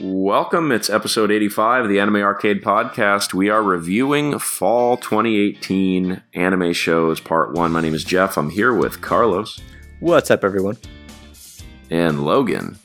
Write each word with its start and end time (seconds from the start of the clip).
Welcome. 0.00 0.72
It's 0.72 0.88
episode 0.88 1.30
85 1.30 1.84
of 1.84 1.88
the 1.90 2.00
Anime 2.00 2.16
Arcade 2.16 2.62
Podcast. 2.62 3.34
We 3.34 3.50
are 3.50 3.62
reviewing 3.62 4.38
fall 4.38 4.96
2018 4.96 6.22
anime 6.34 6.72
shows, 6.72 7.20
part 7.20 7.52
one. 7.52 7.70
My 7.72 7.82
name 7.82 7.94
is 7.94 8.02
Jeff. 8.02 8.38
I'm 8.38 8.48
here 8.50 8.72
with 8.72 9.02
Carlos 9.02 9.60
What's 10.00 10.30
up, 10.30 10.42
everyone? 10.42 10.78
and 11.90 12.24
Logan. 12.24 12.78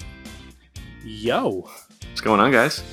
Yo. 1.05 1.69
What's 2.09 2.21
going 2.21 2.41
on, 2.41 2.51
guys? 2.51 2.83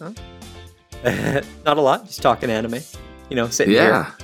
Not 0.00 1.76
a 1.76 1.80
lot, 1.80 2.06
just 2.06 2.22
talking 2.22 2.48
anime. 2.50 2.80
You 3.28 3.36
know, 3.36 3.48
sitting 3.48 3.74
Yeah, 3.74 4.04
here 4.04 4.14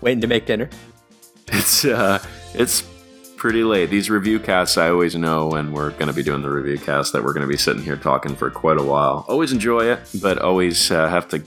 waiting 0.00 0.20
to 0.20 0.26
make 0.28 0.46
dinner. 0.46 0.68
it's 1.48 1.84
uh, 1.84 2.22
it's 2.54 2.84
pretty 3.44 3.62
late. 3.62 3.90
These 3.90 4.08
review 4.08 4.40
casts, 4.40 4.78
I 4.78 4.88
always 4.88 5.14
know 5.14 5.48
when 5.48 5.70
we're 5.70 5.90
going 5.90 6.06
to 6.06 6.14
be 6.14 6.22
doing 6.22 6.40
the 6.40 6.48
review 6.48 6.78
cast 6.78 7.12
that 7.12 7.22
we're 7.22 7.34
going 7.34 7.46
to 7.46 7.46
be 7.46 7.58
sitting 7.58 7.82
here 7.82 7.94
talking 7.94 8.34
for 8.34 8.48
quite 8.48 8.78
a 8.78 8.82
while. 8.82 9.26
Always 9.28 9.52
enjoy 9.52 9.84
it, 9.84 10.00
but 10.22 10.38
always 10.38 10.90
uh, 10.90 11.10
have 11.10 11.28
to 11.28 11.40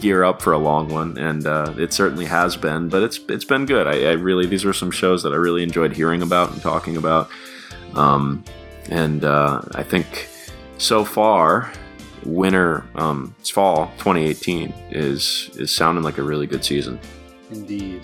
gear 0.00 0.24
up 0.24 0.40
for 0.40 0.54
a 0.54 0.58
long 0.58 0.88
one, 0.88 1.18
and 1.18 1.46
uh, 1.46 1.74
it 1.76 1.92
certainly 1.92 2.24
has 2.24 2.56
been. 2.56 2.88
But 2.88 3.02
it's 3.02 3.20
it's 3.28 3.44
been 3.44 3.66
good. 3.66 3.86
I, 3.86 4.12
I 4.12 4.12
really 4.12 4.46
these 4.46 4.64
are 4.64 4.72
some 4.72 4.90
shows 4.90 5.22
that 5.24 5.34
I 5.34 5.36
really 5.36 5.62
enjoyed 5.62 5.92
hearing 5.92 6.22
about 6.22 6.52
and 6.52 6.62
talking 6.62 6.96
about, 6.96 7.28
um, 7.92 8.42
and 8.88 9.22
uh, 9.22 9.60
I 9.74 9.82
think 9.82 10.30
so 10.78 11.04
far. 11.04 11.70
Winter, 12.24 12.86
um, 12.94 13.34
it's 13.40 13.50
fall 13.50 13.88
2018 13.98 14.72
is 14.90 15.50
is 15.56 15.70
sounding 15.70 16.02
like 16.02 16.16
a 16.16 16.22
really 16.22 16.46
good 16.46 16.64
season. 16.64 16.98
Indeed. 17.50 18.00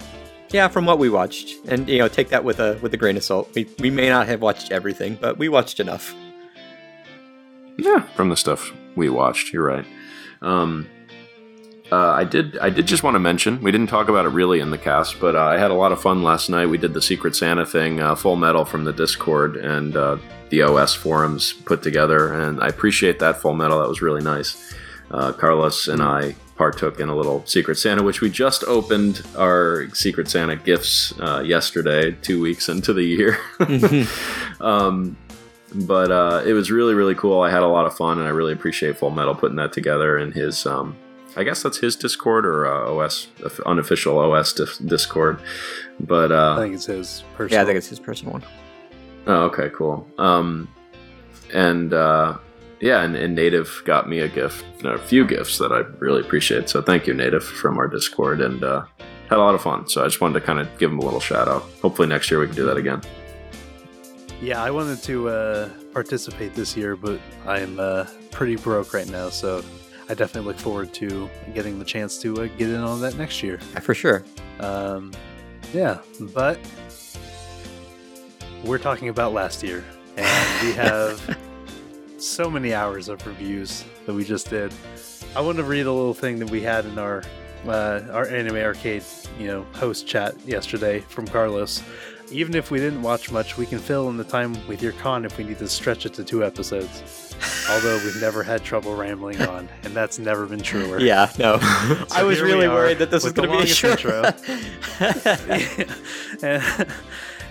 Yeah, 0.51 0.69
from 0.69 0.87
what 0.87 0.99
we 0.99 1.11
watched, 1.11 1.57
and 1.69 1.89
you 1.89 1.99
know, 1.99 2.09
take 2.09 2.31
that 2.31 2.43
with 2.43 2.59
a 2.59 2.79
with 2.81 2.95
a 2.95 2.97
grain 2.97 3.17
of 3.17 3.25
salt. 3.25 3.51
We 3.55 3.69
we 3.79 3.91
may 3.91 4.09
not 4.09 4.29
have 4.29 4.41
watched 4.41 4.73
everything, 4.73 5.19
but 5.21 5.39
we 5.39 5.49
watched 5.49 5.79
enough. 5.79 6.15
Yeah, 7.77 8.01
from 8.15 8.29
the 8.31 8.37
stuff 8.37 8.73
we 8.97 9.09
watched, 9.09 9.53
you're 9.53 9.65
right. 9.65 9.85
Um, 10.41 10.89
uh, 11.93 12.11
I 12.11 12.25
did. 12.25 12.59
I 12.59 12.71
did 12.71 12.87
just 12.87 13.03
want 13.03 13.15
to 13.15 13.19
mention 13.21 13.63
we 13.63 13.73
didn't 13.73 13.89
talk 13.89 14.09
about 14.09 14.27
it 14.27 14.31
really 14.31 14.61
in 14.61 14.71
the 14.71 14.79
cast, 14.79 15.21
but 15.21 15.35
uh, 15.35 15.45
I 15.45 15.59
had 15.59 15.71
a 15.71 15.75
lot 15.75 15.93
of 15.93 16.01
fun 16.01 16.23
last 16.23 16.49
night. 16.49 16.67
We 16.67 16.79
did 16.79 16.95
the 16.95 17.03
Secret 17.03 17.35
Santa 17.35 17.65
thing, 17.65 18.01
uh, 18.01 18.15
Full 18.15 18.37
Metal 18.37 18.65
from 18.65 18.85
the 18.85 18.93
Discord 18.93 19.57
and 19.57 19.97
uh, 19.97 20.19
the 20.51 20.63
OS 20.63 20.95
forums 20.95 21.53
put 21.53 21.83
together, 21.83 22.33
and 22.33 22.63
I 22.63 22.69
appreciate 22.69 23.19
that 23.21 23.37
Full 23.37 23.55
Metal. 23.55 23.81
That 23.81 23.89
was 23.89 24.03
really 24.03 24.23
nice. 24.23 24.75
Uh, 25.11 25.33
Carlos 25.33 25.89
and 25.89 26.03
I 26.03 26.35
partook 26.59 26.99
in 27.01 27.09
a 27.09 27.15
little 27.15 27.47
Secret 27.47 27.77
Santa, 27.77 28.03
which 28.03 28.21
we 28.21 28.29
just 28.29 28.65
opened 28.65 29.23
our 29.37 29.89
Secret 29.95 30.29
Santa 30.29 30.57
gifts 30.57 31.19
uh, 31.21 31.41
yesterday, 31.41 32.11
two 32.21 32.43
weeks 32.43 32.69
into 32.69 32.93
the 32.93 33.05
year. 33.05 33.39
um, 34.61 35.17
but 35.75 36.11
uh, 36.11 36.43
it 36.45 36.53
was 36.53 36.71
really 36.71 36.95
really 36.95 37.15
cool. 37.15 37.41
I 37.41 37.51
had 37.51 37.63
a 37.63 37.69
lot 37.69 37.87
of 37.87 37.97
fun, 37.97 38.19
and 38.19 38.27
I 38.27 38.31
really 38.31 38.53
appreciate 38.53 38.99
Full 38.99 39.11
Metal 39.11 39.35
putting 39.35 39.57
that 39.57 39.73
together 39.73 40.19
in 40.19 40.33
his. 40.33 40.67
Um, 40.67 40.97
I 41.37 41.45
guess 41.45 41.63
that's 41.63 41.79
his 41.79 41.95
Discord 41.95 42.45
or 42.45 42.67
uh, 42.67 42.91
OS 42.91 43.29
unofficial 43.65 44.19
OS 44.19 44.53
dis- 44.53 44.79
Discord. 44.79 45.39
But 46.01 46.33
I 46.33 46.37
uh, 46.37 46.61
think 46.61 46.75
it's 46.75 46.87
his 46.87 47.23
personal. 47.37 47.59
yeah, 47.59 47.63
I 47.63 47.67
think 47.67 47.79
it's 47.79 47.89
his 47.89 48.01
personal 48.01 48.33
one. 48.33 48.45
oh, 49.27 49.43
okay, 49.45 49.71
cool. 49.75 50.07
Um, 50.19 50.69
and 51.53 51.93
uh, 51.93 52.39
yeah, 52.81 53.03
and, 53.03 53.17
and 53.17 53.35
Native 53.35 53.83
got 53.85 54.09
me 54.09 54.21
a 54.21 54.29
gift, 54.29 54.65
a 54.85 54.99
few 54.99 55.27
gifts 55.27 55.59
that 55.59 55.73
I 55.73 55.81
really 55.99 56.21
appreciate. 56.21 56.69
So 56.69 56.81
thank 56.81 57.07
you, 57.07 57.15
Native, 57.15 57.45
from 57.45 57.79
our 57.79 57.89
Discord, 57.89 58.41
and 58.41 58.63
uh, 58.63 58.85
had 59.29 59.39
a 59.39 59.43
lot 59.43 59.55
of 59.55 59.63
fun. 59.63 59.89
So 59.89 60.03
I 60.03 60.07
just 60.07 60.21
wanted 60.21 60.41
to 60.41 60.47
kind 60.47 60.61
of 60.61 60.69
give 60.79 60.91
him 60.91 60.99
a 60.99 61.05
little 61.05 61.21
shout 61.21 61.49
out. 61.49 61.63
Hopefully 61.83 62.09
next 62.09 62.31
year 62.31 62.41
we 62.41 62.47
can 62.47 62.57
do 62.57 62.67
that 62.67 62.77
again. 62.77 63.03
Yeah, 64.41 64.63
I 64.63 64.71
wanted 64.71 65.03
to 65.03 65.29
uh, 65.29 65.69
participate 65.93 66.55
this 66.55 66.77
year, 66.77 66.95
but 66.95 67.21
I'm 67.45 67.81
uh, 67.81 68.07
pretty 68.31 68.55
broke 68.55 68.95
right 68.95 69.09
now, 69.09 69.31
so 69.31 69.65
I 70.09 70.15
definitely 70.15 70.49
look 70.49 70.59
forward 70.59 70.95
to 70.95 71.29
getting 71.55 71.81
the 71.81 71.85
chance 71.85 72.19
to 72.23 72.43
uh, 72.43 72.47
get 72.57 72.71
in 72.71 72.77
on 72.77 73.01
that 73.01 73.17
next 73.17 73.43
year. 73.43 73.59
For 73.59 73.95
sure. 73.95 74.25
Um, 74.61 75.13
yeah, 75.75 75.99
but 76.33 76.61
we're 78.65 78.79
talking 78.79 79.09
about 79.09 79.33
last 79.33 79.65
year, 79.65 79.85
and 80.17 80.67
we 80.67 80.73
have 80.75 81.39
so 82.19 82.51
many 82.51 82.75
hours 82.75 83.09
of 83.09 83.25
reviews 83.27 83.85
that 84.07 84.15
we 84.15 84.25
just 84.25 84.51
did. 84.51 84.73
I 85.37 85.41
want 85.41 85.59
to 85.59 85.65
read 85.65 85.87
a 85.87 85.93
little 85.93 86.15
thing 86.15 86.39
that 86.39 86.51
we 86.51 86.61
had 86.61 86.85
in 86.87 86.99
our 86.99 87.23
uh, 87.67 88.01
our 88.13 88.27
anime 88.29 88.57
arcade, 88.57 89.03
you 89.39 89.47
know, 89.47 89.67
host 89.73 90.07
chat 90.07 90.35
yesterday 90.47 91.01
from 91.01 91.27
Carlos. 91.27 91.83
Even 92.31 92.55
if 92.55 92.71
we 92.71 92.79
didn't 92.79 93.03
watch 93.03 93.33
much, 93.33 93.57
we 93.57 93.67
can 93.67 93.79
fill 93.79 94.09
in 94.11 94.17
the 94.17 94.25
time 94.25 94.55
with 94.69 94.83
your 94.83 94.93
con 94.93 95.25
if 95.25 95.37
we 95.39 95.45
need 95.45 95.59
to 95.59 95.69
stretch 95.69 96.05
it 96.07 96.13
to 96.15 96.23
two 96.25 96.45
episodes. 96.45 97.35
Although 97.71 97.97
we've 98.05 98.21
never 98.21 98.43
had 98.43 98.63
trouble 98.65 98.95
rambling 98.97 99.41
on, 99.43 99.69
and 99.83 99.95
that's 99.95 100.19
never 100.19 100.47
been 100.47 100.61
truer. 100.61 101.01
Yeah, 101.09 101.31
no. 101.39 101.59
I 102.11 102.23
was 102.23 102.41
really 102.41 102.69
worried 102.69 102.99
that 102.99 103.11
this 103.11 103.25
was 103.25 103.33
going 103.33 103.51
to 103.51 103.57
be 103.57 103.63
a 103.63 103.67
short. 103.67 104.05
and, 106.43 106.89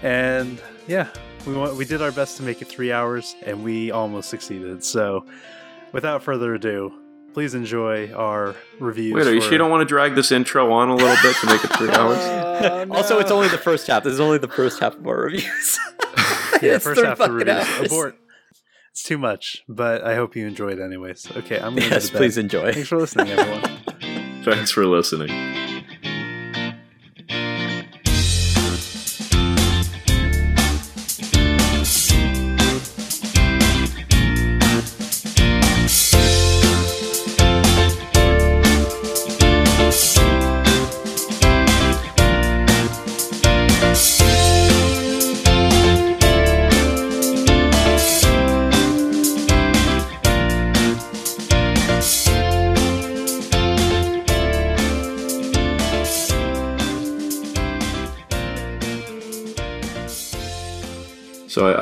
and 0.04 0.62
yeah, 0.88 1.10
we 1.48 1.54
want, 1.56 1.76
we 1.76 1.86
did 1.86 2.02
our 2.02 2.12
best 2.12 2.38
to 2.38 2.44
make 2.44 2.62
it 2.62 2.68
three 2.68 2.92
hours, 2.92 3.36
and 3.46 3.64
we 3.64 3.90
almost 3.92 4.30
succeeded. 4.30 4.84
So, 4.84 5.26
without 5.94 6.22
further 6.24 6.54
ado, 6.56 6.92
please 7.34 7.54
enjoy 7.56 8.12
our 8.14 8.56
reviews. 8.80 9.14
Wait, 9.16 9.28
are 9.28 9.34
you 9.34 9.40
for- 9.40 9.46
sure 9.46 9.52
you 9.54 9.58
don't 9.58 9.72
want 9.72 9.82
to 9.82 9.86
drag 9.86 10.16
this 10.16 10.32
intro 10.32 10.72
on 10.74 10.90
a 10.90 10.96
little 10.96 11.16
bit 11.24 11.36
to 11.38 11.46
make 11.48 11.64
it 11.64 11.72
three 11.78 11.90
hours? 11.92 12.18
Oh, 12.20 12.86
also, 12.96 13.20
it's 13.20 13.32
only 13.32 13.48
the 13.48 13.58
first 13.58 13.88
half. 13.88 14.04
This 14.04 14.14
is 14.14 14.20
only 14.20 14.38
the 14.40 14.48
first 14.48 14.80
half 14.80 14.96
of 14.96 15.08
our 15.08 15.22
reviews. 15.22 15.80
yeah, 16.62 16.76
It's 16.76 16.84
first 16.84 17.04
half 17.04 17.20
of 17.20 17.32
reviews. 17.34 17.56
hours. 17.58 17.86
Abort. 17.88 18.18
It's 18.92 19.04
too 19.04 19.18
much, 19.20 19.64
but 19.70 20.04
I 20.04 20.16
hope 20.16 20.36
you 20.36 20.48
enjoyed 20.48 20.80
anyways. 20.80 21.30
Okay, 21.38 21.58
I'm 21.60 21.76
going 21.76 21.88
to 21.88 21.96
Yes, 21.96 22.10
please 22.10 22.38
enjoy. 22.40 22.74
Thanks 22.74 22.90
for 22.90 22.98
listening, 22.98 23.30
everyone. 23.30 24.44
Thanks 24.44 24.72
for 24.72 24.86
listening. 24.88 25.30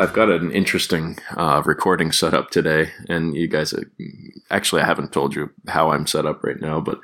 I've 0.05 0.13
got 0.13 0.29
an 0.29 0.51
interesting 0.51 1.17
uh, 1.35 1.63
recording 1.65 2.11
setup 2.11 2.51
today, 2.51 2.91
and 3.09 3.35
you 3.35 3.47
guys, 3.47 3.73
uh, 3.73 3.81
actually, 4.51 4.83
I 4.83 4.85
haven't 4.85 5.11
told 5.11 5.33
you 5.33 5.49
how 5.67 5.89
I'm 5.89 6.05
set 6.05 6.27
up 6.27 6.43
right 6.43 6.61
now, 6.61 6.79
but 6.79 6.99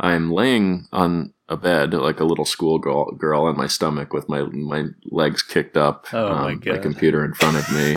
I'm 0.00 0.32
laying 0.32 0.86
on 0.90 1.34
a 1.50 1.58
bed 1.58 1.92
like 1.92 2.18
a 2.18 2.24
little 2.24 2.46
school 2.46 2.78
girl, 2.78 3.10
girl 3.12 3.42
on 3.44 3.58
my 3.58 3.66
stomach 3.66 4.14
with 4.14 4.30
my 4.30 4.44
my 4.44 4.86
legs 5.10 5.42
kicked 5.42 5.76
up, 5.76 6.06
um, 6.14 6.32
Oh, 6.32 6.44
my 6.44 6.54
God. 6.54 6.80
computer 6.80 7.26
in 7.26 7.34
front 7.34 7.58
of 7.58 7.70
me, 7.70 7.94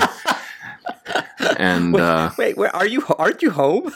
and 1.57 1.93
Wait, 1.93 2.01
uh, 2.03 2.31
wait, 2.37 2.57
where 2.57 2.75
are 2.75 2.85
you? 2.85 3.05
Aren't 3.17 3.41
you 3.41 3.51
home? 3.51 3.93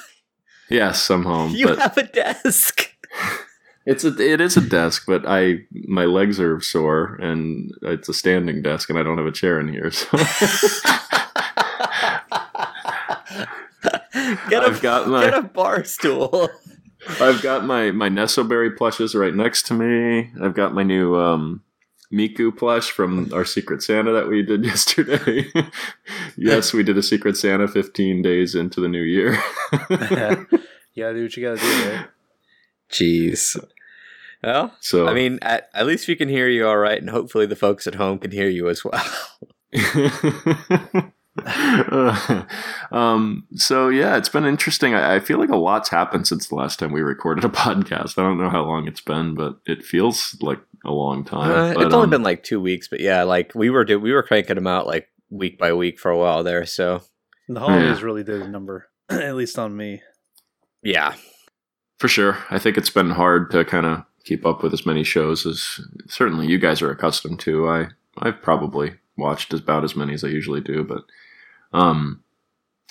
yes, 0.69 1.09
I'm 1.09 1.25
home, 1.25 1.53
You 1.53 1.75
have 1.75 1.97
a 1.97 2.03
desk. 2.03 2.89
It's 3.85 4.03
a 4.05 4.17
it 4.19 4.39
is 4.39 4.55
a 4.57 4.61
desk, 4.61 5.03
but 5.05 5.23
I 5.27 5.65
my 5.71 6.05
legs 6.05 6.39
are 6.39 6.61
sore 6.61 7.15
and 7.15 7.71
it's 7.81 8.07
a 8.07 8.13
standing 8.13 8.61
desk 8.61 8.89
and 8.89 8.97
I 8.97 9.03
don't 9.03 9.17
have 9.17 9.27
a 9.27 9.31
chair 9.31 9.59
in 9.59 9.67
here. 9.67 9.91
So 9.91 10.07
Get 14.49 14.63
a, 14.63 14.67
I've 14.67 14.81
got 14.81 15.07
my- 15.09 15.25
get 15.25 15.33
a 15.33 15.41
bar 15.41 15.83
stool. 15.83 16.49
I've 17.19 17.41
got 17.41 17.65
my 17.65 17.91
my 17.91 18.07
Nesoberi 18.09 18.75
plushes 18.77 19.13
right 19.13 19.35
next 19.35 19.63
to 19.67 19.73
me. 19.73 20.31
I've 20.41 20.53
got 20.53 20.73
my 20.73 20.83
new 20.83 21.15
um 21.19 21.61
Miku 22.13 22.55
plush 22.55 22.89
from 22.91 23.33
our 23.33 23.43
Secret 23.43 23.83
Santa 23.83 24.13
that 24.13 24.29
we 24.29 24.41
did 24.43 24.63
yesterday. 24.73 25.45
yes, 26.37 26.71
we 26.71 26.83
did 26.83 26.97
a 26.97 27.03
Secret 27.03 27.35
Santa 27.35 27.67
15 27.67 28.21
days 28.21 28.55
into 28.55 28.79
the 28.79 28.87
new 28.87 29.01
year. 29.01 29.33
you 29.89 29.97
gotta 31.03 31.13
do 31.15 31.23
what 31.23 31.35
you 31.35 31.43
gotta 31.43 31.59
do, 31.59 31.89
right? 31.89 32.05
Jeez. 32.93 33.57
Well, 34.43 34.75
so 34.81 35.07
I 35.07 35.13
mean, 35.13 35.39
at, 35.41 35.69
at 35.73 35.85
least 35.85 36.07
we 36.07 36.15
can 36.15 36.29
hear 36.29 36.47
you 36.49 36.67
all 36.67 36.77
right, 36.77 36.99
and 36.99 37.09
hopefully 37.09 37.45
the 37.45 37.55
folks 37.55 37.87
at 37.87 37.95
home 37.95 38.19
can 38.19 38.31
hear 38.31 38.49
you 38.49 38.69
as 38.69 38.83
well. 38.83 39.01
um, 42.91 43.47
so 43.55 43.89
yeah, 43.89 44.17
it's 44.17 44.29
been 44.29 44.45
interesting. 44.45 44.93
I, 44.93 45.15
I 45.15 45.19
feel 45.19 45.39
like 45.39 45.49
a 45.49 45.55
lot's 45.55 45.89
happened 45.89 46.27
since 46.27 46.47
the 46.47 46.55
last 46.55 46.79
time 46.79 46.91
we 46.91 47.01
recorded 47.01 47.43
a 47.45 47.49
podcast. 47.49 48.17
I 48.17 48.23
don't 48.23 48.37
know 48.37 48.49
how 48.49 48.63
long 48.63 48.87
it's 48.87 49.01
been, 49.01 49.33
but 49.35 49.57
it 49.65 49.83
feels 49.83 50.35
like 50.41 50.59
a 50.85 50.91
long 50.91 51.23
time. 51.23 51.51
Uh, 51.51 51.73
But, 51.73 51.85
it's 51.85 51.93
only 51.93 52.05
um, 52.05 52.09
been 52.11 52.23
like 52.23 52.43
two 52.43 52.61
weeks, 52.61 52.87
but 52.87 52.99
yeah, 52.99 53.23
like 53.23 53.53
we 53.55 53.69
were 53.69 53.85
do- 53.85 53.99
we 53.99 54.11
were 54.13 54.23
cranking 54.23 54.55
them 54.55 54.67
out 54.67 54.87
like 54.87 55.07
week 55.29 55.57
by 55.57 55.73
week 55.73 55.99
for 55.99 56.11
a 56.11 56.17
while 56.17 56.43
there. 56.43 56.65
So 56.65 57.01
The 57.47 57.59
holidays 57.59 57.99
Yeah. 57.99 58.05
really 58.05 58.23
did 58.23 58.41
a 58.41 58.47
number. 58.47 58.89
at 59.09 59.35
least 59.35 59.57
on 59.57 59.75
me. 59.75 60.01
Yeah. 60.83 61.15
For 62.03 62.09
sure. 62.09 62.37
I 62.49 62.59
think 62.59 62.77
it's 62.77 62.89
been 62.89 63.11
hard 63.11 63.49
to 63.51 63.63
kind 63.63 63.85
of 63.85 64.03
keep 64.25 64.45
up 64.45 64.61
with 64.61 64.73
as 64.73 64.85
many 64.85 65.05
shows 65.05 65.45
as 65.45 65.79
certainly 66.05 66.47
you 66.47 66.57
guys 66.59 66.81
are 66.81 66.91
accustomed 66.91 67.39
to. 67.39 67.69
I 67.69 67.87
I've 68.17 68.41
probably 68.41 68.95
watched 69.15 69.53
about 69.53 69.85
as 69.85 69.95
many 69.95 70.13
as 70.13 70.21
I 70.21 70.27
usually 70.27 70.59
do, 70.59 70.83
but 70.83 71.05
um 71.71 72.21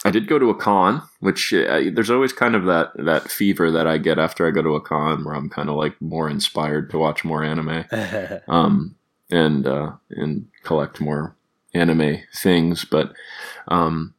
I 0.03 0.11
did 0.11 0.29
go 0.29 0.39
to 0.39 0.49
a 0.49 0.55
con, 0.55 1.03
which 1.21 1.53
uh, 1.53 1.83
there's 1.93 2.09
always 2.09 2.33
kind 2.33 2.55
of 2.55 2.65
that 2.65 2.93
that 2.97 3.31
fever 3.31 3.71
that 3.71 3.87
I 3.87 3.99
get 3.99 4.19
after 4.19 4.49
I 4.49 4.51
go 4.51 4.63
to 4.63 4.77
a 4.77 4.81
con 4.81 5.25
where 5.25 5.35
I'm 5.35 5.51
kind 5.51 5.69
of 5.69 5.77
like 5.77 6.01
more 6.01 6.31
inspired 6.31 6.89
to 6.89 6.99
watch 6.99 7.23
more 7.23 7.45
anime. 7.45 7.85
Um 8.49 8.97
and 9.31 9.67
uh 9.67 9.93
and 10.09 10.47
collect 10.63 11.03
more 11.03 11.37
anime 11.75 12.21
things, 12.35 12.87
but 12.87 13.13
um 13.69 14.15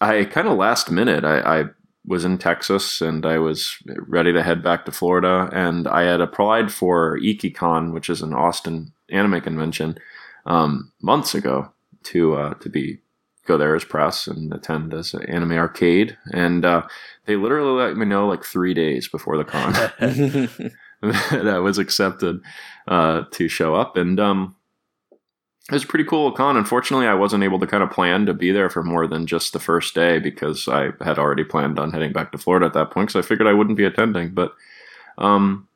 I 0.00 0.24
kind 0.24 0.48
of 0.48 0.58
last 0.58 0.90
minute 0.90 1.24
I, 1.24 1.60
I 1.60 1.64
was 2.06 2.24
in 2.24 2.38
Texas 2.38 3.00
and 3.00 3.26
I 3.26 3.38
was 3.38 3.76
ready 3.86 4.32
to 4.32 4.42
head 4.42 4.62
back 4.62 4.84
to 4.84 4.92
Florida. 4.92 5.48
And 5.52 5.88
I 5.88 6.02
had 6.02 6.20
applied 6.20 6.72
for 6.72 7.18
Ikkicon, 7.18 7.92
which 7.92 8.08
is 8.08 8.22
an 8.22 8.32
Austin 8.32 8.92
anime 9.10 9.40
convention, 9.40 9.98
um, 10.46 10.92
months 11.02 11.34
ago 11.34 11.72
to 12.04 12.34
uh, 12.34 12.54
to 12.54 12.68
be 12.68 13.00
go 13.46 13.56
there 13.56 13.74
as 13.74 13.84
press 13.84 14.26
and 14.26 14.52
attend 14.52 14.92
as 14.92 15.14
an 15.14 15.24
anime 15.24 15.52
arcade. 15.52 16.16
And 16.32 16.64
uh, 16.64 16.82
they 17.26 17.36
literally 17.36 17.82
let 17.82 17.96
me 17.96 18.06
know 18.06 18.26
like 18.26 18.44
three 18.44 18.74
days 18.74 19.08
before 19.08 19.36
the 19.36 19.44
con 19.44 19.72
that 21.02 21.48
I 21.48 21.58
was 21.58 21.78
accepted 21.78 22.40
uh, 22.88 23.24
to 23.32 23.48
show 23.48 23.74
up. 23.74 23.96
And 23.96 24.18
um, 24.18 24.56
it 25.68 25.74
was 25.74 25.84
a 25.84 25.88
pretty 25.88 26.04
cool 26.04 26.30
con. 26.30 26.56
Unfortunately, 26.56 27.06
I 27.06 27.14
wasn't 27.14 27.42
able 27.42 27.58
to 27.58 27.66
kind 27.66 27.82
of 27.82 27.90
plan 27.90 28.24
to 28.26 28.34
be 28.34 28.52
there 28.52 28.70
for 28.70 28.84
more 28.84 29.08
than 29.08 29.26
just 29.26 29.52
the 29.52 29.58
first 29.58 29.94
day 29.94 30.20
because 30.20 30.68
I 30.68 30.90
had 31.00 31.18
already 31.18 31.42
planned 31.42 31.78
on 31.80 31.92
heading 31.92 32.12
back 32.12 32.30
to 32.32 32.38
Florida 32.38 32.66
at 32.66 32.72
that 32.74 32.92
point. 32.92 33.10
So 33.10 33.18
I 33.18 33.22
figured 33.22 33.48
I 33.48 33.52
wouldn't 33.52 33.76
be 33.76 33.84
attending, 33.84 34.32
but 34.32 34.54
um, 35.18 35.66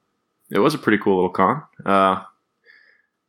it 0.51 0.61
was 0.61 0.75
a 0.75 0.79
pretty 0.79 0.99
cool 0.99 1.17
little 1.17 1.31
con. 1.31 1.65
Uh, 1.85 2.23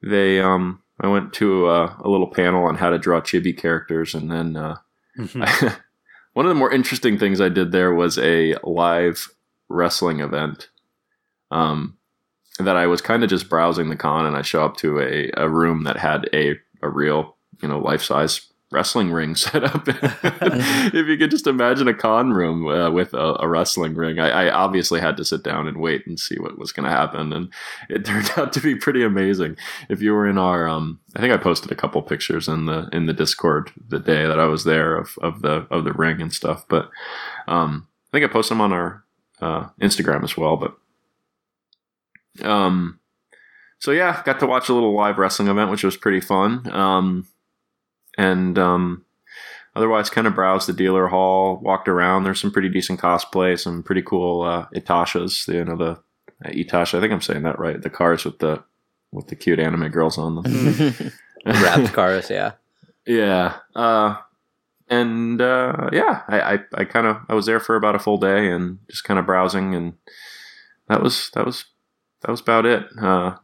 they, 0.03 0.39
um, 0.39 0.83
I 0.99 1.07
went 1.07 1.33
to 1.33 1.65
uh, 1.65 1.95
a 1.99 2.09
little 2.09 2.29
panel 2.29 2.65
on 2.65 2.75
how 2.75 2.91
to 2.91 2.99
draw 2.99 3.21
chibi 3.21 3.57
characters, 3.57 4.13
and 4.13 4.31
then 4.31 4.55
uh, 4.55 4.77
one 6.33 6.45
of 6.45 6.49
the 6.49 6.55
more 6.55 6.71
interesting 6.71 7.17
things 7.17 7.41
I 7.41 7.49
did 7.49 7.71
there 7.71 7.93
was 7.93 8.19
a 8.19 8.55
live 8.63 9.29
wrestling 9.67 10.19
event. 10.19 10.69
Um, 11.49 11.97
that 12.65 12.75
I 12.75 12.87
was 12.87 13.01
kind 13.01 13.23
of 13.23 13.29
just 13.29 13.49
browsing 13.49 13.89
the 13.89 13.95
con 13.95 14.25
and 14.25 14.35
I 14.35 14.41
show 14.41 14.63
up 14.63 14.77
to 14.77 14.99
a, 14.99 15.31
a 15.37 15.49
room 15.49 15.83
that 15.83 15.97
had 15.97 16.29
a, 16.33 16.55
a 16.81 16.89
real, 16.89 17.35
you 17.61 17.67
know, 17.67 17.79
life 17.79 18.01
size 18.01 18.51
wrestling 18.71 19.11
ring 19.11 19.35
set 19.35 19.63
up. 19.63 19.83
if 19.87 21.07
you 21.07 21.17
could 21.17 21.29
just 21.29 21.47
imagine 21.47 21.87
a 21.87 21.93
con 21.93 22.31
room 22.31 22.67
uh, 22.67 22.89
with 22.89 23.13
a, 23.13 23.35
a, 23.39 23.47
wrestling 23.47 23.93
ring, 23.93 24.19
I, 24.19 24.47
I, 24.47 24.49
obviously 24.49 25.01
had 25.01 25.17
to 25.17 25.25
sit 25.25 25.43
down 25.43 25.67
and 25.67 25.77
wait 25.77 26.07
and 26.07 26.19
see 26.19 26.39
what 26.39 26.57
was 26.57 26.71
going 26.71 26.85
to 26.85 26.95
happen. 26.95 27.33
And 27.33 27.53
it 27.89 28.05
turned 28.05 28.31
out 28.37 28.53
to 28.53 28.61
be 28.61 28.75
pretty 28.75 29.03
amazing. 29.03 29.57
If 29.89 30.01
you 30.01 30.13
were 30.13 30.27
in 30.27 30.37
our, 30.37 30.67
um, 30.67 30.99
I 31.15 31.19
think 31.19 31.33
I 31.33 31.37
posted 31.37 31.71
a 31.71 31.75
couple 31.75 32.01
pictures 32.01 32.47
in 32.47 32.65
the, 32.65 32.89
in 32.93 33.05
the 33.05 33.13
discord 33.13 33.71
the 33.89 33.99
day 33.99 34.25
that 34.25 34.39
I 34.39 34.45
was 34.45 34.63
there 34.63 34.95
of, 34.95 35.17
of 35.21 35.41
the, 35.41 35.67
of 35.69 35.83
the 35.83 35.93
ring 35.93 36.21
and 36.21 36.33
stuff. 36.33 36.65
But, 36.67 36.89
um, 37.47 37.87
I 38.07 38.17
think 38.17 38.29
I 38.29 38.33
posted 38.33 38.55
them 38.55 38.61
on 38.61 38.73
our, 38.73 39.03
uh, 39.41 39.69
Instagram 39.81 40.23
as 40.23 40.37
well, 40.37 40.55
but 40.55 40.77
um, 42.41 42.99
so 43.79 43.91
yeah, 43.91 44.21
got 44.23 44.39
to 44.39 44.47
watch 44.47 44.69
a 44.69 44.73
little 44.73 44.95
live 44.95 45.17
wrestling 45.17 45.47
event, 45.47 45.71
which 45.71 45.83
was 45.83 45.97
pretty 45.97 46.21
fun. 46.21 46.71
Um, 46.71 47.27
and 48.17 48.57
um, 48.59 49.05
otherwise, 49.75 50.09
kind 50.09 50.27
of 50.27 50.35
browsed 50.35 50.67
the 50.67 50.73
dealer 50.73 51.07
hall, 51.07 51.59
walked 51.61 51.87
around. 51.87 52.23
There's 52.23 52.39
some 52.39 52.51
pretty 52.51 52.69
decent 52.69 52.99
cosplay, 52.99 53.59
some 53.59 53.83
pretty 53.83 54.03
cool 54.03 54.43
uh, 54.43 54.67
Itashas. 54.75 55.51
You 55.51 55.65
know 55.65 55.75
the 55.75 55.91
uh, 56.45 56.51
Itasha. 56.51 56.97
I 56.97 57.01
think 57.01 57.11
I'm 57.11 57.21
saying 57.21 57.43
that 57.43 57.59
right. 57.59 57.81
The 57.81 57.89
cars 57.89 58.23
with 58.23 58.39
the 58.39 58.63
with 59.11 59.27
the 59.27 59.35
cute 59.35 59.59
anime 59.59 59.89
girls 59.89 60.17
on 60.17 60.35
them. 60.35 61.11
Wrapped 61.45 61.93
cars, 61.93 62.29
yeah. 62.29 62.51
Yeah. 63.07 63.57
Uh, 63.75 64.17
and 64.87 65.41
uh, 65.41 65.89
yeah, 65.91 66.21
I, 66.27 66.41
I, 66.41 66.59
I 66.73 66.85
kind 66.85 67.07
of 67.07 67.17
I 67.29 67.33
was 67.33 67.45
there 67.45 67.59
for 67.59 67.75
about 67.75 67.95
a 67.95 67.99
full 67.99 68.17
day 68.17 68.51
and 68.51 68.77
just 68.89 69.03
kind 69.05 69.19
of 69.19 69.25
browsing, 69.25 69.73
and 69.73 69.93
that 70.87 71.01
was 71.01 71.31
that 71.33 71.45
was 71.45 71.65
that 72.21 72.31
was 72.31 72.41
about 72.41 72.65
it. 72.65 72.87
Uh, 72.99 73.35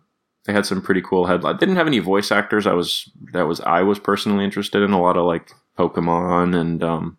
they 0.45 0.53
had 0.53 0.65
some 0.65 0.81
pretty 0.81 1.01
cool 1.01 1.25
headlines. 1.25 1.59
Didn't 1.59 1.75
have 1.75 1.88
any 1.88 2.00
voice 2.00 2.31
actors. 2.31 2.65
I 2.65 2.74
was 2.74 3.12
that 3.33 3.47
was 3.47 3.59
I 3.62 3.81
was 3.81 4.00
personally 4.00 4.45
interested 4.45 4.81
in 4.81 4.91
a 4.91 5.01
lot 5.01 5.18
of 5.18 5.25
like 5.25 5.51
Pokemon 5.77 6.56
and 6.59 6.83
um, 6.83 7.18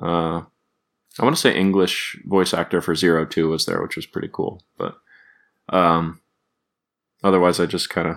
uh, 0.00 0.42
I 1.18 1.24
want 1.24 1.34
to 1.34 1.40
say 1.40 1.56
English 1.56 2.20
voice 2.24 2.52
actor 2.54 2.80
for 2.80 2.94
Zero 2.94 3.24
Two 3.24 3.48
was 3.48 3.66
there, 3.66 3.82
which 3.82 3.96
was 3.96 4.06
pretty 4.06 4.28
cool. 4.30 4.62
But 4.76 4.96
um, 5.70 6.20
otherwise, 7.24 7.58
I 7.58 7.66
just 7.66 7.90
kind 7.90 8.08
of 8.08 8.16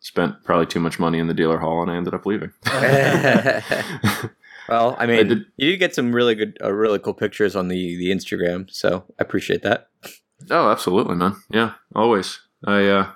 spent 0.00 0.42
probably 0.44 0.66
too 0.66 0.80
much 0.80 0.98
money 0.98 1.18
in 1.18 1.28
the 1.28 1.34
dealer 1.34 1.58
hall 1.58 1.82
and 1.82 1.90
I 1.90 1.96
ended 1.96 2.14
up 2.14 2.26
leaving. 2.26 2.52
well, 4.68 4.96
I 4.98 5.06
mean, 5.06 5.18
I 5.18 5.22
did, 5.22 5.44
you 5.56 5.70
did 5.70 5.78
get 5.78 5.94
some 5.94 6.12
really 6.12 6.34
good, 6.34 6.58
uh, 6.62 6.72
really 6.72 6.98
cool 6.98 7.14
pictures 7.14 7.54
on 7.54 7.68
the 7.68 7.96
the 7.96 8.10
Instagram, 8.10 8.70
so 8.70 9.04
I 9.18 9.22
appreciate 9.22 9.62
that. 9.62 9.88
Oh, 10.48 10.70
absolutely, 10.70 11.16
man. 11.16 11.36
Yeah, 11.50 11.74
always. 11.94 12.40
I 12.64 12.86
uh, 12.86 13.10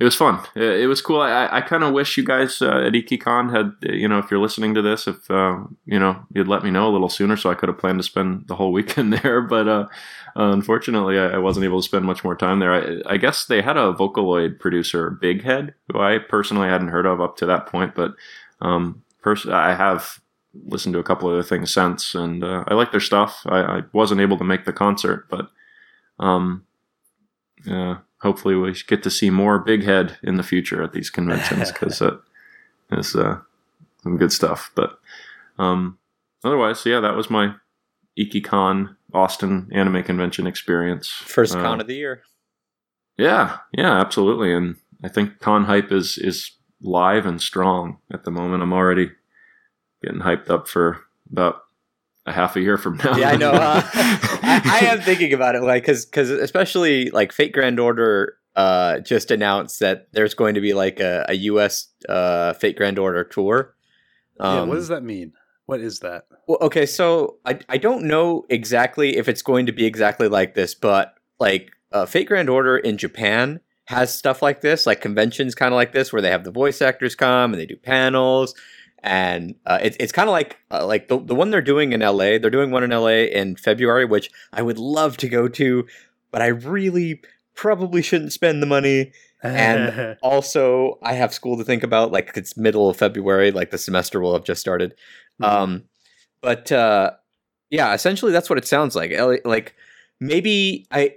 it 0.00 0.04
was 0.04 0.16
fun. 0.16 0.40
It, 0.56 0.80
it 0.80 0.86
was 0.86 1.00
cool. 1.00 1.20
I, 1.20 1.48
I 1.50 1.60
kind 1.60 1.84
of 1.84 1.92
wish 1.92 2.16
you 2.16 2.24
guys 2.24 2.60
uh, 2.60 2.84
at 2.86 2.92
Ikkicon 2.94 3.54
had, 3.54 3.94
you 3.94 4.08
know, 4.08 4.18
if 4.18 4.30
you're 4.30 4.40
listening 4.40 4.74
to 4.74 4.82
this, 4.82 5.06
if 5.06 5.30
uh, 5.30 5.58
you 5.86 5.98
know, 5.98 6.26
you'd 6.34 6.48
let 6.48 6.64
me 6.64 6.70
know 6.70 6.88
a 6.88 6.92
little 6.92 7.08
sooner, 7.08 7.36
so 7.36 7.50
I 7.50 7.54
could 7.54 7.68
have 7.68 7.78
planned 7.78 8.00
to 8.00 8.02
spend 8.02 8.48
the 8.48 8.56
whole 8.56 8.72
weekend 8.78 9.12
there. 9.12 9.40
But 9.40 9.68
uh, 9.68 9.86
unfortunately, 10.34 11.18
I, 11.18 11.30
I, 11.30 11.38
wasn't 11.38 11.64
able 11.64 11.80
to 11.80 11.86
spend 11.86 12.04
much 12.04 12.24
more 12.24 12.34
time 12.34 12.58
there. 12.58 12.72
I, 12.72 13.14
I, 13.14 13.16
guess 13.18 13.46
they 13.46 13.62
had 13.62 13.76
a 13.76 13.92
Vocaloid 13.92 14.58
producer, 14.58 15.16
Bighead, 15.22 15.74
who 15.92 16.00
I 16.00 16.18
personally 16.18 16.68
hadn't 16.68 16.88
heard 16.88 17.06
of 17.06 17.20
up 17.20 17.36
to 17.36 17.46
that 17.46 17.66
point, 17.66 17.94
but 17.94 18.14
um, 18.60 19.02
pers- 19.22 19.46
I 19.46 19.74
have 19.74 20.20
listened 20.66 20.94
to 20.94 20.98
a 20.98 21.04
couple 21.04 21.28
of 21.28 21.34
other 21.34 21.42
things 21.42 21.72
since, 21.72 22.14
and 22.14 22.42
uh, 22.42 22.64
I 22.66 22.74
like 22.74 22.90
their 22.90 23.00
stuff. 23.00 23.42
I, 23.46 23.60
I 23.60 23.82
wasn't 23.92 24.20
able 24.20 24.38
to 24.38 24.44
make 24.44 24.64
the 24.64 24.72
concert, 24.72 25.26
but 25.30 25.48
um, 26.18 26.64
uh, 27.70 27.96
hopefully 28.20 28.54
we 28.54 28.74
get 28.86 29.02
to 29.02 29.10
see 29.10 29.30
more 29.30 29.64
Bighead 29.64 30.16
in 30.22 30.36
the 30.36 30.42
future 30.42 30.82
at 30.82 30.92
these 30.92 31.10
conventions 31.10 31.70
because 31.72 32.00
uh, 32.02 32.16
it's 32.90 33.14
uh, 33.14 33.38
some 34.02 34.16
good 34.16 34.32
stuff. 34.32 34.70
But 34.74 34.98
um, 35.58 35.98
otherwise, 36.42 36.84
yeah, 36.86 37.00
that 37.00 37.16
was 37.16 37.30
my 37.30 37.54
Ikkicon 38.18 38.96
Austin 39.12 39.68
Anime 39.72 40.02
Convention 40.02 40.46
experience. 40.46 41.08
First 41.08 41.56
uh, 41.56 41.62
con 41.62 41.80
of 41.80 41.86
the 41.86 41.94
year. 41.94 42.22
Yeah, 43.16 43.58
yeah, 43.72 44.00
absolutely. 44.00 44.52
And 44.52 44.76
I 45.02 45.08
think 45.08 45.38
con 45.40 45.64
hype 45.64 45.92
is 45.92 46.18
is 46.18 46.52
live 46.80 47.26
and 47.26 47.40
strong 47.40 47.98
at 48.12 48.24
the 48.24 48.30
moment. 48.30 48.62
I'm 48.62 48.72
already 48.72 49.10
getting 50.02 50.20
hyped 50.20 50.50
up 50.50 50.68
for 50.68 51.00
about 51.30 51.63
a 52.26 52.32
half 52.32 52.56
a 52.56 52.60
year 52.60 52.76
from 52.76 52.96
now. 52.98 53.16
Yeah, 53.16 53.30
I 53.30 53.36
know. 53.36 53.52
Uh, 53.52 53.82
I, 53.94 54.80
I, 54.82 54.86
am 54.86 55.00
thinking 55.00 55.32
about 55.32 55.54
it, 55.54 55.62
like, 55.62 55.82
because 55.82 56.06
because 56.06 56.30
especially 56.30 57.10
like 57.10 57.32
Fate 57.32 57.52
Grand 57.52 57.78
Order 57.78 58.36
uh, 58.56 59.00
just 59.00 59.30
announced 59.30 59.80
that 59.80 60.08
there's 60.12 60.34
going 60.34 60.54
to 60.54 60.60
be 60.60 60.72
like 60.72 61.00
a, 61.00 61.26
a 61.28 61.34
U.S. 61.34 61.88
Uh, 62.08 62.52
Fate 62.54 62.76
Grand 62.76 62.98
Order 62.98 63.24
tour. 63.24 63.74
Um, 64.40 64.54
yeah, 64.54 64.60
what 64.60 64.70
um, 64.70 64.76
does 64.76 64.88
that 64.88 65.02
mean? 65.02 65.32
What 65.66 65.80
is 65.80 66.00
that? 66.00 66.26
Well, 66.46 66.58
okay, 66.60 66.86
so 66.86 67.38
I 67.44 67.58
I 67.68 67.78
don't 67.78 68.04
know 68.04 68.44
exactly 68.48 69.16
if 69.16 69.28
it's 69.28 69.42
going 69.42 69.66
to 69.66 69.72
be 69.72 69.84
exactly 69.84 70.28
like 70.28 70.54
this, 70.54 70.74
but 70.74 71.14
like 71.38 71.70
uh, 71.92 72.06
Fate 72.06 72.28
Grand 72.28 72.48
Order 72.48 72.76
in 72.76 72.96
Japan 72.98 73.60
has 73.86 74.14
stuff 74.14 74.40
like 74.40 74.62
this, 74.62 74.86
like 74.86 75.02
conventions 75.02 75.54
kind 75.54 75.74
of 75.74 75.76
like 75.76 75.92
this, 75.92 76.12
where 76.12 76.22
they 76.22 76.30
have 76.30 76.44
the 76.44 76.50
voice 76.50 76.80
actors 76.80 77.14
come 77.14 77.52
and 77.52 77.60
they 77.60 77.66
do 77.66 77.76
panels 77.76 78.54
and 79.04 79.54
uh, 79.66 79.78
it, 79.82 79.96
it's 80.00 80.12
kind 80.12 80.28
of 80.28 80.32
like 80.32 80.58
uh, 80.70 80.84
like 80.84 81.08
the, 81.08 81.20
the 81.20 81.34
one 81.34 81.50
they're 81.50 81.60
doing 81.60 81.92
in 81.92 82.00
LA. 82.00 82.38
They're 82.38 82.50
doing 82.50 82.70
one 82.70 82.82
in 82.82 82.90
LA 82.90 83.28
in 83.30 83.54
February, 83.54 84.06
which 84.06 84.30
I 84.52 84.62
would 84.62 84.78
love 84.78 85.18
to 85.18 85.28
go 85.28 85.46
to, 85.46 85.86
but 86.30 86.40
I 86.40 86.46
really 86.46 87.20
probably 87.54 88.00
shouldn't 88.00 88.32
spend 88.32 88.62
the 88.62 88.66
money. 88.66 89.12
and 89.42 90.16
also, 90.22 90.98
I 91.02 91.12
have 91.12 91.34
school 91.34 91.58
to 91.58 91.64
think 91.64 91.82
about. 91.82 92.12
Like 92.12 92.32
it's 92.34 92.56
middle 92.56 92.88
of 92.88 92.96
February, 92.96 93.50
like 93.50 93.70
the 93.70 93.78
semester 93.78 94.20
will 94.20 94.32
have 94.32 94.44
just 94.44 94.62
started. 94.62 94.94
Mm-hmm. 95.40 95.44
Um, 95.44 95.84
but 96.40 96.72
uh, 96.72 97.12
yeah, 97.68 97.92
essentially 97.92 98.32
that's 98.32 98.48
what 98.48 98.58
it 98.58 98.66
sounds 98.66 98.96
like. 98.96 99.12
Like 99.44 99.74
maybe 100.18 100.86
I 100.90 101.14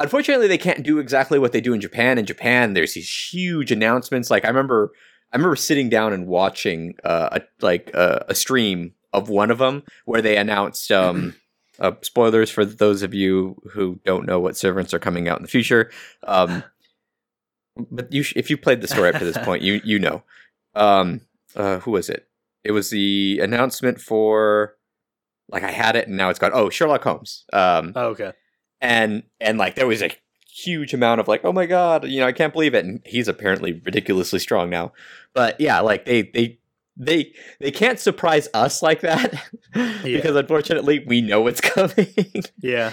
unfortunately 0.00 0.48
they 0.48 0.58
can't 0.58 0.82
do 0.82 0.98
exactly 0.98 1.38
what 1.38 1.52
they 1.52 1.60
do 1.60 1.72
in 1.72 1.80
Japan. 1.80 2.18
In 2.18 2.26
Japan, 2.26 2.74
there's 2.74 2.94
these 2.94 3.30
huge 3.32 3.70
announcements. 3.70 4.28
Like 4.28 4.44
I 4.44 4.48
remember 4.48 4.90
I 5.32 5.36
remember 5.36 5.56
sitting 5.56 5.88
down 5.88 6.12
and 6.12 6.26
watching 6.26 6.94
uh, 7.04 7.28
a, 7.32 7.42
like 7.60 7.90
uh, 7.94 8.20
a 8.28 8.34
stream 8.34 8.94
of 9.12 9.28
one 9.28 9.50
of 9.50 9.58
them 9.58 9.82
where 10.04 10.22
they 10.22 10.36
announced 10.36 10.90
um, 10.90 11.34
uh, 11.78 11.92
spoilers 12.02 12.50
for 12.50 12.64
those 12.64 13.02
of 13.02 13.12
you 13.14 13.56
who 13.72 14.00
don't 14.04 14.26
know 14.26 14.40
what 14.40 14.56
servants 14.56 14.94
are 14.94 14.98
coming 14.98 15.28
out 15.28 15.38
in 15.38 15.42
the 15.42 15.48
future. 15.48 15.90
Um, 16.26 16.62
but 17.90 18.12
you, 18.12 18.22
sh- 18.22 18.32
if 18.36 18.50
you 18.50 18.56
played 18.56 18.80
the 18.80 18.88
story 18.88 19.10
up 19.10 19.18
to 19.18 19.24
this 19.24 19.38
point, 19.38 19.62
you 19.62 19.80
you 19.84 19.98
know. 19.98 20.22
Um, 20.74 21.20
uh, 21.56 21.78
who 21.80 21.90
was 21.92 22.08
it? 22.08 22.26
It 22.64 22.72
was 22.72 22.90
the 22.90 23.40
announcement 23.42 24.00
for 24.00 24.74
like 25.50 25.62
I 25.62 25.70
had 25.70 25.96
it 25.96 26.08
and 26.08 26.16
now 26.16 26.28
it's 26.28 26.38
gone. 26.38 26.50
Oh, 26.54 26.70
Sherlock 26.70 27.02
Holmes. 27.04 27.44
Um, 27.52 27.92
Oh, 27.96 28.08
okay. 28.08 28.32
and 28.80 29.22
and 29.40 29.58
like 29.58 29.74
there 29.74 29.86
was 29.86 30.02
a 30.02 30.10
huge 30.64 30.92
amount 30.94 31.20
of 31.20 31.28
like, 31.28 31.44
oh 31.44 31.52
my 31.52 31.66
god, 31.66 32.06
you 32.06 32.20
know, 32.20 32.26
I 32.26 32.32
can't 32.32 32.52
believe 32.52 32.74
it. 32.74 32.84
And 32.84 33.00
he's 33.04 33.28
apparently 33.28 33.80
ridiculously 33.84 34.38
strong 34.38 34.70
now. 34.70 34.92
But 35.34 35.60
yeah, 35.60 35.80
like 35.80 36.04
they 36.04 36.22
they 36.22 36.58
they 36.96 37.32
they 37.60 37.70
can't 37.70 38.00
surprise 38.00 38.48
us 38.54 38.82
like 38.82 39.00
that 39.02 39.34
because 40.02 40.36
unfortunately 40.36 41.04
we 41.06 41.20
know 41.20 41.40
what's 41.42 41.60
coming. 41.74 42.14
Yeah. 42.60 42.92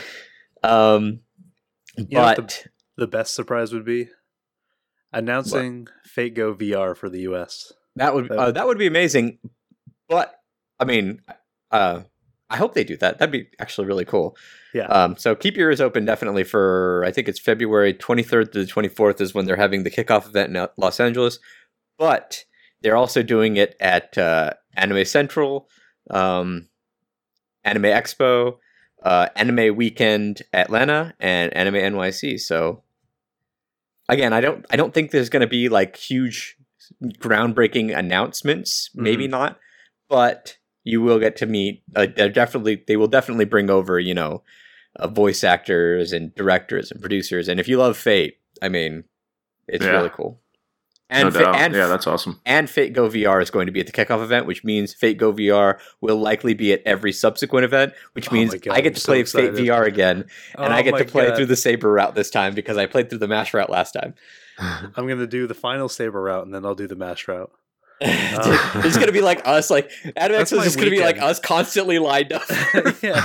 um, 0.64 1.22
what 2.10 2.36
but 2.38 2.68
The 2.98 3.08
best 3.08 3.34
surprise 3.34 3.74
would 3.74 3.86
be 3.86 4.10
announcing 5.12 5.88
Fate 6.04 6.36
Go 6.36 6.54
VR 6.54 6.96
for 6.96 7.10
the 7.10 7.22
US. 7.22 7.74
that 7.96 8.14
would 8.14 8.32
uh, 8.32 8.52
that 8.52 8.68
would 8.68 8.78
be 8.78 8.88
amazing. 8.88 9.40
But 10.08 10.36
I 10.80 10.86
mean, 10.86 11.22
uh, 11.72 12.02
I 12.50 12.58
hope 12.58 12.74
they 12.74 12.84
do 12.84 12.98
that. 12.98 13.18
That'd 13.18 13.32
be 13.32 13.48
actually 13.60 13.88
really 13.88 14.06
cool. 14.06 14.38
Yeah. 14.74 14.86
Um, 14.86 15.18
so 15.18 15.36
keep 15.36 15.58
your 15.58 15.70
ears 15.70 15.82
open 15.82 16.06
definitely 16.06 16.44
for 16.44 17.04
I 17.06 17.12
think 17.12 17.28
it's 17.28 17.40
February 17.40 17.94
23rd 17.94 18.52
to 18.52 18.66
the 18.66 18.72
24th 18.72 19.20
is 19.22 19.34
when 19.34 19.46
they're 19.46 19.56
having 19.56 19.84
the 19.84 19.92
kickoff 19.92 20.28
event 20.28 20.56
in 20.56 20.68
Los 20.78 21.00
Angeles. 21.00 21.40
But 21.98 22.46
they're 22.82 22.96
also 22.96 23.24
doing 23.24 23.58
it 23.58 23.76
at 23.80 24.18
uh, 24.18 24.52
Anime 24.76 25.06
Central, 25.06 25.70
um, 26.12 26.68
Anime 27.64 27.84
Expo, 27.84 28.58
uh, 29.02 29.30
Anime 29.36 29.76
Weekend 29.76 30.44
Atlanta, 30.54 31.16
and 31.20 31.52
Anime 31.56 31.76
NYC. 31.76 32.40
So 32.40 32.84
again, 34.08 34.34
I 34.34 34.42
don't 34.42 34.66
I 34.70 34.76
don't 34.76 34.94
think 34.94 35.12
there's 35.12 35.30
going 35.30 35.42
to 35.42 35.48
be 35.48 35.70
like 35.70 35.96
huge 35.96 36.58
groundbreaking 37.04 37.98
announcements. 37.98 38.92
Maybe 38.94 39.28
not, 39.28 39.58
but 40.10 40.58
you 40.86 41.02
will 41.02 41.20
get 41.20 41.36
to 41.38 41.46
meet. 41.46 41.84
Uh, 41.96 42.08
they're 42.16 42.30
definitely 42.30 42.82
they 42.88 42.96
will 42.96 43.08
definitely 43.10 43.44
bring 43.46 43.70
over 43.70 44.00
you 44.00 44.14
know 44.14 44.42
uh, 44.98 45.08
voice 45.10 45.44
actors 45.44 46.14
and 46.14 46.34
directors 46.36 46.92
and 46.92 47.02
producers. 47.02 47.50
And 47.50 47.60
if 47.60 47.68
you 47.68 47.78
love 47.78 47.98
Fate, 47.98 48.38
I 48.62 48.70
mean, 48.70 49.04
it's 49.68 49.84
Yeah. 49.84 49.92
really 49.92 50.10
cool. 50.12 50.40
And 51.08 51.32
no 51.34 51.40
Fa- 51.40 51.50
and 51.50 51.74
yeah, 51.76 51.86
that's 51.86 52.08
awesome. 52.08 52.40
and 52.48 52.68
Fate 52.68 52.94
Go 52.94 53.08
VR 53.08 53.40
is 53.40 53.52
going 53.52 53.68
to 53.68 53.72
be 53.72 53.80
at 53.80 53.86
the 53.86 53.92
kickoff 53.92 54.24
event, 54.24 54.48
which 54.48 54.64
means 54.64 54.92
Fate 54.94 55.20
Go 55.20 55.32
VR 55.32 55.78
will 56.02 56.18
likely 56.18 56.56
be 56.56 56.74
at 56.74 56.82
every 56.84 57.12
subsequent 57.14 57.64
event, 57.64 57.94
which 58.14 58.32
Oh 58.32 58.34
means 58.34 58.54
my 58.54 58.58
God, 58.58 58.74
I 58.76 58.82
get 58.82 58.90
I'm 58.90 58.94
to 58.96 59.00
so 59.02 59.06
play 59.12 59.18
Fate 59.18 59.22
excited. 59.50 59.56
VR 59.56 59.86
again, 59.86 60.26
and 60.58 60.74
I 60.74 60.80
Oh 60.80 60.84
get 60.84 60.98
to 60.98 61.06
play 61.06 61.28
God. 61.28 61.36
through 61.36 61.46
the 61.46 61.56
Saber 61.56 61.92
route 61.92 62.16
this 62.16 62.32
time 62.32 62.56
because 62.56 62.78
I 62.78 62.88
played 62.88 63.10
through 63.12 63.20
the 63.20 63.28
Mash 63.28 63.54
route 63.54 63.70
last 63.70 63.92
time. 63.92 64.16
I'm 64.58 65.08
gonna 65.08 65.28
do 65.28 65.46
the 65.46 65.54
final 65.54 65.90
saber 65.90 66.22
route 66.24 66.46
and 66.46 66.54
then 66.56 66.66
I'll 66.66 66.76
do 66.76 66.88
the 66.88 66.96
mash 66.96 67.28
route. 67.28 67.52
It's 68.02 68.98
gonna 68.98 69.12
be 69.12 69.22
like 69.22 69.42
us, 69.48 69.70
like 69.70 69.90
Adam 70.18 70.40
X 70.42 70.52
is 70.52 70.64
just 70.64 70.78
gonna 70.78 70.92
be 70.92 71.00
like 71.02 71.20
us 71.22 71.40
constantly 71.40 72.00
lined 72.00 72.34
up. 72.34 72.42
Yeah. 73.02 73.22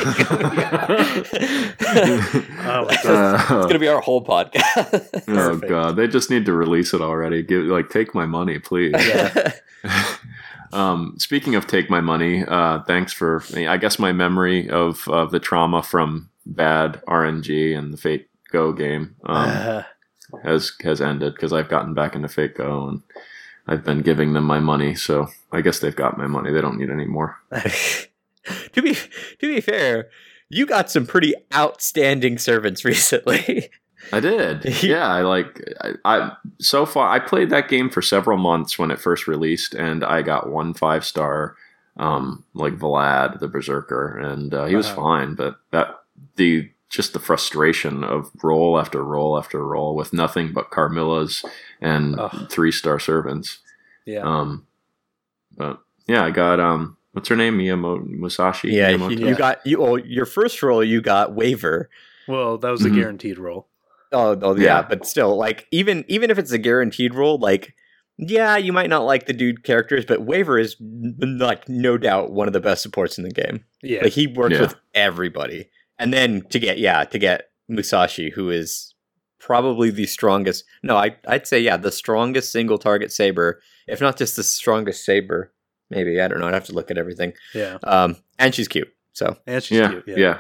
Oh 2.63 2.87
it's 2.91 3.05
Uh, 3.05 3.63
gonna 3.67 3.79
be 3.79 3.89
our 3.89 4.01
whole 4.01 4.25
podcast. 4.25 5.25
oh 5.29 5.57
god, 5.57 5.97
they 5.97 6.07
just 6.07 6.31
need 6.31 6.47
to 6.47 6.53
release 6.53 6.95
it 6.95 7.01
already. 7.01 7.43
Give 7.43 7.65
like 7.65 7.89
take 7.91 8.15
my 8.15 8.27
money, 8.27 8.59
please. 8.59 8.95
Yeah. 8.97 9.53
um, 10.73 11.15
speaking 11.19 11.55
of 11.55 11.67
take 11.67 11.91
my 11.91 12.01
money, 12.01 12.45
uh, 12.47 12.83
thanks 12.87 13.13
for. 13.13 13.43
I, 13.57 13.67
I 13.69 13.77
guess 13.77 13.99
my 13.99 14.13
memory 14.13 14.69
of 14.71 15.09
of 15.09 15.31
the 15.31 15.41
trauma 15.41 15.83
from 15.83 16.31
bad 16.47 17.01
RNG 17.09 17.77
and 17.77 17.93
the 17.93 17.97
Fate 17.99 18.29
Go 18.53 18.73
game 18.73 19.17
um, 19.25 19.37
Uh, 19.49 19.83
has 20.45 20.73
has 20.83 21.01
ended 21.01 21.35
because 21.35 21.53
I've 21.53 21.69
gotten 21.69 21.95
back 21.95 22.15
into 22.15 22.29
Fate 22.29 22.55
Go 22.55 22.89
and 22.89 23.03
I've 23.71 23.85
been 23.85 24.03
giving 24.03 24.33
them 24.35 24.45
my 24.45 24.59
money. 24.61 24.95
So 24.97 25.29
I 25.53 25.61
guess 25.63 25.79
they've 25.79 25.95
got 25.97 26.19
my 26.19 26.27
money. 26.27 26.51
They 26.53 26.61
don't 26.61 26.77
need 26.77 26.91
any 26.91 27.07
more. 27.07 27.37
to 28.73 28.83
be 28.83 28.95
to 28.95 29.41
be 29.41 29.61
fair, 29.61 30.11
you 30.49 30.67
got 30.67 30.91
some 30.91 31.07
pretty 31.07 31.35
outstanding 31.55 32.37
servants 32.39 32.85
recently. 32.85 33.71
I 34.13 34.21
did. 34.21 34.65
yeah, 34.83 35.07
I 35.07 35.23
like 35.23 35.63
I, 35.81 35.93
I 36.05 36.33
so 36.59 36.85
far 36.85 37.09
I 37.11 37.21
played 37.21 37.51
that 37.51 37.69
game 37.69 37.91
for 37.91 38.03
several 38.03 38.39
months 38.39 38.79
when 38.79 38.91
it 38.91 38.99
first 38.99 39.27
released 39.29 39.75
and 39.75 40.03
I 40.05 40.23
got 40.23 40.51
one 40.51 40.75
five 40.75 41.05
star 41.05 41.57
um 41.97 42.45
like 42.55 42.79
Vlad 42.79 43.41
the 43.41 43.49
berserker 43.49 44.17
and 44.19 44.53
uh, 44.55 44.65
he 44.67 44.75
was 44.77 44.89
Wow. 44.89 44.95
fine 44.97 45.35
but 45.35 45.57
that 45.71 46.01
the 46.37 46.71
just 46.89 47.13
the 47.13 47.19
frustration 47.21 48.03
of 48.03 48.31
roll 48.43 48.79
after 48.79 49.05
roll 49.05 49.37
after 49.39 49.65
roll 49.65 49.95
with 49.95 50.13
nothing 50.13 50.53
but 50.53 50.71
Carmillas 50.71 51.45
and 51.81 52.19
Ugh. 52.19 52.51
three 52.51 52.73
star 52.73 52.99
servants. 52.99 53.59
yeah. 54.07 54.21
Um 54.23 54.67
but 55.57 55.81
yeah, 56.07 56.25
I 56.25 56.31
got 56.31 56.61
um 56.61 56.97
what's 57.13 57.29
her 57.29 57.37
name 57.37 57.59
Miyamoto 57.59 58.07
Musashi 58.07 58.71
yeah, 58.73 58.93
Miyamoto? 58.93 59.19
you, 59.19 59.29
you 59.29 59.35
got 59.35 59.67
you. 59.67 59.83
Oh, 59.83 59.97
your 59.97 60.27
first 60.27 60.63
role, 60.63 60.83
you 60.85 61.01
got 61.01 61.35
Waver. 61.35 61.89
well, 62.29 62.59
that 62.59 62.71
was 62.71 62.85
a 62.85 62.89
Mhm. 62.91 62.95
guaranteed 62.95 63.39
role. 63.39 63.69
Oh, 64.13 64.39
oh 64.43 64.57
yeah. 64.57 64.63
Yeah. 64.65 64.83
but 64.89 65.07
still, 65.07 65.37
like 65.37 65.67
even 65.71 66.05
even 66.09 66.31
if 66.31 66.39
it's 66.39 66.53
a 66.53 66.59
guaranteed 66.59 67.15
role, 67.15 67.39
like 67.39 67.75
yeah, 68.23 68.57
you 68.59 68.73
might 68.73 68.91
not 68.91 69.05
like 69.05 69.25
the 69.27 69.33
dude 69.33 69.63
characters, 69.65 70.05
but 70.05 70.21
Waver 70.23 70.59
is 70.59 70.77
like 70.81 71.69
no 71.69 71.97
doubt 71.97 72.33
one 72.33 72.47
of 72.49 72.53
the 72.53 72.61
best 72.61 72.83
supports 72.83 73.17
in 73.19 73.25
the 73.25 73.31
game. 73.31 73.65
Yeah. 73.83 74.03
Like 74.03 74.13
he 74.13 74.27
works 74.27 74.55
Yeah. 74.57 74.61
with 74.63 74.75
everybody, 74.95 75.71
and 75.99 76.13
then 76.13 76.43
to 76.51 76.59
get 76.59 76.79
yeah 76.79 77.05
to 77.05 77.19
get 77.19 77.51
Musashi, 77.69 78.31
who 78.31 78.51
is 78.51 78.90
probably 79.51 79.91
the 79.91 80.07
strongest. 80.07 80.65
No, 80.85 80.97
I 80.97 81.17
I'd 81.27 81.45
say 81.47 81.59
yeah 81.61 81.77
the 81.77 81.91
strongest 81.91 82.53
single 82.53 82.79
target 82.79 83.11
saber, 83.11 83.61
if 83.89 84.01
not 84.01 84.17
just 84.17 84.37
the 84.37 84.45
strongest 84.45 85.05
saber. 85.05 85.53
Maybe 85.91 86.21
I 86.21 86.29
don't 86.29 86.39
know. 86.39 86.47
I'd 86.47 86.55
have 86.55 86.67
to 86.67 86.73
look 86.73 86.91
at 86.93 86.99
everything. 86.99 87.33
yeah. 87.53 87.79
Um, 87.83 88.17
and 88.39 88.55
she's 88.55 88.69
cute. 88.69 88.87
So 89.13 89.37
And 89.49 89.61
she's 89.65 89.79
yeah, 89.81 89.89
cute. 89.91 90.05
yeah, 90.07 90.17
Yeah. 90.17 90.39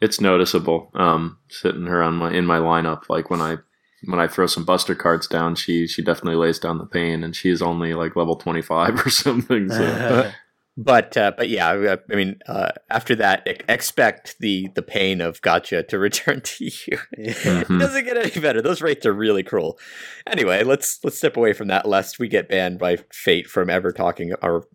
It's 0.00 0.20
noticeable. 0.20 0.90
Um, 0.94 1.38
sitting 1.48 1.86
her 1.86 2.00
on 2.00 2.14
my 2.14 2.30
in 2.32 2.46
my 2.46 2.58
lineup, 2.58 3.08
like 3.08 3.28
when 3.28 3.40
I 3.40 3.56
when 4.04 4.20
I 4.20 4.28
throw 4.28 4.46
some 4.46 4.64
Buster 4.64 4.94
cards 4.94 5.26
down, 5.26 5.56
she 5.56 5.88
she 5.88 6.00
definitely 6.00 6.36
lays 6.36 6.60
down 6.60 6.78
the 6.78 6.86
pain, 6.86 7.24
and 7.24 7.34
she's 7.34 7.60
only 7.60 7.92
like 7.94 8.14
level 8.14 8.36
twenty 8.36 8.62
five 8.62 8.94
or 9.06 9.10
something. 9.10 9.68
So 9.68 10.30
But 10.78 11.16
uh, 11.16 11.32
but 11.36 11.48
yeah, 11.48 11.68
I, 11.70 11.92
I 12.12 12.16
mean, 12.16 12.38
uh, 12.46 12.72
after 12.90 13.14
that, 13.16 13.46
e- 13.48 13.56
expect 13.68 14.36
the 14.40 14.68
the 14.74 14.82
pain 14.82 15.22
of 15.22 15.40
gacha 15.40 15.88
to 15.88 15.98
return 16.08 16.42
to 16.42 16.64
you. 16.64 16.98
yeah. 17.16 17.60
It 17.62 17.68
doesn't 17.78 18.04
get 18.04 18.18
any 18.18 18.40
better. 18.40 18.60
Those 18.60 18.82
rates 18.82 19.06
are 19.06 19.14
really 19.14 19.42
cruel. 19.42 19.78
Anyway, 20.26 20.64
let's 20.64 20.98
let's 21.02 21.16
step 21.16 21.36
away 21.38 21.54
from 21.54 21.68
that 21.68 21.88
lest 21.88 22.18
we 22.18 22.28
get 22.28 22.48
banned 22.50 22.78
by 22.78 22.98
fate 23.10 23.46
from 23.46 23.70
ever 23.70 23.90
talking 23.90 24.34
or 24.42 24.66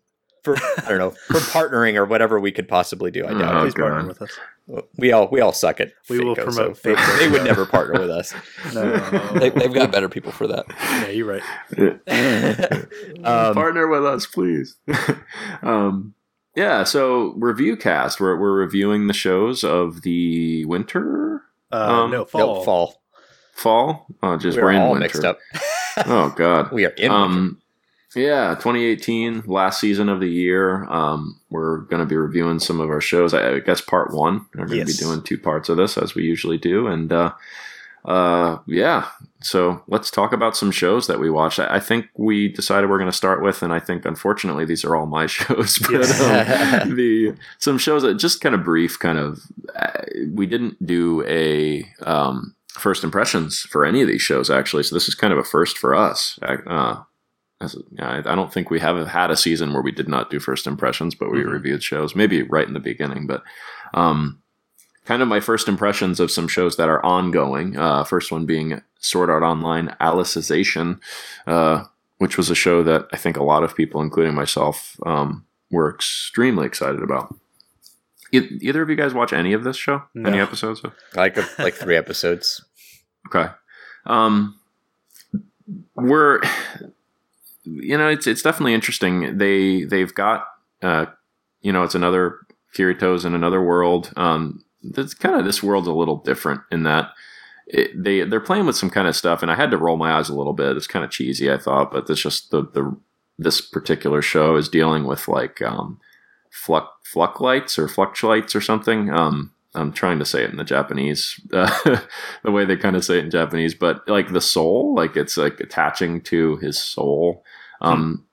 for 0.44 0.56
I 0.58 0.90
don't 0.90 0.98
know 0.98 1.12
for 1.28 1.34
partnering 1.70 1.96
or 1.96 2.06
whatever 2.06 2.40
we 2.40 2.52
could 2.52 2.68
possibly 2.68 3.12
do. 3.12 3.28
I 3.28 3.34
doubt 3.34 3.56
Oh, 3.58 3.62
Please 3.62 3.76
partner 3.76 4.08
with 4.08 4.24
us. 4.24 4.32
It. 4.78 4.86
We 4.98 5.12
all 5.12 5.28
we 5.32 5.42
all 5.42 5.52
suck 5.54 5.80
at. 5.82 5.92
We 6.10 6.20
will 6.24 6.36
promote 6.36 6.56
so 6.56 6.74
Fate 6.74 6.98
Go. 6.98 7.18
they 7.18 7.28
would 7.30 7.44
never 7.44 7.66
partner 7.66 8.00
with 8.00 8.10
us. 8.10 8.34
No. 8.74 8.98
they, 9.34 9.50
they've 9.50 9.74
got 9.74 9.92
better 9.92 10.08
people 10.10 10.32
for 10.32 10.48
that. 10.48 10.66
Yeah, 10.80 11.08
you're 11.10 11.28
right. 11.28 11.44
um, 13.24 13.54
partner 13.54 13.88
with 13.88 14.06
us, 14.06 14.26
please. 14.26 14.78
um, 15.62 16.14
yeah. 16.56 16.84
So 16.84 17.34
review 17.38 17.76
cast. 17.76 18.20
We're 18.20 18.38
we're 18.40 18.54
reviewing 18.54 19.08
the 19.08 19.14
shows 19.14 19.64
of 19.64 20.02
the 20.04 20.66
winter, 20.66 21.42
Uh, 21.72 22.04
Um, 22.04 22.12
no, 22.12 22.26
fall. 22.26 22.56
nope, 22.56 22.66
fall. 22.66 23.02
fall. 23.54 24.08
Oh, 24.24 24.38
just 24.38 24.58
We're, 24.58 24.64
we're, 24.66 24.72
in 24.74 24.82
all 24.82 24.92
winter. 24.92 25.04
mixed 25.06 25.24
up. 25.26 25.40
Oh 26.06 26.34
God. 26.36 26.72
we 26.72 26.86
are 26.86 26.90
in. 26.92 27.12
winter. 27.12 27.58
Yeah 28.16 28.56
2018 28.56 29.44
last 29.46 29.80
season 29.80 30.10
of 30.10 30.20
the 30.20 30.30
year. 30.30 30.86
Um 30.86 31.40
we're 31.50 31.80
going 31.80 32.00
to 32.00 32.06
be 32.06 32.16
reviewing 32.16 32.60
some 32.60 32.80
of 32.80 32.90
our 32.90 33.02
shows. 33.02 33.34
I, 33.34 33.56
I 33.56 33.60
guess 33.60 33.82
part 33.82 34.14
one. 34.14 34.46
We're 34.56 34.66
going 34.66 34.70
to 34.70 34.78
Yes. 34.78 34.98
be 34.98 35.04
doing 35.06 35.22
two 35.22 35.38
parts 35.38 35.68
of 35.70 35.78
this 35.78 35.98
as 35.98 36.16
we 36.16 36.24
usually 36.24 36.58
do. 36.58 36.88
And 36.88 37.12
uh 37.12 37.32
uh 38.06 38.58
yeah. 38.68 39.10
So 39.42 39.84
let's 39.88 40.10
talk 40.12 40.34
about 40.34 40.56
some 40.58 40.72
shows 40.72 41.08
that 41.08 41.20
we 41.20 41.30
watched. 41.30 41.60
I, 41.60 41.76
I 41.76 41.80
think 41.80 42.08
we 42.16 42.48
decided 42.48 42.90
we're 42.90 42.98
going 42.98 43.12
to 43.12 43.16
start 43.18 43.42
with 43.44 43.62
and 43.64 43.72
i 43.74 43.80
think 43.80 44.06
unfortunately 44.06 44.66
these 44.66 44.84
are 44.86 44.96
all 44.96 45.06
my 45.06 45.26
shows. 45.38 45.78
But 45.80 45.92
Yes. 45.92 46.22
um, 46.84 46.96
the 46.96 47.36
some 47.60 47.78
shows 47.78 48.02
that 48.04 48.16
just 48.16 48.42
kind 48.42 48.56
of 48.56 48.64
brief 48.64 48.98
kind 49.00 49.18
of 49.20 49.42
uh, 49.76 49.92
we 50.34 50.46
didn't 50.48 50.84
do 50.86 51.24
a 51.28 51.86
um 52.04 52.56
first 52.70 53.04
impressions 53.04 53.60
for 53.62 53.86
any 53.86 54.02
of 54.02 54.08
these 54.08 54.22
shows 54.22 54.50
actually. 54.50 54.84
So 54.84 54.96
this 54.96 55.08
is 55.08 55.16
kind 55.16 55.34
of 55.34 55.40
a 55.40 55.44
first 55.44 55.78
for 55.78 55.94
us 55.94 56.40
uh 56.68 57.02
as, 57.62 57.76
I 58.00 58.18
I 58.20 58.36
don't 58.36 58.52
think 58.54 58.70
we 58.70 58.80
have 58.80 59.08
had 59.08 59.32
a 59.32 59.36
season 59.38 59.72
where 59.74 59.82
we 59.82 59.92
did 59.92 60.08
not 60.08 60.30
do 60.30 60.40
first 60.40 60.68
impressions, 60.68 61.16
but 61.16 61.32
we 61.32 61.40
Mhm. 61.44 61.52
reviewed 61.52 61.84
shows. 61.84 62.16
Maybe 62.16 62.42
right 62.44 62.68
in 62.68 62.74
the 62.74 62.80
beginning, 62.80 63.28
but 63.28 63.44
um, 63.94 64.42
kind 65.06 65.22
of 65.22 65.28
my 65.28 65.40
first 65.40 65.68
impressions 65.68 66.20
of 66.20 66.32
some 66.32 66.48
shows 66.48 66.78
that 66.78 66.90
are 66.90 67.04
ongoing. 67.06 67.78
Uh, 67.78 68.04
first 68.04 68.32
one 68.32 68.46
being 68.46 68.82
Sword 69.00 69.30
Art 69.30 69.44
Online 69.44 69.96
Alicization, 70.02 71.00
uh, 71.48 71.86
which 72.20 72.38
was 72.38 72.50
a 72.50 72.56
show 72.56 72.84
that 72.84 73.08
I 73.12 73.18
think 73.18 73.38
a 73.38 73.44
lot 73.44 73.64
of 73.64 73.76
people, 73.76 74.02
including 74.02 74.36
myself, 74.36 74.96
um, 75.06 75.46
were 75.72 75.90
extremely 75.94 76.66
excited 76.68 77.02
about. 77.02 77.34
E- 78.32 78.58
either 78.62 78.82
of 78.82 78.90
you 78.90 78.96
guys 78.96 79.14
watch 79.14 79.34
any 79.34 79.54
of 79.54 79.64
this 79.64 79.76
show? 79.76 80.04
Any 80.16 80.40
episodes? 80.40 80.82
Of? 80.84 80.94
like 81.16 81.36
a, 81.38 81.46
like 81.60 81.74
three 81.74 81.98
episodes. 81.98 82.64
Okay. 83.28 83.50
Um, 84.08 84.60
we're, 85.96 86.42
you 87.64 87.98
know, 87.98 88.10
it's 88.10 88.28
it's 88.28 88.42
definitely 88.42 88.74
interesting. 88.74 89.38
They 89.38 89.84
they've 89.84 90.14
got, 90.14 90.46
uh, 90.82 91.08
you 91.62 91.72
know, 91.72 91.84
it's 91.84 91.96
another 91.96 92.40
Kirito's 92.76 93.26
in 93.26 93.36
another 93.36 93.62
world. 93.62 94.12
Um, 94.16 94.64
that's 94.84 95.14
kind 95.14 95.36
of 95.36 95.46
this 95.46 95.62
world's 95.62 95.88
a 95.88 95.94
little 95.94 96.18
different 96.18 96.62
in 96.72 96.84
that 96.84 97.12
it, 97.68 97.92
they 98.04 98.24
they're 98.24 98.40
playing 98.40 98.66
with 98.66 98.76
some 98.76 98.90
kind 98.90 99.08
of 99.08 99.16
stuff, 99.16 99.42
and 99.42 99.52
I 99.52 99.56
had 99.56 99.72
to 99.72 99.78
roll 99.78 99.98
my 99.98 100.14
eyes 100.14 100.30
a 100.30 100.36
little 100.36 100.54
bit. 100.54 100.76
It's 100.76 100.88
kind 100.88 101.06
of 101.06 101.12
cheesy, 101.12 101.52
I 101.52 101.58
thought, 101.58 101.92
but 101.92 102.10
it's 102.10 102.22
just 102.22 102.52
the 102.52 102.64
the 102.64 102.98
this 103.38 103.62
particular 103.62 104.22
show 104.22 104.56
is 104.56 104.70
dealing 104.70 105.06
with 105.06 105.28
like 105.28 105.62
um, 105.62 106.00
fluck 106.52 106.94
fluck 107.04 107.40
lights 107.40 107.80
or 107.80 107.88
fluctuates 107.88 108.56
or 108.56 108.62
something. 108.62 109.10
Um, 109.10 109.54
I'm 109.74 109.94
trying 109.94 110.20
to 110.20 110.26
say 110.26 110.44
it 110.44 110.50
in 110.50 110.58
the 110.58 110.64
Japanese, 110.64 111.40
uh, 111.54 112.00
the 112.44 112.52
way 112.52 112.66
they 112.66 112.76
kind 112.76 112.96
of 112.96 113.06
say 113.06 113.18
it 113.18 113.26
in 113.26 113.32
Japanese, 113.32 113.74
but 113.74 114.08
like 114.08 114.32
the 114.32 114.42
soul, 114.42 114.94
like 114.96 115.16
it's 115.16 115.38
like 115.38 115.60
attaching 115.60 116.22
to 116.22 116.58
his 116.58 116.78
soul. 116.80 117.44
Um, 117.80 118.26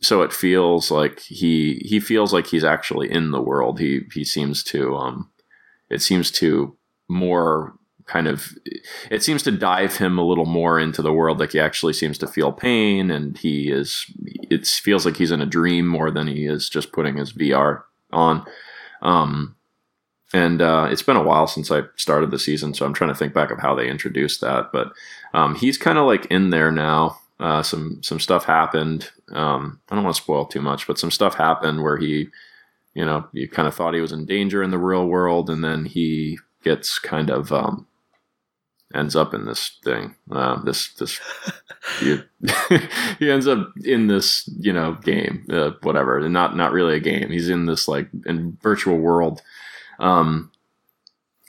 so 0.00 0.22
it 0.22 0.32
feels 0.32 0.90
like 0.90 1.20
he 1.20 1.82
he 1.84 2.00
feels 2.00 2.32
like 2.32 2.46
he's 2.46 2.64
actually 2.64 3.10
in 3.10 3.32
the 3.32 3.42
world. 3.42 3.80
He 3.80 4.02
he 4.12 4.24
seems 4.24 4.62
to 4.64 4.94
um, 4.96 5.30
it 5.90 6.02
seems 6.02 6.30
to 6.32 6.76
more 7.08 7.74
kind 8.08 8.26
of 8.26 8.54
it 9.10 9.22
seems 9.22 9.42
to 9.42 9.50
dive 9.50 9.96
him 9.98 10.18
a 10.18 10.24
little 10.24 10.46
more 10.46 10.80
into 10.80 11.02
the 11.02 11.12
world 11.12 11.38
like 11.38 11.52
he 11.52 11.60
actually 11.60 11.92
seems 11.92 12.16
to 12.16 12.26
feel 12.26 12.50
pain 12.50 13.10
and 13.10 13.36
he 13.36 13.70
is 13.70 14.06
it 14.50 14.66
feels 14.66 15.04
like 15.04 15.18
he's 15.18 15.30
in 15.30 15.42
a 15.42 15.46
dream 15.46 15.86
more 15.86 16.10
than 16.10 16.26
he 16.26 16.46
is 16.46 16.70
just 16.70 16.90
putting 16.90 17.16
his 17.18 17.34
VR 17.34 17.82
on 18.10 18.46
um 19.02 19.54
and 20.32 20.60
uh, 20.60 20.88
it's 20.90 21.02
been 21.02 21.16
a 21.16 21.22
while 21.22 21.46
since 21.46 21.70
I 21.70 21.82
started 21.96 22.30
the 22.30 22.38
season, 22.38 22.74
so 22.74 22.84
I'm 22.84 22.92
trying 22.92 23.10
to 23.10 23.16
think 23.16 23.32
back 23.32 23.50
of 23.50 23.60
how 23.60 23.74
they 23.74 23.88
introduced 23.88 24.40
that. 24.42 24.70
But 24.72 24.92
um, 25.32 25.54
he's 25.54 25.78
kind 25.78 25.98
of 25.98 26.06
like 26.06 26.26
in 26.26 26.50
there 26.50 26.70
now. 26.70 27.18
Uh, 27.40 27.62
some 27.62 28.02
some 28.02 28.20
stuff 28.20 28.44
happened. 28.44 29.10
Um, 29.32 29.80
I 29.88 29.94
don't 29.94 30.04
want 30.04 30.16
to 30.16 30.22
spoil 30.22 30.44
too 30.44 30.60
much, 30.60 30.86
but 30.86 30.98
some 30.98 31.10
stuff 31.10 31.34
happened 31.34 31.82
where 31.82 31.96
he, 31.96 32.28
you 32.94 33.04
know, 33.04 33.26
you 33.32 33.48
kind 33.48 33.68
of 33.68 33.74
thought 33.74 33.94
he 33.94 34.00
was 34.00 34.12
in 34.12 34.26
danger 34.26 34.62
in 34.62 34.70
the 34.70 34.78
real 34.78 35.06
world, 35.06 35.48
and 35.48 35.64
then 35.64 35.84
he 35.86 36.38
gets 36.62 36.98
kind 36.98 37.30
of 37.30 37.50
um, 37.52 37.86
ends 38.94 39.16
up 39.16 39.32
in 39.32 39.46
this 39.46 39.78
thing. 39.82 40.14
Uh, 40.30 40.62
this 40.62 40.92
this 40.94 41.20
he, 42.00 42.18
he 43.18 43.30
ends 43.30 43.46
up 43.46 43.72
in 43.82 44.08
this 44.08 44.46
you 44.58 44.74
know 44.74 44.94
game, 45.02 45.46
uh, 45.50 45.70
whatever. 45.82 46.28
Not 46.28 46.54
not 46.54 46.72
really 46.72 46.96
a 46.96 47.00
game. 47.00 47.30
He's 47.30 47.48
in 47.48 47.64
this 47.64 47.88
like 47.88 48.10
in 48.26 48.58
virtual 48.60 48.98
world 48.98 49.40
um, 49.98 50.50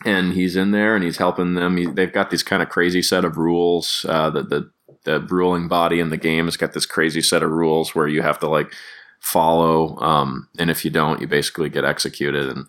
and 0.05 0.33
he's 0.33 0.55
in 0.55 0.71
there 0.71 0.95
and 0.95 1.03
he's 1.03 1.17
helping 1.17 1.55
them. 1.55 1.77
He, 1.77 1.85
they've 1.85 2.11
got 2.11 2.29
these 2.29 2.43
kind 2.43 2.63
of 2.63 2.69
crazy 2.69 3.01
set 3.01 3.25
of 3.25 3.37
rules. 3.37 4.05
Uh, 4.07 4.29
the, 4.29 4.43
the 4.43 4.71
the 5.05 5.21
ruling 5.21 5.67
body 5.67 5.99
in 5.99 6.09
the 6.09 6.17
game 6.17 6.45
has 6.45 6.57
got 6.57 6.73
this 6.73 6.85
crazy 6.85 7.21
set 7.21 7.41
of 7.41 7.51
rules 7.51 7.95
where 7.95 8.07
you 8.07 8.21
have 8.21 8.39
to 8.39 8.47
like 8.47 8.71
follow, 9.19 9.97
um, 9.99 10.47
and 10.57 10.69
if 10.69 10.83
you 10.83 10.91
don't, 10.91 11.21
you 11.21 11.27
basically 11.27 11.69
get 11.69 11.85
executed. 11.85 12.49
And 12.49 12.65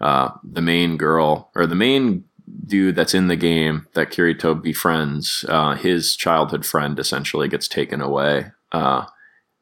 uh, 0.00 0.30
the 0.42 0.62
main 0.62 0.96
girl 0.96 1.50
or 1.54 1.66
the 1.66 1.74
main 1.74 2.24
dude 2.66 2.96
that's 2.96 3.14
in 3.14 3.28
the 3.28 3.36
game 3.36 3.86
that 3.94 4.10
Kirito 4.10 4.60
befriends, 4.60 5.44
uh, 5.48 5.74
his 5.74 6.16
childhood 6.16 6.64
friend 6.64 6.98
essentially 6.98 7.48
gets 7.48 7.68
taken 7.68 8.00
away 8.00 8.52
uh, 8.72 9.06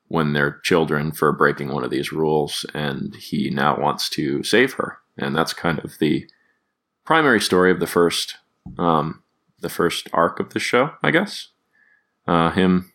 when 0.09 0.33
they're 0.33 0.61
children 0.62 1.12
for 1.12 1.33
breaking 1.33 1.73
one 1.73 1.85
of 1.85 1.91
these 1.91 2.12
rules, 2.12 2.64
and 2.73 3.14
he 3.17 3.50
now 3.50 3.79
wants 3.79 4.09
to 4.11 4.43
save 4.43 4.75
her 4.75 5.01
and 5.23 5.37
that's 5.37 5.52
kind 5.52 5.79
of 5.81 5.99
the 5.99 6.29
primary 7.05 7.41
story 7.41 7.71
of 7.71 7.81
the 7.81 7.87
first 7.87 8.37
um, 8.79 9.23
the 9.61 9.69
first 9.69 10.09
arc 10.12 10.41
of 10.41 10.52
the 10.52 10.61
show, 10.61 10.93
I 11.02 11.11
guess. 11.11 11.49
Uh, 12.26 12.50
him 12.50 12.93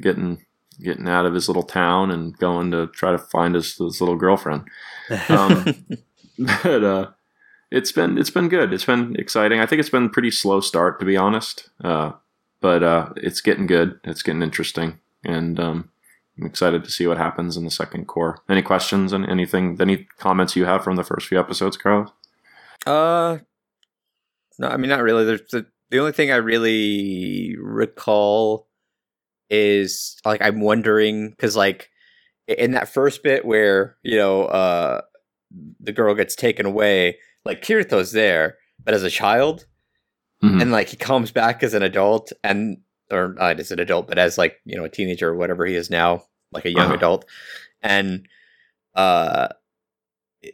getting 0.00 0.44
getting 0.82 1.08
out 1.08 1.26
of 1.26 1.34
his 1.34 1.48
little 1.48 1.62
town 1.62 2.10
and 2.10 2.36
going 2.38 2.70
to 2.72 2.88
try 2.88 3.12
to 3.12 3.18
find 3.18 3.54
his, 3.54 3.76
his 3.76 4.00
little 4.00 4.16
girlfriend. 4.16 4.64
Um, 5.28 5.86
but 6.38 6.84
uh, 6.84 7.10
it's 7.70 7.92
been 7.92 8.18
it's 8.18 8.30
been 8.30 8.48
good. 8.48 8.72
It's 8.72 8.84
been 8.84 9.16
exciting. 9.16 9.60
I 9.60 9.66
think 9.66 9.80
it's 9.80 9.90
been 9.90 10.06
a 10.06 10.10
pretty 10.10 10.30
slow 10.30 10.60
start 10.60 11.00
to 11.00 11.06
be 11.06 11.16
honest. 11.16 11.70
Uh, 11.82 12.12
but 12.60 12.82
uh, 12.82 13.10
it's 13.16 13.40
getting 13.40 13.66
good. 13.66 14.00
It's 14.04 14.22
getting 14.22 14.42
interesting, 14.42 14.98
and 15.24 15.58
um, 15.60 15.90
I'm 16.38 16.46
excited 16.46 16.82
to 16.84 16.90
see 16.90 17.06
what 17.06 17.16
happens 17.18 17.56
in 17.56 17.64
the 17.64 17.70
second 17.70 18.08
cour. 18.08 18.38
Any 18.48 18.62
questions 18.62 19.12
and 19.12 19.24
anything, 19.28 19.76
any 19.80 20.08
comments 20.18 20.56
you 20.56 20.64
have 20.64 20.82
from 20.82 20.96
the 20.96 21.04
first 21.04 21.28
few 21.28 21.38
episodes, 21.38 21.76
Carlos? 21.76 22.10
Uh, 22.86 23.38
no, 24.58 24.68
I 24.68 24.76
mean 24.76 24.88
not 24.90 25.02
really. 25.02 25.24
There's 25.24 25.42
the 25.50 25.66
the 25.90 25.98
only 26.00 26.12
thing 26.12 26.30
I 26.32 26.36
really 26.36 27.56
recall 27.60 28.68
is 29.50 30.16
like 30.24 30.42
I'm 30.42 30.60
wondering 30.60 31.30
because 31.30 31.54
like 31.56 31.90
in 32.48 32.72
that 32.72 32.88
first 32.88 33.22
bit 33.22 33.44
where 33.44 33.96
you 34.02 34.16
know 34.16 34.44
uh 34.44 35.02
the 35.80 35.92
girl 35.92 36.14
gets 36.14 36.34
taken 36.34 36.66
away, 36.66 37.18
like 37.44 37.62
Kirito's 37.62 38.12
there, 38.12 38.56
but 38.84 38.92
as 38.94 39.02
a 39.04 39.10
child, 39.10 39.66
Mhm. 40.42 40.60
and 40.62 40.72
like 40.72 40.88
he 40.88 40.96
comes 40.96 41.30
back 41.30 41.62
as 41.62 41.74
an 41.74 41.82
adult 41.82 42.32
and 42.42 42.78
or 43.10 43.34
not 43.38 43.60
as 43.60 43.70
an 43.70 43.80
adult, 43.80 44.08
but 44.08 44.18
as 44.18 44.38
like 44.38 44.56
you 44.64 44.76
know 44.76 44.84
a 44.84 44.88
teenager 44.88 45.28
or 45.30 45.34
whatever 45.36 45.66
he 45.66 45.74
is 45.74 45.90
now, 45.90 46.24
like 46.52 46.64
a 46.64 46.70
young 46.70 46.86
Uh-huh. 46.86 46.94
adult, 46.94 47.24
and 47.82 48.26
uh, 48.94 49.48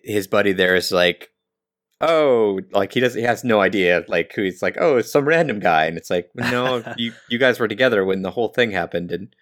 his 0.05 0.27
buddy 0.27 0.53
there 0.53 0.75
is 0.75 0.93
like, 0.93 1.31
oh, 2.01 2.61
like 2.73 2.93
he 2.93 3.01
doesn't, 3.01 3.21
he 3.21 3.27
has 3.27 3.45
no 3.45 3.61
idea 3.61 4.05
like 4.09 4.33
who 4.35 4.43
he's 4.43 4.63
like, 4.63 4.77
oh, 4.81 4.97
it's 4.99 5.13
some 5.13 5.27
random 5.27 5.61
guy, 5.61 5.85
and 5.87 5.97
it's 5.99 6.11
like, 6.11 6.31
no, 6.35 6.83
you 6.97 7.13
you 7.29 7.39
guys 7.39 7.59
were 7.61 7.69
together 7.69 8.05
when 8.05 8.23
the 8.23 8.31
whole 8.33 8.49
thing 8.49 8.71
happened, 8.71 9.13
and 9.13 9.35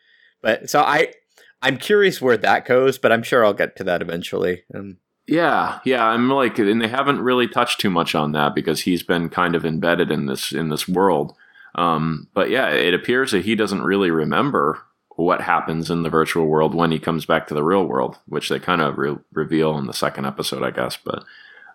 but 0.42 0.68
so 0.70 0.80
I. 0.80 1.12
I'm 1.60 1.76
curious 1.76 2.22
where 2.22 2.36
that 2.36 2.66
goes, 2.66 2.98
but 2.98 3.10
I'm 3.10 3.24
sure 3.24 3.44
I'll 3.44 3.52
get 3.52 3.74
to 3.78 3.82
that 3.82 4.00
eventually. 4.00 4.62
Um, 4.72 4.98
Yeah, 5.26 5.80
yeah. 5.84 6.04
I'm 6.04 6.30
like, 6.30 6.56
and 6.60 6.80
they 6.80 6.86
haven't 6.86 7.20
really 7.20 7.48
touched 7.48 7.80
too 7.80 7.90
much 7.90 8.14
on 8.14 8.30
that 8.30 8.54
because 8.54 8.82
he's 8.82 9.02
been 9.02 9.28
kind 9.28 9.56
of 9.56 9.66
embedded 9.66 10.12
in 10.12 10.26
this 10.26 10.52
in 10.52 10.68
this 10.68 10.86
world. 10.86 11.34
Um, 11.74 12.28
but 12.34 12.50
yeah, 12.50 12.70
it 12.70 12.94
appears 12.94 13.32
that 13.32 13.44
he 13.44 13.54
doesn't 13.54 13.82
really 13.82 14.10
remember 14.10 14.80
what 15.10 15.40
happens 15.40 15.90
in 15.90 16.04
the 16.04 16.10
virtual 16.10 16.46
world 16.46 16.74
when 16.74 16.92
he 16.92 16.98
comes 16.98 17.26
back 17.26 17.48
to 17.48 17.54
the 17.54 17.64
real 17.64 17.84
world, 17.84 18.18
which 18.26 18.48
they 18.48 18.60
kind 18.60 18.80
of 18.80 18.96
re- 18.96 19.18
reveal 19.32 19.76
in 19.76 19.86
the 19.86 19.92
second 19.92 20.26
episode, 20.26 20.62
I 20.62 20.70
guess. 20.70 20.96
But 20.96 21.24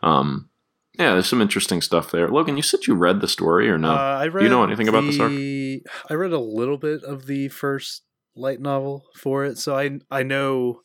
um, 0.02 0.50
yeah, 0.98 1.14
there's 1.14 1.28
some 1.28 1.42
interesting 1.42 1.82
stuff 1.82 2.12
there. 2.12 2.30
Logan, 2.30 2.56
you 2.56 2.64
said 2.64 2.88
you 2.88 2.96
read 2.96 3.20
the 3.20 3.28
story 3.28 3.70
or 3.70 3.78
no? 3.78 3.92
Uh, 3.92 4.20
I 4.22 4.28
read 4.28 4.42
Do 4.42 4.46
you 4.46 4.50
know 4.50 4.64
anything 4.64 4.88
about 4.88 5.02
this 5.02 5.20
arc? 5.20 5.32
I 5.32 6.14
read 6.14 6.32
a 6.32 6.40
little 6.40 6.78
bit 6.78 7.04
of 7.04 7.26
the 7.26 7.50
first 7.50 8.04
light 8.36 8.62
novel 8.62 9.06
for 9.16 9.44
it, 9.44 9.58
so 9.58 9.76
I 9.76 10.00
I 10.10 10.24
know 10.24 10.82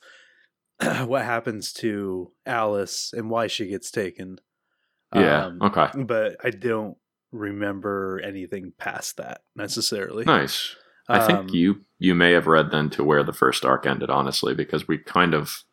what 1.04 1.24
happens 1.24 1.72
to 1.74 2.32
Alice 2.46 3.12
and 3.16 3.30
why 3.30 3.46
she 3.46 3.66
gets 3.66 3.90
taken. 3.90 4.38
yeah. 5.14 5.46
Um, 5.46 5.58
okay. 5.62 5.88
but 6.02 6.36
I 6.42 6.50
don't 6.50 6.96
remember 7.32 8.20
anything 8.24 8.72
past 8.78 9.16
that 9.18 9.42
necessarily. 9.54 10.24
Nice. 10.24 10.74
I 11.08 11.20
think 11.26 11.38
Um, 11.38 11.48
you 11.50 11.84
you 11.98 12.14
may 12.14 12.32
have 12.32 12.46
read 12.46 12.70
then 12.70 12.90
to 12.90 13.02
where 13.04 13.24
the 13.24 13.32
first 13.32 13.64
arc 13.64 13.86
ended, 13.86 14.10
honestly, 14.10 14.54
because 14.54 14.86
we 14.86 14.98
kind 14.98 15.34
of 15.34 15.64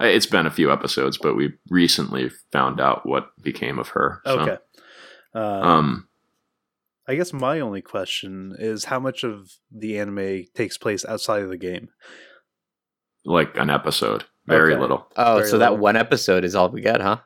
it's 0.00 0.26
been 0.26 0.46
a 0.46 0.50
few 0.50 0.72
episodes, 0.72 1.16
but 1.16 1.36
we 1.36 1.52
recently 1.70 2.30
found 2.50 2.80
out 2.80 3.06
what 3.06 3.30
became 3.40 3.78
of 3.78 3.88
her. 3.90 4.20
So, 4.26 4.40
Okay. 4.40 4.56
Um, 5.34 5.42
Um. 5.44 6.08
I 7.06 7.14
guess 7.16 7.32
my 7.32 7.58
only 7.60 7.82
question 7.82 8.54
is 8.58 8.84
how 8.84 8.98
much 9.00 9.24
of 9.24 9.50
the 9.70 9.98
anime 9.98 10.44
takes 10.54 10.78
place 10.78 11.04
outside 11.04 11.42
of 11.42 11.48
the 11.50 11.56
game. 11.56 11.88
Like 13.24 13.56
an 13.56 13.70
episode, 13.70 14.24
very 14.46 14.72
Okay. 14.72 14.80
little. 14.80 15.06
oh, 15.16 15.36
Very 15.38 15.48
so 15.48 15.58
that 15.58 15.78
one 15.78 15.96
episode 15.96 16.44
is 16.44 16.54
all 16.54 16.68
we 16.70 16.80
get, 16.80 17.00
huh? 17.00 17.18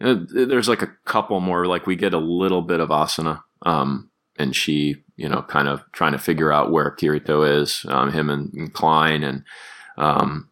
Uh, 0.00 0.16
There's 0.28 0.68
like 0.68 0.82
a 0.82 0.92
couple 1.04 1.40
more. 1.40 1.66
Like 1.66 1.86
we 1.86 1.96
get 1.96 2.14
a 2.14 2.18
little 2.18 2.62
bit 2.62 2.80
of 2.80 2.90
Asuna, 2.90 3.42
um, 3.62 4.10
and 4.38 4.54
she, 4.54 5.02
you 5.16 5.28
know, 5.28 5.42
kind 5.42 5.68
of 5.68 5.82
trying 5.92 6.12
to 6.12 6.18
figure 6.18 6.52
out 6.52 6.70
where 6.70 6.90
Kirito 6.94 7.60
is. 7.60 7.84
Um, 7.88 8.12
him 8.12 8.30
and, 8.30 8.52
and 8.54 8.72
Klein 8.72 9.24
and 9.24 9.44
um, 9.96 10.48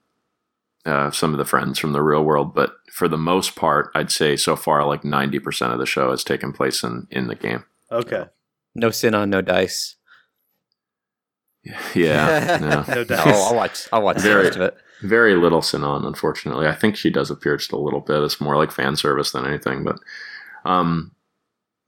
uh, 0.85 1.11
some 1.11 1.33
of 1.33 1.39
the 1.39 1.45
friends 1.45 1.79
from 1.79 1.93
the 1.93 2.03
real 2.03 2.25
world. 2.25 2.55
But 2.55 2.75
for 2.93 3.07
the 3.09 3.17
most 3.19 3.55
part, 3.55 3.91
I'd 3.95 4.11
say 4.11 4.37
so 4.37 4.57
far, 4.57 4.85
like 4.85 5.05
ninety 5.05 5.39
percent 5.39 5.73
of 5.73 5.79
the 5.79 5.87
show 5.87 6.11
has 6.11 6.25
taken 6.25 6.53
place 6.53 6.83
in 6.83 7.07
in 7.11 7.29
the 7.29 7.35
game. 7.37 7.65
Okay. 7.93 8.25
No 8.75 8.91
Sinon 8.91 9.31
no 9.31 9.41
dice. 9.43 9.95
Yeah, 11.95 12.59
no. 12.61 12.85
No 12.89 12.95
No, 12.95 13.05
dice. 13.05 13.27
I'll 13.27 13.55
watch. 13.57 13.89
I'll 13.93 14.03
watch 14.03 14.19
the 14.19 14.37
rest 14.37 14.57
of 14.57 14.63
it. 14.63 14.77
Very 15.03 15.35
little 15.35 15.63
Sinon, 15.63 16.05
unfortunately. 16.05 16.67
I 16.67 16.75
think 16.75 16.97
she 16.97 17.11
does 17.11 17.31
appear 17.31 17.57
just 17.57 17.73
a 17.73 17.79
little 17.79 18.01
bit. 18.01 18.23
It's 18.23 18.41
more 18.41 18.57
like 18.57 18.73
fan 18.73 18.97
service 18.97 19.33
than 19.33 19.47
anything. 19.47 19.85
But 19.85 19.99
um, 20.65 21.13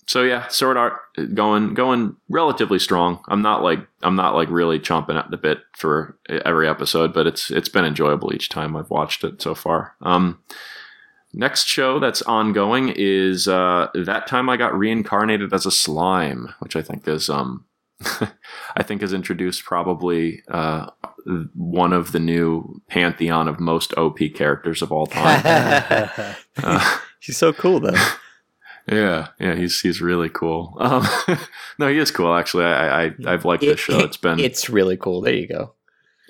so 0.06 0.22
yeah, 0.22 0.48
Sword 0.48 0.76
Art 0.76 0.94
going 1.34 1.74
going 1.74 2.16
relatively 2.28 2.78
strong. 2.78 3.22
I'm 3.28 3.42
not 3.42 3.62
like 3.62 3.86
I'm 4.02 4.16
not 4.16 4.34
like 4.34 4.48
really 4.50 4.78
chomping 4.78 5.18
at 5.18 5.30
the 5.30 5.36
bit 5.36 5.58
for 5.76 6.18
every 6.28 6.68
episode, 6.68 7.12
but 7.12 7.26
it's 7.26 7.50
it's 7.50 7.68
been 7.68 7.84
enjoyable 7.84 8.32
each 8.32 8.48
time 8.48 8.74
I've 8.76 8.90
watched 8.90 9.22
it 9.22 9.42
so 9.42 9.54
far. 9.54 9.94
Um, 10.00 10.40
next 11.34 11.66
show 11.66 11.98
that's 11.98 12.22
ongoing 12.22 12.92
is 12.96 13.48
uh, 13.48 13.88
that 13.94 14.26
time 14.26 14.48
I 14.48 14.56
got 14.56 14.76
reincarnated 14.76 15.52
as 15.52 15.66
a 15.66 15.70
slime, 15.70 16.54
which 16.60 16.74
I 16.74 16.80
think 16.82 17.06
is 17.06 17.28
um 17.28 17.66
I 18.76 18.82
think 18.82 19.00
has 19.00 19.12
introduced 19.12 19.64
probably 19.64 20.42
uh, 20.48 20.90
one 21.54 21.92
of 21.92 22.12
the 22.12 22.20
new 22.20 22.80
pantheon 22.88 23.48
of 23.48 23.58
most 23.58 23.92
OP 23.96 24.18
characters 24.34 24.82
of 24.82 24.92
all 24.92 25.06
time. 25.06 25.42
uh, 26.62 26.98
He's 27.20 27.36
so 27.36 27.52
cool 27.52 27.80
though. 27.80 27.96
Yeah, 28.90 29.28
yeah, 29.38 29.54
he's 29.54 29.78
he's 29.82 30.00
really 30.00 30.30
cool. 30.30 30.74
Um, 30.80 31.06
no, 31.78 31.88
he 31.88 31.98
is 31.98 32.10
cool. 32.10 32.34
Actually, 32.34 32.64
I, 32.64 33.04
I 33.04 33.14
I've 33.26 33.44
liked 33.44 33.60
this 33.60 33.78
show. 33.78 33.98
It's 33.98 34.16
been 34.16 34.40
it's 34.40 34.70
really 34.70 34.96
cool. 34.96 35.20
There 35.20 35.34
you 35.34 35.46
go. 35.46 35.74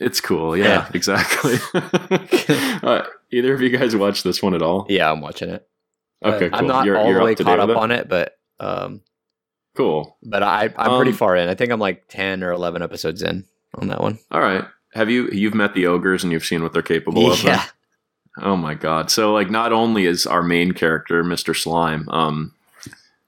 It's 0.00 0.20
cool. 0.20 0.57
Yeah, 0.57 0.64
yeah. 0.64 0.90
exactly. 0.92 1.54
uh, 2.83 3.04
either 3.31 3.54
of 3.54 3.61
you 3.61 3.68
guys 3.68 3.94
watch 3.94 4.24
this 4.24 4.42
one 4.42 4.54
at 4.54 4.62
all? 4.62 4.87
Yeah, 4.88 5.09
I'm 5.09 5.20
watching 5.20 5.50
it. 5.50 5.68
Okay, 6.24 6.50
cool. 6.50 6.59
I'm 6.59 6.66
not 6.66 6.85
you're, 6.85 6.98
all 6.98 7.07
you're 7.07 7.20
the 7.20 7.24
way 7.24 7.35
caught 7.37 7.61
up 7.61 7.70
it? 7.70 7.76
on 7.76 7.92
it, 7.92 8.09
but 8.09 8.37
um, 8.59 9.02
Cool. 9.78 10.16
but 10.24 10.42
I 10.42 10.64
I'm 10.76 10.96
pretty 10.96 11.12
Um, 11.12 11.16
far 11.16 11.36
in. 11.36 11.48
I 11.48 11.54
think 11.54 11.70
I'm 11.70 11.78
like 11.80 12.04
ten 12.08 12.42
or 12.42 12.50
eleven 12.50 12.82
episodes 12.82 13.22
in 13.22 13.44
on 13.76 13.86
that 13.88 14.00
one. 14.02 14.18
All 14.32 14.40
right. 14.40 14.64
Have 14.94 15.08
you 15.08 15.28
you've 15.30 15.54
met 15.54 15.72
the 15.74 15.86
ogres 15.86 16.24
and 16.24 16.32
you've 16.32 16.44
seen 16.44 16.62
what 16.64 16.72
they're 16.72 16.82
capable 16.82 17.30
of? 17.30 17.42
yeah, 17.44 17.64
Oh 18.42 18.56
my 18.56 18.74
god. 18.74 19.10
So 19.10 19.32
like 19.32 19.50
not 19.50 19.72
only 19.72 20.04
is 20.06 20.26
our 20.26 20.42
main 20.42 20.72
character 20.72 21.22
Mr. 21.22 21.54
Slime, 21.56 22.08
um 22.08 22.52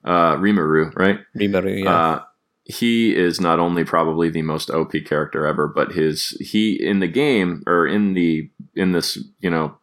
uh 0.03 0.35
Rimuru, 0.35 0.93
right? 0.95 1.19
Rimuru. 1.37 1.83
Yeah. 1.83 1.95
Uh 1.95 2.23
he 2.65 3.15
is 3.15 3.39
not 3.41 3.59
only 3.59 3.83
probably 3.83 4.29
the 4.29 4.41
most 4.43 4.69
OP 4.69 4.91
character 5.05 5.45
ever, 5.45 5.67
but 5.67 5.93
his 5.93 6.37
he 6.41 6.73
in 6.73 6.99
the 6.99 7.07
game 7.07 7.63
or 7.65 7.87
in 7.87 8.13
the 8.13 8.49
in 8.75 8.91
this, 8.91 9.17
you 9.39 9.49
know, 9.49 9.77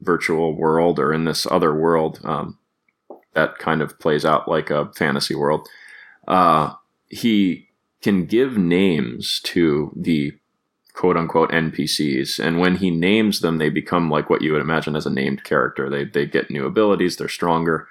virtual 0.00 0.56
world 0.56 0.98
or 0.98 1.12
in 1.12 1.24
this 1.24 1.46
other 1.50 1.74
world 1.74 2.20
um 2.24 2.58
that 3.34 3.58
kind 3.58 3.82
of 3.82 3.98
plays 4.00 4.24
out 4.24 4.48
like 4.48 4.68
a 4.70 4.90
fantasy 4.94 5.34
world. 5.36 5.68
Uh 6.28 6.74
he 7.08 7.68
can 8.02 8.26
give 8.26 8.56
names 8.56 9.40
to 9.42 9.92
the 9.96 10.32
quote 10.98 11.16
unquote 11.16 11.50
NPCs. 11.50 12.44
And 12.44 12.58
when 12.58 12.76
he 12.76 12.90
names 12.90 13.40
them, 13.40 13.58
they 13.58 13.70
become 13.70 14.10
like 14.10 14.28
what 14.28 14.42
you 14.42 14.52
would 14.52 14.60
imagine 14.60 14.96
as 14.96 15.06
a 15.06 15.10
named 15.10 15.44
character. 15.44 15.88
They, 15.88 16.04
they 16.04 16.26
get 16.26 16.50
new 16.50 16.66
abilities, 16.66 17.16
they're 17.16 17.28
stronger. 17.28 17.86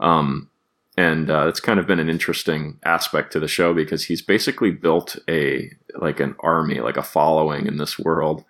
Um, 0.00 0.48
and 0.96 1.30
uh, 1.30 1.46
it's 1.48 1.60
kind 1.60 1.78
of 1.78 1.86
been 1.86 1.98
an 1.98 2.08
interesting 2.08 2.78
aspect 2.82 3.32
to 3.32 3.40
the 3.40 3.48
show 3.48 3.74
because 3.74 4.04
he's 4.04 4.22
basically 4.22 4.70
built 4.70 5.16
a 5.28 5.70
like 5.98 6.20
an 6.20 6.34
army, 6.40 6.80
like 6.80 6.96
a 6.96 7.02
following 7.02 7.66
in 7.66 7.76
this 7.76 7.98
world 7.98 8.44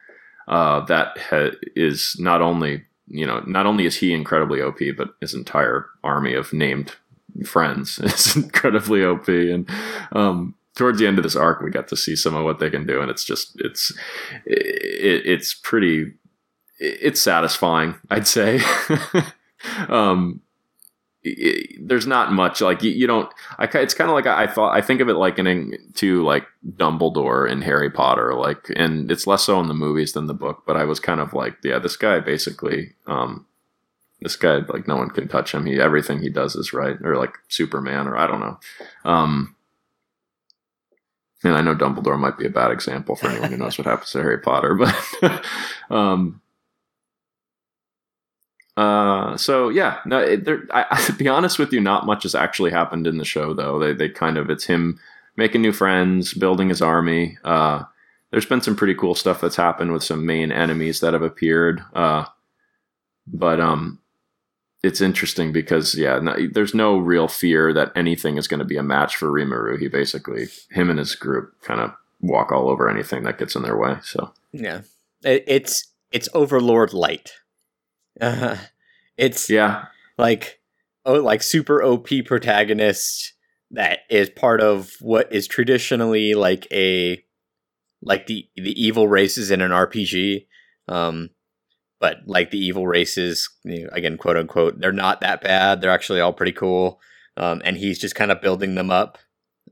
uh, 0.47 0.85
that 0.85 1.19
ha- 1.19 1.57
is 1.75 2.17
not 2.21 2.41
only 2.41 2.85
you 3.09 3.27
know 3.27 3.41
not 3.41 3.67
only 3.67 3.87
is 3.87 3.97
he 3.97 4.13
incredibly 4.13 4.63
OP, 4.63 4.79
but 4.97 5.15
his 5.21 5.35
entire 5.35 5.87
army 6.05 6.35
of 6.35 6.53
named 6.53 6.95
friends 7.45 7.99
is 8.03 8.37
incredibly 8.37 9.05
OP. 9.05 9.29
And 9.29 9.69
um, 10.13 10.55
towards 10.75 10.99
the 10.99 11.07
end 11.07 11.19
of 11.19 11.23
this 11.23 11.37
arc, 11.37 11.61
we 11.61 11.71
got 11.71 11.89
to 11.89 11.97
see 11.97 12.17
some 12.17 12.35
of 12.35 12.45
what 12.45 12.59
they 12.59 12.71
can 12.71 12.87
do, 12.87 13.01
and 13.01 13.11
it's 13.11 13.25
just 13.25 13.61
it's 13.61 13.93
it, 14.45 15.27
it's 15.27 15.55
pretty 15.55 16.15
it's 16.79 17.21
satisfying, 17.21 17.95
I'd 18.11 18.27
say. 18.27 18.61
um, 19.89 20.43
there's 21.81 22.07
not 22.07 22.33
much 22.33 22.61
like 22.61 22.83
you, 22.83 22.91
you 22.91 23.07
don't. 23.07 23.33
I 23.59 23.65
it's 23.65 23.95
kind 23.95 24.11
of 24.11 24.15
like 24.15 24.27
I, 24.27 24.45
I 24.45 24.47
thought. 24.47 24.77
I 24.77 24.81
think 24.81 25.01
of 25.01 25.09
it 25.09 25.15
like 25.15 25.35
likening 25.35 25.77
to 25.95 26.23
like 26.23 26.47
Dumbledore 26.77 27.51
in 27.51 27.63
Harry 27.63 27.91
Potter, 27.91 28.35
like, 28.35 28.71
and 28.77 29.11
it's 29.11 29.27
less 29.27 29.45
so 29.45 29.61
in 29.61 29.69
the 29.69 29.75
movies 29.75 30.13
than 30.13 30.27
the 30.27 30.35
book. 30.35 30.63
But 30.67 30.77
I 30.77 30.85
was 30.85 31.01
kind 31.01 31.21
of 31.21 31.33
like, 31.33 31.57
yeah, 31.65 31.79
this 31.79 31.97
guy 31.97 32.21
basically. 32.21 32.95
Um, 33.07 33.47
this 34.21 34.37
guy 34.37 34.59
like 34.69 34.89
no 34.89 34.97
one 34.97 35.11
can 35.11 35.29
touch 35.29 35.53
him. 35.53 35.67
He 35.67 35.81
everything 35.81 36.21
he 36.21 36.31
does 36.31 36.57
is 36.57 36.73
right 36.73 36.97
or 37.03 37.17
like 37.17 37.35
superman 37.49 38.09
or 38.09 38.17
i 38.17 38.27
don't 38.27 38.41
know. 38.41 38.59
Um 39.05 39.57
and 41.45 41.55
i 41.55 41.61
know 41.61 41.75
dumbledore 41.75 42.19
might 42.19 42.39
be 42.39 42.47
a 42.47 42.51
bad 42.51 42.71
example 42.71 43.15
for 43.17 43.29
anyone 43.29 43.51
who 43.51 43.57
knows 43.57 43.77
what 43.79 43.87
happens 43.87 44.11
to 44.11 44.23
harry 44.23 44.39
potter 44.39 44.75
but 44.75 45.45
um 45.91 46.41
uh 48.77 49.37
so 49.37 49.69
yeah 49.69 50.01
no 50.05 50.19
it, 50.19 50.45
there 50.45 50.65
I, 50.73 50.87
I 50.91 51.01
to 51.07 51.13
be 51.13 51.29
honest 51.29 51.59
with 51.59 51.73
you 51.73 51.81
not 51.81 52.07
much 52.07 52.25
has 52.25 52.35
actually 52.35 52.71
happened 52.71 53.07
in 53.07 53.19
the 53.19 53.25
show 53.25 53.55
though. 53.55 53.79
They 53.79 53.93
they 53.93 54.09
kind 54.09 54.37
of 54.37 54.51
it's 54.51 54.65
him 54.65 54.99
making 55.37 55.63
new 55.63 55.73
friends 55.73 56.35
building 56.35 56.69
his 56.69 56.83
army. 56.83 57.39
Uh 57.45 57.85
there's 58.31 58.47
been 58.47 58.61
some 58.61 58.77
pretty 58.77 58.95
cool 58.95 59.15
stuff 59.15 59.41
that's 59.41 59.57
happened 59.57 59.93
with 59.93 60.03
some 60.03 60.27
main 60.27 60.53
enemies 60.53 61.01
that 61.01 61.15
have 61.15 61.23
appeared 61.23 61.83
uh 61.95 62.25
but 63.27 63.61
um 63.61 63.99
it's 64.87 65.01
interesting 65.01 65.53
because 65.53 65.95
yeah 65.95 66.19
no, 66.19 66.35
there's 66.53 66.75
no 66.75 66.97
real 66.97 67.29
fear 67.29 67.73
that 67.73 67.93
anything 67.97 68.37
is 68.37 68.49
going 68.49 68.59
to 68.59 68.65
be 68.65 68.77
a 68.77 68.83
match 68.83 69.17
for 69.17 69.29
Rimuru 69.29 69.79
he 69.79 69.89
basically 69.89 70.47
him 70.71 70.91
and 70.91 70.99
his 70.99 71.15
group 71.15 71.55
kind 71.63 71.81
of 71.81 71.93
walk 72.21 72.53
all 72.53 72.69
over 72.69 72.89
anything 72.89 73.25
that 73.25 73.39
gets 73.39 73.55
in 73.55 73.63
their 73.63 73.77
way 73.77 73.97
so 74.03 74.33
yeah. 74.61 74.83
It, 75.23 75.45
it's 75.47 75.93
it's 76.11 76.29
Overlord 76.35 76.93
light. 76.93 77.33
Uh, 78.21 78.57
it's 79.17 79.51
yeah 79.51 79.87
like 80.19 80.61
oh 81.05 81.21
like 81.21 81.43
super 81.43 81.83
OP 81.83 82.09
protagonist 82.25 83.35
that 83.71 84.01
is 84.09 84.31
part 84.31 84.61
of 84.61 84.93
what 85.01 85.33
is 85.33 85.47
traditionally 85.47 86.35
like 86.35 86.67
a 86.73 87.23
like 88.03 88.27
the 88.27 88.49
the 88.57 88.81
evil 88.81 89.09
races 89.09 89.51
in 89.51 89.61
an 89.61 89.71
RPG. 89.71 90.47
Um 90.89 91.31
but 92.01 92.19
like 92.27 92.51
the 92.51 92.59
evil 92.59 92.87
races, 92.87 93.49
you 93.65 93.85
know, 93.85 93.89
again, 93.93 94.17
quote 94.19 94.37
unquote, 94.37 94.81
they're 94.81 94.93
not 94.93 95.21
that 95.21 95.41
bad. 95.41 95.81
They're 95.81 95.91
actually 95.91 96.21
all 96.21 96.33
pretty 96.33 96.53
cool. 96.53 97.01
Um, 97.37 97.61
and 97.65 97.77
he's 97.77 97.99
just 97.99 98.15
kind 98.15 98.31
of 98.31 98.41
building 98.41 98.75
them 98.75 98.91
up 98.91 99.19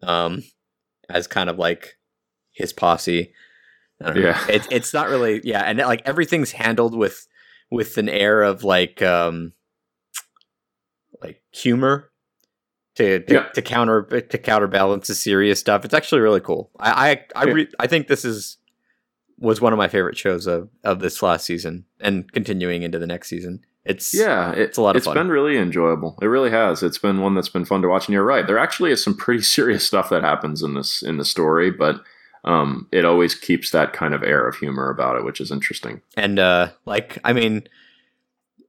um, 0.02 0.42
as 1.08 1.26
kind 1.26 1.48
of 1.50 1.58
like 1.58 1.94
his 2.52 2.72
posse. 2.72 3.32
I 4.02 4.06
don't 4.06 4.16
know. 4.16 4.28
Yeah. 4.28 4.44
It's 4.48 4.68
it's 4.70 4.92
not 4.94 5.08
really 5.08 5.40
yeah, 5.44 5.62
and 5.62 5.78
like 5.78 6.02
everything's 6.04 6.52
handled 6.52 6.96
with 6.96 7.26
with 7.70 7.96
an 7.96 8.08
air 8.08 8.42
of 8.42 8.64
like 8.64 9.00
um 9.02 9.52
like 11.22 11.42
humor 11.52 12.10
to 12.96 13.20
to, 13.20 13.32
Yeah. 13.34 13.48
to 13.54 13.62
counter 13.62 14.02
to 14.02 14.38
counterbalance 14.38 15.08
the 15.08 15.14
serious 15.14 15.60
stuff. 15.60 15.84
It's 15.84 15.94
actually 15.94 16.20
really 16.20 16.40
cool. 16.40 16.70
I 16.78 17.24
I 17.34 17.40
I, 17.40 17.44
re- 17.44 17.72
I 17.78 17.86
think 17.86 18.08
this 18.08 18.24
is 18.24 18.58
was 19.38 19.60
one 19.60 19.72
of 19.72 19.76
my 19.76 19.88
favorite 19.88 20.16
shows 20.16 20.46
of 20.46 20.68
of 20.82 21.00
this 21.00 21.22
last 21.22 21.44
season 21.44 21.84
and 22.00 22.30
continuing 22.32 22.82
into 22.82 22.98
the 22.98 23.06
next 23.06 23.28
season. 23.28 23.64
It's 23.84 24.14
yeah 24.14 24.52
it, 24.52 24.58
it's 24.58 24.78
a 24.78 24.82
lot 24.82 24.90
of 24.90 24.96
it's 24.96 25.06
fun. 25.06 25.16
It's 25.16 25.20
been 25.20 25.30
really 25.30 25.56
enjoyable. 25.56 26.18
It 26.22 26.26
really 26.26 26.50
has. 26.50 26.82
It's 26.82 26.98
been 26.98 27.20
one 27.20 27.34
that's 27.34 27.48
been 27.48 27.64
fun 27.64 27.82
to 27.82 27.88
watch. 27.88 28.06
And 28.06 28.14
you're 28.14 28.24
right. 28.24 28.46
There 28.46 28.58
actually 28.58 28.92
is 28.92 29.02
some 29.02 29.16
pretty 29.16 29.42
serious 29.56 29.84
stuff 29.84 30.10
that 30.10 30.22
happens 30.22 30.62
in 30.62 30.74
this 30.74 31.02
in 31.02 31.16
the 31.18 31.24
story 31.24 31.70
but 31.70 32.02
um 32.44 32.88
it 32.92 33.04
always 33.04 33.34
keeps 33.34 33.70
that 33.70 33.92
kind 33.92 34.12
of 34.14 34.22
air 34.22 34.46
of 34.46 34.56
humor 34.56 34.90
about 34.90 35.16
it 35.16 35.24
which 35.24 35.40
is 35.40 35.50
interesting. 35.50 36.00
And 36.16 36.38
uh 36.38 36.70
like 36.86 37.18
i 37.24 37.32
mean 37.32 37.66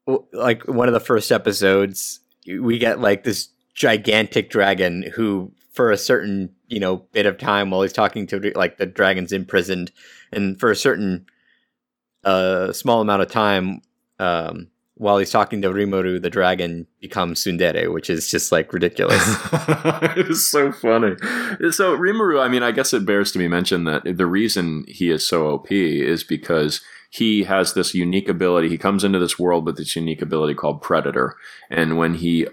w- 0.08 0.26
like 0.34 0.68
one 0.68 0.88
of 0.88 0.94
the 0.94 1.00
first 1.00 1.32
episodes 1.32 2.20
we 2.48 2.78
get 2.78 3.00
like 3.00 3.24
this 3.24 3.50
gigantic 3.74 4.50
dragon 4.50 5.04
who 5.16 5.52
for 5.72 5.92
a 5.92 5.98
certain 5.98 6.50
you 6.68 6.80
know 6.80 6.98
bit 7.12 7.26
of 7.26 7.38
time 7.38 7.70
while 7.70 7.82
he's 7.82 7.94
talking 7.94 8.26
to 8.26 8.40
like 8.56 8.78
the 8.78 8.86
dragon's 8.86 9.32
imprisoned 9.32 9.92
and 10.36 10.60
for 10.60 10.72
a 10.72 10.76
certain 10.76 11.26
uh 12.24 12.72
small 12.74 13.02
amount 13.02 13.22
of 13.22 13.30
time 13.30 13.82
um 14.20 14.68
while 14.98 15.18
he's 15.18 15.30
talking 15.30 15.62
to 15.62 15.70
Rimuru, 15.70 16.22
the 16.22 16.30
dragon 16.30 16.88
becomes 17.02 17.44
tsundere, 17.44 17.94
which 17.94 18.10
is 18.10 18.30
just 18.30 18.52
like 18.52 18.72
ridiculous. 18.72 19.22
it 20.16 20.30
is 20.30 20.50
so 20.50 20.72
funny. 20.72 21.16
So 21.72 21.98
Rimuru, 21.98 22.42
I 22.42 22.48
mean, 22.48 22.64
I 22.64 22.72
guess 22.72 22.94
it 22.94 23.06
bears 23.06 23.32
to 23.34 23.38
be 23.38 23.50
mentioned 23.50 23.86
that 23.88 24.04
the 24.06 24.26
reason 24.26 24.86
he 24.88 25.12
is 25.12 25.28
so 25.28 25.48
OP 25.48 25.70
is 25.70 26.24
because 26.24 26.82
he 27.10 27.44
has 27.44 27.74
this 27.74 27.94
unique 27.94 28.30
ability. 28.30 28.70
He 28.70 28.78
comes 28.78 29.04
into 29.04 29.20
this 29.20 29.38
world 29.38 29.66
with 29.66 29.78
this 29.78 29.96
unique 29.96 30.22
ability 30.22 30.54
called 30.54 30.82
Predator, 30.82 31.36
and 31.70 31.98
when 31.98 32.16
he 32.16 32.48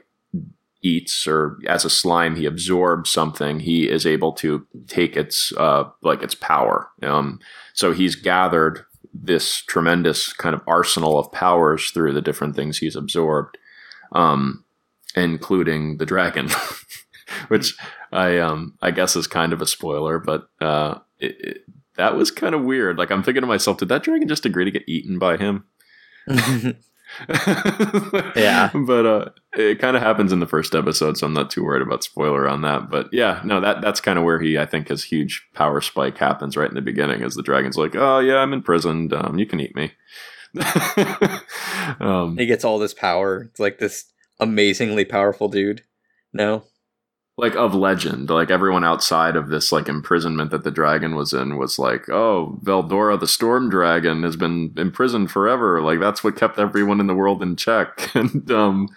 eats 0.82 1.26
or 1.26 1.58
as 1.66 1.84
a 1.84 1.90
slime 1.90 2.36
he 2.36 2.44
absorbs 2.44 3.08
something 3.08 3.60
he 3.60 3.88
is 3.88 4.04
able 4.04 4.32
to 4.32 4.66
take 4.88 5.16
its 5.16 5.52
uh 5.56 5.84
like 6.02 6.22
its 6.22 6.34
power. 6.34 6.88
Um 7.02 7.40
so 7.72 7.92
he's 7.92 8.16
gathered 8.16 8.84
this 9.14 9.62
tremendous 9.62 10.32
kind 10.32 10.54
of 10.54 10.62
arsenal 10.66 11.18
of 11.18 11.30
powers 11.32 11.90
through 11.90 12.12
the 12.12 12.22
different 12.22 12.56
things 12.56 12.78
he's 12.78 12.96
absorbed 12.96 13.58
um 14.12 14.64
including 15.14 15.98
the 15.98 16.06
dragon 16.06 16.48
which 17.48 17.76
i 18.10 18.38
um 18.38 18.74
i 18.80 18.90
guess 18.90 19.14
is 19.14 19.26
kind 19.26 19.52
of 19.52 19.60
a 19.60 19.66
spoiler 19.66 20.18
but 20.18 20.48
uh 20.60 20.98
it, 21.18 21.36
it, 21.40 21.58
that 21.96 22.16
was 22.16 22.30
kind 22.30 22.54
of 22.54 22.64
weird. 22.64 22.96
Like 22.96 23.10
i'm 23.10 23.22
thinking 23.22 23.42
to 23.42 23.46
myself 23.46 23.76
did 23.78 23.88
that 23.88 24.02
dragon 24.02 24.28
just 24.28 24.46
agree 24.46 24.64
to 24.64 24.70
get 24.70 24.88
eaten 24.88 25.18
by 25.18 25.36
him 25.36 25.64
Yeah. 28.36 28.70
but 28.86 29.06
uh 29.06 29.28
it 29.54 29.78
kind 29.78 29.96
of 29.96 30.02
happens 30.02 30.32
in 30.32 30.40
the 30.40 30.46
first 30.46 30.74
episode 30.74 31.18
so 31.18 31.26
i'm 31.26 31.34
not 31.34 31.50
too 31.50 31.62
worried 31.62 31.82
about 31.82 32.02
spoiler 32.02 32.48
on 32.48 32.62
that 32.62 32.88
but 32.90 33.08
yeah 33.12 33.40
no 33.44 33.60
that 33.60 33.82
that's 33.82 34.00
kind 34.00 34.18
of 34.18 34.24
where 34.24 34.40
he 34.40 34.58
i 34.58 34.64
think 34.64 34.88
his 34.88 35.04
huge 35.04 35.46
power 35.54 35.80
spike 35.80 36.16
happens 36.16 36.56
right 36.56 36.70
in 36.70 36.74
the 36.74 36.80
beginning 36.80 37.22
as 37.22 37.34
the 37.34 37.42
dragon's 37.42 37.76
like 37.76 37.94
oh 37.94 38.18
yeah 38.18 38.36
i'm 38.36 38.52
imprisoned 38.52 39.12
um 39.12 39.38
you 39.38 39.44
can 39.44 39.60
eat 39.60 39.76
me 39.76 39.92
um 42.00 42.36
he 42.36 42.46
gets 42.46 42.64
all 42.64 42.78
this 42.78 42.94
power. 42.94 43.42
It's 43.42 43.60
like 43.60 43.78
this 43.78 44.12
amazingly 44.38 45.04
powerful 45.04 45.48
dude. 45.48 45.82
No, 46.32 46.64
like 47.38 47.54
of 47.56 47.74
legend. 47.74 48.28
Like 48.30 48.50
everyone 48.50 48.84
outside 48.84 49.36
of 49.36 49.48
this 49.48 49.72
like 49.72 49.88
imprisonment 49.88 50.50
that 50.50 50.64
the 50.64 50.70
dragon 50.70 51.14
was 51.16 51.32
in 51.32 51.56
was 51.56 51.78
like, 51.78 52.08
oh, 52.08 52.58
Veldora 52.62 53.18
the 53.18 53.26
storm 53.26 53.70
dragon 53.70 54.22
has 54.22 54.36
been 54.36 54.74
imprisoned 54.76 55.30
forever. 55.30 55.80
Like 55.80 55.98
that's 56.00 56.22
what 56.22 56.36
kept 56.36 56.58
everyone 56.58 57.00
in 57.00 57.06
the 57.06 57.14
world 57.14 57.42
in 57.42 57.56
check. 57.56 58.10
and 58.14 58.50
um 58.50 58.88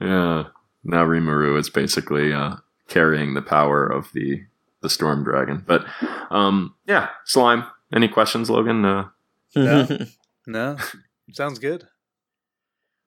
yeah. 0.00 0.44
Now 0.84 1.04
Rimuru 1.04 1.58
is 1.58 1.70
basically 1.70 2.32
uh 2.32 2.56
carrying 2.88 3.34
the 3.34 3.42
power 3.42 3.86
of 3.86 4.12
the 4.12 4.42
the 4.82 4.90
storm 4.90 5.24
dragon. 5.24 5.64
But 5.66 5.84
um 6.30 6.74
yeah, 6.86 7.08
slime. 7.24 7.64
Any 7.94 8.08
questions, 8.08 8.50
Logan? 8.50 8.84
Uh 8.84 9.08
Yeah. 9.54 9.86
No, 10.44 10.76
sounds 11.32 11.60
good. 11.60 11.86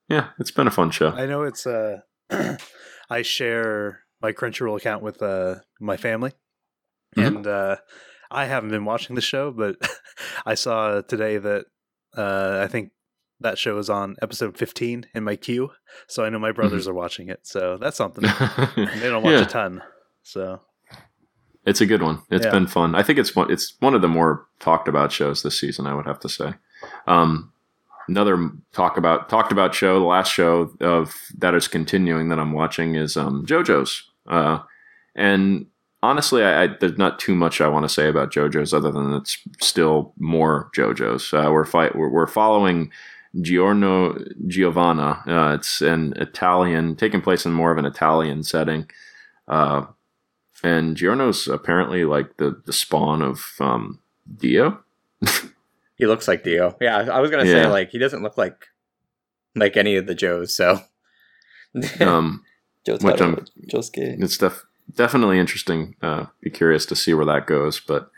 yeah, 0.08 0.30
it's 0.40 0.52
been 0.52 0.68
a 0.68 0.72
fun 0.72 0.90
show. 0.90 1.10
I 1.10 1.26
know 1.26 1.44
it's 1.44 1.68
uh 1.68 2.00
I 3.10 3.22
share 3.24 4.05
my 4.22 4.32
Crunchyroll 4.32 4.78
account 4.78 5.04
with 5.04 5.22
uh 5.22 5.56
my 5.80 5.98
family. 5.98 6.32
Mhm. 7.18 7.28
And 7.28 7.48
uh 7.48 7.76
I 8.32 8.46
haven't 8.46 8.72
been 8.72 8.86
watching 8.86 9.16
the 9.16 9.22
show, 9.22 9.52
but 9.52 9.76
I 10.46 10.56
saw 10.56 11.02
today 11.02 11.38
that 11.38 11.66
uh 12.18 12.62
I 12.64 12.68
think 12.68 12.92
that 13.42 13.58
show 13.58 13.78
is 13.78 13.90
on 13.90 14.16
episode 14.22 14.58
15 14.58 15.08
in 15.14 15.24
my 15.24 15.36
queue. 15.36 15.72
So 16.08 16.24
I 16.24 16.30
know 16.30 16.40
my 16.40 16.52
brothers 16.54 16.88
are 16.88 16.94
watching 16.94 17.28
it. 17.30 17.42
So 17.44 17.78
that's 17.78 17.98
something. 17.98 18.24
They 18.76 19.10
don't 19.10 19.24
watch 19.24 19.34
Yeah. 19.34 19.42
a 19.42 19.46
ton. 19.46 19.84
So 20.24 20.62
It's 21.66 21.82
a 21.82 21.86
good 21.86 22.02
one. 22.02 22.22
It's 22.30 22.46
Yeah. 22.46 22.52
been 22.52 22.68
fun. 22.68 22.96
I 22.96 23.04
think 23.04 23.20
it's 23.20 23.36
one. 23.36 23.52
It's 23.52 23.74
one 23.82 23.94
of 23.96 24.02
the 24.02 24.08
more 24.08 24.48
talked 24.60 24.88
about 24.88 25.12
shows 25.12 25.44
this 25.44 25.60
season. 25.60 25.86
I 25.88 25.94
would 25.96 26.06
have 26.06 26.20
to 26.22 26.30
say. 26.30 26.54
Um, 27.08 27.52
another 28.08 28.52
talk 28.74 28.98
about 28.98 29.30
talked 29.30 29.52
about 29.52 29.76
show. 29.76 30.00
The 30.00 30.06
last 30.06 30.32
show 30.32 30.74
of 30.82 31.16
that 31.38 31.56
is 31.56 31.68
continuing 31.68 32.30
that 32.30 32.40
I'm 32.40 32.54
watching 32.54 32.96
is 32.96 33.18
um, 33.18 33.46
JoJo's. 33.46 34.04
Uh, 34.28 34.60
and 35.16 35.68
honestly, 36.04 36.44
I, 36.44 36.64
I, 36.64 36.68
there's 36.80 36.98
not 36.98 37.20
too 37.20 37.36
much 37.36 37.62
I 37.62 37.68
want 37.68 37.84
to 37.84 37.90
say 37.90 38.08
about 38.08 38.32
JoJo's 38.32 38.74
other 38.74 38.92
than 38.92 39.14
it's 39.14 39.38
still 39.60 40.14
more 40.20 40.70
JoJo's. 40.76 41.34
Uh, 41.34 41.50
we're 41.52 41.66
fight. 41.66 41.96
We're, 41.96 42.10
we're 42.10 42.28
following 42.28 42.92
Giorno 43.42 44.18
Giovanna. 44.48 45.24
Uh, 45.28 45.56
it's 45.56 45.82
an 45.82 46.14
Italian, 46.18 46.96
taking 46.96 47.22
place 47.22 47.46
in 47.46 47.54
more 47.54 47.72
of 47.72 47.78
an 47.78 47.86
Italian 47.86 48.44
setting. 48.44 48.90
Uh, 49.48 49.86
and 50.64 50.96
Giorno's 50.96 51.48
apparently 51.48 52.06
like 52.06 52.38
the 52.38 52.62
the 52.66 52.74
spawn 52.74 53.22
of 53.22 53.54
um, 53.60 54.00
Dio. 54.38 54.80
he 55.96 56.06
looks 56.06 56.28
like 56.28 56.44
Dio. 56.44 56.76
Yeah, 56.82 56.98
I 57.12 57.20
was 57.20 57.32
gonna 57.32 57.46
say 57.46 57.68
like 57.68 57.90
he 57.90 57.98
doesn't 57.98 58.22
look 58.24 58.38
like 58.38 58.68
like 59.56 59.78
any 59.78 59.96
of 59.96 60.06
the 60.08 60.16
Joes. 60.16 60.56
So 60.56 60.80
Um, 62.00 62.44
Joe 62.86 62.98
which 63.02 63.22
I'm- 63.22 63.46
Josuke. 63.68 64.22
it's 64.22 64.38
def- 64.38 64.66
definitely 64.96 65.40
interesting. 65.40 65.96
Uh, 66.02 66.26
be 66.42 66.50
curious 66.50 66.86
to 66.88 66.96
see 66.96 67.14
where 67.14 67.26
that 67.26 67.48
goes. 67.48 67.80
But 67.80 68.10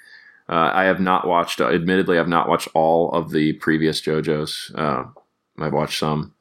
uh, 0.50 0.72
I 0.74 0.84
have 0.86 1.00
not 1.00 1.28
watched. 1.28 1.60
Uh, 1.62 1.70
admittedly, 1.70 2.20
I've 2.20 2.28
not 2.28 2.48
watched 2.50 2.68
all 2.74 3.12
of 3.12 3.32
the 3.32 3.54
previous 3.54 4.02
JoJo's. 4.02 4.72
Uh, 4.76 5.06
I've 5.58 5.74
watched 5.74 6.00
some. 6.00 6.34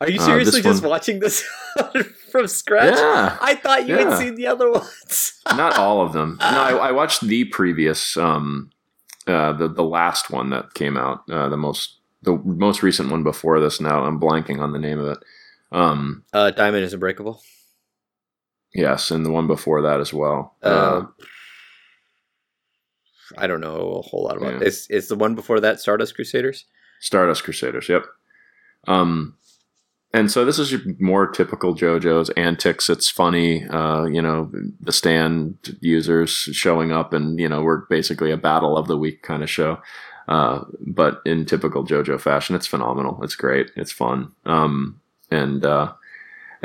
Are 0.00 0.08
you 0.08 0.20
uh, 0.20 0.24
seriously 0.24 0.60
this 0.60 0.70
just 0.72 0.82
one- 0.82 0.90
watching 0.90 1.18
this 1.20 1.42
from 2.32 2.46
scratch? 2.46 2.96
Yeah, 2.96 3.36
I 3.40 3.54
thought 3.56 3.86
you 3.88 3.96
Yeah. 3.96 4.10
had 4.10 4.18
seen 4.18 4.34
the 4.34 4.46
other 4.46 4.70
ones. 4.72 5.40
not 5.56 5.76
all 5.76 6.00
of 6.02 6.12
them. 6.12 6.36
No, 6.40 6.46
I, 6.46 6.88
I 6.88 6.92
watched 6.92 7.20
the 7.22 7.44
previous, 7.46 8.16
um, 8.16 8.70
uh, 9.26 9.52
the 9.52 9.68
the 9.68 9.82
last 9.84 10.30
one 10.30 10.50
that 10.50 10.74
came 10.74 10.96
out, 10.96 11.22
uh, 11.30 11.48
the 11.48 11.56
most 11.56 11.98
the 12.22 12.36
most 12.44 12.82
recent 12.82 13.10
one 13.10 13.22
before 13.22 13.60
this. 13.60 13.80
Now 13.80 14.04
I'm 14.04 14.20
blanking 14.20 14.60
on 14.60 14.72
the 14.72 14.78
name 14.78 14.98
of 14.98 15.08
it. 15.08 15.18
Um, 15.72 16.24
uh, 16.32 16.50
Diamond 16.50 16.84
is 16.84 16.92
unbreakable. 16.92 17.42
yes, 18.74 19.10
and 19.10 19.24
the 19.24 19.30
one 19.30 19.46
before 19.46 19.82
that 19.82 20.00
as 20.00 20.12
well. 20.12 20.56
Uh, 20.62 20.68
Uh, 20.68 21.06
I 23.38 23.46
don't 23.46 23.60
know 23.60 23.92
a 23.92 24.02
whole 24.02 24.24
lot 24.24 24.36
about 24.36 24.50
Yeah. 24.54 24.56
it. 24.60 24.66
Is 24.66 24.86
is 24.90 25.08
the 25.08 25.14
one 25.16 25.34
before 25.34 25.60
that 25.60 25.80
Stardust 25.80 26.14
Crusaders? 26.16 26.64
Stardust 27.00 27.44
Crusaders. 27.44 27.88
Yep. 27.88 28.04
Um, 28.88 29.36
and 30.12 30.30
so 30.30 30.44
this 30.44 30.58
is 30.58 30.74
more 30.98 31.26
typical 31.26 31.74
JoJo's 31.74 32.30
antics. 32.30 32.90
It's 32.90 33.08
funny, 33.08 33.66
uh, 33.68 34.04
you 34.06 34.20
know, 34.20 34.50
the 34.80 34.92
stand 34.92 35.76
users 35.80 36.30
showing 36.30 36.90
up, 36.90 37.12
and 37.12 37.38
you 37.38 37.48
know, 37.48 37.62
we're 37.62 37.86
basically 37.86 38.30
a 38.30 38.36
battle 38.36 38.76
of 38.76 38.88
the 38.88 38.96
week 38.96 39.22
kind 39.22 39.42
of 39.42 39.50
show. 39.50 39.80
Uh, 40.28 40.64
but 40.80 41.20
in 41.24 41.44
typical 41.44 41.84
JoJo 41.84 42.20
fashion, 42.20 42.56
it's 42.56 42.66
phenomenal. 42.66 43.22
It's 43.22 43.34
great. 43.36 43.70
It's 43.76 43.92
fun. 43.92 44.32
Um, 44.46 45.00
and 45.30 45.64
uh, 45.64 45.92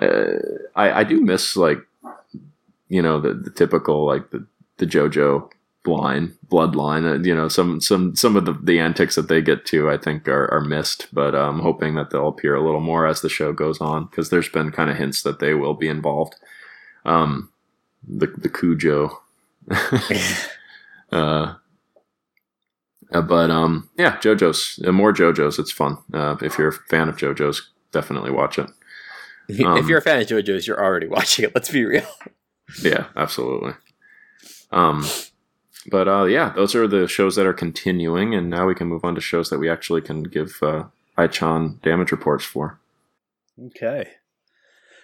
uh, 0.02 0.34
I, 0.76 1.02
I 1.02 1.04
do 1.04 1.22
miss 1.22 1.56
like, 1.56 1.80
you 2.90 3.02
know, 3.02 3.20
the, 3.20 3.34
the 3.34 3.52
typical 3.52 4.06
like 4.06 4.32
the 4.32 4.46
the 4.78 4.86
JoJo 4.86 5.50
line 5.88 6.34
bloodline 6.48 7.06
uh, 7.10 7.22
you 7.24 7.34
know 7.36 7.48
some 7.48 7.80
some 7.82 8.16
some 8.16 8.36
of 8.36 8.46
the, 8.46 8.54
the 8.64 8.80
antics 8.80 9.16
that 9.16 9.28
they 9.28 9.42
get 9.42 9.66
to 9.66 9.90
i 9.90 9.98
think 9.98 10.28
are, 10.28 10.52
are 10.54 10.62
missed 10.62 11.08
but 11.14 11.36
i'm 11.36 11.60
hoping 11.60 11.96
that 11.96 12.10
they'll 12.10 12.28
appear 12.28 12.56
a 12.56 12.64
little 12.64 12.80
more 12.82 13.06
as 13.06 13.22
the 13.22 13.30
show 13.30 13.52
goes 13.54 13.80
on 13.82 14.06
because 14.06 14.30
there's 14.30 14.50
been 14.50 14.72
kind 14.72 14.90
of 14.90 14.98
hints 14.98 15.24
that 15.24 15.40
they 15.40 15.54
will 15.54 15.74
be 15.74 15.88
involved 15.88 16.36
um 17.06 17.50
the 18.08 18.28
the 18.28 18.50
Kujo 18.50 19.18
uh 21.12 21.54
uh, 23.12 23.22
but 23.22 23.50
um 23.52 23.90
yeah 23.98 24.18
jojo's 24.18 24.80
uh, 24.86 24.92
more 24.92 25.14
jojo's 25.14 25.60
it's 25.60 25.72
fun 25.72 25.98
uh, 26.14 26.36
if 26.42 26.58
you're 26.58 26.70
a 26.70 26.74
fan 26.90 27.10
of 27.10 27.16
jojo's 27.18 27.70
definitely 27.92 28.32
watch 28.32 28.58
it 28.60 28.70
if 29.48 29.64
Um, 29.64 29.88
you're 29.88 30.00
a 30.00 30.02
fan 30.02 30.20
of 30.20 30.28
JoJo's, 30.28 30.66
you're 30.66 30.84
already 30.84 31.06
watching 31.18 31.46
it. 31.46 31.52
Let's 31.54 31.70
be 31.70 31.86
real. 31.86 32.08
Yeah, 32.82 33.06
absolutely. 33.16 33.74
Um, 34.72 35.06
but 35.90 36.08
uh, 36.08 36.26
yeah, 36.26 36.54
those 36.56 36.76
are 36.76 36.88
the 36.88 37.08
shows 37.08 37.36
that 37.36 37.46
are 37.46 37.54
continuing, 37.54 38.34
and 38.34 38.50
now 38.50 38.66
we 38.66 38.76
can 38.76 38.88
move 38.88 39.04
on 39.04 39.16
to 39.16 39.22
shows 39.22 39.50
that 39.50 39.60
we 39.60 39.70
actually 39.70 40.02
can 40.02 40.24
give 40.24 40.58
uh, 40.62 40.86
Aichan 41.18 41.82
damage 41.82 42.12
reports 42.12 42.46
for. 42.46 42.80
Okay. 43.68 44.10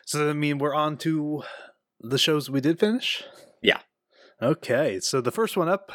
So 0.06 0.30
I 0.30 0.34
mean 0.34 0.58
we're 0.58 0.76
on 0.76 0.98
to 0.98 1.44
the 2.00 2.18
shows 2.18 2.50
we 2.50 2.62
did 2.62 2.80
finish? 2.80 3.24
Yeah. 3.62 3.80
Okay. 4.42 5.00
So 5.00 5.22
the 5.22 5.32
first 5.32 5.56
one 5.56 5.70
up 5.70 5.92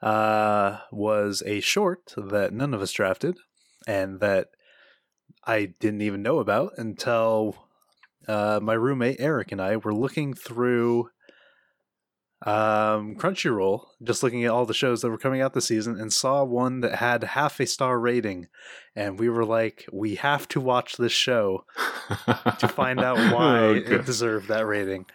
uh 0.00 0.78
was 0.92 1.42
a 1.44 1.60
short 1.60 2.14
that 2.16 2.52
none 2.52 2.72
of 2.72 2.80
us 2.80 2.92
drafted 2.92 3.36
and 3.86 4.20
that 4.20 4.48
I 5.44 5.74
didn't 5.80 6.02
even 6.02 6.22
know 6.22 6.38
about 6.38 6.72
until 6.76 7.56
uh 8.28 8.60
my 8.62 8.74
roommate 8.74 9.16
Eric 9.18 9.50
and 9.50 9.60
I 9.60 9.76
were 9.76 9.94
looking 9.94 10.34
through 10.34 11.10
um 12.46 13.16
Crunchyroll 13.16 13.86
just 14.02 14.22
looking 14.22 14.44
at 14.44 14.50
all 14.52 14.64
the 14.64 14.72
shows 14.72 15.02
that 15.02 15.10
were 15.10 15.18
coming 15.18 15.40
out 15.40 15.54
this 15.54 15.66
season 15.66 15.98
and 16.00 16.12
saw 16.12 16.44
one 16.44 16.80
that 16.82 16.94
had 16.96 17.24
half 17.24 17.58
a 17.58 17.66
star 17.66 17.98
rating 17.98 18.46
and 18.94 19.18
we 19.18 19.28
were 19.28 19.44
like 19.44 19.84
we 19.92 20.14
have 20.14 20.46
to 20.48 20.60
watch 20.60 20.96
this 20.98 21.10
show 21.12 21.64
to 22.60 22.68
find 22.76 23.00
out 23.00 23.16
why 23.34 23.58
Okay. 23.58 23.94
it 23.96 24.06
deserved 24.06 24.46
that 24.48 24.66
rating. 24.66 25.06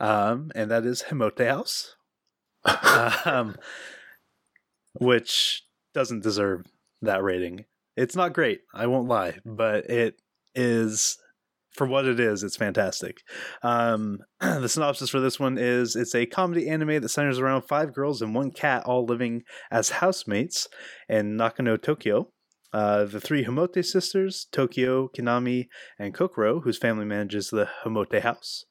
Um, 0.00 0.50
and 0.56 0.68
that 0.72 0.84
is 0.84 1.02
Himote 1.02 1.38
House, 1.46 1.94
um, 3.24 3.54
which 4.94 5.62
doesn't 5.92 6.22
deserve 6.22 6.66
that 7.02 7.22
rating. 7.22 7.66
It's 7.96 8.16
not 8.16 8.32
great, 8.32 8.62
I 8.72 8.86
won't 8.88 9.08
lie, 9.08 9.38
but 9.44 9.88
it 9.90 10.20
is 10.54 11.18
for 11.74 11.86
what 11.86 12.06
it 12.06 12.18
is. 12.18 12.42
It's 12.42 12.56
fantastic. 12.56 13.18
Um, 13.62 14.18
the 14.40 14.68
synopsis 14.68 15.10
for 15.10 15.20
this 15.20 15.38
one 15.38 15.58
is: 15.58 15.96
it's 15.96 16.14
a 16.14 16.26
comedy 16.26 16.68
anime 16.68 17.00
that 17.02 17.08
centers 17.08 17.38
around 17.38 17.62
five 17.62 17.92
girls 17.92 18.22
and 18.22 18.34
one 18.34 18.50
cat, 18.50 18.84
all 18.84 19.04
living 19.04 19.42
as 19.70 19.90
housemates 19.90 20.68
in 21.08 21.36
Nakano, 21.36 21.76
Tokyo. 21.76 22.28
Uh, 22.72 23.04
the 23.04 23.20
three 23.20 23.44
Himote 23.44 23.84
sisters, 23.84 24.48
Tokyo, 24.50 25.08
Kinami, 25.16 25.68
and 25.96 26.12
Kokoro, 26.12 26.60
whose 26.60 26.76
family 26.76 27.04
manages 27.04 27.50
the 27.50 27.68
Himote 27.84 28.20
house. 28.20 28.64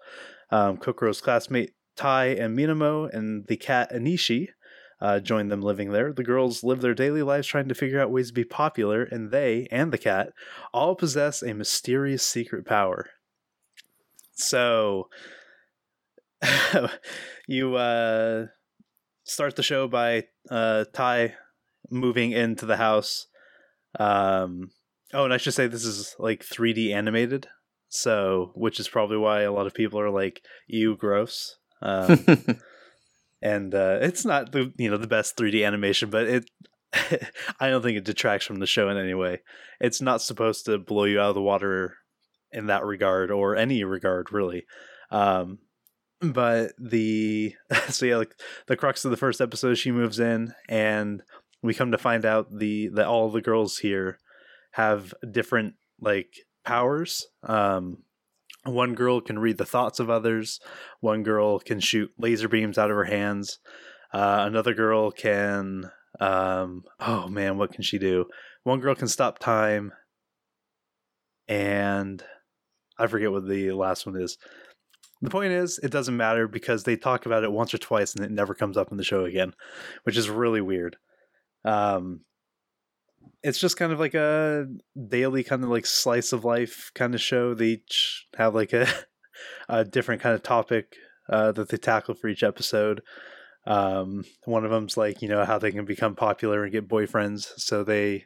Um, 0.52 0.76
Kokoro's 0.76 1.22
classmate 1.22 1.72
Tai 1.96 2.26
and 2.26 2.58
Minamo 2.58 3.10
and 3.14 3.46
the 3.48 3.56
cat 3.56 3.92
Anishi 3.94 4.48
uh, 5.02 5.20
join 5.20 5.50
them 5.50 5.62
living 5.62 5.92
there. 5.92 6.14
The 6.14 6.24
girls 6.24 6.64
live 6.64 6.82
their 6.82 6.94
daily 6.94 7.22
lives 7.22 7.48
trying 7.48 7.68
to 7.68 7.76
figure 7.76 8.00
out 8.00 8.12
ways 8.12 8.28
to 8.28 8.34
be 8.34 8.44
popular, 8.44 9.04
and 9.04 9.32
they 9.32 9.68
and 9.72 9.92
the 9.92 9.98
cat 9.98 10.34
all 10.74 10.96
possess 10.96 11.42
a 11.42 11.54
mysterious 11.54 12.24
secret 12.24 12.66
power. 12.66 13.10
So, 14.34 15.10
you 17.48 17.76
uh, 17.76 18.48
start 19.24 19.56
the 19.56 19.64
show 19.64 19.88
by 19.88 20.26
uh, 20.50 20.86
Tai 20.94 21.36
moving 21.90 22.32
into 22.32 22.66
the 22.66 22.78
house. 22.78 23.28
Um, 24.00 24.72
oh, 25.14 25.26
and 25.26 25.34
I 25.34 25.38
should 25.38 25.54
say 25.54 25.68
this 25.68 25.86
is 25.86 26.16
like 26.18 26.46
3D 26.46 26.94
animated, 26.94 27.48
so 27.90 28.52
which 28.56 28.80
is 28.80 28.88
probably 28.88 29.18
why 29.18 29.42
a 29.42 29.52
lot 29.52 29.68
of 29.68 29.74
people 29.74 30.00
are 30.00 30.10
like, 30.10 30.42
"Ew, 30.68 30.96
gross." 30.96 31.58
Um, 31.82 32.26
and 33.44 33.76
uh, 33.76 34.00
it's 34.02 34.24
not 34.24 34.54
the 34.54 34.74
you 34.78 34.90
know 34.90 34.98
the 34.98 35.06
best 35.06 35.38
3D 35.38 35.68
animation, 35.68 36.10
but 36.10 36.28
it 36.28 36.50
I 37.60 37.70
don't 37.70 37.82
think 37.84 37.98
it 37.98 38.06
detracts 38.06 38.46
from 38.46 38.60
the 38.60 38.66
show 38.66 38.90
in 38.90 38.98
any 38.98 39.14
way. 39.14 39.42
It's 39.82 40.02
not 40.02 40.22
supposed 40.22 40.66
to 40.66 40.80
blow 40.80 41.04
you 41.04 41.20
out 41.20 41.30
of 41.30 41.36
the 41.36 41.42
water 41.42 41.98
in 42.52 42.68
that 42.68 42.86
regard 42.86 43.32
or 43.32 43.56
any 43.56 43.84
regard 43.84 44.32
really. 44.32 44.64
Um, 45.12 45.60
but 46.22 46.72
the 46.80 47.54
so 47.90 48.06
yeah, 48.06 48.16
like 48.16 48.34
the 48.68 48.78
crux 48.78 49.04
of 49.04 49.12
the 49.12 49.18
first 49.18 49.42
episode, 49.42 49.76
she 49.76 49.92
moves 49.92 50.20
in, 50.20 50.54
and 50.70 51.22
we 51.62 51.74
come 51.74 51.92
to 51.92 51.98
find 51.98 52.26
out 52.26 52.48
the 52.50 52.90
that 52.94 53.08
all 53.08 53.30
the 53.30 53.42
girls 53.42 53.80
here 53.80 54.20
have 54.72 55.14
different 55.30 55.74
like 56.00 56.34
powers. 56.64 57.28
Um, 57.44 58.04
one 58.66 58.96
girl 58.96 59.22
can 59.22 59.40
read 59.40 59.58
the 59.58 59.66
thoughts 59.66 60.00
of 60.00 60.10
others. 60.10 60.60
One 61.02 61.24
girl 61.24 61.60
can 61.60 61.80
shoot 61.80 62.12
laser 62.18 62.48
beams 62.48 62.78
out 62.78 62.90
of 62.90 62.96
her 62.96 63.04
hands. 63.04 63.60
Uh, 64.14 64.44
another 64.48 64.74
girl 64.74 65.12
can. 65.12 65.92
Um, 66.20 66.84
oh 67.00 67.28
man, 67.28 67.58
what 67.58 67.74
can 67.74 67.84
she 67.84 67.98
do? 67.98 68.26
One 68.64 68.80
girl 68.80 68.96
can 68.96 69.08
stop 69.08 69.40
time, 69.40 69.92
and 71.48 72.24
I 72.98 73.08
forget 73.08 73.32
what 73.32 73.48
the 73.48 73.72
last 73.72 74.06
one 74.06 74.22
is. 74.22 74.38
The 75.22 75.30
point 75.30 75.54
is, 75.54 75.80
it 75.82 75.92
doesn't 75.92 76.18
matter 76.18 76.48
because 76.48 76.84
they 76.84 76.96
talk 76.96 77.26
about 77.26 77.44
it 77.44 77.52
once 77.52 77.74
or 77.74 77.78
twice 77.78 78.14
and 78.14 78.26
it 78.26 78.32
never 78.32 78.54
comes 78.54 78.76
up 78.76 78.92
in 78.92 78.98
the 78.98 79.06
show 79.06 79.24
again, 79.24 79.54
which 80.04 80.18
is 80.18 80.30
really 80.30 80.60
weird. 80.62 80.98
Um, 81.64 82.22
it's 83.44 83.60
just 83.60 83.78
kind 83.78 83.92
of 83.92 84.00
like 84.00 84.14
a 84.14 84.68
daily 85.10 85.44
kind 85.44 85.64
of 85.64 85.70
like 85.70 85.86
slice 85.86 86.32
of 86.32 86.46
life 86.46 86.92
kind 86.96 87.14
of 87.14 87.22
show. 87.22 87.54
They 87.54 87.66
each 87.68 88.26
have 88.38 88.56
like 88.56 88.74
a 88.74 88.88
a 89.70 89.84
different 89.84 90.22
kind 90.22 90.34
of 90.34 90.44
topic 90.44 90.96
uh, 91.30 91.52
that 91.52 91.70
they 91.70 91.78
tackle 91.78 92.16
for 92.16 92.30
each 92.30 92.44
episode. 92.44 93.02
Um, 93.66 94.24
one 94.46 94.66
of 94.66 94.72
them's 94.72 94.98
like 94.98 95.22
you 95.22 95.28
know 95.28 95.46
how 95.46 95.60
they 95.60 95.72
can 95.72 95.86
become 95.86 96.16
popular 96.16 96.64
and 96.64 96.72
get 96.72 96.88
boyfriends, 96.88 97.48
so 97.58 97.84
they 97.84 98.26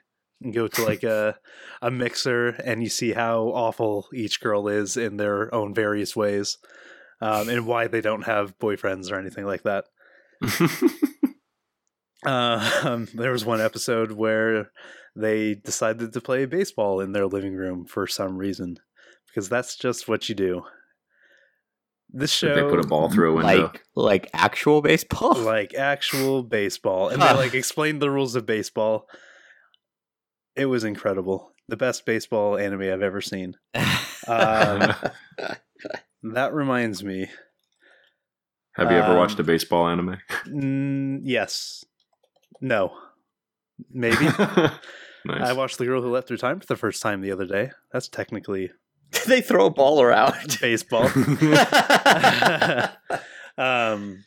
go 0.51 0.67
to 0.67 0.85
like 0.85 1.03
a 1.03 1.37
a 1.81 1.89
mixer 1.89 2.49
and 2.49 2.83
you 2.83 2.89
see 2.89 3.13
how 3.13 3.45
awful 3.47 4.07
each 4.13 4.39
girl 4.39 4.67
is 4.67 4.97
in 4.97 5.17
their 5.17 5.53
own 5.53 5.73
various 5.73 6.15
ways, 6.15 6.59
um, 7.21 7.49
and 7.49 7.65
why 7.65 7.87
they 7.87 8.01
don't 8.01 8.23
have 8.25 8.57
boyfriends 8.59 9.11
or 9.11 9.19
anything 9.19 9.45
like 9.45 9.63
that. 9.63 9.85
Uh, 12.25 12.81
um, 12.83 13.07
there 13.13 13.31
was 13.31 13.45
one 13.45 13.61
episode 13.61 14.11
where 14.11 14.71
they 15.15 15.55
decided 15.55 16.13
to 16.13 16.21
play 16.21 16.45
baseball 16.45 16.99
in 16.99 17.11
their 17.11 17.27
living 17.27 17.55
room 17.55 17.85
for 17.85 18.07
some 18.07 18.37
reason 18.37 18.77
because 19.27 19.49
that's 19.49 19.75
just 19.75 20.07
what 20.07 20.29
you 20.29 20.35
do. 20.35 20.63
This 22.09 22.31
show 22.31 22.55
they 22.55 22.61
put 22.61 22.83
a 22.83 22.87
ball 22.87 23.09
through 23.11 23.33
a 23.33 23.35
window. 23.35 23.63
Like 23.63 23.83
like 23.95 24.29
actual 24.33 24.81
baseball. 24.81 25.35
like 25.37 25.73
actual 25.73 26.41
baseball, 26.41 27.09
and 27.09 27.21
they 27.21 27.33
like 27.33 27.53
explained 27.53 28.01
the 28.01 28.09
rules 28.09 28.35
of 28.35 28.45
baseball. 28.45 29.07
It 30.55 30.67
was 30.67 30.83
incredible. 30.83 31.51
The 31.67 31.77
best 31.77 32.05
baseball 32.05 32.57
anime 32.57 32.83
I've 32.83 33.01
ever 33.01 33.19
seen. 33.19 33.55
Um, 34.25 34.95
that 36.33 36.53
reminds 36.53 37.03
me. 37.03 37.29
Have 38.75 38.91
you 38.91 38.97
ever 38.97 39.11
um, 39.11 39.17
watched 39.17 39.39
a 39.39 39.43
baseball 39.43 39.87
anime? 39.87 40.17
Mm, 40.47 41.21
yes. 41.23 41.83
No. 42.61 42.93
Maybe. 43.91 44.25
nice. 44.25 44.79
I 45.27 45.53
watched 45.53 45.77
The 45.77 45.85
Girl 45.85 46.01
Who 46.01 46.11
Leapt 46.11 46.27
Through 46.27 46.37
Time 46.37 46.59
for 46.59 46.65
the 46.65 46.75
first 46.75 47.01
time 47.01 47.21
the 47.21 47.31
other 47.31 47.45
day. 47.45 47.71
That's 47.91 48.07
technically 48.07 48.71
they 49.27 49.41
throw 49.41 49.67
a 49.67 49.71
ball 49.71 50.01
around. 50.01 50.57
baseball. 50.61 51.05
um, 53.57 54.25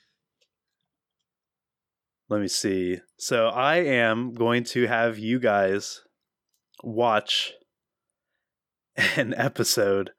let 2.28 2.40
me 2.40 2.48
see. 2.48 2.98
So 3.18 3.48
I 3.48 3.76
am 3.76 4.32
going 4.32 4.64
to 4.64 4.86
have 4.86 5.18
you 5.18 5.38
guys 5.38 6.00
watch 6.82 7.52
an 9.16 9.34
episode 9.36 10.10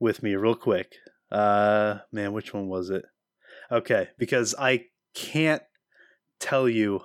with 0.00 0.22
me 0.22 0.34
real 0.34 0.54
quick. 0.54 0.92
Uh, 1.30 1.98
man, 2.12 2.32
which 2.32 2.54
one 2.54 2.68
was 2.68 2.90
it? 2.90 3.04
Okay, 3.70 4.08
because 4.18 4.54
I 4.58 4.84
can't 5.14 5.62
tell 6.40 6.68
you 6.68 7.00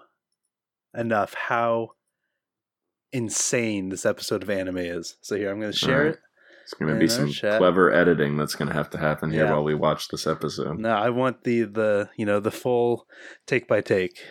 enough 0.95 1.33
how 1.33 1.91
insane 3.11 3.89
this 3.89 4.05
episode 4.05 4.43
of 4.43 4.49
anime 4.49 4.77
is. 4.77 5.17
So 5.21 5.35
here, 5.35 5.51
I'm 5.51 5.59
going 5.59 5.71
to 5.71 5.77
share 5.77 5.97
Alright. 5.99 6.13
it. 6.13 6.19
It's 6.63 6.73
going 6.75 6.93
to 6.93 6.99
be 6.99 7.07
some 7.09 7.29
chat. 7.31 7.57
clever 7.59 7.91
editing 7.91 8.37
that's 8.37 8.55
going 8.55 8.67
to 8.69 8.73
have 8.73 8.89
to 8.91 8.97
happen 8.97 9.31
here 9.31 9.45
Yeah. 9.45 9.51
while 9.51 9.63
we 9.63 9.75
watch 9.75 10.07
this 10.07 10.25
episode. 10.25 10.79
No, 10.79 10.91
I 10.91 11.09
want 11.09 11.43
the 11.43 11.63
the 11.63 12.09
you 12.15 12.25
know 12.25 12.39
the 12.39 12.51
full 12.51 13.07
take 13.45 13.67
by 13.67 13.81
take 13.81 14.21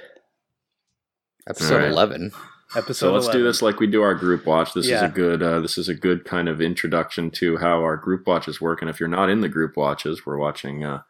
Episode 1.49 1.75
Alright. 1.75 1.91
eleven. 1.91 2.31
episode. 2.77 2.95
So 2.95 3.13
let's 3.13 3.29
do 3.29 3.43
this 3.43 3.61
like 3.61 3.81
we 3.81 3.87
do 3.89 4.01
our 4.03 4.15
group 4.15 4.47
watch. 4.47 4.73
This 4.75 4.87
is 4.89 5.03
a 5.03 5.09
good 5.09 5.43
uh, 5.43 5.61
this 5.61 5.77
is 5.77 5.89
a 5.89 5.95
good 5.95 6.25
kind 6.25 6.49
of 6.49 6.61
introduction 6.61 7.31
to 7.33 7.57
how 7.59 7.81
our 7.83 7.97
group 7.97 8.27
watches 8.27 8.61
work. 8.61 8.81
And 8.81 8.89
if 8.89 9.01
you're 9.01 9.09
not 9.09 9.29
in 9.29 9.41
the 9.41 9.49
group 9.49 9.77
watches, 9.77 10.25
we're 10.25 10.39
watching 10.39 10.85
uh, 10.85 11.03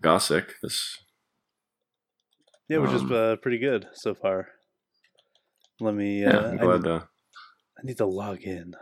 Gosick. 0.00 0.50
This 0.62 0.98
Yeah, 2.70 2.78
which 2.78 2.92
is 2.92 3.02
um, 3.02 3.12
uh, 3.12 3.36
pretty 3.36 3.58
good 3.58 3.88
so 3.94 4.14
far. 4.14 4.46
Let 5.80 5.92
me. 5.92 6.22
yeah, 6.22 6.36
Uh, 6.36 6.50
I'm 6.52 6.60
I, 6.70 6.76
need, 6.76 6.86
Uh, 6.86 7.00
I 7.76 7.82
need 7.82 7.96
to 7.98 8.06
log 8.06 8.42
in. 8.42 8.74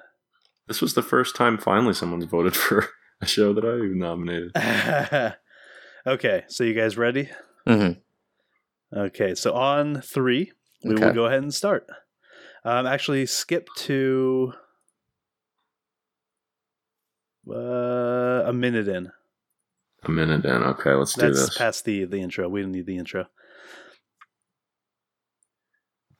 this 0.66 0.82
was 0.82 0.92
the 0.92 1.02
first 1.02 1.34
time 1.34 1.56
finally 1.56 1.94
someone's 1.94 2.26
voted 2.26 2.54
for 2.64 2.90
a 3.22 3.26
show 3.26 3.54
that 3.54 3.64
I 3.64 3.76
even 3.76 3.98
nominated. 3.98 4.52
okay, 6.06 6.44
so 6.48 6.64
you 6.64 6.74
guys 6.74 6.98
ready? 6.98 7.30
Mm-hmm. 7.66 7.98
Okay, 8.98 9.34
so 9.34 9.54
on 9.54 10.02
three, 10.02 10.52
we 10.84 10.94
will 10.94 11.14
go 11.14 11.24
ahead 11.24 11.42
and 11.42 11.54
start. 11.54 11.86
Um, 12.64 12.86
actually, 12.86 13.24
skip 13.24 13.68
to 13.76 14.52
uh, 17.50 18.42
a 18.44 18.52
minute 18.52 18.88
in. 18.88 19.10
A 20.04 20.10
minute 20.10 20.44
in. 20.44 20.62
Okay, 20.62 20.92
let's 20.92 21.14
do 21.14 21.22
That's 21.22 21.46
this. 21.46 21.56
past 21.58 21.84
the 21.86 22.04
the 22.04 22.20
intro. 22.20 22.48
We 22.50 22.60
don't 22.62 22.72
need 22.72 22.86
the 22.86 22.98
intro. 22.98 23.26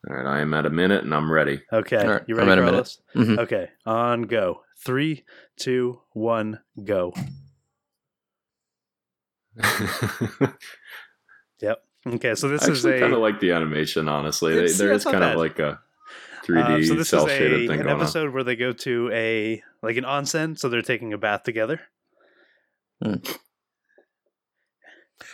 All 0.07 0.15
right, 0.15 0.25
I 0.37 0.39
am 0.41 0.53
at 0.53 0.65
a 0.65 0.69
minute 0.69 1.03
and 1.03 1.13
I'm 1.13 1.31
ready. 1.31 1.61
Okay, 1.73 1.97
All 1.97 2.07
right, 2.09 2.23
you 2.27 2.35
I'm 2.39 2.47
ready, 2.47 2.51
at 2.51 2.57
a 2.59 2.61
minute. 2.71 2.97
Carlos? 3.13 3.37
Mhm. 3.37 3.37
Okay, 3.39 3.69
on 3.85 4.21
go. 4.23 4.61
Three, 4.83 5.25
two, 5.57 5.99
one, 6.13 6.59
go. 6.83 7.13
Yep. 11.61 11.83
Okay, 12.07 12.35
so 12.35 12.47
this 12.47 12.63
I 12.63 12.71
is 12.71 12.85
a 12.85 12.97
kind 12.99 13.11
of 13.13 13.19
like 13.19 13.41
the 13.41 13.51
animation, 13.51 14.07
honestly. 14.07 14.53
They, 14.53 14.59
It's- 14.59 14.77
there 14.77 14.87
yeah, 14.89 14.93
is 14.95 15.03
kind 15.03 15.19
bad. 15.19 15.33
of 15.33 15.39
like 15.39 15.59
a 15.59 15.71
um, 15.71 15.77
3D 16.47 16.87
so 16.87 16.93
this 16.95 17.09
cell 17.09 17.25
is 17.27 17.31
shaded 17.37 17.63
a, 17.63 17.67
thing 17.67 17.79
an 17.81 17.85
going 17.85 17.95
on. 17.97 18.01
episode 18.01 18.33
where 18.33 18.45
they 18.45 18.55
go 18.55 18.71
to 18.71 19.09
a 19.11 19.61
like 19.83 19.97
an 19.97 20.05
onsen, 20.05 20.57
so 20.57 20.69
they're 20.69 20.81
taking 20.81 21.11
a 21.11 21.17
bath 21.17 21.43
together. 21.43 21.81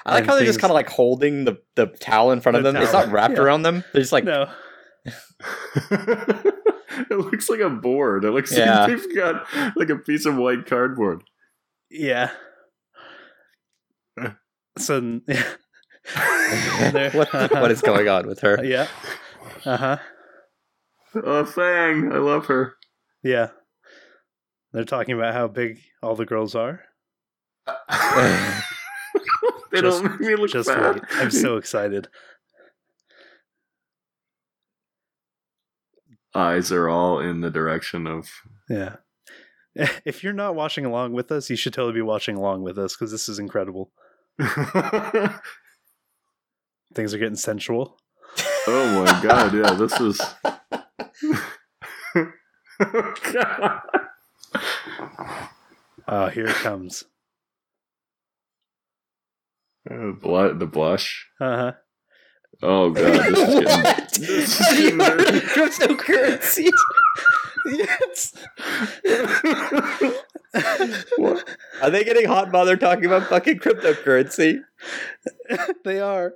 I 0.05 0.11
like 0.13 0.19
And 0.21 0.27
how 0.29 0.35
they're 0.35 0.45
just 0.45 0.59
kind 0.59 0.71
of 0.71 0.75
like 0.75 0.89
holding 0.89 1.45
the, 1.45 1.57
the 1.75 1.87
towel 1.87 2.31
in 2.31 2.41
front 2.41 2.57
of 2.57 2.63
The 2.63 2.71
them. 2.71 2.81
It's 2.81 2.93
not 2.93 3.11
wrapped 3.11 3.35
yeah. 3.35 3.41
around 3.41 3.61
them. 3.63 3.83
They're 3.93 4.01
just 4.01 4.11
like 4.11 4.23
no, 4.23 4.49
it 5.91 7.11
looks 7.11 7.49
like 7.49 7.59
a 7.59 7.69
board. 7.69 8.23
It 8.25 8.31
looks 8.31 8.55
Yeah. 8.55 8.85
like 8.85 8.89
they've 9.01 9.15
got 9.15 9.45
like 9.75 9.89
a 9.89 9.97
piece 9.97 10.25
of 10.25 10.35
white 10.37 10.65
cardboard. 10.65 11.23
yeah. 11.89 12.31
So 14.77 14.99
There- 16.91 17.11
what, 17.11 17.31
what 17.33 17.71
is 17.71 17.81
going 17.81 18.07
on 18.07 18.27
with 18.27 18.41
her? 18.41 18.63
yeah, 18.63 18.87
uh 19.65 19.77
huh, 19.77 19.97
Oh, 21.15 21.45
Fang, 21.45 22.11
I 22.11 22.17
love 22.17 22.45
her. 22.47 22.75
yeah. 23.23 23.49
They're 24.73 24.83
talking 24.83 25.15
about 25.15 25.33
how 25.33 25.47
big 25.47 25.79
all 26.03 26.15
the 26.15 26.25
girls 26.25 26.53
are. 26.55 26.81
They 29.71 29.81
Just- 29.81 30.01
don't 30.03 30.11
make 30.11 30.29
me 30.29 30.35
look 30.35 30.49
Just 30.51 30.67
bad. 30.69 30.95
wait. 30.95 31.03
I'm 31.15 31.31
so 31.31 31.57
excited. 31.61 32.07
Eyes 36.33 36.71
are 36.71 36.89
all 36.89 37.19
in 37.19 37.41
the 37.41 37.49
direction 37.51 38.07
of. 38.07 38.29
Yeah. 38.69 38.95
If 40.05 40.23
you're 40.23 40.31
not 40.31 40.55
watching 40.55 40.85
along 40.85 41.11
with 41.11 41.33
us, 41.33 41.49
you 41.49 41.57
should 41.57 41.73
totally 41.73 41.95
be 41.95 42.01
watching 42.01 42.37
along 42.37 42.63
with 42.63 42.79
us 42.79 42.95
because 42.95 43.11
this 43.11 43.27
is 43.27 43.39
incredible. 43.39 43.91
Things 46.93 47.13
are 47.13 47.17
getting 47.17 47.35
sensual. 47.35 47.97
Oh 48.67 49.03
my 49.05 49.21
god! 49.21 49.53
Yeah, 49.53 49.73
this 49.73 49.99
is. 49.99 50.21
oh 52.79 53.13
god. 53.33 53.81
Oh, 56.07 56.27
here 56.27 56.45
it 56.47 56.55
comes. 56.55 57.03
Uh, 59.89 60.11
blu- 60.11 60.57
the 60.57 60.65
blush. 60.65 61.27
Uh 61.39 61.55
huh. 61.57 61.71
Oh 62.63 62.89
god, 62.91 63.03
this 63.33 63.39
is 63.39 63.57
getting. 63.59 63.77
What? 63.77 63.97
this 64.19 64.59
is 64.59 64.67
Have 64.67 64.79
you 64.79 64.97
getting 64.97 64.99
heard 64.99 65.19
of 65.35 65.43
cryptocurrency? 65.43 66.69
yes. 67.67 68.33
What? 71.17 71.49
Are 71.81 71.89
they 71.89 72.03
getting 72.03 72.25
hot 72.27 72.51
while 72.51 72.65
they're 72.65 72.77
talking 72.77 73.05
about 73.05 73.27
fucking 73.27 73.59
cryptocurrency? 73.59 74.59
they 75.83 75.99
are. 75.99 76.33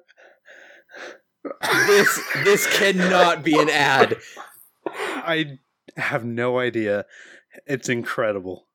This 1.87 2.19
this 2.43 2.77
cannot 2.77 3.43
be 3.43 3.57
an 3.57 3.69
ad. 3.69 4.17
I 4.85 5.59
have 5.95 6.25
no 6.25 6.59
idea. 6.59 7.05
It's 7.65 7.87
incredible. 7.89 8.67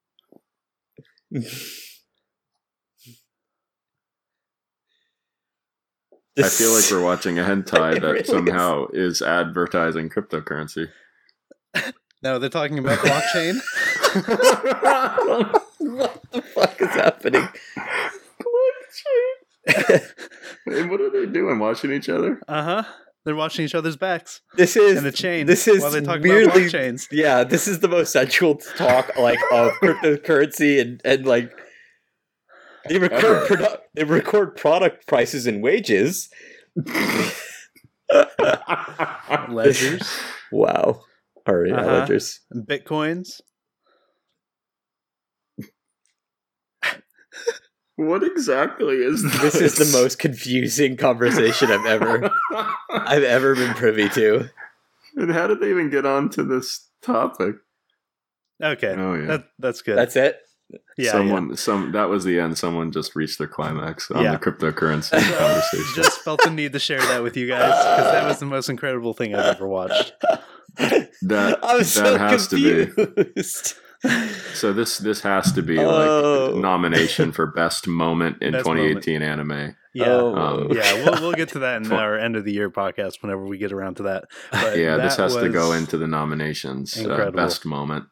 I 6.37 6.49
feel 6.49 6.73
like 6.73 6.85
we're 6.91 7.03
watching 7.03 7.39
a 7.39 7.43
hentai 7.43 7.97
It 7.97 8.01
that 8.01 8.13
really 8.13 8.25
somehow 8.25 8.87
is 8.93 9.23
advertising 9.23 10.11
cryptocurrency. 10.11 10.89
No, 12.23 12.39
they're 12.39 12.49
talking 12.49 12.79
about 12.79 12.99
blockchain. 12.99 13.55
what 15.79 16.23
the 16.33 16.43
fuck 16.43 16.81
is 16.81 16.89
happening? 16.89 17.49
Hey, 19.67 20.87
what 20.87 21.01
are 21.01 21.11
they 21.11 21.27
doing? 21.31 21.59
Watching 21.59 21.93
each 21.93 22.09
other? 22.09 22.41
Uh 22.49 22.63
huh. 22.63 22.83
They're 23.25 23.35
watching 23.35 23.65
each 23.65 23.75
other's 23.75 23.97
backs 23.97 24.43
This 24.55 24.77
is 24.77 24.99
and 24.99 25.07
the 25.07 25.13
chain. 25.13 25.47
This 25.47 25.67
is 25.67 25.81
while 25.81 25.91
they 25.91 26.03
talk 26.03 26.21
weirdly, 26.21 26.45
about 26.45 26.57
blockchains. 26.57 27.09
yeah. 27.11 27.43
This 27.45 27.67
is 27.67 27.81
the 27.81 27.89
most 27.89 28.13
sensual 28.13 28.57
talk 28.77 29.17
like 29.19 29.39
of 29.51 29.73
cryptocurrency 29.75 30.81
and 30.81 31.01
and 31.05 31.25
like 31.27 31.51
they 32.89 32.99
record 32.99 33.25
Ever. 33.25 33.47
produ- 33.47 33.79
they 33.95 34.05
record 34.05 34.57
product 34.57 35.07
prices 35.07 35.47
and 35.47 35.63
wages. 35.63 36.29
Ledgers, 39.49 40.03
Wow. 40.53 41.03
All 41.47 41.55
right, 41.55 41.73
Uh-huh. 41.73 41.99
ledgers. 42.01 42.41
bitcoins. 42.55 43.41
what 47.97 48.23
exactly 48.25 48.97
is 48.97 49.23
this? 49.23 49.41
This 49.41 49.55
is 49.55 49.75
the 49.93 49.99
most 49.99 50.19
confusing 50.19 50.97
conversation 50.97 51.71
I've 51.71 51.87
ever 51.87 52.31
I've 52.91 53.23
ever 53.23 53.55
been 53.55 53.75
privy 53.75 54.09
to. 54.11 54.49
And 55.17 55.31
how 55.31 55.47
did 55.47 55.61
they 55.61 55.71
even 55.71 55.91
get 55.91 56.05
onto 56.05 56.43
this 56.45 56.89
topic? 57.03 57.57
Okay, 58.63 58.95
Oh 58.97 59.15
yeah. 59.15 59.27
that 59.27 59.45
that's 59.59 59.83
good. 59.83 59.97
That's 59.97 60.17
it. 60.17 60.41
Yeah, 60.97 61.13
Someone, 61.13 61.57
some 61.57 61.93
that 61.93 62.09
was 62.09 62.25
the 62.25 62.39
end. 62.41 62.57
Someone 62.59 62.91
just 62.93 63.15
reached 63.15 63.39
their 63.39 63.47
climax 63.49 64.11
on 64.11 64.23
Yeah. 64.25 64.33
the 64.33 64.39
cryptocurrency 64.39 65.13
yeah. 65.13 65.39
conversation. 65.39 65.93
Just 66.03 66.21
felt 66.21 66.43
the 66.43 66.51
need 66.51 66.73
to 66.73 66.79
share 66.79 67.01
that 67.01 67.23
with 67.23 67.37
you 67.37 67.47
guys 67.47 67.69
because 67.71 68.13
that 68.13 68.27
was 68.27 68.39
the 68.39 68.47
most 68.47 68.69
incredible 68.69 69.13
thing 69.15 69.35
I've 69.35 69.57
ever 69.57 69.69
watched. 69.69 70.13
That 70.79 71.09
I'm 71.63 71.79
that 71.79 71.85
so 71.87 72.19
has 72.19 72.49
to 72.49 72.57
be. 72.57 72.93
confused. 72.93 73.75
So 74.55 74.73
this 74.75 74.99
this 74.99 75.23
has 75.23 75.53
to 75.53 75.63
be 75.63 75.79
Oh. 75.79 76.51
like 76.53 76.61
nomination 76.61 77.33
for 77.33 77.47
best 77.47 77.87
moment 77.87 78.43
in 78.43 78.53
Best 78.53 78.65
2018 78.67 79.23
anime. 79.23 79.77
Yeah. 79.95 80.07
Oh. 80.09 80.35
Um, 80.35 80.73
yeah, 80.73 80.93
we'll 81.05 81.21
we'll 81.23 81.33
get 81.33 81.51
to 81.51 81.61
that 81.61 81.83
in 81.83 81.93
our 81.93 82.19
end 82.19 82.37
of 82.37 82.45
the 82.45 82.53
year 82.53 82.69
podcast 82.71 83.23
whenever 83.23 83.47
we 83.47 83.57
get 83.59 83.73
around 83.73 83.97
to 83.99 84.03
that. 84.05 84.25
But 84.51 84.77
yeah, 84.77 84.97
this 84.97 85.17
has 85.17 85.35
to 85.37 85.49
go 85.49 85.73
into 85.73 85.97
the 85.97 86.07
nominations. 86.09 86.99
Uh, 86.99 87.31
best 87.31 87.65
moment. 87.65 88.05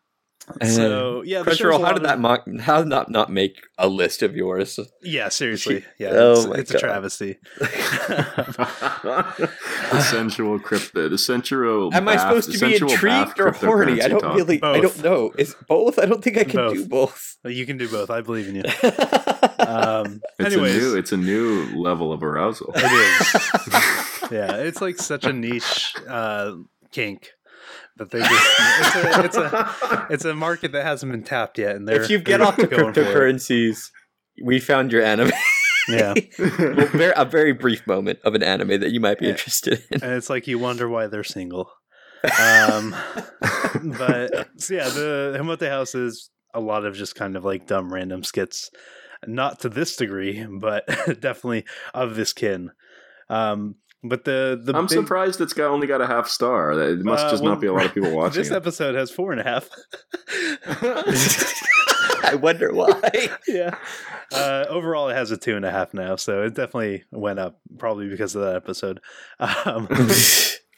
So 0.65 1.23
yeah, 1.23 1.43
the 1.43 1.55
show's 1.55 1.61
a 1.61 1.65
Crunchyroll, 1.79 1.85
how 1.85 1.93
did 1.93 1.99
of- 1.99 2.09
that 2.09 2.19
mock, 2.21 2.45
how 2.61 2.79
did 2.79 2.89
not 2.89 3.11
not 3.11 3.31
make 3.31 3.61
a 3.79 3.89
list 3.89 4.23
of 4.23 4.35
yours? 4.37 4.79
Yeah, 5.03 5.29
seriously. 5.29 5.85
Yeah, 5.99 6.11
Oh 6.13 6.53
it's, 6.53 6.61
it's 6.63 6.75
a 6.75 6.79
travesty. 6.79 7.39
the 8.73 10.01
sensual 10.11 10.59
crypto, 10.59 11.09
the 11.09 11.19
sensual. 11.19 11.95
Am 11.95 12.09
I 12.09 12.17
supposed 12.17 12.53
to 12.53 12.59
be 12.59 12.75
intrigued 12.77 13.39
or 13.41 13.53
horny? 13.53 14.03
I 14.03 14.09
don't 14.09 14.21
talk. 14.21 14.37
really. 14.37 14.63
I 14.63 14.81
don't 14.81 15.03
know. 15.03 15.33
Is 15.39 15.55
both? 15.69 15.99
I 15.99 16.07
don't 16.07 16.23
think 16.23 16.37
I 16.39 16.45
can 16.45 16.57
Both. 16.57 16.75
do 16.75 16.87
both. 16.87 17.37
you 17.45 17.67
can 17.67 17.77
do 17.79 17.89
both. 17.89 18.11
I 18.11 18.21
believe 18.21 18.49
in 18.49 18.57
you. 18.57 18.63
Um, 19.63 20.21
It's 20.41 20.55
anyways, 20.55 20.75
a 20.75 20.79
new. 20.79 20.97
It's 20.97 21.13
a 21.13 21.17
new 21.17 21.67
level 21.81 22.13
of 22.13 22.23
arousal. 22.25 22.73
it 22.75 22.83
is. 22.85 24.31
Yeah, 24.33 24.57
it's 24.57 24.81
like 24.83 24.99
such 24.99 25.25
a 25.25 25.33
niche 25.33 25.95
uh, 26.09 26.55
kink 26.91 27.31
that 27.99 28.11
they 28.11 28.21
just. 28.21 28.51
It's 28.59 28.95
a, 28.97 29.25
it's 29.25 29.37
a 29.37 30.07
it's 30.11 30.25
a 30.25 30.35
market 30.35 30.73
that 30.73 30.85
hasn't 30.85 31.13
been 31.13 31.23
tapped 31.23 31.59
yet, 31.59 31.77
and 31.77 31.89
if 31.91 32.09
you 32.11 32.19
get 32.19 32.41
off 32.41 32.57
to 32.57 32.67
going 32.67 32.93
for 32.95 33.01
it. 33.01 33.07
cryptocurrencies, 33.07 33.91
we 34.43 34.59
found 34.61 34.93
your 34.93 35.03
anime. 35.03 35.31
yeah, 35.89 36.15
Well, 36.39 37.13
a 37.17 37.25
very 37.25 37.53
brief 37.53 37.87
moment 37.87 38.21
of 38.25 38.35
an 38.35 38.43
anime 38.43 38.81
that 38.81 38.93
you 38.93 39.01
might 39.01 39.19
be 39.19 39.27
Yeah. 39.27 39.33
interested 39.33 39.83
in. 39.91 40.03
and 40.03 40.13
it's 40.13 40.31
like 40.31 40.47
you 40.47 40.59
wonder 40.59 40.89
why 40.89 41.07
they're 41.09 41.25
single. 41.25 41.71
Um, 42.41 42.95
but 43.99 44.49
so 44.57 44.75
yeah, 44.75 44.89
the 44.89 45.35
Himote 45.37 45.69
House 45.69 45.95
is 45.97 46.31
a 46.55 46.61
lot 46.61 46.85
of 46.85 46.95
just 46.95 47.17
kind 47.17 47.35
of 47.37 47.45
like 47.45 47.67
dumb 47.67 47.93
random 47.93 48.23
skits, 48.23 48.71
not 49.27 49.59
to 49.61 49.69
this 49.69 49.97
degree, 49.97 50.47
but 50.61 50.87
definitely 51.21 51.65
of 51.95 52.15
this 52.15 52.33
kin. 52.33 52.71
Um, 53.29 53.75
but 54.03 54.25
the 54.25 54.61
the 54.63 54.75
I'm 54.77 54.87
big- 54.87 54.99
surprised 54.99 55.41
it's 55.41 55.53
got 55.53 55.71
only 55.71 55.87
got 55.87 56.01
a 56.01 56.07
half 56.07 56.29
star. 56.29 56.73
It 56.73 57.01
must 57.05 57.27
Uh, 57.27 57.31
just 57.31 57.43
well, 57.43 57.53
not 57.53 57.61
be 57.61 57.67
a 57.69 57.73
lot 57.73 57.87
of 57.87 57.95
people 57.95 58.11
watching 58.17 58.41
This 58.43 58.51
it. 58.51 58.55
episode 58.57 58.95
has 58.95 59.11
four 59.11 59.33
and 59.33 59.41
a 59.41 59.45
half. 59.45 59.69
I 62.25 62.35
wonder 62.37 62.73
why. 62.73 63.11
yeah. 63.49 63.77
Uh, 64.33 64.65
overall, 64.69 65.09
it 65.09 65.15
has 65.15 65.31
a 65.31 65.37
two 65.37 65.57
and 65.57 65.65
a 65.65 65.71
half 65.71 65.93
now, 65.93 66.17
so 66.17 66.43
it 66.43 66.55
definitely 66.55 67.05
went 67.11 67.39
up, 67.39 67.61
probably 67.79 68.09
because 68.09 68.35
of 68.35 68.43
that 68.43 68.57
episode. 68.57 69.01
Um, 69.39 69.87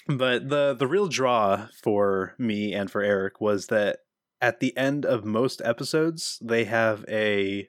but 0.08 0.48
the 0.48 0.74
the 0.78 0.86
real 0.86 1.08
draw 1.08 1.68
for 1.82 2.34
me 2.38 2.72
and 2.74 2.90
for 2.90 3.02
Eric 3.02 3.40
was 3.40 3.68
that 3.68 3.98
at 4.40 4.60
the 4.60 4.76
end 4.76 5.04
of 5.06 5.24
most 5.24 5.62
episodes, 5.64 6.38
they 6.42 6.64
have 6.64 7.04
a 7.08 7.68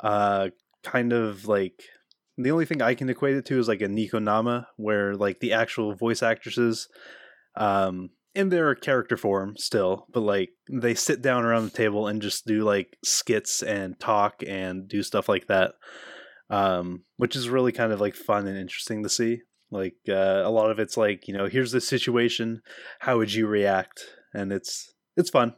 uh, 0.00 0.48
kind 0.82 1.12
of 1.12 1.46
like 1.46 1.84
the 2.38 2.50
only 2.50 2.66
thing 2.66 2.82
I 2.82 2.94
can 2.94 3.08
equate 3.08 3.36
it 3.36 3.46
to 3.46 3.58
is 3.58 3.68
like 3.68 3.80
a 3.80 3.88
Nico 3.88 4.18
Nama, 4.18 4.68
where 4.76 5.14
like 5.14 5.40
the 5.40 5.52
actual 5.52 5.94
voice 5.94 6.22
actresses, 6.22 6.88
um, 7.56 8.10
in 8.34 8.50
their 8.50 8.74
character 8.74 9.16
form 9.16 9.56
still, 9.56 10.06
but 10.12 10.20
like 10.20 10.50
they 10.70 10.94
sit 10.94 11.22
down 11.22 11.44
around 11.44 11.64
the 11.64 11.76
table 11.76 12.06
and 12.06 12.20
just 12.20 12.46
do 12.46 12.64
like 12.64 12.98
skits 13.02 13.62
and 13.62 13.98
talk 13.98 14.42
and 14.46 14.86
do 14.86 15.02
stuff 15.02 15.26
like 15.26 15.46
that, 15.46 15.72
um, 16.50 17.04
which 17.16 17.34
is 17.34 17.48
really 17.48 17.72
kind 17.72 17.92
of 17.92 18.00
like 18.00 18.14
fun 18.14 18.46
and 18.46 18.58
interesting 18.58 19.02
to 19.02 19.08
see. 19.08 19.40
Like 19.70 19.96
uh, 20.08 20.42
a 20.44 20.50
lot 20.50 20.70
of 20.70 20.78
it's 20.78 20.98
like 20.98 21.26
you 21.26 21.34
know 21.34 21.46
here's 21.46 21.72
the 21.72 21.80
situation, 21.80 22.60
how 23.00 23.16
would 23.16 23.32
you 23.32 23.46
react, 23.46 24.04
and 24.34 24.52
it's 24.52 24.92
it's 25.16 25.30
fun. 25.30 25.54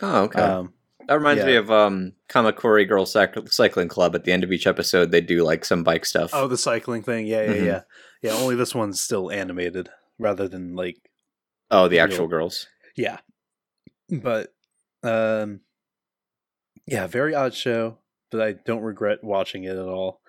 oh, 0.00 0.22
okay. 0.22 0.40
Um, 0.40 0.72
that 1.08 1.14
reminds 1.14 1.44
me 1.44 1.56
of 1.56 1.70
um, 1.70 2.12
Kamakuri 2.28 2.86
Girl 2.88 3.04
Cyc- 3.06 3.52
Cycling 3.52 3.88
Club. 3.88 4.14
At 4.14 4.24
the 4.24 4.32
end 4.32 4.44
of 4.44 4.52
each 4.52 4.66
episode, 4.66 5.10
they 5.10 5.20
do 5.20 5.42
like 5.44 5.64
some 5.64 5.82
bike 5.84 6.04
stuff. 6.06 6.30
oh, 6.32 6.48
the 6.48 6.56
cycling 6.58 7.02
thing, 7.02 7.26
yeah, 7.26 7.42
yeah, 7.42 7.52
Mhm. 7.56 7.64
yeah, 7.66 7.80
yeah. 8.22 8.32
Only 8.32 8.54
this 8.56 8.74
one's 8.74 9.00
still 9.00 9.30
animated 9.30 9.88
rather 10.18 10.48
than 10.48 10.74
like 10.76 10.96
Oh, 11.70 11.88
the 11.88 11.96
real- 11.96 12.04
actual 12.04 12.28
girls. 12.28 12.66
Yeah. 12.96 13.18
But 14.10 14.52
um 15.02 15.60
yeah, 16.86 17.06
very 17.06 17.34
odd 17.34 17.54
show, 17.54 17.98
but 18.30 18.40
I 18.40 18.52
don't 18.52 18.82
regret 18.82 19.24
watching 19.24 19.64
it 19.64 19.70
at 19.76 19.78
all. 19.78 20.20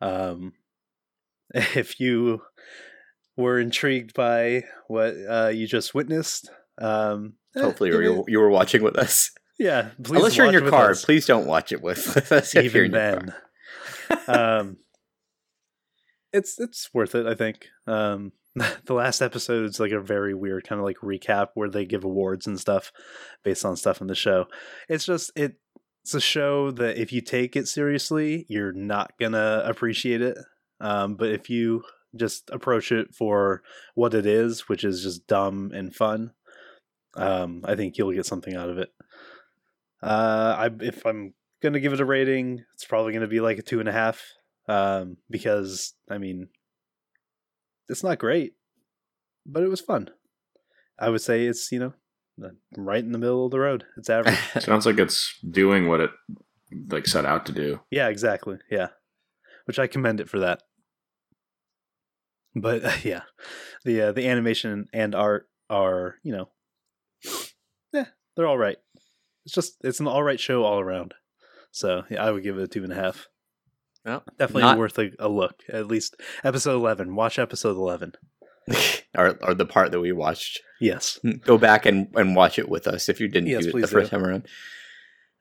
Um 0.00 0.52
if 1.54 1.98
you 2.00 2.42
were 3.36 3.58
intrigued 3.58 4.14
by 4.14 4.64
what 4.88 5.14
uh 5.28 5.48
you 5.52 5.66
just 5.66 5.94
witnessed, 5.94 6.50
um 6.80 7.34
eh, 7.56 7.60
Hopefully, 7.60 7.90
give 7.90 8.00
you 8.02 8.14
were, 8.14 8.24
you 8.28 8.38
were 8.38 8.50
watching 8.50 8.82
with 8.82 8.96
us. 8.96 9.30
Yeah, 9.60 9.90
please 10.02 10.16
Unless 10.16 10.36
you're 10.36 10.46
in 10.46 10.52
your 10.52 10.70
car, 10.70 10.90
us, 10.90 11.04
please 11.04 11.26
don't 11.26 11.46
watch 11.46 11.70
it 11.70 11.82
with 11.82 12.16
us. 12.32 12.54
if 12.56 12.74
you're 12.74 12.84
in 12.84 12.90
even 12.94 13.26
then. 13.28 13.34
um 14.26 14.76
it's 16.32 16.58
it's 16.58 16.88
worth 16.94 17.14
it, 17.14 17.26
I 17.26 17.34
think. 17.34 17.68
Um 17.86 18.32
the 18.86 18.94
last 18.94 19.20
episode 19.20 19.66
is 19.66 19.78
like 19.78 19.92
a 19.92 20.00
very 20.00 20.34
weird 20.34 20.66
kind 20.66 20.80
of 20.80 20.84
like 20.84 20.96
recap 20.98 21.48
where 21.54 21.68
they 21.68 21.84
give 21.84 22.02
awards 22.04 22.46
and 22.46 22.58
stuff 22.58 22.90
based 23.44 23.64
on 23.64 23.76
stuff 23.76 24.00
in 24.00 24.06
the 24.06 24.14
show. 24.14 24.46
It's 24.88 25.04
just 25.04 25.30
it 25.36 25.56
it's 26.02 26.14
a 26.14 26.20
show 26.20 26.70
that 26.70 26.96
if 26.96 27.12
you 27.12 27.20
take 27.20 27.54
it 27.54 27.68
seriously, 27.68 28.46
you're 28.48 28.72
not 28.72 29.12
gonna 29.20 29.62
appreciate 29.66 30.22
it. 30.22 30.38
Um, 30.80 31.14
but 31.16 31.28
if 31.28 31.50
you 31.50 31.82
just 32.16 32.48
approach 32.50 32.90
it 32.90 33.14
for 33.14 33.62
what 33.94 34.14
it 34.14 34.24
is, 34.24 34.68
which 34.68 34.82
is 34.82 35.02
just 35.02 35.26
dumb 35.26 35.70
and 35.74 35.94
fun, 35.94 36.32
um, 37.14 37.60
I 37.64 37.76
think 37.76 37.98
you'll 37.98 38.12
get 38.14 38.24
something 38.26 38.56
out 38.56 38.70
of 38.70 38.78
it. 38.78 38.88
Uh, 40.02 40.54
I 40.58 40.70
if 40.80 41.04
I'm 41.06 41.34
gonna 41.62 41.80
give 41.80 41.92
it 41.92 42.00
a 42.00 42.04
rating, 42.04 42.64
it's 42.74 42.84
probably 42.84 43.12
gonna 43.12 43.26
be 43.26 43.40
like 43.40 43.58
a 43.58 43.62
two 43.62 43.80
and 43.80 43.88
a 43.88 43.92
half. 43.92 44.22
Um, 44.68 45.16
because 45.28 45.94
I 46.08 46.18
mean, 46.18 46.48
it's 47.88 48.04
not 48.04 48.18
great, 48.18 48.54
but 49.44 49.62
it 49.62 49.68
was 49.68 49.80
fun. 49.80 50.10
I 50.98 51.08
would 51.08 51.20
say 51.22 51.46
it's 51.46 51.70
you 51.72 51.78
know 51.78 51.92
right 52.76 53.02
in 53.04 53.12
the 53.12 53.18
middle 53.18 53.44
of 53.44 53.50
the 53.50 53.60
road. 53.60 53.84
It's 53.96 54.10
average. 54.10 54.38
Sounds 54.60 54.86
like 54.86 54.98
it's 54.98 55.36
doing 55.48 55.88
what 55.88 56.00
it 56.00 56.10
like 56.88 57.06
set 57.06 57.24
out 57.24 57.46
to 57.46 57.52
do. 57.52 57.80
yeah, 57.90 58.08
exactly. 58.08 58.58
Yeah, 58.70 58.88
which 59.64 59.78
I 59.78 59.86
commend 59.86 60.20
it 60.20 60.28
for 60.28 60.38
that. 60.38 60.62
But 62.54 63.04
yeah, 63.04 63.22
the 63.84 64.00
uh, 64.02 64.12
the 64.12 64.28
animation 64.28 64.86
and 64.92 65.14
art 65.14 65.48
are 65.68 66.16
you 66.22 66.32
know, 66.32 66.48
yeah, 67.92 68.06
they're 68.36 68.46
all 68.46 68.58
right. 68.58 68.78
It's 69.44 69.54
just 69.54 69.76
it's 69.82 70.00
an 70.00 70.06
all 70.06 70.22
right 70.22 70.40
show 70.40 70.64
all 70.64 70.80
around. 70.80 71.14
So 71.70 72.02
yeah, 72.10 72.24
I 72.24 72.30
would 72.30 72.42
give 72.42 72.58
it 72.58 72.62
a 72.62 72.68
two 72.68 72.82
and 72.84 72.92
a 72.92 72.96
half. 72.96 73.28
Well, 74.04 74.22
Definitely 74.38 74.62
not- 74.62 74.78
worth 74.78 74.98
a, 74.98 75.10
a 75.18 75.28
look. 75.28 75.60
At 75.68 75.86
least 75.86 76.16
episode 76.44 76.74
eleven. 76.76 77.14
Watch 77.14 77.38
episode 77.38 77.76
eleven. 77.76 78.12
or, 79.16 79.38
or 79.42 79.54
the 79.54 79.66
part 79.66 79.90
that 79.90 80.00
we 80.00 80.12
watched. 80.12 80.60
Yes. 80.80 81.18
Go 81.44 81.58
back 81.58 81.86
and, 81.86 82.08
and 82.14 82.36
watch 82.36 82.58
it 82.58 82.68
with 82.68 82.86
us 82.86 83.08
if 83.08 83.18
you 83.20 83.26
didn't 83.28 83.48
Yes, 83.48 83.64
do 83.66 83.76
it 83.76 83.80
the 83.80 83.86
first 83.88 84.10
do. 84.10 84.16
time 84.16 84.26
around. 84.26 84.46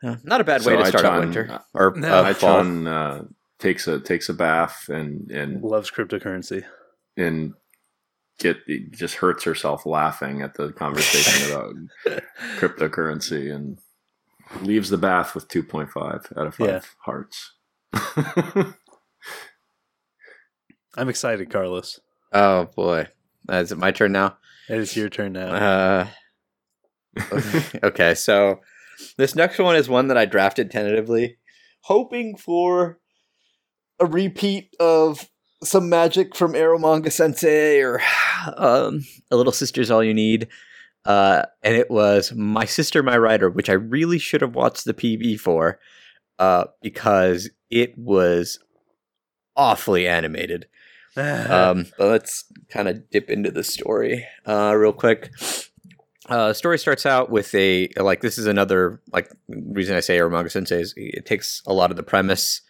Uh, 0.04 0.16
not 0.24 0.42
a 0.42 0.44
bad 0.44 0.62
So 0.62 0.72
way 0.72 0.78
to 0.82 0.86
start 0.88 1.06
out 1.06 1.14
Aichan- 1.14 1.20
winter 1.20 1.60
or 1.74 1.94
No. 1.96 2.08
uh, 2.08 2.34
fall. 2.34 2.62
Ichan 2.64 2.88
uh, 2.88 3.24
takes 3.60 3.88
a 3.88 4.00
takes 4.00 4.30
a 4.30 4.34
bath 4.34 4.88
and 4.90 5.30
and 5.32 5.62
Loves 5.62 5.92
cryptocurrency. 5.92 6.64
and 7.18 7.54
get 8.40 8.58
just 8.92 9.16
hurts 9.16 9.44
herself 9.44 9.86
laughing 9.86 10.42
at 10.42 10.54
the 10.56 10.72
conversation 10.72 11.52
about 11.52 11.76
cryptocurrency 12.58 13.54
and 13.54 13.78
leaves 14.62 14.90
the 14.90 14.98
bath 14.98 15.36
with 15.36 15.48
2.5 15.48 16.38
out 16.38 16.48
of 16.48 16.56
5 16.56 16.68
Yeah. 16.68 16.82
hearts. 17.06 17.54
I'm 20.96 21.10
excited, 21.10 21.50
Carlos. 21.50 22.00
Oh 22.34 22.66
boy, 22.76 23.08
uh, 23.50 23.56
is 23.56 23.72
it 23.72 23.78
my 23.78 23.92
turn 23.92 24.12
now? 24.12 24.38
It 24.68 24.78
is 24.78 24.96
your 24.96 25.10
turn 25.10 25.34
now. 25.34 26.08
Uh, 27.18 27.32
okay, 27.84 28.14
so 28.16 28.60
this 29.18 29.36
next 29.36 29.58
one 29.60 29.76
is 29.76 29.90
one 29.90 30.08
that 30.08 30.18
I 30.18 30.26
drafted 30.26 30.70
tentatively, 30.72 31.38
hoping 31.82 32.36
for 32.38 33.00
a 34.00 34.06
repeat 34.06 34.76
of 34.80 35.30
some 35.64 35.90
magic 35.90 36.36
from 36.36 36.54
Eromanga 36.54 37.12
Sensei 37.12 37.82
or 37.82 38.02
um, 38.58 39.02
A 39.32 39.36
Little 39.36 39.52
Sister's 39.54 39.92
All 39.92 40.04
You 40.04 40.14
Need. 40.14 40.48
Uh, 41.10 41.44
and 41.64 41.76
it 41.76 41.90
was 41.90 42.32
My 42.34 42.66
Sister, 42.66 43.02
My 43.02 43.18
Writer, 43.18 43.50
which 43.50 43.68
I 43.68 43.74
really 43.74 44.20
should 44.20 44.42
have 44.42 44.54
watched 44.54 44.86
the 44.86 44.94
PV 44.94 45.40
for 45.40 45.80
uh, 46.38 46.66
because 46.84 47.50
it 47.72 47.98
was 47.98 48.60
awfully 49.56 50.08
animated. 50.08 50.68
Um, 51.18 51.88
but 51.98 52.08
let's 52.08 52.46
kind 52.70 52.88
of 52.88 53.10
dip 53.10 53.30
into 53.30 53.52
the 53.52 53.64
story 53.64 54.26
uh, 54.46 54.74
real 54.74 54.94
quick. 54.94 55.32
Uh, 56.30 56.54
story 56.54 56.78
starts 56.78 57.06
out 57.06 57.30
with 57.30 57.54
a 57.56 57.90
like 57.98 58.22
this 58.22 58.38
is 58.38 58.46
another 58.46 59.02
like 59.12 59.30
reason 59.50 59.98
I 59.98 60.00
say 60.00 60.18
Eromanga 60.18 60.50
Sensei 60.50 60.80
is 60.80 60.94
it 60.96 61.26
takes 61.26 61.62
a 61.66 61.74
lot 61.74 61.90
of 61.92 61.98
the 61.98 62.04
premise, 62.04 62.62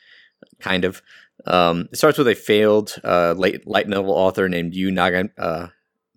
kind 0.59 0.83
of. 0.85 1.03
Um, 1.45 1.89
it 1.91 1.97
starts 1.97 2.17
with 2.17 2.27
a 2.27 2.33
failed 2.33 2.95
uh, 3.03 3.33
late 3.33 3.67
light 3.67 3.87
novel 3.87 4.13
author 4.13 4.49
named 4.49 4.73
Yu 4.73 4.89
Naga, 4.89 5.29
uh, 5.37 5.67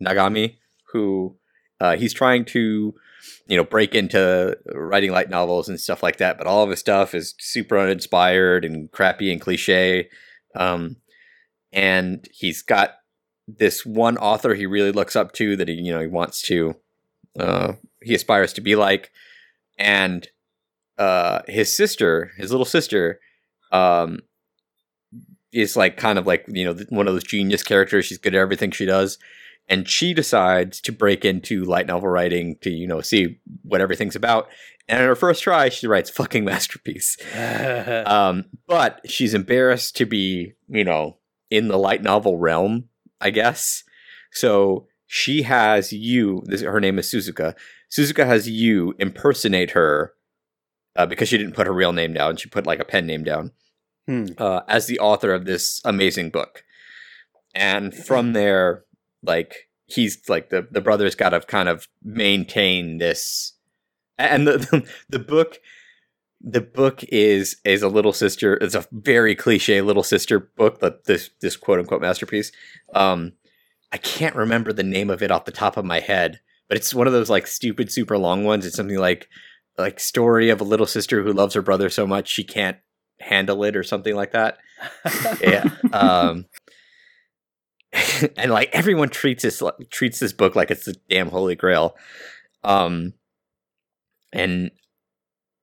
Nagami, 0.00 0.56
who 0.92 1.36
uh, 1.82 1.96
he's 1.96 2.12
trying 2.12 2.44
to 2.44 2.94
you 3.48 3.56
know 3.56 3.64
break 3.64 3.92
into 3.94 4.56
writing 4.72 5.10
light 5.10 5.28
novels 5.28 5.68
and 5.68 5.80
stuff 5.80 6.00
like 6.00 6.18
that, 6.18 6.38
but 6.38 6.46
all 6.46 6.62
of 6.62 6.70
his 6.70 6.78
stuff 6.78 7.12
is 7.12 7.34
super 7.40 7.76
uninspired 7.76 8.64
and 8.64 8.90
crappy 8.92 9.32
and 9.32 9.40
cliche. 9.40 10.08
Um, 10.54 10.96
and 11.72 12.28
he's 12.30 12.62
got 12.62 12.90
this 13.48 13.84
one 13.84 14.16
author 14.18 14.54
he 14.54 14.64
really 14.64 14.92
looks 14.92 15.16
up 15.16 15.32
to 15.32 15.56
that 15.56 15.66
he 15.66 15.74
you 15.74 15.92
know 15.92 16.00
he 16.00 16.06
wants 16.06 16.40
to 16.42 16.76
uh, 17.38 17.72
he 18.00 18.14
aspires 18.14 18.52
to 18.52 18.60
be 18.60 18.76
like. 18.76 19.10
And 19.76 20.28
uh, 20.98 21.40
his 21.48 21.76
sister 21.76 22.30
his 22.36 22.52
little 22.52 22.64
sister 22.64 23.18
um, 23.72 24.20
is 25.50 25.76
like 25.76 25.96
kind 25.96 26.16
of 26.16 26.28
like 26.28 26.44
you 26.46 26.64
know 26.64 26.76
one 26.90 27.08
of 27.08 27.14
those 27.14 27.24
genius 27.24 27.64
characters. 27.64 28.04
She's 28.04 28.18
good 28.18 28.36
at 28.36 28.40
everything 28.40 28.70
she 28.70 28.86
does 28.86 29.18
and 29.68 29.88
she 29.88 30.12
decides 30.14 30.80
to 30.80 30.92
break 30.92 31.24
into 31.24 31.64
light 31.64 31.86
novel 31.86 32.08
writing 32.08 32.56
to 32.60 32.70
you 32.70 32.86
know 32.86 33.00
see 33.00 33.40
what 33.62 33.80
everything's 33.80 34.16
about 34.16 34.48
and 34.88 35.00
on 35.00 35.06
her 35.06 35.14
first 35.14 35.42
try 35.42 35.68
she 35.68 35.86
writes 35.86 36.10
fucking 36.10 36.44
masterpiece 36.52 37.16
um, 38.06 38.44
but 38.66 39.00
she's 39.08 39.34
embarrassed 39.34 39.96
to 39.96 40.06
be, 40.06 40.54
you 40.68 40.84
know, 40.84 41.18
in 41.50 41.68
the 41.68 41.78
light 41.78 42.02
novel 42.02 42.38
realm, 42.38 42.88
I 43.20 43.30
guess. 43.30 43.84
So 44.32 44.86
she 45.06 45.42
has 45.42 45.92
you. 45.92 46.42
This, 46.46 46.62
her 46.62 46.80
name 46.80 46.98
is 46.98 47.12
Suzuka. 47.12 47.54
Suzuka 47.90 48.24
has 48.26 48.48
you 48.48 48.94
impersonate 48.98 49.72
her 49.72 50.14
uh, 50.96 51.04
because 51.06 51.28
she 51.28 51.36
didn't 51.36 51.54
put 51.54 51.66
her 51.66 51.72
real 51.72 51.92
name 51.92 52.14
down. 52.14 52.36
She 52.36 52.48
put 52.48 52.66
like 52.66 52.80
a 52.80 52.84
pen 52.84 53.06
name 53.06 53.22
down 53.24 53.52
Hmm. 54.06 54.26
uh, 54.38 54.62
as 54.66 54.86
the 54.86 54.98
author 54.98 55.32
of 55.32 55.44
this 55.44 55.80
amazing 55.84 56.30
book. 56.30 56.64
And 57.54 57.94
from 57.94 58.32
there, 58.32 58.84
like 59.22 59.68
he's 59.86 60.28
like 60.28 60.50
the 60.50 60.66
the 60.70 60.80
brother's 60.80 61.14
got 61.14 61.30
to 61.30 61.40
kind 61.40 61.68
of 61.68 61.88
maintain 62.02 62.98
this, 62.98 63.54
and 64.18 64.46
the 64.46 64.58
the, 64.70 64.88
the 65.08 65.18
book. 65.18 65.58
The 66.44 66.60
book 66.60 67.04
is 67.04 67.58
is 67.64 67.84
a 67.84 67.88
little 67.88 68.12
sister. 68.12 68.54
It's 68.54 68.74
a 68.74 68.84
very 68.90 69.36
cliche 69.36 69.80
little 69.80 70.02
sister 70.02 70.40
book. 70.40 70.80
But 70.80 71.04
this 71.04 71.30
this 71.40 71.56
quote 71.56 71.78
unquote 71.78 72.00
masterpiece. 72.00 72.50
Um, 72.94 73.34
I 73.92 73.98
can't 73.98 74.34
remember 74.34 74.72
the 74.72 74.82
name 74.82 75.08
of 75.08 75.22
it 75.22 75.30
off 75.30 75.44
the 75.44 75.52
top 75.52 75.76
of 75.76 75.84
my 75.84 76.00
head, 76.00 76.40
but 76.68 76.76
it's 76.76 76.92
one 76.92 77.06
of 77.06 77.12
those 77.12 77.30
like 77.30 77.46
stupid 77.46 77.92
super 77.92 78.18
long 78.18 78.42
ones. 78.42 78.66
It's 78.66 78.74
something 78.74 78.98
like 78.98 79.28
like 79.78 80.00
story 80.00 80.50
of 80.50 80.60
a 80.60 80.64
little 80.64 80.86
sister 80.86 81.22
who 81.22 81.32
loves 81.32 81.54
her 81.54 81.62
brother 81.62 81.88
so 81.90 82.08
much 82.08 82.28
she 82.28 82.42
can't 82.42 82.78
handle 83.20 83.62
it 83.64 83.76
or 83.76 83.82
something 83.82 84.14
like 84.14 84.32
that. 84.32 84.58
yeah. 85.40 85.64
Um, 85.92 86.46
and 88.36 88.50
like 88.50 88.70
everyone 88.72 89.08
treats 89.08 89.42
this 89.42 89.62
treats 89.90 90.18
this 90.20 90.32
book 90.32 90.56
like 90.56 90.70
it's 90.70 90.84
the 90.86 90.96
damn 91.08 91.28
holy 91.28 91.54
grail. 91.54 91.94
Um, 92.64 93.14
and 94.32 94.70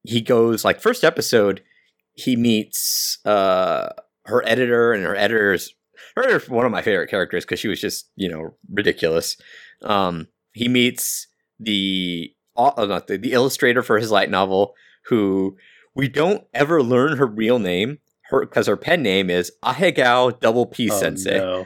he 0.04 0.22
goes 0.22 0.64
like 0.64 0.82
first 0.82 1.04
episode, 1.04 1.64
he 2.14 2.36
meets 2.36 3.20
uh 3.26 3.90
her 4.26 4.44
editor, 4.48 4.94
and 4.94 5.04
her 5.04 5.16
editor's 5.16 5.74
her 6.16 6.24
editor's 6.24 6.50
one 6.50 6.66
of 6.66 6.72
my 6.72 6.82
favorite 6.82 7.10
characters 7.10 7.46
because 7.46 7.60
she 7.60 7.68
was 7.68 7.82
just 7.82 8.10
you 8.16 8.30
know 8.30 8.56
ridiculous. 8.72 9.38
Um, 9.84 10.28
he 10.54 10.68
meets 10.68 11.28
the 11.60 12.34
uh, 12.56 12.86
not 12.86 13.08
the, 13.08 13.18
the 13.18 13.34
illustrator 13.34 13.82
for 13.82 13.98
his 13.98 14.12
light 14.12 14.30
novel, 14.30 14.76
who 15.06 15.58
we 15.96 16.08
don't 16.08 16.44
ever 16.54 16.84
learn 16.84 17.18
her 17.18 17.26
real 17.26 17.60
name. 17.60 18.00
Her 18.26 18.46
because 18.46 18.68
her 18.68 18.78
pen 18.78 19.02
name 19.02 19.30
is 19.30 19.52
Ahegao 19.64 20.40
Double 20.40 20.68
P 20.68 20.92
Oh, 20.92 21.00
Sensei, 21.00 21.40
no. 21.40 21.66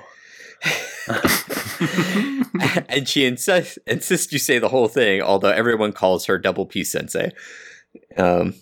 and 2.90 3.08
she 3.08 3.26
insists 3.26 3.78
insists 3.88 4.32
you 4.32 4.40
say 4.40 4.60
the 4.60 4.70
whole 4.70 4.88
thing. 4.88 5.22
Although 5.22 5.50
everyone 5.50 5.92
calls 5.92 6.26
her 6.26 6.38
Double 6.38 6.66
P 6.66 6.84
Sensei. 6.84 7.32
Um, 8.18 8.56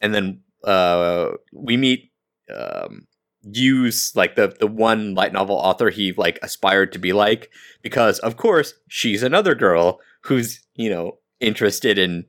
and 0.00 0.14
then 0.14 0.40
uh, 0.64 1.32
we 1.52 1.76
meet 1.76 2.10
um, 2.54 3.06
Yu's 3.42 4.12
like 4.14 4.36
the 4.36 4.54
the 4.58 4.66
one 4.66 5.14
light 5.14 5.32
novel 5.32 5.56
author 5.56 5.90
he 5.90 6.12
like 6.12 6.38
aspired 6.42 6.92
to 6.92 6.98
be 6.98 7.12
like 7.12 7.50
because 7.82 8.18
of 8.20 8.36
course 8.36 8.74
she's 8.88 9.22
another 9.22 9.54
girl 9.54 10.00
who's 10.22 10.64
you 10.74 10.88
know 10.88 11.18
interested 11.40 11.98
in 11.98 12.26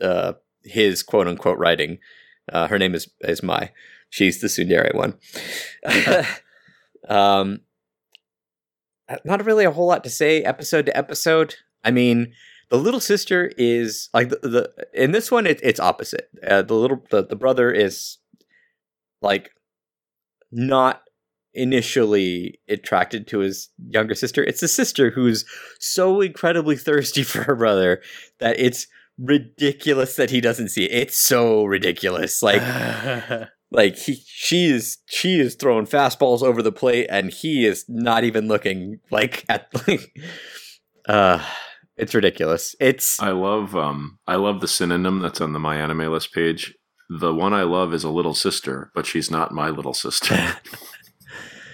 uh, 0.00 0.34
his 0.64 1.02
quote 1.02 1.26
unquote 1.26 1.58
writing. 1.58 1.98
Uh, 2.52 2.66
her 2.66 2.78
name 2.78 2.94
is 2.94 3.08
is 3.20 3.42
Mai. 3.42 3.70
She's 4.10 4.40
the 4.40 4.48
tsundere 4.48 4.94
one. 4.94 5.14
um, 7.08 7.60
not 9.24 9.44
really 9.44 9.64
a 9.64 9.70
whole 9.70 9.86
lot 9.86 10.04
to 10.04 10.10
say 10.10 10.42
episode 10.42 10.86
to 10.86 10.96
episode. 10.96 11.56
I 11.84 11.90
mean, 11.90 12.32
the 12.70 12.78
little 12.78 13.00
sister 13.00 13.52
is 13.58 14.08
like 14.14 14.30
the, 14.30 14.38
the 14.42 14.86
in 14.94 15.12
this 15.12 15.30
one 15.30 15.46
it, 15.46 15.60
it's 15.62 15.80
opposite. 15.80 16.28
Uh, 16.46 16.62
the 16.62 16.74
little 16.74 17.02
the, 17.10 17.24
the 17.24 17.36
brother 17.36 17.70
is 17.70 18.18
like 19.20 19.50
not 20.50 21.02
initially 21.54 22.58
attracted 22.68 23.26
to 23.28 23.40
his 23.40 23.68
younger 23.88 24.14
sister. 24.14 24.42
It's 24.42 24.60
the 24.60 24.68
sister 24.68 25.10
who's 25.10 25.44
so 25.78 26.20
incredibly 26.20 26.76
thirsty 26.76 27.22
for 27.24 27.42
her 27.42 27.54
brother 27.56 28.00
that 28.38 28.58
it's 28.58 28.86
ridiculous 29.18 30.16
that 30.16 30.30
he 30.30 30.40
doesn't 30.40 30.70
see 30.70 30.84
it. 30.84 30.92
It's 30.92 31.16
so 31.16 31.64
ridiculous. 31.64 32.42
Like 32.42 32.62
like 33.72 33.96
he 33.96 34.22
she 34.26 34.66
is 34.66 34.98
she 35.06 35.40
is 35.40 35.54
throwing 35.54 35.86
fastballs 35.86 36.42
over 36.42 36.62
the 36.62 36.72
plate 36.72 37.06
and 37.10 37.32
he 37.32 37.66
is 37.66 37.84
not 37.88 38.22
even 38.24 38.46
looking 38.46 39.00
like 39.10 39.44
at 39.48 39.68
like 39.88 40.14
uh 41.08 41.44
it's 41.96 42.14
ridiculous. 42.14 42.74
It's 42.80 43.20
I 43.20 43.30
love 43.30 43.74
um 43.76 44.18
I 44.26 44.36
love 44.36 44.60
the 44.60 44.68
synonym 44.68 45.20
that's 45.20 45.40
on 45.40 45.52
the 45.52 45.58
my 45.58 45.76
anime 45.76 46.10
list 46.12 46.32
page. 46.32 46.74
The 47.08 47.34
one 47.34 47.52
I 47.52 47.62
love 47.62 47.92
is 47.92 48.04
a 48.04 48.10
little 48.10 48.34
sister, 48.34 48.90
but 48.94 49.06
she's 49.06 49.30
not 49.30 49.52
my 49.52 49.68
little 49.68 49.94
sister. 49.94 50.56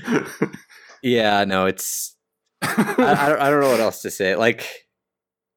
yeah, 1.03 1.45
no, 1.45 1.67
it's 1.67 2.17
I, 2.63 2.95
I, 2.99 3.29
don't, 3.29 3.41
I 3.41 3.51
don't 3.51 3.61
know 3.61 3.71
what 3.71 3.81
else 3.81 4.03
to 4.03 4.11
say. 4.11 4.35
Like, 4.35 4.67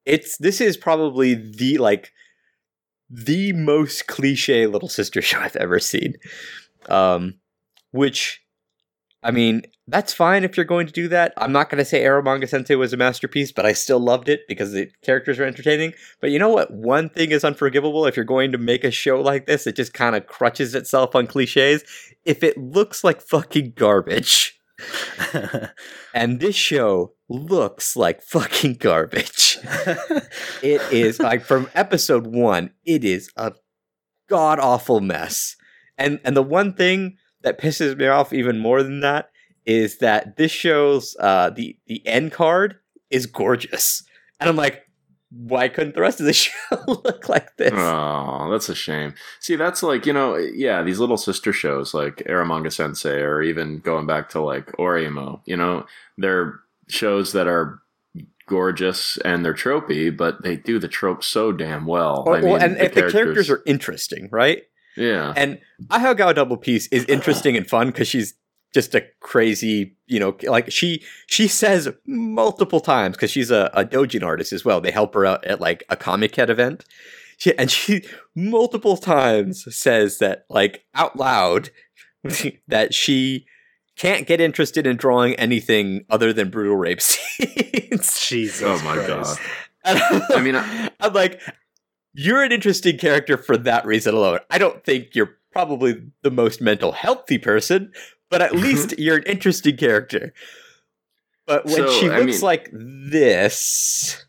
it's 0.06 0.38
this 0.38 0.62
is 0.62 0.78
probably 0.78 1.34
the 1.34 1.78
like 1.78 2.12
the 3.12 3.52
most 3.54 4.08
cliche 4.08 4.66
little 4.68 4.90
sister 4.90 5.22
show 5.22 5.40
I've 5.40 5.56
ever 5.58 5.80
seen. 5.80 6.16
Um, 6.90 7.36
which, 7.92 8.42
I 9.22 9.32
mean, 9.32 9.64
that's 9.88 10.14
fine 10.14 10.46
if 10.46 10.56
you're 10.56 10.66
going 10.66 10.88
to 10.88 10.94
do 10.94 11.10
that. 11.10 11.34
I'm 11.38 11.52
not 11.52 11.70
going 11.70 11.80
to 11.80 11.86
say 11.86 12.04
Eromanga 12.04 12.48
Sensei 12.48 12.76
was 12.76 12.94
a 12.94 12.98
masterpiece, 12.98 13.52
but 13.52 13.66
I 13.66 13.74
still 13.74 14.00
loved 14.00 14.30
it 14.30 14.42
because 14.48 14.72
the 14.72 14.90
characters 15.04 15.40
are 15.40 15.46
entertaining. 15.46 15.94
But 16.22 16.32
you 16.32 16.40
know 16.40 16.50
what? 16.50 16.72
One 16.72 17.10
thing 17.10 17.32
is 17.32 17.44
unforgivable 17.44 18.06
if 18.06 18.16
you're 18.16 18.24
going 18.24 18.54
to 18.54 18.58
make 18.58 18.86
a 18.86 18.92
show 18.92 19.20
like 19.20 19.46
this. 19.46 19.68
It 19.68 19.76
just 19.76 19.94
kind 19.94 20.16
of 20.16 20.28
crutches 20.28 20.74
itself 20.74 21.14
on 21.14 21.28
cliches. 21.28 21.84
If 22.24 22.44
it 22.44 22.58
looks 22.58 23.04
like 23.04 23.22
fucking 23.22 23.74
garbage. 23.76 24.61
And 26.14 26.40
this 26.40 26.56
show 26.56 27.14
looks 27.30 27.96
like 27.96 28.22
fucking 28.22 28.76
garbage. 28.76 29.58
It 30.64 30.82
is 30.92 31.20
like 31.20 31.44
from 31.44 31.70
episode 31.74 32.28
one, 32.28 32.72
it 32.86 33.04
is 33.04 33.30
a 33.36 33.54
god 34.30 34.60
awful 34.60 35.00
mess. 35.02 35.56
and 35.98 36.20
and 36.24 36.36
the 36.38 36.44
one 36.44 36.74
thing 36.74 37.18
that 37.42 37.60
pisses 37.60 37.98
me 37.98 38.08
off 38.08 38.32
even 38.34 38.60
more 38.60 38.84
than 38.84 39.00
that 39.02 39.30
is 39.66 39.98
that 40.00 40.38
this 40.38 40.52
show's 40.52 41.16
uh 41.20 41.50
the 41.50 41.78
the 41.88 42.06
end 42.08 42.32
card 42.32 42.76
is 43.10 43.26
gorgeous 43.26 44.04
and 44.40 44.50
i'm 44.50 44.56
like 44.56 44.84
why 45.32 45.70
couldn't 45.70 45.96
the 45.96 46.02
rest 46.02 46.20
of 46.20 46.26
the 46.26 46.34
show 46.34 46.52
look 46.88 47.30
like 47.30 47.56
this 47.58 47.74
Oh, 47.74 48.50
that's 48.52 48.70
a 48.70 48.76
shame. 48.76 49.14
See, 49.40 49.56
that's 49.56 49.82
like, 49.82 50.06
you 50.06 50.14
know, 50.14 50.36
yeah, 50.36 50.84
these 50.84 51.00
little 51.00 51.18
sister 51.18 51.54
shows 51.54 51.94
like 51.94 52.18
Eromanga 52.28 52.72
Sensei 52.72 53.22
or 53.22 53.42
even 53.42 53.80
going 53.80 54.06
back 54.06 54.30
to 54.30 54.42
like 54.42 54.68
Oreimo, 54.74 55.42
you 55.46 55.56
know, 55.56 55.86
they're 56.18 56.60
shows 56.90 57.32
that 57.34 57.48
are 57.48 57.82
gorgeous 58.48 59.18
and 59.24 59.46
they're 59.46 59.54
tropey, 59.54 60.16
but 60.16 60.44
they 60.44 60.58
do 60.58 60.78
the 60.78 60.90
trope 60.90 61.24
so 61.24 61.54
damn 61.54 61.86
well. 61.86 62.24
Or- 62.28 62.36
I 62.36 62.42
mean, 62.42 62.50
well, 62.52 62.62
and 62.62 62.78
if 62.78 62.94
the 62.94 63.10
characters 63.10 63.50
are 63.50 63.64
interesting 63.66 64.28
right 64.32 64.64
yeah. 64.98 65.34
and 65.38 65.60
ahegao 65.88 66.36
double 66.36 66.58
peace 66.58 66.88
is 66.88 67.06
interesting 67.10 67.56
and 67.56 67.68
fun 67.70 67.88
because 67.88 68.08
she's 68.08 68.34
just 68.74 68.96
a 68.96 69.06
crazy 69.20 69.96
you 70.08 70.20
know 70.20 70.36
like 70.44 70.72
she 70.72 71.04
she 71.28 71.48
says 71.48 71.90
multiple 72.06 72.80
times 72.80 73.16
because 73.16 73.32
she's 73.32 73.52
a, 73.52 73.70
a 73.74 73.84
dojin 73.84 74.24
artist 74.24 74.54
as 74.54 74.64
well 74.64 74.80
they 74.82 74.92
help 74.92 75.14
her 75.14 75.26
out 75.26 75.44
at 75.46 75.60
like 75.60 75.84
a 75.90 75.96
Comiket 75.96 76.50
event 76.50 76.86
she, 77.38 77.58
and 77.58 77.72
she 77.72 78.04
multiple 78.36 78.98
times 78.98 79.66
says 79.76 80.20
that 80.20 80.46
like 80.50 80.86
out 80.94 81.16
loud 81.18 81.70
that 82.68 82.94
she 82.94 83.46
can't 83.98 84.26
get 84.26 84.40
interested 84.40 84.88
in 84.88 84.96
drawing 84.96 85.36
anything 85.36 86.06
other 86.10 86.34
than 86.34 86.50
brutal 86.50 86.76
rape 86.76 87.02
scenes 87.02 88.20
Jesus. 88.28 88.62
Oh 88.64 88.82
my 88.84 88.96
Christ. 88.96 89.40
And 89.84 90.00
I'm, 90.00 90.22
I 90.36 90.42
mean, 90.42 90.56
I- 90.56 90.90
I'm 91.00 91.14
like, 91.14 91.42
you're 92.14 92.44
an 92.44 92.52
interesting 92.52 92.98
character 92.98 93.38
for 93.38 93.58
that 93.58 93.86
reason 93.86 94.14
alone. 94.14 94.40
I 94.50 94.58
don't 94.58 94.84
think 94.84 95.16
you're 95.16 95.38
probably 95.52 96.02
the 96.22 96.32
most 96.32 96.62
mental 96.62 96.92
healthy 96.92 97.38
person, 97.38 97.92
but 98.32 98.42
at 98.42 98.56
least 98.56 98.98
you're 98.98 99.18
an 99.18 99.24
interesting 99.24 99.78
character. 99.78 100.34
But 101.46 101.66
when 101.66 101.76
So, 101.76 101.92
she 101.92 102.10
I 102.10 102.20
looks 102.20 102.38
mean- 102.38 102.42
like 102.42 102.70
this, 102.74 104.26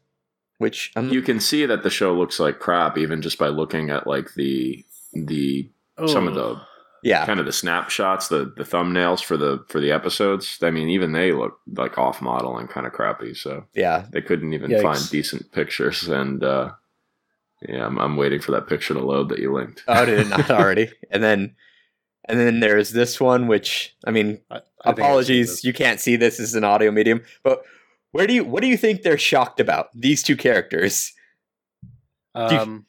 which 0.59 0.93
I'm 0.97 1.09
you 1.11 1.23
can 1.23 1.41
see 1.41 1.67
that 1.67 1.83
the 1.83 1.91
show 1.91 2.13
looks 2.15 2.39
like 2.39 2.59
crap 2.59 2.99
even 2.99 3.23
just 3.23 3.39
by 3.39 3.49
looking 3.49 3.91
at 3.91 4.07
like 4.07 4.35
the 4.35 4.85
the 5.13 5.71
some 6.07 6.29
of 6.29 6.37
Oh. 6.37 6.55
the 6.55 6.61
yeah, 7.05 7.27
kind 7.27 7.41
of 7.41 7.47
the 7.47 7.53
snapshots, 7.53 8.29
the 8.29 8.53
the 8.57 8.63
thumbnails 8.63 9.23
for 9.25 9.37
the 9.37 9.65
for 9.69 9.81
the 9.81 9.91
episodes. 9.91 10.59
I 10.63 10.71
mean, 10.71 10.89
even 10.89 11.13
they 11.13 11.33
look 11.33 11.59
like 11.67 11.99
off 11.99 12.23
model 12.23 12.57
and 12.59 12.69
kind 12.69 12.87
of 12.87 12.93
crappy. 12.93 13.35
So 13.35 13.65
yeah. 13.75 14.07
they 14.13 14.23
couldn't 14.23 14.53
even 14.53 14.71
Yikes. 14.71 14.83
find 14.83 15.11
decent 15.11 15.51
pictures. 15.51 16.07
And 16.09 16.45
uh, 16.45 16.71
yeah, 17.69 17.87
I'm, 17.87 17.99
I'm 17.99 18.17
waiting 18.17 18.41
for 18.41 18.53
that 18.53 18.69
picture 18.69 18.95
to 18.95 19.01
load 19.01 19.31
that 19.31 19.41
you 19.41 19.53
linked. 19.53 19.83
Oh, 19.89 20.05
did 20.07 20.21
it 20.21 20.29
not 20.29 20.49
already? 20.59 20.93
And 21.11 21.25
then, 21.25 21.57
and 22.29 22.39
then 22.39 22.61
there's 22.61 22.91
this 22.93 23.21
one, 23.21 23.47
which 23.49 23.95
I 24.07 24.11
mean, 24.11 24.41
I- 24.51 24.57
I 24.57 24.59
think 24.59 24.65
I've 24.85 24.95
seen 24.97 25.05
apologies, 25.05 25.65
you 25.65 25.73
can't 25.73 26.01
see 26.01 26.17
this 26.17 26.41
as 26.41 26.55
an 26.55 26.65
audio 26.65 26.91
medium, 26.91 27.23
but 27.45 27.63
where 28.11 28.27
do 28.27 28.35
you 28.35 28.45
what 28.45 28.63
do 28.63 28.69
you 28.69 28.77
think 28.77 29.03
they're 29.03 29.19
shocked 29.19 29.61
about? 29.61 29.89
These 29.95 30.23
two 30.23 30.37
characters. 30.37 31.13
you- 32.35 32.41
Um, 32.41 32.87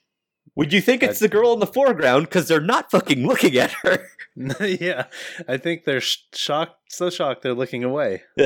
Would 0.55 0.71
you 0.71 0.81
think 0.81 1.01
it's 1.01 1.19
the 1.19 1.27
girl 1.27 1.53
in 1.53 1.59
the 1.59 1.65
foreground 1.67 2.25
because 2.27 2.47
they're 2.47 2.61
not 2.61 2.91
fucking 2.91 3.25
looking 3.25 3.57
at 3.57 3.71
her? 3.83 4.05
yeah, 4.59 5.05
I 5.47 5.57
think 5.57 5.85
they're 5.85 5.99
sh- 6.01 6.17
shocked, 6.33 6.91
so 6.93 7.09
shocked 7.09 7.41
they're 7.41 7.55
looking 7.55 7.83
away. 7.83 8.21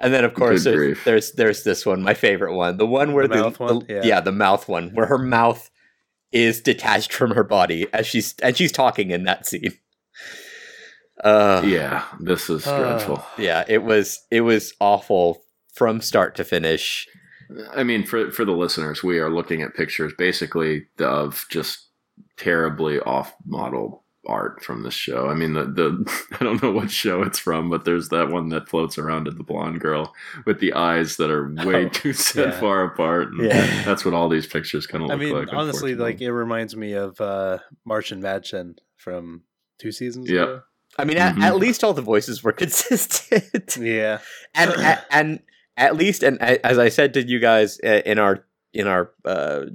and 0.00 0.12
then 0.14 0.24
of 0.24 0.34
course 0.34 0.64
there's, 0.64 1.02
there's 1.04 1.32
there's 1.32 1.62
this 1.64 1.84
one, 1.86 2.02
my 2.02 2.14
favorite 2.14 2.54
one, 2.54 2.76
the 2.76 2.86
one 2.86 3.12
where 3.14 3.26
The 3.28 3.50
the, 3.50 3.50
one? 3.64 3.78
the- 3.80 3.86
Yeah. 3.94 4.00
yeah, 4.04 4.20
the 4.20 4.32
mouth 4.32 4.68
one, 4.68 4.90
where 4.90 5.06
her 5.06 5.18
mouth 5.18 5.70
is 6.32 6.60
detached 6.60 7.12
from 7.12 7.30
her 7.32 7.44
body 7.44 7.86
as 7.92 8.06
she's 8.06 8.34
and 8.42 8.56
she's 8.56 8.72
talking 8.72 9.10
in 9.10 9.24
that 9.24 9.46
scene. 9.46 9.72
Uh, 11.22 11.62
Yeah, 11.64 12.04
this 12.20 12.48
is 12.48 12.66
Uh, 12.66 12.78
dreadful. 12.78 13.24
yeah, 13.38 13.64
it 13.68 13.82
was 13.82 14.20
it 14.30 14.42
was 14.42 14.72
awful 14.80 15.42
from 15.74 16.00
start 16.00 16.34
to 16.36 16.44
finish. 16.44 17.06
I 17.74 17.82
mean, 17.82 18.04
for 18.04 18.30
for 18.30 18.44
the 18.44 18.52
listeners, 18.52 19.02
we 19.02 19.18
are 19.18 19.30
looking 19.30 19.62
at 19.62 19.74
pictures 19.74 20.12
basically 20.18 20.86
of 20.98 21.44
just 21.50 21.88
terribly 22.36 23.00
off 23.00 23.34
model 23.46 24.04
art 24.28 24.62
from 24.62 24.82
this 24.82 24.94
show. 24.94 25.28
I 25.28 25.34
mean, 25.34 25.54
the 25.54 25.64
the 25.64 26.26
I 26.40 26.44
don't 26.44 26.62
know 26.62 26.70
what 26.70 26.90
show 26.90 27.22
it's 27.22 27.38
from, 27.38 27.70
but 27.70 27.84
there's 27.84 28.10
that 28.10 28.28
one 28.30 28.50
that 28.50 28.68
floats 28.68 28.98
around 28.98 29.26
of 29.26 29.36
the 29.38 29.42
blonde 29.44 29.80
girl 29.80 30.14
with 30.44 30.60
the 30.60 30.74
eyes 30.74 31.16
that 31.16 31.30
are 31.30 31.48
way 31.64 31.86
Oh, 31.86 31.88
too 31.88 32.12
set 32.12 32.48
yeah. 32.54 32.60
far 32.60 32.84
apart. 32.84 33.28
And 33.32 33.44
Yeah. 33.46 33.82
that's 33.84 34.04
what 34.04 34.14
all 34.14 34.28
these 34.28 34.46
pictures 34.46 34.86
kind 34.86 35.02
of 35.04 35.10
I 35.10 35.14
look 35.14 35.20
mean, 35.22 35.34
like. 35.34 35.52
honestly, 35.52 35.94
like 35.94 36.20
it 36.20 36.32
reminds 36.32 36.76
me 36.76 36.92
of 36.92 37.20
uh, 37.20 37.58
Märchen 37.88 38.20
Mädchen 38.20 38.76
from 38.96 39.42
two 39.78 39.92
seasons 39.92 40.28
Yeah. 40.30 40.42
ago. 40.42 40.60
I 40.98 41.04
mean, 41.04 41.16
at, 41.18 41.36
Mhm. 41.36 41.42
at 41.42 41.56
least 41.56 41.84
all 41.84 41.94
the 41.94 42.02
voices 42.02 42.42
were 42.42 42.52
consistent. 42.52 43.76
Yeah, 43.76 44.18
and 44.54 44.70
a- 44.70 45.04
and 45.14 45.40
at 45.76 45.96
least 45.96 46.22
and 46.22 46.40
as 46.42 46.78
I 46.78 46.88
said 46.88 47.14
to 47.14 47.22
you 47.22 47.38
guys 47.38 47.78
uh, 47.84 48.02
in 48.04 48.18
our 48.18 48.44
in 48.74 48.86
our, 48.86 49.10
uh, 49.24 49.66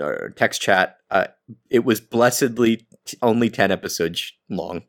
our 0.00 0.28
text 0.36 0.60
chat, 0.60 0.98
uh, 1.10 1.26
it 1.70 1.84
was 1.84 2.00
blessedly 2.00 2.86
t- 3.08 3.18
only 3.22 3.50
ten 3.50 3.70
episodes 3.70 4.32
long. 4.48 4.82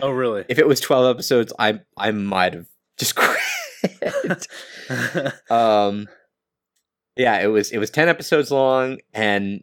Oh, 0.00 0.10
really? 0.10 0.44
If 0.48 0.58
it 0.58 0.66
was 0.66 0.80
twelve 0.80 1.06
episodes, 1.14 1.52
I 1.58 1.80
I 1.96 2.10
might 2.10 2.54
have 2.54 2.66
just 2.98 3.14
quit. 3.16 4.46
um, 5.50 6.06
yeah, 7.16 7.40
it 7.40 7.48
was 7.48 7.70
it 7.70 7.78
was 7.78 7.90
ten 7.90 8.08
episodes 8.08 8.50
long, 8.50 8.98
and 9.12 9.62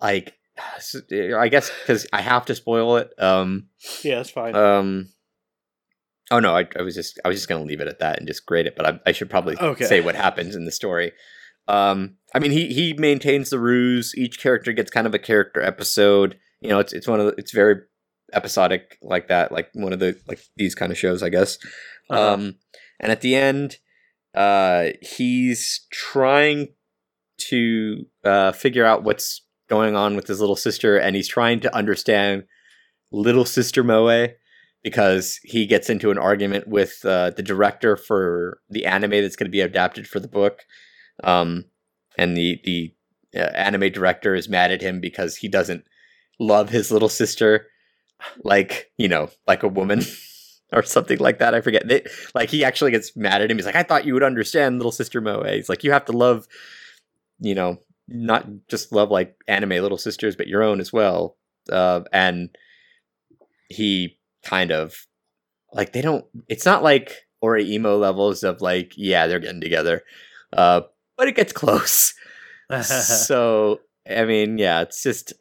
like 0.00 0.34
I 0.58 1.48
guess 1.48 1.70
because 1.82 2.06
I 2.12 2.20
have 2.22 2.46
to 2.46 2.54
spoil 2.54 2.96
it. 2.96 3.10
Um, 3.18 3.68
yeah, 4.02 4.16
that's 4.16 4.30
fine. 4.30 4.54
um. 4.54 5.08
Oh 6.30 6.38
no, 6.38 6.56
I, 6.56 6.66
I 6.78 6.82
was 6.82 6.94
just 6.94 7.20
I 7.24 7.28
was 7.28 7.36
just 7.36 7.48
gonna 7.48 7.64
leave 7.64 7.80
it 7.80 7.88
at 7.88 7.98
that 7.98 8.18
and 8.18 8.26
just 8.26 8.46
grade 8.46 8.66
it, 8.66 8.74
but 8.76 8.86
I, 8.86 9.00
I 9.06 9.12
should 9.12 9.28
probably 9.28 9.56
Okay. 9.58 9.84
say 9.84 10.00
what 10.00 10.14
happens 10.14 10.54
in 10.56 10.64
the 10.64 10.72
story. 10.72 11.12
Um, 11.68 12.16
I 12.34 12.38
mean, 12.38 12.52
he 12.52 12.72
he 12.72 12.94
maintains 12.94 13.50
the 13.50 13.58
ruse. 13.58 14.14
Each 14.16 14.38
character 14.40 14.72
gets 14.72 14.90
kind 14.90 15.06
of 15.06 15.14
a 15.14 15.18
character 15.18 15.60
episode. 15.60 16.38
You 16.62 16.70
know, 16.70 16.78
it's 16.78 16.92
it's 16.92 17.08
one 17.08 17.20
of 17.20 17.26
the, 17.26 17.34
it's 17.36 17.52
very 17.52 17.76
episodic 18.32 18.98
like 19.02 19.28
that, 19.28 19.52
like 19.52 19.68
one 19.74 19.92
of 19.92 19.98
the 19.98 20.18
like 20.26 20.40
these 20.56 20.74
kind 20.74 20.92
of 20.92 20.98
shows, 20.98 21.22
I 21.22 21.28
guess. 21.28 21.58
Uh-huh. 22.10 22.34
Um, 22.34 22.54
and 23.00 23.12
at 23.12 23.20
the 23.20 23.34
end, 23.34 23.78
uh, 24.34 24.90
he's 25.00 25.86
trying 25.90 26.68
to 27.48 28.06
uh, 28.24 28.52
figure 28.52 28.84
out 28.84 29.02
what's 29.02 29.44
going 29.68 29.96
on 29.96 30.16
with 30.16 30.28
his 30.28 30.40
little 30.40 30.56
sister, 30.56 30.96
and 30.96 31.16
he's 31.16 31.28
trying 31.28 31.60
to 31.60 31.74
understand 31.74 32.44
little 33.10 33.44
sister 33.44 33.82
Moe 33.82 34.28
because 34.82 35.38
he 35.42 35.66
gets 35.66 35.88
into 35.88 36.10
an 36.10 36.18
argument 36.18 36.66
with 36.66 37.04
uh, 37.04 37.30
the 37.30 37.42
director 37.42 37.96
for 37.96 38.60
the 38.68 38.86
anime 38.86 39.10
that's 39.10 39.36
going 39.36 39.46
to 39.46 39.50
be 39.50 39.60
adapted 39.60 40.06
for 40.06 40.20
the 40.20 40.28
book, 40.28 40.60
um, 41.24 41.64
and 42.16 42.36
the 42.36 42.60
the 42.64 42.94
uh, 43.34 43.50
anime 43.54 43.90
director 43.90 44.34
is 44.34 44.48
mad 44.48 44.70
at 44.70 44.82
him 44.82 45.00
because 45.00 45.36
he 45.36 45.48
doesn't 45.48 45.84
love 46.42 46.68
his 46.68 46.90
little 46.90 47.08
sister 47.08 47.66
like 48.44 48.90
you 48.98 49.08
know 49.08 49.28
like 49.46 49.62
a 49.62 49.68
woman 49.68 50.02
or 50.72 50.82
something 50.82 51.18
like 51.18 51.38
that. 51.38 51.54
I 51.54 51.60
forget. 51.60 51.86
They, 51.86 52.04
like 52.34 52.50
he 52.50 52.64
actually 52.64 52.90
gets 52.90 53.16
mad 53.16 53.42
at 53.42 53.50
him. 53.50 53.58
He's 53.58 53.66
like, 53.66 53.76
"I 53.76 53.82
thought 53.82 54.06
you 54.06 54.14
would 54.14 54.22
understand, 54.22 54.78
little 54.78 54.92
sister 54.92 55.20
Moe." 55.20 55.44
He's 55.44 55.68
like, 55.68 55.84
"You 55.84 55.92
have 55.92 56.06
to 56.06 56.12
love, 56.12 56.46
you 57.40 57.54
know, 57.54 57.78
not 58.08 58.46
just 58.68 58.92
love 58.92 59.10
like 59.10 59.36
anime 59.46 59.70
little 59.70 59.98
sisters, 59.98 60.36
but 60.36 60.48
your 60.48 60.62
own 60.62 60.80
as 60.80 60.92
well." 60.92 61.36
Uh, 61.70 62.02
and 62.12 62.50
he 63.68 64.18
kind 64.44 64.70
of 64.70 65.06
like 65.72 65.92
they 65.92 66.02
don't. 66.02 66.24
It's 66.48 66.66
not 66.66 66.82
like 66.82 67.26
Oreimo 67.44 67.98
levels 67.98 68.42
of 68.42 68.60
like, 68.60 68.92
yeah, 68.96 69.26
they're 69.26 69.40
getting 69.40 69.60
together, 69.60 70.02
uh, 70.52 70.82
but 71.16 71.28
it 71.28 71.36
gets 71.36 71.52
close. 71.52 72.14
so 72.82 73.80
I 74.08 74.24
mean, 74.24 74.58
yeah, 74.58 74.80
it's 74.82 75.02
just 75.02 75.34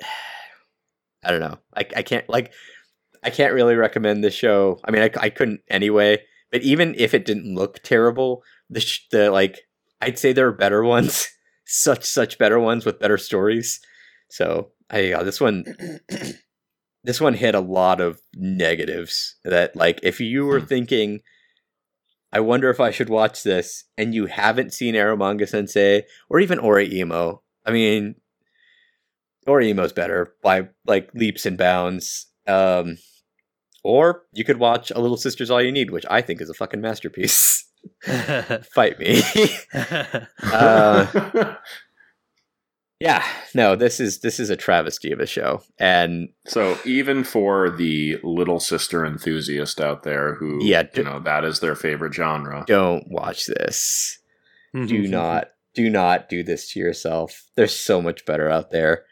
I 1.24 1.32
don't 1.32 1.40
know. 1.40 1.58
I 1.76 1.86
I 1.96 2.02
can't 2.04 2.28
like 2.30 2.52
I 3.24 3.30
can't 3.30 3.54
really 3.54 3.76
recommend 3.76 4.24
this 4.24 4.34
show. 4.34 4.80
I 4.84 4.92
mean, 4.92 5.04
I, 5.04 5.10
I 5.20 5.30
couldn't 5.30 5.62
anyway. 5.70 6.24
But 6.52 6.64
even 6.64 6.96
if 6.98 7.14
it 7.14 7.26
didn't 7.26 7.54
look 7.56 7.82
terrible, 7.84 8.44
the 8.70 8.80
sh- 8.82 9.08
the 9.12 9.30
like 9.32 9.60
I'd 10.02 10.20
say 10.20 10.34
there 10.34 10.48
are 10.48 10.52
better 10.52 10.84
ones, 10.96 11.28
such 11.66 12.04
such 12.04 12.38
better 12.38 12.60
ones 12.60 12.86
with 12.86 13.00
better 13.00 13.18
stories. 13.18 13.80
So 14.30 14.72
I 14.90 15.12
uh, 15.14 15.24
this 15.24 15.40
one 15.40 15.64
this 17.04 17.22
one 17.22 17.34
hit 17.34 17.56
a 17.56 17.60
lot 17.60 18.02
of 18.02 18.22
negatives 18.36 19.36
that 19.44 19.76
like 19.76 20.00
if 20.04 20.20
you 20.20 20.46
were 20.46 20.60
Hmm. 20.60 20.66
thinking 20.66 21.20
I 22.34 22.40
wonder 22.40 22.70
if 22.70 22.80
I 22.80 22.92
should 22.92 23.10
watch 23.10 23.44
this 23.44 23.84
and 23.98 24.16
you 24.16 24.28
haven't 24.28 24.74
seen 24.74 24.96
Eromanga 24.96 25.48
Sensei 25.48 26.04
or 26.30 26.40
even 26.40 26.60
Oreimo. 26.60 27.40
I 27.66 27.72
mean 27.72 28.16
Oreimo's 29.48 29.94
better 29.94 30.34
by 30.44 30.70
like 30.86 31.10
leaps 31.14 31.46
and 31.46 31.58
bounds. 31.58 32.28
Um 32.48 32.98
or 33.84 34.24
you 34.32 34.44
could 34.44 34.58
watch 34.58 34.92
A 34.92 35.00
Little 35.00 35.18
Sisters 35.18 35.50
All 35.50 35.62
You 35.62 35.72
Need, 35.72 35.90
which 35.92 36.06
I 36.10 36.22
think 36.22 36.40
is 36.42 36.50
a 36.50 36.54
fucking 36.54 36.82
masterpiece. 36.82 37.66
Fight 38.74 39.00
me. 39.00 39.22
Uh, 40.44 41.56
yeah, 43.00 43.26
no, 43.56 43.76
this 43.76 44.00
is 44.00 44.20
this 44.20 44.40
is 44.40 44.50
a 44.52 44.56
travesty 44.56 45.12
of 45.12 45.20
a 45.20 45.26
show, 45.26 45.64
and 45.80 46.30
So 46.46 46.78
even 46.86 47.24
for 47.24 47.70
the 47.72 48.20
little 48.24 48.60
sister 48.60 49.04
enthusiast 49.06 49.82
out 49.82 50.04
there 50.04 50.36
who, 50.36 50.60
Yeah, 50.64 50.84
d- 50.84 50.90
you 50.98 51.04
know, 51.04 51.20
that 51.22 51.44
is 51.44 51.60
their 51.60 51.76
favorite 51.76 52.14
genre. 52.14 52.64
don't 52.68 53.08
watch 53.08 53.48
this. 53.48 54.20
do 54.74 55.08
not 55.08 55.50
do 55.74 55.90
not 55.90 56.30
do 56.30 56.44
this 56.44 56.72
to 56.74 56.80
yourself 56.80 57.44
there's 57.56 57.74
so 57.76 58.02
much 58.02 58.26
better 58.26 58.50
out 58.50 58.72
there 58.72 59.04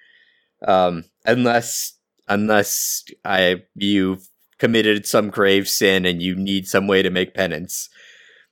um 0.68 1.04
unless 1.26 1.94
unless 2.28 3.04
i 3.26 3.56
you've 3.76 4.28
committed 4.58 5.06
some 5.06 5.30
grave 5.30 5.68
sin 5.70 6.06
and 6.06 6.22
you 6.22 6.36
need 6.36 6.68
some 6.68 6.86
way 6.88 7.02
to 7.02 7.10
make 7.10 7.34
penance. 7.34 7.90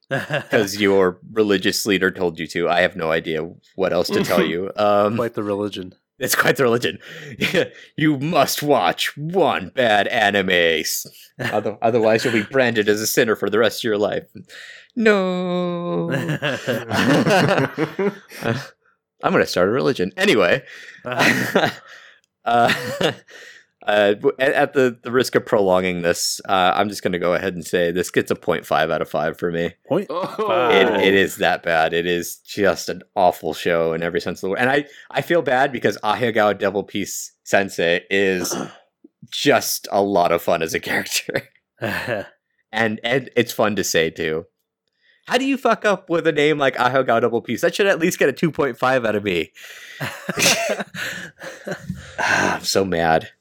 Because 0.10 0.80
your 0.80 1.20
religious 1.34 1.86
leader 1.86 2.12
told 2.12 2.40
you 2.40 2.48
to. 2.48 2.70
I 2.70 2.80
have 2.80 2.96
no 2.96 3.12
idea 3.12 3.42
what 3.76 3.92
else 3.92 4.08
to 4.08 4.24
tell 4.24 4.42
you. 4.54 4.72
Um 4.78 5.18
quite 5.18 5.34
the 5.34 5.44
religion. 5.44 5.94
it's 6.18 6.34
quite 6.36 6.56
the 6.56 6.64
religion. 6.64 6.98
You 7.98 8.18
must 8.18 8.64
watch 8.64 9.16
one 9.18 9.70
bad 9.76 10.08
anime. 10.08 10.84
Other- 11.40 11.78
otherwise 11.82 12.24
you'll 12.24 12.34
be 12.34 12.44
branded 12.44 12.88
as 12.88 13.02
a 13.02 13.08
sinner 13.08 13.36
for 13.36 13.50
the 13.50 13.60
rest 13.60 13.80
of 13.82 13.84
your 13.84 13.98
life. 13.98 14.24
No 14.96 16.10
I'm 19.24 19.32
going 19.32 19.44
to 19.44 19.50
start 19.50 19.70
a 19.70 19.72
religion. 19.72 20.12
Anyway, 20.16 20.64
uh, 21.04 21.70
uh, 22.46 24.14
w- 24.14 24.36
at, 24.40 24.54
at 24.54 24.74
the, 24.74 25.00
the 25.02 25.12
risk 25.12 25.36
of 25.36 25.46
prolonging 25.46 26.02
this, 26.02 26.40
uh, 26.48 26.74
I'm 26.76 26.90
just 26.90 27.02
going 27.02 27.14
to 27.14 27.20
go 27.20 27.34
ahead 27.34 27.54
and 27.54 27.66
say 27.66 27.92
this 27.92 28.12
gets 28.12 28.30
a 28.32 28.36
0.5 28.36 28.92
out 28.92 29.02
of 29.02 29.10
5 29.10 29.38
for 29.40 29.52
me. 29.52 29.74
Point. 29.88 30.08
Oh. 30.10 30.70
It, 30.72 30.88
it 31.08 31.14
is 31.14 31.38
that 31.38 31.64
bad. 31.64 31.94
It 31.94 32.06
is 32.06 32.38
just 32.38 32.90
an 32.90 33.02
awful 33.16 33.54
show 33.54 33.94
in 33.94 34.04
every 34.04 34.22
sense 34.22 34.40
of 34.40 34.42
the 34.42 34.50
word. 34.50 34.60
And 34.60 34.70
I, 34.70 34.86
I 35.10 35.22
feel 35.22 35.42
bad 35.42 35.72
because 35.72 35.98
Ahegao 36.04 36.58
Devil 36.58 36.84
Piece 36.84 37.34
Sensei 37.44 38.02
is 38.10 38.56
just 39.32 39.88
a 39.92 40.02
lot 40.02 40.32
of 40.32 40.42
fun 40.42 40.62
as 40.62 40.74
a 40.74 40.80
character. 40.80 41.44
and 42.72 43.00
and 43.04 43.30
it's 43.36 43.52
fun 43.52 43.76
to 43.76 43.84
say 43.84 44.10
too. 44.10 44.46
How 45.28 45.38
do 45.38 45.46
you 45.46 45.58
fuck 45.58 45.84
up 45.84 46.10
with 46.10 46.26
a 46.26 46.32
name 46.32 46.58
like 46.58 46.78
Ahegao 46.78 47.20
Double 47.20 47.42
Peace? 47.42 47.60
That 47.60 47.76
should 47.76 47.86
at 47.86 48.00
least 48.00 48.18
get 48.18 48.30
a 48.30 48.34
2.5 48.34 49.06
out 49.06 49.16
of 49.16 49.26
me. 49.26 49.52
I'm 52.20 52.62
so 52.64 52.86
mad. 52.86 53.32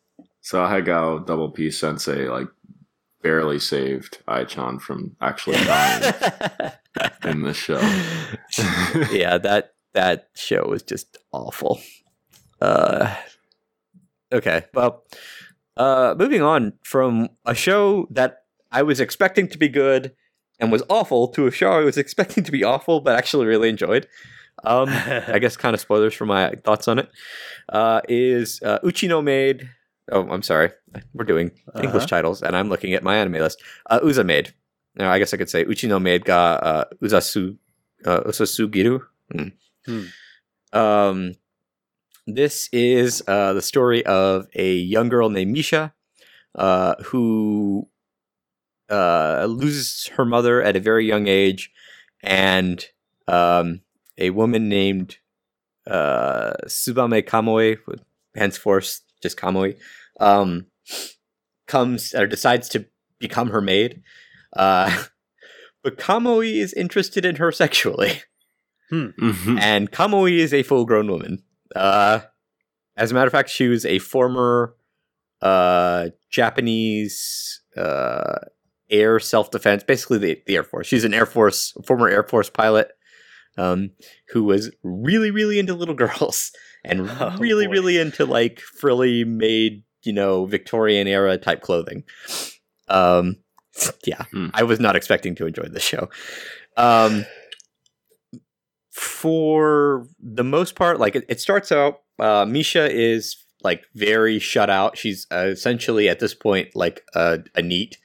So 0.40 0.58
Hagao 0.58 1.24
Double 1.26 1.50
P 1.50 1.70
Sensei 1.70 2.28
like 2.28 2.48
barely 3.22 3.60
saved 3.60 4.18
Aichan 4.28 4.80
from 4.80 5.16
actually 5.20 5.56
dying 5.64 6.12
in 7.24 7.42
this 7.42 7.56
show. 7.56 7.80
yeah, 9.12 9.38
that 9.38 9.74
that 9.92 10.28
show 10.34 10.66
was 10.66 10.82
just 10.82 11.18
awful. 11.32 11.80
Uh, 12.60 13.14
okay, 14.32 14.64
well, 14.74 15.04
uh, 15.76 16.16
moving 16.18 16.42
on 16.42 16.72
from 16.82 17.28
a 17.44 17.54
show 17.54 18.08
that 18.10 18.38
I 18.72 18.82
was 18.82 18.98
expecting 19.00 19.46
to 19.48 19.58
be 19.58 19.68
good 19.68 20.14
and 20.58 20.72
was 20.72 20.82
awful 20.88 21.28
to 21.28 21.46
a 21.46 21.50
show 21.50 21.70
I 21.72 21.80
was 21.84 21.96
expecting 22.04 22.44
to 22.44 22.52
be 22.52 22.64
awful 22.64 23.00
but 23.00 23.16
actually 23.16 23.46
really 23.46 23.68
enjoyed. 23.68 24.06
Um, 24.64 24.88
I 25.28 25.38
guess 25.38 25.56
kind 25.56 25.74
of 25.74 25.80
spoilers 25.80 26.14
for 26.14 26.26
my 26.26 26.50
thoughts 26.64 26.88
on 26.88 26.98
it. 26.98 27.10
Uh, 27.68 28.00
is 28.08 28.60
uh, 28.62 28.78
Uchino 28.80 29.22
Maid? 29.22 29.68
Oh, 30.12 30.28
I'm 30.30 30.42
sorry. 30.42 30.70
We're 31.14 31.24
doing 31.24 31.50
English 31.76 31.94
Uh-huh. 32.04 32.06
titles, 32.06 32.42
and 32.42 32.56
I'm 32.56 32.68
looking 32.68 32.94
at 32.94 33.02
my 33.02 33.16
anime 33.16 33.34
list. 33.34 33.60
Uh, 33.90 33.98
Uza 34.04 34.22
Maid. 34.24 34.54
No, 34.94 35.08
I 35.10 35.18
guess 35.18 35.34
I 35.34 35.36
could 35.36 35.50
say 35.50 35.64
Uchino 35.64 36.00
Maid 36.00 36.24
ga 36.24 36.54
uh, 36.62 36.84
Uzasu 37.02 37.58
uh, 38.06 38.20
Usasugiru. 38.20 39.00
Hmm. 39.32 39.48
Hmm. 39.84 40.04
Um, 40.72 41.32
this 42.26 42.68
is 42.72 43.22
uh, 43.28 43.52
the 43.52 43.62
story 43.62 44.06
of 44.06 44.46
a 44.54 44.74
young 44.74 45.08
girl 45.08 45.28
named 45.28 45.52
Misha, 45.52 45.92
uh, 46.54 46.94
who 47.04 47.88
uh, 48.90 49.46
loses 49.48 50.06
her 50.16 50.24
mother 50.24 50.62
at 50.62 50.76
a 50.76 50.80
very 50.80 51.06
young 51.06 51.26
age, 51.26 51.70
and 52.22 52.84
um, 53.28 53.80
a 54.18 54.30
woman 54.30 54.68
named 54.68 55.18
uh, 55.86 56.52
Tsubame 56.66 57.22
Kamoi, 57.24 57.78
henceforth 58.34 59.00
just 59.22 59.36
Kamoi, 59.38 59.76
um, 60.20 60.66
comes 61.66 62.14
or 62.14 62.26
decides 62.26 62.68
to 62.70 62.86
become 63.18 63.50
her 63.50 63.60
maid. 63.60 64.02
Uh, 64.54 65.04
but 65.82 65.98
Kamoi 65.98 66.54
is 66.54 66.72
interested 66.74 67.24
in 67.24 67.36
her 67.36 67.50
sexually, 67.52 68.22
Mhm. 68.92 69.58
and 69.60 69.90
Kamoi 69.90 70.38
is 70.38 70.54
a 70.54 70.62
full-grown 70.62 71.10
woman. 71.10 71.42
Uh, 71.74 72.20
as 72.96 73.10
a 73.10 73.14
matter 73.14 73.26
of 73.26 73.32
fact, 73.32 73.50
she 73.50 73.66
was 73.68 73.84
a 73.84 73.98
former 73.98 74.74
uh, 75.42 76.08
Japanese 76.30 77.60
uh, 77.76 78.38
air 78.90 79.18
self-defense, 79.18 79.84
basically 79.84 80.18
the, 80.18 80.42
the 80.46 80.56
Air 80.56 80.64
Force. 80.64 80.86
She's 80.86 81.04
an 81.04 81.14
Air 81.14 81.26
Force 81.26 81.72
former 81.86 82.08
Air 82.08 82.22
Force 82.22 82.48
pilot 82.50 82.90
um, 83.58 83.90
who 84.32 84.44
was 84.44 84.70
really, 84.82 85.30
really 85.30 85.58
into 85.58 85.74
little 85.74 85.94
girls 85.94 86.52
and 86.84 87.08
Oh, 87.10 87.36
really, 87.38 87.66
boy. 87.66 87.72
really 87.72 87.98
into 87.98 88.24
like 88.24 88.60
frilly 88.60 89.24
made, 89.24 89.82
you 90.04 90.12
know, 90.12 90.46
Victorian 90.46 91.06
era 91.08 91.36
type 91.38 91.62
clothing. 91.62 92.04
Um, 92.88 93.36
yeah, 94.06 94.24
Hmm. 94.32 94.48
I 94.54 94.62
was 94.62 94.78
not 94.80 94.96
expecting 94.96 95.34
to 95.36 95.46
enjoy 95.46 95.64
the 95.64 95.80
show. 95.80 96.08
Um, 96.76 97.24
for 98.92 100.06
the 100.20 100.44
most 100.44 100.74
part, 100.74 100.98
like 101.00 101.16
it, 101.16 101.24
it 101.28 101.40
starts 101.40 101.70
out, 101.72 102.00
uh, 102.18 102.44
Misha 102.48 102.90
is 102.90 103.36
like 103.62 103.84
very 103.94 104.38
shut 104.38 104.70
out. 104.70 104.96
She's 104.96 105.26
uh, 105.30 105.46
essentially 105.48 106.08
at 106.08 106.20
this 106.20 106.34
point 106.34 106.74
like 106.74 107.02
a, 107.14 107.40
a 107.54 107.62
NEET. 107.62 107.98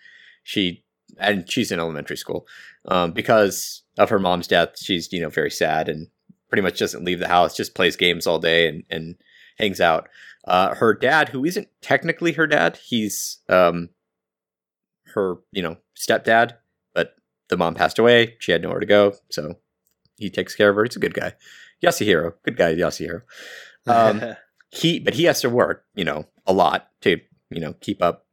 She 0.44 0.84
and 1.18 1.50
she's 1.50 1.72
in 1.72 1.80
elementary 1.80 2.18
school 2.18 2.48
um, 2.86 3.12
because 3.12 3.84
of 3.98 4.10
her 4.10 4.20
mom's 4.20 4.48
death. 4.48 4.78
She's 4.78 5.12
you 5.12 5.22
know 5.22 5.30
very 5.30 5.52
sad 5.52 5.90
and 5.90 6.08
pretty 6.50 6.62
much 6.62 6.80
doesn't 6.80 7.06
leave 7.06 7.20
the 7.20 7.28
house. 7.28 7.56
Just 7.56 7.76
plays 7.76 7.96
games 7.96 8.28
all 8.28 8.40
day 8.40 8.68
and 8.68 8.84
and 8.90 9.16
hangs 9.58 9.82
out. 9.82 10.10
Uh, 10.46 10.74
her 10.76 10.94
dad, 10.94 11.30
who 11.30 11.46
isn't 11.46 11.68
technically 11.82 12.34
her 12.34 12.48
dad, 12.48 12.78
he's 12.78 13.40
um, 13.50 13.90
her 15.14 15.38
you 15.52 15.62
know 15.62 15.78
stepdad, 15.96 16.54
but 16.94 17.16
the 17.50 17.58
mom 17.58 17.76
passed 17.76 18.00
away. 18.00 18.36
She 18.40 18.52
had 18.52 18.62
nowhere 18.62 18.80
to 18.80 18.86
go, 18.86 19.14
so 19.30 19.56
he 20.18 20.30
takes 20.30 20.56
care 20.56 20.70
of 20.70 20.76
her. 20.76 20.84
He's 20.84 20.96
a 20.96 21.00
good 21.00 21.14
guy. 21.14 21.34
Yasuhiro, 21.84 22.34
good 22.44 22.58
guy, 22.58 22.76
Yasuhiro. 22.76 23.22
Um, 23.88 24.36
he 24.70 25.00
but 25.00 25.14
he 25.14 25.26
has 25.26 25.42
to 25.42 25.50
work 25.50 25.86
you 25.96 26.06
know 26.06 26.26
a 26.48 26.54
lot 26.54 26.90
to 27.02 27.20
you 27.50 27.60
know 27.60 27.74
keep 27.82 28.02
up 28.02 28.26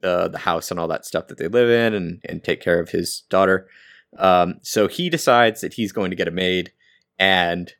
the 0.00 0.28
the 0.28 0.38
house 0.38 0.70
and 0.70 0.78
all 0.78 0.88
that 0.88 1.04
stuff 1.04 1.28
that 1.28 1.38
they 1.38 1.48
live 1.48 1.70
in 1.70 1.94
and 1.94 2.20
and 2.28 2.44
take 2.44 2.60
care 2.60 2.80
of 2.80 2.90
his 2.90 3.22
daughter. 3.28 3.68
Um 4.18 4.56
so 4.62 4.88
he 4.88 5.10
decides 5.10 5.60
that 5.60 5.74
he's 5.74 5.92
going 5.92 6.10
to 6.10 6.16
get 6.16 6.28
a 6.28 6.32
maid 6.32 6.72
and 7.18 7.72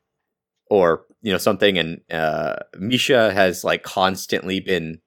or 0.71 1.05
you 1.23 1.33
know 1.33 1.39
something. 1.39 1.79
And 1.79 2.01
uh 2.11 2.57
misha 2.79 3.33
has 3.33 3.65
like 3.65 3.83
constantly 3.83 4.61
been 4.61 5.01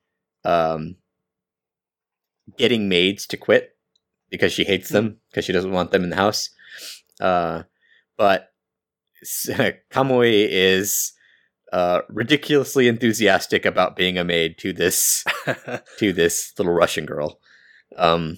um 0.43 0.95
getting 2.57 2.89
maids 2.89 3.27
to 3.27 3.37
quit 3.37 3.75
because 4.29 4.51
she 4.51 4.63
hates 4.63 4.89
them 4.89 5.17
because 5.29 5.45
she 5.45 5.53
doesn't 5.53 5.71
want 5.71 5.91
them 5.91 6.03
in 6.03 6.09
the 6.09 6.15
house. 6.15 6.49
Uh 7.19 7.63
but 8.17 8.51
kamui 9.91 10.47
is 10.49 11.13
uh, 11.71 12.01
ridiculously 12.09 12.87
enthusiastic 12.87 13.65
about 13.65 13.95
being 13.95 14.17
a 14.17 14.23
maid 14.23 14.57
to 14.59 14.73
this 14.73 15.23
to 15.97 16.13
this 16.13 16.53
little 16.57 16.73
Russian 16.73 17.05
girl. 17.05 17.39
Um, 17.97 18.37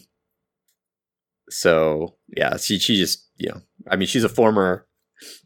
so 1.50 2.16
yeah, 2.36 2.58
she 2.58 2.80
she 2.80 2.96
just 2.96 3.28
you 3.38 3.50
know, 3.50 3.62
I 3.90 3.96
mean, 3.96 4.08
she's 4.08 4.24
a 4.24 4.30
former 4.30 4.88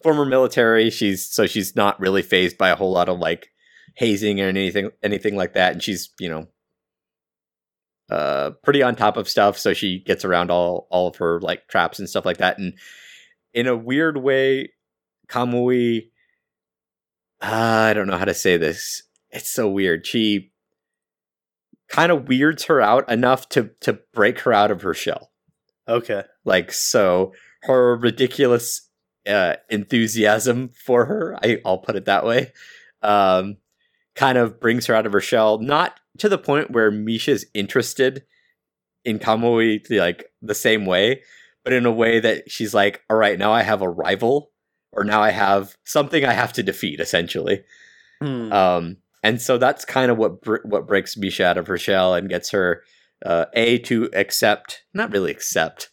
former 0.04 0.26
military. 0.26 0.90
She's 0.90 1.26
so 1.26 1.48
she's 1.48 1.76
not 1.76 2.00
really 2.00 2.22
phased 2.22 2.58
by 2.58 2.70
a 2.70 2.76
whole 2.76 2.92
lot 2.92 3.10
of 3.10 3.20
like 3.20 3.50
hazing 3.96 4.42
or 4.42 4.48
anything 4.48 4.92
anything 5.02 5.36
like 5.36 5.54
that, 5.54 5.74
and 5.74 5.84
she's 5.84 6.10
you 6.20 6.30
know. 6.30 6.48
Uh, 8.10 8.52
pretty 8.64 8.82
on 8.82 8.96
top 8.96 9.18
of 9.18 9.28
stuff, 9.28 9.58
so 9.58 9.74
she 9.74 10.00
gets 10.00 10.24
around 10.24 10.50
all 10.50 10.88
all 10.90 11.10
of 11.10 11.18
her 11.18 11.42
like 11.42 11.68
traps 11.68 12.00
and 12.00 12.08
stuff 12.08 12.26
like 12.26 12.38
that. 12.38 12.58
And 12.58 12.74
in 13.54 13.68
a 13.68 13.76
weird 13.76 14.16
way, 14.16 14.72
Kamui 15.28 16.04
I 17.42 17.94
don't 17.94 18.08
know 18.08 18.18
how 18.18 18.26
to 18.26 18.34
say 18.34 18.58
this. 18.58 19.04
It's 19.30 19.50
so 19.50 19.70
weird. 19.70 20.06
She 20.08 20.52
kind 21.90 22.12
of 22.12 22.28
weirds 22.28 22.66
her 22.66 22.82
out 22.82 23.10
enough 23.10 23.48
to 23.50 23.72
to 23.82 24.00
break 24.14 24.40
her 24.42 24.54
out 24.54 24.72
of 24.72 24.82
her 24.82 24.94
shell. 24.94 25.32
okay. 25.88 26.24
Like 26.46 26.72
so 26.72 27.34
her 27.64 27.96
ridiculous 27.98 28.90
uh 29.28 29.56
enthusiasm 29.70 30.70
for 30.86 31.06
her, 31.06 31.38
I 31.44 31.60
I'll 31.66 31.78
put 31.78 31.96
it 31.96 32.06
that 32.06 32.26
way. 32.26 32.52
Um 33.02 33.58
kind 34.16 34.38
of 34.38 34.60
brings 34.60 34.88
her 34.88 34.96
out 34.96 35.06
of 35.06 35.14
her 35.14 35.22
shell, 35.22 35.60
not 35.60 36.00
to 36.18 36.28
the 36.30 36.38
point 36.38 36.72
where 36.72 36.92
Misha's 36.92 37.46
interested 37.54 38.24
in 39.06 39.20
Kamui 39.20 39.80
like 39.92 40.32
the 40.42 40.56
same 40.56 40.86
way, 40.86 41.22
but 41.64 41.72
in 41.74 41.86
a 41.86 41.92
way 41.92 42.20
that 42.20 42.50
she's 42.52 42.74
like, 42.74 43.04
all 43.10 43.18
right, 43.18 43.38
now 43.38 43.52
I 43.54 43.62
have 43.62 43.82
a 43.82 43.90
rival 43.90 44.52
or 44.98 45.04
now 45.04 45.22
I 45.22 45.30
have 45.30 45.78
something 45.84 46.26
I 46.26 46.34
have 46.34 46.52
to 46.54 46.64
defeat, 46.64 47.00
essentially. 47.00 47.64
Hmm. 48.20 48.52
Um, 48.52 48.98
and 49.24 49.40
so 49.40 49.60
that's 49.60 49.86
kind 49.86 50.10
of 50.10 50.18
what 50.18 50.42
br- 50.42 50.66
what 50.66 50.88
breaks 50.88 51.16
Misha 51.16 51.46
out 51.46 51.58
of 51.58 51.68
her 51.68 51.78
shell 51.78 52.16
and 52.16 52.28
gets 52.28 52.50
her 52.50 52.82
uh, 53.26 53.46
a 53.54 53.78
to 53.80 54.10
accept, 54.14 54.84
not 54.94 55.12
really 55.12 55.32
accept, 55.32 55.90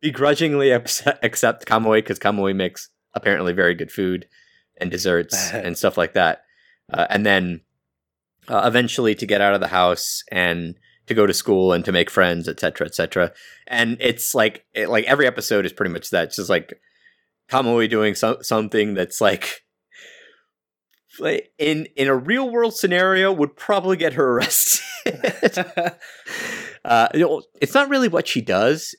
begrudgingly 0.00 0.70
accept, 0.72 1.24
accept 1.24 1.66
Kamui 1.66 1.98
because 1.98 2.18
Kamui 2.18 2.54
makes 2.54 2.90
apparently 3.14 3.52
very 3.52 3.74
good 3.74 3.92
food 3.92 4.26
and 4.78 4.90
desserts 4.90 5.50
and 5.52 5.78
stuff 5.78 5.96
like 5.96 6.14
that, 6.14 6.42
uh, 6.92 7.06
and 7.08 7.24
then 7.24 7.60
uh, 8.48 8.62
eventually 8.64 9.14
to 9.14 9.26
get 9.26 9.40
out 9.40 9.54
of 9.54 9.60
the 9.60 9.68
house 9.68 10.24
and 10.32 10.74
to 11.06 11.14
go 11.14 11.26
to 11.26 11.34
school 11.34 11.72
and 11.72 11.84
to 11.84 11.92
make 11.92 12.10
friends, 12.10 12.48
etc., 12.48 12.86
etc. 12.86 13.32
And 13.68 13.96
it's 14.00 14.34
like 14.34 14.64
it, 14.74 14.88
like 14.88 15.04
every 15.04 15.26
episode 15.26 15.66
is 15.66 15.72
pretty 15.72 15.92
much 15.92 16.10
that. 16.10 16.24
It's 16.24 16.36
just 16.36 16.50
like 16.50 16.80
Kamui 17.50 17.88
doing 17.90 18.14
so- 18.14 18.40
something 18.42 18.94
that's 18.94 19.20
like 19.20 19.62
in 21.58 21.86
in 21.96 22.08
a 22.08 22.16
real 22.16 22.50
world 22.50 22.74
scenario 22.74 23.32
would 23.32 23.56
probably 23.56 23.96
get 23.96 24.14
her 24.14 24.32
arrested. 24.32 24.84
uh, 26.84 27.08
you 27.14 27.20
know, 27.20 27.42
it's 27.60 27.74
not 27.74 27.88
really 27.88 28.08
what 28.08 28.28
she 28.28 28.40
does. 28.40 28.94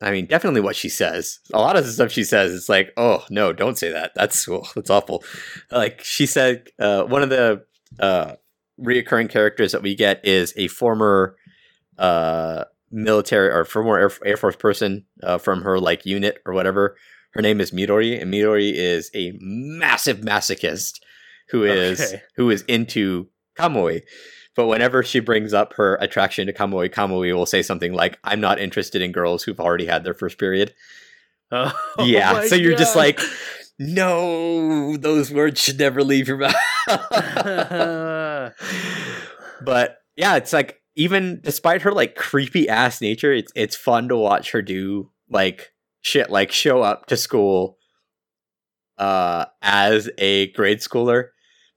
I 0.00 0.10
mean, 0.10 0.26
definitely 0.26 0.60
what 0.60 0.76
she 0.76 0.88
says. 0.88 1.38
A 1.54 1.58
lot 1.58 1.76
of 1.76 1.86
the 1.86 1.92
stuff 1.92 2.12
she 2.12 2.24
says, 2.24 2.52
it's 2.52 2.68
like, 2.68 2.92
oh 2.96 3.24
no, 3.30 3.52
don't 3.52 3.78
say 3.78 3.90
that. 3.92 4.12
That's 4.14 4.46
oh, 4.50 4.64
that's 4.74 4.90
awful. 4.90 5.24
Like 5.70 6.02
she 6.02 6.26
said, 6.26 6.68
uh, 6.78 7.04
one 7.04 7.22
of 7.22 7.30
the 7.30 7.64
uh, 7.98 8.34
reoccurring 8.80 9.30
characters 9.30 9.72
that 9.72 9.82
we 9.82 9.94
get 9.94 10.24
is 10.24 10.52
a 10.56 10.68
former 10.68 11.36
uh, 11.98 12.64
military 12.90 13.48
or 13.48 13.64
former 13.64 13.98
Air, 13.98 14.10
Air 14.24 14.36
Force 14.36 14.56
person 14.56 15.06
uh, 15.22 15.38
from 15.38 15.62
her 15.62 15.78
like 15.78 16.04
unit 16.04 16.42
or 16.44 16.52
whatever. 16.52 16.96
Her 17.36 17.42
name 17.42 17.60
is 17.60 17.70
Midori, 17.70 18.20
and 18.20 18.32
Midori 18.32 18.72
is 18.72 19.10
a 19.14 19.32
massive 19.40 20.18
masochist 20.22 21.00
who 21.50 21.64
is 21.64 22.00
Okay. 22.00 22.22
who 22.36 22.50
is 22.50 22.62
into 22.62 23.28
Kamui. 23.58 24.02
But 24.54 24.68
whenever 24.68 25.02
she 25.02 25.20
brings 25.20 25.52
up 25.52 25.74
her 25.74 25.96
attraction 25.96 26.46
to 26.46 26.52
Kamui, 26.52 26.88
Kamui 26.88 27.34
will 27.34 27.44
say 27.46 27.62
something 27.62 27.92
like, 27.92 28.18
"I'm 28.24 28.40
not 28.40 28.58
interested 28.58 29.02
in 29.02 29.12
girls 29.12 29.42
who've 29.42 29.60
already 29.60 29.86
had 29.86 30.02
their 30.02 30.14
first 30.14 30.38
period." 30.38 30.74
Oh 31.52 31.72
yeah, 32.04 32.40
so 32.42 32.56
you're 32.56 32.76
just 32.76 32.96
like, 32.96 33.20
no, 33.78 34.96
those 34.96 35.30
words 35.30 35.60
should 35.60 35.78
never 35.78 36.02
leave 36.02 36.26
your 36.26 36.38
mouth. 36.38 36.54
but 39.64 39.98
yeah, 40.16 40.36
it's 40.36 40.52
like 40.52 40.80
even 40.96 41.40
despite 41.42 41.82
her 41.82 41.92
like 41.92 42.16
creepy 42.16 42.68
ass 42.68 43.00
nature, 43.00 43.32
it's 43.32 43.52
it's 43.54 43.76
fun 43.76 44.08
to 44.08 44.16
watch 44.16 44.50
her 44.50 44.60
do 44.60 45.10
like 45.30 45.72
shit 46.06 46.30
like 46.30 46.52
show 46.52 46.82
up 46.82 47.06
to 47.06 47.16
school 47.16 47.78
uh 48.98 49.46
as 49.62 50.08
a 50.18 50.48
grade 50.52 50.78
schooler. 50.78 51.28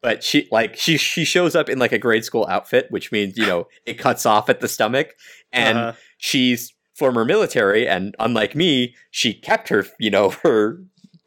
But 0.02 0.24
she 0.24 0.48
like 0.52 0.78
she 0.78 0.98
she 0.98 1.26
shows 1.26 1.56
up 1.56 1.68
in 1.70 1.80
like 1.80 1.92
a 1.92 1.98
grade 1.98 2.24
school 2.24 2.46
outfit, 2.50 2.88
which 2.90 3.12
means, 3.12 3.38
you 3.38 3.46
know, 3.46 3.68
it 3.86 3.96
cuts 3.96 4.26
off 4.26 4.50
at 4.50 4.62
the 4.62 4.68
stomach 4.68 5.10
and 5.52 5.78
Uh-huh. 5.78 5.94
she's 6.18 6.74
former 6.96 7.26
military 7.26 7.88
and 7.88 8.14
unlike 8.20 8.56
me 8.56 8.94
she 9.10 9.34
kept 9.34 9.70
her 9.70 9.86
you 10.00 10.12
know 10.12 10.30
her 10.44 10.80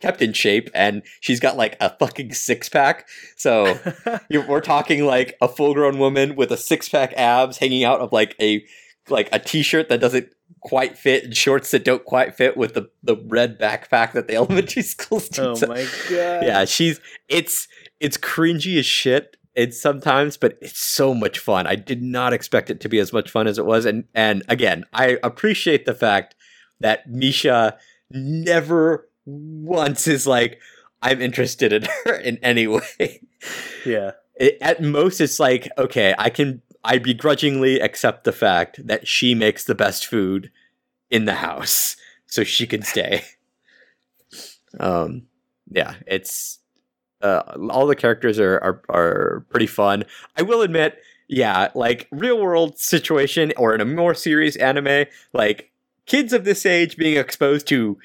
kept 0.02 0.20
in 0.20 0.32
shape 0.34 0.68
and 0.74 1.02
she's 1.20 1.40
got 1.40 1.56
like 1.56 1.76
a 1.80 1.88
fucking 1.98 2.30
six 2.34 2.68
pack 2.68 3.08
so 3.36 3.78
you're, 4.28 4.46
we're 4.46 4.60
talking 4.60 5.06
like 5.06 5.34
a 5.40 5.48
full 5.48 5.72
grown 5.72 5.98
woman 5.98 6.36
with 6.36 6.52
a 6.52 6.58
six 6.58 6.90
pack 6.90 7.14
abs 7.16 7.56
hanging 7.56 7.84
out 7.84 8.00
of 8.00 8.12
like 8.12 8.36
a 8.38 8.62
like 9.08 9.30
a 9.32 9.38
t-shirt 9.38 9.88
that 9.88 9.98
doesn't 9.98 10.28
quite 10.62 10.96
fit 10.96 11.24
and 11.24 11.36
shorts 11.36 11.70
that 11.72 11.84
don't 11.84 12.04
quite 12.04 12.34
fit 12.36 12.56
with 12.56 12.74
the 12.74 12.88
the 13.02 13.16
red 13.26 13.58
backpack 13.58 14.12
that 14.12 14.28
the 14.28 14.34
elementary 14.40 14.82
school 14.82 15.16
oh 15.16 15.20
students 15.20 15.60
my 15.66 15.82
god. 16.08 16.44
yeah 16.44 16.64
she's 16.64 17.00
it's 17.28 17.66
it's 18.00 18.16
cringy 18.16 18.78
as 18.78 18.86
shit 18.86 19.36
it's 19.54 19.80
sometimes 19.80 20.36
but 20.36 20.56
it's 20.62 20.78
so 20.78 21.12
much 21.14 21.38
fun 21.40 21.66
i 21.66 21.74
did 21.74 22.00
not 22.00 22.32
expect 22.32 22.70
it 22.70 22.80
to 22.80 22.88
be 22.88 22.98
as 23.00 23.12
much 23.12 23.28
fun 23.30 23.46
as 23.48 23.58
it 23.58 23.66
was 23.66 23.84
and 23.84 24.04
and 24.14 24.42
again 24.48 24.84
i 24.92 25.18
appreciate 25.24 25.84
the 25.84 25.94
fact 25.94 26.34
that 26.80 27.08
misha 27.10 27.76
never 28.12 29.08
once 29.26 30.06
is 30.06 30.26
like 30.26 30.60
i'm 31.02 31.20
interested 31.20 31.72
in 31.72 31.82
her 32.04 32.14
in 32.20 32.38
any 32.38 32.66
way 32.66 33.20
Yeah. 33.84 34.12
it, 34.36 34.58
at 34.60 34.80
most 34.80 35.20
it's 35.20 35.40
like 35.40 35.68
okay 35.76 36.14
i 36.18 36.30
can 36.30 36.62
i 36.84 36.98
begrudgingly 36.98 37.80
accept 37.80 38.24
the 38.24 38.32
fact 38.32 38.86
that 38.86 39.06
she 39.06 39.34
makes 39.34 39.64
the 39.64 39.74
best 39.74 40.06
food 40.06 40.50
in 41.10 41.24
the 41.24 41.34
house 41.34 41.96
so 42.26 42.44
she 42.44 42.66
can 42.66 42.82
stay 42.82 43.22
um 44.80 45.22
yeah 45.70 45.94
it's 46.06 46.58
uh 47.22 47.42
all 47.70 47.86
the 47.86 47.96
characters 47.96 48.38
are 48.38 48.58
are, 48.58 48.82
are 48.88 49.46
pretty 49.50 49.66
fun 49.66 50.04
i 50.36 50.42
will 50.42 50.62
admit 50.62 50.98
yeah 51.28 51.70
like 51.74 52.08
real 52.10 52.40
world 52.40 52.78
situation 52.78 53.52
or 53.56 53.74
in 53.74 53.80
a 53.80 53.84
more 53.84 54.14
serious 54.14 54.56
anime 54.56 55.06
like 55.32 55.70
kids 56.06 56.32
of 56.32 56.44
this 56.44 56.66
age 56.66 56.96
being 56.96 57.16
exposed 57.16 57.66
to 57.66 57.98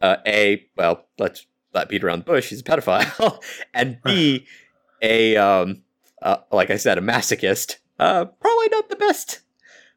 uh 0.00 0.16
a 0.26 0.66
well 0.76 1.06
let's 1.18 1.46
let 1.72 1.88
beat 1.88 2.04
around 2.04 2.20
the 2.20 2.24
bush 2.24 2.48
he's 2.48 2.60
a 2.60 2.64
pedophile 2.64 3.42
and 3.74 3.98
b 4.04 4.46
a 5.02 5.36
um 5.36 5.82
uh, 6.24 6.38
like 6.50 6.70
I 6.70 6.76
said, 6.76 6.98
a 6.98 7.02
masochist. 7.02 7.76
Uh, 7.98 8.24
probably 8.24 8.68
not 8.70 8.88
the 8.88 8.96
best, 8.96 9.40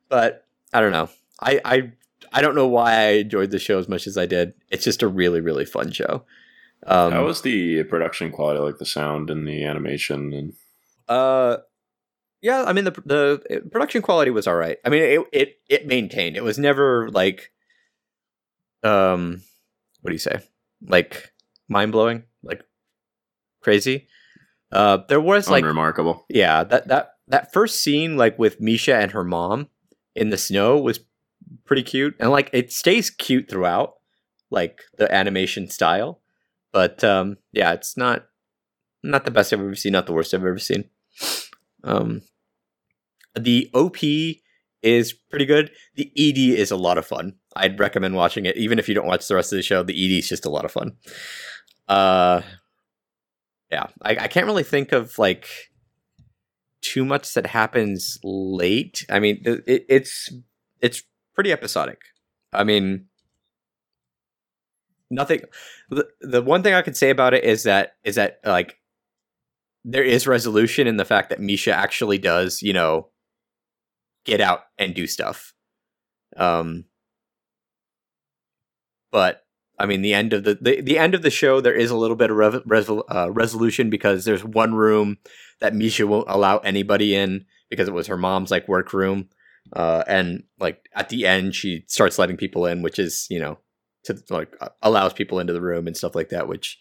but 0.10 0.46
I 0.74 0.82
don't 0.82 0.92
know. 0.92 1.10
I 1.42 1.60
I 1.66 1.92
I 2.32 2.42
don't 2.42 2.56
know 2.56 2.68
why 2.68 2.94
I 2.94 3.08
enjoyed 3.20 3.52
the 3.52 3.60
show 3.60 3.80
as 3.80 3.88
much 3.90 4.08
as 4.08 4.18
I 4.18 4.26
did. 4.26 4.54
It's 4.70 4.84
just 4.84 5.02
a 5.04 5.08
really 5.08 5.42
really 5.42 5.66
fun 5.66 5.92
show. 5.92 6.24
Um, 6.86 7.12
How 7.12 7.26
was 7.26 7.42
the 7.42 7.84
production 7.84 8.32
quality, 8.32 8.60
like 8.60 8.78
the 8.78 8.86
sound 8.86 9.30
and 9.30 9.48
the 9.48 9.64
animation? 9.64 10.32
And 10.34 10.54
uh, 11.08 11.58
yeah. 12.42 12.64
I 12.64 12.74
mean 12.74 12.86
the 12.86 12.92
the 12.92 13.62
production 13.72 14.02
quality 14.02 14.32
was 14.32 14.48
all 14.48 14.56
right. 14.56 14.78
I 14.86 14.90
mean 14.90 15.02
it 15.02 15.22
it 15.34 15.60
it 15.70 15.88
maintained. 15.88 16.38
It 16.38 16.44
was 16.44 16.60
never 16.60 17.10
like, 17.10 17.52
um, 18.84 19.42
what 20.02 20.10
do 20.10 20.16
you 20.16 20.20
say? 20.20 20.40
Like 20.88 21.34
mind 21.68 21.92
blowing, 21.92 22.24
like 22.44 22.62
crazy. 23.62 24.08
Uh, 24.72 25.00
there 25.08 25.22
was 25.22 25.50
like 25.50 25.64
unremarkable. 25.64 26.26
yeah 26.30 26.64
that 26.64 26.90
that 26.90 27.17
that 27.28 27.52
first 27.54 27.82
scene 27.82 28.18
like 28.18 28.38
with 28.40 28.62
misha 28.62 28.96
and 28.96 29.12
her 29.12 29.24
mom 29.24 29.68
in 30.16 30.30
the 30.30 30.38
snow 30.38 30.78
was 30.78 31.00
pretty 31.66 31.84
cute. 31.84 32.16
And 32.20 32.32
like 32.32 32.50
it 32.54 32.72
stays 32.72 33.10
cute 33.10 33.50
throughout 33.50 33.96
like 34.50 34.82
the 34.98 35.14
animation 35.14 35.70
style. 35.70 36.22
But 36.72 37.04
um 37.04 37.38
yeah 37.52 37.74
it's 37.74 37.98
not 37.98 38.26
not 39.04 39.26
the 39.26 39.32
best 39.32 39.54
i've 39.54 39.60
ever 39.60 39.76
seen 39.76 39.94
not 39.94 40.06
the 40.06 40.14
worst 40.14 40.34
i've 40.34 40.42
ever 40.42 40.60
seen. 40.60 40.86
Um 41.84 42.22
the 43.36 43.70
op 43.74 43.98
is 44.84 45.14
pretty 45.14 45.46
good. 45.46 45.72
The 45.96 46.12
ed 46.18 46.38
is 46.38 46.72
a 46.72 46.78
lot 46.78 46.98
of 46.98 47.06
fun. 47.06 47.36
I'd 47.56 47.80
recommend 47.80 48.16
watching 48.16 48.46
it 48.46 48.58
even 48.58 48.80
if 48.80 48.88
you 48.88 48.96
don't 48.96 49.08
watch 49.08 49.28
the 49.28 49.36
rest 49.36 49.52
of 49.52 49.58
the 49.58 49.64
show. 49.64 49.84
The 49.84 49.94
ed 49.94 50.18
is 50.18 50.30
just 50.30 50.46
a 50.46 50.50
lot 50.50 50.66
of 50.66 50.72
fun. 50.72 50.98
Uh 51.88 52.42
yeah 53.72 53.88
I, 54.02 54.12
I 54.12 54.28
can't 54.28 54.46
really 54.46 54.64
think 54.64 54.92
of 54.92 55.18
like 55.18 55.48
too 56.82 57.06
much 57.06 57.34
that 57.34 57.48
happens 57.48 58.20
late. 58.24 59.06
I 59.10 59.20
mean 59.20 59.42
it, 59.46 59.64
it, 59.68 59.86
it's 59.90 60.32
it's 60.82 61.04
pretty 61.34 61.52
episodic. 61.52 62.00
I 62.54 62.64
mean 62.64 63.06
nothing 65.10 65.40
the, 65.90 66.06
the 66.20 66.42
one 66.42 66.62
thing 66.62 66.74
i 66.74 66.82
could 66.82 66.98
say 66.98 67.10
about 67.10 67.34
it 67.34 67.46
is 67.46 67.64
that 67.64 67.94
is 68.04 68.16
that 68.16 68.42
like 68.44 68.76
there 69.86 70.04
is 70.04 70.28
resolution 70.28 70.86
in 70.86 70.98
the 70.98 71.06
fact 71.06 71.30
that 71.30 71.40
misha 71.40 71.74
actually 71.74 72.18
does 72.18 72.62
you 72.62 72.74
know 72.74 73.08
get 74.28 74.42
out 74.42 74.64
and 74.78 74.94
do 74.94 75.08
stuff. 75.08 75.54
Um 76.36 76.86
but 79.10 79.47
I 79.80 79.86
mean, 79.86 80.02
the 80.02 80.14
end 80.14 80.34
of 80.34 80.44
the, 80.44 80.56
the 80.60 80.82
the 80.82 80.98
end 80.98 81.14
of 81.14 81.22
the 81.22 81.30
show, 81.30 81.62
there 81.62 81.76
is 81.76 81.92
a 81.92 81.98
little 81.98 82.16
bit 82.16 82.32
of 82.32 82.38
rev- 82.38 82.64
resol- 82.66 83.04
uh, 83.14 83.32
resolution 83.32 83.90
because 83.90 84.26
there's 84.26 84.44
one 84.44 84.74
room 84.74 85.18
that 85.60 85.76
Misha 85.76 86.08
won't 86.08 86.30
allow 86.30 86.58
anybody 86.60 87.16
in 87.16 87.46
because 87.70 87.88
it 87.88 87.94
was 87.94 88.08
her 88.08 88.18
mom's 88.18 88.50
like 88.52 88.68
work 88.68 88.92
room, 88.94 89.30
uh, 89.74 90.04
and 90.08 90.44
like 90.60 90.90
at 90.96 91.10
the 91.10 91.26
end 91.28 91.54
she 91.54 91.84
starts 91.88 92.18
letting 92.18 92.38
people 92.38 92.66
in, 92.66 92.82
which 92.82 92.98
is 92.98 93.28
you 93.30 93.40
know 93.40 93.60
to 94.06 94.18
like 94.30 94.56
allows 94.82 95.14
people 95.14 95.40
into 95.40 95.54
the 95.54 95.62
room 95.62 95.86
and 95.86 95.96
stuff 95.96 96.16
like 96.16 96.30
that, 96.30 96.48
which 96.48 96.80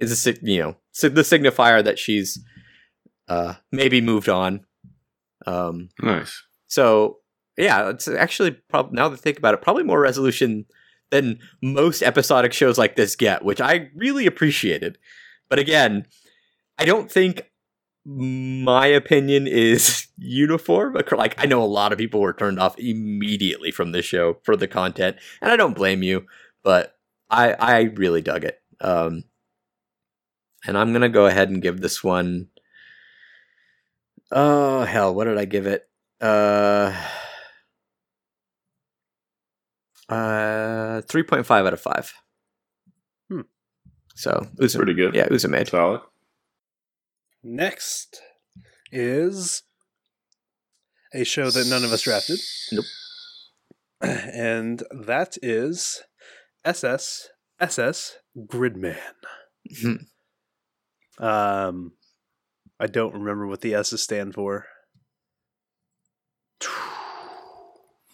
is 0.00 0.26
a 0.26 0.34
you 0.42 0.58
know 0.60 0.76
the 1.00 1.22
signifier 1.22 1.82
that 1.82 1.98
she's 1.98 2.38
uh, 3.28 3.54
maybe 3.72 4.00
moved 4.00 4.28
on. 4.28 4.64
Um, 5.46 5.88
Nice. 6.00 6.40
so 6.68 7.18
yeah, 7.58 7.88
it's 7.90 8.06
actually 8.06 8.52
prob- 8.52 8.92
now 8.92 9.08
that 9.08 9.18
I 9.18 9.20
think 9.20 9.38
about 9.38 9.54
it, 9.54 9.62
probably 9.62 9.82
more 9.82 10.00
resolution 10.00 10.66
than 11.12 11.38
most 11.62 12.02
episodic 12.02 12.52
shows 12.52 12.78
like 12.78 12.96
this 12.96 13.14
get, 13.14 13.44
which 13.44 13.60
I 13.60 13.90
really 13.94 14.26
appreciated. 14.26 14.98
But 15.48 15.60
again, 15.60 16.06
I 16.78 16.84
don't 16.84 17.12
think 17.12 17.42
my 18.04 18.86
opinion 18.86 19.46
is 19.46 20.08
uniform. 20.16 20.96
Like 21.12 21.40
I 21.40 21.46
know 21.46 21.62
a 21.62 21.64
lot 21.64 21.92
of 21.92 21.98
people 21.98 22.20
were 22.20 22.32
turned 22.32 22.58
off 22.58 22.76
immediately 22.78 23.70
from 23.70 23.92
this 23.92 24.06
show 24.06 24.38
for 24.42 24.56
the 24.56 24.66
content, 24.66 25.18
and 25.40 25.52
I 25.52 25.56
don't 25.56 25.76
blame 25.76 26.02
you, 26.02 26.26
but 26.64 26.96
I 27.30 27.52
I 27.52 27.80
really 27.82 28.22
dug 28.22 28.44
it. 28.44 28.60
Um, 28.80 29.24
and 30.66 30.76
I'm 30.76 30.92
gonna 30.92 31.08
go 31.08 31.26
ahead 31.26 31.50
and 31.50 31.62
give 31.62 31.80
this 31.80 32.02
one 32.02 32.48
Oh 34.34 34.84
hell, 34.84 35.14
what 35.14 35.24
did 35.24 35.36
I 35.36 35.44
give 35.44 35.66
it? 35.66 35.86
Uh, 36.18 36.96
uh, 40.12 41.00
three 41.02 41.22
point 41.22 41.46
five 41.46 41.66
out 41.66 41.72
of 41.72 41.80
five. 41.80 42.12
Hmm. 43.30 43.40
So 44.14 44.46
Usa, 44.58 44.78
Pretty 44.78 44.94
good. 44.94 45.14
yeah, 45.14 45.28
Usa 45.30 45.48
made. 45.48 45.68
Solid. 45.68 46.00
Next 47.42 48.20
is 48.90 49.62
a 51.14 51.24
show 51.24 51.50
that 51.50 51.66
none 51.66 51.84
of 51.84 51.92
us 51.92 52.02
drafted. 52.02 52.38
Nope. 52.72 52.84
And 54.02 54.82
that 54.90 55.36
is 55.42 56.02
SS 56.64 57.28
SS 57.60 58.16
Gridman. 58.36 58.96
Mhm. 59.72 60.06
Um, 61.18 61.92
I 62.80 62.86
don't 62.88 63.14
remember 63.14 63.46
what 63.46 63.60
the 63.60 63.74
S's 63.74 64.02
stand 64.02 64.34
for. 64.34 64.66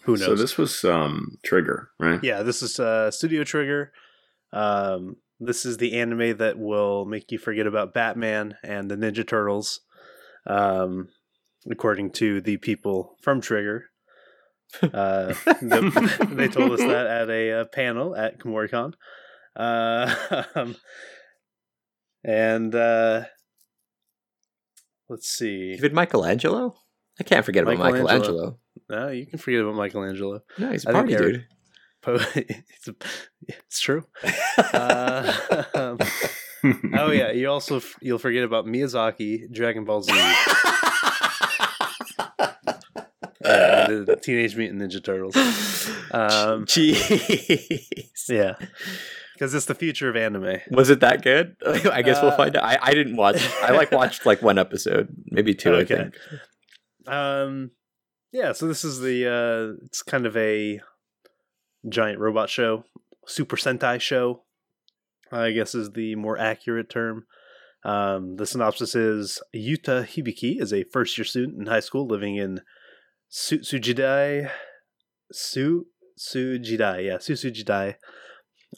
Who 0.09 0.17
knows? 0.17 0.25
So 0.25 0.35
this 0.35 0.57
was 0.57 0.83
um 0.83 1.37
Trigger, 1.43 1.89
right? 1.99 2.19
Yeah, 2.23 2.41
this 2.41 2.63
is 2.63 2.79
uh, 2.79 3.11
Studio 3.11 3.43
Trigger. 3.43 3.91
Um, 4.51 5.17
this 5.39 5.65
is 5.65 5.77
the 5.77 5.99
anime 5.99 6.37
that 6.37 6.57
will 6.57 7.05
make 7.05 7.31
you 7.31 7.37
forget 7.37 7.67
about 7.67 7.93
Batman 7.93 8.55
and 8.63 8.89
the 8.89 8.95
Ninja 8.95 9.25
Turtles, 9.27 9.81
um, 10.47 11.09
according 11.69 12.09
to 12.13 12.41
the 12.41 12.57
people 12.57 13.17
from 13.21 13.39
Trigger. 13.41 13.85
Uh, 14.83 15.33
the- 15.61 16.27
they 16.31 16.47
told 16.47 16.71
us 16.73 16.79
that 16.79 17.07
at 17.07 17.27
a, 17.31 17.61
uh 17.61 17.65
panel 17.65 18.15
at 18.15 18.39
Kumoricon. 18.39 18.93
Uh, 19.55 20.13
um, 20.55 20.75
and 22.23 22.75
uh, 22.75 23.23
let's 25.09 25.27
see. 25.27 25.73
Even 25.73 25.95
Michelangelo? 25.95 26.75
I 27.19 27.23
can't 27.23 27.43
forget 27.43 27.63
about 27.63 27.79
Michelangelo. 27.79 28.59
No, 28.89 29.09
you 29.09 29.25
can 29.27 29.37
forget 29.39 29.61
about 29.61 29.75
Michelangelo. 29.75 30.41
No, 30.57 30.71
he's 30.71 30.85
a 30.85 30.91
party 30.91 31.15
dude. 31.15 31.45
Po- 32.01 32.15
it's, 32.35 32.87
a- 32.87 32.95
it's 33.47 33.79
true. 33.79 34.05
Uh, 34.73 35.63
um, 35.73 35.97
oh 36.97 37.11
yeah, 37.11 37.31
you 37.31 37.49
also 37.49 37.77
f- 37.77 37.95
you'll 38.01 38.17
forget 38.19 38.43
about 38.43 38.65
Miyazaki, 38.65 39.49
Dragon 39.51 39.85
Ball 39.85 40.01
Z, 40.01 40.11
and 43.41 44.05
the 44.05 44.19
Teenage 44.21 44.55
Mutant 44.55 44.81
Ninja 44.81 45.03
Turtles. 45.03 45.35
Um, 46.11 46.65
Jeez. 46.65 47.87
yeah, 48.29 48.55
because 49.33 49.53
it's 49.53 49.65
the 49.65 49.75
future 49.75 50.09
of 50.09 50.15
anime. 50.15 50.57
Was 50.71 50.89
it 50.89 50.99
that 51.01 51.21
good? 51.23 51.55
I 51.65 52.01
guess 52.01 52.21
we'll 52.21 52.31
Uh, 52.31 52.37
find 52.37 52.55
out. 52.57 52.63
I, 52.63 52.77
I 52.81 52.93
didn't 52.93 53.15
watch. 53.15 53.41
I 53.61 53.71
like 53.71 53.91
watched 53.91 54.25
like 54.25 54.41
one 54.41 54.57
episode, 54.57 55.09
maybe 55.27 55.53
two. 55.55 55.71
Okay. 55.73 55.93
I 55.95 55.97
think. 55.97 56.15
Um, 57.07 57.71
yeah, 58.31 58.51
so 58.51 58.67
this 58.67 58.83
is 58.83 58.99
the 58.99 59.27
uh, 59.27 59.85
it's 59.85 60.01
kind 60.01 60.25
of 60.25 60.35
a 60.37 60.79
giant 61.87 62.19
robot 62.19 62.49
show, 62.49 62.83
Super 63.25 63.55
Sentai 63.55 63.99
show. 63.99 64.43
I 65.31 65.51
guess 65.51 65.75
is 65.75 65.91
the 65.91 66.15
more 66.15 66.37
accurate 66.37 66.89
term. 66.89 67.25
Um, 67.83 68.35
the 68.35 68.45
synopsis 68.45 68.95
is 68.95 69.41
Yuta 69.55 70.03
Hibiki 70.05 70.61
is 70.61 70.73
a 70.73 70.83
first 70.85 71.17
year 71.17 71.25
student 71.25 71.59
in 71.59 71.67
high 71.67 71.79
school 71.79 72.07
living 72.07 72.35
in 72.35 72.61
Su- 73.29 73.59
Sujidai. 73.59 74.49
Su 75.31 75.85
Sujidai, 76.19 77.05
yeah, 77.05 77.17
Susujidai. 77.17 77.95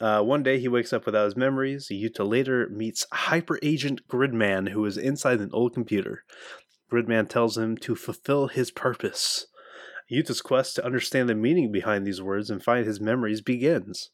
Uh, 0.00 0.22
one 0.22 0.42
day 0.42 0.58
he 0.58 0.68
wakes 0.68 0.92
up 0.92 1.04
without 1.04 1.24
his 1.24 1.36
memories. 1.36 1.88
Yuta 1.90 2.26
later 2.26 2.68
meets 2.70 3.06
Hyper 3.12 3.58
Agent 3.62 4.06
Gridman, 4.08 4.70
who 4.70 4.84
is 4.84 4.96
inside 4.96 5.40
an 5.40 5.50
old 5.52 5.74
computer. 5.74 6.24
Gridman 6.92 7.28
tells 7.28 7.56
him 7.56 7.76
to 7.78 7.94
fulfill 7.94 8.48
his 8.48 8.70
purpose. 8.70 9.46
Yuta's 10.12 10.42
quest 10.42 10.76
to 10.76 10.84
understand 10.84 11.28
the 11.28 11.34
meaning 11.34 11.72
behind 11.72 12.06
these 12.06 12.20
words 12.20 12.50
and 12.50 12.62
find 12.62 12.86
his 12.86 13.00
memories 13.00 13.40
begins. 13.40 14.10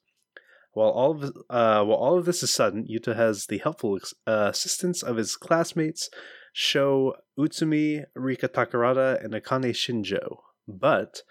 While 0.72 0.90
all 0.90 1.10
of 1.10 1.24
uh, 1.50 1.84
while 1.84 1.98
all 1.98 2.18
of 2.18 2.24
this 2.24 2.42
is 2.42 2.50
sudden, 2.50 2.86
Yuta 2.86 3.16
has 3.16 3.46
the 3.46 3.58
helpful 3.58 3.98
uh, 4.26 4.50
assistance 4.52 5.02
of 5.02 5.16
his 5.16 5.34
classmates 5.34 6.08
Sho 6.52 7.14
Utsumi, 7.36 8.04
Rika 8.14 8.48
Takarada, 8.48 9.22
and 9.24 9.32
Akane 9.32 9.70
Shinjo. 9.70 10.36
But 10.68 11.22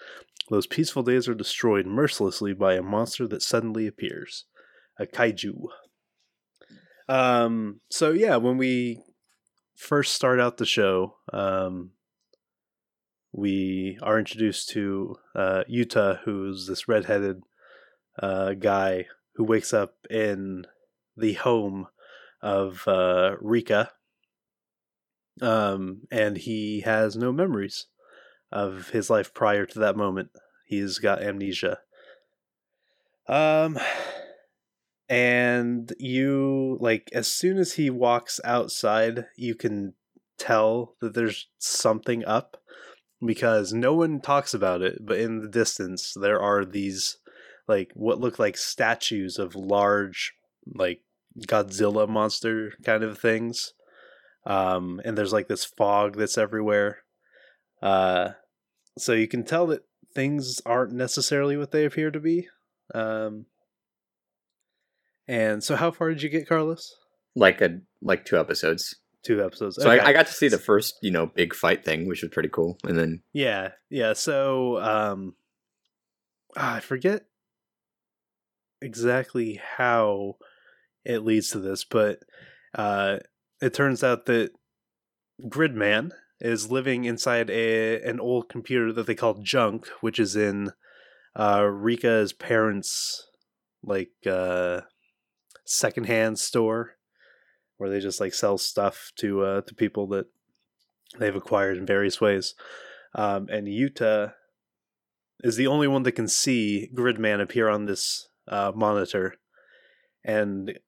those 0.50 0.68
peaceful 0.68 1.04
days 1.04 1.30
are 1.30 1.36
destroyed 1.36 1.86
mercilessly 1.86 2.54
by 2.54 2.74
a 2.74 2.82
monster 2.82 3.28
that 3.28 3.42
suddenly 3.42 3.88
appears, 3.88 4.46
a 5.00 5.06
kaiju. 5.06 5.68
Um. 7.08 7.80
So 7.90 8.12
yeah, 8.12 8.36
when 8.36 8.58
we 8.58 9.02
first 9.78 10.14
start 10.14 10.40
out 10.40 10.58
the 10.58 10.66
show, 10.66 11.18
um, 11.32 11.92
we 13.32 13.98
are 14.02 14.18
introduced 14.18 14.70
to 14.70 15.16
uh, 15.36 15.64
Yuta, 15.70 16.20
who's 16.26 16.68
this 16.68 16.88
redheaded 16.88 17.44
uh, 18.22 18.54
guy 18.54 19.06
who 19.36 19.44
wakes 19.44 19.74
up 19.74 19.96
in 20.10 20.66
the 21.16 21.34
home 21.34 21.88
of 22.42 22.88
uh, 22.88 23.36
Rika, 23.40 23.92
um, 25.42 26.02
and 26.12 26.38
he 26.38 26.82
has 26.82 27.16
no 27.16 27.32
memories 27.32 27.86
of 28.52 28.90
his 28.90 29.10
life 29.10 29.34
prior 29.34 29.68
to 29.68 29.80
that 29.80 29.96
moment. 29.96 30.32
He's 30.66 30.98
got 30.98 31.22
amnesia. 31.22 31.80
Um, 33.28 33.78
and 35.10 35.94
you 36.00 36.78
like 36.82 37.10
as 37.14 37.28
soon 37.28 37.58
as 37.58 37.74
he 37.74 37.90
walks 37.90 38.40
outside, 38.44 39.26
you 39.36 39.56
can 39.56 39.94
tell 40.38 40.96
that 41.02 41.14
there's 41.14 41.48
something 41.58 42.26
up 42.26 42.58
because 43.26 43.74
no 43.74 43.94
one 43.94 44.22
talks 44.22 44.54
about 44.54 44.82
it, 44.82 45.00
but 45.06 45.18
in 45.18 45.40
the 45.40 45.48
distance 45.48 46.14
there 46.20 46.40
are 46.40 46.66
these 46.66 47.18
like 47.68 47.92
what 47.94 48.20
look 48.20 48.38
like 48.38 48.58
statues 48.58 49.40
of 49.40 49.56
large 49.56 50.34
like 50.76 51.02
Godzilla 51.40 52.08
monster 52.08 52.74
kind 52.84 53.04
of 53.04 53.18
things. 53.18 53.74
Um 54.46 55.02
and 55.06 55.18
there's 55.18 55.34
like 55.34 55.48
this 55.48 55.66
fog 55.66 56.18
that's 56.18 56.38
everywhere. 56.38 57.00
Uh 57.82 58.32
so 58.98 59.14
you 59.14 59.28
can 59.28 59.44
tell 59.44 59.68
that 59.68 59.86
things 60.14 60.62
aren't 60.66 60.94
necessarily 60.94 61.58
what 61.58 61.72
they 61.72 61.86
appear 61.86 62.12
to 62.12 62.20
be. 62.20 62.48
Um 62.94 63.46
and 65.28 65.64
so 65.64 65.76
how 65.76 65.92
far 65.92 66.10
did 66.10 66.22
you 66.22 66.30
get, 66.30 66.48
Carlos? 66.48 66.96
Like 67.36 67.62
a 67.62 67.80
like 68.02 68.26
two 68.26 68.40
episodes. 68.40 68.96
Two 69.24 69.44
episodes. 69.44 69.76
So 69.76 69.90
Okay. 69.90 70.00
I, 70.00 70.10
I 70.10 70.14
got 70.14 70.28
to 70.28 70.34
see 70.34 70.48
the 70.48 70.58
first, 70.58 70.96
you 71.02 71.12
know, 71.12 71.26
big 71.26 71.54
fight 71.54 71.84
thing, 71.84 72.08
which 72.08 72.22
was 72.22 72.32
pretty 72.32 72.50
cool. 72.50 72.78
And 72.84 72.98
then 72.98 73.22
Yeah, 73.34 73.72
yeah. 73.90 74.14
So 74.14 74.80
um 74.80 75.36
ah, 76.56 76.76
I 76.76 76.80
forget 76.80 77.26
exactly 78.82 79.60
how 79.78 80.36
it 81.04 81.20
leads 81.26 81.50
to 81.52 81.60
this, 81.60 81.84
but 81.84 82.20
uh 82.76 83.18
it 83.62 83.74
turns 83.74 84.04
out 84.04 84.28
that 84.28 84.52
Gridman 85.44 86.12
is 86.40 86.72
living 86.72 87.06
inside 87.06 87.50
a 87.50 88.02
an 88.02 88.20
old 88.20 88.50
computer 88.50 88.94
that 88.94 89.08
they 89.08 89.16
call 89.16 89.42
junk, 89.42 89.88
which 90.02 90.20
is 90.20 90.36
in 90.36 90.72
uh 91.36 91.62
Rika's 91.62 92.34
parents 92.34 93.28
like 93.84 94.12
uh 94.26 94.82
secondhand 95.68 96.40
store 96.40 96.96
where 97.78 97.90
they 97.90 98.00
just 98.00 98.20
like 98.20 98.34
sell 98.34 98.58
stuff 98.58 99.12
to 99.18 99.44
uh 99.44 99.62
to 99.62 99.76
people 99.76 100.08
that 100.08 100.26
they've 101.20 101.36
acquired 101.36 101.78
in 101.78 101.86
various 101.86 102.20
ways. 102.20 102.56
Um, 103.16 103.48
and 103.50 103.68
Yuta 103.68 104.34
is 105.42 105.56
the 105.56 105.68
only 105.68 105.88
one 105.88 106.04
that 106.04 106.14
can 106.14 106.28
see 106.28 106.90
Gridman 106.94 107.42
appear 107.42 107.70
on 107.70 107.86
this 107.86 108.30
uh, 108.48 108.72
monitor, 108.76 109.36
and 110.24 110.80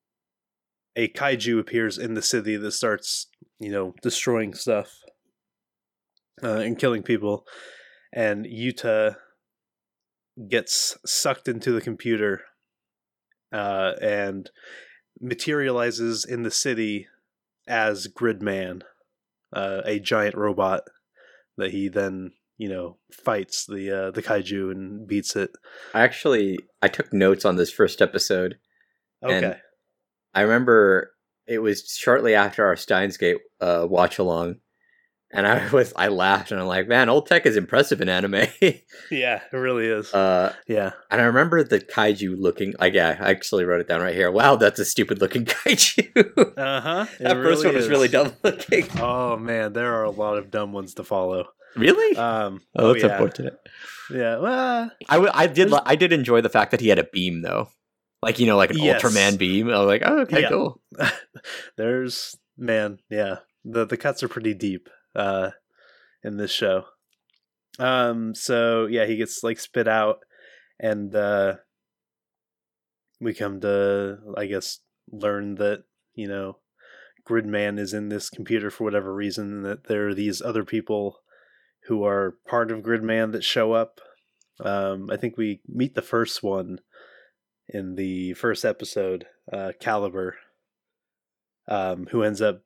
a 0.96 1.08
kaiju 1.08 1.60
appears 1.60 1.98
in 1.98 2.14
the 2.14 2.22
city 2.22 2.56
that 2.58 2.72
starts, 2.72 3.28
you 3.60 3.72
know, 3.72 3.94
destroying 4.02 4.54
stuff 4.54 5.00
uh, 6.44 6.58
and 6.58 6.78
killing 6.78 7.04
people. 7.04 7.46
And 8.12 8.46
Yuta 8.46 9.18
gets 10.50 10.98
sucked 11.06 11.48
into 11.48 11.72
the 11.72 11.82
computer 11.82 12.42
uh, 13.52 13.94
and 14.02 14.50
materializes 15.20 16.26
in 16.26 16.44
the 16.44 16.52
city 16.52 17.08
as 17.68 18.08
Gridman, 18.08 18.82
uh, 19.54 19.82
a 19.86 20.00
giant 20.00 20.36
robot 20.36 20.84
that 21.58 21.72
he 21.72 21.88
then 21.90 22.32
you 22.58 22.70
know 22.70 22.98
fights 23.12 23.66
the 23.66 23.92
uh, 24.08 24.12
the 24.12 24.22
kaiju 24.24 24.72
and 24.72 25.08
beats 25.08 25.36
it. 25.36 25.52
I 25.94 26.02
actually 26.02 26.58
I 26.82 26.88
took 26.88 27.14
notes 27.14 27.46
on 27.46 27.56
this 27.56 27.72
first 27.72 28.02
episode. 28.02 28.56
And- 29.22 29.46
Okay, 29.46 29.58
I 30.34 30.42
remember 30.42 31.12
it 31.48 31.60
was 31.60 31.90
shortly 31.90 32.36
after 32.36 32.66
our 32.66 32.76
Steins 32.76 33.18
Gate 33.18 33.38
uh, 33.60 33.86
watch 33.90 34.20
along 34.20 34.58
and 35.32 35.46
I 35.48 35.70
was 35.72 35.94
I 35.96 36.08
laughed 36.08 36.52
and 36.52 36.60
I'm 36.60 36.68
like, 36.68 36.88
man, 36.88 37.10
old 37.10 37.28
tech 37.28 37.46
is 37.46 37.56
impressive 37.58 38.02
in 38.02 38.10
anime. 38.10 38.46
Yeah, 39.12 39.42
it 39.52 39.56
really 39.58 39.88
is. 39.88 40.14
uh, 40.14 40.54
yeah. 40.68 40.92
and 41.10 41.20
I 41.20 41.24
remember 41.26 41.64
the 41.64 41.80
kaiju 41.80 42.36
looking 42.40 42.76
like 42.80 42.94
yeah, 42.94 43.18
I 43.20 43.32
actually 43.32 43.66
wrote 43.66 43.82
it 43.82 43.88
down 43.88 44.02
right 44.02 44.14
here. 44.14 44.30
Wow, 44.30 44.56
that's 44.56 44.78
a 44.80 44.86
stupid 44.86 45.20
looking 45.20 45.46
kaiju. 45.46 46.58
Uh 46.58 46.82
huh. 46.82 47.06
that 47.20 47.34
first 47.38 47.66
one 47.66 47.74
was 47.74 47.90
really 47.90 48.08
dumb 48.08 48.34
looking. 48.44 48.88
Oh 49.00 49.36
man, 49.38 49.74
there 49.74 49.94
are 49.96 50.04
a 50.04 50.12
lot 50.12 50.38
of 50.38 50.52
dumb 50.52 50.74
ones 50.74 50.94
to 50.96 51.04
follow. 51.04 51.46
Really? 51.76 52.16
Um, 52.18 52.62
oh, 52.76 52.94
that's 52.94 53.04
yeah. 53.04 53.12
unfortunate. 53.12 53.60
Yeah. 54.12 54.38
Well, 54.38 54.92
I, 55.08 55.14
w- 55.16 55.32
I 55.34 55.48
did 55.48 55.72
li- 55.72 55.80
I 55.86 55.96
did 55.96 56.12
enjoy 56.14 56.42
the 56.42 56.50
fact 56.50 56.72
that 56.72 56.82
he 56.82 56.90
had 56.90 56.98
a 57.00 57.04
beam 57.04 57.42
though, 57.42 57.70
like 58.22 58.38
you 58.40 58.46
know, 58.48 58.58
like 58.58 58.72
an 58.72 58.78
Yes. 58.80 59.02
Ultraman 59.02 59.38
beam. 59.38 59.70
I 59.70 59.78
was 59.80 59.88
like, 59.88 60.02
oh, 60.06 60.20
okay, 60.22 60.42
Yeah. 60.42 60.50
cool. 60.50 60.82
there's 61.78 62.36
man, 62.58 63.00
yeah. 63.10 63.38
The 63.66 63.86
the 63.86 63.98
cuts 63.98 64.24
are 64.24 64.28
pretty 64.30 64.54
deep 64.54 64.90
uh 65.16 65.52
in 66.24 66.38
this 66.38 66.52
show. 66.52 66.86
Um 67.78 68.36
so 68.36 68.86
yeah, 68.86 69.06
he 69.06 69.18
gets 69.18 69.44
like 69.44 69.60
spit 69.60 69.88
out 69.88 70.20
and 70.80 71.14
uh 71.16 71.56
we 73.20 73.34
come 73.34 73.60
to 73.62 74.18
I 74.38 74.46
guess 74.46 74.80
learn 75.12 75.56
that, 75.56 75.84
you 76.14 76.28
know, 76.28 76.58
Gridman 77.28 77.80
is 77.80 77.94
in 77.94 78.10
this 78.10 78.30
computer 78.30 78.70
for 78.70 78.84
whatever 78.84 79.14
reason 79.14 79.54
and 79.54 79.66
that 79.66 79.88
there 79.88 80.08
are 80.10 80.16
these 80.16 80.42
other 80.42 80.64
people 80.64 81.20
who 81.88 82.04
are 82.04 82.38
part 82.48 82.72
of 82.72 82.84
Gridman 82.84 83.32
that 83.32 83.44
show 83.44 83.74
up. 83.74 84.00
Um 84.64 85.10
I 85.12 85.18
think 85.18 85.38
we 85.38 85.62
meet 85.68 85.96
the 85.96 86.02
first 86.02 86.44
one 86.44 86.80
in 87.68 87.96
the 87.96 88.34
first 88.34 88.66
episode, 88.66 89.26
uh 89.52 89.72
Caliber 89.80 90.36
um, 91.70 92.08
who 92.12 92.24
ends 92.24 92.42
up 92.42 92.64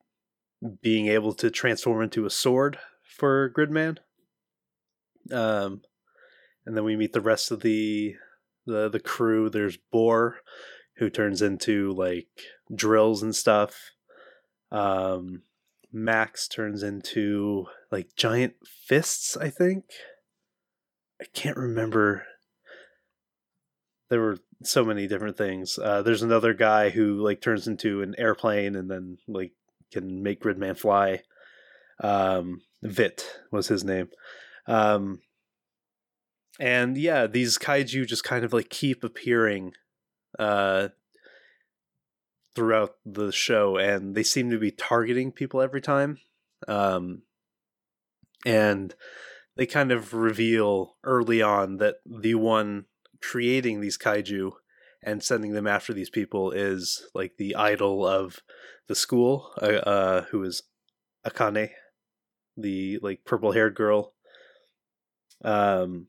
being 0.82 1.08
able 1.08 1.34
to 1.34 1.50
transform 1.52 2.04
into 2.04 2.26
a 2.26 2.30
sword 2.30 2.78
for 3.04 3.50
Gridman. 3.50 3.98
Um, 5.32 5.82
and 6.66 6.76
then 6.76 6.84
we 6.84 6.96
meet 6.96 7.14
the 7.14 7.22
rest 7.22 7.52
of 7.52 7.62
the 7.62 8.16
the 8.66 8.90
the 8.90 9.00
crew. 9.00 9.50
There's 9.50 9.78
Boar, 9.78 10.38
who 10.98 11.10
turns 11.10 11.42
into 11.42 11.92
like 11.92 12.28
drills 12.74 13.22
and 13.22 13.36
stuff. 13.36 13.92
Um, 14.72 15.44
Max 15.92 16.48
turns 16.48 16.84
into 16.84 17.66
like 17.92 18.16
giant 18.16 18.56
fists. 18.66 19.38
I 19.38 19.50
think. 19.50 19.86
I 21.22 21.26
can't 21.34 21.58
remember. 21.58 22.26
There 24.10 24.22
were 24.22 24.38
so 24.64 24.84
many 24.84 25.08
different 25.08 25.38
things. 25.38 25.78
Uh, 25.78 26.02
there's 26.02 26.22
another 26.22 26.54
guy 26.54 26.90
who 26.90 27.22
like 27.22 27.42
turns 27.42 27.68
into 27.68 28.02
an 28.02 28.16
airplane 28.18 28.76
and 28.76 28.90
then 28.90 29.18
like 29.28 29.54
can 29.94 30.24
make 30.24 30.42
Gridman 30.42 30.78
fly. 30.78 31.22
Um, 32.04 32.62
Vit 32.82 33.40
was 33.52 33.68
his 33.68 33.84
name. 33.84 34.10
Um, 34.68 35.22
and 36.60 36.98
yeah, 36.98 37.28
these 37.28 37.58
kaiju 37.58 38.06
just 38.08 38.24
kind 38.24 38.46
of 38.46 38.54
like 38.54 38.70
keep 38.70 39.04
appearing 39.04 39.74
uh, 40.38 40.90
throughout 42.56 42.96
the 43.06 43.32
show, 43.32 43.78
and 43.78 44.16
they 44.16 44.24
seem 44.24 44.50
to 44.52 44.60
be 44.60 44.72
targeting 44.72 45.32
people 45.32 45.62
every 45.62 45.82
time. 45.82 46.18
Um, 46.68 47.24
and 48.46 48.94
they 49.56 49.66
kind 49.66 49.92
of 49.92 50.14
reveal 50.14 50.98
early 51.04 51.42
on 51.42 51.78
that 51.78 51.96
the 52.06 52.36
one 52.36 52.86
creating 53.22 53.82
these 53.82 53.98
kaiju 53.98 54.52
and 55.06 55.24
sending 55.24 55.54
them 55.54 55.68
after 55.68 55.94
these 55.94 56.10
people 56.10 56.52
is 56.52 57.08
like 57.14 57.34
the 57.38 57.56
idol 57.56 58.06
of 58.06 58.40
the 58.88 58.96
school, 58.96 59.52
uh, 59.62 59.66
uh 59.66 60.22
who 60.32 60.44
is 60.44 60.64
Akane, 61.26 61.70
the 62.58 63.00
like 63.02 63.26
purple 63.26 63.52
haired 63.52 63.76
girl. 63.76 64.14
Um, 65.44 66.08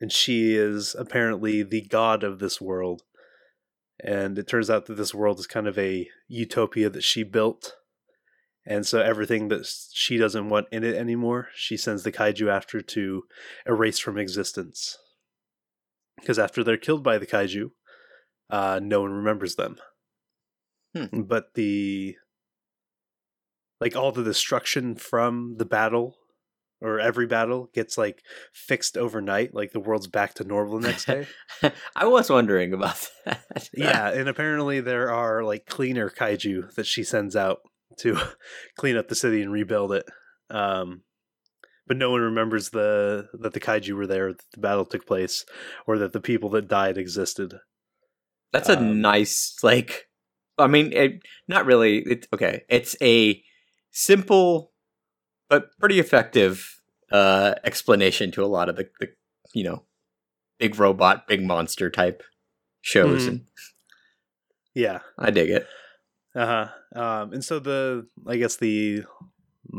and 0.00 0.12
she 0.12 0.54
is 0.54 0.94
apparently 0.98 1.62
the 1.62 1.82
god 1.82 2.22
of 2.22 2.38
this 2.38 2.60
world. 2.60 3.02
And 4.02 4.38
it 4.38 4.46
turns 4.46 4.68
out 4.68 4.86
that 4.86 4.96
this 4.96 5.14
world 5.14 5.38
is 5.38 5.46
kind 5.46 5.66
of 5.66 5.78
a 5.78 6.08
utopia 6.28 6.90
that 6.90 7.02
she 7.02 7.22
built. 7.22 7.74
And 8.66 8.86
so 8.86 9.00
everything 9.00 9.48
that 9.48 9.66
she 9.92 10.18
doesn't 10.18 10.50
want 10.50 10.66
in 10.70 10.84
it 10.84 10.96
anymore, 10.96 11.48
she 11.54 11.76
sends 11.76 12.02
the 12.02 12.12
kaiju 12.12 12.50
after 12.50 12.82
to 12.82 13.22
erase 13.66 13.98
from 13.98 14.18
existence 14.18 14.98
because 16.20 16.38
after 16.38 16.64
they're 16.64 16.76
killed 16.76 17.02
by 17.02 17.18
the 17.18 17.26
kaiju, 17.26 17.70
uh, 18.50 18.80
no 18.82 19.02
one 19.02 19.12
remembers 19.12 19.56
them. 19.56 19.76
Hmm. 20.96 21.22
But 21.22 21.54
the 21.54 22.16
like 23.80 23.94
all 23.94 24.12
the 24.12 24.24
destruction 24.24 24.94
from 24.94 25.56
the 25.58 25.66
battle 25.66 26.16
or 26.80 27.00
every 27.00 27.26
battle 27.26 27.70
gets 27.74 27.96
like 27.96 28.22
fixed 28.52 28.96
overnight, 28.96 29.54
like 29.54 29.72
the 29.72 29.80
world's 29.80 30.06
back 30.06 30.34
to 30.34 30.44
normal 30.44 30.78
the 30.78 30.88
next 30.88 31.06
day. 31.06 31.26
I 31.96 32.06
was 32.06 32.30
wondering 32.30 32.72
about 32.72 33.08
that. 33.24 33.68
yeah, 33.74 34.10
and 34.10 34.28
apparently 34.28 34.80
there 34.80 35.10
are 35.10 35.42
like 35.42 35.66
cleaner 35.66 36.10
kaiju 36.10 36.74
that 36.74 36.86
she 36.86 37.02
sends 37.02 37.34
out 37.34 37.60
to 37.98 38.18
clean 38.78 38.96
up 38.96 39.08
the 39.08 39.14
city 39.14 39.42
and 39.42 39.52
rebuild 39.52 39.92
it. 39.92 40.04
Um, 40.50 41.02
but 41.86 41.96
no 41.96 42.10
one 42.10 42.20
remembers 42.20 42.70
the 42.70 43.28
that 43.40 43.52
the 43.52 43.60
kaiju 43.60 43.92
were 43.94 44.06
there, 44.06 44.32
that 44.32 44.42
the 44.52 44.60
battle 44.60 44.84
took 44.84 45.06
place, 45.06 45.44
or 45.86 45.98
that 45.98 46.12
the 46.12 46.20
people 46.20 46.48
that 46.50 46.68
died 46.68 46.98
existed. 46.98 47.54
That's 48.52 48.68
a 48.68 48.76
Um, 48.76 49.00
nice 49.00 49.56
like. 49.62 50.08
I 50.58 50.66
mean, 50.68 50.92
it, 50.92 51.20
not 51.48 51.66
really. 51.66 51.98
It's 51.98 52.26
okay. 52.32 52.62
It's 52.68 52.96
a 53.02 53.42
simple 53.90 54.72
but 55.48 55.70
pretty 55.78 55.98
effective 56.00 56.80
uh, 57.12 57.54
explanation 57.64 58.30
to 58.32 58.44
a 58.44 58.46
lot 58.46 58.68
of 58.68 58.76
the, 58.76 58.88
the 59.00 59.08
you 59.54 59.64
know 59.64 59.84
big 60.58 60.78
robot, 60.78 61.26
big 61.28 61.42
monster 61.44 61.90
type 61.90 62.22
shows, 62.82 63.24
Mhm. 63.24 63.28
and 63.28 63.40
Yeah, 64.74 65.00
I 65.18 65.30
dig 65.30 65.50
it. 65.50 65.66
uh 66.34 66.46
huh. 66.94 67.00
Um, 67.00 67.32
and 67.32 67.44
so 67.44 67.58
the 67.58 68.06
I 68.26 68.36
guess 68.36 68.56
the 68.56 69.04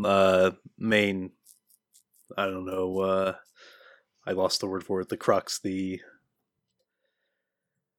uh 0.04 0.52
main 0.78 1.32
I 2.38 2.46
don't 2.46 2.66
know. 2.66 3.00
uh 3.00 3.34
I 4.26 4.32
lost 4.32 4.60
the 4.60 4.68
word 4.68 4.84
for 4.84 5.02
it. 5.02 5.10
The 5.10 5.18
crux. 5.18 5.60
The 5.60 6.02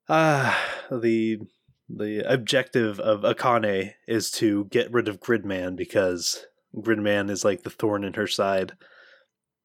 ah 0.08 0.58
the 0.90 1.38
the 1.88 2.20
objective 2.30 3.00
of 3.00 3.22
Akane 3.22 3.94
is 4.06 4.30
to 4.32 4.66
get 4.66 4.92
rid 4.92 5.08
of 5.08 5.20
Gridman 5.20 5.74
because 5.74 6.44
Gridman 6.76 7.30
is 7.30 7.44
like 7.44 7.62
the 7.62 7.70
thorn 7.70 8.04
in 8.04 8.14
her 8.14 8.26
side. 8.26 8.72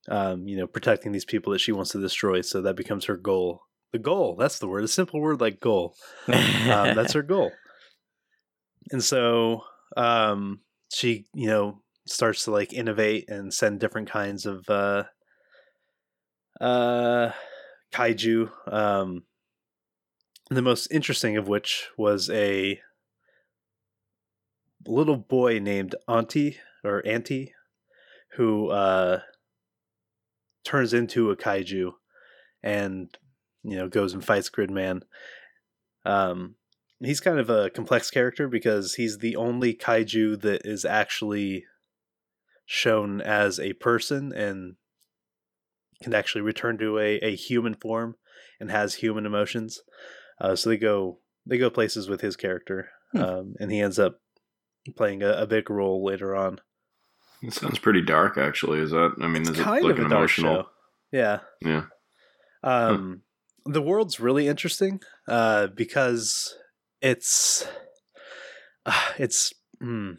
Um, 0.09 0.47
you 0.47 0.57
know, 0.57 0.67
protecting 0.67 1.11
these 1.13 1.25
people 1.25 1.53
that 1.53 1.59
she 1.59 1.71
wants 1.71 1.91
to 1.91 2.01
destroy. 2.01 2.41
So 2.41 2.61
that 2.61 2.75
becomes 2.75 3.05
her 3.05 3.15
goal. 3.15 3.63
The 3.91 3.99
goal. 3.99 4.35
That's 4.35 4.59
the 4.59 4.67
word. 4.67 4.83
A 4.83 4.87
simple 4.89 5.21
word 5.21 5.39
like 5.39 5.59
goal. 5.59 5.95
Um, 6.27 6.95
that's 6.95 7.13
her 7.13 7.21
goal. 7.23 7.51
And 8.91 9.03
so 9.03 9.63
um, 9.95 10.59
she, 10.91 11.27
you 11.33 11.47
know, 11.47 11.82
starts 12.05 12.45
to 12.45 12.51
like 12.51 12.73
innovate 12.73 13.29
and 13.29 13.53
send 13.53 13.79
different 13.79 14.09
kinds 14.09 14.45
of 14.45 14.69
uh, 14.69 15.03
uh, 16.59 17.31
kaiju. 17.93 18.51
Um, 18.71 19.23
the 20.49 20.61
most 20.61 20.87
interesting 20.91 21.37
of 21.37 21.47
which 21.47 21.89
was 21.97 22.29
a 22.29 22.79
little 24.85 25.17
boy 25.17 25.59
named 25.59 25.95
Anti 26.07 26.57
or 26.83 27.05
Anti, 27.05 27.53
who 28.33 28.69
uh, 28.69 29.21
turns 30.65 30.93
into 30.93 31.31
a 31.31 31.37
kaiju 31.37 31.93
and 32.61 33.15
you 33.63 33.77
know 33.77 33.87
goes 33.87 34.13
and 34.13 34.23
fights 34.23 34.49
Gridman. 34.49 35.01
Um, 36.05 36.55
he's 36.99 37.21
kind 37.21 37.39
of 37.39 37.49
a 37.49 37.69
complex 37.69 38.09
character 38.09 38.47
because 38.47 38.95
he's 38.95 39.19
the 39.19 39.35
only 39.35 39.73
kaiju 39.73 40.41
that 40.41 40.65
is 40.65 40.85
actually 40.85 41.65
shown 42.65 43.21
as 43.21 43.59
a 43.59 43.73
person 43.73 44.31
and 44.33 44.75
can 46.01 46.13
actually 46.13 46.41
return 46.41 46.77
to 46.77 46.97
a, 46.99 47.15
a 47.19 47.35
human 47.35 47.73
form 47.75 48.15
and 48.59 48.69
has 48.71 48.95
human 48.95 49.25
emotions. 49.25 49.81
Uh, 50.41 50.55
so 50.55 50.69
they 50.69 50.77
go 50.77 51.19
they 51.45 51.57
go 51.57 51.69
places 51.69 52.07
with 52.09 52.21
his 52.21 52.35
character, 52.35 52.89
Hmm. 53.11 53.21
um, 53.21 53.53
and 53.59 53.71
he 53.71 53.79
ends 53.79 53.99
up 53.99 54.19
playing 54.95 55.21
a, 55.23 55.29
a 55.33 55.45
big 55.47 55.69
role 55.69 56.03
later 56.03 56.35
on. 56.35 56.59
It 57.41 57.53
sounds 57.53 57.77
pretty 57.79 58.01
dark, 58.01 58.37
actually. 58.37 58.79
Is 58.79 58.91
that? 58.91 59.15
I 59.21 59.27
mean, 59.27 59.41
is 59.43 59.49
it 59.49 59.57
kind 59.57 59.83
like 59.83 59.93
of 59.93 59.99
an 59.99 60.05
a 60.05 60.09
dark 60.09 60.19
emotional? 60.19 60.63
show. 60.63 60.69
Yeah. 61.11 61.39
Yeah. 61.61 61.83
Um, 62.63 63.21
The 63.65 63.81
world's 63.81 64.19
really 64.19 64.47
interesting 64.47 65.01
uh, 65.27 65.67
because 65.67 66.55
it's 67.01 67.67
uh, 68.85 69.01
it's 69.17 69.53
mm, 69.81 70.17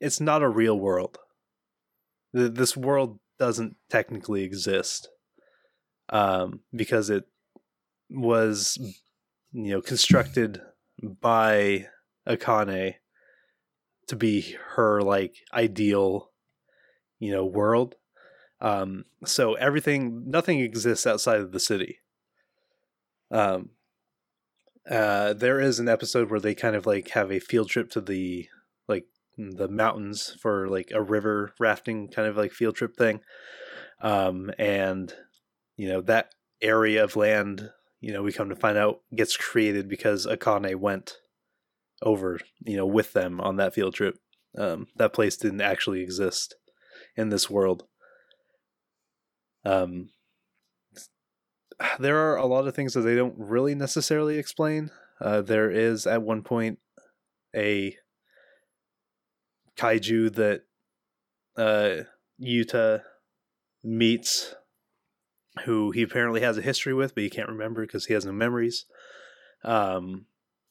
it's 0.00 0.20
not 0.20 0.42
a 0.42 0.48
real 0.48 0.78
world. 0.78 1.18
Th- 2.34 2.52
This 2.52 2.76
world 2.76 3.18
doesn't 3.38 3.76
technically 3.88 4.42
exist 4.44 5.08
um, 6.10 6.60
because 6.74 7.10
it 7.10 7.24
was 8.10 8.78
you 9.52 9.72
know 9.72 9.80
constructed 9.80 10.60
by 11.02 11.86
Akane 12.28 12.96
to 14.08 14.16
be 14.16 14.56
her 14.74 15.00
like 15.02 15.36
ideal 15.52 16.30
you 17.20 17.30
know, 17.30 17.44
world. 17.44 17.94
Um, 18.60 19.04
so 19.24 19.54
everything, 19.54 20.24
nothing 20.28 20.60
exists 20.60 21.06
outside 21.06 21.40
of 21.40 21.52
the 21.52 21.60
city. 21.60 22.00
Um, 23.30 23.70
uh, 24.90 25.34
there 25.34 25.60
is 25.60 25.78
an 25.78 25.88
episode 25.88 26.30
where 26.30 26.40
they 26.40 26.54
kind 26.54 26.74
of 26.74 26.86
like 26.86 27.10
have 27.10 27.30
a 27.30 27.38
field 27.38 27.68
trip 27.68 27.90
to 27.90 28.00
the 28.00 28.48
the 29.48 29.68
mountains 29.68 30.36
for 30.40 30.68
like 30.68 30.90
a 30.92 31.02
river 31.02 31.52
rafting 31.58 32.08
kind 32.08 32.28
of 32.28 32.36
like 32.36 32.52
field 32.52 32.76
trip 32.76 32.96
thing. 32.96 33.20
Um, 34.02 34.50
and 34.58 35.12
you 35.76 35.88
know 35.88 36.00
that 36.02 36.32
area 36.62 37.02
of 37.02 37.16
land, 37.16 37.70
you 38.00 38.12
know, 38.12 38.22
we 38.22 38.32
come 38.32 38.48
to 38.48 38.56
find 38.56 38.76
out 38.76 39.00
gets 39.14 39.36
created 39.36 39.88
because 39.88 40.26
Akane 40.26 40.76
went 40.76 41.16
over, 42.02 42.38
you 42.60 42.76
know, 42.76 42.86
with 42.86 43.12
them 43.12 43.40
on 43.40 43.56
that 43.56 43.74
field 43.74 43.94
trip. 43.94 44.18
Um, 44.58 44.88
that 44.96 45.12
place 45.12 45.36
didn't 45.36 45.60
actually 45.60 46.02
exist 46.02 46.56
in 47.16 47.28
this 47.28 47.48
world. 47.48 47.84
Um, 49.64 50.10
there 51.98 52.18
are 52.18 52.36
a 52.36 52.46
lot 52.46 52.66
of 52.66 52.74
things 52.74 52.94
that 52.94 53.02
they 53.02 53.16
don't 53.16 53.34
really 53.36 53.74
necessarily 53.74 54.38
explain. 54.38 54.90
Uh, 55.20 55.42
there 55.42 55.70
is 55.70 56.06
at 56.06 56.22
one 56.22 56.42
point 56.42 56.78
a 57.54 57.96
kaiju 59.76 60.34
that 60.34 60.62
uh, 61.56 62.04
Yuta 62.40 63.02
meets, 63.82 64.54
who 65.64 65.90
he 65.90 66.02
apparently 66.02 66.40
has 66.40 66.58
a 66.58 66.62
history 66.62 66.94
with, 66.94 67.14
but 67.14 67.24
he 67.24 67.30
can't 67.30 67.48
remember 67.48 67.82
because 67.82 68.06
he 68.06 68.14
has 68.14 68.24
no 68.24 68.32
memories. 68.32 68.86
Um, 69.64 70.26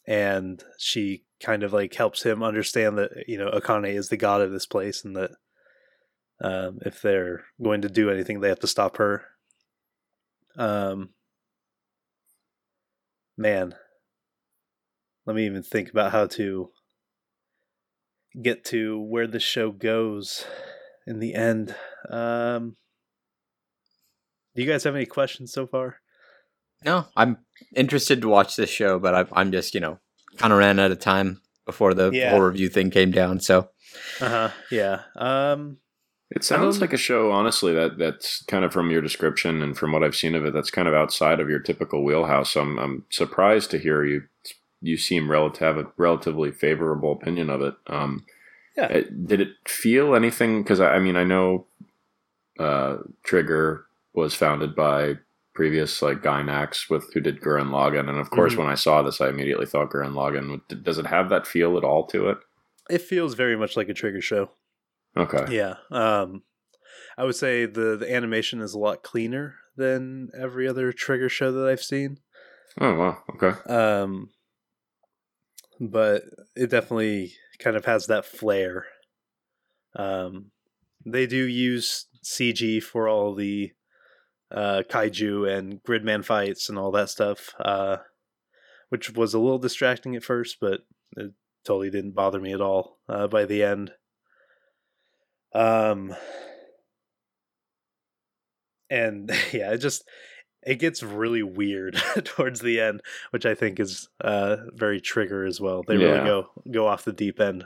and 0.08 0.64
she 0.78 1.24
kind 1.40 1.64
of 1.64 1.72
like 1.72 1.94
helps 1.94 2.24
him 2.24 2.42
understand 2.42 2.98
that 2.98 3.12
you 3.28 3.38
know 3.38 3.52
Akane 3.52 3.94
is 3.94 4.10
the 4.10 4.18
god 4.18 4.42
of 4.42 4.52
this 4.52 4.66
place, 4.66 5.04
and 5.04 5.16
that 5.16 5.32
um, 6.42 6.80
if 6.86 7.02
they're 7.02 7.46
going 7.62 7.82
to 7.82 7.90
do 7.90 8.10
anything, 8.10 8.40
they 8.40 8.50
have 8.50 8.60
to 8.60 8.68
stop 8.68 8.98
her. 8.98 9.26
Um, 10.58 11.10
man, 13.38 13.76
let 15.26 15.36
me 15.36 15.46
even 15.46 15.64
think 15.64 15.90
about 15.90 16.12
how 16.12 16.26
to 16.28 16.72
get 18.42 18.64
to 18.66 19.00
where 19.00 19.28
the 19.28 19.40
show 19.40 19.72
goes 19.72 20.46
in 21.08 21.20
the 21.20 21.36
end. 21.36 21.76
Um, 22.10 22.76
do 24.56 24.62
you 24.64 24.70
guys 24.70 24.84
have 24.84 24.96
any 24.96 25.06
questions 25.06 25.52
so 25.54 25.68
far? 25.68 25.98
No, 26.86 27.08
I'm 27.16 27.38
interested 27.76 28.22
to 28.22 28.28
watch 28.30 28.56
this 28.56 28.70
show, 28.70 29.00
but 29.00 29.14
I, 29.16 29.26
I'm 29.34 29.52
just 29.52 29.74
you 29.74 29.82
know 29.82 30.00
kind 30.38 30.54
of 30.54 30.60
ran 30.60 30.80
out 30.80 30.92
of 30.92 31.00
time 31.00 31.42
before 31.66 31.94
the 31.94 32.12
Yeah. 32.14 32.32
whole 32.32 32.42
review 32.42 32.70
thing 32.70 32.90
came 32.92 33.12
down. 33.12 33.40
So 33.42 33.70
Uh 34.22 34.30
huh. 34.30 34.50
Yeah. 34.72 35.02
Um. 35.16 35.78
It 36.32 36.44
sounds 36.44 36.76
Um, 36.76 36.82
like 36.82 36.94
a 36.94 36.98
show, 36.98 37.32
honestly, 37.32 37.74
that 37.74 37.98
that's 37.98 38.44
kind 38.44 38.64
of 38.64 38.72
from 38.72 38.92
your 38.92 39.02
description 39.02 39.64
and 39.64 39.76
from 39.76 39.92
what 39.92 40.04
I've 40.04 40.16
seen 40.16 40.36
of 40.36 40.46
it, 40.46 40.54
that's 40.54 40.70
kind 40.70 40.88
of 40.88 40.94
outside 40.94 41.40
of 41.40 41.50
your 41.50 41.60
typical 41.60 42.04
wheelhouse. 42.04 42.52
So 42.52 42.62
I'm 42.62 42.78
I'm 42.78 43.06
surprised 43.10 43.72
to 43.72 43.80
hear 43.80 44.04
you 44.06 44.22
you 44.82 44.98
seem 44.98 45.30
relative 45.30 45.60
have 45.62 45.78
a 45.78 45.92
relatively 45.98 46.52
favorable 46.52 47.12
opinion 47.12 47.50
of 47.50 47.62
it. 47.62 47.76
Um, 47.88 48.26
Yeah. 48.78 48.88
it- 48.88 49.28
did 49.28 49.42
it 49.42 49.50
feel 49.68 50.16
anything? 50.16 50.64
Because 50.64 50.80
I, 50.80 50.96
I 50.96 51.00
mean, 51.00 51.16
I 51.16 51.24
know 51.24 51.68
uh, 52.60 52.98
Trigger 53.24 53.86
was 54.14 54.34
founded 54.36 54.76
by 54.76 55.18
previous 55.54 56.02
like 56.02 56.22
Gainax 56.22 56.90
with 56.90 57.14
who 57.14 57.20
did 57.20 57.42
Gurren 57.42 57.70
Lagann, 57.72 58.10
and 58.10 58.18
of 58.18 58.30
course, 58.30 58.54
Mhm. 58.54 58.58
when 58.60 58.68
I 58.68 58.76
saw 58.76 59.02
this, 59.02 59.20
I 59.22 59.30
immediately 59.30 59.66
thought 59.66 59.92
Gurren 59.92 60.14
Lagann. 60.14 60.62
Does 60.84 60.98
it 60.98 61.06
have 61.08 61.30
that 61.30 61.48
feel 61.48 61.78
at 61.78 61.84
all 61.84 62.06
to 62.08 62.30
it? 62.30 62.38
It 62.90 63.02
feels 63.02 63.34
very 63.36 63.56
much 63.58 63.76
like 63.78 63.90
a 63.90 63.94
trigger 63.94 64.22
show. 64.22 64.52
Okay. 65.18 65.46
Yeah. 65.56 65.76
Um. 65.92 66.44
I 67.18 67.24
would 67.24 67.36
say 67.36 67.66
the 67.66 67.98
the 67.98 68.12
animation 68.14 68.62
is 68.62 68.74
a 68.74 68.80
lot 68.80 69.04
cleaner 69.04 69.56
than 69.76 70.30
every 70.38 70.68
other 70.68 70.92
trigger 70.94 71.28
show 71.30 71.52
that 71.52 71.68
I've 71.68 71.82
seen. 71.84 72.20
Oh 72.80 72.94
wow. 72.96 73.24
Okay. 73.36 73.60
Um. 73.72 74.30
But 75.80 76.24
it 76.56 76.70
definitely 76.70 77.34
kind 77.60 77.76
of 77.76 77.86
has 77.86 78.08
that 78.08 78.26
flair. 78.26 78.86
Um, 79.96 80.52
they 81.06 81.26
do 81.26 81.46
use 81.46 82.06
CG 82.24 82.84
for 82.84 83.08
all 83.08 83.34
the 83.34 83.72
uh, 84.52 84.84
kaiju 84.90 85.50
and 85.50 85.82
gridman 85.84 86.26
fights 86.26 86.70
and 86.70 86.78
all 86.78 86.92
that 86.92 87.10
stuff, 87.10 87.54
uh, 87.60 87.98
which 88.90 89.12
was 89.12 89.34
a 89.34 89.40
little 89.40 89.60
distracting 89.60 90.16
at 90.16 90.24
first, 90.24 90.58
but 90.60 90.82
it 91.16 91.32
totally 91.64 91.90
didn't 91.90 92.12
bother 92.16 92.40
me 92.40 92.54
at 92.54 92.62
all 92.62 93.00
uh, 93.08 93.28
by 93.28 93.46
the 93.46 93.64
end. 93.64 93.92
Um, 95.54 96.16
and 98.90 99.30
yeah, 99.52 99.72
it 99.72 99.78
just 99.78 100.04
it 100.64 100.76
gets 100.76 101.04
really 101.04 101.44
weird 101.44 101.96
towards 102.24 102.60
the 102.60 102.80
end, 102.80 103.02
which 103.32 103.46
I 103.46 103.56
think 103.56 103.80
is 103.80 104.10
uh, 104.22 104.58
very 104.74 105.00
trigger 105.00 105.46
as 105.46 105.62
well. 105.62 105.84
They 105.88 105.98
really 105.98 106.26
go 106.26 106.50
go 106.70 106.88
off 106.88 107.06
the 107.06 107.14
deep 107.14 107.40
end. 107.40 107.66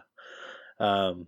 Um, 0.80 1.28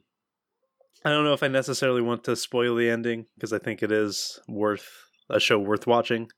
I 1.03 1.09
don't 1.09 1.23
know 1.23 1.33
if 1.33 1.43
I 1.43 1.47
necessarily 1.47 2.01
want 2.01 2.23
to 2.25 2.35
spoil 2.35 2.75
the 2.75 2.89
ending 2.89 3.27
because 3.35 3.53
I 3.53 3.59
think 3.59 3.83
it 3.83 3.91
is 3.91 4.39
worth 4.47 4.89
a 5.29 5.39
show 5.39 5.59
worth 5.59 5.87
watching. 5.87 6.29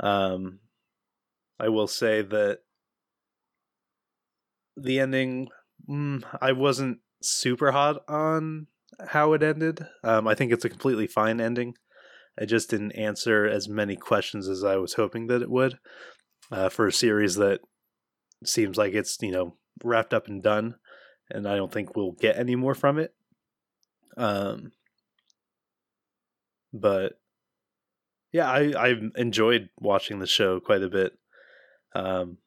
Um, 0.00 0.60
I 1.58 1.68
will 1.68 1.86
say 1.86 2.22
that 2.22 2.58
the 4.76 5.00
ending, 5.00 5.48
mm, 5.88 6.22
I 6.40 6.52
wasn't 6.52 6.98
super 7.22 7.72
hot 7.72 8.02
on 8.08 8.66
how 9.08 9.32
it 9.32 9.42
ended. 9.42 9.86
Um, 10.04 10.26
I 10.28 10.34
think 10.34 10.52
it's 10.52 10.64
a 10.64 10.68
completely 10.68 11.06
fine 11.06 11.40
ending. 11.40 11.74
It 12.38 12.46
just 12.46 12.70
didn't 12.70 12.92
answer 12.92 13.46
as 13.46 13.68
many 13.68 13.96
questions 13.96 14.48
as 14.48 14.62
I 14.62 14.76
was 14.76 14.94
hoping 14.94 15.26
that 15.28 15.42
it 15.42 15.50
would 15.50 15.78
uh, 16.50 16.68
for 16.68 16.86
a 16.86 16.92
series 16.92 17.36
that 17.36 17.60
seems 18.44 18.76
like 18.76 18.94
it's 18.94 19.18
you 19.20 19.32
know 19.32 19.56
wrapped 19.82 20.14
up 20.14 20.28
and 20.28 20.42
done, 20.42 20.76
and 21.30 21.48
I 21.48 21.56
don't 21.56 21.72
think 21.72 21.96
we'll 21.96 22.12
get 22.12 22.38
any 22.38 22.56
more 22.56 22.74
from 22.74 22.98
it. 22.98 23.14
Um, 24.16 24.72
but 26.72 27.18
yeah, 28.32 28.50
I 28.50 28.72
I 28.76 28.94
enjoyed 29.16 29.70
watching 29.78 30.18
the 30.18 30.26
show 30.26 30.60
quite 30.60 30.82
a 30.82 30.88
bit. 30.88 31.12
Um, 31.94 32.38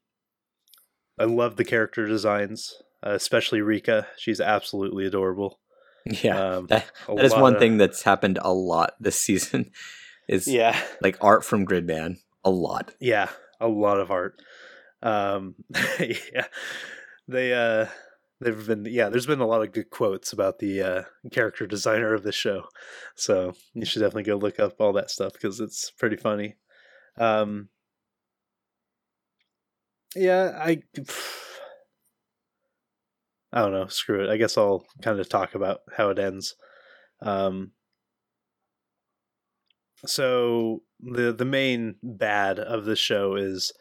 I 1.17 1.25
love 1.25 1.55
the 1.55 1.65
character 1.65 2.05
designs, 2.05 2.75
uh, 3.05 3.11
especially 3.11 3.61
Rika. 3.61 4.07
She's 4.17 4.39
absolutely 4.39 5.05
adorable. 5.05 5.59
Yeah, 6.05 6.55
Um, 6.55 6.67
that, 6.67 6.85
that 7.07 7.25
is 7.25 7.33
one 7.33 7.53
of- 7.55 7.59
thing 7.59 7.77
that's 7.77 8.03
happened 8.03 8.39
a 8.41 8.53
lot 8.53 8.93
this 8.99 9.19
season. 9.19 9.71
Is 10.27 10.47
Yeah, 10.47 10.79
like 11.01 11.17
art 11.21 11.43
from 11.43 11.65
Gridman 11.65 12.17
a 12.45 12.51
lot. 12.51 12.91
yeah, 12.99 13.29
a 13.59 13.67
lot 13.67 13.99
of 13.99 14.11
art. 14.11 14.39
Um, 15.01 15.55
yeah, 15.99 16.45
they 17.27 17.51
uh, 17.51 17.87
they've 18.39 18.67
been 18.67 18.85
yeah. 18.85 19.09
There's 19.09 19.25
been 19.25 19.39
a 19.39 19.47
lot 19.47 19.63
of 19.63 19.71
good 19.71 19.89
quotes 19.89 20.31
about 20.31 20.59
the 20.59 20.81
uh, 20.83 21.03
character 21.31 21.65
designer 21.65 22.13
of 22.13 22.21
the 22.21 22.31
show, 22.31 22.65
so 23.15 23.53
you 23.73 23.85
should 23.85 24.01
definitely 24.01 24.21
go 24.23 24.35
look 24.35 24.59
up 24.59 24.79
all 24.79 24.93
that 24.93 25.09
stuff 25.09 25.33
because 25.33 25.59
it's 25.59 25.89
pretty 25.89 26.15
funny. 26.17 26.57
Um, 27.17 27.69
yeah, 30.15 30.51
I. 30.61 30.83
I 33.51 33.61
don't 33.61 33.71
know. 33.71 33.87
Screw 33.87 34.23
it. 34.23 34.29
I 34.29 34.37
guess 34.37 34.57
I'll 34.57 34.85
kind 35.01 35.19
of 35.19 35.27
talk 35.27 35.55
about 35.55 35.79
how 35.95 36.09
it 36.09 36.19
ends. 36.19 36.55
Um, 37.21 37.71
so 40.05 40.83
the 40.99 41.33
the 41.33 41.45
main 41.45 41.95
bad 42.03 42.59
of 42.59 42.85
the 42.85 42.95
show 42.95 43.35
is 43.35 43.73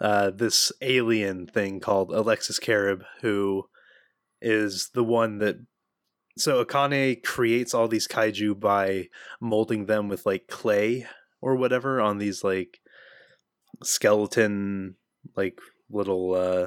uh, 0.00 0.30
this 0.30 0.72
alien 0.82 1.46
thing 1.46 1.80
called 1.80 2.12
Alexis 2.12 2.58
Kerib, 2.58 3.02
who 3.20 3.64
is 4.40 4.90
the 4.94 5.04
one 5.04 5.38
that. 5.38 5.56
So 6.38 6.64
Akane 6.64 7.22
creates 7.22 7.74
all 7.74 7.88
these 7.88 8.08
kaiju 8.08 8.58
by 8.58 9.08
molding 9.40 9.86
them 9.86 10.08
with 10.08 10.24
like 10.24 10.46
clay 10.48 11.06
or 11.42 11.56
whatever 11.56 12.00
on 12.00 12.18
these 12.18 12.42
like 12.42 12.80
skeleton 13.82 14.96
like 15.36 15.58
little 15.90 16.34
uh 16.34 16.66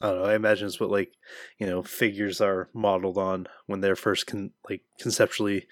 I 0.00 0.08
don't 0.08 0.18
know. 0.18 0.24
I 0.24 0.34
imagine 0.34 0.66
it's 0.66 0.80
what 0.80 0.90
like 0.90 1.12
you 1.58 1.66
know 1.66 1.82
figures 1.82 2.40
are 2.40 2.68
modeled 2.74 3.18
on 3.18 3.46
when 3.66 3.80
they're 3.80 3.96
first 3.96 4.26
con- 4.26 4.52
like 4.68 4.82
conceptually 5.00 5.66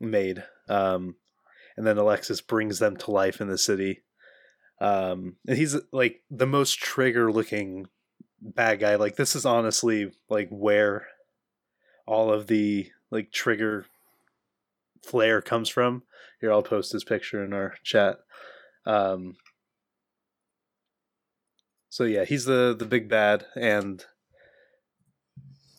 made. 0.00 0.44
Um, 0.68 1.16
and 1.76 1.86
then 1.86 1.98
Alexis 1.98 2.40
brings 2.40 2.78
them 2.78 2.96
to 2.98 3.10
life 3.10 3.40
in 3.40 3.48
the 3.48 3.58
city. 3.58 4.02
Um, 4.80 5.36
and 5.46 5.56
he's 5.56 5.76
like 5.92 6.22
the 6.30 6.46
most 6.46 6.78
trigger 6.78 7.32
looking 7.32 7.86
bad 8.40 8.80
guy. 8.80 8.96
Like 8.96 9.16
this 9.16 9.36
is 9.36 9.46
honestly 9.46 10.12
like 10.28 10.48
where 10.50 11.06
all 12.06 12.32
of 12.32 12.48
the 12.48 12.90
like 13.10 13.32
trigger 13.32 13.86
flair 15.04 15.40
comes 15.40 15.68
from. 15.68 16.02
Here, 16.40 16.52
I'll 16.52 16.62
post 16.62 16.92
his 16.92 17.04
picture 17.04 17.44
in 17.44 17.52
our 17.52 17.74
chat. 17.84 18.18
Um, 18.84 19.36
so 21.92 22.04
yeah, 22.04 22.24
he's 22.24 22.46
the 22.46 22.74
the 22.76 22.86
big 22.86 23.10
bad, 23.10 23.44
and 23.54 24.02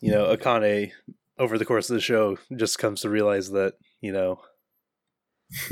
you 0.00 0.12
know 0.12 0.26
Akane 0.26 0.92
over 1.40 1.58
the 1.58 1.64
course 1.64 1.90
of 1.90 1.94
the 1.94 2.00
show, 2.00 2.38
just 2.56 2.78
comes 2.78 3.00
to 3.00 3.10
realize 3.10 3.50
that 3.50 3.74
you 4.00 4.12
know 4.12 4.40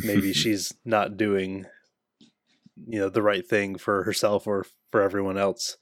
maybe 0.02 0.32
she's 0.32 0.74
not 0.84 1.16
doing 1.16 1.66
you 2.88 2.98
know 2.98 3.08
the 3.08 3.22
right 3.22 3.46
thing 3.46 3.78
for 3.78 4.02
herself 4.02 4.48
or 4.48 4.66
for 4.90 5.00
everyone 5.00 5.38
else. 5.38 5.76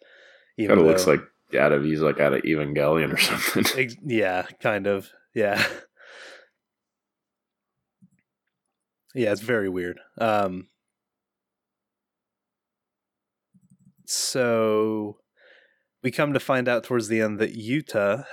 Kind 0.59 0.73
of 0.73 0.85
looks 0.87 1.07
like 1.07 1.23
out 1.59 1.73
of 1.73 1.83
he's 1.83 2.03
like 2.03 2.21
out 2.21 2.35
of 2.35 2.43
Evangelion 2.43 3.15
or 3.15 3.17
something. 3.17 3.65
Ex- 3.79 3.97
yeah, 4.05 4.43
kind 4.63 4.87
of. 4.87 5.09
Yeah. 5.35 5.67
Yeah, 9.13 9.33
it's 9.33 9.41
very 9.41 9.69
weird. 9.69 9.99
Um 10.19 10.69
so 14.11 15.19
we 16.03 16.11
come 16.11 16.33
to 16.33 16.41
find 16.41 16.69
out 16.69 16.85
towards 16.85 17.09
the 17.09 17.21
end 17.21 17.39
that 17.39 17.57
Yuta 17.57 18.25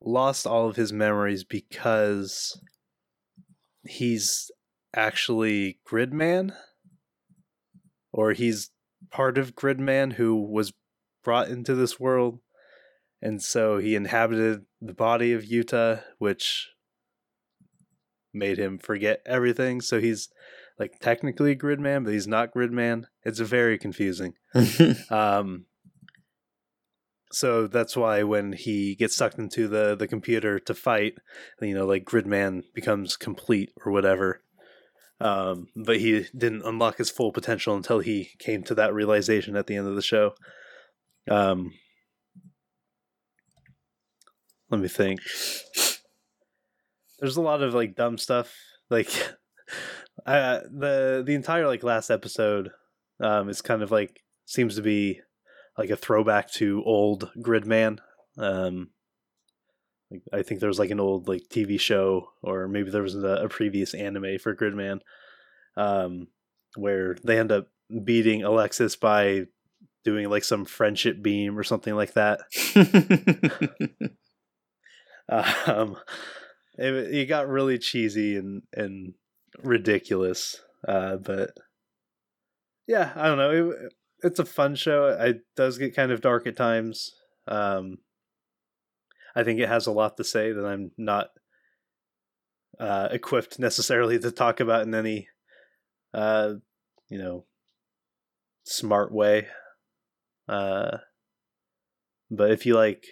lost 0.00 0.46
all 0.46 0.68
of 0.68 0.76
his 0.76 0.92
memories 0.92 1.42
because 1.42 2.60
he's 3.84 4.50
actually 4.94 5.80
Gridman? 5.88 6.52
Or 8.12 8.32
he's 8.32 8.70
part 9.10 9.36
of 9.36 9.56
Gridman 9.56 10.12
who 10.12 10.36
was 10.36 10.72
brought 11.24 11.48
into 11.48 11.74
this 11.74 11.98
world 11.98 12.38
and 13.20 13.42
so 13.42 13.78
he 13.78 13.96
inhabited 13.96 14.62
the 14.80 14.94
body 14.94 15.32
of 15.32 15.42
Yuta 15.42 16.02
which 16.18 16.68
made 18.32 18.58
him 18.58 18.78
forget 18.78 19.22
everything 19.26 19.80
so 19.80 19.98
he's 20.00 20.28
like 20.78 20.98
technically 21.00 21.56
Gridman 21.56 22.04
but 22.04 22.12
he's 22.12 22.26
not 22.26 22.52
Gridman 22.54 23.04
it's 23.24 23.40
very 23.40 23.78
confusing. 23.78 24.34
Um 25.10 25.66
so 27.32 27.66
that's 27.66 27.96
why 27.96 28.22
when 28.22 28.52
he 28.52 28.94
gets 28.94 29.16
sucked 29.16 29.38
into 29.38 29.68
the 29.68 29.96
the 29.96 30.06
computer 30.06 30.58
to 30.60 30.74
fight 30.74 31.14
you 31.60 31.74
know 31.74 31.84
like 31.84 32.04
gridman 32.04 32.62
becomes 32.74 33.16
complete 33.16 33.70
or 33.84 33.92
whatever. 33.92 34.42
Um 35.20 35.68
but 35.74 35.98
he 35.98 36.26
didn't 36.36 36.66
unlock 36.66 36.98
his 36.98 37.10
full 37.10 37.32
potential 37.32 37.74
until 37.74 38.00
he 38.00 38.30
came 38.38 38.62
to 38.64 38.74
that 38.74 38.94
realization 38.94 39.56
at 39.56 39.66
the 39.66 39.76
end 39.76 39.88
of 39.88 39.96
the 39.96 40.02
show. 40.02 40.34
Um 41.28 41.72
let 44.70 44.80
me 44.80 44.88
think. 44.88 45.20
There's 47.20 47.36
a 47.36 47.42
lot 47.42 47.62
of 47.62 47.74
like 47.74 47.94
dumb 47.94 48.18
stuff 48.18 48.54
like 48.90 49.08
uh 50.26 50.60
the 50.70 51.22
the 51.24 51.34
entire 51.34 51.66
like 51.66 51.82
last 51.82 52.10
episode 52.10 52.70
um 53.20 53.48
is 53.48 53.62
kind 53.62 53.82
of 53.82 53.90
like 53.90 54.22
seems 54.44 54.76
to 54.76 54.82
be 54.82 55.20
like 55.76 55.90
a 55.90 55.96
throwback 55.96 56.50
to 56.52 56.82
old 56.84 57.30
Gridman. 57.38 57.98
Um, 58.38 58.90
like 60.10 60.22
I 60.32 60.42
think 60.42 60.60
there 60.60 60.68
was 60.68 60.78
like 60.78 60.90
an 60.90 61.00
old 61.00 61.28
like 61.28 61.48
TV 61.50 61.78
show, 61.78 62.30
or 62.42 62.68
maybe 62.68 62.90
there 62.90 63.02
was 63.02 63.14
a, 63.14 63.26
a 63.44 63.48
previous 63.48 63.94
anime 63.94 64.38
for 64.38 64.54
Gridman, 64.54 65.00
um, 65.76 66.28
where 66.76 67.16
they 67.24 67.38
end 67.38 67.52
up 67.52 67.68
beating 68.04 68.42
Alexis 68.42 68.96
by 68.96 69.46
doing 70.04 70.30
like 70.30 70.44
some 70.44 70.64
friendship 70.64 71.22
beam 71.22 71.58
or 71.58 71.64
something 71.64 71.94
like 71.94 72.14
that. 72.14 72.40
um, 75.28 75.96
it, 76.78 76.94
it 76.94 77.26
got 77.26 77.48
really 77.48 77.78
cheesy 77.78 78.36
and 78.36 78.62
and 78.72 79.14
ridiculous, 79.62 80.60
uh, 80.86 81.16
but 81.16 81.50
yeah, 82.86 83.12
I 83.14 83.26
don't 83.26 83.38
know. 83.38 83.70
It, 83.70 83.92
it's 84.22 84.38
a 84.38 84.44
fun 84.44 84.74
show. 84.74 85.08
It 85.08 85.42
does 85.56 85.78
get 85.78 85.94
kind 85.94 86.10
of 86.10 86.20
dark 86.20 86.46
at 86.46 86.56
times. 86.56 87.12
Um, 87.46 87.98
I 89.34 89.44
think 89.44 89.60
it 89.60 89.68
has 89.68 89.86
a 89.86 89.92
lot 89.92 90.16
to 90.16 90.24
say 90.24 90.52
that 90.52 90.64
I'm 90.64 90.92
not 90.96 91.28
uh, 92.80 93.08
equipped 93.10 93.58
necessarily 93.58 94.18
to 94.18 94.30
talk 94.30 94.60
about 94.60 94.86
in 94.86 94.94
any, 94.94 95.28
uh, 96.14 96.54
you 97.08 97.18
know, 97.18 97.44
smart 98.64 99.12
way. 99.12 99.48
Uh, 100.48 100.98
but 102.30 102.50
if 102.50 102.66
you 102.66 102.74
like, 102.74 103.06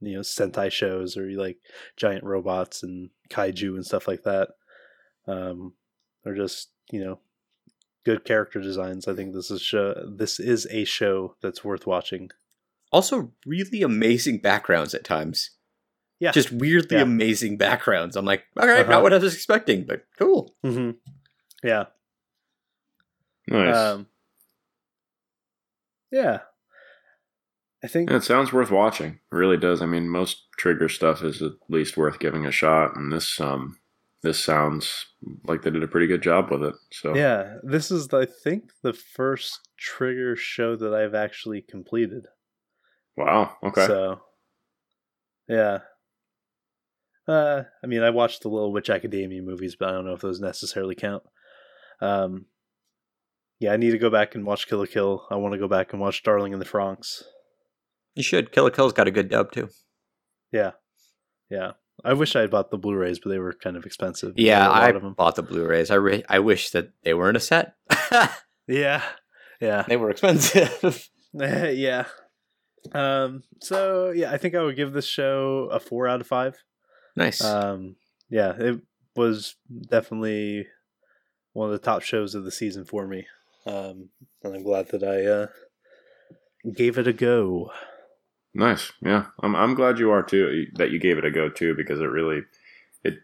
you 0.00 0.14
know, 0.14 0.20
Sentai 0.20 0.70
shows 0.70 1.16
or 1.16 1.28
you 1.28 1.38
like 1.38 1.58
giant 1.96 2.24
robots 2.24 2.82
and 2.82 3.10
kaiju 3.30 3.74
and 3.74 3.84
stuff 3.84 4.06
like 4.06 4.22
that, 4.24 4.50
um, 5.30 5.74
or 6.24 6.34
just 6.34 6.70
you 6.90 7.02
know 7.04 7.18
good 8.04 8.24
character 8.24 8.60
designs. 8.60 9.06
I 9.06 9.14
think 9.14 9.34
this 9.34 9.50
is 9.50 9.60
show, 9.62 9.94
this 10.16 10.40
is 10.40 10.66
a 10.70 10.84
show 10.84 11.36
that's 11.42 11.62
worth 11.64 11.86
watching. 11.86 12.30
Also, 12.92 13.32
really 13.46 13.82
amazing 13.82 14.38
backgrounds 14.38 14.94
at 14.94 15.04
times. 15.04 15.50
Yeah, 16.18 16.32
Just 16.32 16.50
weirdly 16.52 16.96
Yeah. 16.98 17.02
amazing 17.04 17.56
backgrounds. 17.56 18.16
I'm 18.16 18.24
like, 18.24 18.44
all 18.58 18.66
right, 18.66 18.80
Uh-huh. 18.80 18.90
not 18.90 19.02
what 19.02 19.12
I 19.14 19.18
was 19.18 19.34
expecting, 19.34 19.84
but 19.86 20.04
cool. 20.18 20.54
Mm-hmm. 20.64 20.90
yeah, 21.62 21.84
Nice. 23.48 23.76
um, 23.76 24.06
yeah. 26.10 26.40
I 27.82 27.86
think 27.86 28.10
Yeah, 28.10 28.16
it 28.16 28.24
sounds 28.24 28.52
worth 28.52 28.70
watching. 28.70 29.12
It 29.32 29.34
really 29.34 29.56
does. 29.56 29.80
I 29.80 29.86
mean, 29.86 30.08
most 30.08 30.44
trigger 30.58 30.88
stuff 30.90 31.22
is 31.22 31.40
at 31.40 31.52
least 31.70 31.96
worth 31.96 32.18
giving 32.18 32.44
a 32.44 32.50
shot, 32.52 32.96
and 32.96 33.10
this 33.12 33.40
um 33.40 33.78
this 34.22 34.42
sounds 34.42 35.06
like 35.44 35.62
they 35.62 35.70
did 35.70 35.82
a 35.82 35.88
pretty 35.88 36.06
good 36.06 36.22
job 36.22 36.50
with 36.50 36.62
it. 36.62 36.74
So 36.92 37.14
yeah, 37.14 37.56
this 37.62 37.90
is 37.90 38.12
I 38.12 38.26
think 38.26 38.70
the 38.82 38.92
first 38.92 39.60
trigger 39.78 40.36
show 40.36 40.76
that 40.76 40.94
I've 40.94 41.14
actually 41.14 41.62
completed. 41.62 42.26
wow. 43.16 43.56
Okay. 43.62 43.86
So, 43.86 44.20
yeah. 45.48 45.78
Uh, 47.26 47.64
I 47.82 47.86
mean, 47.86 48.02
I 48.02 48.10
watched 48.10 48.42
the 48.42 48.48
Little 48.48 48.72
Witch 48.72 48.90
Academia 48.90 49.42
movies, 49.42 49.76
but 49.78 49.88
I 49.88 49.92
don't 49.92 50.04
know 50.04 50.14
if 50.14 50.20
those 50.20 50.40
necessarily 50.40 50.94
count. 50.94 51.22
Um, 52.00 52.46
yeah, 53.60 53.72
I 53.72 53.76
need 53.76 53.92
to 53.92 53.98
go 53.98 54.10
back 54.10 54.34
and 54.34 54.44
watch 54.44 54.66
Kill 54.66 54.78
la 54.78 54.86
Kill. 54.86 55.26
I 55.30 55.36
want 55.36 55.52
to 55.52 55.58
go 55.58 55.68
back 55.68 55.92
and 55.92 56.00
watch 56.00 56.22
Darling 56.22 56.52
in 56.52 56.58
the 56.58 56.64
Franxx. 56.64 57.22
You 58.14 58.22
should. 58.22 58.52
Kill 58.52 58.64
la 58.64 58.70
Kill's 58.70 58.92
got 58.92 59.06
a 59.06 59.12
good 59.12 59.28
dub 59.28 59.52
too. 59.52 59.68
Yeah, 60.50 60.72
yeah. 61.50 61.72
I 62.04 62.12
wish 62.14 62.34
I 62.36 62.40
had 62.40 62.50
bought 62.50 62.70
the 62.70 62.78
Blu-rays, 62.78 63.18
but 63.18 63.30
they 63.30 63.38
were 63.38 63.52
kind 63.52 63.76
of 63.76 63.84
expensive. 63.86 64.34
Yeah, 64.36 64.60
There 64.60 65.00
were 65.00 65.06
a 65.08 65.10
I 65.10 65.12
bought 65.14 65.36
the 65.36 65.42
Blu-rays. 65.42 65.90
I 65.90 65.96
re- 65.96 66.24
I 66.28 66.38
wish 66.38 66.70
that 66.70 66.90
they 67.02 67.14
weren't 67.14 67.36
a 67.36 67.40
set. 67.40 67.74
Yeah, 68.66 69.02
yeah. 69.60 69.82
they 69.88 69.96
were 69.96 70.10
expensive. 70.10 71.08
yeah. 71.32 72.04
Um. 72.92 73.42
So 73.60 74.10
yeah, 74.10 74.30
I 74.32 74.38
think 74.38 74.54
I 74.54 74.62
would 74.62 74.76
give 74.76 74.92
this 74.92 75.06
show 75.06 75.68
a 75.72 75.80
four 75.80 76.06
out 76.06 76.20
of 76.20 76.26
five. 76.26 76.56
nice. 77.16 77.42
Um. 77.42 77.96
Yeah, 78.30 78.52
it 78.56 78.80
was 79.16 79.56
definitely 79.90 80.66
one 81.52 81.66
of 81.66 81.72
the 81.72 81.84
top 81.84 82.02
shows 82.02 82.34
of 82.36 82.44
the 82.44 82.52
season 82.52 82.84
for 82.84 83.06
me. 83.08 83.26
Um. 83.66 84.10
And 84.44 84.54
I'm 84.54 84.62
glad 84.62 84.88
that 84.90 85.02
I 85.02 85.24
uh 85.26 85.46
gave 86.72 86.96
it 86.96 87.08
a 87.08 87.12
go. 87.12 87.70
Nice. 88.54 88.92
Yeah. 89.00 89.26
I'm 89.42 89.54
I'm 89.54 89.74
glad 89.74 89.98
you 89.98 90.10
are 90.10 90.22
too 90.22 90.66
that 90.74 90.90
you 90.90 90.98
gave 90.98 91.18
it 91.18 91.24
a 91.24 91.30
go 91.30 91.48
too 91.48 91.74
because 91.76 92.00
it 92.00 92.04
really 92.04 92.42
it 93.04 93.18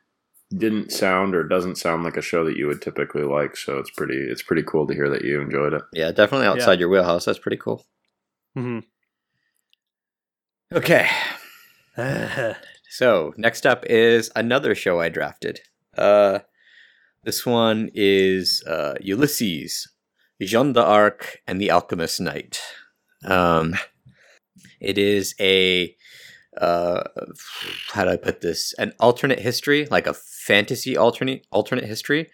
didn't 0.56 0.92
sound 0.92 1.34
or 1.34 1.42
doesn't 1.42 1.76
sound 1.78 2.04
like 2.04 2.16
a 2.16 2.22
show 2.22 2.44
that 2.44 2.56
you 2.56 2.66
would 2.68 2.80
typically 2.80 3.22
like. 3.24 3.56
So 3.56 3.78
it's 3.78 3.90
pretty 3.90 4.16
it's 4.18 4.42
pretty 4.42 4.62
cool 4.62 4.86
to 4.86 4.94
hear 4.94 5.10
that 5.10 5.24
you 5.24 5.40
enjoyed 5.40 5.72
it. 5.72 5.82
yeah, 5.92 6.12
definitely 6.12 6.46
outside 6.46 6.78
your 6.80 6.88
wheelhouse. 6.88 7.24
That's 7.24 7.38
pretty 7.40 7.56
cool. 7.58 7.84
hmm 8.54 8.80
Okay. 10.72 11.08
So 12.88 13.34
next 13.36 13.66
up 13.66 13.84
is 13.86 14.30
another 14.36 14.74
show 14.74 15.00
I 15.00 15.10
drafted. 15.10 15.60
Uh, 15.98 16.38
this 17.24 17.44
one 17.44 17.90
is 17.94 18.62
uh, 18.66 18.94
Ulysses, 19.00 19.88
Jeanne 20.40 20.72
d'Arc, 20.72 21.42
and 21.46 21.60
the 21.60 21.70
Alchemist 21.70 22.20
Knight. 22.20 22.58
Um, 23.24 23.74
it 24.80 24.98
is 24.98 25.34
a 25.40 25.96
uh, 26.60 27.02
how 27.92 28.04
do 28.04 28.10
I 28.10 28.16
put 28.16 28.40
this? 28.40 28.72
An 28.74 28.92
alternate 28.98 29.40
history, 29.40 29.86
like 29.90 30.06
a 30.06 30.14
fantasy 30.14 30.96
alternate 30.96 31.46
alternate 31.50 31.84
history 31.84 32.30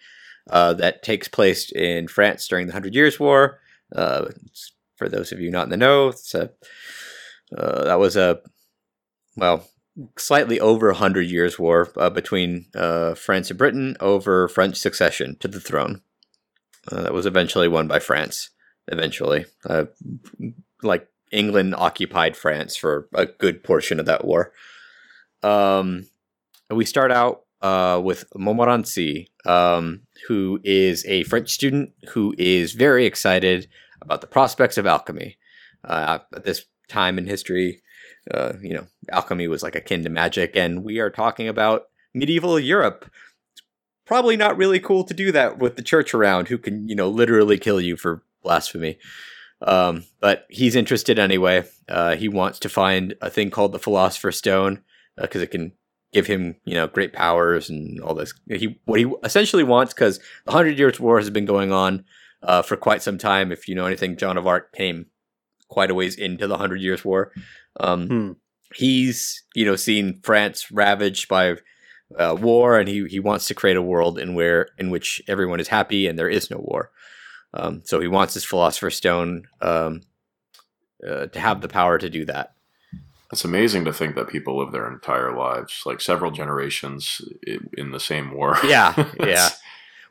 uh, 0.49 0.73
that 0.73 1.03
takes 1.03 1.27
place 1.27 1.71
in 1.71 2.07
France 2.07 2.47
during 2.47 2.67
the 2.67 2.73
Hundred 2.73 2.95
Years' 2.95 3.19
War. 3.19 3.59
Uh, 3.93 4.25
for 4.95 5.09
those 5.09 5.31
of 5.31 5.39
you 5.39 5.51
not 5.51 5.65
in 5.65 5.69
the 5.69 5.77
know, 5.77 6.09
it's 6.09 6.33
a, 6.33 6.51
uh, 7.57 7.83
that 7.83 7.99
was 7.99 8.15
a 8.15 8.39
well 9.35 9.67
slightly 10.17 10.59
over 10.59 10.89
a 10.89 10.95
hundred 10.95 11.29
years 11.29 11.59
war 11.59 11.91
uh, 11.97 12.09
between 12.09 12.65
uh, 12.75 13.13
France 13.15 13.49
and 13.49 13.59
Britain 13.59 13.95
over 13.99 14.47
French 14.47 14.77
succession 14.77 15.35
to 15.39 15.47
the 15.47 15.59
throne. 15.59 16.01
That 16.91 17.13
was 17.13 17.25
eventually 17.25 17.67
won 17.67 17.87
by 17.87 17.99
France. 17.99 18.49
Eventually, 18.89 19.45
like 20.81 21.07
England 21.33 21.75
occupied 21.75 22.37
France 22.37 22.75
for 22.75 23.09
a 23.13 23.25
good 23.25 23.63
portion 23.63 23.99
of 23.99 24.05
that 24.05 24.23
war. 24.23 24.53
Um, 25.41 26.05
we 26.69 26.85
start 26.85 27.11
out 27.11 27.41
uh, 27.61 27.99
with 28.03 28.25
Montmorency, 28.35 29.31
um, 29.45 30.01
who 30.27 30.59
is 30.63 31.05
a 31.05 31.23
French 31.23 31.49
student 31.49 31.91
who 32.09 32.35
is 32.37 32.73
very 32.73 33.05
excited 33.05 33.67
about 34.01 34.21
the 34.21 34.27
prospects 34.27 34.77
of 34.77 34.85
alchemy. 34.85 35.37
Uh, 35.83 36.19
at 36.33 36.45
this 36.45 36.65
time 36.87 37.17
in 37.17 37.25
history, 37.25 37.81
uh, 38.31 38.53
you 38.61 38.73
know, 38.73 38.85
alchemy 39.11 39.47
was 39.47 39.63
like 39.63 39.75
akin 39.75 40.03
to 40.03 40.09
magic, 40.09 40.55
and 40.55 40.83
we 40.83 40.99
are 40.99 41.09
talking 41.09 41.47
about 41.47 41.87
medieval 42.13 42.59
Europe. 42.59 43.09
Probably 44.05 44.37
not 44.37 44.57
really 44.57 44.79
cool 44.79 45.03
to 45.05 45.13
do 45.13 45.31
that 45.31 45.59
with 45.59 45.75
the 45.75 45.81
church 45.81 46.13
around, 46.13 46.47
who 46.47 46.57
can 46.57 46.87
you 46.87 46.95
know 46.95 47.09
literally 47.09 47.57
kill 47.57 47.81
you 47.81 47.97
for 47.97 48.23
blasphemy. 48.41 48.97
Um, 49.63 50.05
but 50.19 50.45
he's 50.49 50.75
interested 50.75 51.17
anyway. 51.19 51.65
Uh, 51.87 52.15
he 52.15 52.27
wants 52.27 52.59
to 52.59 52.69
find 52.69 53.15
a 53.21 53.29
thing 53.29 53.49
called 53.49 53.71
the 53.71 53.79
Philosopher's 53.79 54.37
Stone 54.37 54.81
because 55.17 55.41
uh, 55.41 55.45
it 55.45 55.51
can 55.51 55.71
give 56.11 56.27
him, 56.27 56.55
you 56.65 56.75
know, 56.75 56.87
great 56.87 57.13
powers 57.13 57.69
and 57.69 57.99
all 58.01 58.13
this. 58.13 58.33
He 58.49 58.79
what 58.85 58.99
he 58.99 59.11
essentially 59.23 59.63
wants 59.63 59.93
because 59.93 60.19
the 60.45 60.51
Hundred 60.51 60.77
Years' 60.77 60.99
War 60.99 61.17
has 61.17 61.29
been 61.29 61.45
going 61.45 61.71
on 61.71 62.05
uh, 62.41 62.61
for 62.61 62.77
quite 62.77 63.01
some 63.01 63.17
time. 63.17 63.51
If 63.51 63.67
you 63.67 63.75
know 63.75 63.85
anything, 63.85 64.17
John 64.17 64.37
of 64.37 64.47
Arc 64.47 64.73
came 64.73 65.07
quite 65.67 65.91
a 65.91 65.95
ways 65.95 66.15
into 66.15 66.47
the 66.47 66.57
Hundred 66.57 66.81
Years' 66.81 67.05
War. 67.05 67.31
Um, 67.79 68.07
Hmm. 68.07 68.31
He's 68.75 69.43
you 69.53 69.65
know 69.65 69.75
seen 69.75 70.19
France 70.23 70.71
ravaged 70.71 71.27
by 71.27 71.57
uh, 72.17 72.35
war, 72.39 72.79
and 72.79 72.89
he 72.89 73.07
he 73.07 73.19
wants 73.19 73.47
to 73.47 73.53
create 73.53 73.77
a 73.77 73.81
world 73.81 74.17
in 74.19 74.33
where 74.35 74.69
in 74.77 74.89
which 74.89 75.21
everyone 75.27 75.59
is 75.59 75.67
happy 75.67 76.07
and 76.07 76.17
there 76.17 76.29
is 76.29 76.49
no 76.49 76.57
war. 76.57 76.91
Um, 77.53 77.81
so 77.85 77.99
he 77.99 78.07
wants 78.07 78.33
his 78.33 78.45
Philosopher's 78.45 78.95
Stone 78.95 79.47
um, 79.61 80.01
uh, 81.07 81.27
to 81.27 81.39
have 81.39 81.61
the 81.61 81.67
power 81.67 81.97
to 81.97 82.09
do 82.09 82.25
that. 82.25 82.53
It's 83.31 83.45
amazing 83.45 83.85
to 83.85 83.93
think 83.93 84.15
that 84.15 84.27
people 84.27 84.59
live 84.59 84.71
their 84.71 84.91
entire 84.91 85.35
lives, 85.35 85.83
like 85.85 86.01
several 86.01 86.29
generations, 86.29 87.19
in 87.75 87.91
the 87.91 87.99
same 87.99 88.31
war. 88.31 88.57
Yeah, 88.63 89.11
yeah. 89.19 89.49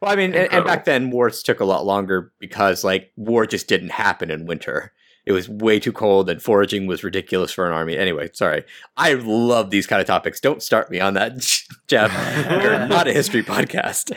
Well, 0.01 0.11
I 0.11 0.17
mean, 0.17 0.35
and, 0.35 0.53
and 0.53 0.65
back 0.65 0.85
then 0.85 1.11
wars 1.11 1.45
took 1.45 1.61
a 1.61 1.65
lot 1.65 1.87
longer 1.87 2.33
because 2.41 2.83
like 2.83 3.13
war 3.17 3.47
just 3.47 3.69
didn't 3.69 3.91
happen 3.91 4.33
in 4.33 4.47
winter. 4.47 4.93
It 5.25 5.31
was 5.31 5.49
way 5.49 5.79
too 5.79 5.93
cold, 5.93 6.29
and 6.29 6.43
foraging 6.43 6.89
was 6.89 7.05
ridiculous 7.05 7.53
for 7.53 7.65
an 7.65 7.73
army. 7.73 7.97
Anyway, 7.97 8.31
sorry. 8.33 8.65
I 8.97 9.15
love 9.15 9.71
these 9.71 9.87
kind 9.87 10.01
of 10.01 10.07
topics. 10.09 10.41
Don't 10.41 10.61
start 10.61 10.91
me 10.91 10.99
on 10.99 11.15
that, 11.15 11.39
Jeff. 11.87 12.13
We're 12.49 12.89
not 12.89 13.07
a 13.07 13.13
history 13.13 13.43
podcast 13.45 14.11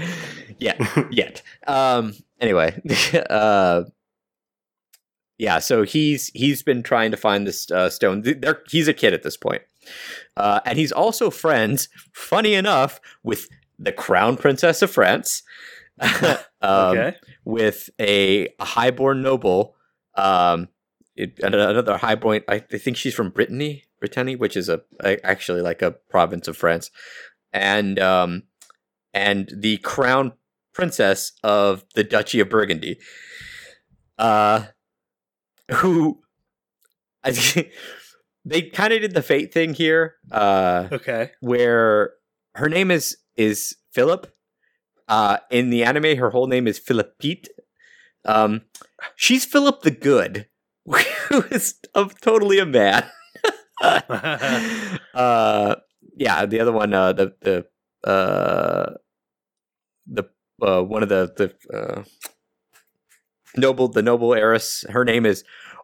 yet. 0.57 0.81
Yet. 1.11 1.43
Um. 1.68 2.14
Anyway, 2.40 2.80
uh, 3.30 3.84
yeah. 5.38 5.60
So 5.60 5.84
he's 5.84 6.28
he's 6.30 6.64
been 6.64 6.84
trying 6.84 7.12
to 7.12 7.18
find 7.18 7.48
this 7.48 7.70
uh, 7.72 7.90
stone. 7.90 8.22
They're, 8.24 8.62
he's 8.70 8.88
a 8.88 8.94
kid 8.94 9.14
at 9.14 9.24
this 9.24 9.38
point. 9.38 9.62
Uh, 10.36 10.60
and 10.66 10.78
he's 10.78 10.91
also 10.91 11.30
friends, 11.30 11.90
funny 12.14 12.53
enough, 12.56 12.99
with 13.24 13.48
the 13.78 13.91
crown 13.91 14.36
princess 14.38 14.82
of 14.82 14.91
France. 14.91 15.44
um, 16.62 16.98
Okay. 16.98 17.16
with 17.45 17.90
a, 17.99 18.48
a 18.60 18.66
highborn 18.66 19.22
noble. 19.22 19.76
Um, 20.16 20.68
it, 21.16 21.40
another 21.41 21.98
highborn. 21.98 22.41
I, 22.49 22.56
I 22.56 22.78
think 22.78 22.98
she's 22.98 23.14
from 23.14 23.30
Brittany, 23.30 23.86
Brittany, 23.99 24.36
which 24.36 24.57
is 24.57 24.68
a, 24.68 24.82
a 25.03 25.24
actually 25.26 25.62
like 25.62 25.82
a 25.82 25.91
province 25.91 26.48
of 26.49 26.57
France, 26.57 26.91
and 27.53 27.98
um, 27.99 28.44
and 29.14 29.49
the 29.56 29.78
crown 29.78 30.34
princess 30.76 31.31
of 31.43 31.84
the 31.95 32.03
Duchy 32.03 32.39
of 32.39 32.49
Burgundy. 32.49 32.99
Uh, 34.18 34.65
who 35.72 36.22
I 37.23 37.31
they 38.45 38.61
kind 38.61 38.93
of 38.93 39.02
did 39.02 39.14
the 39.14 39.23
fate 39.23 39.53
thing 39.53 39.73
here. 39.73 40.15
Uh, 40.31 40.88
Okay. 40.91 41.31
where 41.41 42.11
her 42.56 42.69
name 42.69 42.91
is 42.91 43.18
is 43.35 43.76
Philip. 43.91 44.31
Uh, 45.07 45.38
in 45.52 45.69
the 45.69 45.84
anime, 45.84 46.18
her 46.18 46.31
whole 46.31 46.47
name 46.47 46.68
is 46.68 46.80
Philippite. 46.80 47.47
Um, 48.26 48.61
she's 49.15 49.45
Philip 49.45 49.81
the 49.84 49.91
Good, 49.91 50.47
who 51.30 51.43
is 51.52 51.76
a, 51.93 52.10
totally 52.22 52.60
a 52.60 52.65
man. 52.65 53.06
uh, 53.81 55.76
yeah, 56.18 56.45
the 56.45 56.60
other 56.60 56.72
one, 56.72 56.93
uh, 56.93 57.14
the 57.14 57.34
the 57.41 58.10
uh, 58.10 58.93
the 60.07 60.23
uh, 60.61 60.82
one 60.82 61.03
of 61.03 61.10
the 61.10 61.32
the 61.69 61.77
uh, 61.77 62.03
noble 63.57 63.88
the 63.88 64.02
noble 64.02 64.34
heiress. 64.34 64.86
Her 64.90 65.06
name 65.06 65.26
is 65.26 65.44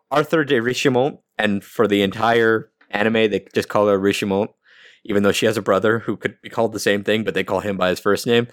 Arthur 0.10 0.43
de 0.43 0.61
Richemont, 0.61 1.19
and 1.38 1.64
for 1.64 1.88
the 1.88 2.02
entire 2.02 2.72
anime, 2.89 3.31
they 3.31 3.45
just 3.53 3.69
call 3.69 3.88
her 3.88 3.99
Richemont 3.99 4.52
even 5.03 5.23
though 5.23 5.31
she 5.31 5.45
has 5.45 5.57
a 5.57 5.61
brother 5.61 5.99
who 5.99 6.15
could 6.18 6.39
be 6.41 6.49
called 6.49 6.73
the 6.73 6.80
same 6.80 7.03
thing, 7.03 7.23
but 7.23 7.34
they 7.34 7.43
call 7.43 7.60
him 7.60 7.77
by 7.77 7.89
his 7.89 7.99
first 7.99 8.27
name. 8.27 8.48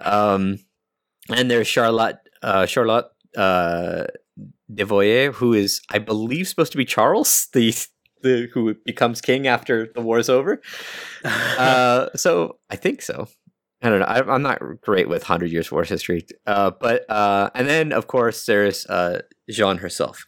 Um, 0.00 0.58
and 1.30 1.50
there's 1.50 1.66
Charlotte, 1.66 2.18
uh, 2.42 2.66
Charlotte 2.66 3.06
uh, 3.36 4.04
Devoyer, 4.72 5.32
who 5.34 5.52
is, 5.52 5.80
I 5.90 5.98
believe, 5.98 6.48
supposed 6.48 6.72
to 6.72 6.78
be 6.78 6.84
Charles, 6.84 7.48
the 7.52 7.74
the 8.22 8.48
who 8.54 8.72
becomes 8.84 9.20
king 9.20 9.48
after 9.48 9.90
the 9.94 10.00
war's 10.00 10.28
over. 10.28 10.60
Uh, 11.24 12.08
so 12.16 12.58
I 12.70 12.76
think 12.76 13.02
so. 13.02 13.28
I 13.82 13.88
don't 13.88 13.98
know. 13.98 14.06
I, 14.06 14.34
I'm 14.34 14.42
not 14.42 14.60
great 14.80 15.08
with 15.08 15.24
Hundred 15.24 15.50
Years 15.50 15.72
War 15.72 15.82
history, 15.82 16.24
uh, 16.46 16.70
but 16.70 17.08
uh, 17.10 17.50
and 17.54 17.68
then 17.68 17.92
of 17.92 18.06
course 18.06 18.46
there's 18.46 18.86
uh, 18.86 19.22
Jean 19.50 19.78
herself. 19.78 20.24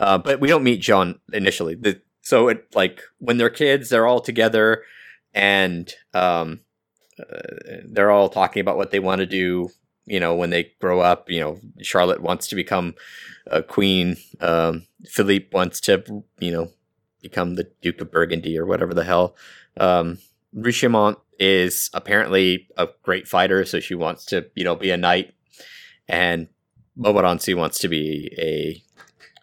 Uh, 0.00 0.16
but 0.16 0.40
we 0.40 0.48
don't 0.48 0.64
meet 0.64 0.80
Jean 0.80 1.20
initially. 1.32 1.74
The, 1.74 2.00
so 2.22 2.48
it 2.48 2.74
like 2.74 3.02
when 3.18 3.36
they're 3.36 3.50
kids, 3.50 3.90
they're 3.90 4.06
all 4.06 4.20
together, 4.20 4.82
and 5.34 5.92
um, 6.14 6.60
uh, 7.18 7.42
they're 7.84 8.10
all 8.10 8.30
talking 8.30 8.62
about 8.62 8.78
what 8.78 8.92
they 8.92 9.00
want 9.00 9.18
to 9.18 9.26
do. 9.26 9.68
You 10.06 10.18
know, 10.18 10.34
when 10.34 10.50
they 10.50 10.72
grow 10.80 11.00
up, 11.00 11.30
you 11.30 11.38
know, 11.38 11.60
Charlotte 11.82 12.22
wants 12.22 12.48
to 12.48 12.56
become 12.56 12.94
a 13.46 13.62
queen. 13.62 14.16
Um, 14.40 14.86
Philippe 15.06 15.50
wants 15.52 15.80
to, 15.82 16.24
you 16.38 16.50
know, 16.50 16.70
become 17.20 17.54
the 17.54 17.70
Duke 17.82 18.00
of 18.00 18.10
Burgundy 18.10 18.58
or 18.58 18.64
whatever 18.64 18.94
the 18.94 19.04
hell. 19.04 19.36
Um, 19.76 20.18
Richemont 20.54 21.18
is 21.40 21.90
apparently 21.94 22.68
a 22.76 22.86
great 23.02 23.26
fighter, 23.26 23.64
so 23.64 23.80
she 23.80 23.94
wants 23.94 24.26
to, 24.26 24.46
you 24.54 24.62
know, 24.62 24.76
be 24.76 24.90
a 24.90 24.96
knight, 24.96 25.34
and 26.06 26.46
Montmorency 26.96 27.54
wants 27.54 27.78
to 27.80 27.88
be 27.88 28.30
a 28.38 28.82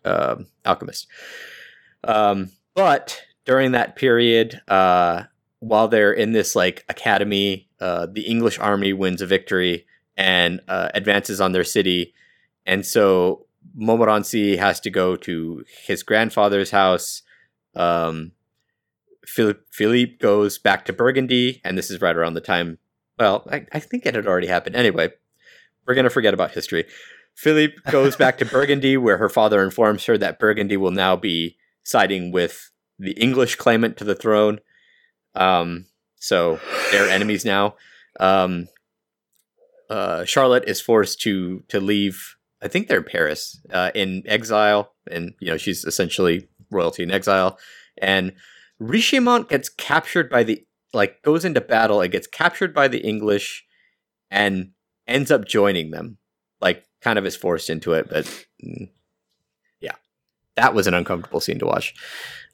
um 0.09 0.47
alchemist. 0.63 1.07
Um, 2.03 2.51
but 2.75 3.21
during 3.45 3.71
that 3.71 3.95
period, 3.95 4.61
uh, 4.67 5.23
while 5.59 5.87
they're 5.87 6.13
in 6.13 6.31
this 6.33 6.55
like 6.55 6.85
academy, 6.87 7.67
uh, 7.81 8.05
the 8.05 8.21
English 8.21 8.59
army 8.59 8.93
wins 8.93 9.21
a 9.21 9.25
victory 9.25 9.85
and 10.15 10.61
uh, 10.67 10.89
advances 10.93 11.41
on 11.41 11.51
their 11.51 11.63
city, 11.63 12.13
and 12.65 12.85
so 12.85 13.47
Montmorency 13.75 14.55
has 14.57 14.79
to 14.81 14.89
go 14.89 15.15
to 15.15 15.63
his 15.85 16.03
grandfather's 16.03 16.71
house. 16.71 17.23
Um, 17.75 18.31
Philippe 19.27 20.17
goes 20.19 20.57
back 20.57 20.85
to 20.85 20.93
Burgundy, 20.93 21.61
and 21.63 21.77
this 21.77 21.91
is 21.91 22.01
right 22.01 22.15
around 22.15 22.33
the 22.33 22.41
time. 22.41 22.77
Well, 23.19 23.45
I, 23.51 23.65
I 23.73 23.79
think 23.79 24.05
it 24.05 24.15
had 24.15 24.25
already 24.25 24.47
happened. 24.47 24.75
Anyway, 24.75 25.11
we're 25.85 25.95
gonna 25.95 26.09
forget 26.09 26.33
about 26.33 26.51
history. 26.51 26.85
Philippe 27.35 27.75
goes 27.91 28.15
back 28.15 28.37
to 28.39 28.45
Burgundy, 28.45 28.97
where 28.97 29.17
her 29.17 29.29
father 29.29 29.63
informs 29.63 30.05
her 30.05 30.17
that 30.17 30.39
Burgundy 30.39 30.77
will 30.77 30.91
now 30.91 31.15
be 31.15 31.57
siding 31.83 32.31
with 32.31 32.71
the 32.97 33.11
English 33.11 33.55
claimant 33.55 33.97
to 33.97 34.03
the 34.03 34.15
throne. 34.15 34.59
Um, 35.35 35.85
so 36.15 36.59
they're 36.91 37.09
enemies 37.09 37.45
now. 37.45 37.75
Um, 38.19 38.69
uh, 39.89 40.25
Charlotte 40.25 40.67
is 40.67 40.81
forced 40.81 41.21
to 41.21 41.63
to 41.67 41.79
leave. 41.79 42.35
I 42.61 42.67
think 42.67 42.87
they're 42.87 42.99
in 42.99 43.03
Paris 43.03 43.59
uh, 43.71 43.91
in 43.93 44.23
exile, 44.25 44.93
and 45.11 45.33
you 45.39 45.51
know 45.51 45.57
she's 45.57 45.85
essentially 45.85 46.47
royalty 46.71 47.03
in 47.03 47.11
exile. 47.11 47.59
And 47.99 48.33
Richemont 48.81 49.49
gets 49.49 49.69
captured 49.69 50.29
by 50.29 50.43
the 50.43 50.65
like 50.93 51.21
goes 51.21 51.45
into 51.45 51.61
battle 51.61 52.01
and 52.01 52.11
gets 52.11 52.27
captured 52.27 52.73
by 52.73 52.87
the 52.87 52.99
English, 52.99 53.65
and 54.29 54.71
ends 55.07 55.31
up 55.31 55.45
joining 55.45 55.91
them. 55.91 56.17
Like 56.61 56.85
kind 57.01 57.19
of 57.19 57.25
is 57.25 57.35
forced 57.35 57.69
into 57.69 57.93
it, 57.93 58.07
but 58.09 58.25
mm, 58.63 58.89
yeah, 59.79 59.95
that 60.55 60.73
was 60.73 60.87
an 60.87 60.93
uncomfortable 60.93 61.39
scene 61.39 61.59
to 61.59 61.65
watch. 61.65 61.93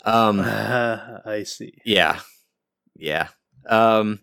Um, 0.06 0.40
I 0.42 1.44
see. 1.46 1.74
yeah, 1.86 2.20
yeah. 2.96 3.30
Um, 3.68 4.20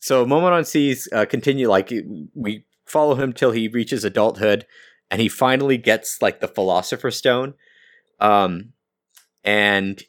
so 0.00 0.26
Montmorency's 0.26 1.08
uh, 1.12 1.24
continue 1.24 1.68
like 1.68 1.90
we 2.34 2.66
follow 2.86 3.14
him 3.14 3.32
till 3.32 3.52
he 3.52 3.68
reaches 3.68 4.04
adulthood, 4.04 4.66
and 5.10 5.20
he 5.20 5.28
finally 5.28 5.78
gets 5.78 6.20
like 6.20 6.40
the 6.40 6.48
Philosopher's 6.48 7.16
Stone. 7.16 7.54
Um, 8.20 8.72
and 9.42 10.02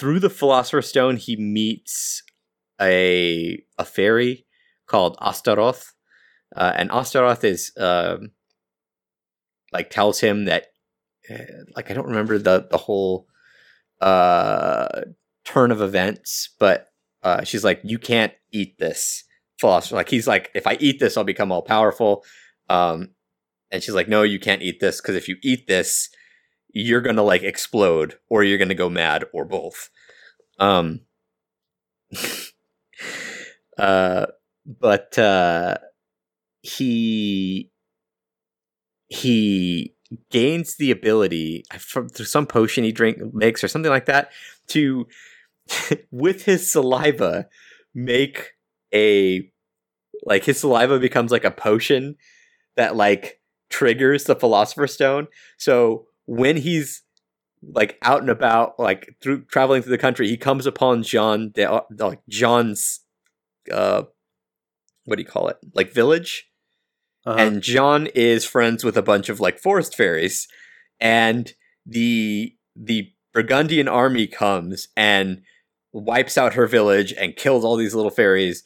through 0.00 0.18
the 0.18 0.30
Philosopher's 0.30 0.88
Stone, 0.88 1.16
he 1.18 1.36
meets 1.36 2.22
a 2.80 3.62
a 3.78 3.84
fairy 3.84 4.46
called 4.86 5.18
Astaroth, 5.20 5.92
uh, 6.56 6.72
and 6.74 6.90
Astaroth 6.90 7.44
is 7.44 7.70
um, 7.76 8.30
like 9.74 9.90
tells 9.90 10.20
him 10.20 10.46
that 10.46 10.68
uh, 11.30 11.64
like 11.76 11.90
I 11.90 11.94
don't 11.94 12.06
remember 12.06 12.38
the 12.38 12.66
the 12.70 12.78
whole 12.78 13.26
uh 14.00 15.02
turn 15.44 15.70
of 15.70 15.82
events, 15.82 16.54
but 16.58 16.86
uh 17.22 17.44
she's 17.44 17.62
like, 17.62 17.80
you 17.84 17.98
can't 17.98 18.32
eat 18.52 18.78
this 18.78 19.24
philosopher. 19.60 19.96
Like 19.96 20.08
he's 20.08 20.26
like, 20.26 20.50
if 20.54 20.66
I 20.66 20.78
eat 20.80 20.98
this, 20.98 21.18
I'll 21.18 21.24
become 21.24 21.52
all 21.52 21.62
powerful. 21.62 22.24
Um 22.70 23.10
and 23.70 23.82
she's 23.82 23.94
like, 23.94 24.08
no, 24.08 24.22
you 24.22 24.40
can't 24.40 24.62
eat 24.62 24.80
this 24.80 25.02
because 25.02 25.14
if 25.14 25.28
you 25.28 25.36
eat 25.42 25.66
this, 25.68 26.08
you're 26.72 27.00
gonna 27.00 27.22
like 27.22 27.42
explode 27.42 28.18
or 28.28 28.44
you're 28.44 28.58
gonna 28.58 28.74
go 28.74 28.88
mad 28.88 29.24
or 29.32 29.44
both. 29.44 29.90
Um, 30.58 31.00
uh, 33.78 34.26
but 34.66 35.18
uh, 35.18 35.78
he 36.62 37.70
he 39.08 39.94
gains 40.30 40.76
the 40.76 40.90
ability 40.90 41.64
from 41.78 42.08
through 42.08 42.26
some 42.26 42.46
potion 42.46 42.84
he 42.84 42.92
drink 42.92 43.18
makes 43.32 43.62
or 43.62 43.68
something 43.68 43.90
like 43.90 44.06
that 44.06 44.30
to 44.66 45.06
with 46.10 46.44
his 46.44 46.70
saliva 46.70 47.46
make 47.94 48.52
a 48.92 49.48
like 50.24 50.44
his 50.44 50.60
saliva 50.60 50.98
becomes 50.98 51.30
like 51.30 51.44
a 51.44 51.50
potion 51.50 52.16
that 52.76 52.96
like 52.96 53.40
triggers 53.68 54.24
the 54.24 54.34
philosopher's 54.34 54.92
stone 54.92 55.28
so 55.58 56.06
when 56.38 56.56
he's 56.56 57.02
like 57.62 57.98
out 58.02 58.20
and 58.20 58.30
about 58.30 58.78
like 58.78 59.16
through 59.20 59.44
traveling 59.46 59.82
through 59.82 59.90
the 59.90 59.98
country 60.06 60.28
he 60.28 60.36
comes 60.36 60.64
upon 60.64 61.02
john 61.02 61.50
de, 61.56 61.66
like 61.98 62.20
john's 62.28 63.00
uh 63.72 64.02
what 65.04 65.16
do 65.16 65.22
you 65.22 65.28
call 65.28 65.48
it 65.48 65.58
like 65.74 65.92
village 65.92 66.46
Uh-huh. 67.26 67.38
and 67.38 67.62
John 67.62 68.06
is 68.14 68.44
friends 68.46 68.82
with 68.84 68.96
a 68.96 69.02
bunch 69.02 69.28
of 69.28 69.40
like 69.40 69.58
forest 69.60 69.94
fairies, 69.94 70.48
and 71.00 71.52
the 71.84 72.54
the 72.74 73.12
Burgundian 73.34 73.88
army 73.88 74.26
comes 74.26 74.88
and 74.96 75.42
wipes 75.92 76.38
out 76.38 76.54
her 76.54 76.66
village 76.66 77.12
and 77.20 77.36
kills 77.36 77.62
all 77.64 77.76
these 77.76 77.94
little 77.94 78.10
fairies, 78.20 78.62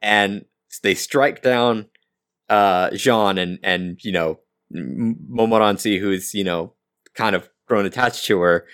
and 0.00 0.44
they 0.82 0.94
strike 0.94 1.42
down 1.42 1.90
uh, 2.48 2.88
Jean 2.96 3.36
and 3.36 3.58
and 3.62 3.98
you 4.02 4.12
know 4.12 4.40
M- 4.74 5.16
Montmorency, 5.28 5.98
who's 5.98 6.32
you 6.32 6.44
know 6.44 6.72
kind 7.18 7.34
of 7.36 7.50
grown 7.66 7.84
attached 7.84 8.24
to 8.26 8.40
her, 8.40 8.66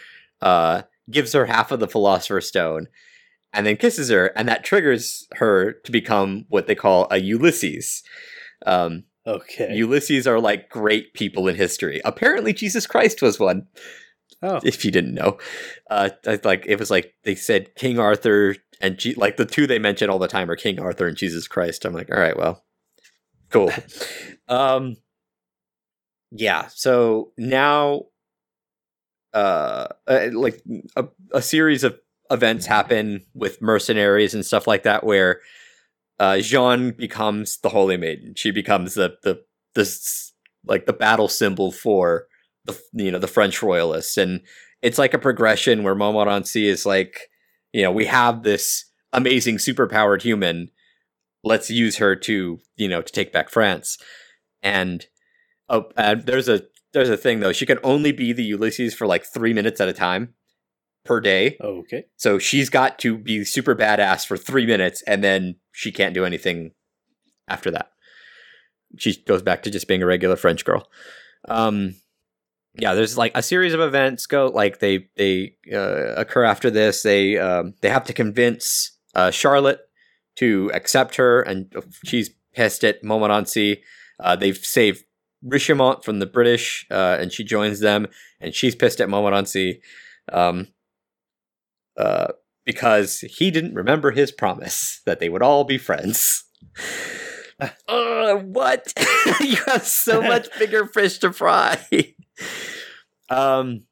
uh, 0.42 0.82
gives 1.10 1.32
her 1.32 1.46
half 1.46 1.72
of 1.72 1.80
the 1.80 1.88
Philosopher's 1.88 2.46
Stone, 2.46 2.86
and 3.52 3.66
then 3.66 3.76
kisses 3.76 4.10
her, 4.10 4.26
and 4.36 4.46
that 4.48 4.64
triggers 4.64 5.26
her 5.36 5.72
to 5.72 5.90
become 5.90 6.44
what 6.48 6.66
they 6.66 6.74
call 6.74 7.08
a 7.10 7.18
Ulysses. 7.18 8.02
Um, 8.66 9.04
okay. 9.26 9.74
Ulysses 9.74 10.26
are 10.26 10.38
like 10.38 10.68
great 10.68 11.14
people 11.14 11.48
in 11.48 11.56
history. 11.56 12.00
Apparently, 12.04 12.52
Jesus 12.52 12.86
Christ 12.86 13.22
was 13.22 13.40
one. 13.40 13.66
oh, 14.42 14.60
If 14.62 14.84
you 14.84 14.90
didn't 14.90 15.14
know, 15.14 15.38
uh, 15.90 16.10
like 16.44 16.64
it 16.66 16.78
was 16.78 16.90
like 16.90 17.14
they 17.24 17.34
said 17.34 17.74
King 17.76 17.98
Arthur 17.98 18.56
and 18.80 18.98
G- 18.98 19.14
like 19.14 19.36
the 19.38 19.46
two 19.46 19.66
they 19.66 19.78
mention 19.78 20.10
all 20.10 20.18
the 20.18 20.28
time 20.28 20.50
are 20.50 20.56
King 20.56 20.78
Arthur 20.78 21.06
and 21.06 21.16
Jesus 21.16 21.48
Christ. 21.48 21.84
I'm 21.84 21.94
like, 21.94 22.10
all 22.12 22.20
right, 22.20 22.36
well, 22.36 22.62
cool. 23.50 23.72
um, 24.48 24.96
yeah. 26.30 26.66
So 26.74 27.32
now, 27.38 28.06
uh, 29.34 29.88
uh, 30.06 30.28
like 30.32 30.62
a, 30.96 31.06
a 31.32 31.42
series 31.42 31.84
of 31.84 31.98
events 32.30 32.66
happen 32.66 33.26
with 33.34 33.60
mercenaries 33.60 34.32
and 34.32 34.46
stuff 34.46 34.66
like 34.66 34.84
that, 34.84 35.04
where 35.04 35.40
uh, 36.20 36.38
Jean 36.38 36.92
becomes 36.92 37.58
the 37.58 37.68
Holy 37.68 37.96
Maiden. 37.96 38.34
She 38.36 38.52
becomes 38.52 38.94
the 38.94 39.16
the 39.24 39.42
this 39.74 40.32
like 40.64 40.86
the 40.86 40.92
battle 40.92 41.28
symbol 41.28 41.72
for 41.72 42.28
the 42.64 42.80
you 42.92 43.10
know 43.10 43.18
the 43.18 43.26
French 43.26 43.62
royalists, 43.62 44.16
and 44.16 44.40
it's 44.82 44.98
like 44.98 45.14
a 45.14 45.18
progression 45.18 45.82
where 45.82 45.96
Montmorency 45.96 46.68
is 46.68 46.86
like, 46.86 47.28
you 47.72 47.82
know, 47.82 47.90
we 47.90 48.06
have 48.06 48.44
this 48.44 48.84
amazing 49.12 49.56
superpowered 49.56 50.22
human. 50.22 50.70
Let's 51.42 51.70
use 51.70 51.96
her 51.96 52.14
to 52.16 52.60
you 52.76 52.88
know 52.88 53.02
to 53.02 53.12
take 53.12 53.32
back 53.32 53.50
France, 53.50 53.98
and 54.62 55.04
oh, 55.68 55.90
and 55.96 56.22
there's 56.22 56.48
a 56.48 56.62
there's 56.94 57.10
a 57.10 57.16
thing 57.16 57.40
though. 57.40 57.52
She 57.52 57.66
can 57.66 57.78
only 57.82 58.12
be 58.12 58.32
the 58.32 58.44
Ulysses 58.44 58.94
for 58.94 59.06
like 59.06 59.24
three 59.24 59.52
minutes 59.52 59.80
at 59.80 59.88
a 59.88 59.92
time 59.92 60.34
per 61.04 61.20
day. 61.20 61.58
okay. 61.60 62.04
So 62.16 62.38
she's 62.38 62.70
got 62.70 62.98
to 63.00 63.18
be 63.18 63.44
super 63.44 63.74
badass 63.74 64.26
for 64.26 64.36
three 64.38 64.64
minutes, 64.64 65.02
and 65.06 65.22
then 65.22 65.56
she 65.72 65.92
can't 65.92 66.14
do 66.14 66.24
anything 66.24 66.70
after 67.48 67.70
that. 67.72 67.90
She 68.96 69.22
goes 69.24 69.42
back 69.42 69.62
to 69.64 69.70
just 69.70 69.88
being 69.88 70.02
a 70.02 70.06
regular 70.06 70.36
French 70.36 70.64
girl. 70.64 70.88
Um, 71.48 71.96
yeah, 72.76 72.94
there's 72.94 73.18
like 73.18 73.32
a 73.34 73.42
series 73.42 73.74
of 73.74 73.80
events 73.80 74.26
go 74.26 74.46
like 74.46 74.78
they 74.78 75.08
they 75.16 75.56
uh, 75.72 76.14
occur 76.16 76.44
after 76.44 76.70
this. 76.70 77.02
They 77.02 77.38
um, 77.38 77.74
they 77.82 77.90
have 77.90 78.04
to 78.04 78.12
convince 78.12 78.96
uh, 79.14 79.30
Charlotte 79.30 79.80
to 80.36 80.70
accept 80.72 81.16
her, 81.16 81.42
and 81.42 81.72
she's 82.04 82.30
pissed 82.54 82.84
at 82.84 83.04
Montmorency. 83.04 83.82
Uh, 84.18 84.36
they've 84.36 84.56
saved 84.56 85.04
Richemont 85.46 86.04
from 86.04 86.18
the 86.18 86.26
British, 86.26 86.86
uh, 86.90 87.18
and 87.20 87.32
she 87.32 87.44
joins 87.44 87.80
them, 87.80 88.06
and 88.40 88.54
she's 88.54 88.74
pissed 88.74 89.00
at 89.00 89.08
Montmorency. 89.08 89.80
Um, 90.32 90.68
uh, 91.96 92.28
because 92.64 93.20
he 93.20 93.50
didn't 93.50 93.74
remember 93.74 94.10
his 94.10 94.32
promise 94.32 95.02
that 95.06 95.20
they 95.20 95.28
would 95.28 95.42
all 95.42 95.64
be 95.64 95.78
friends. 95.78 96.44
uh, 97.88 98.34
what? 98.36 98.92
you 99.40 99.56
have 99.66 99.84
so 99.84 100.22
much 100.22 100.48
bigger 100.58 100.86
fish 100.86 101.18
to 101.18 101.32
fry. 101.32 101.78
um, 103.30 103.82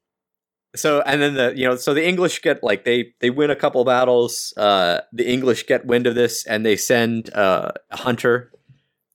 so 0.74 1.02
and 1.02 1.20
then 1.20 1.34
the 1.34 1.52
you 1.54 1.68
know 1.68 1.76
so 1.76 1.92
the 1.92 2.06
English 2.06 2.40
get 2.40 2.62
like 2.62 2.84
they 2.84 3.12
they 3.20 3.30
win 3.30 3.50
a 3.50 3.56
couple 3.56 3.84
battles. 3.84 4.54
Uh, 4.56 5.00
the 5.12 5.30
English 5.30 5.66
get 5.66 5.84
wind 5.84 6.06
of 6.06 6.14
this 6.14 6.46
and 6.46 6.64
they 6.64 6.76
send 6.76 7.32
uh, 7.34 7.72
a 7.90 7.96
hunter 7.98 8.50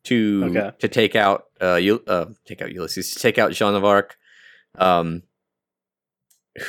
to 0.07 0.43
Okay. 0.49 0.71
to 0.79 0.87
take 0.87 1.15
out 1.15 1.45
uh, 1.61 1.75
U- 1.75 2.03
uh 2.07 2.25
take 2.45 2.61
out 2.61 2.71
Ulysses 2.73 3.13
to 3.13 3.19
take 3.19 3.37
out 3.37 3.51
Jean 3.51 3.75
of 3.75 3.83
Arc, 3.85 4.17
um, 4.77 5.23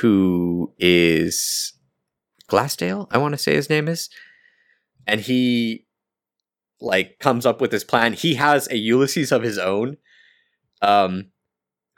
who 0.00 0.72
is 0.78 1.72
Glassdale, 2.48 3.06
I 3.10 3.18
want 3.18 3.32
to 3.32 3.38
say 3.38 3.54
his 3.54 3.70
name 3.70 3.88
is. 3.88 4.08
And 5.06 5.20
he 5.20 5.86
like 6.80 7.18
comes 7.18 7.44
up 7.46 7.60
with 7.60 7.70
this 7.70 7.84
plan. 7.84 8.12
He 8.12 8.34
has 8.34 8.68
a 8.70 8.76
Ulysses 8.76 9.32
of 9.32 9.42
his 9.42 9.58
own, 9.58 9.96
um, 10.82 11.26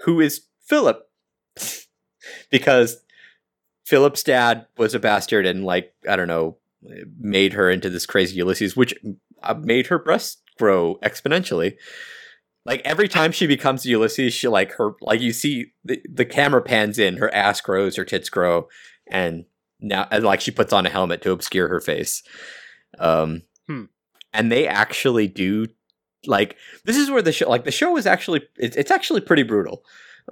who 0.01 0.21
is 0.21 0.47
Philip. 0.67 1.03
because 2.51 3.03
Philip's 3.85 4.23
dad 4.23 4.67
was 4.77 4.95
a 4.95 5.01
bastard 5.01 5.47
and 5.47 5.65
like, 5.65 5.93
I 6.09 6.17
don't 6.17 6.29
know, 6.29 6.57
made 7.19 7.53
her 7.55 7.71
into 7.71 7.91
this 7.91 8.07
crazy 8.07 8.37
Ulysses, 8.37 8.77
which 8.77 8.95
uh, 9.43 9.55
made 9.55 9.89
her 9.89 9.99
breasts 9.99 10.43
grow 10.61 10.97
exponentially. 11.03 11.75
Like 12.67 12.83
every 12.85 13.09
time 13.09 13.33
she 13.33 13.47
becomes 13.47 13.87
Ulysses, 13.87 14.35
she 14.35 14.47
like 14.47 14.73
her 14.73 14.93
like 15.01 15.21
you 15.21 15.33
see 15.33 15.73
the, 15.85 16.01
the 16.13 16.27
camera 16.27 16.63
pans 16.63 16.99
in, 16.99 17.17
her 17.17 17.33
ass 17.35 17.61
grows, 17.63 17.97
her 17.97 18.05
tits 18.05 18.29
grow, 18.29 18.69
and 19.09 19.47
now 19.81 20.07
and 20.11 20.23
like 20.25 20.41
she 20.43 20.51
puts 20.51 20.73
on 20.73 20.85
a 20.87 20.91
helmet 20.91 21.23
to 21.23 21.33
obscure 21.33 21.69
her 21.69 21.81
face 21.81 22.23
um 22.99 23.43
Hmm. 23.67 23.85
and 24.35 24.53
they 24.53 24.67
actually 24.69 25.27
do 25.29 25.67
like 26.27 26.57
this 26.85 26.97
is 26.99 27.11
where 27.11 27.23
the 27.23 27.33
show 27.33 27.49
like 27.49 27.65
the 27.65 27.71
show 27.71 27.97
is 27.97 28.05
actually 28.07 28.43
it's, 28.59 28.77
it's 28.77 28.91
actually 28.91 29.23
pretty 29.23 29.43
brutal 29.45 29.83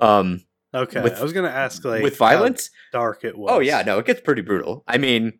um 0.02 0.42
Okay. 0.74 1.00
With- 1.00 1.18
I 1.18 1.22
was 1.22 1.32
gonna 1.32 1.48
ask 1.48 1.82
like 1.84 2.02
with 2.02 2.18
how 2.18 2.26
violence 2.28 2.68
dark 2.92 3.24
it 3.24 3.38
was. 3.38 3.48
oh 3.50 3.60
yeah 3.60 3.80
no 3.86 3.98
it 3.98 4.04
gets 4.06 4.20
pretty 4.20 4.42
brutal 4.42 4.84
i 4.86 4.98
mean 4.98 5.38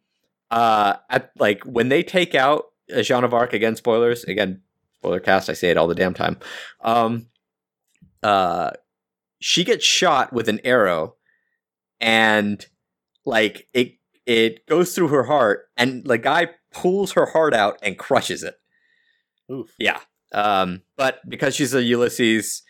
uh 0.51 0.95
at 1.11 1.33
like 1.39 1.63
when 1.65 1.91
they 1.91 2.03
take 2.03 2.35
out 2.35 2.67
jean 3.03 3.25
of 3.25 3.35
arc 3.35 3.53
again 3.53 3.77
spoilers 3.77 4.25
again 4.25 4.63
spoiler 4.99 5.21
cast 5.21 5.49
i 5.49 5.53
say 5.53 5.71
it 5.71 5.77
all 5.77 5.87
the 5.87 5.95
damn 5.95 6.15
time. 6.15 6.39
Um 6.83 7.27
uh 8.23 8.71
she 9.41 9.65
gets 9.65 9.85
shot 9.85 10.33
with 10.33 10.49
an 10.49 10.61
arrow 10.65 11.15
and 12.01 12.67
like 13.25 13.69
it 13.73 13.95
it 14.27 14.67
goes 14.67 14.95
through 14.95 15.09
her 15.09 15.25
heart 15.25 15.69
and 15.77 16.05
the 16.05 16.19
guy 16.19 16.49
pulls 16.73 17.13
her 17.13 17.27
heart 17.27 17.55
out 17.55 17.79
and 17.83 17.99
crushes 17.99 18.43
it. 18.43 18.57
Oof. 19.51 19.75
yeah. 19.79 20.01
Um 20.33 20.83
but 20.97 21.21
because 21.29 21.55
she's 21.55 21.75
a 21.75 21.83
ulysses 21.83 22.63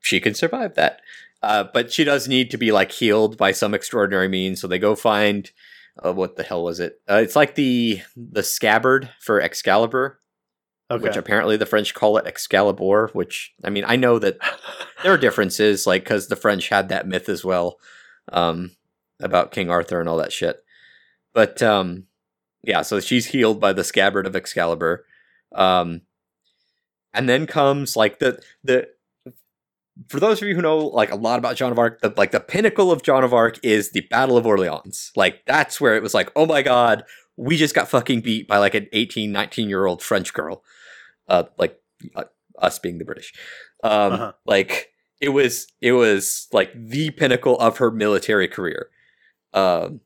she 0.00 0.18
can 0.18 0.34
survive 0.34 0.74
that. 0.76 1.00
Uh 1.42 1.64
but 1.64 1.92
she 1.92 2.04
does 2.04 2.26
need 2.26 2.50
to 2.50 2.58
be 2.58 2.72
like 2.72 2.92
healed 2.92 3.36
by 3.36 3.52
some 3.52 3.74
extraordinary 3.74 4.28
means. 4.28 4.60
So 4.60 4.66
they 4.66 4.78
go 4.78 4.94
find 4.94 5.50
uh, 6.02 6.12
what 6.12 6.36
the 6.36 6.42
hell 6.42 6.62
was 6.62 6.80
it? 6.80 7.00
Uh, 7.10 7.16
it's 7.16 7.36
like 7.36 7.54
the 7.54 8.00
the 8.16 8.42
scabbard 8.42 9.10
for 9.20 9.40
excalibur 9.40 10.20
Okay. 10.90 11.02
which 11.04 11.16
apparently 11.16 11.56
the 11.56 11.66
french 11.66 11.94
call 11.94 12.16
it 12.16 12.26
excalibur 12.26 13.10
which 13.12 13.52
i 13.64 13.70
mean 13.70 13.84
i 13.86 13.96
know 13.96 14.18
that 14.18 14.38
there 15.02 15.12
are 15.12 15.18
differences 15.26 15.86
like 15.86 16.02
because 16.02 16.26
the 16.26 16.36
french 16.36 16.68
had 16.68 16.88
that 16.88 17.06
myth 17.06 17.28
as 17.28 17.44
well 17.44 17.78
um 18.32 18.72
about 19.20 19.52
king 19.52 19.70
arthur 19.70 20.00
and 20.00 20.08
all 20.08 20.16
that 20.16 20.32
shit 20.32 20.64
but 21.32 21.62
um 21.62 22.06
yeah 22.62 22.82
so 22.82 22.98
she's 22.98 23.26
healed 23.26 23.60
by 23.60 23.72
the 23.72 23.84
scabbard 23.84 24.26
of 24.26 24.34
excalibur 24.34 25.04
um 25.54 26.00
and 27.12 27.28
then 27.28 27.46
comes 27.46 27.96
like 27.96 28.18
the 28.18 28.40
the 28.64 28.88
for 30.08 30.20
those 30.20 30.40
of 30.40 30.48
you 30.48 30.54
who 30.54 30.62
know 30.62 30.78
like 30.78 31.10
a 31.10 31.16
lot 31.16 31.38
about 31.38 31.56
Joan 31.56 31.72
of 31.72 31.78
Arc, 31.78 32.00
the 32.00 32.12
like 32.16 32.30
the 32.30 32.40
pinnacle 32.40 32.90
of 32.90 33.02
Joan 33.02 33.24
of 33.24 33.34
Arc 33.34 33.58
is 33.62 33.90
the 33.90 34.00
Battle 34.02 34.36
of 34.36 34.46
Orleans. 34.46 35.12
Like 35.14 35.42
that's 35.46 35.80
where 35.80 35.94
it 35.94 36.02
was 36.02 36.14
like, 36.14 36.30
oh 36.34 36.46
my 36.46 36.62
god, 36.62 37.04
we 37.36 37.56
just 37.56 37.74
got 37.74 37.88
fucking 37.88 38.20
beat 38.20 38.48
by 38.48 38.58
like 38.58 38.74
an 38.74 38.86
18, 38.92 39.30
19 39.30 39.68
year 39.68 39.86
old 39.86 40.02
French 40.02 40.32
girl. 40.32 40.62
Uh, 41.30 41.44
like 41.58 41.80
uh, 42.16 42.24
us 42.58 42.78
being 42.78 42.98
the 42.98 43.04
British. 43.04 43.32
Um, 43.82 44.12
Uh-huh. 44.12 44.32
like 44.44 44.88
it 45.20 45.30
was 45.30 45.66
it 45.80 45.92
was 45.92 46.48
like 46.52 46.72
the 46.74 47.10
pinnacle 47.10 47.58
of 47.58 47.78
her 47.78 47.90
military 47.90 48.48
career. 48.48 48.90
Um, 49.54 50.00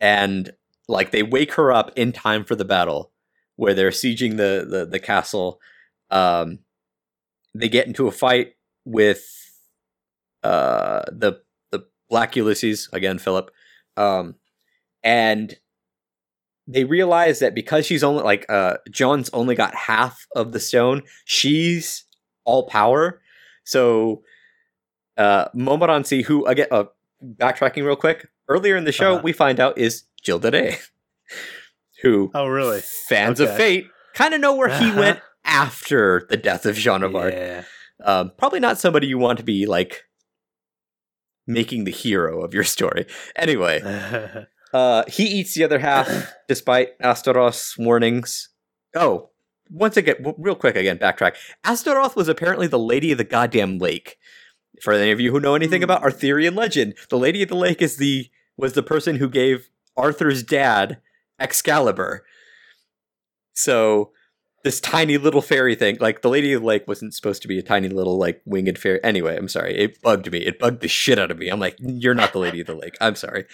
and 0.00 0.50
like 0.88 1.10
they 1.10 1.22
wake 1.22 1.54
her 1.54 1.72
up 1.72 1.90
in 1.96 2.12
time 2.12 2.44
for 2.44 2.54
the 2.54 2.64
battle 2.64 3.12
where 3.56 3.74
they're 3.74 3.90
sieging 3.90 4.36
the 4.36 4.66
the, 4.68 4.86
the 4.86 4.98
castle. 5.00 5.60
Um, 6.10 6.60
they 7.54 7.68
get 7.68 7.86
into 7.86 8.06
a 8.06 8.12
fight 8.12 8.54
with 8.84 9.24
uh 10.42 11.02
the 11.10 11.40
the 11.72 11.86
Black 12.08 12.36
Ulysses 12.36 12.88
again, 12.92 13.18
Philip. 13.18 13.50
Um, 13.96 14.36
and 15.02 15.56
they 16.66 16.84
realize 16.84 17.38
that 17.38 17.54
because 17.54 17.86
she's 17.86 18.02
only 18.04 18.22
like 18.22 18.44
uh 18.48 18.78
John's 18.90 19.30
only 19.32 19.54
got 19.54 19.74
half 19.74 20.26
of 20.34 20.52
the 20.52 20.60
stone, 20.60 21.02
she's 21.24 22.04
all 22.44 22.66
power. 22.68 23.20
So 23.64 24.22
uh 25.16 25.46
Montmorency, 25.54 26.22
who 26.22 26.44
again 26.46 26.66
uh, 26.70 26.84
backtracking 27.24 27.84
real 27.84 27.96
quick, 27.96 28.28
earlier 28.48 28.76
in 28.76 28.84
the 28.84 28.92
show 28.92 29.14
Uh-huh. 29.14 29.22
we 29.24 29.32
find 29.32 29.60
out 29.60 29.78
is 29.78 30.04
Jill 30.22 30.38
Day, 30.38 30.78
who 32.02 32.30
Oh, 32.34 32.46
really? 32.46 32.80
fans 33.08 33.40
of 33.40 33.54
fate 33.56 33.86
kind 34.14 34.34
of 34.34 34.40
know 34.40 34.54
where 34.54 34.68
he 34.68 34.86
Uh-huh. 34.90 34.98
went 35.00 35.20
after 35.44 36.26
the 36.28 36.36
death 36.36 36.66
of 36.66 36.74
Jean 36.74 37.02
of 37.02 37.14
Arc. 37.14 37.32
Yeah. 37.32 37.64
Um, 38.04 38.32
probably 38.36 38.60
not 38.60 38.78
somebody 38.78 39.06
you 39.06 39.16
want 39.18 39.38
to 39.38 39.44
be 39.44 39.64
like 39.66 40.02
making 41.46 41.84
the 41.84 41.92
hero 41.92 42.42
of 42.42 42.52
your 42.52 42.64
story. 42.64 43.06
Anyway, 43.36 43.80
uh, 44.76 45.04
he 45.08 45.24
eats 45.24 45.54
the 45.54 45.64
other 45.64 45.78
half 45.78 46.34
despite 46.48 46.90
Astaroth's 47.00 47.78
warnings. 47.78 48.50
Oh, 48.94 49.30
once 49.70 49.96
again, 49.96 50.16
real 50.36 50.54
quick 50.54 50.76
again, 50.76 50.98
backtrack. 50.98 51.36
Astaroth 51.64 52.14
was 52.14 52.28
apparently 52.28 52.66
the 52.66 52.78
Lady 52.78 53.10
of 53.10 53.18
the 53.18 53.24
Goddamn 53.24 53.78
Lake. 53.78 54.18
For 54.82 54.92
any 54.92 55.10
of 55.10 55.18
you 55.18 55.32
who 55.32 55.40
know 55.40 55.54
anything 55.54 55.82
about 55.82 56.02
Arthurian 56.02 56.54
legend, 56.54 56.94
the 57.08 57.18
Lady 57.18 57.42
of 57.42 57.48
the 57.48 57.56
Lake 57.56 57.80
is 57.80 57.96
the 57.96 58.28
was 58.58 58.74
the 58.74 58.82
person 58.82 59.16
who 59.16 59.30
gave 59.30 59.70
Arthur's 59.96 60.42
dad 60.42 60.98
Excalibur. 61.40 62.24
So 63.54 64.12
this 64.62 64.80
tiny 64.80 65.16
little 65.16 65.40
fairy 65.40 65.74
thing, 65.74 65.96
like 66.00 66.20
the 66.20 66.28
Lady 66.28 66.52
of 66.52 66.60
the 66.60 66.66
Lake 66.66 66.86
wasn't 66.86 67.14
supposed 67.14 67.40
to 67.42 67.48
be 67.48 67.58
a 67.58 67.62
tiny 67.62 67.88
little 67.88 68.18
like 68.18 68.42
winged 68.44 68.78
fairy. 68.78 69.00
Anyway, 69.02 69.36
I'm 69.36 69.48
sorry. 69.48 69.74
It 69.78 70.02
bugged 70.02 70.30
me. 70.30 70.40
It 70.40 70.58
bugged 70.58 70.82
the 70.82 70.88
shit 70.88 71.18
out 71.18 71.30
of 71.30 71.38
me. 71.38 71.48
I'm 71.48 71.60
like, 71.60 71.76
you're 71.78 72.14
not 72.14 72.34
the 72.34 72.40
Lady 72.40 72.60
of 72.60 72.66
the 72.66 72.74
Lake. 72.74 72.96
I'm 73.00 73.16
sorry. 73.16 73.46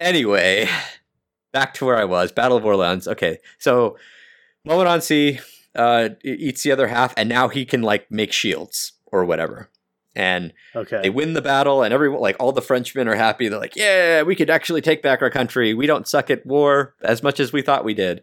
Anyway, 0.00 0.68
back 1.52 1.74
to 1.74 1.84
where 1.84 1.96
I 1.96 2.04
was. 2.04 2.32
Battle 2.32 2.56
of 2.56 2.64
Orleans. 2.64 3.08
Okay, 3.08 3.38
so 3.58 3.96
Montmorency 4.64 5.40
uh, 5.74 6.10
eats 6.24 6.62
the 6.62 6.72
other 6.72 6.88
half, 6.88 7.14
and 7.16 7.28
now 7.28 7.48
he 7.48 7.64
can 7.64 7.82
like 7.82 8.10
make 8.10 8.32
shields 8.32 8.92
or 9.06 9.24
whatever. 9.24 9.70
And 10.14 10.52
okay. 10.74 11.00
they 11.02 11.10
win 11.10 11.34
the 11.34 11.42
battle, 11.42 11.82
and 11.82 11.94
everyone, 11.94 12.20
like 12.20 12.36
all 12.40 12.52
the 12.52 12.62
Frenchmen, 12.62 13.08
are 13.08 13.14
happy. 13.14 13.48
They're 13.48 13.58
like, 13.58 13.76
"Yeah, 13.76 14.22
we 14.22 14.34
could 14.34 14.50
actually 14.50 14.80
take 14.80 15.02
back 15.02 15.22
our 15.22 15.30
country. 15.30 15.74
We 15.74 15.86
don't 15.86 16.08
suck 16.08 16.30
at 16.30 16.44
war 16.44 16.94
as 17.02 17.22
much 17.22 17.40
as 17.40 17.52
we 17.52 17.62
thought 17.62 17.84
we 17.84 17.94
did." 17.94 18.22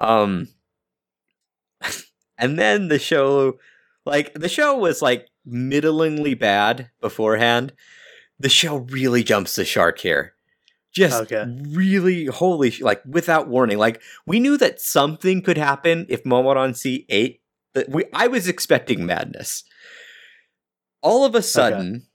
Um, 0.00 0.48
and 2.38 2.58
then 2.58 2.88
the 2.88 2.98
show, 2.98 3.58
like 4.04 4.34
the 4.34 4.48
show 4.48 4.76
was 4.76 5.00
like 5.00 5.28
middlingly 5.44 6.34
bad 6.34 6.90
beforehand. 7.00 7.72
The 8.38 8.48
show 8.48 8.78
really 8.78 9.22
jumps 9.22 9.54
the 9.54 9.64
shark 9.64 10.00
here. 10.00 10.34
Just 10.92 11.22
Okay. 11.22 11.44
really 11.70 12.26
holy 12.26 12.70
sh- 12.70 12.82
like 12.82 13.02
without 13.06 13.48
warning. 13.48 13.78
Like 13.78 14.02
we 14.26 14.38
knew 14.40 14.56
that 14.58 14.80
something 14.80 15.40
could 15.42 15.56
happen 15.56 16.06
if 16.08 16.24
Montmorency 16.26 17.06
ate. 17.08 17.40
That 17.74 17.88
we 17.88 18.04
I 18.12 18.26
was 18.28 18.46
expecting 18.48 19.06
madness. 19.06 19.64
All 21.00 21.24
of 21.24 21.34
a 21.34 21.42
sudden, 21.42 22.06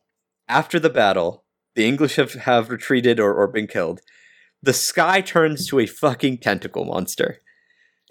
after 0.48 0.80
the 0.80 0.90
battle, 0.92 1.44
the 1.76 1.86
English 1.86 2.16
have, 2.16 2.34
have 2.34 2.70
retreated 2.70 3.20
or, 3.20 3.34
or 3.34 3.48
been 3.48 3.68
killed. 3.68 4.00
The 4.62 4.74
sky 4.74 5.22
turns 5.22 5.68
to 5.68 5.80
a 5.80 5.86
fucking 5.88 6.38
tentacle 6.40 6.86
monster. 6.86 7.40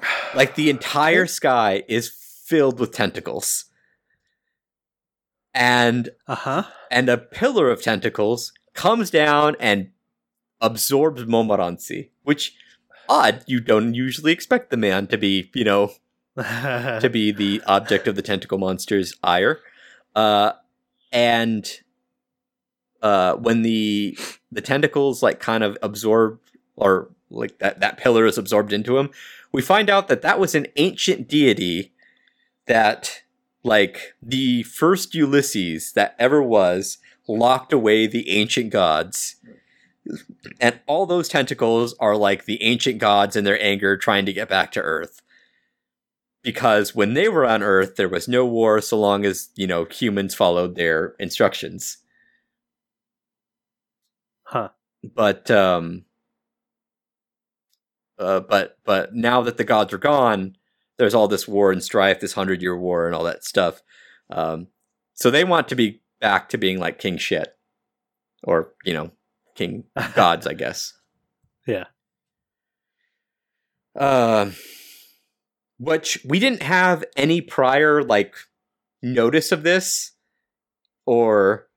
Like 0.35 0.55
the 0.57 0.69
entire 0.69 1.27
sky 1.27 1.83
is 1.89 2.09
filled 2.45 2.79
with 2.79 2.93
tentacles. 2.93 3.65
And 5.55 6.11
Uh 6.29 6.35
huh. 6.35 6.63
and 6.91 7.09
a 7.09 7.17
pillar 7.17 7.71
of 7.71 7.83
tentacles 7.83 8.53
comes 8.75 9.11
down 9.11 9.57
and 9.59 9.89
absorbs 10.61 11.27
Montmorency, 11.27 12.11
which 12.23 12.55
odd, 13.09 13.45
you 13.47 13.61
don't 13.61 13.95
usually 13.95 14.33
expect 14.33 14.71
the 14.71 14.77
man 14.77 15.07
to 15.09 15.19
be, 15.19 15.51
you 15.55 15.65
know, 15.65 15.93
to 16.37 17.09
be 17.11 17.33
the 17.33 17.63
object 17.67 18.07
of 18.07 18.17
the 18.17 18.23
tentacle 18.23 18.59
monster's 18.59 19.15
ire. 19.23 19.61
Uh, 20.15 20.53
and 21.13 21.81
uh, 23.03 23.35
when 23.35 23.63
the 23.63 24.19
the 24.51 24.61
tentacles 24.61 25.23
like 25.23 25.41
kind 25.41 25.63
of 25.63 25.77
absorb 25.83 26.41
or 26.77 27.11
like 27.31 27.59
that 27.59 27.81
that 27.81 27.99
pillar 27.99 28.27
is 28.27 28.39
absorbed 28.39 28.73
into 28.73 28.99
him, 28.99 29.11
we 29.53 29.63
find 29.63 29.89
out 29.89 30.09
that 30.09 30.23
that 30.23 30.39
was 30.39 30.55
an 30.55 30.67
ancient 30.77 31.29
deity 31.29 31.93
that 32.67 33.23
like 33.63 34.15
the 34.23 34.63
first 34.65 35.15
Ulysses 35.15 35.93
that 35.93 36.15
ever 36.19 36.43
was 36.43 36.99
locked 37.29 37.73
away 37.73 38.07
the 38.07 38.31
ancient 38.31 38.71
gods. 38.71 39.37
And 40.61 40.81
all 40.87 41.07
those 41.07 41.29
tentacles 41.29 41.95
are 41.99 42.17
like 42.17 42.45
the 42.45 42.63
ancient 42.63 42.99
gods 42.99 43.37
in 43.37 43.45
their 43.45 43.61
anger 43.63 43.97
trying 43.97 44.27
to 44.27 44.33
get 44.33 44.49
back 44.49 44.73
to 44.73 44.81
Earth 44.81 45.21
because 46.47 46.95
when 46.95 47.15
they 47.15 47.29
were 47.29 47.45
on 47.45 47.61
Earth, 47.61 47.97
there 47.97 48.09
was 48.09 48.29
no 48.29 48.47
war 48.47 48.81
so 48.81 48.97
long 48.97 49.25
as 49.25 49.49
you 49.57 49.67
know 49.67 49.85
humans 49.85 50.33
followed 50.33 50.77
their 50.77 51.17
instructions. 51.19 51.99
Huh. 54.45 54.69
But 55.03 55.51
um, 55.51 56.05
uh, 58.17 58.39
but 58.41 58.79
but 58.85 59.13
now 59.13 59.43
that 59.43 59.57
the 59.57 59.65
gods 59.65 59.93
are 59.93 59.99
gone, 59.99 60.57
there's 60.99 61.15
all 61.15 61.27
this 61.27 61.49
war 61.49 61.73
and 61.73 61.83
strife, 61.83 62.21
this 62.21 62.35
hundred 62.35 62.63
year 62.63 62.77
war, 62.77 63.07
and 63.07 63.15
all 63.17 63.25
that 63.25 63.43
stuff. 63.43 63.83
Um, 64.31 64.69
so 65.15 65.33
they 65.33 65.43
want 65.43 65.67
to 65.71 65.75
be 65.75 66.01
back 66.21 66.49
to 66.51 66.59
being 66.59 66.79
like 66.79 67.01
king 67.01 67.19
shit, 67.19 67.57
or 68.45 68.73
you 68.85 68.93
know, 68.93 69.11
king 69.57 69.85
gods, 70.15 70.47
I 70.47 70.55
guess. 70.55 70.93
Yeah. 71.67 71.85
Um, 73.99 74.55
which 75.79 76.19
we 76.25 76.39
didn't 76.39 76.63
have 76.63 77.05
any 77.17 77.41
prior 77.41 78.03
like 78.03 78.35
notice 79.03 79.53
of 79.53 79.63
this 79.63 80.13
or 81.07 81.69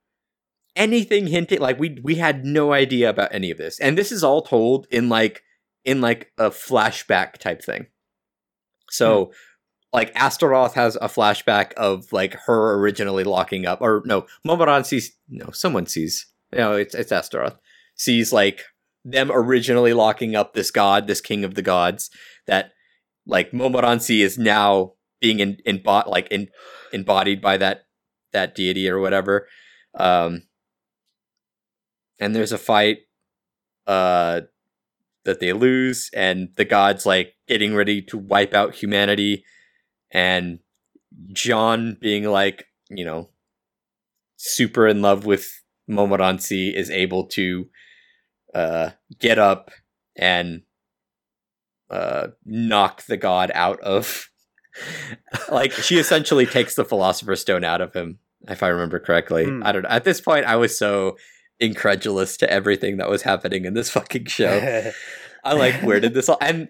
anything 0.76 1.28
hinting 1.28 1.60
like 1.60 1.80
we 1.80 2.00
we 2.04 2.16
had 2.16 2.46
no 2.46 2.72
idea 2.72 3.10
about 3.10 3.34
any 3.34 3.52
of 3.52 3.58
this 3.58 3.80
and 3.80 3.98
this 3.98 4.12
is 4.12 4.24
all 4.24 4.42
told 4.42 4.88
in 4.92 5.10
like 5.10 5.44
in 5.84 6.00
like 6.00 6.32
a 6.38 6.50
flashback 6.50 7.34
type 7.34 7.62
thing 7.62 7.88
so 8.90 9.32
like 9.92 10.12
astaroth 10.16 10.76
has 10.76 10.96
a 10.98 11.10
flashback 11.10 11.74
of 11.74 12.12
like 12.14 12.34
her 12.46 12.76
originally 12.76 13.24
locking 13.24 13.66
up 13.66 13.82
or 13.82 14.02
no 14.06 14.26
momoran 14.48 14.86
sees 14.86 15.18
no 15.28 15.50
someone 15.52 15.86
sees 15.86 16.28
no 16.54 16.74
it's 16.74 16.96
it's 16.96 17.12
astaroth 17.12 17.58
sees 18.00 18.34
like 18.34 18.64
them 19.06 19.30
originally 19.32 19.94
locking 19.94 20.36
up 20.36 20.54
this 20.54 20.72
god 20.72 21.06
this 21.06 21.22
king 21.22 21.44
of 21.44 21.54
the 21.54 21.62
gods 21.62 22.10
that 22.48 22.72
like 23.30 23.54
Montmorency 23.54 24.22
is 24.24 24.38
now 24.38 24.94
being 25.22 25.40
in, 25.40 25.58
in 25.66 25.82
like 25.86 26.28
in, 26.30 26.50
embodied 26.92 27.42
by 27.42 27.58
that 27.58 27.86
that 28.34 28.56
deity 28.56 28.90
or 28.90 29.00
whatever. 29.00 29.48
Um 29.94 30.44
and 32.20 32.36
there's 32.36 32.52
a 32.52 32.58
fight 32.58 33.00
uh 33.88 34.42
that 35.26 35.40
they 35.40 35.54
lose 35.54 36.10
and 36.14 36.50
the 36.56 36.66
gods 36.66 37.06
like 37.06 37.36
getting 37.48 37.76
ready 37.76 38.02
to 38.02 38.18
wipe 38.18 38.54
out 38.54 38.76
humanity 38.76 39.44
and 40.12 40.60
john 41.34 41.98
being 42.00 42.24
like 42.24 42.66
you 42.90 43.04
know 43.04 43.30
super 44.38 44.88
in 44.88 45.02
love 45.02 45.26
with 45.26 45.50
Montmorency 45.88 46.76
is 46.76 46.90
able 46.90 47.26
to 47.28 47.66
uh 48.54 48.90
get 49.20 49.38
up 49.38 49.72
and 50.16 50.62
uh 51.90 52.28
knock 52.46 53.04
the 53.06 53.18
god 53.18 53.52
out 53.54 53.80
of 53.82 54.30
like 55.52 55.72
she 55.72 55.98
essentially 55.98 56.46
takes 56.46 56.76
the 56.76 56.86
philosopher's 56.86 57.42
stone 57.42 57.64
out 57.64 57.82
of 57.82 57.94
him 57.94 58.20
if 58.48 58.64
i 58.64 58.68
remember 58.68 59.00
correctly 59.00 59.46
Hmm. 59.46 59.64
i 59.64 59.72
don't 59.72 59.84
know 59.84 59.90
at 59.90 60.04
this 60.04 60.22
point 60.22 60.46
i 60.46 60.56
was 60.56 60.78
so 60.78 61.18
incredulous 61.60 62.38
to 62.38 62.50
everything 62.50 62.98
that 62.98 63.10
was 63.10 63.24
happening 63.24 63.66
in 63.66 63.74
this 63.74 63.90
fucking 63.90 64.26
show 64.26 64.92
i 65.44 65.54
like 65.54 65.76
where 65.82 66.00
did 66.00 66.14
this 66.14 66.30
all 66.30 66.38
and 66.42 66.70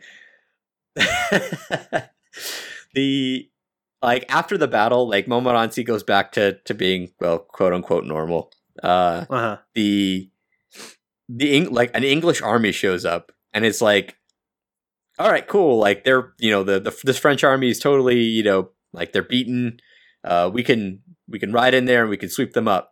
the 2.94 3.50
like 4.02 4.26
after 4.30 4.58
the 4.58 4.68
battle 4.68 5.08
like 5.08 5.28
Montmorency 5.28 5.84
goes 5.84 6.04
back 6.04 6.32
to 6.34 6.54
to 6.66 6.74
being 6.74 7.12
well 7.20 7.40
quote 7.40 7.74
unquote 7.74 8.06
normal 8.06 8.52
uh 8.82 9.26
uh-huh. 9.30 9.58
the 9.76 10.30
the 11.30 11.66
like 11.68 11.92
an 11.96 12.04
English 12.04 12.42
army 12.42 12.72
shows 12.72 13.06
up 13.06 13.32
and 13.54 13.64
it's 13.64 13.82
like, 13.82 14.16
all 15.20 15.30
right, 15.32 15.48
cool. 15.48 15.78
Like 15.78 16.04
they're 16.04 16.34
you 16.40 16.50
know 16.52 16.64
the 16.64 16.80
the 16.80 16.96
this 17.04 17.20
French 17.20 17.44
army 17.44 17.70
is 17.70 17.80
totally 17.80 18.20
you 18.20 18.44
know 18.44 18.70
like 18.94 19.14
they're 19.14 19.24
beaten. 19.24 19.78
Uh, 20.24 20.50
we 20.52 20.64
can 20.64 21.02
we 21.28 21.40
can 21.40 21.54
ride 21.54 21.74
in 21.74 21.86
there 21.86 22.02
and 22.02 22.10
we 22.10 22.18
can 22.18 22.30
sweep 22.30 22.54
them 22.54 22.68
up. 22.68 22.92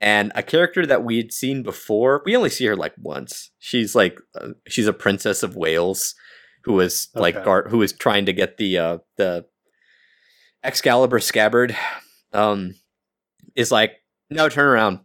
And 0.00 0.32
a 0.34 0.42
character 0.42 0.84
that 0.86 1.04
we 1.04 1.16
had 1.18 1.32
seen 1.32 1.62
before, 1.62 2.22
we 2.26 2.36
only 2.36 2.50
see 2.50 2.66
her 2.66 2.76
like 2.76 2.94
once. 2.98 3.50
She's 3.58 3.94
like 3.94 4.18
uh, 4.40 4.48
she's 4.66 4.86
a 4.86 4.92
princess 4.92 5.42
of 5.42 5.56
Wales 5.56 6.14
who 6.64 6.72
was 6.72 7.08
like 7.14 7.36
Okay. 7.36 7.44
guard, 7.44 7.70
who 7.70 7.78
was 7.78 7.92
trying 7.92 8.26
to 8.26 8.32
get 8.32 8.56
the 8.56 8.78
uh 8.78 8.98
the 9.18 9.44
Excalibur 10.64 11.20
scabbard. 11.20 11.76
Um, 12.32 12.74
is 13.54 13.70
like 13.72 13.92
no 14.30 14.48
turn 14.48 14.66
around. 14.66 15.00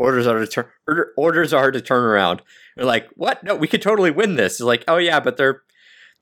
Orders 0.00 0.26
are 0.26 0.38
to 0.38 0.46
turn. 0.46 0.64
Order, 0.88 1.12
orders 1.14 1.52
are 1.52 1.70
to 1.70 1.78
turn 1.78 2.02
around. 2.02 2.40
They're 2.74 2.86
like, 2.86 3.10
what? 3.16 3.44
No, 3.44 3.54
we 3.54 3.68
could 3.68 3.82
totally 3.82 4.10
win 4.10 4.36
this. 4.36 4.54
It's 4.54 4.62
like, 4.62 4.82
oh 4.88 4.96
yeah, 4.96 5.20
but 5.20 5.36
they're 5.36 5.60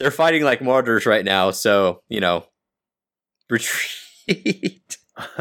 they're 0.01 0.11
fighting 0.11 0.43
like 0.43 0.61
martyrs 0.61 1.07
right 1.07 1.25
now, 1.25 1.53
so 1.53 2.03
you 2.09 2.19
know, 2.19 2.47
retreat. 3.49 4.97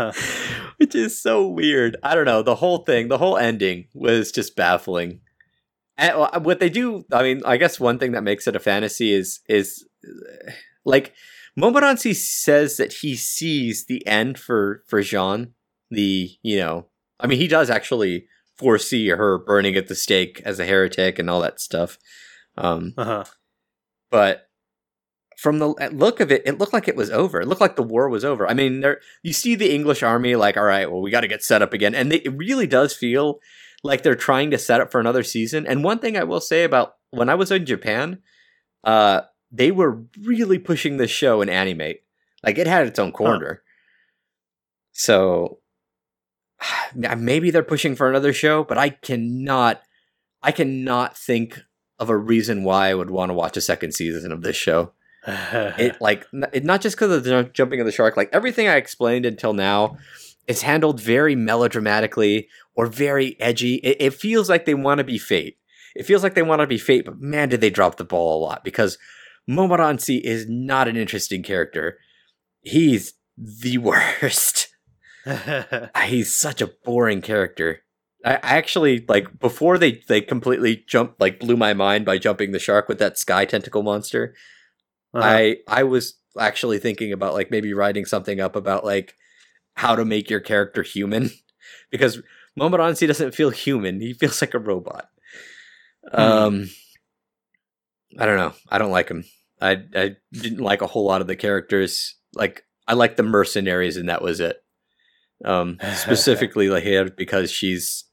Which 0.77 0.93
is 0.93 1.19
so 1.19 1.47
weird. 1.47 1.97
I 2.03 2.13
don't 2.13 2.25
know. 2.25 2.43
The 2.43 2.55
whole 2.55 2.79
thing, 2.79 3.07
the 3.07 3.17
whole 3.17 3.37
ending 3.37 3.87
was 3.95 4.31
just 4.31 4.55
baffling. 4.55 5.21
And 5.97 6.13
uh, 6.15 6.39
what 6.39 6.59
they 6.59 6.69
do, 6.69 7.05
I 7.11 7.23
mean, 7.23 7.41
I 7.43 7.57
guess 7.57 7.79
one 7.79 7.97
thing 7.97 8.11
that 8.11 8.23
makes 8.23 8.45
it 8.45 8.55
a 8.55 8.59
fantasy 8.59 9.13
is 9.13 9.39
is 9.49 9.83
uh, 10.07 10.51
like 10.85 11.11
Montmorency 11.55 12.13
says 12.13 12.77
that 12.77 12.93
he 12.93 13.15
sees 13.15 13.87
the 13.87 14.05
end 14.05 14.37
for 14.37 14.83
for 14.87 15.01
Jean. 15.01 15.55
The 15.89 16.37
you 16.43 16.57
know, 16.57 16.89
I 17.19 17.27
mean, 17.27 17.39
he 17.39 17.47
does 17.47 17.69
actually 17.69 18.27
foresee 18.57 19.09
her 19.09 19.37
burning 19.37 19.75
at 19.75 19.87
the 19.87 19.95
stake 19.95 20.41
as 20.45 20.59
a 20.59 20.65
heretic 20.65 21.19
and 21.19 21.29
all 21.29 21.41
that 21.41 21.59
stuff. 21.59 21.97
Um, 22.57 22.93
uh-huh. 22.97 23.25
but 24.09 24.47
from 25.37 25.59
the 25.59 25.67
look 25.93 26.19
of 26.19 26.31
it, 26.31 26.41
it 26.45 26.57
looked 26.57 26.73
like 26.73 26.87
it 26.87 26.95
was 26.95 27.11
over. 27.11 27.39
It 27.39 27.47
looked 27.47 27.61
like 27.61 27.75
the 27.75 27.83
war 27.83 28.09
was 28.09 28.25
over. 28.25 28.49
I 28.49 28.55
mean, 28.55 28.81
there 28.81 28.99
you 29.21 29.31
see 29.33 29.53
the 29.53 29.73
English 29.73 30.01
army 30.01 30.35
like, 30.35 30.57
all 30.57 30.63
right, 30.63 30.91
well, 30.91 31.01
we 31.01 31.11
got 31.11 31.21
to 31.21 31.27
get 31.27 31.43
set 31.43 31.61
up 31.61 31.73
again, 31.73 31.93
and 31.93 32.11
they, 32.11 32.17
it 32.17 32.35
really 32.35 32.65
does 32.65 32.95
feel 32.95 33.39
like 33.83 34.01
they're 34.01 34.15
trying 34.15 34.49
to 34.49 34.57
set 34.57 34.81
up 34.81 34.91
for 34.91 34.99
another 34.99 35.21
season. 35.21 35.67
And 35.67 35.83
one 35.83 35.99
thing 35.99 36.17
I 36.17 36.23
will 36.23 36.41
say 36.41 36.63
about 36.63 36.95
when 37.11 37.29
I 37.29 37.35
was 37.35 37.51
in 37.51 37.67
Japan, 37.67 38.19
uh, 38.83 39.21
they 39.51 39.69
were 39.69 40.03
really 40.19 40.57
pushing 40.57 40.97
this 40.97 41.11
show 41.11 41.41
in 41.41 41.49
animate. 41.49 42.01
Like 42.43 42.57
it 42.57 42.65
had 42.65 42.87
its 42.87 42.97
own 42.97 43.11
corner. 43.11 43.61
So 44.91 45.59
maybe 46.95 47.51
they're 47.51 47.63
pushing 47.63 47.95
for 47.95 48.09
another 48.09 48.33
show, 48.33 48.63
but 48.63 48.77
I 48.77 48.89
cannot, 48.89 49.81
I 50.41 50.51
cannot 50.51 51.17
think 51.17 51.59
of 51.99 52.09
a 52.09 52.17
reason 52.17 52.63
why 52.63 52.89
I 52.89 52.93
would 52.93 53.09
want 53.09 53.29
to 53.29 53.33
watch 53.33 53.57
a 53.57 53.61
second 53.61 53.93
season 53.93 54.31
of 54.31 54.41
this 54.41 54.55
show. 54.55 54.93
It 55.29 55.99
like 55.99 56.25
it, 56.53 56.63
not 56.63 56.79
just 56.79 56.95
because 56.95 57.11
of 57.11 57.23
the 57.25 57.49
jumping 57.53 57.81
of 57.81 57.85
the 57.85 57.91
shark. 57.91 58.15
Like 58.15 58.29
everything 58.31 58.69
I 58.69 58.77
explained 58.77 59.25
until 59.25 59.51
now, 59.51 59.97
is 60.47 60.61
handled 60.61 61.01
very 61.01 61.35
melodramatically 61.35 62.47
or 62.75 62.87
very 62.87 63.39
edgy. 63.39 63.75
It, 63.75 63.97
it 63.99 64.13
feels 64.13 64.49
like 64.49 64.65
they 64.65 64.73
want 64.73 64.99
to 64.99 65.03
be 65.03 65.17
Fate. 65.17 65.57
It 65.95 66.05
feels 66.05 66.23
like 66.23 66.35
they 66.35 66.41
want 66.41 66.61
to 66.61 66.67
be 66.67 66.77
Fate, 66.77 67.05
but 67.05 67.19
man, 67.19 67.49
did 67.49 67.61
they 67.61 67.69
drop 67.69 67.97
the 67.97 68.05
ball 68.05 68.39
a 68.39 68.43
lot 68.43 68.63
because 68.63 68.97
Montmorency 69.47 70.17
is 70.17 70.47
not 70.47 70.87
an 70.87 70.95
interesting 70.95 71.43
character. 71.43 71.97
He's 72.61 73.13
the 73.37 73.77
worst. 73.77 74.66
He's 76.05 76.35
such 76.35 76.61
a 76.61 76.67
boring 76.85 77.21
character. 77.21 77.81
I, 78.25 78.39
actually 78.41 79.05
like 79.07 79.39
before 79.39 79.77
they 79.77 80.01
they 80.07 80.21
completely 80.21 80.83
jumped 80.87 81.19
like 81.21 81.39
blew 81.39 81.55
my 81.55 81.73
mind 81.73 82.05
by 82.05 82.17
jumping 82.17 82.51
the 82.51 82.59
shark 82.59 82.89
with 82.89 82.99
that 82.99 83.17
sky 83.17 83.45
tentacle 83.45 83.83
monster. 83.83 84.35
Uh-huh. 85.13 85.25
I 85.25 85.57
I 85.67 85.83
was 85.83 86.15
actually 86.39 86.79
thinking 86.79 87.11
about 87.11 87.33
like 87.33 87.51
maybe 87.51 87.73
writing 87.73 88.05
something 88.05 88.39
up 88.39 88.55
about 88.55 88.83
like 88.83 89.15
how 89.75 89.95
to 89.95 90.05
make 90.05 90.29
your 90.29 90.39
character 90.39 90.83
human 90.83 91.29
because 91.91 92.21
Montmorency 92.55 93.05
doesn't 93.05 93.35
feel 93.35 93.51
human. 93.51 94.01
He 94.01 94.13
feels 94.13 94.41
like 94.41 94.53
a 94.53 94.59
robot. 94.59 95.09
Um 96.11 96.69
I 98.19 98.25
don't 98.25 98.37
know. 98.37 98.53
I 98.69 98.77
don't 98.77 98.91
like 98.91 99.09
him. 99.09 99.25
I 99.61 99.83
I 99.95 100.15
didn't 100.33 100.59
like 100.59 100.81
a 100.81 100.87
whole 100.87 101.05
lot 101.05 101.21
of 101.21 101.27
the 101.27 101.35
characters. 101.35 102.15
Like 102.33 102.63
I 102.87 102.93
like 102.93 103.15
the 103.15 103.23
mercenaries 103.23 103.97
and 103.97 104.09
that 104.09 104.21
was 104.21 104.39
it. 104.39 104.57
Um 105.45 105.77
specifically 105.95 106.69
like 106.69 106.83
here 106.83 107.09
because 107.09 107.51
she's 107.51 108.05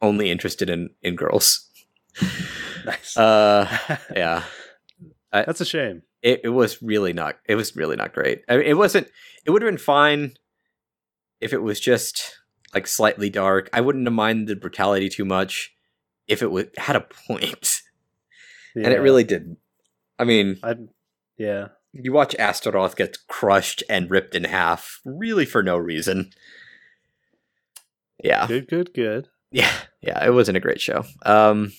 only 0.00 0.30
interested 0.30 0.68
in 0.70 0.90
in 1.02 1.16
girls. 1.16 1.68
nice. 2.84 3.16
Uh 3.16 3.66
yeah. 4.16 4.44
That's 5.32 5.60
a 5.60 5.64
shame. 5.64 6.02
it, 6.22 6.42
it 6.44 6.50
was 6.50 6.82
really 6.82 7.12
not 7.12 7.36
it 7.46 7.54
was 7.56 7.74
really 7.74 7.96
not 7.96 8.12
great 8.12 8.42
I 8.48 8.56
mean, 8.58 8.66
it 8.66 8.76
wasn't 8.76 9.08
it 9.44 9.50
would 9.50 9.62
have 9.62 9.70
been 9.70 9.78
fine 9.78 10.34
if 11.40 11.52
it 11.52 11.62
was 11.62 11.80
just 11.80 12.38
like 12.74 12.86
slightly 12.86 13.28
dark 13.30 13.68
i 13.72 13.80
wouldn't 13.80 14.06
have 14.06 14.12
minded 14.14 14.46
the 14.48 14.56
brutality 14.56 15.08
too 15.08 15.24
much 15.24 15.74
if 16.28 16.42
it 16.42 16.50
would 16.50 16.70
had 16.76 16.96
a 16.96 17.00
point 17.00 17.80
and 18.76 18.86
it 18.92 19.00
really 19.00 19.24
didn't 19.24 19.58
i 20.18 20.24
mean 20.24 20.58
I 20.62 20.76
yeah. 21.38 21.68
You 21.92 22.12
watch 22.12 22.34
astaroth 22.36 22.96
get 22.96 23.18
crushed 23.28 23.82
and 23.88 24.10
ripped 24.10 24.34
in 24.34 24.44
half 24.44 25.00
really 25.04 25.44
for 25.44 25.62
no 25.62 25.76
reason 25.76 26.30
yeah 28.22 28.46
Good, 28.46 28.68
good, 28.68 28.94
good. 28.94 29.28
yeah 29.50 29.72
yeah 30.00 30.24
it 30.24 30.30
wasn't 30.30 30.56
a 30.56 30.60
great 30.60 30.80
show 30.80 31.04
um 31.24 31.72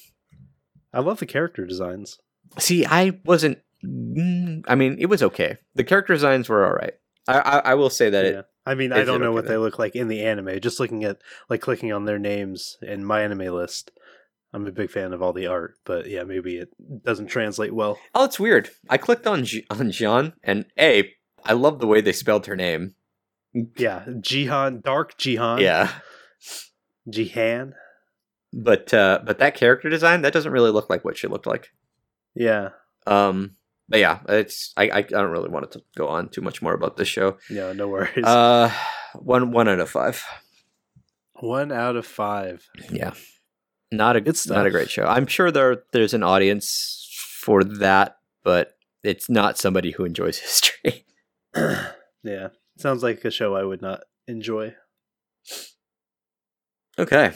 I 0.94 1.00
love 1.00 1.20
the 1.20 1.26
character 1.26 1.66
designs. 1.66 2.20
See, 2.60 2.86
I 2.86 3.20
wasn't. 3.26 3.58
mm, 3.84 4.64
I 4.68 4.76
mean, 4.76 4.98
it 5.00 5.08
was 5.08 5.24
okay. 5.24 5.58
The 5.74 5.84
character 5.84 6.14
designs 6.14 6.48
were 6.48 6.66
all 6.66 6.74
right. 6.74 6.94
I 7.28 7.40
I, 7.40 7.58
I 7.72 7.74
will 7.74 7.90
say 7.90 8.10
that 8.12 8.26
yeah. 8.26 8.40
it. 8.40 8.46
I 8.66 8.76
mean, 8.76 8.94
I 8.94 9.04
don't 9.04 9.20
know 9.20 9.28
okay 9.28 9.34
what 9.34 9.48
they 9.48 9.58
look 9.58 9.78
like 9.80 9.96
in 9.96 10.08
the 10.08 10.24
anime. 10.24 10.60
Just 10.62 10.80
looking 10.80 11.04
at 11.04 11.18
like 11.50 11.62
clicking 11.62 11.92
on 11.92 12.06
their 12.06 12.20
names 12.20 12.78
in 12.82 13.04
my 13.04 13.24
anime 13.24 13.54
list. 13.54 13.92
I'm 14.54 14.68
a 14.68 14.72
big 14.72 14.92
fan 14.92 15.14
of 15.14 15.22
all 15.22 15.34
the 15.34 15.48
art, 15.48 15.76
but 15.84 16.08
yeah, 16.08 16.24
maybe 16.24 16.58
it 16.58 16.70
doesn't 17.04 17.28
translate 17.28 17.74
well. 17.74 17.98
Oh, 18.14 18.24
it's 18.26 18.40
weird. 18.40 18.70
I 18.90 18.98
clicked 18.98 19.26
on 19.26 19.46
Ji- 19.46 19.66
on 19.70 19.92
Jean, 19.92 20.34
and 20.44 20.66
a. 20.80 21.12
I 21.46 21.54
love 21.54 21.80
the 21.80 21.88
way 21.88 22.02
they 22.02 22.14
spelled 22.14 22.46
her 22.46 22.56
name. 22.56 22.96
Yeah, 23.78 24.04
Jihan, 24.08 24.82
Dark 24.84 25.18
Jihan. 25.18 25.60
Yeah, 25.60 25.92
Jihan. 27.12 27.74
but 28.54 28.94
uh, 28.94 29.20
but 29.26 29.40
that 29.40 29.56
character 29.56 29.90
design 29.90 30.22
that 30.22 30.34
doesn't 30.34 30.52
really 30.52 30.72
look 30.72 30.90
like 30.90 31.04
what 31.04 31.18
she 31.18 31.28
looked 31.28 31.48
like. 31.48 31.70
Yeah. 32.36 32.70
Um, 33.06 33.56
but 33.90 34.00
yeah, 34.00 34.20
it's 34.30 34.72
I 34.78 34.90
I, 34.90 34.98
I 35.00 35.02
don't 35.02 35.32
really 35.32 35.50
want 35.50 35.72
to 35.72 35.82
go 35.98 36.08
on 36.08 36.30
too 36.30 36.42
much 36.42 36.62
more 36.62 36.74
about 36.74 36.98
this 36.98 37.08
show. 37.08 37.38
No, 37.50 37.74
no 37.74 37.88
worries. 37.88 38.24
Uh, 38.26 38.72
one 39.16 39.52
one 39.52 39.68
out 39.68 39.80
of 39.80 39.90
five. 39.90 40.24
One 41.40 41.72
out 41.72 41.96
of 41.96 42.06
five. 42.06 42.66
Yeah, 42.92 43.14
not 43.94 44.16
a 44.16 44.20
It's 44.28 44.48
not 44.48 44.66
a 44.66 44.72
great 44.72 44.90
show. 44.90 45.06
I'm 45.06 45.28
sure 45.28 45.52
there 45.52 45.84
there's 45.92 46.14
an 46.14 46.24
audience 46.24 47.08
for 47.40 47.64
that, 47.64 48.18
but 48.44 48.76
it's 49.04 49.30
not 49.30 49.58
somebody 49.58 49.92
who 49.92 50.06
enjoys 50.06 50.38
history. 50.40 51.06
yeah. 51.56 52.50
Sounds 52.78 53.04
like 53.04 53.24
a 53.24 53.32
show 53.32 53.56
I 53.56 53.64
would 53.64 53.82
not 53.82 54.02
enjoy. 54.28 54.76
Okay, 56.98 57.34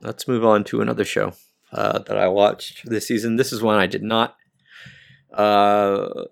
let's 0.00 0.26
move 0.26 0.44
on 0.44 0.64
to 0.64 0.80
another 0.80 1.04
show 1.04 1.34
uh, 1.72 1.98
that 2.00 2.18
I 2.18 2.28
watched 2.28 2.88
this 2.88 3.06
season. 3.06 3.36
This 3.36 3.52
is 3.52 3.62
one 3.62 3.78
I 3.78 3.86
did 3.86 4.02
not 4.02 4.36
uh, 5.32 6.24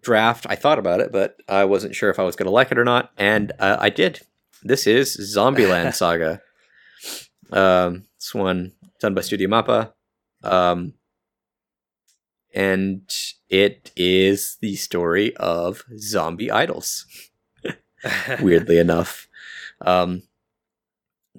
draft. 0.00 0.46
I 0.48 0.56
thought 0.56 0.78
about 0.78 1.00
it, 1.00 1.12
but 1.12 1.36
I 1.48 1.64
wasn't 1.64 1.94
sure 1.94 2.10
if 2.10 2.18
I 2.18 2.22
was 2.22 2.36
going 2.36 2.46
to 2.46 2.52
like 2.52 2.70
it 2.70 2.78
or 2.78 2.84
not, 2.84 3.10
and 3.16 3.52
uh, 3.58 3.76
I 3.78 3.90
did. 3.90 4.20
This 4.62 4.86
is 4.86 5.34
Zombieland 5.36 5.94
Saga. 5.94 6.40
Um, 7.52 8.04
this 8.18 8.34
one 8.34 8.72
done 9.04 9.14
by 9.14 9.20
Studio 9.20 9.48
Mappa, 9.50 9.92
um, 10.42 10.94
and 12.54 13.02
it 13.50 13.92
is 13.96 14.56
the 14.62 14.76
story 14.76 15.36
of 15.36 15.84
zombie 15.98 16.50
idols 16.50 17.04
weirdly 18.40 18.78
enough. 18.78 19.28
Um, 19.82 20.22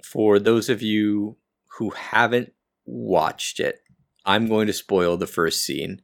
for 0.04 0.38
those 0.38 0.68
of 0.68 0.80
you 0.80 1.38
who 1.78 1.90
haven't 1.90 2.52
watched 2.84 3.58
it, 3.58 3.80
I'm 4.24 4.46
going 4.46 4.68
to 4.68 4.72
spoil 4.72 5.16
the 5.16 5.26
first 5.26 5.64
scene. 5.64 6.02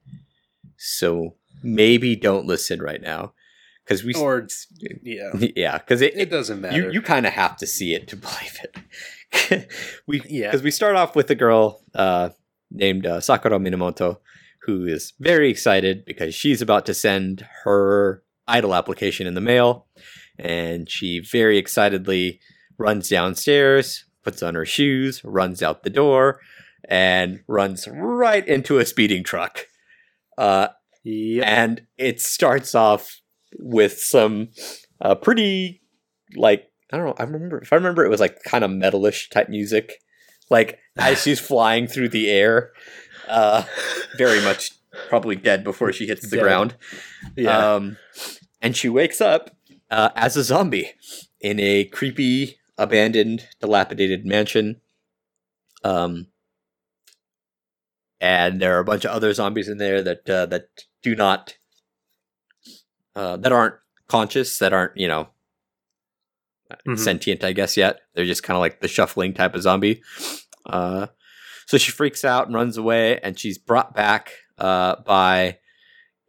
So 0.77 1.37
maybe 1.63 2.17
don't 2.17 2.45
listen 2.45 2.83
right 2.83 3.01
now 3.01 3.35
because 3.85 4.03
we 4.03 4.15
or 4.15 4.49
yeah. 5.05 5.31
yeah 5.55 5.79
because 5.79 6.01
it, 6.01 6.17
It 6.17 6.29
doesn't 6.29 6.61
matter. 6.61 6.77
you 6.77 6.91
you 6.91 7.03
kind 7.03 7.25
of 7.25 7.35
have 7.35 7.57
to 7.59 7.69
see 7.69 7.95
it 7.95 8.09
to 8.09 8.17
believe 8.27 8.59
it. 8.65 8.77
we 10.07 10.23
Yeah. 10.29 10.49
because 10.49 10.63
we 10.63 10.71
start 10.71 10.97
off 10.97 11.15
with 11.17 11.31
a 11.31 11.35
girl 11.35 11.83
uh, 11.95 12.31
named 12.71 13.07
uh, 13.07 13.21
Sakura 13.21 13.59
Minamoto 13.59 14.19
who 14.65 14.87
is 14.87 15.13
very 15.19 15.51
excited 15.51 16.05
because 16.05 16.35
she's 16.35 16.63
about 16.63 16.87
to 16.87 16.95
send 16.95 17.45
her 17.65 18.23
idol 18.47 18.75
application 18.75 19.27
in 19.27 19.35
the 19.35 19.41
mail, 19.41 19.87
and 20.39 20.89
she 20.89 21.19
very 21.19 21.59
excitedly 21.59 22.39
runs 22.79 23.09
downstairs, 23.09 24.05
puts 24.23 24.41
on 24.43 24.55
her 24.55 24.65
shoes, 24.65 25.21
runs 25.25 25.63
out 25.65 25.83
the 25.83 25.91
door, 25.91 26.39
and 26.89 27.41
runs 27.49 27.89
right 27.91 28.47
into 28.47 28.79
a 28.79 28.87
speeding 28.87 29.25
truck. 29.25 29.67
Uh, 30.39 30.69
Yep. 31.05 31.45
and 31.45 31.87
it 31.99 32.21
starts 32.21 32.77
off 32.77 33.21
with 33.59 33.99
some 33.99 34.51
uh, 35.01 35.17
pretty 35.17 35.83
like 36.37 36.71
I 36.93 36.99
don't 36.99 37.07
know. 37.07 37.15
I 37.19 37.23
remember 37.23 37.59
if 37.59 37.73
I 37.73 37.77
remember 37.77 38.05
it 38.05 38.11
was 38.11 38.21
like 38.21 38.43
kind 38.45 38.63
of 38.63 38.71
metalish 38.71 39.31
type 39.31 39.49
music, 39.49 40.03
like 40.51 40.79
as 40.97 41.23
she's 41.23 41.41
flying 41.41 41.87
through 41.87 42.11
the 42.11 42.31
air, 42.31 42.73
uh, 43.29 43.65
very 44.19 44.43
much 44.43 44.73
probably 45.09 45.37
dead 45.37 45.65
before 45.65 45.93
she 45.93 46.07
hits 46.07 46.29
the 46.29 46.37
Dead. 46.37 46.43
ground. 46.43 46.77
Yeah. 47.37 47.75
Um, 47.75 47.97
and 48.61 48.77
she 48.77 48.89
wakes 48.89 49.21
up 49.21 49.57
uh, 49.91 50.11
as 50.15 50.37
a 50.37 50.45
zombie 50.45 50.93
in 51.41 51.59
a 51.59 51.85
creepy, 51.85 52.59
abandoned, 52.77 53.49
dilapidated 53.61 54.27
mansion. 54.27 54.81
Um, 55.83 56.29
and 58.21 58.61
there 58.61 58.77
are 58.77 58.81
a 58.81 58.85
bunch 58.85 59.05
of 59.05 59.11
other 59.11 59.33
zombies 59.33 59.69
in 59.69 59.79
there 59.79 60.03
that 60.03 60.29
uh, 60.31 60.47
that 60.47 60.69
do 61.03 61.17
not 61.17 61.57
uh, 63.17 63.37
that 63.39 63.51
aren't 63.51 63.75
conscious, 64.09 64.59
that 64.59 64.73
aren't 64.73 64.97
you 64.97 65.09
know 65.09 65.29
Mhm. 66.87 66.99
sentient, 66.99 67.45
I 67.45 67.53
guess 67.53 67.77
yet. 67.77 68.01
They're 68.15 68.25
just 68.27 68.43
kind 68.43 68.57
of 68.57 68.61
like 68.61 68.81
the 68.81 68.89
shuffling 68.89 69.35
type 69.35 69.55
of 69.55 69.63
zombie. 69.63 70.03
Uh, 70.67 71.07
so 71.67 71.79
she 71.79 71.91
freaks 71.93 72.25
out 72.25 72.47
and 72.47 72.55
runs 72.55 72.77
away, 72.77 73.19
and 73.21 73.39
she's 73.39 73.59
brought 73.59 73.95
back 73.95 74.31
uh, 74.59 74.97
by 75.07 75.59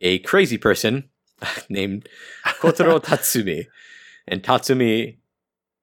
a 0.02 0.20
crazy 0.20 0.58
person 0.58 1.10
named 1.70 2.08
Kotaro 2.46 3.00
Tatsumi. 3.04 3.66
And 4.28 4.42
Tatsumi, 4.42 5.18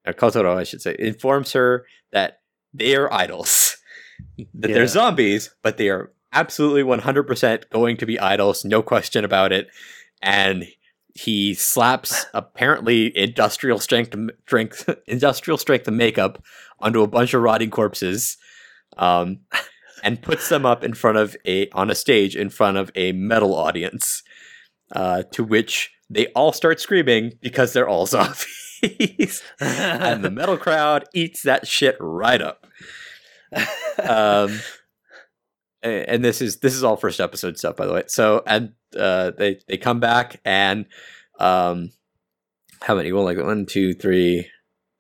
or 0.07 0.13
Kotaro, 0.15 0.57
I 0.57 0.65
should 0.65 0.81
say, 0.83 0.97
informs 0.99 1.53
her 1.53 1.85
that 2.13 2.41
they 2.73 2.97
are 2.97 3.13
idols. 3.13 3.77
that 4.55 4.69
Yeah. 4.71 4.75
they're 4.75 4.87
zombies, 4.87 5.51
but 5.63 5.77
they 5.77 5.89
are 5.91 6.13
absolutely 6.33 6.83
100% 6.83 7.69
going 7.71 7.97
to 7.99 8.07
be 8.07 8.19
idols, 8.19 8.65
no 8.65 8.83
question 8.83 9.25
about 9.25 9.53
it. 9.53 9.67
And 10.23 10.67
he 11.15 11.55
slaps 11.55 12.27
apparently 12.35 13.17
industrial 13.17 13.79
strength, 13.79 14.15
strength 14.47 14.89
industrial 15.07 15.59
strength 15.59 15.89
makeup 15.91 16.43
onto 16.79 17.03
a 17.03 17.09
bunch 17.09 17.35
of 17.35 17.43
rotting 17.43 17.71
corpses, 17.71 18.37
um, 18.97 19.41
and 20.03 20.23
puts 20.23 20.49
them 20.49 20.65
up 20.65 20.83
in 20.83 20.95
front 20.95 21.19
of 21.19 21.37
a 21.47 21.69
on 21.71 21.91
a 21.91 21.95
stage 21.95 22.37
in 22.37 22.51
front 22.51 22.77
of 22.77 22.91
a 22.95 23.13
metal 23.13 23.55
audience, 23.55 24.23
uh, 24.95 25.23
to 25.33 25.45
which 25.45 25.91
they 26.09 26.27
all 26.29 26.53
start 26.53 26.81
screaming 26.81 27.33
because 27.41 27.73
they're 27.73 27.89
all 27.89 28.07
zombies, 28.07 29.43
and 29.61 30.25
the 30.25 30.31
metal 30.31 30.57
crowd 30.57 31.05
eats 31.15 31.43
that 31.43 31.67
shit 31.67 31.97
right 32.01 32.41
up. 32.41 32.67
Um, 34.03 34.61
and 35.83 36.25
this 36.25 36.43
is 36.43 36.59
this 36.59 36.75
is 36.75 36.85
all 36.85 36.97
first 36.97 37.21
episode 37.21 37.59
stuff, 37.59 37.77
by 37.77 37.87
the 37.87 37.93
way. 37.93 38.03
So 38.07 38.43
and 38.47 38.73
uh, 38.99 39.33
they 39.37 39.61
they 39.67 39.77
come 39.77 40.01
back 40.01 40.41
and 40.45 40.87
um, 41.39 41.91
how 42.83 42.95
many? 42.95 43.13
Well, 43.13 43.25
like 43.25 43.39
one, 43.39 43.67
two, 43.67 43.95
three, 43.95 44.49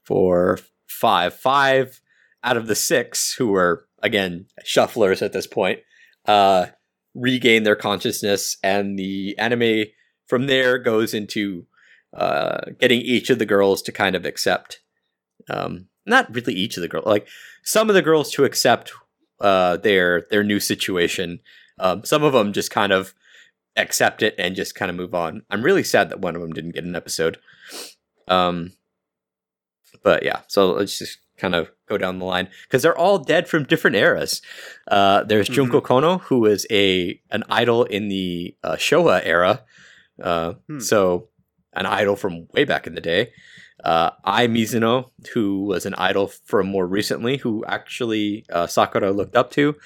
four, 0.05 0.59
five, 0.86 1.35
five 1.35 2.01
out 2.43 2.57
of 2.57 2.66
the 2.66 2.74
six 2.74 3.35
who 3.35 3.48
were 3.48 3.86
again 4.02 4.47
shufflers 4.65 5.23
at 5.23 5.32
this 5.32 5.47
point 5.47 5.81
uh, 6.27 6.66
regain 7.15 7.62
their 7.65 7.77
consciousness, 7.77 8.57
and 8.62 8.98
the 8.98 9.36
anime 9.39 9.86
from 10.27 10.47
there 10.47 10.78
goes 10.78 11.15
into 11.15 11.66
uh, 12.16 12.61
getting 12.78 13.01
each 13.01 13.31
of 13.31 13.39
the 13.39 13.47
girls 13.47 13.82
to 13.82 13.93
kind 13.93 14.16
of 14.16 14.24
accept. 14.24 14.81
Um, 15.48 15.86
not 16.07 16.32
really 16.35 16.55
each 16.55 16.77
of 16.77 16.82
the 16.82 16.89
girls, 16.89 17.07
like 17.07 17.27
some 17.65 17.89
of 17.89 17.94
the 17.94 18.02
girls 18.02 18.31
to 18.32 18.44
accept 18.44 18.93
uh, 19.41 19.77
their 19.79 20.27
their 20.31 20.45
new 20.45 20.61
situation. 20.61 21.41
Um, 21.79 22.05
some 22.05 22.23
of 22.23 22.33
them 22.33 22.53
just 22.53 22.71
kind 22.71 22.93
of 22.93 23.15
accept 23.77 24.23
it 24.23 24.35
and 24.39 24.55
just 24.57 24.75
kind 24.75 24.91
of 24.91 24.97
move 24.97 25.15
on. 25.15 25.43
I'm 25.51 25.62
really 25.62 25.85
sad 25.85 26.11
that 26.11 26.21
one 26.21 26.35
of 26.37 26.43
them 26.43 26.53
didn't 26.53 26.73
get 26.75 26.85
an 26.85 26.97
episode. 26.97 27.39
Um, 28.29 28.73
but 30.03 30.23
yeah, 30.23 30.41
so 30.49 30.73
let's 30.73 30.99
just 30.99 31.19
kind 31.37 31.55
of 31.55 31.71
go 31.89 31.97
down 31.97 32.19
the 32.19 32.25
line 32.25 32.49
because 32.65 32.83
they're 32.83 32.97
all 32.99 33.19
dead 33.19 33.49
from 33.49 33.65
different 33.65 33.97
eras. 33.97 34.43
Uh, 34.89 35.25
there's 35.25 35.49
Mhm. 35.49 35.55
Junko 35.55 35.81
Kono, 35.81 36.21
who 36.23 36.41
was 36.41 36.67
a 36.71 37.21
an 37.31 37.45
idol 37.49 37.85
in 37.85 38.09
the 38.09 38.57
uh, 38.62 38.77
Showa 38.77 39.21
era. 39.25 39.65
Uh, 40.23 40.55
Hmm. 40.69 40.81
So 40.81 41.29
an 41.73 41.87
idol 41.87 42.17
from 42.17 42.47
way 42.53 42.65
back 42.65 42.87
in 42.87 42.95
the 42.95 43.01
day. 43.01 43.33
Uh, 43.82 44.11
Ai 44.24 44.47
Mizuno, 44.47 45.11
who 45.32 45.65
was 45.65 45.86
an 45.86 45.94
idol 45.94 46.28
from 46.44 46.66
more 46.66 46.86
recently, 46.86 47.39
who 47.39 47.65
actually 47.66 48.44
uh, 48.51 48.66
Sakura 48.66 49.12
looked 49.12 49.36
up 49.36 49.51
to 49.52 49.77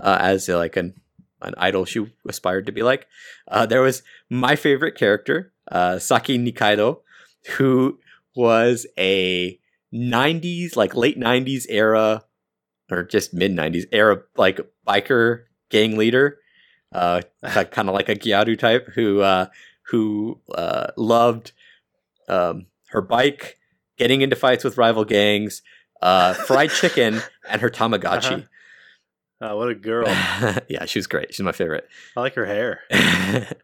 uh, 0.00 0.18
as 0.20 0.48
uh, 0.48 0.56
like 0.56 0.76
an 0.76 0.94
an 1.42 1.54
idol 1.56 1.84
she 1.84 2.06
aspired 2.26 2.66
to 2.66 2.72
be 2.72 2.82
like. 2.82 3.06
Uh, 3.48 3.66
there 3.66 3.82
was 3.82 4.02
my 4.30 4.56
favorite 4.56 4.94
character, 4.94 5.52
uh, 5.70 5.98
Saki 5.98 6.38
Nikaido, 6.38 7.00
who 7.56 7.98
was 8.34 8.86
a 8.98 9.58
90s, 9.92 10.76
like 10.76 10.94
late 10.94 11.18
90s 11.18 11.66
era, 11.68 12.24
or 12.90 13.02
just 13.02 13.34
mid 13.34 13.52
90s 13.52 13.84
era, 13.92 14.22
like 14.36 14.60
biker 14.86 15.44
gang 15.68 15.96
leader, 15.96 16.38
uh, 16.92 17.22
kind 17.42 17.88
of 17.88 17.94
like 17.94 18.08
a 18.08 18.14
Gyaru 18.16 18.58
type 18.58 18.88
who 18.94 19.20
uh, 19.20 19.46
who 19.86 20.40
uh, 20.54 20.88
loved 20.96 21.52
um, 22.28 22.66
her 22.92 23.00
bike, 23.02 23.58
getting 23.98 24.20
into 24.20 24.36
fights 24.36 24.64
with 24.64 24.78
rival 24.78 25.04
gangs, 25.04 25.62
uh, 26.00 26.34
fried 26.34 26.70
chicken, 26.80 27.20
and 27.48 27.60
her 27.60 27.70
Tamagotchi. 27.70 28.46
oh, 29.40 29.56
what 29.56 29.68
a 29.68 29.74
girl! 29.74 30.06
yeah, 30.68 30.84
she 30.84 30.98
was 30.98 31.06
great. 31.06 31.34
She's 31.34 31.44
my 31.44 31.52
favorite. 31.52 31.88
I 32.16 32.20
like 32.20 32.34
her 32.34 32.46
hair. 32.46 32.80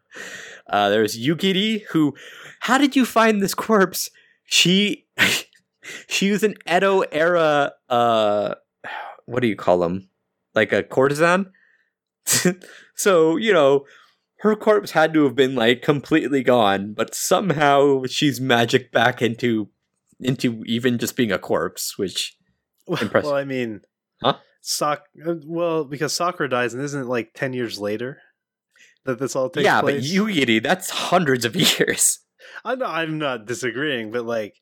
uh, 0.69 0.89
there's 0.89 1.17
Yugiri, 1.17 1.83
who. 1.91 2.15
How 2.61 2.77
did 2.77 2.95
you 2.95 3.05
find 3.05 3.41
this 3.41 3.53
corpse? 3.53 4.09
She, 4.45 5.05
she 6.07 6.31
was 6.31 6.43
an 6.43 6.55
Edo 6.69 7.01
era. 7.01 7.73
Uh, 7.87 8.55
what 9.25 9.41
do 9.41 9.47
you 9.47 9.55
call 9.55 9.79
them? 9.79 10.09
Like 10.55 10.73
a 10.73 10.83
courtesan. 10.83 11.51
so 12.95 13.37
you 13.37 13.53
know, 13.53 13.85
her 14.39 14.55
corpse 14.55 14.91
had 14.91 15.13
to 15.13 15.23
have 15.25 15.35
been 15.35 15.55
like 15.55 15.81
completely 15.81 16.43
gone, 16.43 16.93
but 16.93 17.13
somehow 17.15 18.03
she's 18.05 18.39
magic 18.39 18.91
back 18.91 19.21
into 19.21 19.69
into 20.19 20.63
even 20.65 20.97
just 20.97 21.15
being 21.15 21.31
a 21.31 21.39
corpse, 21.39 21.97
which 21.97 22.35
Impressive. 23.01 23.25
Well, 23.25 23.35
I 23.35 23.43
mean, 23.45 23.81
Huh? 24.21 24.37
Uh, 24.81 24.97
well, 25.45 25.85
because 25.85 26.11
Sakura 26.13 26.49
dies, 26.49 26.73
and 26.73 26.83
isn't 26.83 27.01
it 27.03 27.07
like 27.07 27.31
ten 27.33 27.53
years 27.53 27.79
later 27.79 28.19
that 29.05 29.19
this 29.19 29.35
all 29.35 29.49
takes 29.49 29.65
yeah, 29.65 29.81
place? 29.81 30.01
but 30.01 30.03
Yugiri, 30.03 30.61
that's 30.61 30.89
hundreds 30.89 31.45
of 31.45 31.55
years. 31.79 32.19
I 32.65 32.75
know 32.75 32.85
I'm 32.85 33.17
not 33.17 33.45
disagreeing, 33.45 34.11
but 34.11 34.25
like 34.25 34.55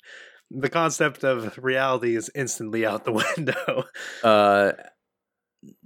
the 0.51 0.69
concept 0.69 1.23
of 1.23 1.57
reality 1.57 2.15
is 2.15 2.29
instantly 2.35 2.85
out 2.85 3.05
the 3.05 3.11
window. 3.37 3.85
uh 4.23 4.73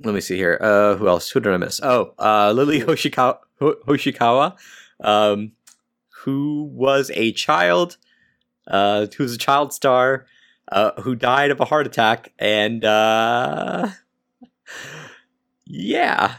let 0.04 0.14
me 0.14 0.22
see 0.22 0.36
here. 0.38 0.58
Uh 0.62 0.96
who 0.96 1.08
else? 1.08 1.30
Who 1.30 1.40
did 1.40 1.54
i 1.54 1.58
miss? 1.58 1.80
Oh 1.82 2.14
uh 2.20 2.52
lily 2.52 2.82
hoshikawa, 2.82 3.40
hoshikawa. 3.60 4.58
Um 5.04 5.54
who 6.24 6.70
was 6.72 7.12
a 7.16 7.32
child 7.32 7.98
uh 8.68 9.08
who 9.18 9.24
was 9.24 9.34
a 9.34 9.38
child 9.38 9.74
star 9.74 10.26
uh 10.72 10.92
who 11.02 11.16
died 11.16 11.52
of 11.52 11.60
a 11.60 11.66
heart 11.66 11.88
attack 11.88 12.32
and 12.38 12.86
uh 12.86 13.90
yeah. 15.66 16.36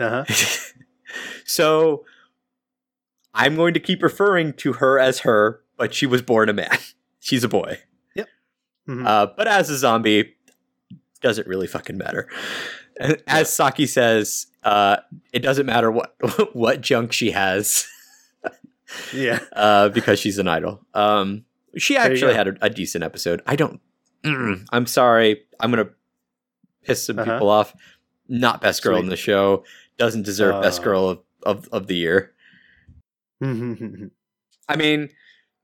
Uh-huh. 0.00 0.24
so 1.44 2.04
i'm 3.34 3.56
going 3.56 3.74
to 3.74 3.80
keep 3.80 4.02
referring 4.02 4.52
to 4.52 4.74
her 4.74 4.98
as 4.98 5.20
her 5.20 5.60
but 5.76 5.94
she 5.94 6.06
was 6.06 6.22
born 6.22 6.48
a 6.48 6.52
man. 6.52 6.76
She's 7.20 7.44
a 7.44 7.48
boy. 7.48 7.78
Mhm. 8.88 9.06
uh, 9.06 9.26
but 9.36 9.46
as 9.46 9.68
a 9.68 9.76
zombie, 9.76 10.34
doesn't 11.22 11.46
really 11.48 11.66
fucking 11.66 11.96
matter. 11.98 12.28
And 13.00 13.22
As 13.26 13.52
Saki 13.52 13.86
says, 13.86 14.46
uh, 14.64 14.98
it 15.32 15.40
doesn't 15.40 15.66
matter 15.66 15.90
what 15.90 16.14
what 16.54 16.80
junk 16.80 17.12
she 17.12 17.30
has 17.32 17.86
yeah. 19.14 19.40
uh, 19.52 19.88
because 19.90 20.18
she's 20.18 20.38
an 20.38 20.48
idol. 20.48 20.84
Um, 20.94 21.44
she 21.76 21.96
actually 21.96 22.34
had 22.34 22.48
a, 22.48 22.54
a 22.62 22.70
decent 22.70 23.04
episode. 23.04 23.42
I 23.46 23.56
don't. 23.56 23.80
Mm, 24.24 24.66
I'm 24.72 24.86
sorry. 24.86 25.42
I'm 25.60 25.70
gonna 25.70 25.90
piss 26.84 27.04
some 27.06 27.18
Uh-huh. 27.18 27.32
people 27.34 27.48
off. 27.50 27.74
Not 28.28 28.60
best 28.60 28.82
girl 28.82 28.98
in 28.98 29.08
the 29.08 29.16
show. 29.16 29.64
Doesn't 29.96 30.22
deserve 30.24 30.62
best 30.62 30.80
Uh. 30.80 30.84
girl 30.84 31.08
of, 31.08 31.18
of, 31.44 31.68
of 31.72 31.86
the 31.86 31.96
year. 31.96 32.32
I 33.42 34.76
mean, 34.76 35.08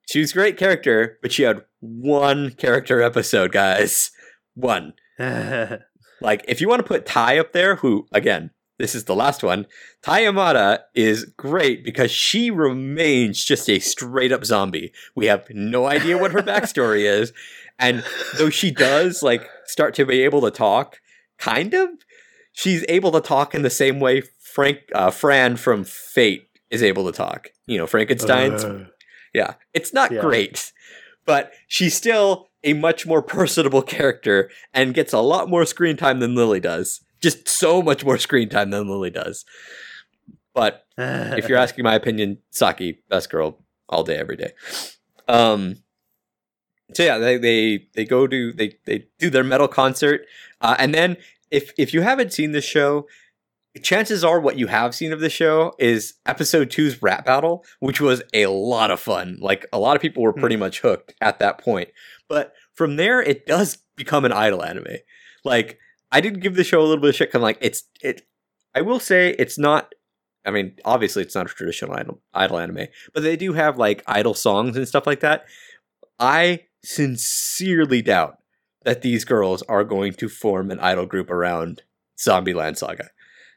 she 0.09 0.21
was 0.21 0.31
a 0.31 0.35
great 0.35 0.57
character, 0.57 1.19
but 1.23 1.33
she 1.33 1.43
had 1.43 1.65
one 1.81 2.51
character 2.53 3.03
episode, 3.03 3.53
guys. 3.53 4.11
One. 4.55 4.95
Like, 6.21 6.45
if 6.49 6.61
you 6.61 6.69
want 6.69 6.81
to 6.81 6.89
put 6.89 7.05
Tai 7.07 7.39
up 7.39 7.53
there, 7.53 7.77
who, 7.77 8.07
again, 8.13 8.51
this 8.79 8.95
is 8.95 9.05
the 9.05 9.15
last 9.17 9.43
one, 9.43 9.67
Tai 10.03 10.23
Yamada 10.23 10.79
is 10.95 11.25
great 11.37 11.85
because 11.85 12.11
she 12.11 12.51
remains 12.51 13.45
just 13.45 13.69
a 13.69 13.79
straight 13.79 14.33
up 14.33 14.45
zombie. 14.45 14.93
We 15.15 15.27
have 15.27 15.47
no 15.51 15.87
idea 15.87 16.17
what 16.17 16.33
her 16.33 16.41
backstory 16.43 17.03
is. 17.03 17.33
And 17.79 18.05
though 18.39 18.49
she 18.49 18.71
does, 18.71 19.23
like, 19.23 19.47
start 19.67 19.93
to 19.95 20.07
be 20.07 20.23
able 20.23 20.41
to 20.43 20.51
talk, 20.51 20.99
kind 21.39 21.75
of, 21.75 21.91
she's 22.53 22.85
able 22.89 23.13
to 23.13 23.21
talk 23.21 23.55
in 23.55 23.63
the 23.63 23.69
same 23.71 24.01
way 24.01 24.23
Frank, 24.41 24.79
uh, 24.95 25.11
Fran 25.11 25.57
from 25.57 25.85
Fate 25.85 26.49
is 26.71 26.83
able 26.83 27.05
to 27.07 27.13
talk. 27.13 27.49
You 27.67 27.77
know, 27.77 27.87
Frankenstein's 27.87 28.65
Uh, 28.65 28.85
yeah, 29.35 29.55
it's 29.75 29.93
not 29.93 30.11
Yeah. 30.13 30.21
great, 30.21 30.73
but 31.27 31.53
she's 31.67 31.95
still 31.95 32.49
a 32.65 32.73
much 32.73 33.07
more 33.07 33.23
personable 33.23 33.83
character 33.97 34.51
and 34.73 34.95
gets 34.95 35.13
a 35.13 35.21
lot 35.21 35.49
more 35.49 35.65
screen 35.65 35.97
time 35.97 36.21
than 36.21 36.35
Lily 36.35 36.61
does. 36.61 37.01
Just 37.21 37.49
so 37.49 37.81
much 37.81 38.05
more 38.05 38.19
screen 38.19 38.49
time 38.49 38.71
than 38.71 38.89
Lily 38.89 39.11
does. 39.11 39.45
But 40.55 40.87
if 40.99 41.49
you're 41.49 41.59
asking 41.59 41.85
my 41.85 41.95
opinion, 41.95 42.39
Saki, 42.51 43.03
best 43.09 43.31
girl 43.31 43.65
all 43.89 44.03
day, 44.03 44.17
every 44.17 44.37
day. 44.37 44.53
Um, 45.29 45.77
so 46.93 47.03
yeah, 47.03 47.19
they 47.19 47.39
they 47.39 47.89
they 47.95 48.05
go 48.05 48.27
to 48.27 48.53
they 48.53 48.77
they 48.85 49.07
do 49.19 49.31
their 49.31 49.45
metal 49.45 49.69
concert, 49.69 50.27
uh, 50.61 50.77
and 50.79 50.95
then 50.95 51.17
if 51.51 51.73
if 51.79 51.95
you 51.95 52.03
haven't 52.03 52.33
seen 52.33 52.53
the 52.53 52.61
show, 52.61 53.07
chances 53.83 54.23
are 54.23 54.41
what 54.41 54.59
you 54.59 54.67
have 54.69 54.95
seen 54.95 55.13
of 55.13 55.21
the 55.21 55.31
show 55.31 55.75
is 55.79 56.15
episode 56.27 56.71
two's 56.71 57.03
rap 57.03 57.25
battle, 57.25 57.65
which 57.81 58.01
was 58.01 58.23
a 58.33 58.47
lot 58.47 58.91
of 58.91 59.01
fun. 59.01 59.39
Like 59.41 59.67
a 59.73 59.79
lot 59.79 59.97
of 59.97 60.03
people 60.03 60.23
were 60.23 60.33
hmm. 60.33 60.41
pretty 60.41 60.57
much 60.57 60.81
hooked 60.81 61.15
at 61.21 61.39
that 61.41 61.59
point. 61.59 61.91
But 62.29 62.53
from 62.75 62.97
there, 62.97 63.21
it 63.21 63.47
does 63.47 63.79
become 63.97 64.25
an 64.25 64.33
idol 64.33 64.63
anime. 64.63 64.99
Like 65.45 65.79
I 66.13 66.21
did 66.21 66.41
give 66.41 66.55
the 66.55 66.65
show 66.65 66.81
a 66.81 66.87
little 66.87 67.01
bit 67.01 67.11
of 67.11 67.17
shit. 67.17 67.33
Cause 67.33 67.43
like 67.43 67.59
it's 67.61 67.85
it. 68.03 68.23
I 68.75 68.81
will 68.81 69.01
say 69.01 69.35
it's 69.39 69.59
not. 69.59 69.95
I 70.47 70.51
mean, 70.51 70.77
obviously 70.85 71.23
it's 71.23 71.35
not 71.35 71.51
a 71.51 71.55
traditional 71.55 71.95
idol, 71.95 72.21
idol 72.35 72.59
anime, 72.59 72.89
but 73.15 73.23
they 73.23 73.35
do 73.35 73.55
have 73.55 73.79
like 73.79 74.03
idol 74.07 74.35
songs 74.35 74.77
and 74.77 74.87
stuff 74.87 75.07
like 75.07 75.21
that. 75.21 75.47
I 76.19 76.67
sincerely 76.85 78.03
doubt 78.03 78.39
that 78.85 79.01
these 79.01 79.25
girls 79.25 79.63
are 79.63 79.85
going 79.85 80.13
to 80.13 80.29
form 80.29 80.71
an 80.71 80.81
idol 80.81 81.07
group 81.07 81.31
around 81.31 81.83
Zombieland 82.19 82.77
Saga. 82.77 83.11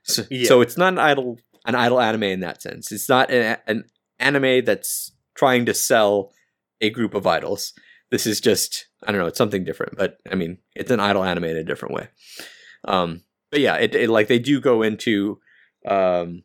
So, 0.08 0.24
Yeah. 0.30 0.48
so 0.48 0.62
it's 0.62 0.78
not 0.78 0.94
an 0.94 1.00
idol 1.00 1.40
an 1.66 1.76
idol 1.76 2.00
anime 2.00 2.24
in 2.24 2.40
that 2.40 2.62
sense. 2.62 2.92
It's 2.94 3.10
not 3.10 3.30
an, 3.30 3.58
an 3.68 3.84
anime 4.20 4.64
that's 4.64 5.12
trying 5.36 5.66
to 5.66 5.74
sell 5.74 6.32
a 6.80 6.90
group 6.90 7.14
of 7.14 7.28
idols. 7.28 7.74
This 8.10 8.26
is 8.26 8.40
just 8.40 8.88
I 9.04 9.12
don't 9.12 9.20
know, 9.20 9.28
it's 9.28 9.38
something 9.38 9.64
different, 9.64 9.98
but 9.98 10.18
I 10.32 10.36
mean, 10.36 10.60
it's 10.76 10.92
an 10.92 11.00
idol 11.00 11.24
anime 11.24 11.46
in 11.46 11.58
a 11.58 11.64
different 11.64 11.94
way. 11.94 12.08
Um, 12.86 13.24
but 13.52 13.60
yeah, 13.60 13.76
it, 13.76 13.96
it 13.96 14.10
like 14.10 14.28
they 14.28 14.40
do 14.40 14.60
go 14.62 14.82
into 14.82 15.40
um, 15.86 16.44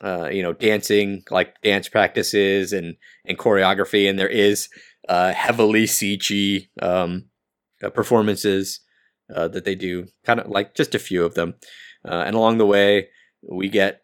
uh, 0.00 0.28
you 0.30 0.42
know, 0.42 0.52
dancing 0.52 1.22
like 1.30 1.60
dance 1.62 1.88
practices 1.88 2.72
and 2.72 2.96
and 3.24 3.38
choreography, 3.38 4.08
and 4.08 4.18
there 4.18 4.28
is 4.28 4.68
uh, 5.08 5.32
heavily 5.32 5.84
CG 5.84 6.68
um, 6.82 7.26
uh, 7.82 7.90
performances 7.90 8.80
uh, 9.34 9.48
that 9.48 9.64
they 9.64 9.74
do, 9.74 10.06
kind 10.24 10.40
of 10.40 10.48
like 10.48 10.74
just 10.74 10.94
a 10.94 10.98
few 10.98 11.24
of 11.24 11.34
them. 11.34 11.54
Uh, 12.06 12.24
and 12.26 12.36
along 12.36 12.58
the 12.58 12.66
way, 12.66 13.08
we 13.42 13.68
get 13.68 14.02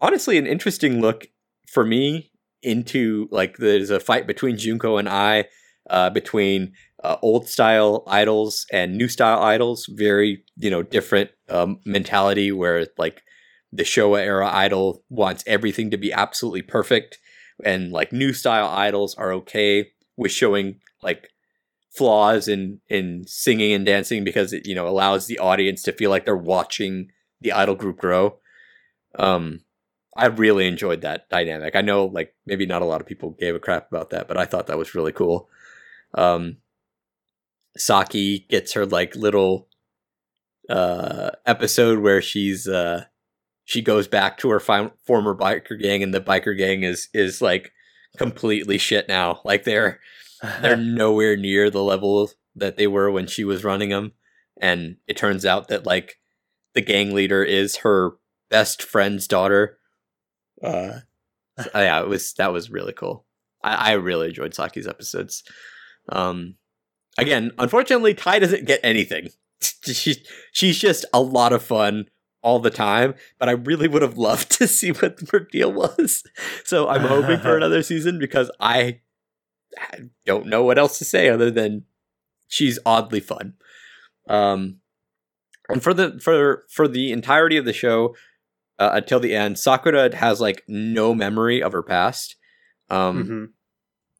honestly 0.00 0.38
an 0.38 0.46
interesting 0.46 1.00
look 1.00 1.26
for 1.66 1.84
me 1.84 2.30
into 2.62 3.28
like 3.30 3.56
there's 3.56 3.90
a 3.90 4.00
fight 4.00 4.26
between 4.26 4.56
Junko 4.56 4.96
and 4.96 5.08
I, 5.08 5.46
uh, 5.88 6.10
between 6.10 6.72
uh, 7.02 7.16
old 7.22 7.48
style 7.48 8.04
idols 8.06 8.66
and 8.72 8.96
new 8.96 9.08
style 9.08 9.42
idols. 9.42 9.86
Very 9.90 10.44
you 10.56 10.70
know 10.70 10.82
different 10.82 11.30
um, 11.48 11.80
mentality 11.84 12.52
where 12.52 12.86
like 12.98 13.22
the 13.72 13.84
Showa 13.84 14.20
era 14.20 14.50
idol 14.52 15.04
wants 15.08 15.44
everything 15.46 15.90
to 15.90 15.96
be 15.96 16.12
absolutely 16.12 16.62
perfect, 16.62 17.18
and 17.64 17.92
like 17.92 18.12
new 18.12 18.32
style 18.32 18.68
idols 18.68 19.14
are 19.14 19.32
okay 19.32 19.90
with 20.16 20.32
showing 20.32 20.80
like 21.02 21.30
flaws 21.90 22.46
in 22.48 22.80
in 22.88 23.24
singing 23.26 23.72
and 23.72 23.84
dancing 23.84 24.24
because 24.24 24.52
it 24.52 24.66
you 24.66 24.74
know 24.74 24.86
allows 24.86 25.26
the 25.26 25.38
audience 25.38 25.82
to 25.82 25.92
feel 25.92 26.10
like 26.10 26.24
they're 26.24 26.36
watching 26.36 27.10
the 27.40 27.52
idol 27.52 27.74
group 27.74 27.98
grow. 27.98 28.38
Um, 29.18 29.60
I 30.16 30.26
really 30.26 30.66
enjoyed 30.66 31.00
that 31.02 31.28
dynamic. 31.28 31.74
I 31.74 31.80
know 31.80 32.06
like 32.06 32.34
maybe 32.46 32.66
not 32.66 32.82
a 32.82 32.86
lot 32.86 33.00
of 33.00 33.06
people 33.06 33.36
gave 33.38 33.54
a 33.54 33.60
crap 33.60 33.90
about 33.90 34.10
that, 34.10 34.28
but 34.28 34.36
I 34.36 34.44
thought 34.44 34.66
that 34.68 34.78
was 34.78 34.94
really 34.94 35.12
cool. 35.12 35.48
Um, 36.14 36.58
Saki 37.76 38.46
gets 38.48 38.72
her 38.72 38.86
like 38.86 39.14
little 39.16 39.68
uh 40.68 41.30
episode 41.46 41.98
where 41.98 42.22
she's 42.22 42.68
uh 42.68 43.04
she 43.64 43.82
goes 43.82 44.06
back 44.06 44.38
to 44.38 44.50
her 44.50 44.60
fi- 44.60 44.92
former 45.04 45.34
biker 45.34 45.80
gang 45.80 46.02
and 46.02 46.14
the 46.14 46.20
biker 46.20 46.56
gang 46.56 46.82
is 46.82 47.08
is 47.12 47.40
like 47.40 47.72
completely 48.16 48.78
shit 48.78 49.08
now 49.08 49.40
like 49.44 49.64
they're 49.64 50.00
they're 50.60 50.76
nowhere 50.78 51.36
near 51.36 51.70
the 51.70 51.82
level 51.82 52.30
that 52.56 52.76
they 52.76 52.86
were 52.86 53.10
when 53.10 53.26
she 53.26 53.44
was 53.44 53.64
running 53.64 53.90
them 53.90 54.12
and 54.60 54.96
it 55.06 55.16
turns 55.16 55.44
out 55.44 55.68
that 55.68 55.86
like 55.86 56.16
the 56.74 56.80
gang 56.80 57.12
leader 57.12 57.42
is 57.42 57.78
her 57.78 58.12
best 58.50 58.82
friend's 58.82 59.26
daughter. 59.26 59.78
Uh. 60.62 61.00
So, 61.60 61.70
yeah 61.74 62.00
it 62.00 62.08
was 62.08 62.32
that 62.34 62.52
was 62.52 62.70
really 62.70 62.92
cool. 62.92 63.26
I, 63.62 63.90
I 63.90 63.92
really 63.92 64.28
enjoyed 64.28 64.54
saki's 64.54 64.86
episodes. 64.86 65.42
Um 66.10 66.56
again 67.18 67.52
unfortunately 67.58 68.14
tai 68.14 68.38
doesn't 68.38 68.66
get 68.66 68.80
anything. 68.82 69.28
She, 69.82 70.24
she's 70.52 70.78
just 70.78 71.04
a 71.12 71.20
lot 71.20 71.52
of 71.52 71.62
fun 71.62 72.06
all 72.42 72.60
the 72.60 72.70
time 72.70 73.14
but 73.38 73.50
i 73.50 73.52
really 73.52 73.88
would 73.88 74.00
have 74.00 74.16
loved 74.16 74.50
to 74.58 74.66
see 74.66 74.90
what 74.90 75.18
her 75.32 75.40
deal 75.40 75.72
was. 75.72 76.22
So 76.64 76.88
i'm 76.88 77.02
hoping 77.02 77.40
for 77.40 77.56
another 77.56 77.82
season 77.82 78.18
because 78.18 78.50
i 78.58 79.00
I 79.78 80.00
don't 80.26 80.46
know 80.46 80.62
what 80.64 80.78
else 80.78 80.98
to 80.98 81.04
say 81.04 81.28
other 81.28 81.50
than 81.50 81.84
she's 82.48 82.78
oddly 82.84 83.20
fun. 83.20 83.54
Um, 84.28 84.80
and 85.68 85.82
for 85.82 85.94
the 85.94 86.18
for 86.20 86.64
for 86.70 86.88
the 86.88 87.12
entirety 87.12 87.56
of 87.56 87.64
the 87.64 87.72
show 87.72 88.14
uh, 88.78 88.90
until 88.94 89.20
the 89.20 89.34
end, 89.34 89.58
Sakura 89.58 90.14
has 90.16 90.40
like 90.40 90.62
no 90.66 91.14
memory 91.14 91.62
of 91.62 91.72
her 91.72 91.82
past. 91.82 92.36
Um, 92.88 93.24
Mhm. 93.24 93.48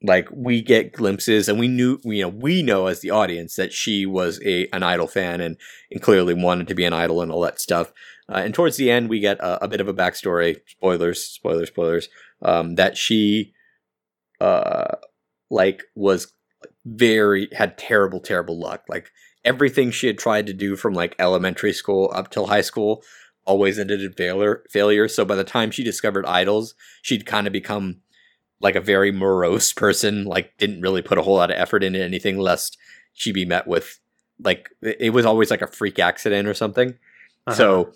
like 0.03 0.29
we 0.33 0.63
get 0.63 0.93
glimpses, 0.93 1.49
and 1.49 1.59
we 1.59 1.67
knew 1.69 1.99
you 2.05 2.23
know 2.23 2.29
we 2.29 2.63
know 2.63 2.87
as 2.87 3.01
the 3.01 3.11
audience 3.11 3.57
that 3.57 3.73
she 3.73 4.07
was 4.07 4.41
a 4.45 4.69
an 4.73 4.83
idol 4.83 5.09
fan 5.09 5.41
and 5.41 5.57
and 5.91 6.01
clearly 6.03 6.35
wanted 6.35 6.69
to 6.69 6.75
be 6.75 6.85
an 6.85 6.93
idol 6.93 7.21
and 7.21 7.33
all 7.33 7.41
that 7.41 7.61
stuff. 7.61 7.93
Uh, 8.29 8.37
and 8.45 8.55
towards 8.55 8.77
the 8.77 8.91
end, 8.93 9.09
we 9.09 9.19
get 9.19 9.39
a, 9.41 9.65
a 9.65 9.69
bit 9.69 9.81
of 9.81 9.89
a 9.89 9.93
backstory. 9.95 10.61
Spoilers, 10.69 11.25
spoilers, 11.25 11.69
spoilers. 11.69 12.09
Um, 12.43 12.77
that 12.77 12.97
she, 12.97 13.53
uh, 14.41 14.95
like 15.51 15.83
was 15.95 16.33
very 16.85 17.49
had 17.53 17.77
terrible, 17.77 18.21
terrible 18.21 18.59
luck. 18.59 18.85
Like 18.89 19.11
everything 19.45 19.91
she 19.91 20.07
had 20.07 20.19
tried 20.19 20.47
to 20.47 20.53
do 20.53 20.77
from 20.77 20.95
like 20.95 21.15
elementary 21.19 21.73
school 21.73 22.11
up 22.15 22.31
till 22.31 22.47
high 22.47 22.61
school 22.61 23.03
always 23.45 23.79
ended 23.79 24.03
in 24.03 24.13
failure. 24.13 24.63
Failure. 24.71 25.09
So 25.09 25.25
by 25.25 25.35
the 25.35 25.45
time 25.45 25.71
she 25.71 25.83
discovered 25.83 26.27
idols, 26.27 26.75
she'd 27.03 27.27
kind 27.27 27.47
of 27.47 27.53
become 27.53 28.01
like 28.61 28.77
a 28.77 28.81
very 28.81 29.11
morose 29.11 29.73
person. 29.75 30.25
Like 30.25 30.57
didn't 30.59 30.83
really 30.83 31.03
put 31.03 31.19
a 31.19 31.23
whole 31.23 31.37
lot 31.37 31.51
of 31.51 31.57
effort 31.57 31.83
into 31.83 32.03
anything, 32.03 32.39
lest 32.39 32.79
she 33.13 33.33
be 33.33 33.45
met 33.45 33.67
with 33.67 33.99
like 34.43 34.71
it 34.83 35.13
was 35.13 35.27
always 35.27 35.51
like 35.51 35.63
a 35.63 35.67
freak 35.67 35.99
accident 35.99 36.49
or 36.49 36.55
something. 36.55 36.91
Uh-huh. 37.47 37.55
So, 37.55 37.93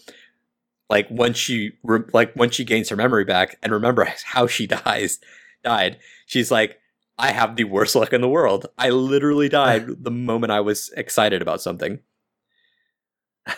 like 0.90 1.08
once 1.10 1.36
she 1.36 1.72
re- 1.82 2.08
like 2.12 2.34
when 2.34 2.50
she 2.50 2.64
gains 2.64 2.88
her 2.88 2.96
memory 2.96 3.24
back 3.24 3.56
and 3.62 3.72
remember 3.72 4.04
how 4.24 4.46
she 4.46 4.66
dies, 4.66 5.18
died, 5.62 5.98
she's 6.26 6.50
like, 6.50 6.78
"I 7.18 7.32
have 7.32 7.56
the 7.56 7.64
worst 7.64 7.94
luck 7.94 8.12
in 8.12 8.20
the 8.20 8.28
world. 8.28 8.66
I 8.78 8.90
literally 8.90 9.48
died 9.62 9.86
the 10.04 10.10
moment 10.10 10.52
I 10.52 10.60
was 10.60 10.90
excited 10.96 11.42
about 11.42 11.60
something." 11.62 12.00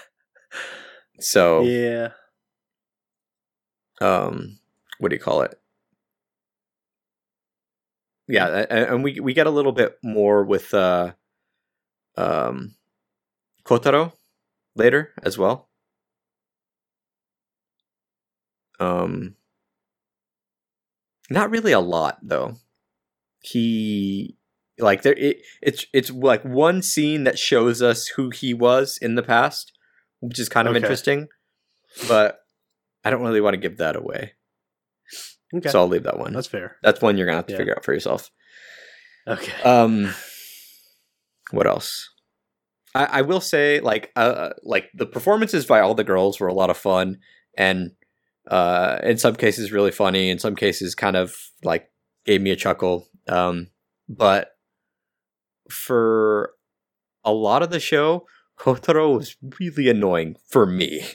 So, 1.19 1.63
yeah. 1.63 2.11
um, 4.01 4.59
what 4.99 5.09
do 5.09 5.17
you 5.17 5.21
call 5.21 5.43
it? 5.43 5.59
Yeah, 8.29 8.67
and 8.71 9.05
we 9.05 9.21
we 9.21 9.35
get 9.35 9.47
a 9.47 9.51
little 9.51 9.73
bit 9.73 9.99
more 10.03 10.43
with 10.45 10.75
uh, 10.75 11.13
um, 12.17 12.75
Kotaro 13.65 14.13
later 14.75 15.13
as 15.23 15.39
well. 15.39 15.69
Um, 18.81 19.37
not 21.31 21.51
really 21.51 21.73
a 21.73 21.81
lot 21.81 22.19
though. 22.23 22.57
He 23.47 24.37
like 24.79 25.03
there 25.03 25.15
it, 25.17 25.39
it's 25.63 25.87
it's 25.93 26.11
like 26.11 26.43
one 26.45 26.83
scene 26.83 27.25
that 27.25 27.39
shows 27.39 27.81
us 27.81 28.09
who 28.09 28.31
he 28.31 28.53
was 28.53 28.99
in 28.99 29.15
the 29.15 29.23
past, 29.23 29.73
which 30.21 30.39
is 30.39 30.49
kind 30.49 30.67
of 30.67 30.73
Okay. 30.73 30.83
interesting, 30.83 31.29
but 32.09 32.41
I 33.05 33.11
don't 33.11 33.23
really 33.23 33.41
want 33.41 33.55
to 33.55 33.61
give 33.61 33.79
that 33.79 33.95
away. 33.97 34.33
Okay. 35.55 35.69
So 35.69 35.79
I'll 35.81 35.87
leave 35.89 36.03
that 36.03 36.19
one. 36.19 36.33
That's 36.33 36.49
fair. 36.49 36.77
That's 36.83 37.01
one 37.01 37.17
you're 37.17 37.27
gonna 37.27 37.37
have 37.37 37.47
to 37.47 37.53
Yeah. 37.53 37.59
figure 37.59 37.75
out 37.77 37.85
for 37.85 37.95
yourself. 37.95 38.31
Okay. 39.29 39.53
Um, 39.63 40.13
what 41.53 41.67
else? 41.67 42.11
I, 42.95 43.05
I 43.05 43.23
will 43.23 43.41
say, 43.41 43.81
like, 43.81 44.11
uh, 44.17 44.51
like 44.63 44.91
the 44.95 45.07
performances 45.07 45.67
by 45.67 45.81
all 45.81 45.95
the 45.95 46.05
girls 46.05 46.41
were 46.41 46.49
a 46.49 46.55
lot 46.55 46.71
of 46.71 46.77
fun, 46.77 47.19
and 47.57 47.93
uh, 48.49 48.99
in 49.03 49.19
some 49.19 49.37
cases 49.37 49.71
really 49.73 49.91
funny. 49.93 50.31
In 50.31 50.39
some 50.39 50.57
cases, 50.57 50.95
kind 50.95 51.17
of 51.17 51.37
like 51.63 51.91
gave 52.25 52.41
me 52.43 52.51
a 52.51 52.57
chuckle. 52.57 53.09
Um, 53.29 53.69
but 54.09 54.53
for 55.71 56.53
a 57.25 57.33
lot 57.33 57.63
of 57.63 57.71
the 57.71 57.81
show, 57.81 58.27
Kotaro 58.59 59.17
was 59.19 59.37
really 59.61 59.89
annoying 59.89 60.37
for 60.49 60.67
me. 60.67 61.07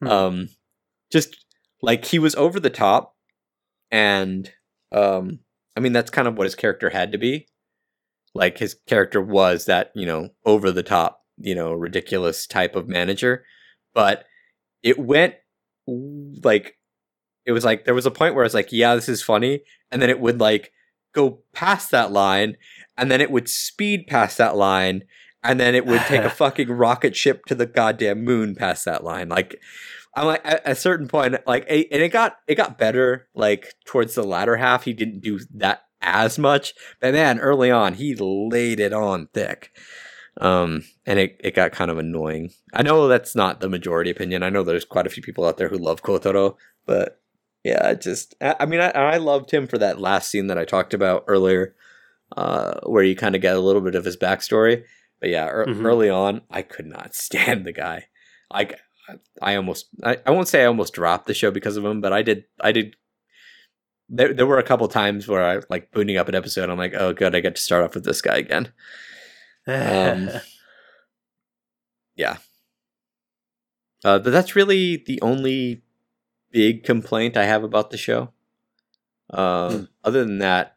Hmm. 0.00 0.08
Um, 0.08 0.48
just 1.12 1.44
like 1.82 2.04
he 2.06 2.18
was 2.18 2.34
over 2.36 2.58
the 2.60 2.70
top, 2.70 3.16
and 3.90 4.50
um, 4.92 5.40
I 5.76 5.80
mean 5.80 5.92
that's 5.92 6.10
kind 6.10 6.28
of 6.28 6.36
what 6.38 6.44
his 6.46 6.54
character 6.54 6.90
had 6.90 7.12
to 7.12 7.18
be. 7.18 7.48
like 8.34 8.58
his 8.58 8.76
character 8.86 9.20
was 9.20 9.66
that 9.66 9.90
you 9.94 10.06
know 10.06 10.30
over 10.44 10.70
the 10.70 10.82
top 10.82 11.22
you 11.38 11.54
know 11.54 11.72
ridiculous 11.72 12.46
type 12.46 12.76
of 12.76 12.88
manager 12.88 13.44
but 13.94 14.24
it 14.82 14.98
went 14.98 15.34
like 15.86 16.76
it 17.46 17.52
was 17.52 17.64
like 17.64 17.84
there 17.84 17.94
was 17.94 18.06
a 18.06 18.10
point 18.10 18.34
where 18.34 18.44
I 18.44 18.46
was 18.46 18.54
like 18.54 18.68
yeah 18.72 18.94
this 18.94 19.08
is 19.08 19.22
funny 19.22 19.62
and 19.90 20.00
then 20.00 20.10
it 20.10 20.20
would 20.20 20.40
like 20.40 20.72
go 21.12 21.42
past 21.52 21.90
that 21.90 22.12
line 22.12 22.56
and 22.96 23.10
then 23.10 23.20
it 23.20 23.30
would 23.30 23.48
speed 23.48 24.06
past 24.06 24.38
that 24.38 24.56
line 24.56 25.04
and 25.42 25.58
then 25.58 25.74
it 25.74 25.86
would 25.86 26.02
take 26.02 26.22
a 26.22 26.30
fucking 26.44 26.70
rocket 26.70 27.16
ship 27.16 27.44
to 27.46 27.54
the 27.54 27.66
goddamn 27.66 28.24
moon 28.24 28.54
past 28.54 28.84
that 28.84 29.04
line. 29.04 29.28
Like 29.28 29.60
i'm 30.16 30.26
like 30.26 30.40
at 30.44 30.60
a 30.64 30.74
certain 30.74 31.06
point 31.06 31.36
like 31.46 31.64
and 31.70 31.86
it 31.88 32.08
got 32.08 32.38
it 32.48 32.56
got 32.56 32.76
better 32.76 33.28
like 33.32 33.74
towards 33.86 34.14
the 34.14 34.22
latter 34.22 34.56
half. 34.56 34.84
He 34.84 34.92
didn't 34.92 35.20
do 35.20 35.40
that 35.54 35.82
as 36.02 36.38
much 36.38 36.72
but 37.00 37.12
man 37.12 37.38
early 37.38 37.70
on 37.70 37.94
he 37.94 38.14
laid 38.14 38.80
it 38.80 38.92
on 38.92 39.28
thick. 39.32 39.70
Um 40.40 40.84
and 41.06 41.18
it, 41.18 41.36
it 41.40 41.54
got 41.54 41.72
kind 41.72 41.90
of 41.90 41.98
annoying. 41.98 42.50
I 42.74 42.82
know 42.82 43.08
that's 43.08 43.34
not 43.34 43.60
the 43.60 43.68
majority 43.68 44.10
opinion. 44.10 44.42
I 44.42 44.50
know 44.50 44.62
there's 44.62 44.84
quite 44.84 45.06
a 45.06 45.10
few 45.10 45.22
people 45.22 45.44
out 45.44 45.56
there 45.56 45.68
who 45.68 45.78
love 45.78 46.02
kotaro 46.02 46.56
but 46.86 47.20
yeah 47.64 47.94
just 47.94 48.34
i, 48.40 48.56
I 48.60 48.66
mean 48.66 48.80
I, 48.80 48.90
I 48.90 49.16
loved 49.18 49.50
him 49.50 49.66
for 49.66 49.78
that 49.78 50.00
last 50.00 50.30
scene 50.30 50.46
that 50.48 50.58
i 50.58 50.64
talked 50.64 50.94
about 50.94 51.24
earlier 51.28 51.74
uh 52.36 52.80
where 52.86 53.02
you 53.02 53.16
kind 53.16 53.34
of 53.34 53.42
get 53.42 53.56
a 53.56 53.60
little 53.60 53.82
bit 53.82 53.94
of 53.94 54.04
his 54.04 54.16
backstory. 54.16 54.84
But 55.20 55.30
yeah 55.30 55.46
er, 55.48 55.66
Mhm. 55.66 55.84
early 55.84 56.08
on 56.10 56.42
i 56.50 56.62
could 56.62 56.86
not 56.86 57.14
stand 57.26 57.64
the 57.66 57.72
guy. 57.72 58.06
Like 58.52 58.78
i 59.42 59.56
almost 59.56 59.88
I, 60.04 60.18
I 60.24 60.30
won't 60.30 60.48
say 60.48 60.62
i 60.62 60.66
almost 60.66 60.92
dropped 60.94 61.26
the 61.26 61.34
show 61.34 61.50
because 61.50 61.76
of 61.76 61.84
him 61.84 62.00
but 62.00 62.12
i 62.12 62.22
did 62.22 62.44
i 62.60 62.70
did 62.72 62.94
there, 64.08 64.32
there 64.32 64.46
were 64.46 64.58
a 64.58 64.62
couple 64.62 64.86
times 64.88 65.26
where 65.28 65.44
i 65.44 65.60
like 65.68 65.90
booting 65.90 66.16
up 66.16 66.28
an 66.28 66.34
episode 66.36 66.70
i'm 66.70 66.78
like 66.78 66.94
oh 66.94 67.12
good 67.12 67.34
i 67.34 67.40
get 67.40 67.56
to 67.56 67.62
start 67.62 67.84
off 67.84 67.94
with 67.94 68.04
this 68.04 68.22
guy 68.22 68.36
again. 68.36 68.72
Um, 69.66 70.30
Uh, 74.04 74.18
but 74.18 74.30
that's 74.30 74.56
really 74.56 74.96
the 74.96 75.20
only 75.20 75.82
big 76.50 76.84
complaint 76.84 77.36
I 77.36 77.44
have 77.44 77.64
about 77.64 77.90
the 77.90 77.96
show. 77.96 78.32
Uh, 79.32 79.70
Hmm. 79.70 79.84
Other 80.02 80.24
than 80.24 80.38
that, 80.38 80.76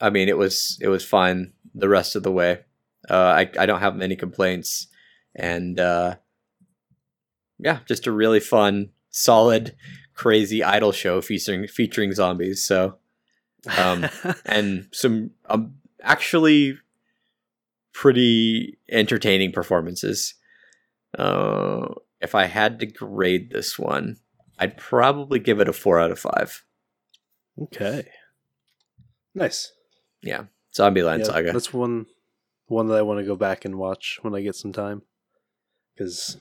I 0.00 0.10
mean, 0.10 0.28
it 0.28 0.38
was 0.38 0.78
it 0.80 0.88
was 0.88 1.04
fine 1.04 1.52
the 1.74 1.88
rest 1.88 2.16
of 2.16 2.22
the 2.22 2.32
way. 2.32 2.60
Uh, 3.08 3.14
I 3.14 3.50
I 3.58 3.66
don't 3.66 3.80
have 3.80 3.96
many 3.96 4.16
complaints, 4.16 4.86
and 5.34 5.78
uh, 5.78 6.16
yeah, 7.58 7.80
just 7.86 8.06
a 8.06 8.12
really 8.12 8.40
fun, 8.40 8.90
solid, 9.10 9.76
crazy 10.14 10.62
idol 10.62 10.92
show 10.92 11.20
featuring 11.20 11.66
featuring 11.66 12.12
zombies. 12.12 12.62
So 12.62 12.98
um, 13.78 14.06
and 14.46 14.88
some 14.92 15.30
um, 15.46 15.74
actually 16.02 16.78
pretty 17.92 18.78
entertaining 18.90 19.52
performances. 19.52 20.34
Uh, 21.18 21.86
if 22.20 22.34
I 22.34 22.46
had 22.46 22.80
to 22.80 22.86
grade 22.86 23.50
this 23.50 23.78
one, 23.78 24.16
I'd 24.58 24.76
probably 24.76 25.38
give 25.38 25.60
it 25.60 25.68
a 25.68 25.72
four 25.72 25.98
out 26.00 26.10
of 26.10 26.18
five. 26.18 26.64
okay. 27.60 28.06
Nice. 29.34 29.72
Yeah. 30.22 30.44
Zombieland 30.74 31.20
Yeah, 31.20 31.24
Saga. 31.24 31.52
That's 31.52 31.72
one 31.72 32.06
one 32.66 32.86
that 32.88 32.96
I 32.96 33.02
want 33.02 33.20
to 33.20 33.26
go 33.26 33.36
back 33.36 33.64
and 33.64 33.76
watch 33.76 34.18
when 34.22 34.34
I 34.34 34.40
get 34.40 34.54
some 34.54 34.72
time. 34.72 35.02
Because 35.94 36.38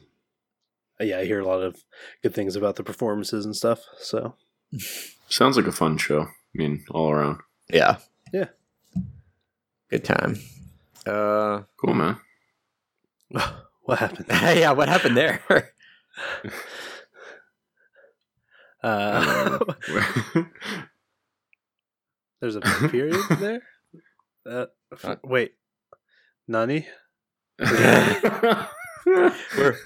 yeah, 0.99 1.19
I 1.19 1.25
hear 1.25 1.39
a 1.39 1.45
lot 1.45 1.61
of 1.63 1.83
good 2.21 2.33
things 2.33 2.55
about 2.55 2.75
the 2.75 2.83
performances 2.83 3.45
and 3.45 3.55
stuff. 3.55 3.81
So 3.99 4.35
Sounds 5.27 5.57
like 5.57 5.67
a 5.67 5.71
fun 5.71 5.97
show. 5.97 6.21
I 6.21 6.27
mean, 6.53 6.85
all 6.91 7.11
around. 7.11 7.39
Yeah. 7.71 7.97
Yeah. 8.31 8.49
Good 9.89 10.03
time. 10.03 10.37
Uh, 11.05 11.61
Cool, 11.77 11.95
man. 11.95 12.17
what 13.83 13.99
happened? 13.99 14.25
yeah. 14.31 14.71
What 14.71 14.89
happened 14.89 15.17
there? 15.17 15.41
Uh, 18.83 19.59
there's 22.41 22.55
a 22.55 22.61
period 22.89 23.19
there. 23.39 23.61
Uh, 24.45 24.65
f- 24.91 25.05
Uh, 25.05 25.15
wait, 25.23 25.53
Nani? 26.47 26.85
we're 27.59 28.65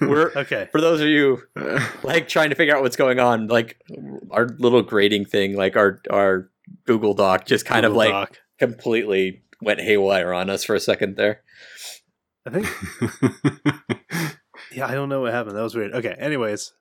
we're 0.00 0.32
Okay. 0.36 0.68
for 0.72 0.80
those 0.80 1.00
of 1.00 1.06
you 1.08 1.42
like 2.02 2.28
trying 2.28 2.50
to 2.50 2.56
figure 2.56 2.74
out 2.76 2.82
what's 2.82 2.96
going 2.96 3.20
on. 3.20 3.46
Like 3.46 3.80
our 4.30 4.48
little 4.58 4.82
grading 4.82 5.26
thing, 5.26 5.54
like 5.56 5.76
our 5.76 6.00
our 6.10 6.50
Google 6.86 7.14
Doc, 7.14 7.46
just 7.46 7.64
kind 7.66 7.86
of 7.86 7.92
like 7.92 8.10
Doc. 8.10 8.38
completely 8.58 9.42
went 9.60 9.80
haywire 9.80 10.32
on 10.32 10.50
us 10.50 10.64
for 10.64 10.74
a 10.74 10.80
second 10.80 11.16
there. 11.16 11.42
I 12.46 12.50
think. 12.50 12.66
Yeah, 14.72 14.86
I 14.86 14.94
don't 14.94 15.08
know 15.08 15.20
what 15.22 15.32
happened. 15.32 15.56
That 15.56 15.62
was 15.62 15.74
weird. 15.74 15.92
Okay. 15.94 16.14
Anyways, 16.18 16.72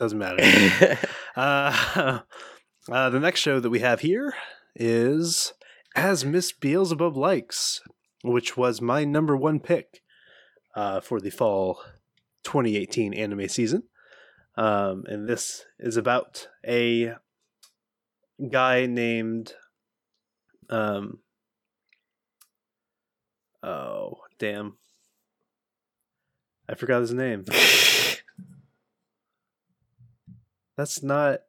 doesn't 0.00 0.18
matter. 0.18 0.98
Uh, 1.36 2.20
uh, 2.90 3.08
the 3.08 3.20
next 3.20 3.38
show 3.38 3.60
that 3.60 3.70
we 3.70 3.78
have 3.78 4.00
here 4.00 4.34
is 4.74 5.52
As 5.94 6.24
Miss 6.24 6.50
Beelzebub 6.50 7.16
Likes, 7.16 7.80
which 8.24 8.56
was 8.56 8.80
my 8.80 9.04
number 9.04 9.36
one 9.36 9.60
pick 9.60 10.02
uh, 10.74 11.00
for 11.00 11.20
the 11.20 11.30
fall 11.30 11.80
2018 12.42 13.14
anime 13.14 13.46
season. 13.46 13.84
Um, 14.56 15.04
and 15.06 15.28
this 15.28 15.64
is 15.78 15.96
about 15.96 16.48
a 16.66 17.14
guy 18.50 18.86
named. 18.86 19.54
Um, 20.68 21.20
oh, 23.62 24.16
damn. 24.40 24.78
I 26.68 26.74
forgot 26.74 27.02
his 27.02 27.14
name. 27.14 27.44
That's 30.80 31.02
not. 31.02 31.40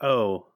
Oh, 0.00 0.46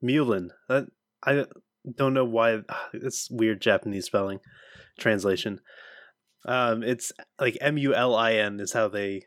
Mulin. 0.00 0.52
That 0.68 0.86
I 1.24 1.46
don't 1.92 2.14
know 2.14 2.24
why. 2.24 2.60
It's 2.92 3.28
weird 3.32 3.60
Japanese 3.60 4.04
spelling 4.04 4.38
translation. 4.96 5.60
Um, 6.44 6.84
it's 6.84 7.10
like 7.40 7.58
M 7.60 7.78
U 7.78 7.96
L 7.96 8.14
I 8.14 8.34
N 8.34 8.60
is 8.60 8.74
how 8.74 8.86
they 8.86 9.24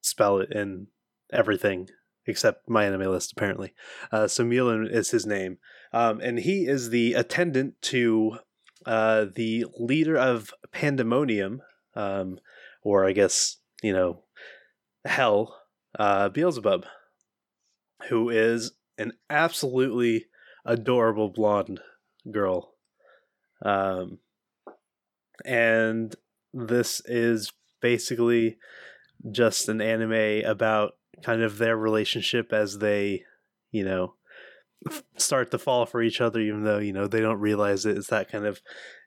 spell 0.00 0.38
it 0.38 0.50
in 0.50 0.86
everything 1.30 1.90
except 2.24 2.70
my 2.70 2.86
anime 2.86 3.10
list 3.10 3.32
apparently. 3.32 3.74
Uh, 4.10 4.26
so 4.28 4.44
Mulin 4.44 4.88
is 4.90 5.10
his 5.10 5.26
name, 5.26 5.58
um, 5.92 6.20
and 6.22 6.38
he 6.38 6.66
is 6.66 6.88
the 6.88 7.12
attendant 7.12 7.74
to 7.82 8.38
uh, 8.86 9.26
the 9.34 9.66
leader 9.78 10.16
of 10.16 10.54
Pandemonium, 10.72 11.60
um, 11.94 12.38
or 12.82 13.04
I 13.04 13.12
guess 13.12 13.58
you 13.82 13.92
know, 13.92 14.22
Hell, 15.04 15.61
uh, 15.98 16.28
Beelzebub, 16.28 16.84
who 18.08 18.30
is 18.30 18.72
an 18.98 19.12
absolutely 19.30 20.26
adorable 20.64 21.28
blonde 21.28 21.80
girl. 22.30 22.74
Um, 23.64 24.18
and 25.44 26.14
this 26.52 27.00
is 27.06 27.52
basically 27.80 28.58
just 29.30 29.68
an 29.68 29.80
anime 29.80 30.44
about 30.44 30.92
kind 31.22 31.42
of 31.42 31.58
their 31.58 31.76
relationship 31.76 32.52
as 32.52 32.78
they, 32.78 33.22
you 33.70 33.84
know, 33.84 34.14
start 35.16 35.50
to 35.50 35.58
fall 35.58 35.86
for 35.86 36.02
each 36.02 36.20
other, 36.20 36.40
even 36.40 36.64
though, 36.64 36.78
you 36.78 36.92
know, 36.92 37.06
they 37.06 37.20
don't 37.20 37.40
realize 37.40 37.86
it. 37.86 37.96
It's 37.96 38.08
that 38.08 38.30
kind 38.30 38.46
of, 38.46 38.60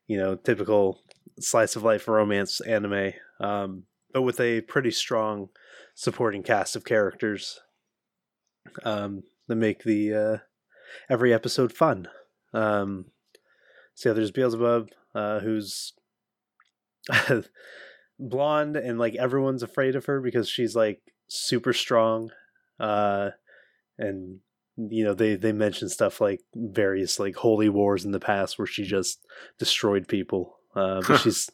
you 0.07 0.17
know, 0.17 0.35
typical 0.35 1.01
slice 1.39 1.75
of 1.75 1.83
life 1.83 2.07
romance 2.07 2.61
anime, 2.61 3.11
um, 3.41 3.83
but 4.13 4.21
with 4.21 4.39
a 4.39 4.61
pretty 4.61 4.91
strong 4.91 5.49
supporting 5.95 6.43
cast 6.43 6.75
of 6.75 6.85
characters 6.85 7.61
um, 8.83 9.23
that 9.47 9.55
make 9.55 9.83
the 9.83 10.13
uh, 10.13 10.37
every 11.09 11.33
episode 11.33 11.73
fun. 11.73 12.07
Um, 12.53 13.05
so 13.95 14.09
yeah, 14.09 14.13
there's 14.13 14.31
Beelzebub, 14.31 14.89
uh, 15.15 15.39
who's 15.39 15.93
blonde 18.19 18.75
and 18.75 18.99
like 18.99 19.15
everyone's 19.15 19.63
afraid 19.63 19.95
of 19.95 20.05
her 20.05 20.21
because 20.21 20.49
she's 20.49 20.75
like 20.75 21.01
super 21.27 21.73
strong, 21.73 22.31
uh, 22.79 23.31
and 23.97 24.39
you 24.77 25.05
know 25.05 25.13
they 25.13 25.35
they 25.35 25.53
mention 25.53 25.87
stuff 25.89 26.19
like 26.19 26.41
various 26.53 27.19
like 27.19 27.35
holy 27.37 27.69
wars 27.69 28.03
in 28.03 28.11
the 28.11 28.19
past 28.19 28.59
where 28.59 28.67
she 28.67 28.83
just 28.83 29.25
destroyed 29.57 30.07
people, 30.07 30.59
uh, 30.75 31.01
but 31.07 31.17
she's 31.21 31.49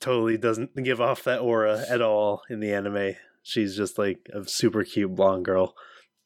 totally 0.00 0.36
doesn't 0.36 0.74
give 0.82 1.00
off 1.00 1.24
that 1.24 1.40
aura 1.40 1.84
at 1.88 2.00
all 2.00 2.42
in 2.48 2.60
the 2.60 2.72
anime. 2.72 3.14
She's 3.42 3.76
just 3.76 3.98
like 3.98 4.28
a 4.32 4.46
super 4.48 4.84
cute 4.84 5.14
blonde 5.14 5.44
girl 5.44 5.74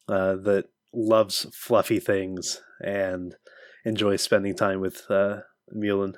uh, 0.09 0.37
that 0.37 0.67
loves 0.93 1.47
fluffy 1.55 2.01
things 2.01 2.61
and 2.81 3.35
enjoys 3.85 4.23
spending 4.23 4.57
time 4.57 4.81
with 4.81 5.11
uh, 5.11 5.41
Mulin, 5.71 6.15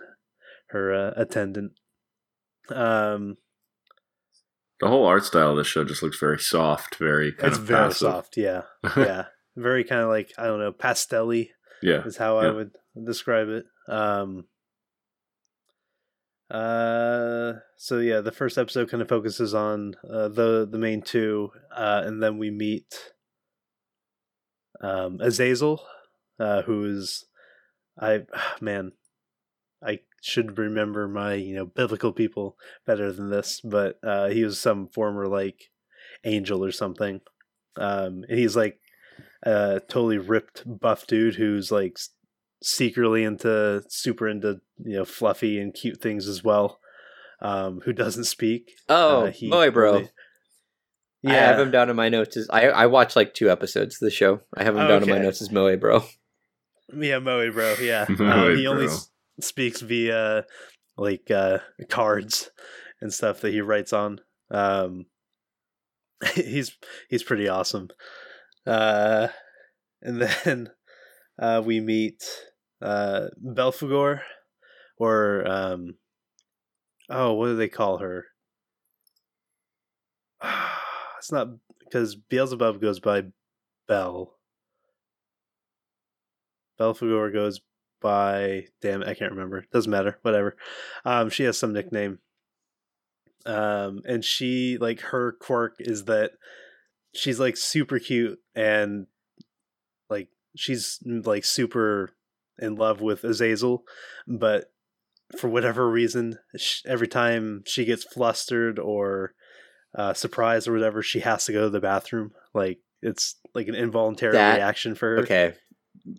her 0.69 0.93
uh, 0.93 1.13
attendant. 1.17 1.73
Um, 2.71 3.37
the 4.81 4.89
whole 4.89 5.07
art 5.07 5.25
style 5.25 5.53
of 5.53 5.57
this 5.57 5.67
show 5.67 5.85
just 5.85 6.03
looks 6.03 6.19
very 6.19 6.39
soft, 6.39 6.97
very 6.97 7.33
kind 7.33 7.49
it's 7.49 7.59
of 7.59 7.65
very 7.65 7.85
passive. 7.85 7.99
soft, 7.99 8.37
yeah, 8.37 8.63
yeah, 8.97 9.27
very 9.57 9.85
kind 9.85 10.03
of 10.03 10.09
like 10.09 10.33
I 10.37 10.45
don't 10.45 10.59
know, 10.59 10.73
pastelly 10.73 11.49
yeah. 11.83 12.05
is 12.05 12.17
how 12.17 12.39
I 12.39 12.51
would 12.51 12.73
describe 13.07 13.49
it. 13.49 13.65
Um, 13.89 14.45
uh, 16.51 17.55
so 17.77 17.99
yeah, 17.99 18.21
the 18.21 18.33
first 18.33 18.57
episode 18.57 18.91
kind 18.91 19.03
of 19.03 19.09
focuses 19.09 19.55
on 19.55 19.95
uh, 20.09 20.29
the 20.29 20.69
the 20.71 20.79
main 20.79 21.03
two, 21.03 21.51
uh, 21.75 22.03
and 22.05 22.23
then 22.23 22.39
we 22.39 22.51
meet 22.51 23.13
um, 24.81 25.19
Azazel, 25.21 25.83
uh, 26.39 26.63
who 26.63 26.85
is 26.85 27.25
I 27.99 28.23
man, 28.61 28.93
I 29.85 30.01
should 30.23 30.57
remember 30.59 31.09
my 31.09 31.35
you 31.35 31.57
know 31.57 31.67
biblical 31.67 32.13
people 32.13 32.57
better 32.87 33.13
than 33.13 33.31
this, 33.31 33.61
but 33.61 33.99
uh, 34.05 34.29
he 34.29 34.45
was 34.45 34.61
some 34.61 34.87
former 34.87 35.27
like 35.27 35.71
angel 36.25 36.65
or 36.65 36.73
something, 36.73 37.21
um, 37.77 38.25
and 38.29 38.39
he's 38.39 38.57
like 38.57 38.79
a 39.43 39.81
totally 39.89 40.19
ripped 40.19 40.63
buff 40.67 41.07
dude 41.09 41.35
who's 41.35 41.73
like 41.73 41.99
secretly 42.63 43.25
into 43.25 43.83
super 43.89 44.29
into 44.29 44.61
you 44.85 44.97
know 44.97 45.05
fluffy 45.05 45.59
and 45.59 45.75
cute 45.75 46.01
things 46.01 46.27
as 46.29 46.43
well. 46.45 46.81
Um, 47.41 47.81
who 47.85 47.93
doesn't 47.93 48.25
speak? 48.25 48.73
Oh, 48.89 49.27
Uh, 49.27 49.31
he 49.31 49.51
boy, 49.51 49.71
bro. 49.71 50.09
Yeah, 51.23 51.33
I 51.33 51.37
have 51.37 51.59
him 51.59 51.71
down 51.71 51.91
in 51.91 51.97
my 51.97 52.09
notes. 52.09 52.37
As, 52.37 52.49
I 52.51 52.69
I 52.69 52.87
watched 52.87 53.17
like 53.17 53.35
two 53.35 53.51
episodes 53.51 53.97
of 53.97 54.01
the 54.01 54.11
show. 54.11 54.41
I 54.55 54.65
have 54.65 54.77
him 54.77 54.87
down 54.87 55.03
in 55.03 55.09
my 55.09 55.19
notes 55.19 55.43
as 55.43 55.51
Moe, 55.51 55.77
bro. 55.77 56.05
Yeah, 56.97 57.19
Moe, 57.19 57.51
bro. 57.51 57.75
Yeah, 57.81 58.07
Moe, 58.19 58.51
um, 58.53 58.57
he 58.57 58.67
only 58.67 58.85
s- 58.87 59.11
speaks 59.41 59.81
via 59.81 60.45
like 60.97 61.31
uh, 61.31 61.59
cards 61.89 62.51
and 63.01 63.13
stuff 63.13 63.41
that 63.41 63.53
he 63.53 63.61
writes 63.61 63.93
on. 63.93 64.21
Um, 64.51 65.07
he's 66.35 66.77
he's 67.11 67.23
pretty 67.25 67.49
awesome. 67.49 67.89
Uh, 68.67 69.29
and 70.03 70.23
then 70.45 70.71
uh, 71.39 71.63
we 71.65 71.81
meet 71.81 72.23
uh, 72.81 73.27
Belphegor, 73.45 74.21
or 74.99 75.47
um, 75.47 75.95
oh, 77.09 77.35
what 77.35 77.47
do 77.47 77.57
they 77.57 77.69
call 77.69 77.99
her? 77.99 78.27
It's 81.19 81.33
not 81.33 81.49
because 81.81 82.15
Beelzebub 82.15 82.81
goes 82.81 83.01
by 83.01 83.23
Bell. 83.89 84.37
Belphegor 86.79 87.33
goes 87.33 87.61
by 88.01 88.67
damn 88.81 89.03
I 89.03 89.15
can't 89.15 89.33
remember. 89.33 89.65
Doesn't 89.73 89.91
matter. 89.91 90.19
Whatever. 90.23 90.57
Um, 91.05 91.31
she 91.31 91.45
has 91.45 91.59
some 91.59 91.73
nickname. 91.73 92.19
Um, 93.47 94.03
and 94.07 94.25
she 94.25 94.77
like 94.79 95.01
her 95.01 95.33
quirk 95.33 95.77
is 95.79 96.05
that 96.05 96.33
she's 97.15 97.41
like 97.41 97.57
super 97.57 97.99
cute 97.99 98.39
and 98.55 99.07
like 100.11 100.29
she's 100.57 100.99
like 101.05 101.45
super 101.45 102.11
in 102.59 102.77
love 102.77 103.01
with 103.01 103.25
Azazel, 103.25 103.85
but 104.27 104.67
for 105.39 105.49
whatever 105.49 105.89
reason, 105.91 106.39
sh 106.57 106.81
every 106.87 107.09
time 107.09 107.63
she 107.67 107.85
gets 107.85 108.05
flustered 108.05 108.79
or 108.79 109.33
uh, 109.97 110.15
surprised 110.15 110.69
or 110.69 110.73
whatever, 110.73 111.03
she 111.03 111.21
has 111.21 111.45
to 111.47 111.53
go 111.53 111.63
to 111.63 111.71
the 111.71 111.81
bathroom. 111.81 112.31
Like 112.55 112.79
it's 113.03 113.37
like 113.55 113.69
an 113.69 113.75
involuntary 113.75 114.33
That- 114.33 114.57
reaction 114.57 114.95
for 114.95 115.17
her. 115.17 115.23
Okay, 115.23 115.55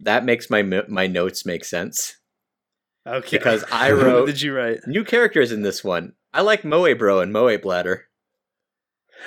that 0.03 0.25
makes 0.25 0.49
my 0.49 0.61
my 0.87 1.07
notes 1.07 1.45
make 1.45 1.63
sense. 1.65 2.17
Okay. 3.05 3.37
Because 3.37 3.63
I 3.71 3.91
wrote- 3.91 4.25
did 4.27 4.41
you 4.41 4.53
write? 4.55 4.79
New 4.87 5.03
characters 5.05 5.51
in 5.51 5.61
this 5.61 5.83
one. 5.83 6.13
I 6.33 6.41
like 6.41 6.65
Moe, 6.65 6.93
bro, 6.93 7.19
and 7.21 7.31
Moe 7.31 7.57
Bladder. 7.57 8.05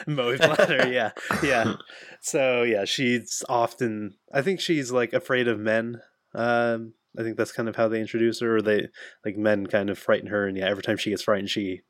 Moe 0.07 0.37
Bladder, 0.37 0.89
yeah. 0.93 1.11
Yeah. 1.43 1.75
So 2.21 2.63
yeah, 2.63 2.85
she's 2.85 3.43
often 3.49 4.15
I 4.33 4.43
think 4.43 4.61
she's 4.61 4.93
like 4.93 5.13
afraid 5.13 5.49
of 5.49 5.59
men. 5.59 6.01
Um 6.35 6.93
I 7.19 7.23
think 7.23 7.37
that's 7.37 7.53
kind 7.53 7.69
of 7.69 7.77
how 7.77 7.89
they 7.89 8.01
introduce 8.01 8.41
her, 8.41 8.57
or 8.57 8.63
they 8.63 8.89
like 9.25 9.37
men 9.37 9.67
kind 9.67 9.91
of 9.91 9.99
frighten 9.99 10.29
her, 10.29 10.47
and 10.47 10.57
yeah, 10.57 10.69
every 10.69 10.83
time 10.83 10.97
she 10.97 11.11
gets 11.11 11.23
frightened, 11.23 11.51
she 11.51 11.83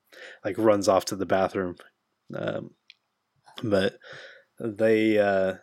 like 0.44 0.56
runs 0.58 0.88
off 0.88 1.04
to 1.06 1.16
the 1.16 1.26
bathroom. 1.26 1.76
Um, 2.34 2.70
but 3.62 3.98
they 4.58 5.18
uh, 5.18 5.54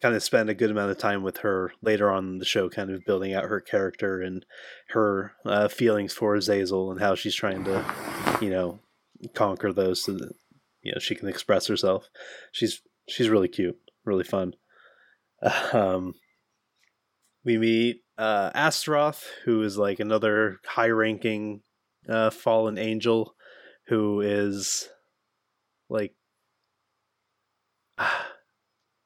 kind 0.00 0.14
of 0.14 0.22
spend 0.22 0.48
a 0.48 0.54
good 0.54 0.70
amount 0.70 0.90
of 0.90 0.98
time 0.98 1.22
with 1.22 1.38
her 1.38 1.72
later 1.82 2.10
on 2.10 2.38
the 2.38 2.44
show, 2.44 2.68
kind 2.68 2.90
of 2.90 3.04
building 3.04 3.34
out 3.34 3.44
her 3.44 3.60
character 3.60 4.20
and 4.20 4.46
her 4.90 5.32
uh, 5.44 5.68
feelings 5.68 6.12
for 6.12 6.36
Zazel 6.36 6.90
and 6.90 7.00
how 7.00 7.14
she's 7.14 7.34
trying 7.34 7.64
to, 7.64 7.84
you 8.40 8.50
know, 8.50 8.80
conquer 9.34 9.72
those 9.72 10.02
so 10.02 10.12
that 10.12 10.32
you 10.82 10.92
know 10.92 10.98
she 10.98 11.14
can 11.14 11.28
express 11.28 11.66
herself. 11.66 12.08
She's 12.52 12.80
she's 13.08 13.28
really 13.28 13.48
cute, 13.48 13.78
really 14.04 14.24
fun. 14.24 14.54
Um, 15.72 16.14
we 17.44 17.58
meet 17.58 18.02
uh, 18.18 18.50
Astaroth, 18.52 19.24
who 19.44 19.62
is 19.62 19.78
like 19.78 20.00
another 20.00 20.58
high-ranking 20.66 21.62
uh, 22.08 22.30
fallen 22.30 22.76
angel, 22.76 23.34
who 23.86 24.20
is 24.20 24.88
like 25.88 26.14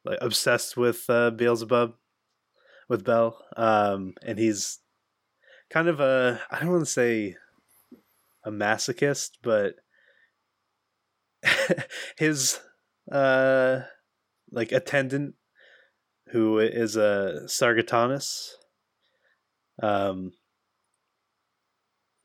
like 0.04 0.18
obsessed 0.20 0.76
with 0.76 1.04
uh, 1.10 1.30
Beelzebub, 1.30 1.94
with 2.88 3.04
Bel, 3.04 3.38
um, 3.56 4.14
and 4.24 4.38
he's 4.38 4.78
kind 5.70 5.88
of 5.88 6.00
a 6.00 6.40
I 6.50 6.60
don't 6.60 6.70
want 6.70 6.84
to 6.84 6.90
say 6.90 7.36
a 8.44 8.50
masochist, 8.50 9.32
but 9.42 9.74
his 12.16 12.60
uh 13.10 13.80
like 14.50 14.72
attendant 14.72 15.34
who 16.28 16.58
is 16.58 16.96
a 16.96 17.42
Sargatanus 17.46 18.56
um 19.80 20.32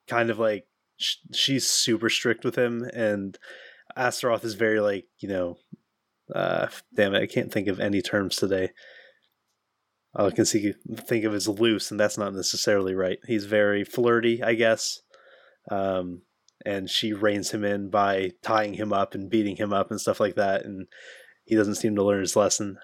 kind 0.08 0.30
of 0.30 0.40
like 0.40 0.66
sh- 0.98 1.18
she's 1.34 1.68
super 1.68 2.10
strict 2.10 2.44
with 2.44 2.56
him 2.56 2.84
and 2.94 3.38
Astaroth 3.96 4.44
is 4.44 4.56
very 4.56 4.80
like 4.80 5.06
you 5.20 5.30
know 5.30 5.58
uh 6.34 6.68
damn 6.96 7.14
it 7.14 7.22
I 7.22 7.28
can't 7.28 7.52
think 7.52 7.68
of 7.68 7.80
any 7.80 8.02
terms 8.02 8.36
today. 8.36 8.72
All 10.16 10.28
I 10.28 10.32
can 10.32 10.46
see 10.46 10.74
think 11.02 11.26
of 11.26 11.34
is 11.34 11.48
loose 11.48 11.92
and 11.92 12.00
that's 12.00 12.18
not 12.18 12.34
necessarily 12.34 12.96
right. 12.96 13.20
He's 13.28 13.46
very 13.46 13.84
flirty 13.84 14.42
I 14.44 14.54
guess 14.56 15.02
um 15.70 16.24
and 16.66 16.90
she 16.90 17.14
reins 17.14 17.52
him 17.52 17.64
in 17.64 17.90
by 17.90 18.32
tying 18.42 18.74
him 18.74 18.92
up 18.92 19.14
and 19.14 19.30
beating 19.30 19.58
him 19.58 19.72
up 19.74 19.92
and 19.92 20.02
stuff 20.02 20.20
like 20.20 20.36
that 20.36 20.66
and 20.66 20.88
he 21.46 21.56
doesn't 21.56 21.76
seem 21.76 21.96
to 21.96 22.04
learn 22.04 22.22
his 22.22 22.36
lesson. 22.36 22.78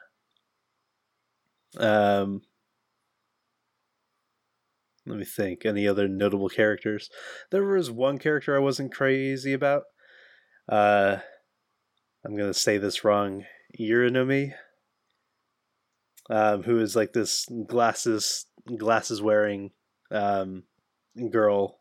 Um 1.78 2.42
let 5.06 5.18
me 5.18 5.26
think 5.26 5.66
any 5.66 5.88
other 5.88 6.08
notable 6.08 6.50
characters? 6.50 7.10
There 7.52 7.64
was 7.64 7.92
one 7.92 8.18
character 8.18 8.56
i 8.56 8.60
wasn't 8.60 8.94
crazy 8.94 9.54
about. 9.54 9.84
Uh 10.70 11.18
i'm 12.26 12.36
gonna 12.38 12.54
say 12.54 12.78
this 12.78 13.04
wrong. 13.04 13.46
Uranomi, 13.80 14.54
um 16.30 16.64
who 16.64 16.80
is 16.80 16.96
like 16.96 17.14
this 17.14 17.48
glasses 17.68 18.46
glasses 18.78 19.22
wearing 19.22 19.72
um 20.12 20.64
girl 21.32 21.80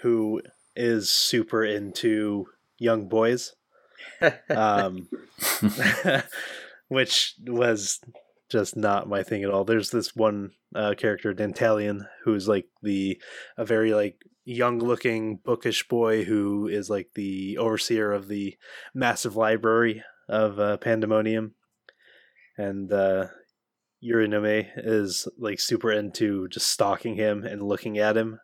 who 0.00 0.42
is 0.76 1.10
super 1.10 1.64
into 1.64 2.46
young 2.78 3.08
boys. 3.08 3.54
Um 4.50 5.08
which 6.88 7.34
was 7.46 8.00
just 8.52 8.76
not 8.76 9.08
my 9.08 9.22
thing 9.22 9.42
at 9.42 9.50
all. 9.50 9.64
There's 9.64 9.90
this 9.90 10.14
one 10.14 10.52
uh, 10.74 10.94
character, 10.96 11.34
Dantalion, 11.34 12.06
who's 12.24 12.46
like 12.46 12.66
the 12.82 13.20
a 13.56 13.64
very 13.64 13.94
like 13.94 14.18
young 14.44 14.78
looking 14.78 15.38
bookish 15.42 15.88
boy 15.88 16.24
who 16.24 16.68
is 16.68 16.90
like 16.90 17.10
the 17.14 17.56
overseer 17.58 18.12
of 18.12 18.28
the 18.28 18.56
massive 18.94 19.34
library 19.34 20.04
of 20.28 20.60
uh, 20.60 20.76
Pandemonium, 20.76 21.54
and 22.56 22.92
uh, 22.92 23.28
Urinome 24.04 24.68
is 24.76 25.26
like 25.38 25.58
super 25.58 25.90
into 25.90 26.46
just 26.48 26.68
stalking 26.68 27.16
him 27.16 27.44
and 27.44 27.62
looking 27.62 27.98
at 27.98 28.16
him, 28.16 28.38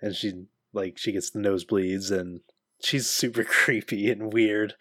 and 0.00 0.14
she 0.14 0.44
like 0.72 0.96
she 0.96 1.12
gets 1.12 1.30
the 1.30 1.40
nosebleeds 1.40 2.10
and 2.10 2.40
she's 2.82 3.08
super 3.08 3.44
creepy 3.64 4.10
and 4.10 4.32
weird 4.32 4.74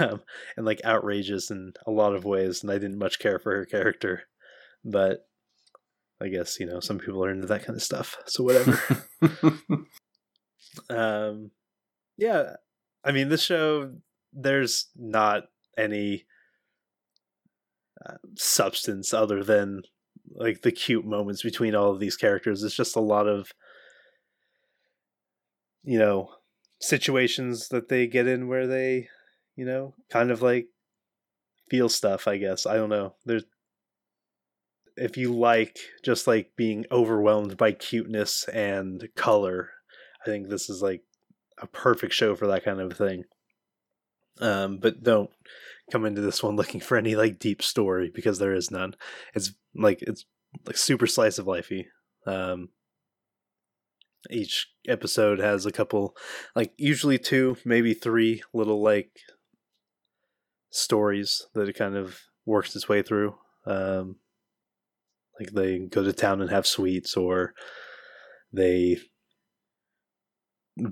um, 0.00 0.22
and 0.56 0.64
like 0.64 0.80
outrageous 0.84 1.50
in 1.50 1.72
a 1.86 1.90
lot 1.90 2.14
of 2.14 2.24
ways 2.24 2.62
and 2.62 2.70
i 2.70 2.74
didn't 2.74 2.98
much 2.98 3.18
care 3.18 3.38
for 3.38 3.56
her 3.56 3.64
character 3.64 4.22
but 4.84 5.26
i 6.20 6.28
guess 6.28 6.60
you 6.60 6.66
know 6.66 6.80
some 6.80 6.98
people 6.98 7.24
are 7.24 7.30
into 7.30 7.46
that 7.46 7.64
kind 7.64 7.76
of 7.76 7.82
stuff 7.82 8.16
so 8.26 8.44
whatever. 8.44 8.80
Um 10.90 11.52
yeah 12.18 12.56
i 13.02 13.12
mean 13.12 13.30
this 13.30 13.42
show 13.42 13.92
there's 14.36 14.88
not 14.94 15.44
any 15.78 16.26
uh, 18.04 18.16
substance 18.34 19.14
other 19.14 19.42
than 19.42 19.82
like 20.34 20.62
the 20.62 20.72
cute 20.72 21.06
moments 21.06 21.42
between 21.42 21.74
all 21.74 21.90
of 21.90 22.00
these 22.00 22.16
characters. 22.16 22.62
It's 22.62 22.76
just 22.76 22.96
a 22.96 23.00
lot 23.00 23.26
of 23.26 23.52
you 25.82 25.98
know 25.98 26.30
situations 26.80 27.68
that 27.68 27.88
they 27.88 28.06
get 28.06 28.26
in 28.26 28.48
where 28.48 28.66
they 28.66 29.08
you 29.54 29.64
know 29.64 29.94
kind 30.10 30.30
of 30.30 30.42
like 30.42 30.68
feel 31.70 31.88
stuff 31.88 32.28
i 32.28 32.36
guess 32.36 32.66
i 32.66 32.74
don't 32.74 32.90
know 32.90 33.14
there's 33.24 33.44
if 34.96 35.16
you 35.16 35.34
like 35.34 35.78
just 36.02 36.26
like 36.26 36.52
being 36.56 36.86
overwhelmed 36.90 37.56
by 37.56 37.72
cuteness 37.72 38.48
and 38.48 39.08
color, 39.14 39.70
I 40.22 40.24
think 40.24 40.48
this 40.48 40.70
is 40.70 40.82
like 40.82 41.02
a 41.58 41.66
perfect 41.66 42.12
show 42.12 42.34
for 42.34 42.46
that 42.48 42.64
kind 42.64 42.80
of 42.80 42.96
thing. 42.96 43.24
Um, 44.40 44.78
but 44.78 45.02
don't 45.02 45.30
come 45.90 46.04
into 46.04 46.20
this 46.20 46.42
one 46.42 46.56
looking 46.56 46.80
for 46.80 46.96
any 46.96 47.14
like 47.14 47.38
deep 47.38 47.62
story 47.62 48.10
because 48.14 48.38
there 48.38 48.54
is 48.54 48.70
none. 48.70 48.94
It's 49.34 49.52
like 49.74 50.02
it's 50.02 50.24
like 50.64 50.76
super 50.76 51.06
slice 51.06 51.38
of 51.38 51.46
lifey. 51.46 51.86
Um, 52.26 52.70
each 54.30 54.68
episode 54.88 55.38
has 55.38 55.66
a 55.66 55.72
couple, 55.72 56.16
like 56.54 56.72
usually 56.76 57.18
two, 57.18 57.56
maybe 57.64 57.94
three 57.94 58.42
little 58.52 58.82
like 58.82 59.10
stories 60.70 61.46
that 61.54 61.68
it 61.68 61.74
kind 61.74 61.96
of 61.96 62.20
works 62.44 62.74
its 62.74 62.88
way 62.88 63.02
through. 63.02 63.36
Um, 63.66 64.16
like 65.38 65.50
they 65.52 65.78
go 65.78 66.02
to 66.02 66.12
town 66.12 66.40
and 66.40 66.50
have 66.50 66.66
sweets, 66.66 67.16
or 67.16 67.52
they 68.52 68.98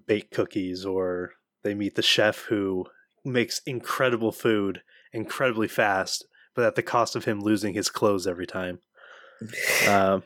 bake 0.07 0.31
cookies, 0.31 0.85
or 0.85 1.33
they 1.63 1.75
meet 1.75 1.95
the 1.95 2.03
chef 2.03 2.45
who 2.49 2.87
makes 3.25 3.61
incredible 3.67 4.33
food 4.33 4.83
incredibly 5.13 5.69
fast, 5.69 6.27
but 6.55 6.65
at 6.65 6.75
the 6.75 6.83
cost 6.83 7.17
of 7.17 7.25
him 7.25 7.41
losing 7.41 7.75
his 7.75 7.89
clothes 7.89 8.27
every 8.27 8.47
time. 8.47 8.81
um, 9.89 10.23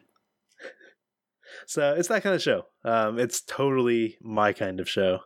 so 1.68 1.94
it's 1.94 2.08
that 2.08 2.22
kind 2.22 2.34
of 2.34 2.40
show. 2.40 2.62
Um, 2.82 3.18
it's 3.18 3.42
totally 3.42 4.16
my 4.22 4.54
kind 4.54 4.80
of 4.80 4.88
show, 4.88 5.18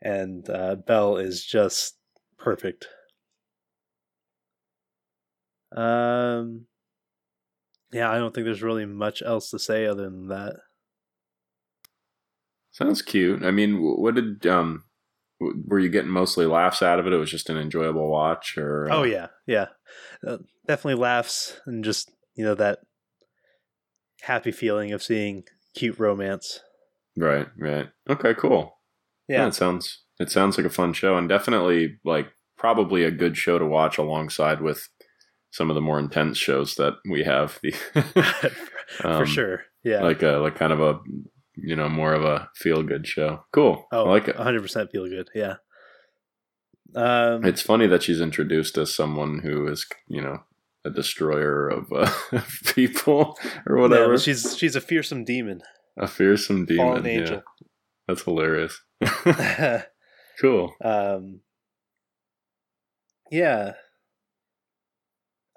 and 0.00 0.48
uh, 0.48 0.76
Belle 0.76 1.18
is 1.18 1.44
just 1.44 1.98
perfect. 2.38 2.88
Um, 5.76 6.68
yeah, 7.92 8.10
I 8.10 8.16
don't 8.16 8.34
think 8.34 8.46
there's 8.46 8.62
really 8.62 8.86
much 8.86 9.22
else 9.22 9.50
to 9.50 9.58
say 9.58 9.84
other 9.84 10.04
than 10.04 10.28
that. 10.28 10.56
Sounds 12.70 13.02
cute. 13.02 13.44
I 13.44 13.50
mean, 13.50 13.82
what 13.82 14.14
did 14.14 14.46
um, 14.46 14.84
were 15.38 15.80
you 15.80 15.90
getting 15.90 16.10
mostly 16.10 16.46
laughs 16.46 16.80
out 16.80 16.98
of 16.98 17.06
it? 17.06 17.12
It 17.12 17.18
was 17.18 17.30
just 17.30 17.50
an 17.50 17.58
enjoyable 17.58 18.08
watch, 18.08 18.56
or 18.56 18.90
uh, 18.90 18.96
Oh 18.96 19.02
yeah, 19.02 19.26
yeah, 19.46 19.66
uh, 20.26 20.38
definitely 20.66 21.02
laughs 21.02 21.60
and 21.66 21.84
just 21.84 22.10
you 22.36 22.42
know 22.42 22.54
that 22.54 22.78
happy 24.22 24.52
feeling 24.52 24.92
of 24.92 25.02
seeing 25.02 25.44
cute 25.74 25.98
romance. 25.98 26.60
right, 27.16 27.48
right. 27.58 27.88
Okay, 28.08 28.34
cool. 28.34 28.78
Yeah, 29.28 29.42
Yeah, 29.42 29.46
it 29.48 29.54
sounds 29.54 30.02
it 30.18 30.30
sounds 30.30 30.56
like 30.56 30.66
a 30.66 30.70
fun 30.70 30.92
show, 30.92 31.16
and 31.16 31.28
definitely 31.28 31.98
like 32.04 32.28
probably 32.56 33.04
a 33.04 33.10
good 33.10 33.36
show 33.36 33.58
to 33.58 33.66
watch 33.66 33.98
alongside 33.98 34.60
with 34.60 34.88
some 35.50 35.70
of 35.70 35.74
the 35.74 35.80
more 35.80 35.98
intense 35.98 36.38
shows 36.38 36.74
that 36.76 36.94
we 37.08 37.24
have. 37.24 37.58
The 37.62 37.72
for 39.00 39.06
um, 39.06 39.26
sure. 39.26 39.62
Yeah. 39.84 40.02
like 40.02 40.22
a 40.22 40.38
like 40.38 40.54
kind 40.54 40.72
of 40.72 40.80
a 40.80 41.00
you 41.56 41.76
know 41.76 41.88
more 41.88 42.14
of 42.14 42.24
a 42.24 42.48
feel 42.54 42.82
good 42.82 43.06
show. 43.06 43.44
Cool. 43.52 43.86
oh, 43.92 44.04
I 44.06 44.08
like 44.08 44.28
it. 44.28 44.36
100% 44.36 44.90
feel 44.90 45.08
good. 45.08 45.28
Yeah. 45.34 45.56
Um, 46.94 47.44
It's 47.44 47.62
funny 47.62 47.86
that 47.86 48.02
she's 48.02 48.20
introduced 48.20 48.76
as 48.76 48.94
someone 48.94 49.40
who 49.40 49.66
is 49.66 49.86
you 50.08 50.20
know 50.20 50.38
a 50.84 50.90
destroyer 50.90 51.68
of 51.68 51.92
uh, 51.92 52.10
people 52.74 53.36
or 53.66 53.76
whatever. 53.76 54.12
but 54.12 54.20
she's 54.20 54.56
she's 54.56 54.76
a 54.76 54.80
fearsome 54.80 55.24
demon, 55.24 55.62
a 55.96 56.06
fearsome 56.06 56.66
demon. 56.66 56.86
fallen 56.86 57.04
yeah. 57.04 57.10
angel. 57.10 57.42
That's 58.08 58.22
hilarious. 58.22 58.80
cool. 60.40 60.74
um, 60.84 61.40
yeah, 63.30 63.74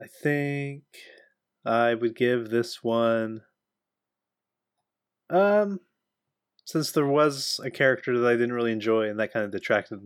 I 0.02 0.06
think 0.22 0.84
I 1.66 1.94
would 1.94 2.16
give 2.16 2.50
this 2.50 2.84
one. 2.84 3.42
Um, 5.30 5.80
since 6.66 6.92
there 6.92 7.08
was 7.08 7.60
a 7.64 7.72
character 7.72 8.18
that 8.20 8.28
I 8.28 8.34
didn't 8.34 8.54
really 8.54 8.72
enjoy, 8.72 9.10
and 9.10 9.20
that 9.20 9.34
kind 9.34 9.46
of 9.46 9.52
detracted 9.52 10.00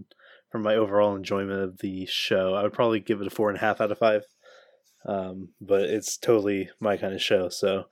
from 0.50 0.62
my 0.62 0.76
overall 0.76 1.16
enjoyment 1.16 1.62
of 1.62 1.80
the 1.80 2.06
show, 2.06 2.54
I 2.54 2.64
would 2.64 2.74
probably 2.74 3.00
give 3.00 3.22
it 3.22 3.28
a 3.28 3.30
four 3.30 3.50
and 3.50 3.58
a 3.58 3.62
half 3.62 3.82
out 3.82 3.92
of 3.92 3.98
five. 3.98 4.24
Um, 5.06 5.50
but 5.62 5.84
it's 5.84 6.18
totally 6.18 6.70
my 6.80 6.98
kind 6.98 7.14
of 7.14 7.22
show, 7.22 7.50
so 7.50 7.86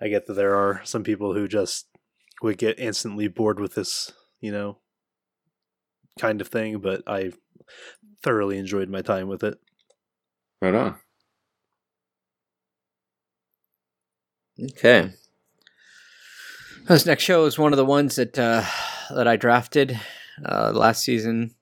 I 0.00 0.08
get 0.08 0.26
that 0.26 0.34
there 0.34 0.54
are 0.54 0.82
some 0.84 1.02
people 1.02 1.34
who 1.34 1.48
just 1.48 1.88
would 2.42 2.58
get 2.58 2.78
instantly 2.78 3.28
bored 3.28 3.58
with 3.58 3.74
this, 3.74 4.12
you 4.40 4.52
know, 4.52 4.78
kind 6.18 6.40
of 6.40 6.48
thing, 6.48 6.78
but 6.78 7.02
I 7.06 7.32
thoroughly 8.22 8.58
enjoyed 8.58 8.90
my 8.90 9.00
time 9.00 9.28
with 9.28 9.42
it. 9.42 9.58
Right 10.60 10.74
on. 10.74 10.96
Okay. 14.62 15.12
This 16.86 17.06
next 17.06 17.22
show 17.22 17.46
is 17.46 17.58
one 17.58 17.72
of 17.72 17.78
the 17.78 17.84
ones 17.84 18.16
that 18.16 18.38
uh, 18.38 18.64
that 19.14 19.26
I 19.26 19.36
drafted 19.36 19.98
uh, 20.44 20.72
last 20.74 21.04
season, 21.04 21.54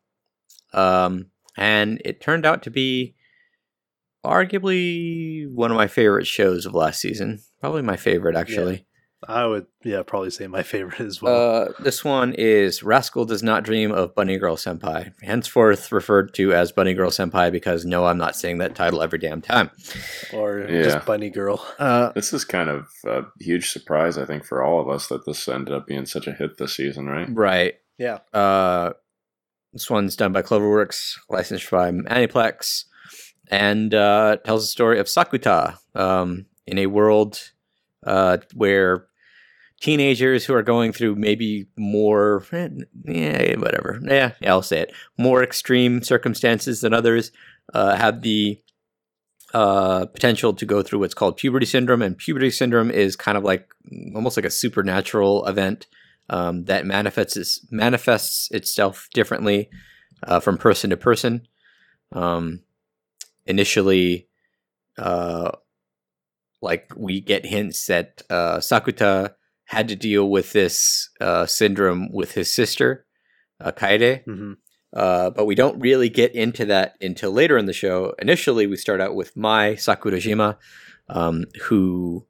um, 0.72 1.26
and 1.56 2.00
it 2.04 2.20
turned 2.20 2.46
out 2.46 2.62
to 2.64 2.70
be 2.70 3.14
arguably 4.28 5.50
one 5.52 5.70
of 5.70 5.76
my 5.76 5.86
favorite 5.86 6.26
shows 6.26 6.66
of 6.66 6.74
last 6.74 7.00
season. 7.00 7.40
Probably 7.60 7.82
my 7.82 7.96
favorite, 7.96 8.36
actually. 8.36 8.86
I 9.26 9.46
would, 9.46 9.66
yeah, 9.82 10.02
probably 10.02 10.30
say 10.30 10.46
my 10.46 10.62
favorite 10.74 11.00
as 11.00 11.20
well. 11.20 11.62
Uh, 11.62 11.72
this 11.80 12.05
one 12.05 12.34
is 12.34 12.84
Rascal 12.84 13.24
Does 13.24 13.42
Not 13.42 13.64
Dream 13.64 13.90
of 13.90 14.14
Bunny 14.14 14.38
Girl 14.38 14.56
Senpai, 14.56 15.12
henceforth 15.22 15.90
referred 15.90 16.34
to 16.34 16.52
as 16.52 16.70
Bunny 16.70 16.94
Girl 16.94 17.10
Senpai 17.10 17.50
because 17.50 17.84
no, 17.84 18.06
I'm 18.06 18.18
not 18.18 18.36
saying 18.36 18.59
that 18.59 18.76
title 18.76 19.02
every 19.02 19.18
damn 19.18 19.40
time. 19.40 19.70
or 20.32 20.60
yeah. 20.68 20.82
just 20.82 21.06
Bunny 21.06 21.30
Girl. 21.30 21.64
Uh, 21.78 22.12
This 22.12 22.32
is 22.32 22.44
kind 22.44 22.68
of 22.68 22.86
a 23.06 23.22
huge 23.40 23.70
surprise, 23.70 24.18
I 24.18 24.24
think, 24.24 24.44
for 24.44 24.62
all 24.62 24.80
of 24.80 24.88
us 24.88 25.09
that 25.09 25.24
this 25.26 25.48
ended 25.48 25.74
up 25.74 25.86
being 25.86 26.06
such 26.06 26.26
a 26.26 26.32
hit 26.32 26.59
this 26.59 26.76
season, 26.76 27.06
right? 27.06 27.28
right. 27.30 27.74
Yeah. 27.98 28.18
Uh, 28.32 28.92
this 29.72 29.88
one's 29.90 30.16
done 30.16 30.32
by 30.32 30.42
Cloverworks, 30.42 31.14
licensed 31.28 31.70
by 31.70 31.90
Aniplex, 31.90 32.84
and 33.50 33.94
uh, 33.94 34.36
tells 34.44 34.62
the 34.64 34.68
story 34.68 34.98
of 34.98 35.06
Sakuta 35.06 35.78
um, 35.94 36.46
in 36.66 36.78
a 36.78 36.86
world 36.86 37.50
uh, 38.06 38.38
where 38.54 39.06
teenagers 39.80 40.44
who 40.44 40.54
are 40.54 40.62
going 40.62 40.92
through 40.92 41.14
maybe 41.14 41.66
more, 41.76 42.44
yeah, 43.04 43.56
whatever, 43.56 44.00
yeah, 44.02 44.32
yeah, 44.40 44.50
I'll 44.50 44.62
say 44.62 44.80
it, 44.80 44.92
more 45.16 45.42
extreme 45.42 46.02
circumstances 46.02 46.80
than 46.80 46.92
others 46.92 47.30
uh, 47.74 47.96
have 47.96 48.22
the 48.22 48.58
uh, 49.54 50.06
potential 50.06 50.52
to 50.52 50.66
go 50.66 50.82
through 50.82 50.98
what's 50.98 51.14
called 51.14 51.36
puberty 51.36 51.66
syndrome, 51.66 52.02
and 52.02 52.18
puberty 52.18 52.50
syndrome 52.50 52.90
is 52.90 53.16
kind 53.16 53.38
of 53.38 53.44
like 53.44 53.68
almost 54.14 54.36
like 54.36 54.44
a 54.46 54.50
supernatural 54.50 55.46
event 55.46 55.86
um, 56.30 56.64
that 56.64 56.84
manifests 56.84 57.60
manifests 57.70 58.50
itself 58.50 59.08
differently 59.14 59.70
uh, 60.24 60.40
from 60.40 60.58
person 60.58 60.90
to 60.90 60.96
person. 60.96 61.46
Um, 62.12 62.60
initially, 63.48 64.28
uh, 64.96 65.50
like 66.62 66.92
we 66.96 67.20
get 67.20 67.46
hints 67.46 67.86
that 67.86 68.22
uh, 68.30 68.58
Sakuta 68.58 69.34
had 69.64 69.88
to 69.88 69.96
deal 69.96 70.30
with 70.30 70.52
this 70.52 71.10
uh, 71.20 71.46
syndrome 71.46 72.12
with 72.12 72.32
his 72.32 72.52
sister, 72.52 73.06
uh, 73.60 73.72
Kaede. 73.72 74.24
hmm 74.24 74.52
Uh, 74.92 75.28
but 75.30 75.44
we 75.44 75.54
don't 75.54 75.78
really 75.80 76.08
get 76.08 76.34
into 76.34 76.64
that 76.64 76.94
until 77.02 77.30
later 77.30 77.58
in 77.58 77.66
the 77.66 77.74
show. 77.74 78.14
Initially, 78.18 78.66
we 78.66 78.76
start 78.76 79.00
out 79.02 79.14
with 79.14 79.36
Mai 79.36 79.74
Sakurajima, 79.76 80.56
um, 81.08 81.44
who 81.64 82.26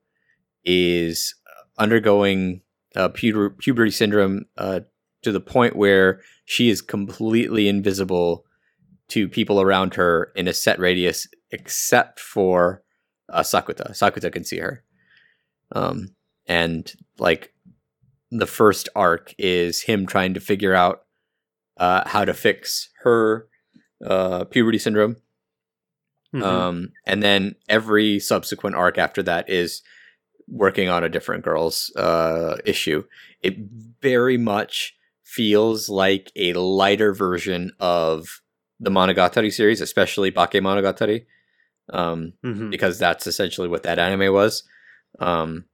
is 0.64 1.36
undergoing 1.78 2.62
uh, 2.96 3.08
puberty 3.10 3.92
syndrome 3.92 4.46
uh, 4.56 4.80
to 5.22 5.30
the 5.30 5.40
point 5.40 5.76
where 5.76 6.20
she 6.44 6.68
is 6.68 6.82
completely 6.82 7.68
invisible 7.68 8.44
to 9.08 9.28
people 9.28 9.60
around 9.60 9.94
her 9.94 10.32
in 10.36 10.48
a 10.48 10.54
set 10.54 10.78
radius, 10.78 11.26
except 11.50 12.20
for 12.20 12.82
uh, 13.32 13.40
Sakuta. 13.40 13.90
Sakuta 13.90 14.32
can 14.32 14.44
see 14.44 14.58
her. 14.58 14.84
Um, 15.72 16.14
and 16.46 16.92
like 17.18 17.52
the 18.30 18.46
first 18.46 18.88
arc 18.94 19.34
is 19.38 19.82
him 19.82 20.06
trying 20.06 20.34
to 20.34 20.40
figure 20.40 20.74
out 20.74 21.02
uh, 21.76 22.08
how 22.08 22.24
to 22.24 22.34
fix 22.34 22.90
her 23.02 23.48
uh, 24.04 24.44
puberty 24.44 24.78
syndrome. 24.78 25.16
Mhm. 26.34 26.42
Um, 26.42 26.92
and 27.06 27.22
then 27.22 27.54
every 27.68 28.18
subsequent 28.18 28.76
arc 28.76 28.98
after 28.98 29.22
that 29.22 29.48
is 29.48 29.82
working 30.46 30.88
on 30.88 31.04
a 31.04 31.08
different 31.08 31.44
girl's 31.44 31.94
uh, 31.96 32.56
issue. 32.64 33.04
It 33.42 33.56
very 34.00 34.36
much 34.36 34.94
feels 35.24 35.88
like 35.88 36.32
a 36.36 36.52
lighter 36.54 37.12
version 37.12 37.72
of 37.78 38.40
the 38.80 38.90
Monogatari 38.90 39.52
series, 39.52 39.80
especially 39.80 40.30
Bake 40.30 40.52
Monogatari, 40.62 41.26
um, 41.92 42.32
Mhm. 42.44 42.70
because 42.70 42.98
that's 42.98 43.26
essentially 43.26 43.68
what 43.68 43.82
that 43.82 43.98
anime 43.98 44.32
was. 44.32 44.62
Um, 45.18 45.64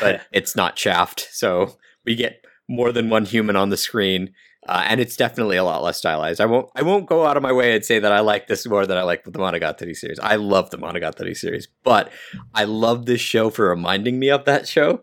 but 0.00 0.22
it's 0.32 0.54
not 0.56 0.78
Shaft, 0.78 1.28
so 1.32 1.76
we 2.04 2.14
get 2.14 2.44
more 2.68 2.92
than 2.92 3.08
one 3.10 3.24
human 3.24 3.56
on 3.56 3.70
the 3.70 3.76
screen 3.76 4.32
uh, 4.68 4.84
and 4.86 5.00
it's 5.00 5.16
definitely 5.16 5.56
a 5.56 5.64
lot 5.64 5.82
less 5.82 5.96
stylized. 5.98 6.40
I 6.40 6.46
won't 6.46 6.68
I 6.76 6.82
won't 6.82 7.08
go 7.08 7.26
out 7.26 7.36
of 7.36 7.42
my 7.42 7.50
way 7.50 7.74
and 7.74 7.84
say 7.84 7.98
that 7.98 8.12
I 8.12 8.20
like 8.20 8.46
this 8.46 8.64
more 8.64 8.86
than 8.86 8.96
I 8.96 9.02
like 9.02 9.24
the 9.24 9.32
Monogatari 9.32 9.96
series. 9.96 10.20
I 10.20 10.36
love 10.36 10.70
the 10.70 10.78
Monogatari 10.78 11.36
series, 11.36 11.66
but 11.82 12.12
I 12.54 12.62
love 12.62 13.06
this 13.06 13.20
show 13.20 13.50
for 13.50 13.68
reminding 13.68 14.20
me 14.20 14.30
of 14.30 14.44
that 14.44 14.68
show, 14.68 15.02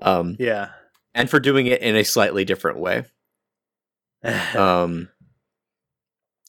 um, 0.00 0.36
Yeah. 0.38 0.70
and 1.14 1.28
for 1.28 1.38
doing 1.38 1.66
it 1.66 1.82
in 1.82 1.96
a 1.96 2.02
slightly 2.04 2.46
different 2.46 2.78
way. 2.78 3.04
Um, 4.56 5.08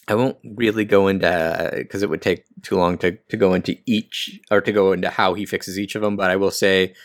I 0.09 0.15
won't 0.15 0.37
really 0.43 0.85
go 0.85 1.07
into 1.07 1.71
because 1.73 2.03
it 2.03 2.09
would 2.09 2.21
take 2.21 2.45
too 2.63 2.75
long 2.75 2.97
to 2.99 3.17
to 3.29 3.37
go 3.37 3.53
into 3.53 3.75
each 3.85 4.39
or 4.51 4.61
to 4.61 4.71
go 4.71 4.91
into 4.91 5.09
how 5.09 5.33
he 5.33 5.45
fixes 5.45 5.77
each 5.77 5.95
of 5.95 6.01
them. 6.01 6.17
But 6.17 6.31
I 6.31 6.35
will 6.35 6.51
say, 6.51 6.95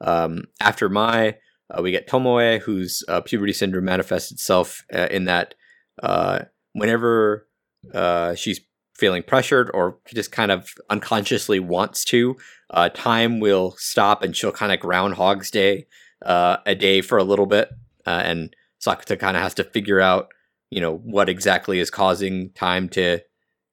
um, 0.00 0.44
after 0.60 0.88
my, 0.88 1.36
uh, 1.70 1.82
we 1.82 1.90
get 1.90 2.08
Tomoe, 2.08 2.60
whose 2.60 3.04
uh, 3.08 3.20
puberty 3.20 3.52
syndrome 3.52 3.84
manifests 3.84 4.32
itself 4.32 4.84
uh, 4.92 5.08
in 5.10 5.26
that 5.26 5.54
uh, 6.02 6.40
whenever 6.72 7.46
uh, 7.92 8.34
she's 8.34 8.60
feeling 8.94 9.22
pressured 9.22 9.70
or 9.74 9.98
just 10.14 10.32
kind 10.32 10.50
of 10.50 10.72
unconsciously 10.88 11.58
wants 11.58 12.04
to, 12.04 12.36
uh, 12.70 12.88
time 12.90 13.40
will 13.40 13.74
stop 13.76 14.22
and 14.22 14.36
she'll 14.36 14.52
kind 14.52 14.72
of 14.72 14.80
groundhog's 14.80 15.50
day 15.50 15.86
uh, 16.24 16.58
a 16.64 16.74
day 16.74 17.00
for 17.00 17.18
a 17.18 17.24
little 17.24 17.46
bit, 17.46 17.68
uh, 18.06 18.22
and 18.24 18.54
Sakuta 18.80 19.18
kind 19.18 19.36
of 19.36 19.42
has 19.42 19.54
to 19.54 19.64
figure 19.64 20.00
out, 20.00 20.28
you 20.70 20.80
know, 20.80 20.96
what 20.96 21.28
exactly 21.28 21.78
is 21.78 21.90
causing 21.90 22.50
time 22.52 22.88
to 22.90 23.20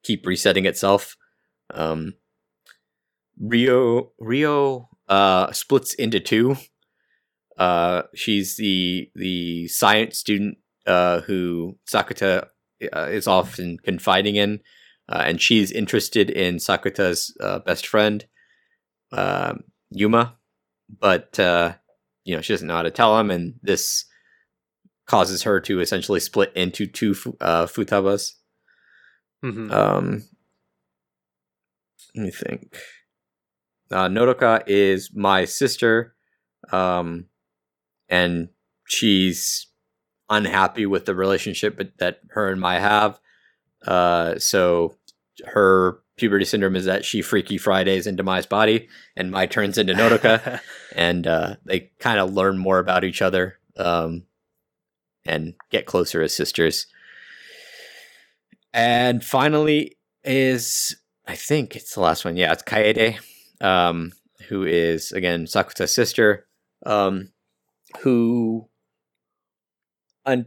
keep 0.02 0.26
resetting 0.26 0.66
itself. 0.66 1.16
Um, 1.72 2.14
Rio 3.40 4.12
Rio 4.18 4.88
uh, 5.08 5.52
splits 5.52 5.94
into 5.94 6.20
two. 6.20 6.56
Uh, 7.58 8.02
she's 8.14 8.56
the 8.56 9.10
the 9.14 9.68
science 9.68 10.18
student 10.18 10.58
uh, 10.86 11.20
who 11.20 11.78
Sakuta 11.90 12.48
uh, 12.94 13.08
is 13.10 13.26
often 13.26 13.78
confiding 13.78 14.36
in, 14.36 14.60
uh, 15.08 15.22
and 15.24 15.40
she's 15.40 15.70
interested 15.72 16.30
in 16.30 16.56
Sakuta's 16.56 17.34
uh, 17.40 17.58
best 17.60 17.86
friend, 17.86 18.24
um 19.12 19.64
Yuma, 19.90 20.36
but 21.00 21.34
you 22.24 22.34
know 22.34 22.40
she 22.40 22.52
doesn't 22.52 22.68
know 22.68 22.76
how 22.76 22.82
to 22.82 22.90
tell 22.90 23.18
him, 23.18 23.30
and 23.30 23.54
this 23.62 24.04
causes 25.06 25.42
her 25.42 25.60
to 25.60 25.80
essentially 25.80 26.20
split 26.20 26.52
into 26.54 26.86
two 26.86 27.14
uh, 27.40 27.66
futabas. 27.66 28.32
Mhm. 29.44 29.72
Um, 29.72 30.22
let 32.14 32.24
me 32.24 32.30
think. 32.30 32.76
Uh, 33.90 34.08
Nodoka 34.08 34.62
is 34.66 35.10
my 35.14 35.44
sister, 35.44 36.14
um, 36.70 37.26
and 38.08 38.48
she's 38.86 39.66
unhappy 40.30 40.86
with 40.86 41.04
the 41.04 41.14
relationship 41.14 41.98
that 41.98 42.20
her 42.30 42.50
and 42.50 42.60
Mai 42.60 42.78
have. 42.78 43.20
Uh, 43.86 44.38
so 44.38 44.96
her 45.46 45.98
puberty 46.16 46.44
syndrome 46.44 46.76
is 46.76 46.84
that 46.84 47.04
she 47.04 47.20
freaky 47.20 47.58
Fridays 47.58 48.06
into 48.06 48.22
Mai's 48.22 48.46
body, 48.46 48.88
and 49.16 49.30
Mai 49.30 49.46
turns 49.46 49.76
into 49.76 49.92
Nodoka, 49.92 50.60
and 50.96 51.26
uh, 51.26 51.56
they 51.64 51.90
kind 51.98 52.18
of 52.18 52.32
learn 52.32 52.58
more 52.58 52.78
about 52.78 53.04
each 53.04 53.20
other 53.20 53.58
um, 53.76 54.22
and 55.24 55.54
get 55.70 55.86
closer 55.86 56.22
as 56.22 56.34
sisters. 56.34 56.86
And 58.72 59.24
finally 59.24 59.96
is 60.24 60.96
I 61.26 61.36
think 61.36 61.76
it's 61.76 61.94
the 61.94 62.00
last 62.00 62.24
one. 62.24 62.36
Yeah, 62.36 62.52
it's 62.52 62.62
Kaede, 62.62 63.18
um, 63.60 64.12
who 64.48 64.64
is 64.64 65.12
again 65.12 65.44
Sakuta's 65.44 65.94
sister, 65.94 66.46
um, 66.84 67.32
who 68.00 68.68
un- 70.26 70.46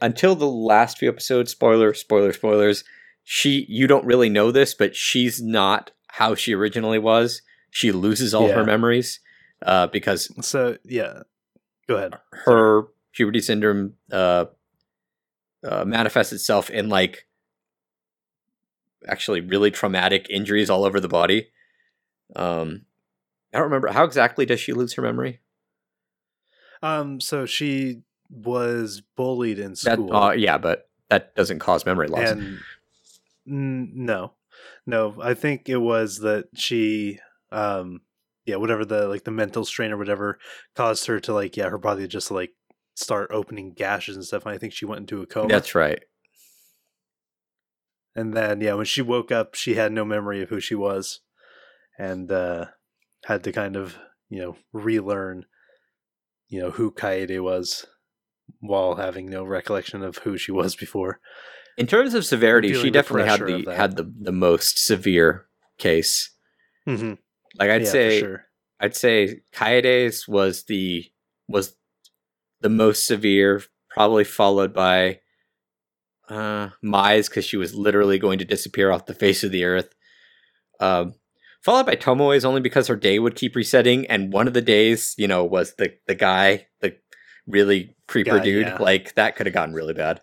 until 0.00 0.34
the 0.34 0.48
last 0.48 0.98
few 0.98 1.08
episodes, 1.08 1.50
spoiler, 1.50 1.94
spoiler, 1.94 2.32
spoilers, 2.32 2.84
she 3.24 3.66
you 3.68 3.86
don't 3.86 4.06
really 4.06 4.28
know 4.28 4.50
this, 4.50 4.74
but 4.74 4.94
she's 4.94 5.42
not 5.42 5.90
how 6.08 6.34
she 6.34 6.54
originally 6.54 6.98
was. 6.98 7.42
She 7.70 7.90
loses 7.90 8.34
all 8.34 8.48
her 8.48 8.64
memories 8.64 9.18
uh, 9.64 9.88
because 9.88 10.30
so 10.46 10.78
yeah. 10.84 11.22
Go 11.88 11.96
ahead. 11.96 12.14
her 12.44 12.84
puberty 13.14 13.40
syndrome 13.40 13.94
uh, 14.12 14.46
uh, 15.66 15.84
manifests 15.84 16.32
itself 16.32 16.68
in 16.70 16.88
like 16.88 17.26
actually 19.06 19.40
really 19.40 19.70
traumatic 19.70 20.26
injuries 20.30 20.70
all 20.70 20.84
over 20.84 21.00
the 21.00 21.08
body. 21.08 21.48
Um, 22.36 22.82
I 23.52 23.58
don't 23.58 23.64
remember 23.64 23.88
how 23.88 24.04
exactly 24.04 24.46
does 24.46 24.60
she 24.60 24.72
lose 24.72 24.94
her 24.94 25.02
memory. 25.02 25.40
Um. 26.82 27.20
So 27.20 27.46
she 27.46 28.02
was 28.30 29.02
bullied 29.16 29.58
in 29.58 29.70
That, 29.70 29.78
school. 29.78 30.14
uh, 30.14 30.32
yeah, 30.32 30.58
but 30.58 30.88
that 31.08 31.34
doesn't 31.34 31.60
cause 31.60 31.86
memory 31.86 32.08
loss. 32.08 32.30
and 32.30 32.58
n- 33.46 33.92
no 33.94 34.32
no 34.86 35.14
i 35.22 35.34
think 35.34 35.68
it 35.68 35.76
was 35.76 36.18
that 36.20 36.46
she 36.54 37.18
um 37.52 38.00
yeah 38.46 38.56
whatever 38.56 38.84
the 38.86 39.06
like 39.06 39.24
the 39.24 39.30
mental 39.30 39.64
strain 39.66 39.92
or 39.92 39.98
whatever 39.98 40.38
caused 40.74 41.06
her 41.06 41.20
to 41.20 41.34
like 41.34 41.54
yeah 41.56 41.68
her 41.68 41.76
body 41.78 42.08
just 42.08 42.30
like 42.30 42.52
start 42.94 43.30
opening 43.32 43.72
gashes 43.72 44.16
and 44.16 44.24
stuff 44.24 44.44
and 44.46 44.54
i 44.54 44.58
think 44.58 44.72
she 44.72 44.84
went 44.84 45.00
into 45.00 45.22
a 45.22 45.26
coma 45.26 45.48
That's 45.48 45.74
right. 45.74 46.00
and 48.14 48.34
then 48.34 48.60
yeah 48.60 48.74
when 48.74 48.86
she 48.86 49.02
woke 49.02 49.32
up 49.32 49.54
she 49.54 49.74
had 49.74 49.92
no 49.92 50.04
memory 50.04 50.42
of 50.42 50.48
who 50.48 50.60
she 50.60 50.74
was 50.74 51.20
and 51.98 52.30
uh 52.30 52.66
had 53.24 53.42
to 53.44 53.52
kind 53.52 53.76
of 53.76 53.96
you 54.28 54.40
know 54.40 54.56
relearn 54.72 55.46
you 56.48 56.60
know 56.60 56.70
who 56.70 56.90
kaede 56.90 57.42
was 57.42 57.86
while 58.60 58.96
having 58.96 59.28
no 59.30 59.42
recollection 59.44 60.02
of 60.02 60.18
who 60.18 60.36
she 60.36 60.52
was 60.52 60.76
before 60.76 61.18
In 61.78 61.86
terms 61.86 62.14
of 62.14 62.24
severity, 62.26 62.74
she 62.74 62.90
definitely 62.90 63.26
had 63.28 63.40
the 63.40 63.74
had 63.74 63.96
the, 63.96 64.12
the 64.20 64.32
most 64.32 64.84
severe 64.84 65.46
case. 65.78 66.30
mm-hmm. 66.86 67.14
Like 67.58 67.70
I'd 67.70 67.82
yeah, 67.82 67.90
say, 67.90 68.20
sure 68.20 68.44
I'd 68.78 68.94
say 68.94 69.40
Kaede's 69.54 70.28
was 70.28 70.64
the 70.64 71.06
was 71.48 71.74
the 72.64 72.70
most 72.70 73.06
severe, 73.06 73.62
probably 73.90 74.24
followed 74.24 74.72
by 74.72 75.20
uh 76.30 76.70
Mai's 76.82 77.28
because 77.28 77.44
she 77.44 77.58
was 77.58 77.74
literally 77.74 78.18
going 78.18 78.38
to 78.38 78.44
disappear 78.46 78.90
off 78.90 79.04
the 79.04 79.12
face 79.14 79.44
of 79.44 79.52
the 79.52 79.64
earth. 79.64 79.90
Um 80.80 81.14
followed 81.62 81.84
by 81.86 81.94
Tomoe's 81.96 82.44
only 82.44 82.62
because 82.62 82.88
her 82.88 82.96
day 82.96 83.18
would 83.18 83.36
keep 83.36 83.54
resetting, 83.54 84.06
and 84.06 84.32
one 84.32 84.48
of 84.48 84.54
the 84.54 84.62
days, 84.62 85.14
you 85.18 85.28
know, 85.28 85.44
was 85.44 85.74
the 85.74 85.92
the 86.06 86.14
guy, 86.14 86.66
the 86.80 86.96
really 87.46 87.94
creeper 88.08 88.38
Guy, 88.38 88.44
dude. 88.44 88.66
yeah. 88.66 88.78
Like 88.80 89.14
that 89.16 89.36
could 89.36 89.46
have 89.46 89.54
gotten 89.54 89.74
really 89.74 89.92
bad. 89.94 90.22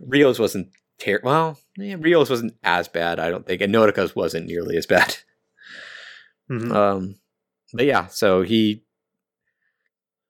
Rio's 0.00 0.38
wasn't 0.38 0.68
ter- 0.98 1.20
well, 1.24 1.58
yeah, 1.78 1.96
Rio's 1.98 2.28
wasn't 2.30 2.54
as 2.62 2.86
bad, 2.88 3.18
I 3.18 3.30
don't 3.30 3.46
think, 3.46 3.62
and 3.62 3.72
Nodoka's 3.74 4.14
wasn't 4.14 4.46
nearly 4.46 4.76
as 4.76 4.86
bad. 4.86 5.16
Mhm. 6.50 6.74
Um, 6.74 7.14
but 7.72 7.86
yeah, 7.86 8.06
so 8.08 8.42
he, 8.42 8.82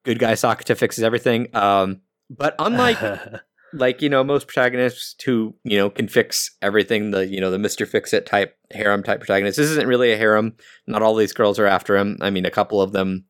good 0.05 0.19
guy 0.19 0.33
Sakuta 0.33 0.77
fixes 0.77 1.05
everything. 1.05 1.55
Um, 1.55 2.01
but 2.29 2.55
unlike 2.59 2.99
like 3.73 4.03
you 4.03 4.09
know 4.09 4.25
most 4.25 4.47
protagonists 4.47 5.23
who 5.25 5.55
you 5.65 5.77
know 5.79 5.91
can 5.91 6.09
fix 6.09 6.57
everything, 6.63 7.11
the 7.11 7.27
you 7.27 7.41
know 7.41 7.51
the 7.51 7.59
Mister 7.59 7.87
Fix 7.87 8.13
It 8.13 8.27
type 8.27 8.57
harem 8.71 9.03
type 9.03 9.21
protagonist. 9.21 9.57
This 9.57 9.71
isn't 9.71 9.89
really 9.89 10.13
a 10.13 10.17
harem. 10.17 10.57
Not 10.87 11.03
all 11.03 11.15
these 11.15 11.33
girls 11.33 11.59
are 11.59 11.67
after 11.67 11.97
him. 11.97 12.19
I 12.21 12.31
mean, 12.31 12.47
a 12.47 12.51
couple 12.51 12.81
of 12.81 12.93
them. 12.93 13.27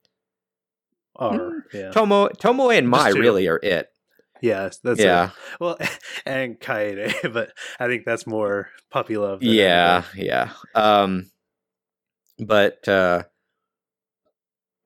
are 1.17 1.65
yeah 1.73 1.91
Tomo, 1.91 2.29
Tomoe, 2.29 2.77
and 2.77 2.89
Mai 2.89 3.11
really 3.11 3.47
are 3.49 3.61
it. 3.63 3.89
yeah 4.43 4.71
that's 4.83 5.01
yeah, 5.01 5.27
it. 5.27 5.61
well 5.61 5.79
and 6.27 6.59
kaede 6.59 7.13
but 7.33 7.53
i 7.79 7.87
think 7.87 8.05
that's 8.07 8.27
more 8.27 8.71
puppy 8.91 9.17
love 9.19 9.41
than 9.41 9.51
yeah, 9.51 10.03
anything. 10.15 10.27
yeah. 10.27 10.53
Um, 10.75 11.31
but 12.39 12.89
uh, 12.89 13.25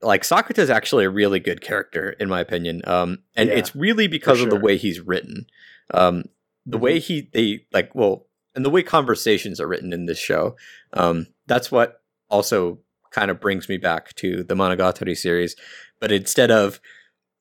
like 0.05 0.25
is 0.59 0.71
actually 0.71 1.05
a 1.05 1.11
really 1.11 1.41
good 1.41 1.61
character 1.61 2.11
in 2.21 2.29
my 2.29 2.41
opinion. 2.41 2.83
Um, 2.87 3.19
and 3.35 3.49
Yeah, 3.49 3.57
it's 3.57 3.75
really 3.75 4.07
because 4.07 4.41
of 4.41 4.51
the 4.51 4.61
way 4.61 4.77
he's 4.77 5.01
written. 5.01 5.47
Um, 5.93 6.25
the 6.67 6.79
way 6.79 6.99
he 6.99 7.29
they 7.33 7.67
like 7.73 7.95
well, 7.95 8.27
and 8.55 8.65
the 8.65 8.71
way 8.71 8.83
conversations 8.83 9.61
are 9.61 9.67
written 9.69 9.93
in 9.93 10.07
this 10.07 10.19
show. 10.19 10.57
Um, 10.93 11.27
that's 11.47 11.71
what 11.71 12.01
also 12.31 12.79
kind 13.11 13.31
of 13.31 13.41
brings 13.41 13.69
me 13.69 13.77
back 13.77 14.15
to 14.17 14.43
the 14.45 14.55
Monogatari 14.55 15.17
series. 15.17 15.57
But 16.01 16.11
instead 16.13 16.51
of 16.51 16.81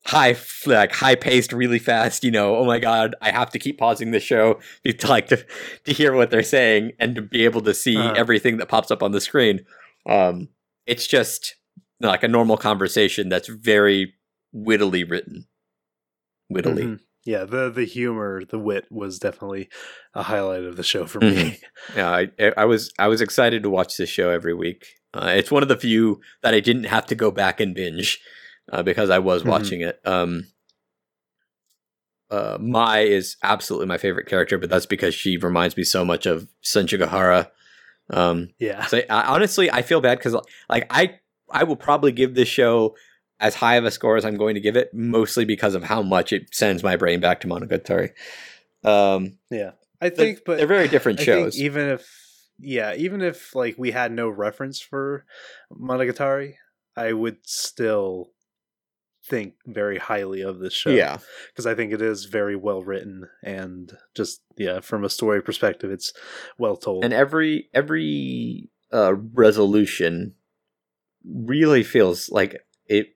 high 0.06 0.36
like 0.66 0.92
high 0.92 1.16
paced 1.16 1.54
really 1.54 1.80
fast 1.80 2.26
you 2.26 2.32
know 2.32 2.58
oh 2.58 2.66
my 2.66 2.78
god 2.78 3.16
i 3.22 3.32
have 3.32 3.50
to 3.50 3.58
keep 3.58 3.78
pausing 3.80 4.12
the 4.12 4.20
show 4.20 4.60
to 4.86 5.08
like 5.08 5.28
to, 5.28 5.38
to 5.86 5.94
hear 5.94 6.12
what 6.12 6.30
they're 6.30 6.44
saying 6.44 6.92
and 7.00 7.16
to 7.16 7.22
be 7.22 7.46
able 7.46 7.62
to 7.62 7.74
see 7.74 7.96
Uh-huh. 7.96 8.14
everything 8.18 8.58
that 8.58 8.68
pops 8.68 8.92
up 8.92 9.02
on 9.02 9.14
the 9.14 9.22
screen 9.22 9.62
um 10.06 10.50
it's 10.86 11.08
just 11.08 11.56
like 12.00 12.24
a 12.24 12.28
normal 12.28 12.58
conversation 12.58 13.30
that's 13.30 13.48
very 13.48 14.14
wittily 14.52 15.04
written 15.04 15.46
wittily 16.50 16.84
Mhm. 16.86 17.00
yeah 17.26 17.44
the 17.46 17.70
the 17.70 17.86
humor 17.86 18.44
the 18.46 18.60
wit 18.60 18.86
was 18.92 19.18
definitely 19.20 19.70
a 20.14 20.24
highlight 20.24 20.64
of 20.64 20.76
the 20.76 20.84
show 20.84 21.06
for 21.06 21.20
me 21.20 21.58
yeah 21.96 22.10
I, 22.10 22.54
I 22.58 22.66
was 22.66 22.92
i 23.00 23.08
was 23.08 23.22
excited 23.22 23.64
to 23.64 23.70
watch 23.70 23.98
this 23.98 24.10
show 24.10 24.30
every 24.30 24.54
week 24.54 24.86
uh, 25.14 25.34
it's 25.36 25.52
one 25.52 25.64
of 25.64 25.70
the 25.70 25.78
few 25.78 26.20
that 26.42 26.54
i 26.54 26.60
didn't 26.60 26.86
have 26.86 27.06
to 27.08 27.16
go 27.16 27.32
back 27.32 27.60
and 27.60 27.74
binge 27.74 28.20
uh, 28.72 28.84
because 28.84 29.10
i 29.10 29.20
was 29.20 29.44
Mhm. 29.44 29.48
watching 29.48 29.82
it 29.82 30.00
um 30.06 30.44
uh, 32.32 32.58
Mai 32.60 33.02
is 33.02 33.38
absolutely 33.44 33.86
my 33.86 34.00
favorite 34.00 34.26
character, 34.26 34.58
but 34.58 34.68
that's 34.68 34.88
because 34.88 35.14
she 35.14 35.38
reminds 35.38 35.78
me 35.78 35.84
so 35.84 36.04
much 36.04 36.26
of 36.26 36.48
Senjougahara. 36.64 37.52
Um, 38.10 38.50
Yeah. 38.58 38.88
so 38.88 39.02
I, 39.08 39.22
honestly, 39.36 39.70
I 39.70 39.84
feel 39.84 40.02
bad 40.02 40.18
because 40.18 40.36
like 40.68 40.88
I 40.90 41.20
I 41.50 41.64
will 41.64 41.76
probably 41.76 42.12
give 42.12 42.36
this 42.36 42.48
show 42.48 42.96
as 43.40 43.56
high 43.56 43.76
of 43.76 43.86
a 43.86 43.92
score 43.92 44.16
as 44.18 44.26
I'm 44.26 44.38
going 44.38 44.56
to 44.56 44.62
give 44.62 44.76
it, 44.76 44.90
mostly 44.94 45.46
because 45.46 45.76
of 45.76 45.84
how 45.84 46.02
much 46.02 46.32
it 46.32 46.54
sends 46.54 46.84
my 46.84 46.96
brain 46.96 47.20
back 47.20 47.42
to 47.42 47.48
Monogatari. 47.48 48.12
Um, 48.84 49.38
Yeah. 49.50 49.72
I 50.02 50.10
they're, 50.10 50.18
think, 50.26 50.40
but 50.46 50.58
they're 50.58 50.68
very 50.68 50.88
different 50.90 51.20
I 51.22 51.26
think 51.26 51.36
shows. 51.38 51.62
even 51.62 51.88
if 51.90 52.10
yeah, 52.60 52.94
even 52.96 53.22
if 53.22 53.56
like 53.56 53.76
we 53.78 53.92
had 53.92 54.12
no 54.12 54.28
reference 54.30 54.80
for 54.82 55.26
Monogatari, 55.72 56.56
I 56.96 57.14
would 57.14 57.38
still 57.44 58.32
think 59.26 59.54
very 59.66 59.98
highly 59.98 60.42
of 60.42 60.60
this 60.60 60.74
show. 60.74 60.90
yeah, 60.90 61.20
because 61.48 61.66
I 61.66 61.74
think 61.76 61.94
it 61.94 62.02
is 62.02 62.26
very 62.26 62.56
well 62.58 62.84
written 62.84 63.30
and 63.44 63.96
just 64.14 64.42
yeah, 64.58 64.82
from 64.82 65.06
a 65.06 65.10
story 65.10 65.42
perspective, 65.42 65.90
it's 65.90 66.12
well 66.58 66.76
told. 66.76 67.06
and 67.06 67.14
every 67.14 67.70
every 67.74 68.70
uh, 68.92 69.14
resolution 69.16 70.36
really 71.26 71.84
feels 71.84 72.30
like 72.30 72.66
it. 72.88 73.16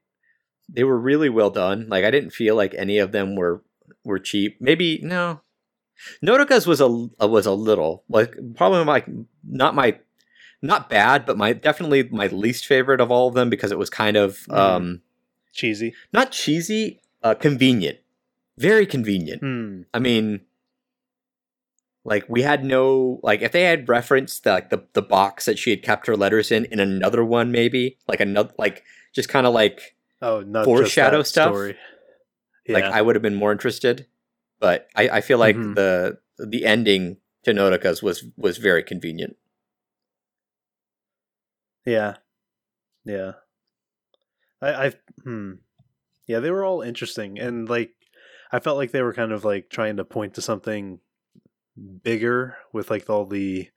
They 0.69 0.84
were 0.84 0.99
really 0.99 1.29
well 1.29 1.49
done. 1.49 1.88
Like 1.89 2.03
I 2.05 2.11
didn't 2.11 2.31
feel 2.31 2.55
like 2.55 2.73
any 2.75 2.97
of 2.99 3.11
them 3.11 3.35
were 3.35 3.63
were 4.03 4.19
cheap. 4.19 4.57
Maybe 4.59 4.99
no. 5.03 5.41
Nodoka's 6.23 6.67
was 6.67 6.79
a 6.81 6.85
uh, 6.85 7.27
was 7.27 7.45
a 7.45 7.51
little 7.53 8.03
like 8.09 8.35
probably 8.55 8.84
my 8.85 9.03
not 9.47 9.75
my 9.75 9.99
not 10.61 10.89
bad, 10.89 11.25
but 11.25 11.38
my 11.38 11.53
definitely 11.53 12.03
my 12.03 12.27
least 12.27 12.65
favorite 12.65 13.01
of 13.01 13.11
all 13.11 13.27
of 13.27 13.34
them 13.34 13.49
because 13.49 13.71
it 13.71 13.77
was 13.77 13.89
kind 13.89 14.17
of 14.17 14.38
Mm. 14.49 14.57
um 14.57 15.01
Cheesy. 15.53 15.93
not 16.13 16.31
cheesy, 16.31 17.01
uh 17.23 17.34
convenient. 17.34 17.97
Very 18.57 18.85
convenient. 18.85 19.41
Hmm. 19.41 19.81
I 19.93 19.99
mean, 19.99 20.41
like 22.07 22.23
we 22.29 22.41
had 22.41 22.63
no 22.63 23.19
like 23.21 23.41
if 23.41 23.51
they 23.51 23.63
had 23.63 23.88
referenced 23.89 24.45
the, 24.45 24.51
like 24.53 24.69
the 24.69 24.84
the 24.93 25.01
box 25.01 25.43
that 25.45 25.59
she 25.59 25.69
had 25.71 25.84
kept 25.84 26.07
her 26.07 26.15
letters 26.15 26.51
in 26.51 26.63
in 26.65 26.79
another 26.79 27.23
one, 27.23 27.51
maybe 27.51 27.97
like 28.07 28.21
another 28.21 28.53
like 28.57 28.84
just 29.13 29.27
kind 29.29 29.45
of 29.45 29.53
like 29.53 29.95
Oh, 30.21 30.39
not 30.41 30.65
Foreshadow 30.65 31.21
stuff? 31.21 31.51
Story. 31.51 31.75
like 32.67 32.85
I 32.85 33.01
would 33.01 33.15
have 33.15 33.21
been 33.21 33.35
more 33.35 33.51
interested. 33.51 34.07
But 34.59 34.88
I, 34.95 35.09
I 35.09 35.21
feel 35.21 35.38
like 35.38 35.55
Mhm. 35.57 35.75
the 35.75 36.17
the 36.39 36.65
ending 36.65 37.17
to 37.43 37.51
Nodoka's 37.51 38.01
was 38.01 38.23
was 38.38 38.57
very 38.57 38.84
convenient. 38.84 39.35
Yeah. 41.85 42.15
Yeah. 43.05 43.34
I 44.61 44.85
I 44.88 44.91
hmm. 45.23 45.51
Yeah, 46.25 46.39
they 46.39 46.51
were 46.51 46.63
all 46.63 46.81
interesting 46.81 47.38
and 47.38 47.69
like 47.69 47.91
I 48.51 48.59
felt 48.59 48.77
like 48.77 48.91
they 48.91 49.01
were 49.01 49.13
kind 49.13 49.31
of 49.34 49.43
like 49.45 49.69
trying 49.69 49.97
to 49.97 50.05
point 50.05 50.34
to 50.35 50.41
something 50.41 50.99
bigger 52.03 52.57
with 52.73 52.89
like 52.89 53.09
all 53.09 53.25
the 53.25 53.67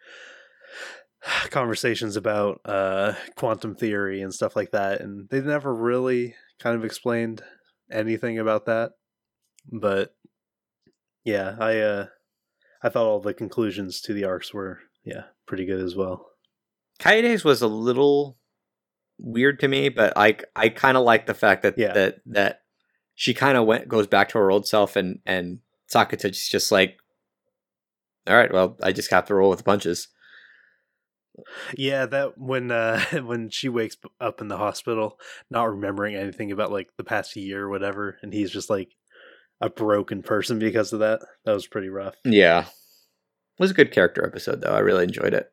conversations 1.50 2.16
about 2.16 2.60
uh 2.64 3.12
quantum 3.36 3.74
theory 3.74 4.22
and 4.22 4.32
stuff 4.34 4.56
like 4.56 4.70
that 4.70 5.00
and 5.00 5.28
they 5.28 5.40
never 5.40 5.74
really 5.74 6.34
kind 6.58 6.76
of 6.76 6.84
explained 6.84 7.42
anything 7.90 8.38
about 8.38 8.66
that. 8.66 8.92
But 9.70 10.14
yeah, 11.24 11.56
I 11.58 11.78
uh 11.78 12.06
I 12.82 12.88
thought 12.88 13.06
all 13.06 13.20
the 13.20 13.34
conclusions 13.34 14.00
to 14.02 14.14
the 14.14 14.24
arcs 14.24 14.54
were 14.54 14.78
yeah, 15.04 15.24
pretty 15.46 15.66
good 15.66 15.80
as 15.80 15.94
well. 15.96 16.26
Kaede's 16.98 17.44
was 17.44 17.62
a 17.62 17.66
little 17.68 18.38
weird 19.18 19.60
to 19.60 19.68
me, 19.68 19.88
but 19.90 20.12
I 20.16 20.38
I 20.56 20.68
kind 20.70 20.96
of 20.96 21.04
like 21.04 21.26
the 21.26 21.34
fact 21.34 21.62
that 21.62 21.76
Yeah. 21.76 21.92
that 21.92 22.16
that 22.26 22.60
she 23.14 23.34
kind 23.34 23.58
of 23.58 23.66
went 23.66 23.88
goes 23.88 24.06
back 24.06 24.30
to 24.30 24.38
her 24.38 24.50
old 24.50 24.66
self 24.66 24.96
and 24.96 25.18
and 25.26 25.58
Sakuta's 25.94 26.48
just 26.48 26.70
like, 26.72 26.96
all 28.26 28.36
right, 28.36 28.52
well, 28.52 28.76
I 28.82 28.92
just 28.92 29.10
have 29.10 29.26
to 29.26 29.34
roll 29.34 29.50
with 29.50 29.58
the 29.58 29.64
punches. 29.64 30.08
Yeah, 31.76 32.06
that 32.06 32.38
when 32.38 32.70
uh 32.70 33.00
when 33.24 33.50
she 33.50 33.68
wakes 33.68 33.96
up 34.20 34.40
in 34.40 34.48
the 34.48 34.56
hospital, 34.58 35.18
not 35.50 35.70
remembering 35.70 36.14
anything 36.14 36.52
about 36.52 36.72
like 36.72 36.90
the 36.96 37.04
past 37.04 37.36
year 37.36 37.64
or 37.64 37.70
whatever, 37.70 38.18
and 38.22 38.32
he's 38.32 38.50
just 38.50 38.70
like 38.70 38.90
a 39.60 39.70
broken 39.70 40.22
person 40.22 40.58
because 40.58 40.92
of 40.92 41.00
that. 41.00 41.20
That 41.44 41.52
was 41.52 41.66
pretty 41.66 41.88
rough. 41.88 42.14
Yeah, 42.24 42.60
it 42.62 43.60
was 43.60 43.70
a 43.70 43.74
good 43.74 43.92
character 43.92 44.24
episode 44.26 44.60
though. 44.60 44.74
I 44.74 44.80
really 44.80 45.04
enjoyed 45.04 45.34
it. 45.34 45.52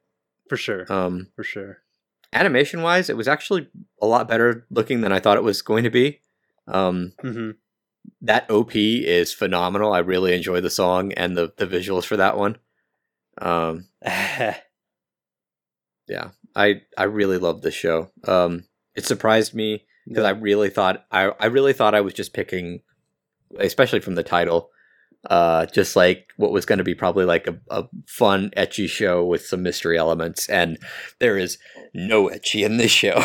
For 0.49 0.57
sure. 0.57 0.91
Um, 0.91 1.27
For 1.35 1.43
sure. 1.43 1.79
animation 2.33 2.81
wise, 2.81 3.09
it 3.09 3.17
was 3.17 3.27
actually 3.27 3.69
a 4.01 4.07
lot 4.07 4.27
better 4.27 4.65
looking 4.69 5.01
than 5.01 5.11
I 5.11 5.19
thought 5.19 5.37
it 5.37 5.43
was 5.43 5.61
going 5.61 5.83
to 5.83 5.89
be. 5.89 6.21
Um, 6.67 7.13
hmm 7.21 7.51
that 8.21 8.49
OP 8.49 8.75
is 8.75 9.33
phenomenal. 9.33 9.93
I 9.93 9.99
really 9.99 10.33
enjoy 10.33 10.61
the 10.61 10.69
song 10.69 11.13
and 11.13 11.37
the 11.37 11.53
the 11.57 11.67
visuals 11.67 12.05
for 12.05 12.17
that 12.17 12.37
one. 12.37 12.57
Um, 13.39 13.87
yeah, 14.05 14.61
I 16.55 16.81
I 16.97 17.03
really 17.03 17.37
love 17.37 17.61
this 17.61 17.75
show. 17.75 18.11
Um, 18.27 18.65
it 18.95 19.05
surprised 19.05 19.53
me 19.53 19.85
because 20.07 20.23
I 20.23 20.31
really 20.31 20.69
thought 20.69 21.05
I 21.11 21.31
I 21.39 21.45
really 21.47 21.73
thought 21.73 21.95
I 21.95 22.01
was 22.01 22.13
just 22.13 22.33
picking, 22.33 22.81
especially 23.59 23.99
from 23.99 24.15
the 24.15 24.23
title, 24.23 24.71
uh, 25.29 25.65
just 25.67 25.95
like 25.95 26.29
what 26.37 26.51
was 26.51 26.65
going 26.65 26.77
to 26.77 26.83
be 26.83 26.95
probably 26.95 27.25
like 27.25 27.47
a, 27.47 27.59
a 27.69 27.87
fun 28.07 28.51
ecchi 28.57 28.87
show 28.87 29.25
with 29.25 29.45
some 29.45 29.63
mystery 29.63 29.97
elements, 29.97 30.47
and 30.49 30.77
there 31.19 31.37
is 31.37 31.57
no 31.93 32.29
ecchi 32.29 32.65
in 32.65 32.77
this 32.77 32.91
show. 32.91 33.23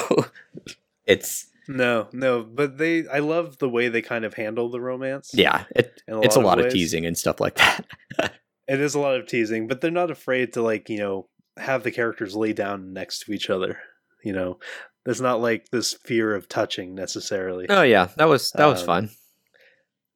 it's 1.06 1.46
no, 1.68 2.08
no, 2.12 2.42
but 2.42 2.78
they 2.78 3.06
I 3.08 3.18
love 3.20 3.58
the 3.58 3.68
way 3.68 3.88
they 3.88 4.02
kind 4.02 4.24
of 4.24 4.34
handle 4.34 4.68
the 4.70 4.80
romance. 4.80 5.30
yeah, 5.34 5.64
it 5.74 6.02
a 6.08 6.20
it's 6.20 6.36
a 6.36 6.40
lot 6.40 6.46
lot 6.46 6.60
of 6.60 6.66
of 6.66 6.72
teasing 6.72 7.06
and 7.06 7.16
stuff 7.16 7.40
like 7.40 7.56
that. 7.56 7.86
It 8.68 8.80
is 8.80 8.94
a 8.94 9.00
lot 9.00 9.16
of 9.16 9.26
teasing, 9.26 9.66
but 9.66 9.80
they're 9.80 9.90
not 9.90 10.10
afraid 10.12 10.52
to 10.52 10.62
like, 10.62 10.88
you 10.88 10.96
know, 10.98 11.28
have 11.58 11.82
the 11.82 11.90
characters 11.90 12.36
lay 12.36 12.52
down 12.52 12.92
next 12.92 13.18
to 13.24 13.32
each 13.32 13.50
other. 13.50 13.76
You 14.24 14.32
know, 14.32 14.60
there's 15.04 15.20
not 15.20 15.40
like 15.42 15.68
this 15.70 15.92
fear 16.04 16.34
of 16.34 16.48
touching 16.48 16.94
necessarily. 16.94 17.66
oh 17.68 17.82
yeah, 17.82 18.08
that 18.16 18.28
was 18.28 18.52
that 18.52 18.66
was 18.66 18.80
Um, 18.82 18.86
fun. 18.86 19.10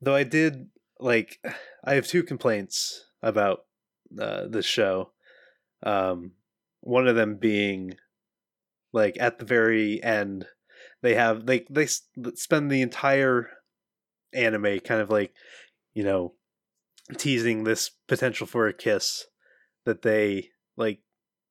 Though 0.00 0.14
I 0.14 0.22
did 0.22 0.68
like 1.00 1.38
I 1.84 1.94
have 1.94 2.06
two 2.06 2.22
complaints 2.22 3.04
about 3.20 3.64
uh, 4.18 4.46
this 4.46 4.64
show. 4.64 5.10
Um 5.82 6.32
one 6.80 7.08
of 7.08 7.16
them 7.16 7.36
being 7.36 7.96
like 8.92 9.16
at 9.20 9.38
the 9.40 9.44
very 9.44 10.00
end 10.02 10.46
they 11.02 11.14
have 11.14 11.46
they 11.46 11.64
they 11.70 11.86
spend 11.86 12.70
the 12.70 12.82
entire 12.82 13.48
anime 14.32 14.80
kind 14.80 15.00
of 15.00 15.10
like 15.10 15.32
you 15.94 16.02
know 16.02 16.34
teasing 17.16 17.64
this 17.64 17.90
potential 18.08 18.46
for 18.46 18.66
a 18.66 18.72
kiss 18.72 19.26
that 19.84 20.02
they 20.02 20.50
like 20.76 21.00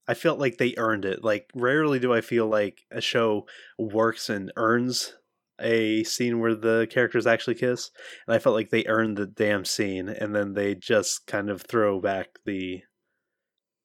I 0.08 0.14
felt 0.14 0.40
like 0.40 0.58
they 0.58 0.76
earned 0.78 1.06
it. 1.06 1.24
Like 1.24 1.50
rarely 1.56 2.00
do 2.00 2.14
I 2.14 2.22
feel 2.22 2.48
like 2.48 2.82
a 2.92 3.02
show 3.02 3.48
works 3.80 4.30
and 4.30 4.52
earns 4.56 5.14
a 5.60 6.04
scene 6.04 6.40
where 6.40 6.54
the 6.54 6.88
characters 6.92 7.26
actually 7.26 7.56
kiss, 7.56 7.90
and 8.28 8.36
I 8.36 8.40
felt 8.40 8.56
like 8.56 8.70
they 8.70 8.86
earned 8.86 9.18
the 9.18 9.26
damn 9.26 9.66
scene, 9.66 10.10
and 10.10 10.36
then 10.36 10.54
they 10.54 10.76
just 10.76 11.26
kind 11.28 11.50
of 11.50 11.62
throw 11.62 12.00
back 12.00 12.40
the 12.46 12.82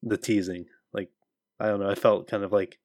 the 0.03 0.19
teasing. 0.19 0.67
Like 0.93 1.11
I 1.59 1.69
don't 1.69 1.81
know, 1.81 1.91
I 1.91 1.95
felt 1.95 2.29
kind 2.29 2.43
of 2.45 2.53
like 2.53 2.79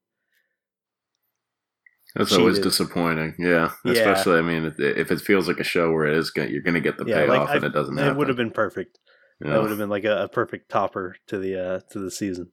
That's 2.16 2.32
always 2.34 2.60
disappointing. 2.60 3.36
Yeah, 3.38 3.72
Yeah. 3.84 3.92
especially 3.92 4.40
I 4.40 4.42
mean, 4.42 4.74
if, 4.78 5.12
it 5.12 5.22
feels 5.22 5.48
like 5.48 5.60
a 5.60 5.64
show 5.66 5.92
where 5.92 6.06
it 6.06 6.18
is 6.18 6.32
gonna, 6.32 6.50
you're 6.50 6.62
going 6.62 6.76
to 6.76 6.80
get 6.82 6.98
the 6.98 7.06
Yeah, 7.06 7.20
like, 7.26 7.28
payoff 7.30 7.50
I- 7.50 7.56
and 7.56 7.64
it 7.66 7.74
doesn't 7.74 7.98
it 7.98 8.02
happen. 8.02 8.18
would 8.18 8.28
have 8.30 8.38
been 8.38 8.52
perfect. 8.52 9.00
you 9.42 9.50
That 9.50 9.62
would 9.62 9.70
have 9.70 9.80
been 9.80 9.90
like 9.90 10.06
a, 10.06 10.24
a 10.24 10.30
perfect 10.30 10.70
topper 10.70 11.18
to 11.28 11.38
the 11.38 11.60
uh 11.62 11.80
to 11.92 12.00
the 12.00 12.10
season. 12.12 12.52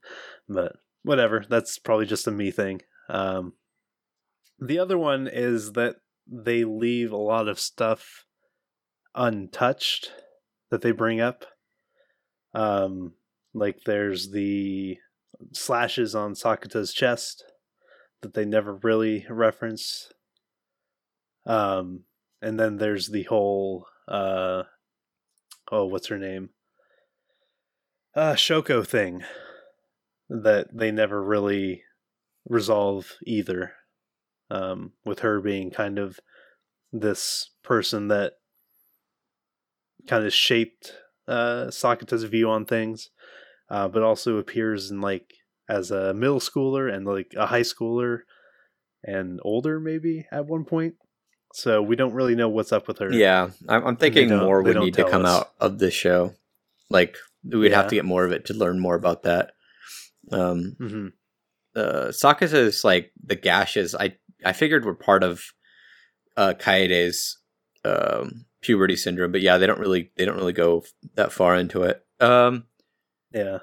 But 0.49 0.73
whatever, 1.05 1.45
that's 1.49 1.79
probably 1.79 2.07
just 2.07 2.27
a 2.27 2.31
me 2.33 2.51
thing. 2.51 2.81
Um 3.09 3.53
the 4.59 4.79
other 4.81 4.99
one 4.99 5.29
is 5.29 5.73
that 5.73 5.97
they 6.27 6.65
leave 6.65 7.13
a 7.13 7.17
lot 7.17 7.47
of 7.49 7.59
stuff 7.61 8.25
untouched 9.15 10.13
that 10.71 10.83
they 10.83 10.91
bring 10.93 11.21
up. 11.21 11.45
Um 12.55 13.13
like 13.55 13.81
there's 13.87 14.31
the 14.31 14.99
slashes 15.53 16.15
on 16.15 16.35
Sakuta's 16.35 16.93
chest 16.93 17.45
that 18.23 18.35
they 18.35 18.45
never 18.45 18.75
really 18.75 19.27
reference. 19.29 20.13
Um 21.45 22.05
and 22.43 22.59
then 22.59 22.77
there's 22.77 23.09
the 23.09 23.23
whole 23.23 23.87
uh 24.09 24.65
oh 25.71 25.87
what's 25.87 26.09
her 26.09 26.19
name 26.19 26.51
uh 28.15 28.35
shoko 28.35 28.87
thing 28.87 29.23
that 30.29 30.67
they 30.77 30.91
never 30.91 31.23
really 31.23 31.83
resolve 32.49 33.13
either 33.25 33.73
um 34.51 34.93
with 35.05 35.21
her 35.21 35.41
being 35.41 35.71
kind 35.71 35.99
of 35.99 36.19
this 36.93 37.51
person 37.63 38.09
that 38.09 38.35
kind 40.09 40.27
of 40.27 40.35
shaped 40.35 40.93
uh 41.29 41.67
Sakuta's 41.67 42.25
view 42.25 42.51
on 42.51 42.67
things 42.67 43.11
uh 43.71 43.87
but 43.87 44.03
also 44.03 44.37
appears 44.37 44.91
in 44.91 45.01
like 45.01 45.33
as 45.73 45.91
a 45.91 46.15
middle 46.15 46.41
schooler 46.41 46.93
and 46.93 47.07
like 47.07 47.33
a 47.37 47.47
high 47.47 47.63
schooler 47.63 48.21
and 49.05 49.41
older 49.43 49.81
maybe 49.81 50.27
at 50.31 50.47
one 50.47 50.65
point 50.65 50.95
so 51.55 51.83
we 51.83 51.97
don't 51.97 52.15
really 52.15 52.35
know 52.35 52.49
what's 52.49 52.73
up 52.73 52.89
with 52.89 52.99
her. 52.99 53.13
Yeah, 53.13 53.51
I'm, 53.69 53.87
I'm 53.87 53.97
thinking 53.97 54.29
more 54.31 54.63
would 54.63 54.77
need 54.77 54.95
to 54.95 55.05
come 55.05 55.25
us. 55.25 55.29
out 55.41 55.53
of 55.61 55.79
this 55.79 55.95
show. 55.95 56.35
Like 56.89 57.17
we'd 57.45 57.73
have 57.73 57.89
to 57.89 57.95
get 57.95 58.05
more 58.05 58.25
of 58.25 58.33
it 58.33 58.47
to 58.47 58.55
learn 58.55 58.79
more 58.79 58.95
about 58.95 59.23
that. 59.25 59.53
Um, 60.31 60.77
hmm 60.79 61.09
uh, 61.75 62.13
like 62.85 63.13
the 63.23 63.37
gashes. 63.37 63.95
I 63.95 64.17
I 64.45 64.53
figured 64.53 64.85
were 64.85 64.95
part 64.95 65.23
of 65.23 65.43
uh, 66.37 66.55
Kaede's 66.59 67.39
um, 67.85 68.47
puberty 68.61 68.97
syndrome, 68.97 69.33
but 69.33 69.41
yeah, 69.41 69.59
they 69.59 69.67
don't 69.67 69.81
really 69.81 70.11
they 70.17 70.25
don't 70.25 70.37
really 70.37 70.53
go 70.53 70.85
that 71.15 71.33
far 71.33 71.57
into 71.57 71.83
it. 71.83 72.05
Um, 72.21 72.65
Yeah. 73.33 73.59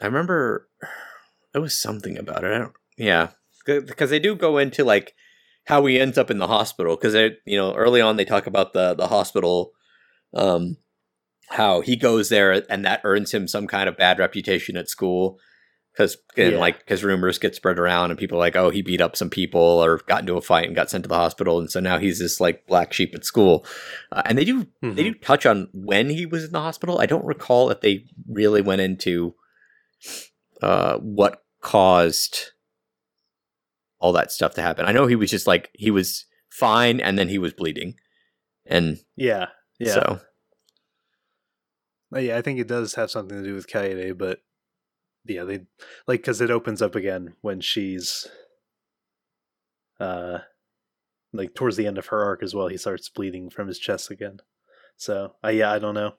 I 0.00 0.06
remember 0.06 0.69
there 1.52 1.62
was 1.62 1.78
something 1.80 2.18
about 2.18 2.44
it. 2.44 2.52
I 2.52 2.58
don't. 2.58 2.72
Yeah, 2.96 3.28
because 3.66 4.10
they 4.10 4.18
do 4.18 4.34
go 4.36 4.58
into 4.58 4.84
like 4.84 5.14
how 5.66 5.84
he 5.86 5.98
ends 5.98 6.18
up 6.18 6.30
in 6.30 6.38
the 6.38 6.46
hospital. 6.48 6.96
Because 6.96 7.12
they, 7.14 7.36
you 7.46 7.56
know, 7.56 7.74
early 7.74 8.00
on 8.00 8.16
they 8.16 8.24
talk 8.24 8.46
about 8.46 8.72
the 8.72 8.94
the 8.94 9.08
hospital, 9.08 9.72
um, 10.34 10.76
how 11.48 11.80
he 11.80 11.96
goes 11.96 12.28
there 12.28 12.62
and 12.70 12.84
that 12.84 13.00
earns 13.04 13.32
him 13.32 13.48
some 13.48 13.66
kind 13.66 13.88
of 13.88 13.96
bad 13.96 14.18
reputation 14.18 14.76
at 14.76 14.88
school. 14.88 15.38
Because 15.92 16.16
Yeah. 16.36 16.50
like 16.58 16.78
because 16.78 17.02
rumors 17.02 17.38
get 17.38 17.54
spread 17.56 17.78
around 17.78 18.10
and 18.10 18.18
people 18.18 18.36
are 18.36 18.40
like, 18.40 18.54
oh, 18.54 18.70
he 18.70 18.80
beat 18.80 19.00
up 19.00 19.16
some 19.16 19.28
people 19.30 19.60
or 19.60 19.98
got 20.06 20.20
into 20.20 20.36
a 20.36 20.40
fight 20.40 20.66
and 20.66 20.76
got 20.76 20.88
sent 20.88 21.02
to 21.04 21.08
the 21.08 21.16
hospital, 21.16 21.58
and 21.58 21.70
so 21.70 21.80
now 21.80 21.98
he's 21.98 22.20
this 22.20 22.40
like 22.40 22.66
black 22.66 22.92
sheep 22.92 23.12
at 23.14 23.24
school. 23.24 23.66
Uh, 24.12 24.22
and 24.24 24.38
they 24.38 24.44
do 24.44 24.66
they 24.82 24.88
Mhm. 24.88 24.96
do 24.96 25.14
touch 25.14 25.46
on 25.46 25.68
when 25.72 26.08
he 26.10 26.26
was 26.26 26.44
in 26.44 26.52
the 26.52 26.60
hospital. 26.60 27.00
I 27.00 27.06
don't 27.06 27.24
recall 27.24 27.70
if 27.70 27.80
they 27.80 28.04
really 28.28 28.62
went 28.62 28.82
into 28.82 29.34
uh, 30.62 30.98
what 30.98 31.42
caused 31.62 32.52
all 33.98 34.12
that 34.12 34.32
stuff 34.32 34.54
to 34.54 34.62
happen. 34.62 34.86
I 34.86 34.92
know 34.92 35.06
he 35.06 35.16
was 35.16 35.30
just 35.30 35.46
like 35.46 35.70
he 35.74 35.90
was 35.90 36.24
fine, 36.50 37.00
and 37.00 37.18
then 37.18 37.28
he 37.28 37.38
was 37.38 37.52
bleeding, 37.52 37.94
and 38.66 38.98
Yeah. 39.16 39.46
Yeah. 39.78 39.94
so 39.94 40.20
yeah, 42.18 42.36
I 42.36 42.42
think 42.42 42.58
it 42.58 42.66
does 42.68 42.94
have 42.94 43.10
something 43.10 43.38
to 43.38 43.48
do 43.48 43.54
with 43.54 43.68
Kaede, 43.68 44.18
but 44.18 44.40
yeah, 45.26 45.44
they 45.44 45.60
like 46.06 46.20
because 46.20 46.40
it 46.40 46.50
opens 46.50 46.82
up 46.82 46.94
again 46.94 47.34
when 47.40 47.60
she's 47.60 48.26
uh 50.00 50.38
like 51.32 51.54
towards 51.54 51.76
the 51.76 51.86
end 51.86 51.98
of 51.98 52.06
her 52.06 52.24
arc 52.24 52.42
as 52.42 52.54
well. 52.54 52.68
He 52.68 52.76
starts 52.76 53.08
bleeding 53.08 53.50
from 53.50 53.68
his 53.68 53.78
chest 53.78 54.10
again. 54.10 54.38
So 54.96 55.34
uh, 55.44 55.48
yeah, 55.48 55.72
I 55.72 55.78
don't 55.78 55.94
know. 55.94 56.14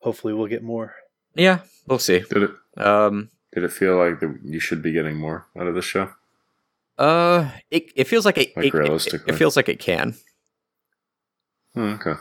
Hopefully, 0.00 0.32
we'll 0.32 0.46
get 0.46 0.62
more. 0.62 0.94
Yeah, 1.36 1.60
we'll 1.86 1.98
see. 1.98 2.20
Did 2.20 2.42
it 2.44 2.50
Um, 2.76 3.30
did 3.52 3.64
it 3.64 3.72
feel 3.72 3.96
like 3.96 4.20
the, 4.20 4.38
you 4.44 4.60
should 4.60 4.82
be 4.82 4.92
getting 4.92 5.16
more 5.16 5.46
out 5.58 5.66
of 5.66 5.74
this 5.74 5.84
show? 5.84 6.10
uh, 6.98 7.50
it 7.70 7.92
it 7.94 8.04
feels 8.06 8.24
like 8.24 8.38
it, 8.38 8.56
Like 8.56 8.66
it- 8.66 8.74
it, 8.74 8.78
realistically. 8.78 9.32
it 9.32 9.36
feels 9.36 9.56
like 9.56 9.68
it 9.68 9.78
can. 9.78 10.14
Oh, 11.76 11.82
okay. 12.00 12.14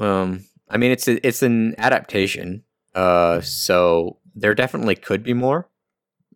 Um, 0.00 0.44
I 0.68 0.76
mean, 0.76 0.90
it's 0.90 1.06
a, 1.08 1.24
it's 1.26 1.42
an 1.42 1.74
adaptation, 1.78 2.64
uh, 2.94 3.40
so 3.42 4.18
there 4.34 4.54
definitely 4.54 4.96
could 4.96 5.22
be 5.22 5.34
more. 5.34 5.68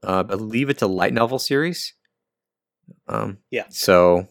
Uh, 0.02 0.20
I 0.20 0.22
believe 0.22 0.70
it's 0.70 0.82
a 0.82 0.86
light 0.86 1.12
novel 1.12 1.38
series. 1.40 1.94
Um, 3.08 3.38
Yeah. 3.50 3.64
So 3.70 4.28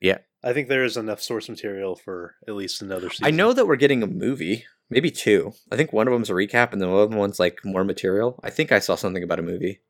yeah. 0.00 0.18
I 0.44 0.52
think 0.52 0.68
there 0.68 0.84
is 0.84 0.96
enough 0.96 1.20
source 1.22 1.48
material 1.48 1.96
for 1.96 2.34
at 2.46 2.54
least 2.54 2.82
another 2.82 3.10
season. 3.10 3.26
I 3.26 3.30
know 3.30 3.52
that 3.52 3.66
we're 3.66 3.76
getting 3.76 4.02
a 4.02 4.06
movie, 4.08 4.64
maybe 4.92 5.10
two. 5.10 5.52
I 5.70 5.76
think 5.76 5.92
one 5.92 6.06
of 6.06 6.12
them's 6.12 6.30
a 6.30 6.34
recap, 6.34 6.72
and 6.72 6.80
the 6.80 6.90
other 6.90 7.16
one's 7.16 7.40
like 7.40 7.64
more 7.64 7.84
material. 7.84 8.38
I 8.44 8.50
think 8.50 8.70
I 8.70 8.78
saw 8.78 8.94
something 8.94 9.22
about 9.22 9.38
a 9.38 9.42
movie. 9.42 9.80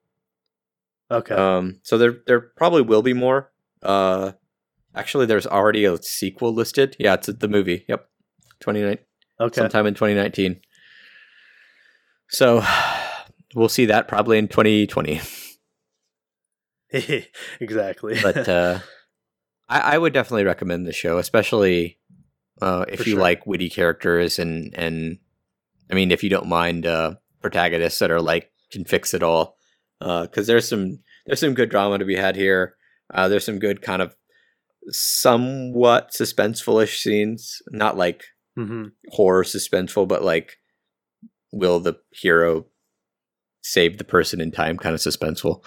Okay. 1.10 1.34
Um, 1.34 1.80
so 1.82 1.98
there 1.98 2.16
there 2.26 2.40
probably 2.40 2.82
will 2.82 3.02
be 3.02 3.12
more. 3.12 3.52
Uh, 3.82 4.32
actually, 4.94 5.26
there's 5.26 5.46
already 5.46 5.84
a 5.84 6.00
sequel 6.02 6.54
listed. 6.54 6.96
Yeah, 6.98 7.14
it's 7.14 7.26
the 7.26 7.48
movie. 7.48 7.84
Yep, 7.88 8.08
twenty 8.60 8.82
nine. 8.82 8.98
okay. 9.38 9.60
sometime 9.60 9.86
in 9.86 9.94
2019. 9.94 10.60
So 12.28 12.64
we'll 13.54 13.68
see 13.68 13.86
that 13.86 14.08
probably 14.08 14.38
in 14.38 14.48
2020. 14.48 15.20
exactly. 17.60 18.18
But 18.22 18.48
uh, 18.48 18.78
I, 19.68 19.94
I 19.94 19.98
would 19.98 20.12
definitely 20.12 20.44
recommend 20.44 20.86
the 20.86 20.92
show, 20.92 21.18
especially 21.18 21.98
uh, 22.62 22.84
if 22.88 23.00
For 23.00 23.08
you 23.08 23.14
sure. 23.16 23.20
like 23.20 23.46
witty 23.46 23.68
characters 23.68 24.38
and 24.38 24.72
and 24.78 25.18
I 25.90 25.94
mean 25.94 26.10
if 26.10 26.22
you 26.22 26.30
don't 26.30 26.48
mind 26.48 26.86
uh, 26.86 27.14
protagonists 27.40 27.98
that 27.98 28.10
are 28.10 28.20
like 28.22 28.50
can 28.70 28.84
fix 28.84 29.12
it 29.14 29.22
all. 29.22 29.56
Because 30.00 30.46
there's 30.46 30.68
some 30.68 31.00
there's 31.26 31.40
some 31.40 31.54
good 31.54 31.70
drama 31.70 31.98
to 31.98 32.04
be 32.04 32.16
had 32.16 32.34
here. 32.36 32.74
Uh, 33.14 33.28
there's 33.28 33.44
some 33.44 33.58
good 33.58 33.82
kind 33.82 34.02
of 34.02 34.16
somewhat 34.90 36.10
suspenseful-ish 36.12 37.00
scenes, 37.00 37.62
not 37.70 37.96
like 37.96 38.24
hmm 38.56 38.86
horror 39.10 39.44
suspenseful, 39.44 40.06
but 40.06 40.22
like, 40.22 40.58
will 41.52 41.80
the 41.80 41.94
hero 42.10 42.66
save 43.62 43.98
the 43.98 44.04
person 44.04 44.40
in 44.40 44.50
time? 44.50 44.76
Kind 44.78 44.94
of 44.94 45.00
suspenseful. 45.00 45.62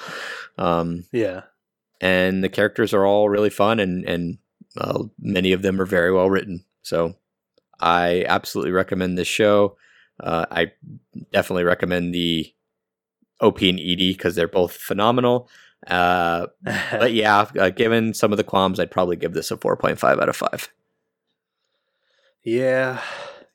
Um, 0.57 1.06
Yeah. 1.11 1.41
and 2.01 2.43
the 2.43 2.49
characters 2.49 2.93
are 2.93 3.06
all 3.06 3.30
really 3.30 3.49
fun, 3.49 3.80
and 3.80 4.03
and 4.06 4.38
uh, 4.77 5.03
many 5.19 5.53
of 5.53 5.61
them 5.61 5.80
are 5.82 5.85
very 5.85 6.11
well 6.11 6.30
written. 6.30 6.65
So, 6.85 7.15
I 7.80 8.25
absolutely 8.27 8.72
recommend 8.72 9.17
this 9.17 9.27
show. 9.27 9.77
Uh, 10.19 10.45
I 10.49 10.72
definitely 11.33 11.64
recommend 11.64 12.14
the 12.14 12.53
OP 13.41 13.61
and 13.61 13.80
ED 13.80 13.97
because 13.97 14.35
they're 14.35 14.47
both 14.47 14.73
phenomenal. 14.73 15.49
Uh, 15.88 16.47
but 16.64 17.14
yeah, 17.14 17.47
uh, 17.59 17.69
given 17.69 18.14
some 18.14 18.31
of 18.31 18.38
the 18.38 18.43
qualms, 18.43 18.80
I'd 18.80 18.91
probably 18.91 19.15
give 19.15 19.33
this 19.33 19.51
a 19.51 19.57
4.5 19.57 20.22
out 20.22 20.30
of 20.30 20.35
5. 20.35 20.72
Yeah, 22.43 23.01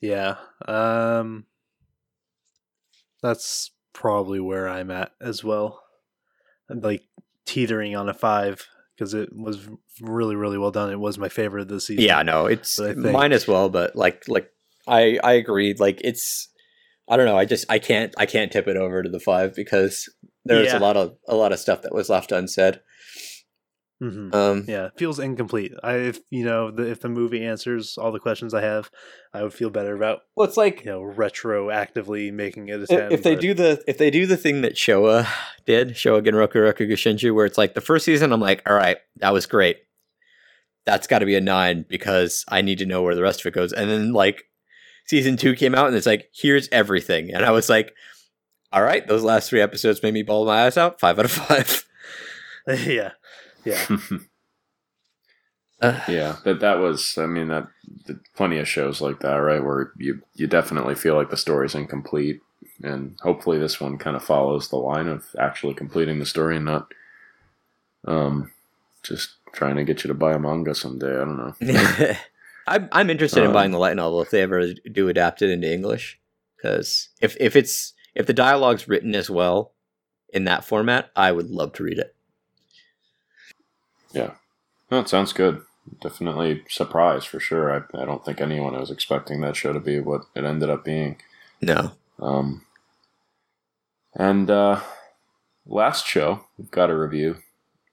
yeah. 0.00 0.36
Um, 0.67 1.47
that's 3.23 3.70
probably 3.92 4.41
where 4.41 4.68
I'm 4.68 4.91
at 4.91 5.12
as 5.20 5.44
well. 5.44 5.83
I'm 6.68 6.81
like 6.81 7.05
teetering 7.47 7.97
on 7.97 8.09
a 8.09 8.15
five 8.15 8.67
because 9.01 9.15
it 9.15 9.31
was 9.35 9.67
really, 10.03 10.37
really 10.37 10.59
well 10.59 10.70
done. 10.70 10.91
It 10.91 11.01
was 11.01 11.17
my 11.17 11.31
favorite 11.31 11.69
this 11.69 11.87
season. 11.87 12.05
Yeah, 12.05 12.23
no, 12.23 12.45
it's 12.45 12.77
think- 12.77 12.99
mine 12.99 13.33
as 13.33 13.49
well. 13.49 13.70
But 13.70 13.97
like, 13.97 14.29
like 14.29 14.51
I 14.87 15.19
I 15.25 15.33
agree. 15.33 15.73
Like 15.73 16.03
it's 16.05 16.49
I 17.09 17.17
don't 17.17 17.25
know. 17.25 17.39
I 17.39 17.47
just 17.47 17.65
I 17.70 17.79
can't 17.79 18.15
I 18.19 18.27
can't 18.27 18.53
tip 18.53 18.69
it 18.69 18.77
over 18.77 19.03
to 19.03 19.09
the 19.09 19.19
five 19.19 19.55
because 19.57 20.07
there's 20.45 20.67
Yeah. 20.67 20.79
a 20.79 20.81
lot 20.81 20.99
of 20.99 21.17
a 21.27 21.35
lot 21.35 21.53
of 21.53 21.59
stuff 21.59 21.81
that 21.83 21.95
was 21.95 22.11
left 22.11 22.31
unsaid. 22.31 22.81
Hmm 24.01 24.31
Um, 24.33 24.65
Yeah, 24.67 24.87
it 24.87 24.93
feels 24.97 25.19
incomplete. 25.19 25.73
I, 25.83 25.97
if 25.97 26.20
you 26.31 26.45
know, 26.45 26.70
the, 26.70 26.91
if 26.91 27.01
the 27.01 27.09
movie 27.11 27.45
answers 27.45 27.99
all 27.99 28.12
the 28.12 28.19
questions 28.19 28.55
I 28.55 28.62
have, 28.62 28.91
I 29.35 29.43
would 29.43 29.53
feel 29.53 29.69
better 29.70 29.95
about 29.95 30.20
well, 30.35 30.49
it's 30.49 30.57
like 30.57 30.85
you 30.85 30.91
know 30.91 31.03
retroactively 31.03 32.33
making 32.33 32.69
it 32.69 32.81
a 32.81 32.87
ten. 32.87 33.12
if 33.12 33.23
they 33.23 33.35
but- 33.35 33.43
do 33.43 33.55
the 33.55 33.85
if 33.87 33.99
they 33.99 34.11
do 34.11 34.27
the 34.27 34.37
thing 34.39 34.62
that 34.62 34.75
Showa 34.75 35.29
did, 35.67 35.91
Showa 35.91 36.25
Genroku 36.25 36.55
Rakugo 36.55 36.93
Shinju, 36.93 37.35
where 37.35 37.47
it's 37.47 37.59
like 37.59 37.75
the 37.75 37.81
first 37.81 38.05
season, 38.05 38.33
I'm 38.33 38.41
like, 38.41 38.62
all 38.69 38.75
right, 38.75 38.97
that 39.17 39.33
was 39.33 39.47
great. 39.47 39.77
That's 40.87 41.07
got 41.07 41.19
to 41.19 41.27
be 41.27 41.37
a 41.37 41.41
nine 41.41 41.85
because 41.89 42.45
I 42.49 42.62
need 42.62 42.79
to 42.79 42.87
know 42.87 43.03
where 43.03 43.15
the 43.15 43.23
rest 43.23 43.41
of 43.41 43.47
it 43.47 43.55
goes. 43.55 43.73
And 43.73 43.91
then 43.91 44.12
like 44.15 44.45
season 45.07 45.37
two 45.37 45.55
came 45.55 45.75
out, 45.75 45.89
and 45.89 45.97
it's 45.97 46.07
like, 46.07 46.31
here's 46.35 46.69
everything, 46.73 47.35
and 47.35 47.45
I 47.45 47.51
was 47.51 47.69
like, 47.69 47.93
all 48.73 48.83
right, 48.83 49.07
those 49.07 49.23
last 49.23 49.51
three 49.51 49.61
episodes 49.61 50.03
made 50.03 50.15
me 50.15 50.23
bawl 50.23 50.47
my 50.47 50.65
eyes 50.65 50.79
out. 50.79 51.01
Five 51.01 51.19
out 51.19 51.25
of 51.27 51.33
five. 51.33 51.85
yeah, 52.87 53.11
yeah, 53.64 53.86
Uh, 55.80 55.98
yeah, 56.08 56.36
but 56.44 56.60
that 56.60 56.78
was. 56.78 57.16
I 57.16 57.24
mean, 57.26 57.48
that 57.48 57.66
the, 58.05 58.20
plenty 58.36 58.58
of 58.58 58.68
shows 58.68 59.00
like 59.00 59.20
that, 59.20 59.36
right? 59.36 59.64
Where 59.64 59.92
you 59.97 60.20
you 60.34 60.47
definitely 60.47 60.94
feel 60.94 61.14
like 61.14 61.30
the 61.30 61.39
story's 61.39 61.74
incomplete, 61.74 62.40
and 62.82 63.16
hopefully 63.22 63.58
this 63.58 63.80
one 63.80 63.97
kind 63.97 64.14
of 64.14 64.22
follows 64.22 64.68
the 64.68 64.76
line 64.76 65.08
of 65.08 65.24
actually 65.39 65.72
completing 65.72 66.18
the 66.18 66.26
story 66.26 66.56
and 66.56 66.66
not, 66.66 66.92
um, 68.06 68.52
just 69.02 69.36
trying 69.52 69.76
to 69.76 69.84
get 69.84 70.05
you 70.05 70.08
to 70.08 70.14
buy 70.14 70.34
a 70.34 70.39
manga 70.39 70.74
someday. 70.74 71.14
I 71.14 71.24
don't 71.24 71.39
know. 71.39 72.14
I'm 72.66 72.89
I'm 72.92 73.08
interested 73.08 73.40
in 73.40 73.47
Um, 73.47 73.52
buying 73.55 73.70
the 73.70 73.78
light 73.78 73.97
novel 73.97 74.20
if 74.20 74.30
they 74.30 74.42
ever 74.42 74.74
do 74.92 75.08
adapt 75.08 75.40
it 75.40 75.48
into 75.48 75.72
English. 75.72 76.20
Because 76.56 77.08
if 77.22 77.39
if 77.40 77.56
it's 77.56 77.94
if 78.14 78.26
the 78.26 78.34
dialogue's 78.34 78.86
written 78.86 79.14
as 79.14 79.30
well 79.30 79.72
in 80.28 80.44
that 80.44 80.66
format, 80.66 81.10
I 81.16 81.32
would 81.32 81.48
love 81.48 81.72
to 81.74 81.84
read 81.84 81.98
it. 81.98 82.14
Yeah, 84.12 84.32
it 84.90 85.08
sounds 85.08 85.32
good. 85.32 85.62
Definitely 86.02 86.62
surprised 86.68 87.26
for 87.28 87.40
sure. 87.40 87.72
I, 87.72 88.00
I 88.00 88.05
don't 88.05 88.24
think 88.24 88.40
anyone 88.40 88.78
was 88.78 88.90
expecting 88.90 89.40
that 89.40 89.56
show 89.56 89.72
to 89.72 89.80
be 89.80 89.98
what 90.00 90.22
it 90.34 90.44
ended 90.44 90.70
up 90.70 90.84
being. 90.84 91.16
No. 91.62 91.92
Um, 92.18 92.64
and 94.14 94.50
uh, 94.50 94.80
last 95.66 96.06
show 96.06 96.47
we've 96.58 96.70
got 96.70 96.90
a 96.90 96.97
review 96.98 97.39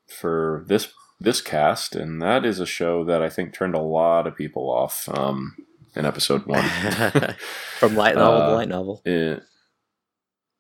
for 0.08 0.64
this 0.68 0.90
this 1.20 1.42
cast, 1.42 1.96
and 1.96 2.22
that 2.22 2.46
is 2.46 2.60
a 2.60 2.66
show 2.66 3.04
that 3.06 3.22
I 3.24 3.30
think 3.30 3.54
turned 3.54 3.74
a 3.76 3.80
lot 3.82 4.28
of 4.28 4.36
people 4.36 4.70
off 4.70 5.10
um, 5.12 5.56
in 5.96 6.06
episode 6.06 6.46
one. 6.46 6.64
From 7.80 7.96
light 7.96 8.16
novel 8.16 8.40
to 8.40 8.46
Uh, 8.46 8.56
light 8.56 8.70
novel. 8.70 9.02
It- 9.06 9.44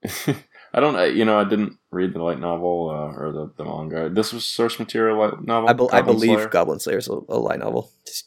I 0.73 0.79
don't, 0.79 1.15
you 1.15 1.23
know, 1.25 1.39
I 1.39 1.43
didn't 1.45 1.77
read 1.91 2.13
the 2.13 2.21
light 2.21 2.39
novel 2.39 2.89
uh, 2.89 3.17
or 3.19 3.31
the, 3.31 3.51
the 3.57 3.63
manga. 3.63 4.09
This 4.09 4.33
was 4.33 4.45
source 4.45 4.77
material 4.79 5.17
light 5.17 5.41
novel. 5.43 5.69
I, 5.69 5.73
be- 5.73 5.89
I 5.91 6.01
believe 6.01 6.37
Slayer? 6.37 6.49
Goblin 6.49 6.79
Slayer 6.79 6.97
is 6.97 7.07
a, 7.07 7.13
a 7.29 7.37
light 7.37 7.59
novel. 7.59 7.89
Just- 8.05 8.25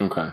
Okay. 0.00 0.30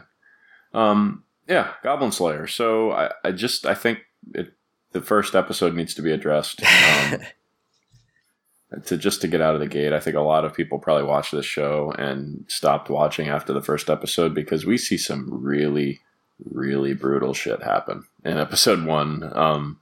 Um. 0.74 1.24
Yeah, 1.48 1.74
Goblin 1.84 2.12
Slayer. 2.12 2.48
So 2.48 2.92
I, 2.92 3.12
I 3.24 3.32
just 3.32 3.66
I 3.66 3.74
think 3.76 4.00
it, 4.34 4.54
the 4.92 5.02
first 5.02 5.36
episode 5.36 5.76
needs 5.76 5.94
to 5.96 6.02
be 6.02 6.12
addressed. 6.12 6.62
Um, 8.74 8.82
to 8.86 8.96
just 8.98 9.20
to 9.22 9.28
get 9.28 9.42
out 9.42 9.54
of 9.54 9.60
the 9.60 9.68
gate, 9.68 9.92
I 9.92 10.00
think 10.00 10.16
a 10.16 10.22
lot 10.22 10.46
of 10.46 10.54
people 10.54 10.80
probably 10.80 11.04
watched 11.04 11.34
this 11.34 11.46
show 11.46 11.92
and 11.98 12.46
stopped 12.48 12.90
watching 12.90 13.28
after 13.28 13.52
the 13.52 13.62
first 13.62 13.90
episode 13.90 14.34
because 14.34 14.66
we 14.66 14.78
see 14.78 14.98
some 14.98 15.28
really, 15.30 16.00
really 16.50 16.94
brutal 16.94 17.34
shit 17.34 17.62
happen 17.64 18.06
in 18.24 18.38
episode 18.38 18.86
one. 18.86 19.30
Um, 19.36 19.80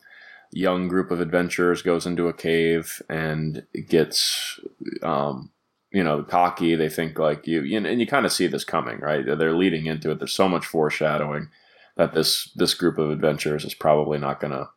young 0.51 0.87
group 0.87 1.11
of 1.11 1.21
adventurers 1.21 1.81
goes 1.81 2.05
into 2.05 2.27
a 2.27 2.33
cave 2.33 3.01
and 3.09 3.65
gets 3.87 4.59
um, 5.03 5.51
you 5.91 6.03
know 6.03 6.23
cocky. 6.23 6.75
They 6.75 6.89
think 6.89 7.19
like 7.19 7.47
you, 7.47 7.61
you 7.61 7.77
and 7.77 7.99
you 7.99 8.07
kind 8.07 8.25
of 8.25 8.31
see 8.31 8.47
this 8.47 8.63
coming 8.63 8.99
right? 8.99 9.25
They're 9.25 9.53
leading 9.53 9.85
into 9.85 10.11
it. 10.11 10.19
There's 10.19 10.33
so 10.33 10.49
much 10.49 10.65
foreshadowing 10.65 11.49
that 11.97 12.13
this 12.13 12.51
this 12.55 12.73
group 12.73 12.97
of 12.97 13.11
adventurers 13.11 13.65
is 13.65 13.73
probably 13.73 14.17
not 14.17 14.39
going 14.39 14.53
to 14.53 14.69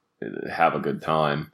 have 0.51 0.75
a 0.75 0.81
good 0.81 1.03
time 1.03 1.52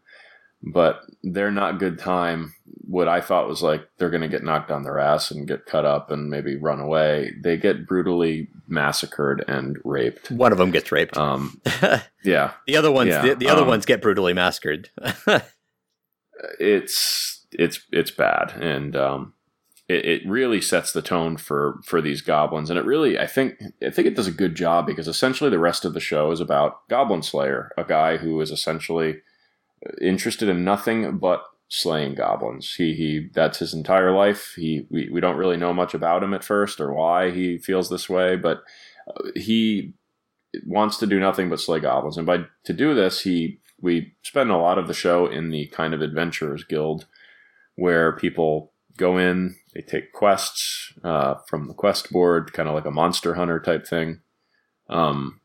but 0.63 1.03
they're 1.23 1.51
not 1.51 1.79
good 1.79 1.99
time. 1.99 2.55
What 2.87 3.09
i 3.09 3.21
thought 3.21 3.49
was 3.49 3.63
like 3.63 3.87
they're 3.99 4.11
going 4.11 4.23
to 4.23 4.29
get 4.29 4.43
knocked 4.43 4.71
on 4.71 4.83
their 4.83 4.99
ass 4.99 5.31
and 5.31 5.47
get 5.47 5.67
cut 5.67 5.85
up 5.85 6.11
and 6.11 6.31
maybe 6.31 6.57
run 6.57 6.81
away. 6.81 7.33
They 7.43 7.57
get 7.57 7.87
brutally 7.87 8.49
massacred 8.67 9.45
and 9.47 9.77
raped. 9.85 10.31
One 10.31 10.53
of 10.53 10.59
them 10.59 10.71
gets 10.71 10.91
raped. 10.91 11.17
um 11.17 11.61
yeah. 12.25 12.53
The 12.67 12.77
other 12.77 12.91
ones, 12.91 13.11
yeah, 13.11 13.23
the, 13.23 13.35
the 13.35 13.49
other 13.49 13.63
um, 13.63 13.69
ones 13.69 13.87
get 13.87 14.03
brutally 14.03 14.33
massacred. 14.33 14.91
it's 16.59 17.47
it's 17.53 17.81
it's 17.93 18.11
bad. 18.11 18.53
And 18.53 18.97
um 18.97 19.35
it, 19.89 20.05
it 20.05 20.29
really 20.29 20.61
sets 20.61 20.93
the 20.93 21.03
tone 21.03 21.37
for 21.37 21.81
for 21.85 22.01
these 22.01 22.23
goblins. 22.23 22.71
And 22.71 22.79
it 22.79 22.85
really 22.85 23.19
i 23.19 23.27
think 23.27 23.61
i 23.87 23.91
think 23.91 24.09
it 24.09 24.17
does 24.17 24.27
a 24.27 24.33
good 24.33 24.55
job 24.55 24.87
because 24.87 25.09
essentially 25.09 25.51
the 25.51 25.59
rest 25.59 25.85
of 25.85 25.95
the 25.95 26.01
show 26.01 26.31
is 26.31 26.41
about 26.41 26.89
goblin 26.89 27.23
slayer 27.23 27.71
a 27.77 27.85
guy 27.85 28.17
who 28.17 28.41
is 28.41 28.51
essentially 28.51 29.19
interested 30.01 30.49
in 30.49 30.65
nothing 30.65 31.19
but 31.19 31.45
slaying 31.69 32.15
goblins. 32.15 32.75
He 32.75 32.95
he 32.95 33.29
that's 33.33 33.59
his 33.59 33.75
entire 33.75 34.13
life. 34.13 34.55
He 34.57 34.87
we, 34.91 35.09
we 35.11 35.21
don't 35.21 35.37
really 35.37 35.57
know 35.57 35.73
much 35.73 35.95
about 35.95 36.23
him 36.23 36.35
at 36.35 36.45
first 36.45 36.81
or 36.81 36.93
why 36.93 37.31
he 37.31 37.59
feels 37.59 37.91
this 37.91 38.09
way 38.09 38.37
but 38.37 38.63
uh, 39.09 39.31
he 39.35 39.95
wants 40.67 40.97
to 40.99 41.07
do 41.07 41.21
nothing 41.21 41.51
but 41.51 41.61
slay 41.61 41.81
goblins. 41.81 42.17
And 42.17 42.27
by 42.27 42.45
to 42.65 42.73
do 42.73 42.95
this 42.95 43.21
he 43.21 43.61
we 43.81 44.15
spend 44.23 44.51
a 44.51 44.57
lot 44.57 44.79
of 44.79 44.89
the 44.89 44.95
show 44.95 45.27
in 45.27 45.51
the 45.51 45.67
kind 45.67 45.95
of 45.95 46.01
adventurers 46.01 46.65
guild 46.65 47.07
where 47.77 48.17
people 48.17 48.73
go 48.97 49.19
in 49.19 49.55
they 49.75 49.83
take 49.83 50.13
quests 50.13 50.93
uh, 51.05 51.35
from 51.47 51.69
the 51.69 51.75
quest 51.75 52.11
board 52.11 52.53
kind 52.53 52.69
of 52.69 52.75
like 52.75 52.87
a 52.87 52.91
monster 52.91 53.35
hunter 53.35 53.61
type 53.61 53.87
thing. 53.87 54.21
Um, 54.89 55.41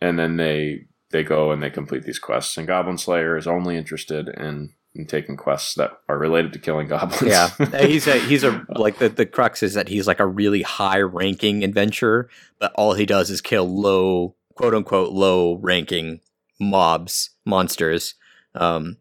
and 0.00 0.18
then 0.18 0.36
they 0.36 0.85
they 1.10 1.22
go 1.22 1.50
and 1.50 1.62
they 1.62 1.70
complete 1.70 2.02
these 2.04 2.18
quests 2.18 2.56
and 2.56 2.66
goblin 2.66 2.98
slayer 2.98 3.36
is 3.36 3.46
only 3.46 3.76
interested 3.76 4.28
in, 4.28 4.72
in 4.94 5.06
taking 5.06 5.36
quests 5.36 5.74
that 5.74 5.92
are 6.08 6.18
related 6.18 6.52
to 6.52 6.58
killing 6.58 6.88
goblins 6.88 7.22
yeah, 7.22 7.48
he's 7.86 8.06
a 8.06 8.18
he's 8.18 8.44
a 8.44 8.64
like 8.70 8.98
the 8.98 9.08
the 9.08 9.26
crux 9.26 9.62
is 9.62 9.74
that 9.74 9.88
he's 9.88 10.06
like 10.06 10.20
a 10.20 10.26
really 10.26 10.62
high 10.62 11.00
ranking 11.00 11.62
adventurer, 11.62 12.28
but 12.58 12.72
all 12.74 12.94
he 12.94 13.06
does 13.06 13.30
is 13.30 13.40
kill 13.40 13.68
low 13.68 14.34
quote 14.54 14.74
unquote 14.74 15.12
low 15.12 15.56
ranking 15.56 16.20
mobs 16.58 17.30
monsters, 17.44 18.14
um, 18.54 18.96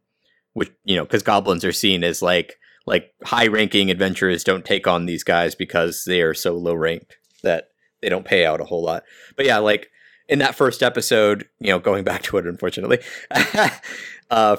which 0.54 0.72
you 0.84 0.96
know 0.96 1.04
because 1.04 1.24
goblins 1.24 1.66
are 1.66 1.72
seen 1.72 2.04
as 2.04 2.22
like 2.22 2.58
like 2.86 3.14
high 3.24 3.48
ranking 3.48 3.90
adventurers 3.90 4.44
don't 4.44 4.66
take 4.66 4.88
on 4.88 5.06
these 5.06 5.24
guys 5.24 5.56
because 5.56 6.04
they 6.06 6.22
are 6.22 6.34
so 6.34 6.54
low 6.54 6.76
ranked 6.76 7.18
that 7.42 7.70
they 8.02 8.10
don't 8.10 8.26
pay 8.26 8.46
out 8.46 8.62
a 8.62 8.66
whole 8.66 8.84
lot. 8.84 9.04
But 9.36 9.46
yeah, 9.46 9.58
like 9.58 9.90
in 10.28 10.40
that 10.40 10.56
first 10.56 10.82
episode, 10.84 11.48
you 11.60 11.70
know, 11.70 11.80
going 11.80 12.04
back 12.04 12.24
to 12.24 12.38
it, 12.38 12.46
unfortunately, 12.48 13.00
uh, 14.32 14.58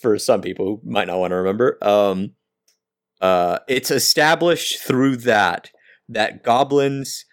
for 0.00 0.18
some 0.18 0.40
people 0.40 0.66
who 0.66 0.80
might 0.90 1.06
not 1.08 1.18
want 1.18 1.30
to 1.30 1.36
remember, 1.36 1.78
um, 1.82 2.32
uh, 3.20 3.58
it's 3.68 3.90
established 3.90 4.82
through 4.82 5.16
that 5.18 5.70
that 6.08 6.42
goblins, 6.42 7.24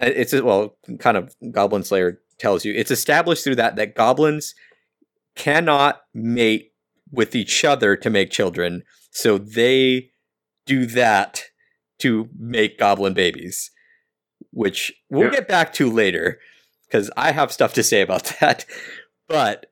uh, 0.00 0.10
it's 0.14 0.32
a- 0.32 0.44
well, 0.44 0.76
kind 0.98 1.16
of 1.16 1.34
Goblin 1.52 1.84
Slayer 1.84 2.20
tells 2.38 2.64
you, 2.64 2.72
it's 2.74 2.90
established 2.90 3.44
through 3.44 3.54
that 3.56 3.76
that 3.76 3.94
goblins 3.94 4.54
cannot 5.36 6.00
mate 6.14 6.72
with 7.12 7.34
each 7.34 7.64
other 7.64 7.94
to 7.96 8.10
make 8.10 8.30
children, 8.30 8.82
so 9.10 9.38
they 9.38 10.10
do 10.66 10.86
that 10.86 11.44
to 11.98 12.28
make 12.36 12.78
goblin 12.78 13.14
babies, 13.14 13.70
which 14.50 14.92
we'll 15.08 15.24
Yeah. 15.26 15.30
get 15.38 15.48
back 15.48 15.72
to 15.74 15.90
later 15.90 16.40
because 16.88 17.10
I 17.16 17.32
have 17.32 17.52
stuff 17.52 17.72
to 17.74 17.82
say 17.82 18.00
about 18.02 18.24
that. 18.40 18.64
But 19.28 19.66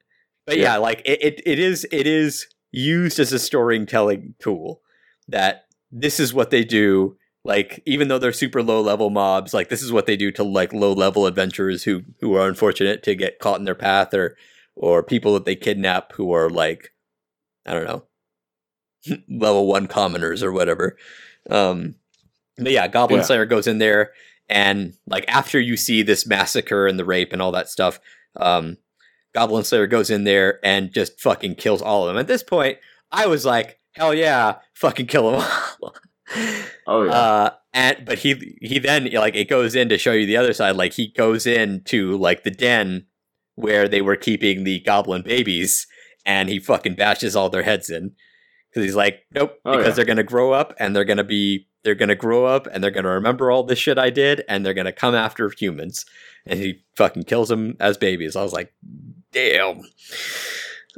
but 0.47 0.57
yeah, 0.57 0.75
Yeah. 0.75 0.77
like 0.79 1.03
it, 1.05 1.23
it, 1.23 1.43
it 1.47 1.59
is 1.59 1.87
it 1.93 2.07
is 2.07 2.47
used 2.73 3.19
as 3.19 3.33
a 3.33 3.39
storytelling 3.39 4.35
tool 4.41 4.81
that 5.29 5.67
this 5.91 6.19
is 6.21 6.35
what 6.35 6.51
they 6.51 6.65
do. 6.65 7.17
Like 7.45 7.83
even 7.87 8.09
though 8.09 8.19
they're 8.19 8.33
super 8.33 8.63
low 8.63 8.81
level 8.81 9.11
mobs, 9.11 9.53
like 9.53 9.69
this 9.69 9.83
is 9.83 9.93
what 9.93 10.07
they 10.07 10.17
do 10.17 10.33
to 10.33 10.43
like 10.43 10.73
low 10.73 10.93
level 10.93 11.27
adventurers 11.27 11.85
who 11.85 12.03
who 12.21 12.35
are 12.37 12.49
unfortunate 12.49 13.03
to 13.05 13.15
get 13.15 13.39
caught 13.39 13.59
in 13.59 13.65
their 13.65 13.75
path 13.75 14.15
or 14.15 14.37
or 14.75 15.03
people 15.03 15.35
that 15.35 15.45
they 15.45 15.55
kidnap 15.55 16.13
who 16.13 16.33
are 16.33 16.49
like 16.49 16.93
I 17.67 17.75
don't 17.75 17.85
know 17.85 18.05
level 19.29 19.67
one 19.67 19.87
commoners 19.87 20.43
or 20.43 20.53
whatever. 20.53 20.97
Um, 21.51 21.97
but 22.57 22.73
yeah, 22.73 22.89
Goblin 22.89 23.21
Yeah. 23.21 23.27
Slayer 23.27 23.45
goes 23.47 23.67
in 23.67 23.79
there 23.79 24.13
and 24.49 24.95
like 25.07 25.25
after 25.29 25.61
you 25.61 25.77
see 25.77 26.03
this 26.03 26.27
massacre 26.27 26.87
and 26.87 26.99
the 26.99 27.05
rape 27.05 27.33
and 27.33 27.41
all 27.41 27.53
that 27.53 27.69
stuff, 27.69 27.99
um, 28.37 28.77
Goblin 29.35 29.65
Slayer 29.65 29.87
goes 29.87 30.11
in 30.11 30.25
there 30.25 30.61
and 30.65 30.93
just 30.93 31.21
fucking 31.21 31.57
kills 31.57 31.83
all 31.83 32.03
of 32.03 32.09
them. 32.09 32.19
At 32.19 32.29
this 32.29 32.43
point, 32.43 32.79
I 33.11 33.27
was 33.27 33.45
like, 33.45 33.81
hell 33.93 34.15
yeah, 34.15 34.57
fucking 34.75 35.07
kill 35.07 35.31
them 35.31 35.41
all. 35.83 35.95
oh 36.87 37.05
yeah 37.05 37.13
Uh, 37.13 37.51
and 37.73 38.05
but 38.07 38.19
he 38.21 38.57
he 38.63 38.79
then 38.79 39.11
like 39.13 39.35
it 39.35 39.49
goes 39.49 39.75
in 39.75 39.89
to 39.89 39.99
show 39.99 40.13
you 40.13 40.27
the 40.27 40.37
other 40.37 40.53
side. 40.53 40.77
Like 40.77 40.93
he 40.93 41.09
goes 41.09 41.47
in 41.47 41.83
to 41.85 42.17
like 42.17 42.45
the 42.45 42.51
den 42.51 43.07
where 43.57 43.89
they 43.89 44.01
were 44.01 44.17
keeping 44.17 44.65
the 44.65 44.81
goblin 44.81 45.23
babies, 45.23 45.87
and 46.25 46.49
he 46.49 46.59
fucking 46.59 46.95
bashes 46.95 47.37
all 47.37 47.51
their 47.51 47.63
heads 47.63 47.91
in 47.91 48.13
because 48.75 48.85
he's 48.85 48.97
like, 48.97 49.21
nope, 49.35 49.55
Oh, 49.65 49.77
because 49.77 49.87
yeah. 49.89 49.95
they're 49.95 50.05
gonna 50.05 50.23
grow 50.25 50.53
up 50.53 50.75
and 50.81 50.95
they're 50.97 51.05
gonna 51.05 51.23
be 51.25 51.69
they're 51.85 51.95
gonna 51.95 52.15
grow 52.17 52.45
up 52.47 52.67
and 52.67 52.83
they're 52.83 52.91
gonna 52.91 53.11
remember 53.11 53.51
all 53.51 53.63
this 53.63 53.79
shit 53.79 53.99
I 53.99 54.11
did 54.11 54.43
and 54.49 54.67
they're 54.67 54.75
gonna 54.75 54.93
come 54.93 55.15
after 55.15 55.49
humans. 55.51 56.05
And 56.47 56.59
he 56.59 56.83
fucking 56.97 57.23
kills 57.25 57.49
them 57.49 57.77
as 57.81 57.97
babies. 57.97 58.37
I 58.37 58.43
was 58.43 58.53
like, 58.53 58.75
damn. 59.33 59.81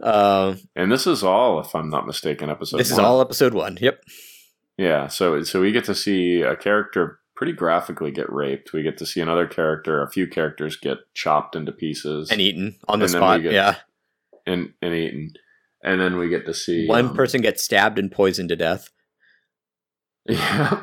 Uh, 0.03 0.57
and 0.75 0.91
this 0.93 1.07
is 1.07 1.23
all 1.25 1.59
if 1.59 1.75
i'm 1.75 1.89
not 1.89 2.07
mistaken 2.07 2.51
episode 2.51 2.77
this 2.77 2.91
is 2.91 2.99
all 2.99 3.21
episode 3.21 3.55
one. 3.55 3.79
Yep. 3.81 4.03
Yeah, 4.77 5.07
so 5.09 5.43
so 5.43 5.61
we 5.63 5.73
get 5.73 5.85
to 5.87 5.95
see 5.95 6.43
a 6.43 6.55
character 6.55 7.21
pretty 7.35 7.53
graphically 7.53 8.11
get 8.11 8.31
raped. 8.31 8.73
We 8.75 8.83
get 8.83 8.99
to 8.99 9.07
see 9.07 9.21
another 9.21 9.47
character, 9.47 10.03
a 10.03 10.11
few 10.11 10.27
characters 10.27 10.77
get 10.77 10.99
chopped 11.15 11.57
into 11.57 11.73
pieces 11.73 12.31
And 12.31 12.41
eaten 12.43 12.77
on 12.89 12.99
the 12.99 13.09
spot. 13.09 13.43
get- 13.43 13.53
Yeah. 13.53 13.77
and, 14.47 14.73
and 14.83 14.95
eaten. 14.95 15.33
And 15.87 16.01
then 16.01 16.19
we 16.19 16.29
get 16.29 16.45
to 16.47 16.53
see 16.53 16.87
One 16.89 17.07
um, 17.07 17.15
person 17.15 17.41
gets 17.41 17.63
stabbed 17.63 17.99
and 17.99 18.11
poisoned 18.11 18.51
to 18.51 18.57
death. 18.57 18.91
Yeah, 20.29 20.81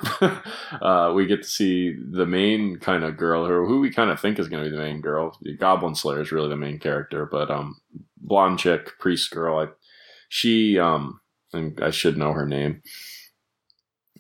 uh, 0.82 1.12
we 1.14 1.26
get 1.26 1.44
to 1.44 1.50
see 1.50 1.94
the 1.94 2.26
main 2.26 2.78
kind 2.78 3.04
of 3.04 3.18
girl 3.18 3.46
who 3.46 3.66
who 3.66 3.82
we 3.82 3.92
kind 3.92 4.10
of 4.10 4.18
think 4.18 4.40
is 4.40 4.48
going 4.48 4.64
to 4.64 4.70
be 4.70 4.74
the 4.74 4.82
main 4.82 5.02
girl. 5.02 5.38
The 5.42 5.58
Goblin 5.58 5.96
Slayer 5.96 6.22
is 6.22 6.32
really 6.32 6.48
the 6.48 6.56
main 6.56 6.80
character, 6.80 7.26
but 7.30 7.52
um, 7.52 7.76
blonde 8.16 8.60
chick 8.60 8.98
priest 9.00 9.32
girl. 9.32 9.60
I, 9.60 9.68
she 10.30 10.80
um, 10.80 11.20
and 11.52 11.78
I 11.84 11.90
should 11.90 12.18
know 12.18 12.32
her 12.32 12.46
name, 12.46 12.84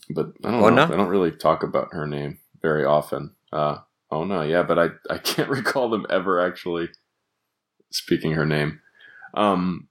but 0.10 0.34
I 0.44 0.52
don't 0.52 0.76
know. 0.76 0.84
I 0.84 0.98
don't 0.98 1.08
really 1.08 1.32
talk 1.32 1.64
about 1.64 1.94
her 1.94 2.06
name 2.06 2.40
very 2.62 2.84
often. 2.84 3.34
Uh, 3.54 3.78
oh 4.12 4.26
no, 4.26 4.42
yeah, 4.42 4.64
but 4.64 4.78
I 4.78 4.90
I 5.10 5.20
can't 5.20 5.50
recall 5.58 5.90
them 5.90 6.06
ever 6.10 6.46
actually 6.46 6.90
speaking 7.92 8.34
her 8.34 8.46
name. 8.46 8.82
Um, 9.36 9.88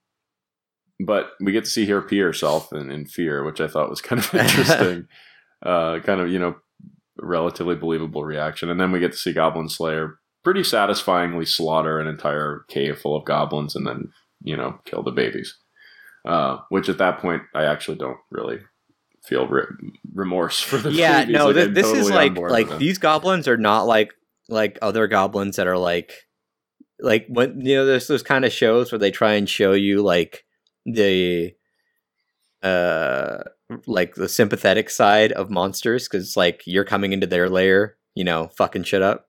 but 1.07 1.31
we 1.41 1.53
get 1.53 1.65
to 1.65 1.71
see 1.71 1.87
her 1.87 2.03
pee 2.03 2.19
herself 2.19 2.73
in, 2.73 2.91
in 2.91 3.07
fear, 3.07 3.45
which 3.45 3.61
I 3.61 3.69
thought 3.69 3.91
was 3.91 4.01
kind 4.01 4.21
of 4.21 4.35
interesting. 4.35 5.07
uh, 5.65 6.01
kind 6.01 6.21
of, 6.21 6.29
you 6.29 6.39
know, 6.39 6.57
relatively 7.19 7.75
believable 7.75 8.25
reaction. 8.25 8.71
And 8.71 8.81
then 8.81 8.93
we 8.93 9.01
get 9.01 9.13
to 9.13 9.19
see 9.19 9.33
Goblin 9.33 9.69
Slayer 9.69 10.19
pretty 10.45 10.65
satisfyingly 10.65 11.47
slaughter 11.47 12.01
an 12.01 12.09
entire 12.09 12.65
cave 12.69 12.99
full 12.99 13.17
of 13.17 13.25
goblins 13.25 13.77
and 13.77 13.87
then, 13.87 14.11
you 14.43 14.57
know, 14.57 14.81
kill 14.85 15.03
the 15.03 15.13
babies. 15.13 15.57
Uh, 16.25 16.59
which 16.69 16.89
at 16.89 16.99
that 16.99 17.19
point, 17.19 17.43
I 17.55 17.65
actually 17.65 17.99
don't 17.99 18.19
really 18.31 18.59
feel 19.25 19.47
re- 19.47 19.67
remorse 20.15 20.61
for 20.61 20.77
the 20.79 20.91
yeah, 20.91 21.25
no, 21.25 21.49
Like, 21.49 21.57
I'm 21.57 21.75
this 21.75 21.87
is 21.87 22.09
totally 22.09 22.29
on 22.29 22.35
like 22.35 22.69
like 22.69 22.79
these 22.79 22.99
goblins 22.99 23.49
are 23.49 23.57
not 23.57 23.87
like 23.87 24.13
like 24.49 24.79
other 24.83 25.07
goblins 25.07 25.57
that 25.57 25.67
are 25.67 25.79
like 25.79 26.13
like 27.01 27.27
when 27.29 27.61
you 27.65 27.77
know 27.77 27.87
there's 27.87 28.07
those 28.07 28.23
kind 28.23 28.45
of 28.45 28.53
shows 28.53 28.93
where 28.93 28.99
they 28.99 29.11
try 29.11 29.35
and 29.35 29.49
show 29.49 29.73
you 29.73 30.03
like 30.03 30.45
the 30.87 31.53
uh 32.63 33.39
like 33.87 34.15
the 34.15 34.29
sympathetic 34.29 34.91
side 34.91 35.33
of 35.33 35.51
monsters 35.51 36.09
because 36.09 36.37
like 36.37 36.63
you're 36.67 36.85
coming 36.85 37.13
into 37.13 37.27
their 37.27 37.49
lair, 37.49 37.97
you 38.15 38.25
know, 38.25 38.49
fucking 38.57 38.85
shit 38.85 39.03
up. 39.03 39.27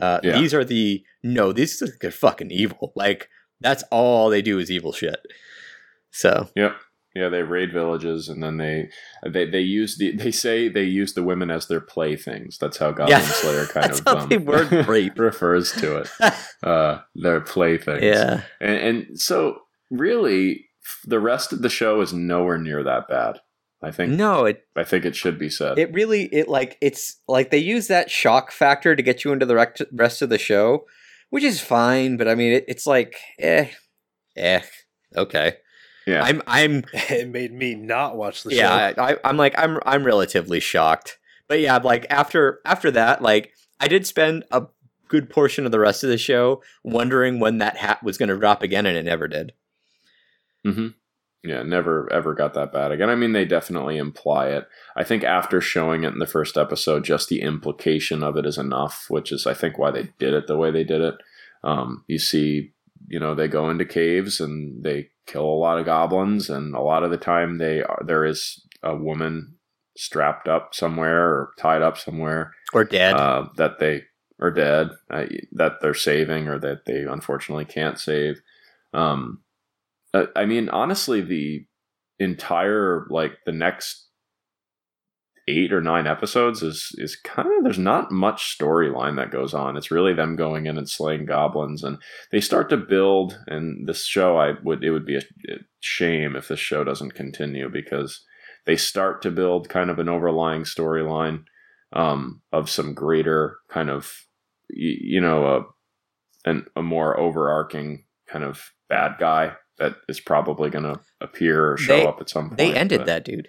Uh, 0.00 0.20
Yeah. 0.22 0.38
These 0.38 0.54
are 0.54 0.64
the 0.64 1.04
no, 1.22 1.52
these 1.52 1.80
are 1.82 2.10
fucking 2.10 2.50
evil. 2.50 2.92
Like 2.96 3.28
that's 3.60 3.84
all 3.92 4.28
they 4.28 4.42
do 4.42 4.58
is 4.58 4.70
evil 4.70 4.92
shit. 4.92 5.20
So 6.10 6.48
Yep. 6.56 6.76
Yeah, 7.14 7.28
they 7.28 7.42
raid 7.42 7.72
villages 7.74 8.28
and 8.30 8.42
then 8.42 8.56
they 8.56 8.88
they 9.26 9.48
they 9.48 9.60
use 9.60 9.98
the 9.98 10.16
they 10.16 10.30
say 10.30 10.68
they 10.68 10.84
use 10.84 11.12
the 11.14 11.22
women 11.22 11.50
as 11.50 11.68
their 11.68 11.80
playthings. 11.80 12.56
That's 12.58 12.78
how 12.78 12.90
Goblin 12.90 13.08
Yeah. 13.10 13.20
Slayer 13.26 13.66
kind 13.66 13.86
That's 13.86 13.98
of 14.00 14.04
how 14.06 14.18
um, 14.24 14.28
they 14.28 14.38
word 14.38 14.72
rape. 14.88 15.18
refers 15.18 15.72
to 15.72 15.98
it. 15.98 16.10
Uh, 16.62 17.00
their 17.14 17.40
playthings. 17.42 18.02
yeah, 18.02 18.42
And, 18.60 18.76
and 19.08 19.20
so 19.20 19.58
really, 19.92 20.66
the 21.04 21.20
rest 21.20 21.52
of 21.52 21.62
the 21.62 21.68
show 21.68 22.00
is 22.00 22.12
nowhere 22.12 22.58
near 22.58 22.82
that 22.82 23.06
bad. 23.08 23.40
I 23.84 23.90
think 23.90 24.12
no, 24.12 24.44
it 24.44 24.64
I 24.76 24.84
think 24.84 25.04
it 25.04 25.16
should 25.16 25.38
be 25.38 25.50
said. 25.50 25.76
it 25.78 25.92
really 25.92 26.24
it 26.32 26.48
like 26.48 26.78
it's 26.80 27.16
like 27.26 27.50
they 27.50 27.58
use 27.58 27.88
that 27.88 28.10
shock 28.10 28.52
factor 28.52 28.94
to 28.94 29.02
get 29.02 29.24
you 29.24 29.32
into 29.32 29.44
the 29.44 29.56
rect- 29.56 29.82
rest 29.92 30.22
of 30.22 30.28
the 30.28 30.38
show, 30.38 30.84
which 31.30 31.42
is 31.42 31.60
fine. 31.60 32.16
But 32.16 32.28
I 32.28 32.36
mean, 32.36 32.52
it, 32.52 32.64
it's 32.68 32.86
like 32.86 33.16
eh, 33.40 33.70
eh, 34.36 34.62
okay. 35.16 35.56
yeah. 36.06 36.22
I'm 36.22 36.42
I'm 36.46 36.84
it 36.92 37.28
made 37.28 37.52
me 37.52 37.74
not 37.74 38.16
watch 38.16 38.44
the 38.44 38.50
show. 38.50 38.56
yeah 38.56 38.92
I, 38.96 39.12
I, 39.12 39.16
i'm 39.24 39.36
like 39.36 39.54
i'm 39.58 39.78
i'm 39.86 40.04
relatively 40.04 40.58
shocked 40.60 41.18
but 41.48 41.60
yeah 41.60 41.76
like 41.76 42.06
after 42.10 42.60
after 42.64 42.90
that 42.92 43.22
like 43.22 43.52
i 43.78 43.86
did 43.86 44.06
spend 44.06 44.44
a 44.50 44.66
good 45.08 45.28
portion 45.30 45.64
of 45.66 45.70
the 45.72 45.78
rest 45.78 46.02
of 46.02 46.10
the 46.10 46.18
show 46.18 46.62
wondering 46.82 47.38
when 47.38 47.58
that 47.58 47.76
hat 47.76 48.02
was 48.02 48.18
going 48.18 48.30
to 48.30 48.36
drop 48.36 48.62
again 48.62 48.86
and 48.86 48.96
it 48.96 49.04
never 49.04 49.28
did 49.28 49.52
hmm 50.64 50.88
Yeah, 51.42 51.62
never 51.62 52.10
ever 52.12 52.34
got 52.34 52.54
that 52.54 52.72
bad 52.72 52.92
again. 52.92 53.10
I 53.10 53.14
mean, 53.16 53.32
they 53.32 53.44
definitely 53.44 53.96
imply 53.96 54.48
it. 54.48 54.66
I 54.96 55.04
think 55.04 55.24
after 55.24 55.60
showing 55.60 56.04
it 56.04 56.12
in 56.12 56.18
the 56.18 56.26
first 56.26 56.56
episode, 56.56 57.04
just 57.04 57.28
the 57.28 57.40
implication 57.42 58.22
of 58.22 58.36
it 58.36 58.46
is 58.46 58.58
enough, 58.58 59.06
which 59.08 59.32
is, 59.32 59.46
I 59.46 59.54
think, 59.54 59.78
why 59.78 59.90
they 59.90 60.08
did 60.18 60.34
it 60.34 60.46
the 60.46 60.56
way 60.56 60.70
they 60.70 60.84
did 60.84 61.00
it. 61.00 61.14
Um, 61.64 62.04
you 62.08 62.18
see, 62.18 62.72
you 63.08 63.18
know, 63.20 63.34
they 63.34 63.48
go 63.48 63.70
into 63.70 63.84
caves 63.84 64.40
and 64.40 64.82
they 64.84 65.08
kill 65.26 65.44
a 65.44 65.62
lot 65.62 65.78
of 65.78 65.84
goblins, 65.86 66.48
and 66.50 66.74
a 66.74 66.80
lot 66.80 67.04
of 67.04 67.10
the 67.10 67.16
time 67.16 67.58
they 67.58 67.82
are, 67.82 68.02
there 68.06 68.24
is 68.24 68.64
a 68.82 68.94
woman 68.96 69.54
strapped 69.96 70.48
up 70.48 70.74
somewhere 70.74 71.28
or 71.28 71.50
tied 71.58 71.82
up 71.82 71.98
somewhere 71.98 72.52
or 72.72 72.84
dead 72.84 73.14
uh, 73.14 73.46
that 73.56 73.78
they 73.78 74.02
are 74.40 74.50
dead, 74.50 74.90
uh, 75.10 75.26
that 75.52 75.74
they're 75.80 75.94
saving, 75.94 76.48
or 76.48 76.58
that 76.58 76.84
they 76.86 77.02
unfortunately 77.02 77.64
can't 77.64 77.98
save. 77.98 78.40
Um, 78.92 79.41
uh, 80.14 80.26
I 80.36 80.44
mean, 80.44 80.68
honestly, 80.68 81.20
the 81.20 81.66
entire 82.18 83.06
like 83.10 83.32
the 83.46 83.52
next 83.52 84.08
eight 85.48 85.72
or 85.72 85.80
nine 85.80 86.06
episodes 86.06 86.62
is 86.62 86.90
is 86.98 87.16
kind 87.16 87.48
of 87.48 87.64
there's 87.64 87.78
not 87.78 88.12
much 88.12 88.56
storyline 88.56 89.16
that 89.16 89.30
goes 89.30 89.54
on. 89.54 89.76
It's 89.76 89.90
really 89.90 90.14
them 90.14 90.36
going 90.36 90.66
in 90.66 90.78
and 90.78 90.88
slaying 90.88 91.26
goblins, 91.26 91.82
and 91.82 91.98
they 92.30 92.40
start 92.40 92.68
to 92.70 92.76
build. 92.76 93.38
And 93.46 93.88
this 93.88 94.04
show, 94.04 94.38
I 94.38 94.52
would 94.62 94.84
it 94.84 94.90
would 94.90 95.06
be 95.06 95.16
a, 95.16 95.22
shame 95.80 96.36
if 96.36 96.48
this 96.48 96.60
show 96.60 96.84
doesn't 96.84 97.14
continue 97.14 97.68
because 97.68 98.24
they 98.66 98.76
start 98.76 99.20
to 99.22 99.30
build 99.30 99.68
kind 99.68 99.90
of 99.90 99.98
an 99.98 100.08
overlying 100.08 100.62
storyline 100.62 101.42
um, 101.92 102.40
of 102.52 102.70
some 102.70 102.94
greater 102.94 103.56
kind 103.68 103.90
of 103.90 104.12
you 104.68 105.20
know 105.20 105.46
a 105.46 106.48
an, 106.48 106.66
a 106.76 106.82
more 106.82 107.18
overarching 107.18 108.04
kind 108.28 108.44
of 108.44 108.70
bad 108.88 109.16
guy 109.18 109.52
that 109.78 109.96
is 110.08 110.20
probably 110.20 110.70
going 110.70 110.84
to 110.84 111.00
appear 111.20 111.72
or 111.72 111.76
show 111.76 111.96
They- 111.96 112.06
up 112.06 112.20
at 112.20 112.28
some 112.28 112.48
point. 112.48 112.58
they 112.58 112.74
ended 112.74 113.00
but- 113.00 113.06
that 113.06 113.24
dude 113.24 113.48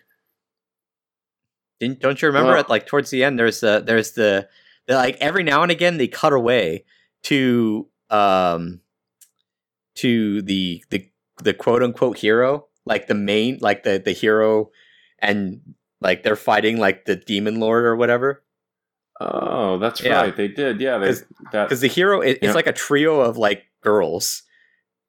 Didn't, 1.79 1.99
don't 1.99 2.21
you 2.21 2.27
remember 2.27 2.51
Well- 2.51 2.59
at 2.59 2.69
like 2.69 2.85
towards 2.85 3.09
the 3.09 3.23
end 3.23 3.37
there's 3.37 3.59
the 3.59 3.83
there's 3.85 4.11
the, 4.13 4.47
the 4.87 4.95
like 4.95 5.17
every 5.19 5.43
now 5.43 5.63
and 5.63 5.71
again 5.71 5.97
they 5.97 6.07
cut 6.07 6.33
away 6.33 6.85
to 7.23 7.87
um 8.09 8.79
to 9.95 10.41
the 10.41 10.83
the 10.89 11.09
the 11.43 11.53
quote 11.53 11.83
unquote 11.83 12.17
hero 12.17 12.67
like 12.85 13.07
the 13.07 13.13
main 13.15 13.57
like 13.61 13.83
the 13.83 13.97
the 14.03 14.11
hero 14.11 14.69
and 15.19 15.61
like 16.01 16.23
they're 16.23 16.35
fighting 16.35 16.77
like 16.77 17.05
the 17.05 17.15
demon 17.15 17.59
lord 17.59 17.85
or 17.85 17.95
whatever 17.95 18.43
Oh, 19.21 19.77
that's 19.77 20.01
Yeah. 20.03 20.21
right. 20.21 20.35
They 20.35 20.47
did. 20.49 20.81
Yeah, 20.81 20.97
because 20.97 21.79
the 21.79 21.87
hero 21.87 22.19
it, 22.19 22.39
Yeah. 22.41 22.49
it's 22.49 22.55
like 22.55 22.67
a 22.67 22.73
trio 22.73 23.21
of 23.21 23.37
like 23.37 23.63
girls 23.81 24.41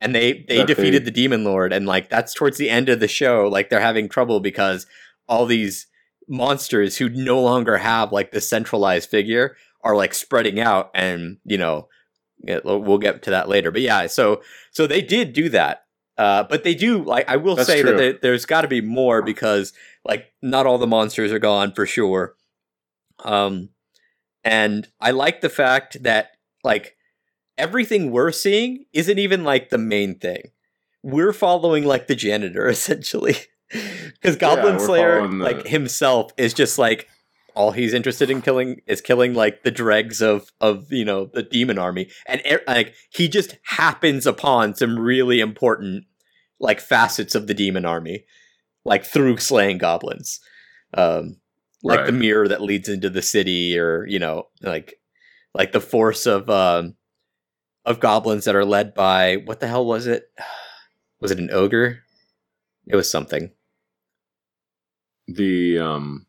and 0.00 0.14
they 0.14 0.44
they 0.48 0.58
That 0.58 0.66
defeated 0.66 1.02
they- 1.02 1.06
the 1.06 1.10
demon 1.10 1.44
lord 1.44 1.72
and 1.72 1.86
like 1.86 2.10
that's 2.10 2.34
towards 2.34 2.58
the 2.58 2.70
end 2.70 2.88
of 2.88 3.00
the 3.00 3.08
show 3.08 3.48
like 3.48 3.70
they're 3.70 3.80
having 3.80 4.08
trouble 4.08 4.40
because 4.40 4.86
all 5.28 5.46
these 5.46 5.86
monsters 6.28 6.96
who 6.98 7.08
no 7.08 7.40
longer 7.40 7.78
have 7.78 8.12
like 8.12 8.30
the 8.32 8.40
centralized 8.40 9.08
figure 9.10 9.56
are 9.82 9.94
like 9.96 10.14
spreading 10.14 10.58
out 10.60 10.90
and 10.94 11.38
you 11.44 11.58
know 11.58 11.88
it- 12.46 12.64
we'll 12.64 12.98
get 12.98 13.22
to 13.22 13.30
that 13.30 13.48
later. 13.48 13.70
But 13.70 13.80
yeah 13.82 14.06
so 14.06 14.42
so 14.70 14.86
they 14.86 15.00
did 15.02 15.32
do 15.32 15.48
that. 15.50 15.84
Uh, 16.16 16.44
but 16.44 16.62
they 16.62 16.74
do 16.74 17.02
like 17.02 17.28
i 17.28 17.36
will 17.36 17.56
That's 17.56 17.66
say 17.68 17.82
that 17.82 17.88
true. 17.88 17.96
there, 17.98 18.12
there's 18.22 18.44
got 18.46 18.60
to 18.62 18.68
be 18.68 18.80
more 18.80 19.20
because 19.22 19.72
like 20.04 20.26
not 20.42 20.64
all 20.66 20.78
the 20.78 20.86
monsters 20.86 21.32
are 21.32 21.38
gone 21.40 21.72
for 21.72 21.86
sure. 21.86 22.34
Um 23.24 23.70
and 24.44 24.88
i 25.00 25.10
like 25.10 25.40
the 25.40 25.48
fact 25.48 26.02
that 26.02 26.32
like 26.62 26.93
everything 27.58 28.10
we're 28.10 28.32
seeing 28.32 28.84
isn't 28.92 29.18
even 29.18 29.44
like 29.44 29.70
the 29.70 29.78
main 29.78 30.18
thing. 30.18 30.50
We're 31.02 31.32
following 31.32 31.84
like 31.84 32.06
the 32.06 32.14
janitor 32.16 32.68
essentially. 32.68 33.36
Because 33.70 34.36
goblin 34.36 34.76
we're 34.76 34.86
slayer 34.86 35.26
the- 35.26 35.34
like 35.36 35.66
himself 35.66 36.32
is 36.36 36.54
just 36.54 36.78
like 36.78 37.08
all 37.54 37.70
he's 37.70 37.94
interested 37.94 38.30
in 38.30 38.42
killing 38.42 38.80
is 38.86 39.00
killing 39.00 39.32
like 39.32 39.62
the 39.62 39.70
dregs 39.70 40.20
of 40.20 40.50
of 40.60 40.92
you 40.92 41.04
know 41.04 41.26
the 41.32 41.42
demon 41.42 41.78
army. 41.78 42.10
And 42.26 42.42
like 42.66 42.94
he 43.10 43.28
just 43.28 43.56
happens 43.64 44.26
upon 44.26 44.74
some 44.74 44.98
really 44.98 45.40
important 45.40 46.04
like 46.60 46.80
facets 46.80 47.34
of 47.34 47.46
the 47.46 47.54
demon 47.54 47.84
army 47.84 48.24
like 48.84 49.04
through 49.04 49.38
slaying 49.38 49.78
goblins. 49.78 50.40
Um 50.94 51.36
like 51.82 52.06
the 52.06 52.12
mirror 52.12 52.48
that 52.48 52.62
leads 52.62 52.88
into 52.88 53.10
the 53.10 53.22
city 53.22 53.78
or 53.78 54.06
you 54.08 54.18
know 54.18 54.48
like 54.62 54.94
like 55.54 55.72
the 55.72 55.80
force 55.80 56.26
of 56.26 56.48
um 56.48 56.94
of 57.84 58.00
goblins 58.00 58.44
that 58.44 58.54
are 58.56 58.64
led 58.64 58.94
by 58.94 59.36
what 59.44 59.60
the 59.60 59.66
hell 59.68 59.84
was 59.84 60.06
it 60.06 60.24
was 61.20 61.30
it 61.30 61.38
an 61.38 61.50
ogre 61.50 62.00
it 62.86 62.96
was 62.96 63.10
something 63.10 63.50
the 65.28 65.78
um. 65.78 66.26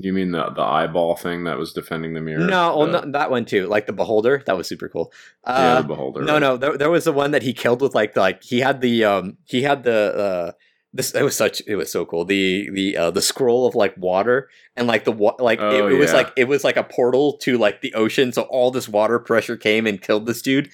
You 0.00 0.12
mean 0.12 0.30
the 0.30 0.50
the 0.50 0.62
eyeball 0.62 1.16
thing 1.16 1.42
that 1.44 1.58
was 1.58 1.72
defending 1.72 2.14
the 2.14 2.20
mirror? 2.20 2.46
no 2.46 2.76
well 2.78 2.86
The- 2.86 2.92
not 2.92 3.12
that 3.12 3.30
one 3.32 3.44
too 3.44 3.66
like 3.66 3.86
the 3.86 3.92
beholder 3.92 4.40
that 4.46 4.56
was 4.56 4.68
super 4.68 4.88
cool 4.88 5.12
yeah, 5.44 5.52
uh, 5.78 5.82
the 5.82 5.88
beholder. 5.88 6.22
no 6.22 6.34
right. 6.34 6.38
no 6.38 6.56
there, 6.56 6.76
there 6.78 6.90
was 6.90 7.02
the 7.04 7.12
one 7.12 7.32
that 7.32 7.42
he 7.42 7.52
killed 7.52 7.82
with 7.82 7.96
like 7.96 8.16
like 8.16 8.44
he 8.44 8.60
had 8.60 8.80
the 8.80 9.02
um 9.04 9.38
he 9.46 9.62
had 9.62 9.82
the 9.82 10.14
uh 10.16 10.52
this 10.98 11.12
it 11.14 11.22
was 11.22 11.36
such 11.36 11.62
it 11.66 11.76
was 11.76 11.90
so 11.90 12.04
cool. 12.04 12.24
The 12.26 12.68
the 12.72 12.96
uh 12.96 13.10
the 13.10 13.22
scroll 13.22 13.66
of 13.66 13.74
like 13.74 13.94
water 13.96 14.50
and 14.76 14.86
like 14.86 15.04
the 15.04 15.12
wa- 15.12 15.36
like 15.38 15.60
Oh, 15.60 15.88
it, 15.88 15.92
it 15.94 15.98
was 15.98 16.12
like 16.12 16.32
it 16.36 16.44
was 16.48 16.64
like 16.64 16.76
a 16.76 16.84
portal 16.84 17.38
to 17.38 17.56
like 17.56 17.80
the 17.80 17.94
ocean 17.94 18.32
so 18.32 18.42
all 18.42 18.70
this 18.70 18.88
water 18.88 19.18
pressure 19.18 19.56
came 19.56 19.86
and 19.86 20.02
killed 20.02 20.26
this 20.26 20.42
dude. 20.42 20.68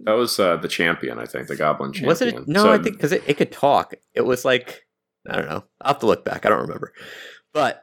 That 0.00 0.14
was 0.14 0.38
uh, 0.38 0.56
the 0.56 0.68
champion, 0.68 1.18
I 1.18 1.24
think, 1.24 1.46
the 1.48 1.56
goblin 1.56 1.92
champion. 1.92 2.08
was 2.08 2.20
it? 2.20 2.48
no 2.48 2.64
So- 2.64 2.72
i 2.72 2.78
think 2.78 2.96
because 2.96 3.12
it, 3.12 3.22
it 3.26 3.36
could 3.36 3.52
talk. 3.52 3.94
It 4.14 4.22
was 4.22 4.44
like 4.44 4.86
i 5.28 5.36
don't 5.36 5.48
know. 5.48 5.64
I'll 5.80 5.92
have 5.94 6.00
to 6.00 6.06
look 6.06 6.24
back. 6.24 6.44
I 6.44 6.48
don't 6.48 6.62
remember. 6.62 6.92
But 7.52 7.82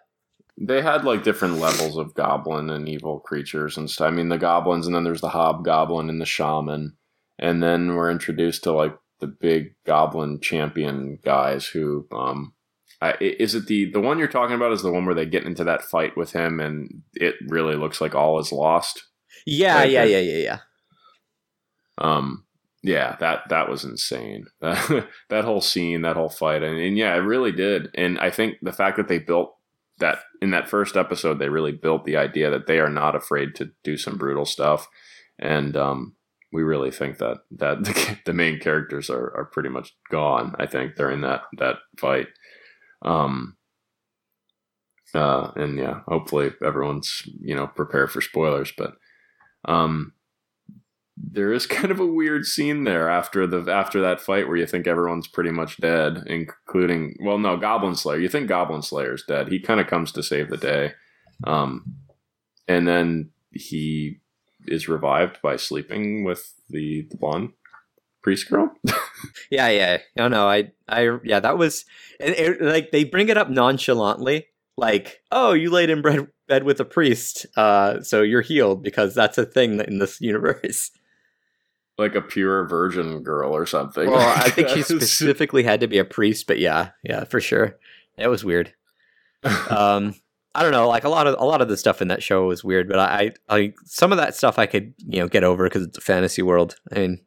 they 0.58 0.82
had 0.82 1.06
like 1.06 1.24
different 1.24 1.56
levels 1.60 1.98
of 1.98 2.14
goblin 2.14 2.70
and 2.70 2.88
evil 2.90 3.20
creatures 3.20 3.78
and 3.78 3.90
stuff. 3.90 4.08
I 4.08 4.12
mean, 4.12 4.30
the 4.30 4.38
goblins, 4.38 4.86
and 4.86 4.96
then 4.96 5.04
there's 5.04 5.22
the 5.22 5.30
hobgoblin 5.30 6.10
and 6.10 6.20
the 6.22 6.26
shaman, 6.26 6.98
and 7.40 7.64
then 7.64 7.96
we're 7.96 8.12
introduced 8.12 8.64
to 8.66 8.72
like 8.74 8.96
the 9.22 9.28
big 9.28 9.76
goblin 9.86 10.40
champion 10.42 11.18
guys 11.24 11.66
who. 11.68 12.08
um 12.12 12.54
I, 13.02 13.14
i- 13.14 13.18
is 13.40 13.56
it 13.56 13.66
the 13.68 13.90
the 13.92 14.02
one 14.02 14.20
you're 14.20 14.28
talking 14.28 14.56
about? 14.56 14.74
Is 14.74 14.82
the 14.84 14.92
one 14.92 15.06
where 15.06 15.16
they 15.16 15.26
get 15.26 15.46
into 15.46 15.64
that 15.64 15.82
fight 15.84 16.16
with 16.18 16.34
him, 16.34 16.60
and 16.60 17.02
it 17.16 17.36
really 17.48 17.76
looks 17.76 18.00
like 18.02 18.14
all 18.14 18.38
is 18.40 18.52
lost? 18.52 19.04
yeah 19.48 19.78
Right 19.80 19.90
yeah 19.92 20.06
there. 20.06 20.22
yeah 20.22 20.32
yeah 20.34 20.44
yeah 20.44 20.60
Um, 21.98 22.46
yeah, 22.84 23.16
that 23.20 23.42
that 23.50 23.70
was 23.70 23.84
insane. 23.84 24.46
that 24.62 25.46
whole 25.46 25.62
scene, 25.62 26.02
that 26.02 26.16
whole 26.16 26.30
fight, 26.30 26.64
and, 26.64 26.78
and 26.80 26.98
yeah, 26.98 27.14
it 27.16 27.20
really 27.20 27.52
did. 27.52 27.90
And 27.96 28.20
I 28.20 28.30
think 28.32 28.56
the 28.62 28.74
fact 28.74 28.98
that 28.98 29.08
they 29.08 29.20
built 29.20 29.56
that 30.00 30.20
in 30.42 30.50
that 30.52 30.68
first 30.70 30.98
episode, 30.98 31.38
they 31.38 31.50
really 31.50 31.72
built 31.74 32.06
the 32.06 32.18
idea 32.18 32.50
that 32.50 32.66
they 32.68 32.80
are 32.80 32.90
not 32.90 33.16
afraid 33.16 33.54
to 33.56 33.72
do 33.84 33.98
some 33.98 34.18
brutal 34.18 34.46
stuff, 34.46 34.88
and 35.38 35.78
um, 35.78 36.16
we 36.52 36.64
really 36.64 36.92
think 36.92 37.18
that 37.18 37.40
that 37.52 37.84
the, 37.84 38.18
the 38.26 38.34
main 38.34 38.60
characters 38.60 39.10
are 39.10 39.36
are 39.36 39.46
pretty 39.46 39.70
much 39.70 39.96
gone. 40.10 40.56
I 40.60 40.66
think 40.66 40.96
during 40.96 41.22
that 41.22 41.42
that 41.58 41.78
fight. 41.98 42.28
Um, 43.04 43.58
uh, 45.14 45.52
and 45.56 45.78
yeah, 45.78 46.02
hopefully 46.08 46.52
everyone's 46.66 47.24
you 47.42 47.56
know 47.56 47.68
prepared 47.68 48.12
for 48.12 48.22
spoilers, 48.22 48.72
but 48.78 48.96
um, 49.66 50.14
there 51.18 51.54
is 51.54 51.66
kind 51.68 51.92
of 51.92 52.00
a 52.00 52.06
weird 52.06 52.46
scene 52.46 52.84
there 52.84 53.10
after 53.10 53.46
the 53.46 53.72
after 53.72 54.02
that 54.02 54.22
fight 54.22 54.48
where 54.48 54.58
you 54.58 54.66
think 54.66 54.88
everyone's 54.88 55.28
pretty 55.28 55.52
much 55.52 55.78
dead, 55.78 56.24
including 56.28 57.16
well, 57.22 57.38
no, 57.38 57.58
Goblin 57.58 57.96
Slayer. 57.96 58.20
You 58.20 58.30
think 58.30 58.48
Goblin 58.48 58.82
Slayer's 58.82 59.24
dead. 59.28 59.50
He 59.50 59.60
kind 59.60 59.80
of 59.80 59.88
comes 59.88 60.12
to 60.14 60.24
save 60.24 60.50
the 60.50 60.58
day, 60.58 60.94
um, 61.46 61.96
and 62.68 62.88
then 62.88 63.32
he 63.52 64.20
is 64.68 64.88
revived 64.88 65.42
by 65.42 65.56
sleeping 65.56 66.24
with 66.24 66.54
the 66.70 67.08
the 67.10 67.18
blonde 67.18 67.54
priest 68.22 68.50
girl. 68.50 68.72
yeah, 69.52 69.70
yeah. 69.70 69.98
No, 70.16 70.28
no. 70.28 70.48
I, 70.48 70.72
I, 70.88 71.18
yeah. 71.24 71.40
That 71.40 71.58
was 71.58 71.86
it, 72.20 72.38
it, 72.40 72.62
like 72.62 72.92
they 72.92 73.04
bring 73.04 73.30
it 73.30 73.38
up 73.38 73.50
nonchalantly, 73.50 74.48
like, 74.78 75.22
oh, 75.32 75.54
you 75.54 75.70
laid 75.70 75.90
in 75.90 76.02
bed, 76.02 76.28
bed 76.48 76.64
with 76.64 76.80
a 76.80 76.86
priest, 76.86 77.46
uh, 77.56 78.02
so 78.02 78.22
you're 78.22 78.42
healed 78.42 78.84
because 78.84 79.14
that's 79.14 79.38
a 79.38 79.46
thing 79.46 79.80
in 79.80 80.00
this 80.00 80.22
universe. 80.22 80.92
Like 81.98 82.16
a 82.16 82.22
pure 82.22 82.68
virgin 82.68 83.22
girl 83.22 83.56
or 83.56 83.68
something. 83.68 84.10
Well, 84.10 84.36
I 84.36 84.50
think 84.50 84.70
she 84.70 84.82
specifically 84.82 85.62
had 85.62 85.82
to 85.82 85.88
be 85.88 86.00
a 86.00 86.06
priest, 86.06 86.48
but 86.48 86.58
yeah, 86.58 86.92
yeah, 87.04 87.26
for 87.26 87.40
sure. 87.40 87.78
It 88.18 88.28
was 88.28 88.44
weird. 88.44 88.74
um, 89.70 90.16
I 90.54 90.64
don't 90.64 90.72
know, 90.72 90.88
like 90.88 91.06
a 91.06 91.10
lot 91.10 91.28
of 91.28 91.36
a 91.40 91.46
lot 91.46 91.62
of 91.62 91.70
the 91.70 91.78
stuff 91.78 92.02
in 92.02 92.10
that 92.10 92.24
show 92.24 92.48
was 92.48 92.64
weird, 92.64 92.90
but 92.90 93.00
I, 93.00 93.32
I 93.48 93.74
some 93.86 94.12
of 94.12 94.18
that 94.18 94.36
stuff 94.36 94.60
I 94.60 94.66
could 94.66 94.94
you 94.98 95.20
know 95.20 95.28
get 95.28 95.44
over 95.44 95.66
because 95.66 95.84
it's 95.84 95.98
a 95.98 96.02
fantasy 96.02 96.42
world. 96.42 96.76
I 96.94 97.00
mean, 97.00 97.22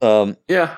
um, 0.00 0.36
yeah, 0.48 0.76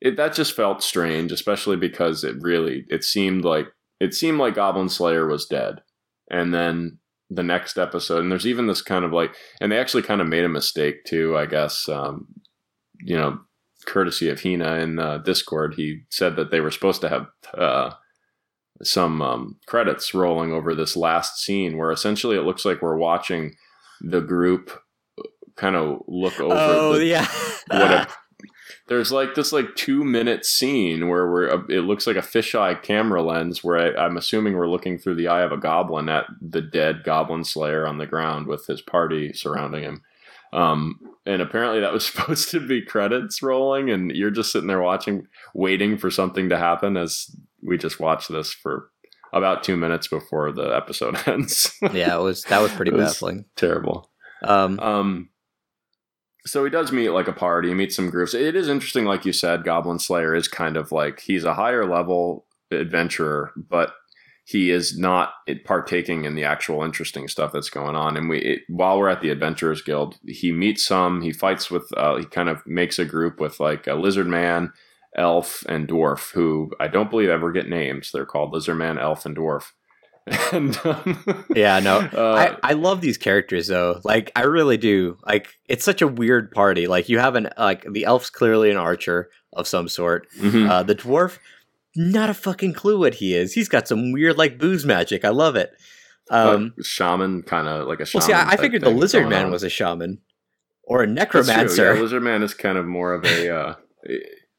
it, 0.00 0.16
that 0.16 0.34
just 0.34 0.56
felt 0.56 0.82
strange, 0.82 1.30
especially 1.30 1.76
because 1.76 2.24
it 2.24 2.36
really 2.40 2.84
it 2.88 3.04
seemed 3.04 3.44
like 3.44 3.68
it 4.00 4.14
seemed 4.14 4.38
like 4.38 4.56
Goblin 4.56 4.88
Slayer 4.88 5.26
was 5.26 5.46
dead, 5.46 5.82
and 6.30 6.52
then 6.52 6.98
the 7.30 7.42
next 7.44 7.78
episode, 7.78 8.20
and 8.20 8.32
there's 8.32 8.46
even 8.46 8.66
this 8.66 8.82
kind 8.82 9.04
of 9.04 9.12
like, 9.12 9.34
and 9.60 9.70
they 9.70 9.78
actually 9.78 10.02
kind 10.02 10.20
of 10.20 10.26
made 10.26 10.44
a 10.44 10.48
mistake 10.48 11.04
too, 11.04 11.36
I 11.36 11.46
guess. 11.46 11.88
Um, 11.88 12.26
you 13.02 13.16
know, 13.16 13.38
courtesy 13.86 14.28
of 14.28 14.42
Hina 14.42 14.76
in 14.76 14.98
uh, 14.98 15.18
Discord, 15.18 15.74
he 15.76 16.02
said 16.10 16.36
that 16.36 16.50
they 16.50 16.60
were 16.60 16.72
supposed 16.72 17.00
to 17.02 17.08
have 17.08 17.26
uh, 17.56 17.92
some 18.82 19.22
um, 19.22 19.56
credits 19.66 20.14
rolling 20.14 20.52
over 20.52 20.74
this 20.74 20.96
last 20.96 21.38
scene, 21.38 21.76
where 21.76 21.92
essentially 21.92 22.36
it 22.36 22.42
looks 22.42 22.64
like 22.64 22.82
we're 22.82 22.96
watching 22.96 23.56
the 24.00 24.20
group 24.20 24.70
kind 25.56 25.76
of 25.76 26.02
look 26.06 26.40
over. 26.40 26.54
Oh 26.56 26.94
the, 26.94 27.04
yeah, 27.04 27.26
what 27.68 27.90
a, 27.90 28.08
there's 28.88 29.12
like 29.12 29.34
this 29.34 29.52
like 29.52 29.76
two 29.76 30.04
minute 30.04 30.44
scene 30.44 31.08
where 31.08 31.30
we're 31.30 31.50
uh, 31.50 31.62
it 31.68 31.82
looks 31.82 32.06
like 32.06 32.16
a 32.16 32.20
fisheye 32.20 32.82
camera 32.82 33.22
lens 33.22 33.62
where 33.62 33.98
I, 33.98 34.06
am 34.06 34.16
assuming 34.16 34.54
we're 34.54 34.68
looking 34.68 34.98
through 34.98 35.16
the 35.16 35.28
eye 35.28 35.42
of 35.42 35.52
a 35.52 35.56
goblin 35.56 36.08
at 36.08 36.26
the 36.40 36.62
dead 36.62 37.04
goblin 37.04 37.44
slayer 37.44 37.86
on 37.86 37.98
the 37.98 38.06
ground 38.06 38.46
with 38.46 38.66
his 38.66 38.80
party 38.80 39.32
surrounding 39.32 39.82
him. 39.84 40.02
Um, 40.52 40.98
and 41.26 41.42
apparently 41.42 41.80
that 41.80 41.92
was 41.92 42.06
supposed 42.10 42.50
to 42.50 42.60
be 42.66 42.82
credits 42.82 43.42
rolling, 43.42 43.90
and 43.90 44.10
you're 44.10 44.30
just 44.30 44.52
sitting 44.52 44.68
there 44.68 44.82
watching, 44.82 45.26
waiting 45.54 45.98
for 45.98 46.10
something 46.10 46.48
to 46.48 46.58
happen 46.58 46.96
as 46.96 47.34
we 47.62 47.78
just 47.78 48.00
watched 48.00 48.30
this 48.30 48.52
for 48.52 48.90
about 49.32 49.62
two 49.62 49.76
minutes 49.76 50.08
before 50.08 50.50
the 50.52 50.74
episode 50.74 51.16
ends. 51.26 51.72
yeah, 51.92 52.16
it 52.16 52.22
was 52.22 52.44
that 52.44 52.60
was 52.60 52.72
pretty 52.72 52.90
was 52.92 53.12
baffling. 53.12 53.44
Terrible. 53.56 54.10
Um, 54.42 54.80
um, 54.80 55.28
so 56.46 56.64
he 56.64 56.70
does 56.70 56.90
meet 56.90 57.10
like 57.10 57.28
a 57.28 57.32
party, 57.32 57.68
he 57.68 57.74
meets 57.74 57.96
some 57.96 58.10
groups. 58.10 58.34
It 58.34 58.56
is 58.56 58.68
interesting, 58.68 59.04
like 59.04 59.24
you 59.24 59.32
said, 59.32 59.64
Goblin 59.64 59.98
Slayer 59.98 60.34
is 60.34 60.48
kind 60.48 60.76
of 60.76 60.90
like 60.90 61.20
he's 61.20 61.44
a 61.44 61.54
higher 61.54 61.86
level 61.86 62.46
adventurer, 62.70 63.52
but 63.56 63.92
he 64.50 64.72
is 64.72 64.98
not 64.98 65.34
partaking 65.64 66.24
in 66.24 66.34
the 66.34 66.42
actual 66.42 66.82
interesting 66.82 67.28
stuff 67.28 67.52
that's 67.52 67.70
going 67.70 67.94
on. 67.94 68.16
And 68.16 68.28
we, 68.28 68.38
it, 68.40 68.62
while 68.66 68.98
we're 68.98 69.08
at 69.08 69.20
the 69.20 69.30
Adventurers 69.30 69.80
Guild, 69.80 70.18
he 70.26 70.50
meets 70.50 70.84
some. 70.84 71.22
He 71.22 71.32
fights 71.32 71.70
with. 71.70 71.88
Uh, 71.96 72.16
he 72.16 72.24
kind 72.24 72.48
of 72.48 72.66
makes 72.66 72.98
a 72.98 73.04
group 73.04 73.38
with 73.38 73.60
like 73.60 73.86
a 73.86 73.94
lizard 73.94 74.26
man, 74.26 74.72
elf, 75.16 75.64
and 75.68 75.86
dwarf, 75.86 76.32
who 76.32 76.72
I 76.80 76.88
don't 76.88 77.10
believe 77.10 77.28
ever 77.28 77.52
get 77.52 77.68
names. 77.68 78.10
They're 78.10 78.26
called 78.26 78.52
lizard 78.52 78.76
man, 78.76 78.98
elf, 78.98 79.24
and 79.24 79.36
dwarf. 79.36 79.70
and 80.52 80.76
um, 80.84 81.46
yeah, 81.54 81.78
no, 81.78 81.98
uh, 82.12 82.56
I, 82.64 82.70
I 82.70 82.72
love 82.72 83.00
these 83.00 83.18
characters 83.18 83.68
though. 83.68 84.00
Like 84.02 84.32
I 84.34 84.42
really 84.42 84.78
do. 84.78 85.16
Like 85.24 85.46
it's 85.68 85.84
such 85.84 86.02
a 86.02 86.08
weird 86.08 86.50
party. 86.50 86.88
Like 86.88 87.08
you 87.08 87.20
have 87.20 87.36
an 87.36 87.50
like 87.56 87.86
the 87.88 88.04
elf's 88.04 88.30
clearly 88.30 88.72
an 88.72 88.76
archer 88.76 89.30
of 89.52 89.68
some 89.68 89.88
sort. 89.88 90.26
Mm-hmm. 90.38 90.68
Uh, 90.68 90.82
the 90.82 90.96
dwarf, 90.96 91.38
not 91.96 92.30
a 92.30 92.34
fucking 92.34 92.74
clue 92.74 92.98
what 92.98 93.14
he 93.14 93.34
is. 93.34 93.52
He's 93.54 93.68
got 93.68 93.88
some 93.88 94.12
weird 94.12 94.38
like 94.38 94.58
booze 94.58 94.84
magic. 94.84 95.24
I 95.24 95.30
love 95.30 95.56
it. 95.56 95.70
Um, 96.30 96.74
uh, 96.78 96.82
shaman, 96.82 97.42
kind 97.42 97.68
of 97.68 97.88
like 97.88 98.00
a 98.00 98.06
shaman. 98.06 98.20
Well, 98.20 98.26
see, 98.28 98.32
I, 98.32 98.52
I 98.52 98.56
figured 98.56 98.82
the 98.82 98.90
lizard 98.90 99.28
man 99.28 99.46
on. 99.46 99.50
was 99.50 99.62
a 99.62 99.68
shaman 99.68 100.18
or 100.84 101.02
a 101.02 101.06
necromancer. 101.06 101.94
Yeah, 101.94 102.00
lizard 102.02 102.22
man 102.22 102.42
is 102.42 102.54
kind 102.54 102.78
of 102.78 102.86
more 102.86 103.12
of 103.14 103.24
a. 103.24 103.54
Uh, 103.54 103.74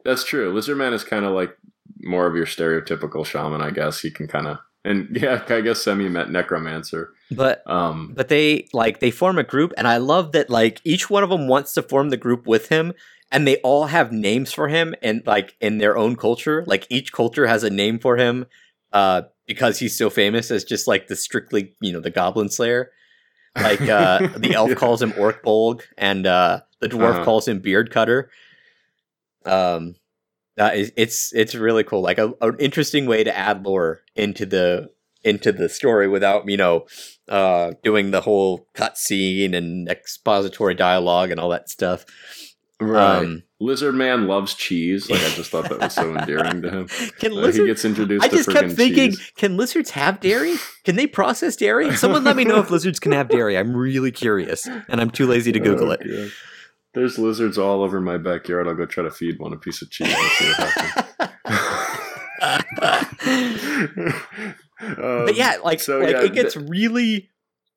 that's 0.04 0.24
true. 0.24 0.54
Lizard 0.54 0.78
man 0.78 0.94
is 0.94 1.04
kind 1.04 1.26
of 1.26 1.32
like 1.32 1.56
more 2.02 2.28
of 2.28 2.36
your 2.36 2.46
stereotypical 2.46 3.26
shaman, 3.26 3.62
I 3.62 3.72
guess. 3.72 4.02
He 4.02 4.12
can 4.12 4.28
kind 4.28 4.48
of 4.48 4.58
and 4.84 5.10
yeah, 5.22 5.44
I 5.48 5.62
guess 5.62 5.82
Semi 5.82 6.10
met 6.10 6.32
necromancer. 6.32 7.14
But 7.30 7.68
um, 7.70 8.14
but 8.16 8.28
they 8.28 8.68
like 8.74 9.00
they 9.00 9.12
form 9.12 9.38
a 9.38 9.44
group, 9.44 9.74
and 9.78 9.88
I 9.88 9.98
love 9.98 10.32
that 10.34 10.50
like 10.50 10.82
each 10.84 11.10
one 11.10 11.24
of 11.24 11.30
them 11.30 11.48
wants 11.48 11.74
to 11.74 11.82
form 11.82 12.10
the 12.10 12.18
group 12.18 12.48
with 12.48 12.70
him, 12.70 12.94
and 13.32 13.48
they 13.48 13.58
all 13.58 13.86
have 13.86 14.12
names 14.12 14.52
for 14.52 14.68
him, 14.68 14.94
and 15.02 15.24
like 15.26 15.56
in 15.62 15.78
their 15.78 15.98
own 15.98 16.16
culture, 16.16 16.64
like 16.68 16.86
each 16.90 17.14
culture 17.14 17.48
has 17.48 17.64
a 17.64 17.70
name 17.70 18.00
for 18.00 18.18
him, 18.18 18.46
uh, 18.92 19.24
because 19.48 19.80
he's 19.80 19.98
so 19.98 20.10
famous 20.10 20.52
as 20.52 20.64
just 20.64 20.88
like 20.88 21.08
the 21.08 21.16
strictly 21.16 21.74
you 21.80 21.92
know 21.94 22.02
the 22.02 22.12
Goblin 22.12 22.50
Slayer. 22.50 22.92
Like 23.56 23.82
uh, 23.82 24.28
the 24.38 24.54
elf 24.56 24.76
calls 24.76 25.02
him 25.02 25.12
Orcbolg, 25.14 25.82
and 25.98 26.26
uh, 26.26 26.62
the 26.80 26.90
dwarf 26.90 27.16
uh-huh. 27.16 27.26
calls 27.26 27.48
him 27.48 27.60
Beard 27.60 27.92
Cutter. 27.92 28.30
Um, 29.46 29.96
uh, 30.58 30.72
it's 30.74 31.34
it's 31.34 31.56
really 31.56 31.84
cool. 31.84 32.02
Like 32.02 32.18
a, 32.18 32.34
an 32.42 32.56
interesting 32.60 33.06
way 33.06 33.24
to 33.24 33.36
add 33.36 33.66
lore 33.66 34.02
into 34.16 34.46
the 34.46 34.90
into 35.24 35.52
the 35.52 35.70
story 35.70 36.08
without 36.08 36.48
you 36.50 36.58
know 36.58 36.86
uh, 37.30 37.72
doing 37.84 38.12
the 38.12 38.22
whole 38.22 38.68
cutscene 38.76 39.56
and 39.56 39.88
expository 39.88 40.76
dialogue 40.76 41.32
and 41.32 41.40
all 41.40 41.50
that 41.50 41.70
stuff. 41.70 42.06
Right. 42.82 43.18
Um, 43.20 43.44
Lizard 43.60 43.94
Man 43.94 44.26
loves 44.26 44.56
cheese. 44.56 45.08
Like 45.08 45.22
I 45.22 45.30
just 45.30 45.52
thought 45.52 45.70
that 45.70 45.80
was 45.80 45.94
so 45.94 46.16
endearing 46.18 46.64
to 46.64 46.70
him. 46.72 46.88
Can 47.20 47.38
uh, 47.38 47.52
he 47.52 47.66
gets 47.68 47.86
introduced? 47.86 48.26
I 48.26 48.28
just 48.28 48.50
kept 48.50 48.72
thinking, 48.72 49.12
cheese. 49.12 49.32
can 49.38 49.56
lizards 49.56 49.92
have 49.92 50.20
dairy? 50.20 50.56
Can 50.84 50.96
they 50.96 51.06
process 51.06 51.56
dairy? 51.56 51.96
Someone 51.96 52.24
let 52.24 52.36
me 52.36 52.44
know 52.44 52.60
if 52.60 52.72
lizards 52.72 53.00
can 53.00 53.12
have 53.12 53.30
dairy. 53.30 53.56
I'm 53.56 53.76
really 53.76 54.12
curious, 54.12 54.66
and 54.66 55.00
I'm 55.00 55.12
too 55.12 55.28
lazy 55.28 55.52
to 55.52 55.60
Google 55.60 55.90
oh, 55.90 55.98
it. 56.00 56.32
There's 56.96 57.20
lizards 57.20 57.60
all 57.60 57.84
over 57.84 58.02
my 58.02 58.18
backyard. 58.18 58.68
I'll 58.68 58.74
go 58.74 58.88
try 58.88 59.04
to 59.04 59.12
feed 59.12 59.40
one 59.40 59.54
a 59.54 59.58
piece 59.58 59.84
of 59.84 59.92
cheese 59.92 60.14
and 60.14 60.32
see 60.32 60.52
what 60.58 61.32
um, 62.42 64.16
but 65.26 65.36
yeah, 65.36 65.58
like, 65.64 65.80
so, 65.80 66.00
like 66.00 66.14
yeah, 66.14 66.24
it 66.24 66.34
gets 66.34 66.56
th- 66.56 66.68
really 66.68 67.30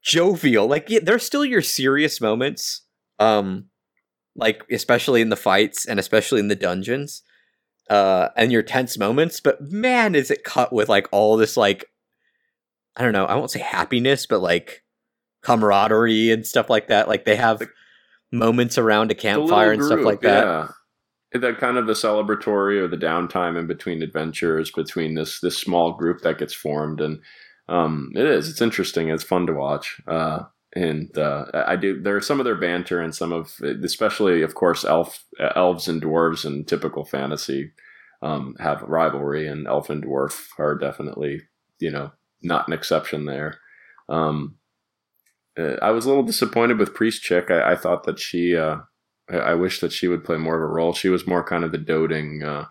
jovial. 0.03 0.67
Like 0.67 0.89
yeah, 0.89 1.01
there's 1.03 1.25
still 1.25 1.45
your 1.45 1.61
serious 1.61 2.23
moments, 2.23 2.83
um, 3.19 3.67
like 4.37 4.63
especially 4.71 5.21
in 5.21 5.29
the 5.29 5.37
fights 5.37 5.87
and 5.87 5.99
especially 5.99 6.41
in 6.41 6.49
the 6.49 6.57
dungeons, 6.57 7.23
uh, 7.91 8.29
and 8.37 8.53
your 8.53 8.63
tense 8.63 8.99
moments. 8.99 9.41
But 9.41 9.61
man, 9.61 10.15
is 10.15 10.31
it 10.31 10.45
cut 10.45 10.73
with 10.73 10.89
like 10.89 11.09
all 11.13 11.37
this 11.37 11.57
like, 11.57 11.87
I 12.97 13.03
don't 13.03 13.13
know, 13.13 13.27
I 13.27 13.35
won't 13.35 13.51
say 13.51 13.61
happiness, 13.61 14.27
but 14.27 14.41
like 14.41 14.83
camaraderie 15.43 16.31
and 16.31 16.47
stuff 16.47 16.71
like 16.71 16.89
that. 16.89 17.09
Like 17.09 17.25
they 17.25 17.37
have 17.37 17.63
moments 18.33 18.79
around 18.79 19.11
a 19.11 19.15
campfire 19.15 19.73
and 19.73 19.85
stuff 19.85 20.01
like 20.01 20.23
that. 20.23 20.45
Yeah. 20.45 20.69
That 21.41 21.59
kind 21.59 21.79
of 21.79 21.87
the 21.87 21.95
celebratory 21.95 22.79
or 22.79 22.87
the 22.87 22.97
downtime 22.97 23.59
in 23.59 23.67
between 23.67 24.03
adventures 24.03 24.71
between 24.71 25.15
this 25.15 25.41
this 25.41 25.59
small 25.59 25.93
group 25.93 26.21
that 26.21 26.39
gets 26.39 26.55
formed 26.55 27.01
and 27.01 27.21
um, 27.69 28.13
it 28.15 28.25
is 28.25 28.49
it's 28.49 28.61
interesting 28.61 29.09
it's 29.09 29.25
fun 29.25 29.45
to 29.49 29.53
watch 29.53 30.01
uh, 30.07 30.45
and 30.75 31.17
uh, 31.17 31.47
I 31.55 31.77
do 31.77 32.01
there 32.01 32.17
are 32.17 32.21
some 32.21 32.41
of 32.41 32.45
their 32.45 32.59
banter 32.59 33.01
and 33.01 33.15
some 33.15 33.33
of 33.33 33.55
especially 33.83 34.43
of 34.43 34.55
course 34.55 34.85
elf 34.85 35.25
elves 35.39 35.89
and 35.89 36.03
dwarves 36.03 36.45
and 36.45 36.67
typical 36.67 37.05
fantasy 37.05 37.73
um, 38.23 38.57
have 38.59 38.83
rivalry 38.83 39.47
and 39.47 39.67
elf 39.67 39.91
and 39.91 40.05
dwarf 40.05 40.49
are 40.59 40.77
definitely 40.77 41.43
you 41.79 41.91
know 41.91 42.13
not 42.43 42.67
an 42.67 42.75
exception 42.75 43.25
there 43.27 43.59
um, 44.09 44.57
uh, 45.59 45.77
I 45.81 45.91
was 45.91 46.05
a 46.05 46.09
little 46.09 46.25
disappointed 46.25 46.79
with 46.79 46.95
Priest 46.95 47.23
Chick. 47.23 47.51
I, 47.51 47.73
I 47.73 47.77
thought 47.77 48.05
that 48.05 48.19
she, 48.19 48.57
uh, 48.57 48.79
I, 49.31 49.37
I, 49.37 49.55
wish 49.55 49.81
that 49.81 49.93
she 49.93 50.09
would 50.09 50.25
play 50.25 50.37
more 50.37 50.57
of 50.57 50.63
a 50.63 50.73
role. 50.73 50.93
She 50.93 51.09
was 51.09 51.27
more 51.27 51.45
kind 51.45 51.65
of 51.65 51.73
the 51.73 51.79
doting, 51.79 52.43
uh, 52.43 52.67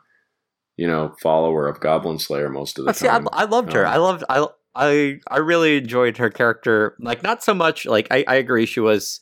you 0.76 0.88
know, 0.88 1.16
follower 1.22 1.68
of 1.68 1.80
Goblin 1.80 2.20
Slayer 2.20 2.50
most 2.50 2.78
of 2.78 2.86
the 2.86 2.94
See, 2.94 3.08
time. 3.08 3.28
I, 3.32 3.44
I 3.44 3.46
loved 3.46 3.74
her. 3.74 3.86
Um, 3.86 3.94
I 3.94 3.98
loved. 3.98 4.24
I 4.30 4.48
I 4.76 5.20
I 5.30 5.38
really 5.38 5.78
enjoyed 5.78 6.18
her 6.18 6.30
character. 6.30 6.96
Like 7.00 7.24
not 7.24 7.44
so 7.44 7.54
much. 7.54 7.86
Like 7.86 8.08
I 8.12 8.24
I 8.28 8.36
agree. 8.36 8.66
She 8.66 8.80
was 8.80 9.22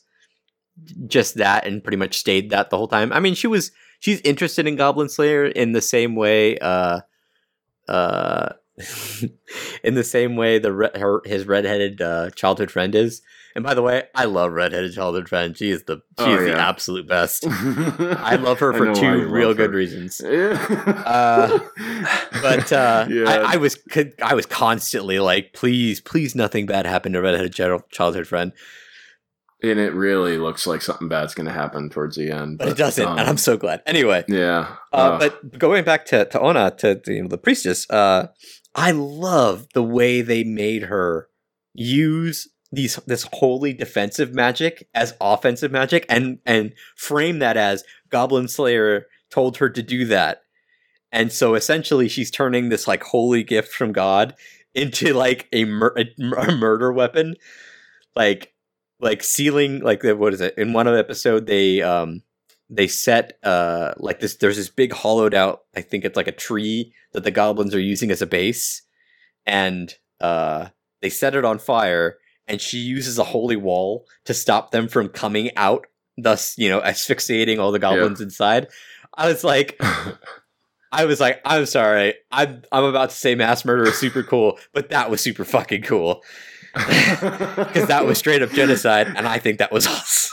just 1.06 1.34
that 1.36 1.66
and 1.66 1.82
pretty 1.82 1.96
much 1.96 2.18
stayed 2.18 2.50
that 2.50 2.70
the 2.70 2.76
whole 2.76 2.88
time. 2.88 3.12
I 3.12 3.20
mean, 3.20 3.34
she 3.34 3.46
was 3.46 3.72
she's 4.00 4.20
interested 4.22 4.66
in 4.66 4.76
Goblin 4.76 5.08
Slayer 5.08 5.46
in 5.46 5.72
the 5.72 5.82
same 5.82 6.16
way. 6.16 6.58
Uh, 6.58 7.00
uh, 7.88 8.50
in 9.84 9.94
the 9.94 10.04
same 10.04 10.36
way 10.36 10.58
the 10.58 10.90
her, 10.94 11.20
his 11.24 11.46
redheaded 11.46 12.00
uh, 12.00 12.30
childhood 12.30 12.70
friend 12.70 12.94
is. 12.94 13.22
And 13.54 13.62
by 13.64 13.74
the 13.74 13.82
way, 13.82 14.04
I 14.14 14.24
love 14.24 14.52
redheaded 14.52 14.94
childhood 14.94 15.28
friend. 15.28 15.56
She 15.56 15.70
is 15.70 15.84
the 15.84 15.96
she 16.18 16.24
Oh, 16.24 16.34
is 16.36 16.44
the 16.46 16.58
absolute 16.58 17.06
best. 17.06 17.44
I 17.48 18.36
love 18.36 18.58
her 18.60 18.72
for 18.72 18.94
two 18.94 19.28
real 19.28 19.52
good 19.54 19.70
her. 19.70 19.76
reasons. 19.76 20.20
uh, 20.22 21.58
But 22.40 22.72
uh, 22.72 23.06
yeah, 23.10 23.24
I, 23.28 23.54
I 23.54 23.56
was 23.56 23.78
I 24.22 24.34
was 24.34 24.46
constantly 24.46 25.18
like, 25.18 25.52
please, 25.52 26.00
please, 26.00 26.34
nothing 26.34 26.66
bad 26.66 26.86
happened 26.86 27.14
to 27.14 27.20
redheaded 27.22 27.52
child- 27.54 27.90
childhood 27.90 28.26
friend, 28.26 28.52
and 29.62 29.78
it 29.78 29.92
really 29.92 30.38
looks 30.38 30.66
like 30.66 30.82
something 30.82 31.08
bad's 31.08 31.34
going 31.34 31.46
to 31.46 31.52
happen 31.52 31.90
towards 31.90 32.16
the 32.16 32.30
end, 32.30 32.58
but 32.58 32.68
it 32.68 32.76
doesn't, 32.76 33.06
um, 33.06 33.18
and 33.18 33.28
I'm 33.28 33.36
so 33.36 33.56
glad. 33.56 33.82
Anyway, 33.86 34.24
yeah. 34.28 34.76
Uh, 34.92 34.96
uh, 34.96 35.18
but 35.18 35.58
going 35.58 35.84
back 35.84 36.06
to, 36.06 36.24
to 36.24 36.40
Ona, 36.40 36.72
to, 36.78 36.96
to, 37.00 37.12
you 37.12 37.22
know, 37.22 37.28
the 37.28 37.38
priestess, 37.38 37.88
uh, 37.90 38.28
I 38.74 38.90
love 38.92 39.66
the 39.74 39.82
way 39.82 40.22
they 40.22 40.42
made 40.42 40.84
her 40.84 41.28
use 41.74 42.48
these 42.72 42.96
this 43.06 43.28
holy 43.34 43.72
defensive 43.72 44.34
magic 44.34 44.88
as 44.94 45.14
offensive 45.20 45.70
magic, 45.70 46.06
and 46.08 46.38
and 46.46 46.72
frame 46.96 47.38
that 47.40 47.56
as 47.56 47.84
Goblin 48.08 48.48
Slayer 48.48 49.06
told 49.30 49.58
her 49.58 49.68
to 49.68 49.82
do 49.82 50.06
that, 50.06 50.42
and 51.12 51.30
so 51.30 51.54
essentially 51.54 52.08
she's 52.08 52.30
turning 52.30 52.68
this 52.68 52.88
like 52.88 53.02
holy 53.02 53.44
gift 53.44 53.72
from 53.72 53.92
God 53.92 54.34
into 54.74 55.12
like 55.12 55.48
a, 55.52 55.66
mur- 55.66 55.94
a, 55.96 56.06
a 56.48 56.56
murder 56.56 56.92
weapon, 56.92 57.36
like 58.16 58.54
like 59.00 59.22
sealing 59.22 59.80
like 59.80 60.02
what 60.02 60.32
is 60.32 60.40
it? 60.40 60.54
In 60.56 60.72
one 60.72 60.88
episode 60.88 61.46
they 61.46 61.82
um 61.82 62.22
they 62.70 62.86
set 62.86 63.38
uh 63.42 63.92
like 63.98 64.20
this 64.20 64.36
there's 64.36 64.56
this 64.56 64.70
big 64.70 64.94
hollowed 64.94 65.34
out 65.34 65.64
i 65.76 65.82
think 65.82 66.06
it's 66.06 66.16
like 66.16 66.26
a 66.26 66.32
tree 66.32 66.94
that 67.12 67.22
the 67.22 67.30
goblins 67.30 67.74
are 67.74 67.80
using 67.80 68.10
as 68.10 68.22
a 68.22 68.26
base. 68.26 68.82
And 69.44 69.92
uh 70.20 70.68
they 71.02 71.10
set 71.10 71.34
it 71.34 71.44
on 71.44 71.58
fire 71.58 72.16
and 72.48 72.60
she 72.60 72.78
uses 72.78 73.18
a 73.18 73.24
holy 73.24 73.56
wall 73.56 74.06
to 74.24 74.34
stop 74.34 74.70
them 74.70 74.88
from 74.88 75.08
coming 75.08 75.50
out 75.56 75.86
thus 76.18 76.56
you 76.58 76.68
know 76.68 76.80
asphyxiating 76.82 77.58
all 77.58 77.72
the 77.72 77.78
goblins 77.78 78.20
inside. 78.20 78.68
I 79.14 79.28
was 79.28 79.44
like 79.44 79.80
i 80.92 81.04
was 81.04 81.20
like 81.20 81.40
i'm 81.44 81.66
sorry. 81.66 82.14
I'm 82.30 82.62
i'm 82.70 82.84
about 82.84 83.10
to 83.10 83.16
say 83.16 83.34
mass 83.34 83.64
murder 83.64 83.84
is 83.84 83.98
super 83.98 84.22
cool 84.22 84.58
but 84.72 84.90
that 84.90 85.10
was 85.10 85.20
super 85.20 85.44
fucking 85.44 85.82
cool. 85.82 86.22
Because 86.74 87.88
that 87.88 88.06
was 88.06 88.16
straight 88.22 88.40
up 88.40 88.50
genocide 88.50 89.06
and 89.14 89.28
i 89.28 89.38
think 89.38 89.58
that 89.58 89.72
was 89.72 89.86
awesome. 89.86 90.30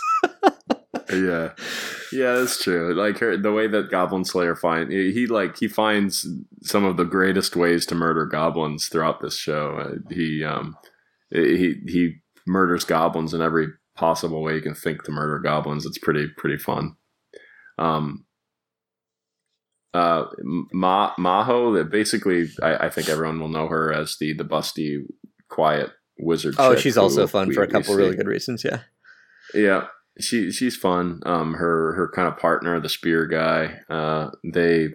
Yeah. 1.12 1.52
Yeah 2.12 2.36
that's 2.36 2.64
true. 2.64 2.94
Like 2.96 3.18
her 3.20 3.36
the 3.36 3.52
way 3.52 3.68
that 3.68 3.90
goblin 3.92 4.26
slayer 4.26 4.56
find 4.56 4.92
he, 4.92 5.12
he, 5.12 5.28
like 5.28 5.58
he 5.58 5.68
finds 5.68 6.28
some 6.62 6.86
of 6.86 6.98
the 6.98 7.04
greatest 7.04 7.56
ways 7.56 7.86
to 7.88 7.96
murder 7.96 8.26
goblins 8.26 8.88
throughout 8.88 9.22
this 9.22 9.38
show. 9.38 9.78
Uh, 9.78 10.14
he 10.14 10.44
um 10.44 10.78
he 11.32 11.76
he 11.88 12.16
murders 12.48 12.84
goblins 12.84 13.34
in 13.34 13.42
every 13.42 13.68
possible 13.96 14.42
way 14.42 14.56
you 14.56 14.62
can 14.62 14.74
think 14.76 15.04
to 15.04 15.12
murder 15.12 15.40
goblins 15.40 15.86
it's 15.86 15.98
pretty 15.98 16.28
pretty 16.38 16.58
fun 16.58 16.96
um 17.78 18.26
uh 19.94 20.26
Ma- 20.72 21.14
maho 21.18 21.76
that 21.78 21.92
basically 21.92 22.48
I, 22.62 22.86
I 22.86 22.90
think 22.90 23.10
everyone 23.10 23.40
will 23.40 23.50
know 23.50 23.68
her 23.68 23.92
as 23.92 24.18
the 24.20 24.34
the 24.34 24.46
busty 24.46 25.00
quiet 25.50 25.90
wizard 26.20 26.56
oh 26.58 26.76
she's 26.76 26.98
also 26.98 27.28
fun 27.28 27.52
for 27.52 27.64
a 27.64 27.68
couple 27.68 27.96
really 27.96 28.16
good 28.16 28.28
reasons 28.28 28.64
yeah 28.64 28.82
Yeah, 29.54 29.88
she 30.20 30.52
she's 30.52 30.76
fun. 30.76 31.22
Um, 31.26 31.56
her 31.56 31.94
her 31.94 32.12
kind 32.14 32.28
of 32.28 32.38
partner, 32.38 32.80
the 32.80 32.90
spear 32.90 33.26
guy, 33.26 33.80
uh, 33.90 34.30
they 34.44 34.90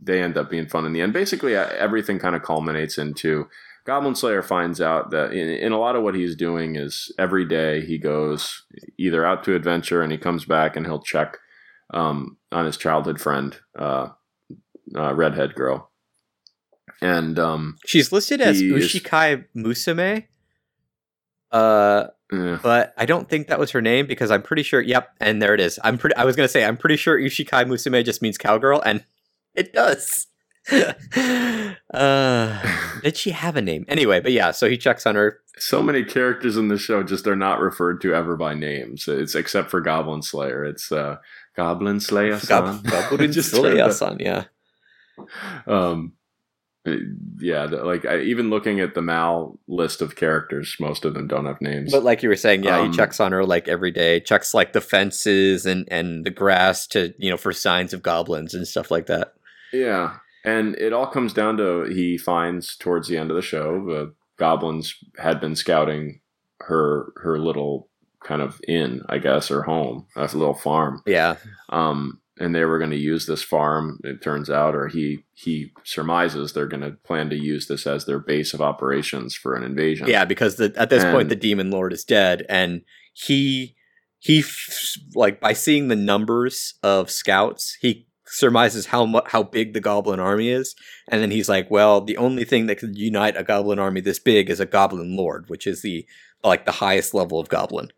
they 0.00 0.20
end 0.20 0.36
up 0.36 0.50
being 0.50 0.68
fun 0.68 0.84
in 0.84 0.92
the 0.92 1.00
end. 1.00 1.12
Basically, 1.12 1.56
uh, 1.56 1.68
everything 1.78 2.18
kind 2.18 2.36
of 2.36 2.42
culminates 2.42 2.98
into 2.98 3.46
Goblin 3.84 4.14
Slayer 4.14 4.42
finds 4.42 4.80
out 4.80 5.10
that 5.10 5.32
in, 5.32 5.48
in 5.48 5.72
a 5.72 5.78
lot 5.78 5.96
of 5.96 6.02
what 6.02 6.14
he's 6.14 6.36
doing 6.36 6.76
is 6.76 7.12
every 7.18 7.44
day 7.44 7.84
he 7.84 7.98
goes 7.98 8.62
either 8.98 9.24
out 9.26 9.42
to 9.44 9.54
adventure 9.54 10.02
and 10.02 10.12
he 10.12 10.18
comes 10.18 10.44
back 10.44 10.76
and 10.76 10.86
he'll 10.86 11.02
check 11.02 11.38
um, 11.92 12.36
on 12.52 12.64
his 12.64 12.76
childhood 12.76 13.20
friend, 13.20 13.58
uh, 13.78 14.08
uh, 14.96 15.14
redhead 15.14 15.54
girl, 15.54 15.90
and 17.00 17.38
um, 17.38 17.76
She's 17.86 18.12
listed 18.12 18.40
as 18.40 18.60
He 18.60 18.72
is- 18.74 18.86
Ushikai 18.92 19.44
Musume. 19.56 20.26
Uh, 21.50 22.06
eh, 22.32 22.56
but 22.62 22.94
I 22.96 23.04
don't 23.04 23.28
think 23.28 23.48
that 23.48 23.58
was 23.58 23.72
her 23.72 23.82
name 23.82 24.06
because 24.06 24.30
I'm 24.30 24.40
pretty 24.42 24.62
sure. 24.62 24.80
Yep, 24.80 25.16
and 25.20 25.42
there 25.42 25.52
it 25.52 25.60
is. 25.60 25.78
I'm 25.84 25.98
pretty. 25.98 26.16
I 26.16 26.24
was 26.24 26.34
gonna 26.34 26.48
say 26.48 26.64
I'm 26.64 26.78
pretty 26.78 26.96
sure 26.96 27.18
Ushikai 27.18 27.66
Musume 27.66 28.02
just 28.04 28.22
means 28.22 28.38
cowgirl, 28.38 28.80
and 28.86 29.04
it 29.54 29.72
does. 29.74 30.28
uh, 31.92 32.62
did 33.02 33.16
she 33.16 33.30
have 33.30 33.56
a 33.56 33.62
name? 33.62 33.84
Anyway, 33.88 34.20
but 34.20 34.32
yeah. 34.32 34.50
So 34.50 34.68
he 34.68 34.76
checks 34.76 35.06
on 35.06 35.14
her. 35.14 35.40
so 35.58 35.82
many 35.82 36.04
characters 36.04 36.56
in 36.56 36.68
the 36.68 36.78
show 36.78 37.02
just 37.02 37.26
are 37.26 37.36
not 37.36 37.60
referred 37.60 38.00
to 38.02 38.14
ever 38.14 38.36
by 38.36 38.54
names. 38.54 39.06
It's 39.08 39.34
except 39.34 39.70
for 39.70 39.80
Goblin 39.80 40.22
Slayer. 40.22 40.64
It's 40.64 40.90
uh, 40.92 41.16
Goblin 41.56 42.00
Slayer. 42.00 42.38
Gob- 42.46 42.84
Goblin 42.84 43.32
Slayer-san, 43.42 44.18
Yeah. 44.20 44.44
Um, 45.66 46.12
yeah, 47.38 47.64
like 47.66 48.04
I, 48.04 48.20
even 48.22 48.50
looking 48.50 48.80
at 48.80 48.94
the 48.94 49.02
Mal 49.02 49.56
list 49.68 50.02
of 50.02 50.16
characters, 50.16 50.74
most 50.80 51.04
of 51.04 51.14
them 51.14 51.28
don't 51.28 51.46
have 51.46 51.60
names. 51.60 51.92
But 51.92 52.02
like 52.02 52.24
you 52.24 52.28
were 52.28 52.34
saying, 52.34 52.64
yeah, 52.64 52.80
Um, 52.80 52.90
he 52.90 52.96
checks 52.96 53.20
on 53.20 53.30
her 53.30 53.44
like 53.44 53.68
every 53.68 53.92
day. 53.92 54.18
Checks 54.18 54.52
like 54.52 54.72
the 54.72 54.80
fences 54.80 55.64
and 55.64 55.86
and 55.92 56.24
the 56.24 56.30
grass 56.30 56.88
to 56.88 57.14
you 57.18 57.30
know 57.30 57.36
for 57.36 57.52
signs 57.52 57.92
of 57.92 58.02
goblins 58.02 58.52
and 58.54 58.66
stuff 58.66 58.90
like 58.90 59.06
that. 59.06 59.34
Yeah, 59.72 60.16
and 60.44 60.74
it 60.76 60.92
all 60.92 61.06
comes 61.06 61.32
down 61.32 61.56
to 61.56 61.84
he 61.84 62.18
finds 62.18 62.76
towards 62.76 63.08
the 63.08 63.16
end 63.16 63.30
of 63.30 63.36
the 63.36 63.42
show 63.42 63.84
the 63.86 64.14
goblins 64.38 64.94
had 65.18 65.40
been 65.40 65.54
scouting 65.54 66.20
her 66.60 67.12
her 67.16 67.38
little 67.38 67.88
kind 68.24 68.42
of 68.42 68.60
inn, 68.68 69.02
I 69.08 69.18
guess, 69.18 69.50
or 69.50 69.62
home, 69.62 70.06
a 70.16 70.22
little 70.22 70.54
farm. 70.54 71.02
Yeah. 71.06 71.36
Um, 71.70 72.20
and 72.38 72.54
they 72.54 72.64
were 72.64 72.78
going 72.78 72.90
to 72.90 72.96
use 72.96 73.26
this 73.26 73.42
farm. 73.42 74.00
It 74.04 74.22
turns 74.22 74.48
out, 74.48 74.74
or 74.74 74.88
he 74.88 75.24
he 75.34 75.72
surmises 75.84 76.52
they're 76.52 76.66
going 76.66 76.82
to 76.82 76.92
plan 77.04 77.30
to 77.30 77.36
use 77.36 77.66
this 77.66 77.86
as 77.86 78.04
their 78.04 78.18
base 78.18 78.54
of 78.54 78.60
operations 78.60 79.34
for 79.34 79.54
an 79.54 79.62
invasion. 79.62 80.08
Yeah, 80.08 80.24
because 80.24 80.56
the, 80.56 80.72
at 80.76 80.90
this 80.90 81.04
point 81.04 81.22
And- 81.22 81.30
the 81.30 81.36
demon 81.36 81.70
lord 81.70 81.92
is 81.92 82.04
dead, 82.04 82.44
and 82.48 82.82
he 83.12 83.76
he 84.18 84.44
like 85.14 85.40
by 85.40 85.52
seeing 85.52 85.88
the 85.88 85.96
numbers 85.96 86.74
of 86.82 87.10
scouts, 87.10 87.76
he 87.80 88.06
surmises 88.32 88.86
how 88.86 89.06
mu- 89.06 89.20
how 89.26 89.42
big 89.42 89.72
the 89.72 89.80
goblin 89.80 90.20
army 90.20 90.48
is, 90.48 90.74
and 91.08 91.22
then 91.22 91.30
he's 91.30 91.48
like, 91.48 91.70
well, 91.70 92.00
the 92.00 92.16
only 92.16 92.44
thing 92.44 92.66
that 92.66 92.78
could 92.78 92.96
unite 92.96 93.36
a 93.36 93.44
goblin 93.44 93.78
army 93.78 94.00
this 94.00 94.18
big 94.18 94.50
is 94.50 94.60
a 94.60 94.66
goblin 94.66 95.16
lord, 95.16 95.48
which 95.48 95.66
is 95.66 95.82
the 95.82 96.06
like 96.42 96.64
the 96.64 96.72
highest 96.72 97.14
level 97.14 97.38
of 97.38 97.48
goblin. 97.48 97.88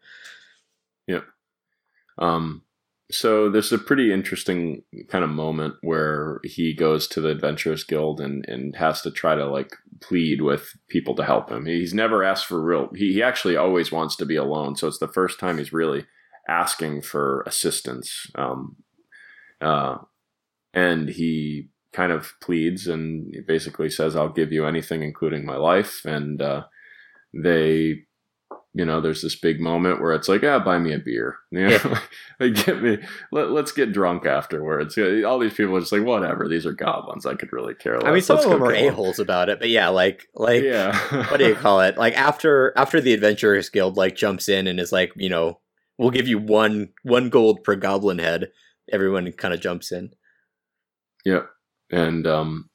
Um, 2.18 2.62
so 3.10 3.50
there's 3.50 3.72
a 3.72 3.78
pretty 3.78 4.12
interesting 4.12 4.82
kind 5.08 5.24
of 5.24 5.30
moment 5.30 5.74
where 5.82 6.40
he 6.42 6.74
goes 6.74 7.06
to 7.08 7.20
the 7.20 7.28
Adventurers 7.28 7.84
Guild 7.84 8.20
and, 8.20 8.44
and 8.48 8.74
has 8.76 9.02
to 9.02 9.10
try 9.10 9.34
to 9.34 9.46
like 9.46 9.76
plead 10.00 10.40
with 10.40 10.76
people 10.88 11.14
to 11.16 11.24
help 11.24 11.50
him. 11.50 11.66
He's 11.66 11.94
never 11.94 12.24
asked 12.24 12.46
for 12.46 12.62
real. 12.62 12.90
He, 12.94 13.12
he 13.12 13.22
actually 13.22 13.56
always 13.56 13.92
wants 13.92 14.16
to 14.16 14.26
be 14.26 14.36
alone. 14.36 14.76
So 14.76 14.88
it's 14.88 14.98
the 14.98 15.08
first 15.08 15.38
time 15.38 15.58
he's 15.58 15.72
really 15.72 16.06
asking 16.48 17.02
for 17.02 17.42
assistance. 17.46 18.30
Um, 18.34 18.76
uh, 19.60 19.98
and 20.75 21.09
he 21.09 21.69
kind 21.93 22.12
of 22.12 22.35
pleads 22.41 22.86
and 22.86 23.35
basically 23.47 23.91
says, 23.91 24.17
"I'll 24.17 24.28
give 24.28 24.53
you 24.53 24.67
anything, 24.67 25.03
including 25.03 25.47
my 25.47 25.57
life." 25.57 26.05
And 26.05 26.43
uh, 26.43 26.65
they 27.33 28.05
you 28.77 28.85
know, 28.85 29.01
there's 29.01 29.23
this 29.23 29.36
big 29.36 29.61
moment 29.61 30.01
where 30.01 30.12
it's 30.12 30.28
like, 30.28 30.43
ah, 30.43 30.59
buy 30.59 30.78
me 30.78 30.93
a 30.93 30.99
beer. 30.99 31.36
You 31.53 31.69
know, 31.69 31.78
like 32.41 32.67
get 32.67 32.83
me, 32.83 32.99
let, 33.31 33.53
let's 33.53 33.70
get 33.70 33.93
drunk 33.93 34.27
afterwards. 34.27 34.99
All 34.99 35.39
these 35.39 35.55
people 35.55 35.77
are 35.77 35.81
just 35.81 35.93
like, 35.93 36.03
whatever, 36.03 36.49
these 36.49 36.67
are 36.67 36.73
goblins. 36.73 37.27
I 37.27 37.36
could 37.36 37.53
really 37.53 37.75
care 37.75 37.94
less. 37.94 38.09
I 38.09 38.12
mean, 38.12 38.23
some 38.23 38.36
Let's 38.36 38.47
of 38.47 38.53
them 38.53 38.65
are 38.65 38.75
a 38.75 38.89
holes 38.89 39.20
about 39.20 39.49
it, 39.49 39.61
but 39.61 39.69
yeah, 39.70 39.89
like 39.89 40.27
like 40.35 40.65
yeah. 40.65 40.99
what 41.31 41.39
do 41.39 41.47
you 41.47 41.55
call 41.55 41.81
it? 41.83 41.97
Like 41.97 42.19
after 42.19 42.73
after 42.77 43.01
the 43.01 43.15
Adventurers 43.15 43.69
Guild 43.69 43.97
like 43.97 44.17
jumps 44.17 44.49
in 44.49 44.67
and 44.67 44.81
is 44.81 44.91
like, 44.91 45.12
you 45.15 45.28
know, 45.28 45.61
we'll 45.97 46.11
give 46.11 46.27
you 46.27 46.41
one 46.41 46.89
one 47.05 47.31
gold 47.31 47.62
per 47.62 47.77
goblin 47.77 48.19
head. 48.19 48.51
Everyone 48.91 49.31
kind 49.31 49.55
of 49.55 49.61
jumps 49.61 49.93
in. 49.93 50.11
Yep. 51.25 51.49
And 51.91 52.27
um 52.27 52.70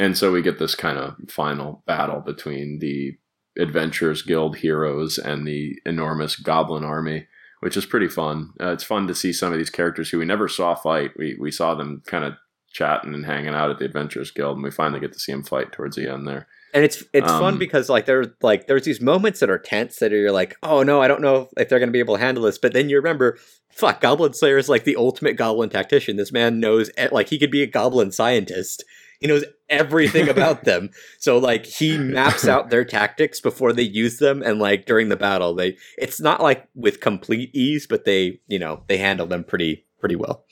and 0.00 0.16
so 0.16 0.30
we 0.32 0.42
get 0.42 0.58
this 0.58 0.74
kind 0.74 0.98
of 0.98 1.16
final 1.28 1.82
battle 1.86 2.20
between 2.20 2.78
the 2.78 3.18
Adventurers 3.58 4.22
Guild 4.22 4.58
heroes 4.58 5.18
and 5.18 5.46
the 5.46 5.76
enormous 5.84 6.36
goblin 6.36 6.84
army, 6.84 7.26
which 7.60 7.76
is 7.76 7.84
pretty 7.84 8.06
fun. 8.06 8.52
Uh, 8.60 8.68
it's 8.68 8.84
fun 8.84 9.08
to 9.08 9.14
see 9.14 9.32
some 9.32 9.52
of 9.52 9.58
these 9.58 9.70
characters 9.70 10.10
who 10.10 10.18
we 10.18 10.24
never 10.24 10.46
saw 10.48 10.74
fight. 10.74 11.12
We 11.16 11.36
we 11.40 11.50
saw 11.50 11.74
them 11.74 12.02
kind 12.06 12.24
of 12.24 12.34
chatting 12.72 13.14
and 13.14 13.26
hanging 13.26 13.54
out 13.54 13.70
at 13.70 13.78
the 13.78 13.86
Adventurers 13.86 14.30
Guild, 14.30 14.56
and 14.56 14.64
we 14.64 14.70
finally 14.70 15.00
get 15.00 15.12
to 15.12 15.18
see 15.18 15.32
them 15.32 15.42
fight 15.42 15.72
towards 15.72 15.96
the 15.96 16.08
end 16.12 16.28
there. 16.28 16.46
And 16.74 16.84
it's 16.84 17.02
it's 17.14 17.26
fun 17.26 17.54
Um, 17.54 17.58
because 17.58 17.88
like 17.88 18.06
there's 18.06 18.28
like 18.42 18.66
there's 18.66 18.84
these 18.84 19.00
moments 19.00 19.40
that 19.40 19.50
are 19.50 19.58
tense 19.58 19.96
that 19.96 20.12
are 20.12 20.16
you're 20.16 20.32
like, 20.32 20.56
oh 20.62 20.82
no, 20.82 21.00
I 21.00 21.08
don't 21.08 21.22
know 21.22 21.48
if 21.56 21.68
they're 21.68 21.78
gonna 21.78 21.92
be 21.92 21.98
able 21.98 22.16
to 22.16 22.20
handle 22.20 22.44
this. 22.44 22.58
But 22.58 22.74
then 22.74 22.88
you 22.90 22.96
remember, 22.96 23.38
fuck, 23.70 24.00
Goblin 24.00 24.34
Slayer 24.34 24.58
is 24.58 24.68
like 24.68 24.84
the 24.84 24.96
ultimate 24.96 25.36
goblin 25.36 25.70
tactician. 25.70 26.16
This 26.16 26.32
man 26.32 26.60
knows 26.60 26.90
like 27.10 27.28
he 27.30 27.38
could 27.38 27.50
be 27.50 27.62
a 27.62 27.66
goblin 27.66 28.12
scientist. 28.12 28.84
He 29.20 29.26
knows 29.26 29.44
everything 29.68 30.28
about 30.36 30.64
them. 30.64 30.90
So 31.18 31.38
like 31.38 31.64
he 31.64 31.96
maps 31.96 32.46
out 32.46 32.70
their 32.70 32.84
tactics 32.84 33.40
before 33.40 33.72
they 33.72 33.82
use 33.82 34.18
them 34.18 34.42
and 34.42 34.58
like 34.58 34.84
during 34.86 35.08
the 35.08 35.16
battle 35.16 35.54
they 35.54 35.76
it's 35.96 36.20
not 36.20 36.42
like 36.42 36.68
with 36.74 37.00
complete 37.00 37.50
ease 37.54 37.86
but 37.86 38.04
they, 38.04 38.40
you 38.46 38.58
know, 38.58 38.84
they 38.88 38.98
handle 38.98 39.26
them 39.26 39.42
pretty 39.42 39.86
pretty 40.00 40.16
well. 40.16 40.44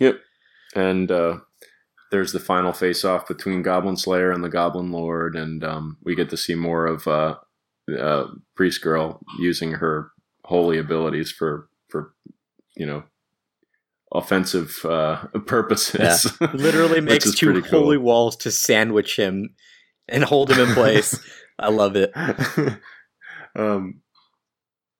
Yep. 0.00 0.20
And 0.74 1.10
uh, 1.10 1.38
there's 2.10 2.32
the 2.32 2.40
final 2.40 2.72
face 2.72 3.04
off 3.04 3.28
between 3.28 3.62
Goblin 3.62 3.96
Slayer 3.96 4.30
and 4.30 4.42
the 4.42 4.48
Goblin 4.48 4.90
Lord, 4.92 5.36
and 5.36 5.62
um, 5.62 5.98
we 6.02 6.14
get 6.14 6.30
to 6.30 6.36
see 6.36 6.54
more 6.54 6.86
of 6.86 7.06
uh, 7.06 7.36
uh, 7.98 8.26
Priest 8.54 8.82
Girl 8.82 9.20
using 9.38 9.72
her 9.72 10.10
holy 10.44 10.78
abilities 10.78 11.30
for 11.30 11.68
for 11.88 12.14
you 12.76 12.86
know 12.86 13.04
offensive 14.12 14.78
uh, 14.84 15.26
purposes. 15.46 16.38
Literally 16.40 17.00
makes 17.02 17.34
two 17.34 17.52
pretty 17.52 17.68
cool. 17.68 17.80
holy 17.80 17.98
walls 17.98 18.36
to 18.38 18.50
sandwich 18.50 19.16
him 19.16 19.54
and 20.08 20.24
hold 20.24 20.50
him 20.50 20.68
in 20.68 20.74
place. 20.74 21.18
I 21.58 21.70
love 21.70 21.96
it. 21.96 22.12
um, 23.56 24.00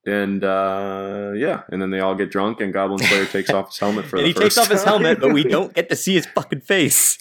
and 0.09 0.43
uh, 0.45 1.33
yeah, 1.35 1.63
and 1.71 1.81
then 1.81 1.91
they 1.91 2.01
all 2.01 2.15
get 2.15 2.31
drunk, 2.31 2.61
and 2.61 2.73
Goblin 2.73 2.99
Slayer 2.99 3.27
takes 3.33 3.51
off 3.51 3.69
his 3.69 3.79
helmet 3.79 4.07
for 4.07 4.17
and 4.17 4.25
the 4.25 4.29
he 4.29 4.33
first 4.33 4.57
takes 4.57 4.59
off 4.59 4.69
his 4.71 4.85
helmet, 4.85 5.21
but 5.21 5.33
we 5.33 5.45
don't 5.57 5.75
get 5.75 5.89
to 5.91 5.97
see 5.97 6.15
his 6.15 6.27
fucking 6.27 6.61
face. 6.61 7.19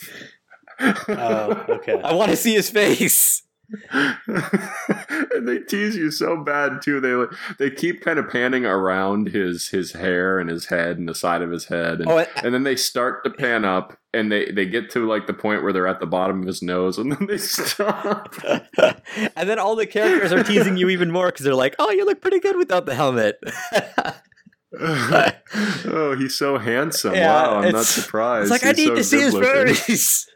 Oh, 0.79 1.65
okay. 1.69 1.99
I 2.01 2.13
want 2.13 2.31
to 2.31 2.37
see 2.37 2.53
his 2.53 2.69
face. 2.69 3.43
and 3.91 5.47
they 5.47 5.59
tease 5.59 5.95
you 5.95 6.09
so 6.11 6.37
bad 6.37 6.81
too. 6.81 6.99
They 7.01 7.09
like 7.13 7.29
they 7.59 7.69
keep 7.69 8.01
kind 8.01 8.17
of 8.19 8.29
panning 8.29 8.65
around 8.65 9.29
his 9.29 9.67
his 9.69 9.91
hair 9.93 10.39
and 10.39 10.49
his 10.49 10.67
head 10.67 10.97
and 10.97 11.07
the 11.07 11.15
side 11.15 11.41
of 11.41 11.51
his 11.51 11.65
head, 11.65 11.99
and, 11.99 12.09
Oh, 12.09 12.17
and- 12.19 12.27
and 12.43 12.53
then 12.53 12.63
they 12.63 12.75
start 12.75 13.23
to 13.25 13.29
pan 13.29 13.65
up, 13.65 13.97
and 14.13 14.31
they 14.31 14.51
they 14.51 14.65
get 14.65 14.89
to 14.91 15.05
like 15.07 15.27
the 15.27 15.33
point 15.33 15.63
where 15.63 15.73
they're 15.73 15.87
at 15.87 15.99
the 15.99 16.05
bottom 16.05 16.41
of 16.41 16.47
his 16.47 16.61
nose, 16.61 16.97
and 16.97 17.11
then 17.11 17.27
they 17.27 17.37
stop. 17.37 18.33
and 18.77 19.49
then 19.49 19.59
all 19.59 19.75
the 19.75 19.85
characters 19.87 20.31
are 20.31 20.43
teasing 20.43 20.77
you 20.77 20.89
even 20.89 21.11
more 21.11 21.27
because 21.27 21.43
they're 21.43 21.53
like, 21.53 21.75
"Oh, 21.79 21.91
you 21.91 22.05
look 22.05 22.21
pretty 22.21 22.39
good 22.39 22.55
without 22.55 22.85
the 22.85 22.95
helmet." 22.95 23.37
oh, 24.79 26.15
he's 26.17 26.37
so 26.37 26.57
handsome! 26.57 27.15
Yeah, 27.15 27.27
wow, 27.33 27.59
I'm 27.59 27.71
not 27.71 27.85
surprised. 27.85 28.51
it's 28.51 28.63
like 28.63 28.65
I 28.65 28.71
need 28.77 28.87
so 28.87 28.95
to 28.95 29.03
see 29.03 29.19
his 29.21 29.35
face. 29.37 30.29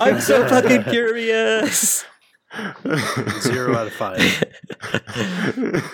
I'm 0.00 0.20
so 0.20 0.46
fucking 0.48 0.84
curious. 0.84 2.04
Zero 3.40 3.76
out 3.76 3.86
of 3.86 3.92
five. 3.92 4.44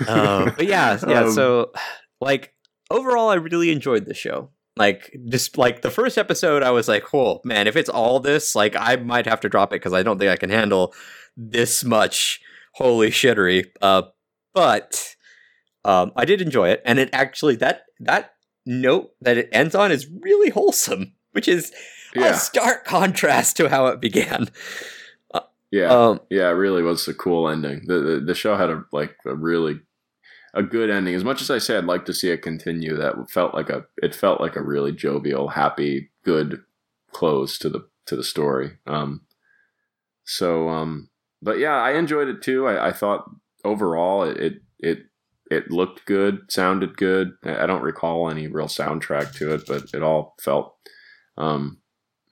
Um, 0.08 0.52
but 0.56 0.66
yeah, 0.66 0.98
yeah. 1.06 1.24
Um, 1.24 1.32
so, 1.32 1.72
like 2.20 2.55
overall, 2.90 3.28
I 3.28 3.34
really 3.34 3.70
enjoyed 3.70 4.06
the 4.06 4.14
show. 4.14 4.50
Like, 4.76 5.14
just 5.28 5.58
like 5.58 5.82
the 5.82 5.90
first 5.90 6.16
episode, 6.16 6.62
I 6.62 6.70
was 6.70 6.89
like, 6.89 7.14
"Oh 7.14 7.40
man, 7.44 7.66
if 7.66 7.76
it's 7.76 7.89
all 7.89 8.20
this, 8.20 8.55
like, 8.55 8.74
I 8.78 8.97
might 8.97 9.26
have 9.26 9.40
to 9.40 9.48
drop 9.48 9.72
it 9.72 9.76
because 9.76 9.92
I 9.92 10.02
don't 10.02 10.18
think 10.18 10.30
I 10.30 10.36
can 10.36 10.50
handle 10.50 10.94
this 11.36 11.84
much 11.84 12.40
holy 12.74 13.10
shittery." 13.10 13.66
Uh, 13.80 14.02
but 14.55 15.14
um, 15.84 16.12
I 16.16 16.24
did 16.24 16.40
enjoy 16.40 16.70
it, 16.70 16.82
and 16.84 16.98
it 16.98 17.10
actually 17.12 17.56
that 17.56 17.82
that 18.00 18.32
note 18.66 19.10
that 19.20 19.36
it 19.36 19.48
ends 19.52 19.74
on 19.74 19.92
is 19.92 20.08
really 20.20 20.50
wholesome, 20.50 21.12
which 21.32 21.48
is 21.48 21.72
a 22.16 22.34
stark 22.34 22.84
contrast 22.84 23.56
to 23.58 23.68
how 23.68 23.86
it 23.86 24.00
began. 24.00 24.48
Yeah. 25.70 25.86
Um, 25.92 26.20
Yeah, 26.31 26.49
it 26.49 26.55
really 26.55 26.82
was 26.82 27.07
a 27.08 27.15
cool 27.15 27.49
ending. 27.49 27.82
The 27.86 28.00
the, 28.00 28.20
the 28.20 28.34
show 28.34 28.57
had 28.57 28.70
a 28.70 28.84
like 28.92 29.16
a 29.24 29.34
really 29.34 29.81
a 30.55 30.62
good 30.62 30.90
ending. 30.90 31.15
As 31.15 31.24
much 31.24 31.42
as 31.42 31.50
I 31.50 31.58
say 31.58 31.78
I'd 31.78 31.84
like 31.84 32.07
to 32.07 32.15
see 32.15 32.31
it 32.31 32.42
continue, 32.42 32.97
that 32.97 33.31
felt 33.31 33.55
like 33.55 33.70
a 33.70 33.86
it 34.02 34.15
felt 34.15 34.40
like 34.40 34.57
a 34.57 34.62
really 34.62 34.92
jovial, 34.92 35.49
happy, 35.49 36.10
good 36.24 36.62
close 37.12 37.58
to 37.60 37.68
the 37.68 37.89
to 38.07 38.16
the 38.16 38.24
story. 38.24 38.78
Um 38.86 39.23
so 40.24 40.68
um 40.68 41.08
but 41.42 41.58
yeah, 41.58 41.76
I 41.76 41.92
enjoyed 41.92 42.28
it 42.28 42.42
too. 42.42 42.66
I, 42.66 42.89
I 42.89 42.92
thought 42.92 43.24
overall 43.65 44.24
it, 44.24 44.36
it 44.39 44.55
it 44.78 44.99
it 45.50 45.70
looked 45.70 46.07
good, 46.07 46.40
sounded 46.50 46.97
good. 46.97 47.32
I 47.44 47.65
I 47.65 47.66
don't 47.66 47.82
recall 47.82 48.31
any 48.31 48.47
real 48.47 48.66
soundtrack 48.66 49.32
to 49.34 49.55
it, 49.55 49.62
but 49.66 49.84
it 49.94 50.02
all 50.02 50.34
felt 50.40 50.74
um 51.39 51.78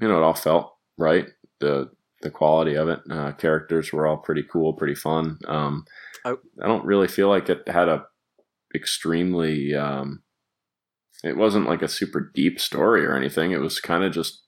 you 0.01 0.09
know, 0.09 0.19
it 0.19 0.25
all 0.25 0.35
felt 0.35 0.75
right. 0.97 1.27
The 1.61 1.91
the 2.23 2.31
quality 2.31 2.75
of 2.75 2.89
it. 2.89 3.01
Uh, 3.11 3.33
characters 3.33 3.93
were 3.93 4.07
all 4.07 4.17
pretty 4.17 4.43
cool, 4.43 4.73
pretty 4.73 4.95
fun. 4.95 5.39
Um, 5.47 5.85
I- 6.25 6.35
I, 6.63 6.67
don't 6.67 6.85
really 6.85 7.09
feel 7.09 7.29
like 7.29 7.49
it 7.49 7.67
had 7.69 7.89
a 7.89 8.05
extremely. 8.75 9.75
Um, 9.75 10.23
it 11.25 11.37
wasn't 11.37 11.67
like 11.69 11.83
a 11.83 11.89
super 11.89 12.31
deep 12.35 12.61
story 12.61 13.05
or 13.05 13.17
anything. 13.17 13.51
It 13.53 13.61
was 13.61 13.81
kind 13.81 14.05
of 14.05 14.13
just 14.13 14.43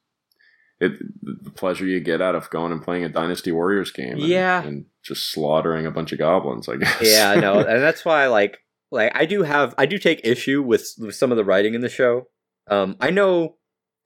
it 0.80 0.92
the 1.22 1.50
pleasure 1.50 1.84
you 1.84 2.00
get 2.00 2.22
out 2.22 2.34
of 2.34 2.48
going 2.50 2.72
and 2.72 2.82
playing 2.82 3.04
a 3.04 3.08
Dynasty 3.08 3.50
Warriors 3.52 3.90
game. 3.90 4.12
And, 4.14 4.20
Yeah. 4.22 4.62
and 4.62 4.86
just 5.02 5.30
slaughtering 5.32 5.84
a 5.86 5.90
bunch 5.90 6.12
of 6.12 6.18
goblins. 6.18 6.68
I 6.68 6.76
guess. 6.78 6.96
yeah, 7.02 7.34
no, 7.34 7.58
and 7.58 7.82
that's 7.82 8.04
why 8.04 8.26
like 8.28 8.58
like 8.90 9.12
I 9.14 9.26
do 9.26 9.42
have 9.42 9.74
I 9.78 9.86
do 9.86 9.98
take 9.98 10.20
issue 10.24 10.62
with, 10.62 10.94
with 10.98 11.14
some 11.14 11.30
of 11.30 11.36
the 11.36 11.44
writing 11.44 11.74
in 11.74 11.80
the 11.80 11.88
show. 11.88 12.28
Um, 12.68 12.96
I 13.00 13.10
know 13.10 13.56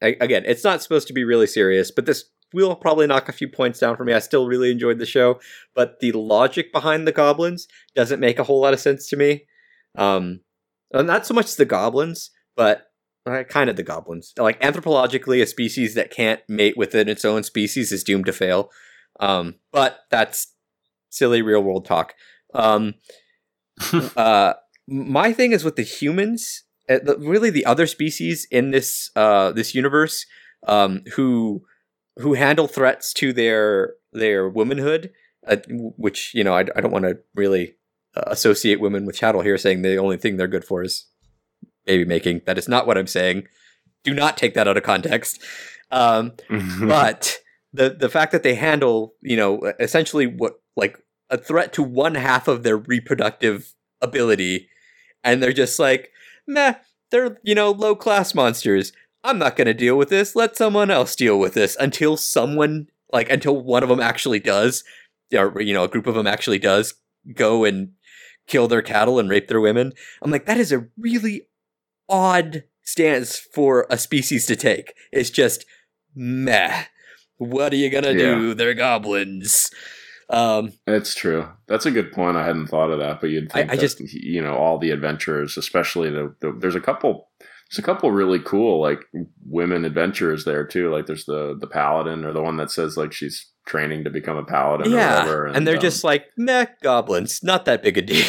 I, 0.03 0.17
again, 0.21 0.45
it's 0.47 0.65
not 0.65 0.83
supposed 0.83 1.07
to 1.09 1.13
be 1.15 1.25
really 1.25 1.47
serious, 1.47 1.91
but 1.91 2.07
this 2.07 2.25
will 2.55 2.77
probably 2.77 3.07
knock 3.07 3.29
a 3.29 3.33
few 3.33 3.49
points 3.49 3.81
down 3.81 3.97
for 3.97 4.05
me. 4.05 4.15
I 4.15 4.21
still 4.21 4.47
really 4.47 4.71
enjoyed 4.71 4.99
the 4.99 5.07
show, 5.07 5.41
but 5.75 6.01
the 6.01 6.13
logic 6.13 6.73
behind 6.73 7.07
the 7.07 7.13
goblins 7.13 7.69
doesn't 7.95 8.21
make 8.21 8.39
a 8.39 8.45
whole 8.45 8.61
lot 8.61 8.73
of 8.73 8.81
sense 8.81 9.09
to 9.09 9.17
me. 9.17 9.45
Um, 9.97 10.41
uh, 10.95 11.03
not 11.03 11.27
so 11.27 11.35
much 11.35 11.57
the 11.57 11.65
goblins, 11.65 12.31
but 12.57 12.87
uh, 13.27 13.43
kind 13.45 13.69
of 13.69 13.77
the 13.77 13.83
goblins. 13.83 14.33
Like 14.39 14.61
anthropologically, 14.61 15.43
a 15.43 15.47
species 15.47 15.95
that 15.95 16.11
can't 16.11 16.41
mate 16.49 16.77
within 16.77 17.09
its 17.09 17.25
own 17.25 17.43
species 17.43 17.91
is 17.91 18.05
doomed 18.05 18.27
to 18.27 18.33
fail. 18.33 18.71
Um, 19.21 19.57
but 19.73 20.01
that's 20.11 20.55
silly 21.11 21.43
real 21.43 21.63
world 21.63 21.85
talk. 21.85 22.15
Um, 22.55 22.95
uh, 24.17 24.55
my 24.87 25.33
thing 25.33 25.53
is 25.53 25.65
with 25.65 25.77
the 25.77 25.83
humans, 25.83 26.65
uh, 26.89 26.99
the, 27.03 27.19
really 27.19 27.51
the 27.51 27.67
other 27.67 27.87
species 27.87 28.47
in 28.51 28.71
this 28.71 29.11
uh, 29.17 29.53
this 29.53 29.75
universe, 29.75 30.27
um, 30.67 31.03
who 31.15 31.63
who 32.19 32.35
handle 32.35 32.69
threats 32.69 33.13
to 33.15 33.33
their 33.33 33.95
their 34.13 34.49
womanhood, 34.49 35.13
uh, 35.47 35.57
which 35.69 36.33
you 36.35 36.45
know 36.45 36.55
I, 36.55 36.61
I 36.77 36.81
don't 36.81 36.93
want 36.93 37.05
to 37.05 37.19
really 37.35 37.77
uh, 38.17 38.25
associate 38.27 38.81
women 38.81 39.07
with 39.07 39.17
chattel 39.17 39.43
here, 39.43 39.59
saying 39.59 39.83
the 39.83 39.97
only 39.97 40.17
thing 40.17 40.37
they're 40.37 40.47
good 40.47 40.65
for 40.65 40.83
is 40.83 41.07
baby 41.85 42.05
making. 42.05 42.43
That 42.47 42.59
is 42.59 42.69
not 42.69 42.87
what 42.87 42.99
I'm 42.99 43.07
saying. 43.07 43.45
Do 44.03 44.15
not 44.15 44.37
take 44.37 44.55
that 44.55 44.69
out 44.69 44.77
of 44.77 44.83
context. 44.83 45.41
Um, 45.91 46.33
but 46.81 47.39
the 47.75 47.91
the 47.91 48.09
fact 48.09 48.33
that 48.33 48.43
they 48.43 48.55
handle 48.55 49.15
you 49.21 49.37
know 49.37 49.73
essentially 49.79 50.27
what 50.27 50.55
like 50.77 50.99
a 51.29 51.37
threat 51.37 51.73
to 51.75 51.83
one 51.83 52.15
half 52.15 52.49
of 52.49 52.63
their 52.63 52.77
reproductive 52.77 53.75
ability 54.01 54.69
and 55.23 55.43
they're 55.43 55.53
just 55.53 55.79
like 55.79 56.11
meh 56.47 56.75
they're 57.11 57.39
you 57.43 57.55
know 57.55 57.71
low 57.71 57.95
class 57.95 58.35
monsters 58.35 58.93
i'm 59.25 59.39
not 59.39 59.57
going 59.57 59.67
to 59.67 59.75
deal 59.75 59.97
with 59.97 60.11
this. 60.11 60.37
Let 60.37 60.57
someone 60.57 60.91
else 60.91 61.17
deal 61.17 61.39
with 61.39 61.55
this 61.55 61.77
until 61.81 62.17
someone 62.17 62.89
like 63.13 63.31
until 63.31 63.61
one 63.61 63.83
of 63.83 63.89
them 63.89 64.01
actually 64.01 64.39
does 64.41 64.85
or 65.35 65.61
you 65.61 65.73
know 65.75 65.85
a 65.85 65.89
group 65.89 66.07
of 66.07 66.15
them 66.15 66.27
actually 66.27 66.59
does 66.59 66.95
go 67.35 67.65
and 67.65 67.93
kill 68.47 68.69
their 68.69 68.83
cattle 68.83 69.19
and 69.19 69.31
rape 69.31 69.49
their 69.49 69.61
women. 69.61 69.93
I'm 70.23 70.31
like 70.31 70.47
that 70.47 70.59
is 70.59 70.71
a 70.73 70.87
really 70.99 71.49
odd 72.09 72.65
stance 72.83 73.39
for 73.39 73.87
a 73.91 73.97
species 73.97 74.45
to 74.47 74.57
take. 74.57 74.93
It's 75.13 75.31
just 75.31 75.65
meh. 76.15 76.85
What 77.39 77.73
are 77.73 77.77
you 77.77 77.89
gonna 77.91 78.13
do? 78.17 78.55
They're 78.55 78.75
goblins. 78.75 79.71
Um 80.31 80.73
It's 80.87 81.15
true. 81.15 81.49
That's 81.67 81.87
a 81.87 81.91
good 81.91 82.13
point. 82.13 82.37
I 82.37 82.45
hadn't 82.47 82.67
thought 82.69 82.91
of 82.91 82.99
that, 82.99 83.21
but 83.21 83.31
you'd 83.31 83.51
I- 83.53 83.55
think 83.55 83.71
I 83.73 83.77
that, 83.77 83.81
just- 83.81 84.01
you 84.01 84.43
know 84.43 84.55
all 84.55 84.79
the 84.79 84.91
adventurers, 84.91 85.57
especially 85.57 86.11
the, 86.11 86.35
the 86.41 86.53
there's 86.53 86.75
a 86.75 86.81
couple 86.81 87.29
there's 87.75 87.83
a 87.83 87.87
couple 87.87 88.11
really 88.13 88.39
cool 88.39 88.81
like 88.81 89.01
women 89.45 89.85
adventurers 89.85 90.45
there 90.45 90.65
too. 90.65 90.93
Like 90.93 91.07
there's 91.07 91.25
the 91.25 91.57
the 91.59 91.67
paladin 91.67 92.25
or 92.25 92.33
the 92.33 92.43
one 92.43 92.57
that 92.59 92.71
says 92.71 92.97
like 92.97 93.13
she's 93.13 93.51
training 93.67 94.05
to 94.05 94.11
become 94.11 94.37
a 94.37 94.45
paladin 94.45 94.93
or 94.93 94.97
yeah 94.97 95.25
whatever. 95.25 95.47
and, 95.47 95.67
they're 95.67 95.77
um, 95.77 95.81
just 95.81 96.05
like 96.05 96.27
meh 96.37 96.67
goblins 96.83 97.43
not 97.43 97.65
that 97.65 97.83
big 97.83 97.97
a 97.97 98.03
deal 98.03 98.27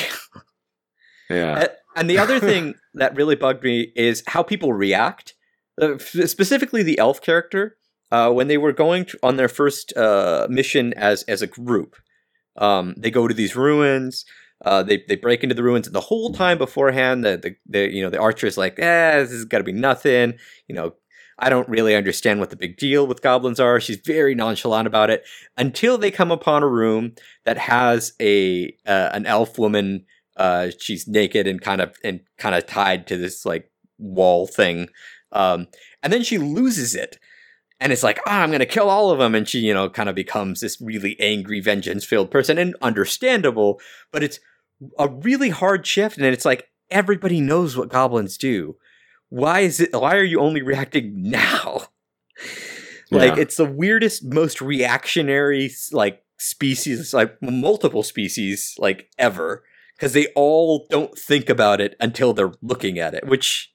yeah 1.30 1.68
and 1.96 2.10
the 2.10 2.18
other 2.18 2.40
thing 2.40 2.74
that 2.94 3.16
really 3.16 3.36
bugged 3.36 3.62
me 3.62 3.92
is 3.96 4.24
how 4.28 4.42
people 4.42 4.72
react 4.72 5.34
uh, 5.82 5.98
specifically 5.98 6.84
the 6.84 6.98
elf 6.98 7.22
character 7.22 7.78
uh, 8.12 8.32
when 8.32 8.48
they 8.48 8.58
were 8.58 8.72
going 8.72 9.04
to, 9.04 9.20
on 9.22 9.36
their 9.36 9.50
first 9.50 9.96
uh, 9.98 10.48
mission 10.50 10.94
as 10.94 11.24
as 11.24 11.42
a 11.42 11.48
group 11.48 11.98
um, 12.58 12.96
they 12.98 13.12
go 13.12 13.28
to 13.28 13.34
these 13.34 13.58
ruins 13.58 14.24
uh, 14.64 14.82
they, 14.84 15.04
they 15.08 15.16
break 15.16 15.44
into 15.44 15.56
the 15.56 15.64
ruins 15.64 15.88
and 15.88 15.96
the 15.96 16.02
whole 16.02 16.32
time 16.32 16.58
beforehand 16.58 17.24
the, 17.24 17.38
the, 17.38 17.56
the 17.68 17.94
you 17.94 18.02
know 18.02 18.10
the 18.10 18.20
archer 18.20 18.48
is 18.48 18.58
like 18.58 18.80
eh 18.80 19.20
this 19.20 19.32
is 19.32 19.46
got 19.46 19.58
to 19.58 19.64
be 19.64 19.72
nothing 19.72 20.34
you 20.68 20.76
know 20.76 20.94
I 21.38 21.50
don't 21.50 21.68
really 21.68 21.96
understand 21.96 22.40
what 22.40 22.50
the 22.50 22.56
big 22.56 22.78
deal 22.78 23.06
with 23.06 23.22
goblins 23.22 23.60
are. 23.60 23.80
She's 23.80 23.98
very 23.98 24.36
nonchalant 24.36 24.88
about 24.88 25.10
it 25.10 25.26
until 25.58 25.98
they 25.98 26.12
come 26.12 26.32
upon 26.32 26.64
a 26.64 26.68
room 26.68 27.14
that 27.44 27.58
has 27.58 28.14
a 28.22 28.68
uh, 28.86 29.10
an 29.14 29.26
elf 29.26 29.58
woman. 29.60 30.06
Uh, 30.38 30.70
she's 30.80 31.08
naked 31.08 31.48
and 31.48 31.62
kind 31.62 31.82
of 31.82 31.98
and 32.04 32.22
kind 32.38 32.56
of 32.56 32.66
tied 32.66 33.08
to 33.08 33.18
this 33.18 33.46
like 33.46 33.70
wall 33.98 34.48
thing, 34.48 34.88
um, 35.32 35.68
and 36.02 36.14
then 36.14 36.24
she 36.24 36.38
loses 36.38 36.96
it. 36.96 37.18
And 37.80 37.92
it's 37.92 38.04
like, 38.04 38.20
ah, 38.26 38.42
I'm 38.42 38.52
gonna 38.52 38.66
kill 38.66 38.90
all 38.90 39.12
of 39.12 39.20
them, 39.20 39.36
and 39.36 39.48
she, 39.48 39.60
you 39.60 39.74
know, 39.74 39.90
kind 39.90 40.10
of 40.10 40.16
becomes 40.16 40.62
this 40.62 40.80
really 40.82 41.20
angry, 41.20 41.60
vengeance-filled 41.60 42.32
person, 42.32 42.58
and 42.58 42.76
understandable, 42.82 43.80
but 44.12 44.24
it's 44.24 44.40
a 45.00 45.08
really 45.10 45.50
hard 45.50 45.86
shift, 45.86 46.18
and 46.18 46.26
it's 46.26 46.46
like 46.46 46.70
everybody 46.90 47.42
knows 47.42 47.78
what 47.78 47.90
goblins 47.90 48.38
do. 48.38 48.76
Why 49.30 49.62
is 49.62 49.80
it? 49.80 49.94
Why 49.94 50.16
are 50.16 50.24
you 50.24 50.40
only 50.40 50.62
reacting 50.62 51.14
now? 51.30 51.88
like 53.12 53.36
Yeah. 53.36 53.42
it's 53.42 53.58
the 53.58 53.66
weirdest, 53.66 54.26
most 54.26 54.62
reactionary 54.62 55.72
like 55.92 56.24
species, 56.38 57.14
like 57.14 57.42
multiple 57.42 58.04
species, 58.04 58.76
like 58.78 59.10
ever, 59.18 59.64
because 59.96 60.14
they 60.14 60.28
all 60.36 60.86
don't 60.90 61.18
think 61.18 61.50
about 61.50 61.82
it 61.82 61.96
until 62.00 62.34
they're 62.34 62.54
looking 62.62 63.00
at 63.00 63.14
it. 63.14 63.28
Which, 63.28 63.74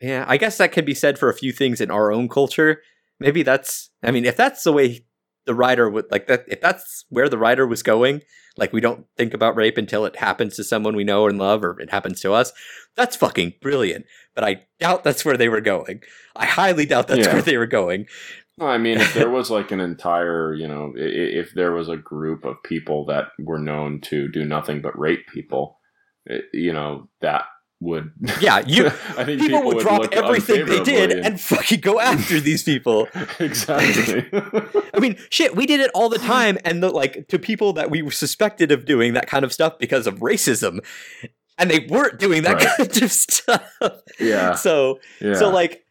yeah, 0.00 0.24
I 0.28 0.36
guess 0.36 0.56
that 0.58 0.72
can 0.72 0.84
be 0.84 0.94
said 0.94 1.18
for 1.18 1.28
a 1.28 1.34
few 1.34 1.52
things 1.52 1.80
in 1.80 1.90
our 1.90 2.12
own 2.12 2.28
culture. 2.28 2.80
Maybe 3.18 3.42
that's. 3.42 3.90
I 4.02 4.10
mean, 4.10 4.24
if 4.24 4.36
that's 4.36 4.64
the 4.64 4.72
way 4.72 5.04
the 5.46 5.54
writer 5.54 5.88
would 5.90 6.06
like 6.10 6.26
that, 6.28 6.44
if 6.48 6.60
that's 6.60 7.04
where 7.10 7.28
the 7.28 7.38
writer 7.38 7.66
was 7.66 7.82
going, 7.82 8.22
like 8.56 8.72
we 8.72 8.80
don't 8.80 9.06
think 9.16 9.34
about 9.34 9.56
rape 9.56 9.76
until 9.78 10.04
it 10.06 10.16
happens 10.16 10.56
to 10.56 10.64
someone 10.64 10.96
we 10.96 11.04
know 11.04 11.26
and 11.26 11.38
love, 11.38 11.62
or 11.64 11.78
it 11.80 11.90
happens 11.90 12.20
to 12.22 12.32
us. 12.32 12.52
That's 12.96 13.16
fucking 13.16 13.54
brilliant. 13.60 14.06
But 14.34 14.44
I 14.44 14.62
doubt 14.78 15.04
that's 15.04 15.24
where 15.24 15.36
they 15.36 15.48
were 15.48 15.60
going. 15.60 16.00
I 16.36 16.46
highly 16.46 16.86
doubt 16.86 17.08
that's 17.08 17.26
Yeah. 17.26 17.34
where 17.34 17.42
they 17.42 17.56
were 17.58 17.66
going. 17.66 18.06
No, 18.58 18.66
I 18.66 18.78
mean, 18.78 18.98
if 19.00 19.14
there 19.14 19.30
was 19.38 19.50
like 19.50 19.70
an 19.70 19.80
entire, 19.80 20.54
you 20.54 20.68
know, 20.68 20.92
if 20.96 21.52
there 21.54 21.72
was 21.72 21.88
a 21.88 21.96
group 21.96 22.44
of 22.44 22.62
people 22.62 23.04
that 23.06 23.28
were 23.38 23.58
known 23.58 24.00
to 24.02 24.28
do 24.28 24.44
nothing 24.44 24.80
but 24.82 24.98
rape 24.98 25.26
people, 25.32 25.78
eh, 26.28 26.40
you 26.52 26.72
know, 26.72 27.08
that 27.20 27.44
would. 27.80 28.12
Yeah, 28.40 28.58
you 28.66 28.86
I 28.86 29.24
think 29.24 29.40
people, 29.40 29.64
would 29.64 29.78
drop 29.78 30.02
look 30.02 30.14
everything 30.14 30.66
they 30.66 30.82
did 30.82 31.10
and 31.12 31.40
fucking 31.40 31.80
go 31.80 31.98
after 31.98 32.38
these 32.40 32.62
people. 32.62 33.08
exactly. 33.38 34.28
I 34.94 35.00
mean, 35.00 35.16
shit, 35.30 35.56
we 35.56 35.66
did 35.66 35.80
it 35.80 35.90
all 35.94 36.08
the 36.08 36.18
time, 36.18 36.58
and 36.64 36.82
the, 36.82 36.90
like 36.90 37.28
to 37.28 37.38
people 37.38 37.72
that 37.74 37.90
we 37.90 38.02
were 38.02 38.10
suspected 38.10 38.70
of 38.70 38.84
doing 38.84 39.14
that 39.14 39.26
kind 39.26 39.44
of 39.44 39.52
stuff 39.52 39.78
because 39.78 40.06
of 40.06 40.16
racism, 40.20 40.80
and 41.58 41.70
they 41.70 41.80
weren't 41.88 42.18
doing 42.18 42.42
that 42.42 42.56
Right. 42.56 42.76
kind 42.76 43.02
of 43.02 43.12
stuff. 43.12 43.62
yeah, 44.18 44.54
So, 44.54 45.00
yeah. 45.20 45.34
so 45.34 45.50
like, 45.50 45.84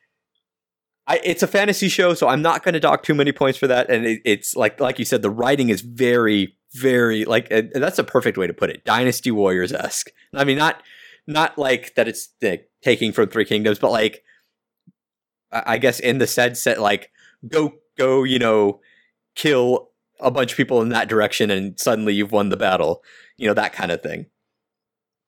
I 1.08 1.19
it's 1.24 1.42
a 1.43 1.48
fantasy 1.48 1.90
show, 1.90 2.14
so 2.14 2.27
I'm 2.27 2.42
not 2.42 2.64
going 2.64 2.74
to 2.74 2.80
dock 2.80 3.03
too 3.03 3.16
many 3.16 3.32
points 3.32 3.58
for 3.58 3.68
that. 3.68 3.90
And 3.90 4.06
it, 4.06 4.22
it's 4.26 4.56
like, 4.56 4.80
like 4.80 5.00
you 5.00 5.06
said, 5.06 5.22
the 5.24 5.30
writing 5.32 5.69
is 5.69 5.82
very, 5.82 6.56
very 6.74 7.26
like 7.26 7.50
that's 7.74 7.98
a 7.98 8.03
perfect 8.03 8.38
way 8.38 8.45
to 8.45 8.53
put 8.53 8.69
it, 8.69 8.85
Dynasty 8.85 9.32
Warriors 9.32 9.74
esque. 9.74 10.11
I 10.35 10.43
mean, 10.43 10.59
not 10.59 10.84
not 11.30 11.58
like 11.58 11.95
that 11.95 12.08
it's 12.08 12.30
like, 12.41 12.69
taking 12.83 13.11
from 13.11 13.30
Three 13.30 13.45
Kingdoms, 13.45 13.80
but 13.80 13.91
like, 13.91 14.24
I 15.51 15.77
guess 15.77 15.99
in 15.99 16.17
the 16.17 16.27
sense 16.27 16.64
that 16.66 16.80
like 16.80 17.11
go 17.48 17.74
go, 17.98 18.24
you 18.24 18.40
know, 18.40 18.82
kill 19.35 19.90
a 20.19 20.30
bunch 20.30 20.51
of 20.51 20.58
people 20.58 20.82
in 20.82 20.90
that 20.90 21.08
direction, 21.08 21.49
and 21.49 21.80
suddenly 21.80 22.14
you've 22.14 22.32
won 22.32 22.49
the 22.49 22.58
battle. 22.58 23.03
You 23.38 23.48
know 23.48 23.53
that 23.53 23.74
kind 23.74 23.91
of 23.91 24.01
thing. 24.01 24.25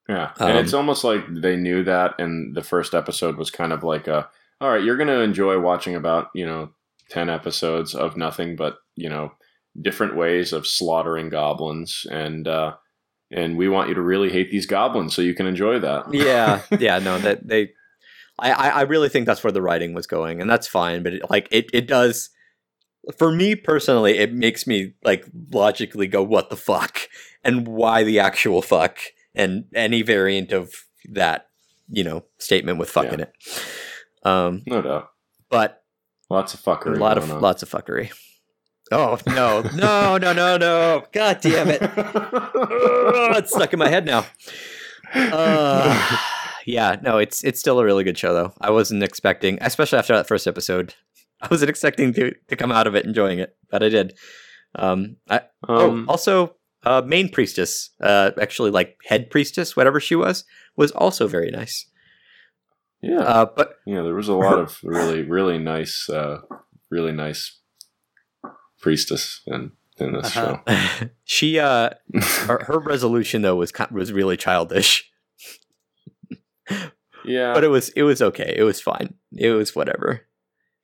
Yeah, 0.10 0.32
and 0.40 0.58
Um, 0.58 0.64
it's 0.64 0.74
almost 0.74 1.04
like 1.04 1.24
they 1.30 1.56
knew 1.56 1.84
that, 1.84 2.16
and 2.20 2.56
the 2.56 2.64
first 2.64 2.94
episode 2.94 3.38
was 3.38 3.50
kind 3.52 3.72
of 3.72 3.84
like 3.84 4.08
a, 4.08 4.28
all 4.60 4.70
right, 4.70 4.84
you're 4.84 4.98
going 4.98 5.08
to 5.08 5.22
enjoy 5.22 5.60
watching 5.60 5.96
about 5.96 6.28
you 6.36 6.46
know 6.46 6.72
ten 7.10 7.30
episodes 7.30 7.96
of 7.96 8.18
nothing 8.18 8.56
but 8.56 8.78
you 8.96 9.10
know 9.10 9.32
different 9.82 10.16
ways 10.16 10.52
of 10.52 10.68
slaughtering 10.68 11.30
goblins, 11.30 12.06
and 12.12 12.48
uh, 12.48 12.74
and 13.32 13.58
we 13.58 13.70
want 13.70 13.90
you 13.90 13.96
to 13.96 14.02
really 14.02 14.30
hate 14.32 14.52
these 14.52 14.66
goblins 14.66 15.14
so 15.16 15.22
you 15.22 15.34
can 15.34 15.46
enjoy 15.48 15.80
that. 15.80 16.06
yeah 16.14 16.62
yeah 16.80 17.00
no 17.00 17.18
that 17.20 17.48
they 17.48 17.72
I, 18.40 18.52
I 18.52 18.82
really 18.84 19.10
think 19.10 19.26
that's 19.28 19.44
where 19.44 19.52
the 19.52 19.62
writing 19.62 19.94
was 19.94 20.08
going 20.08 20.42
and 20.42 20.50
that's 20.50 20.68
fine 20.68 21.04
but 21.04 21.14
it, 21.14 21.30
like 21.30 21.48
it, 21.52 21.70
it 21.74 21.88
does 21.88 22.30
for 23.18 23.32
me 23.32 23.56
personally 23.56 24.18
it 24.18 24.34
makes 24.34 24.66
me 24.66 24.94
like 25.04 25.26
logically 25.52 26.08
go 26.08 26.24
what 26.24 26.50
the 26.50 26.58
fuck 26.58 27.00
and 27.44 27.68
why 27.68 28.04
the 28.04 28.20
actual 28.20 28.62
fuck 28.62 28.98
and 29.36 29.66
any 29.76 30.02
variant 30.02 30.52
of 30.52 30.74
that 31.06 31.48
you 31.90 32.04
know 32.04 32.24
statement 32.38 32.80
with 32.80 32.90
fucking 32.90 33.20
Yeah. 33.20 33.26
it 33.26 33.64
um 34.24 34.62
no 34.68 34.82
doubt, 34.82 35.10
but 35.50 35.84
lots 36.30 36.54
of 36.54 36.60
fuckery. 36.62 36.96
a 36.96 37.00
lot 37.00 37.18
of 37.18 37.30
on. 37.32 37.42
lots 37.42 37.64
of 37.64 37.70
fuckery 37.70 38.12
oh 38.92 39.18
no 39.28 39.62
no 39.76 40.18
no 40.18 40.34
no 40.34 40.58
no 40.58 41.04
god 41.12 41.40
damn 41.42 41.70
it 41.70 41.82
oh, 41.82 43.34
it's 43.38 43.54
stuck 43.54 43.74
in 43.74 43.80
my 43.80 43.90
head 43.90 44.06
now 44.06 44.26
uh, 45.14 46.18
yeah, 46.66 46.98
no, 47.02 47.18
it's 47.18 47.44
it's 47.44 47.60
still 47.60 47.80
a 47.80 47.86
really 47.86 48.04
good 48.04 48.18
show 48.18 48.34
though. 48.34 48.54
I 48.62 48.72
wasn't 48.72 49.04
expecting, 49.04 49.58
especially 49.62 50.00
after 50.00 50.16
that 50.16 50.28
first 50.28 50.48
episode, 50.48 50.94
I 51.42 51.48
wasn't 51.50 51.70
expecting 51.70 52.14
to 52.14 52.34
to 52.48 52.56
come 52.56 52.72
out 52.72 52.88
of 52.88 52.96
it 52.96 53.06
enjoying 53.06 53.40
it, 53.40 53.56
but 53.70 53.84
I 53.84 53.90
did. 53.90 54.18
Um, 54.76 55.18
I, 55.30 55.38
um, 55.68 56.06
oh, 56.08 56.12
also, 56.12 56.56
uh, 56.84 57.02
main 57.06 57.30
priestess, 57.30 57.90
uh, 58.02 58.32
actually 58.42 58.72
like 58.72 58.98
head 59.06 59.30
priestess, 59.30 59.76
whatever 59.76 60.00
she 60.00 60.16
was, 60.16 60.46
was 60.78 60.92
also 60.92 61.28
very 61.28 61.52
nice. 61.52 61.88
yeah, 63.02 63.20
Uh, 63.20 63.46
but 63.54 63.76
yeah. 63.86 64.02
There 64.02 64.16
was 64.16 64.30
a 64.30 64.34
lot 64.34 64.60
of 64.60 64.80
really, 64.82 65.24
really 65.24 65.58
nice, 65.58 66.10
uh, 66.10 66.38
really 66.90 67.12
nice 67.12 67.60
priestess 68.82 69.42
in 69.48 69.72
in 69.98 70.14
this 70.14 70.36
Uh-huh. 70.36 71.08
she, 71.24 71.60
uh, 71.60 71.92
her, 72.22 72.64
her 72.66 72.80
resolution 72.80 73.42
though 73.42 73.56
was 73.56 73.72
was 73.92 74.12
really 74.12 74.38
childish, 74.38 75.10
yeah, 77.26 77.54
but 77.54 77.64
it 77.64 77.70
was 77.70 77.90
it 77.90 78.04
was 78.04 78.22
okay. 78.22 78.54
It 78.58 78.64
was 78.64 78.82
fine. 78.82 79.16
It 79.36 79.52
was 79.52 79.76
whatever. 79.76 80.28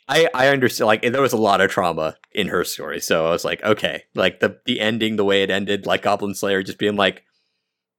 I 0.07 0.29
I 0.33 0.47
understand. 0.49 0.87
Like 0.87 1.01
there 1.01 1.21
was 1.21 1.33
a 1.33 1.37
lot 1.37 1.61
of 1.61 1.69
trauma 1.69 2.15
in 2.31 2.47
her 2.47 2.63
story, 2.63 2.99
so 2.99 3.27
I 3.27 3.31
was 3.31 3.43
like, 3.43 3.63
okay, 3.63 4.03
like 4.15 4.39
the 4.39 4.59
the 4.65 4.79
ending, 4.79 5.15
the 5.15 5.25
way 5.25 5.43
it 5.43 5.49
ended, 5.49 5.85
like 5.85 6.03
Goblin 6.03 6.35
Slayer 6.35 6.63
just 6.63 6.77
being 6.77 6.95
like, 6.95 7.23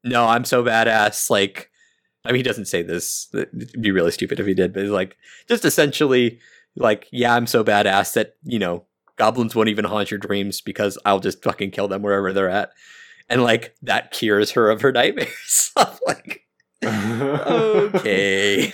no, 0.05 0.27
I'm 0.27 0.45
so 0.45 0.63
badass. 0.63 1.31
Like, 1.31 1.71
I 2.25 2.29
mean, 2.29 2.37
he 2.37 2.43
doesn't 2.43 2.67
say 2.67 2.83
this. 2.83 3.29
It'd 3.35 3.83
be 3.83 3.91
really 3.91 4.11
stupid 4.11 4.41
if 4.41 4.47
he 4.47 4.55
did, 4.55 4.73
but 4.73 4.83
he's 4.83 4.93
like 4.93 5.17
just 5.49 5.65
essentially 5.65 6.39
like, 6.77 7.09
yeah, 7.13 7.35
I'm 7.35 7.47
so 7.47 7.65
badass 7.65 8.15
that 8.15 8.37
you 8.43 8.59
know 8.59 8.85
goblins 9.19 9.55
won't 9.55 9.69
even 9.69 9.85
haunt 9.85 10.11
your 10.11 10.19
dreams 10.19 10.61
because 10.61 10.99
I'll 11.05 11.21
just 11.21 11.43
fucking 11.43 11.73
kill 11.73 11.89
them 11.89 12.03
wherever 12.03 12.33
they're 12.33 12.49
at, 12.49 12.71
and 13.29 13.43
like 13.43 13.75
that 13.83 14.11
cures 14.13 14.53
her 14.53 14.71
of 14.71 14.81
her 14.83 14.93
nightmares. 14.93 15.73
Like, 16.07 16.47
okay. 16.85 18.73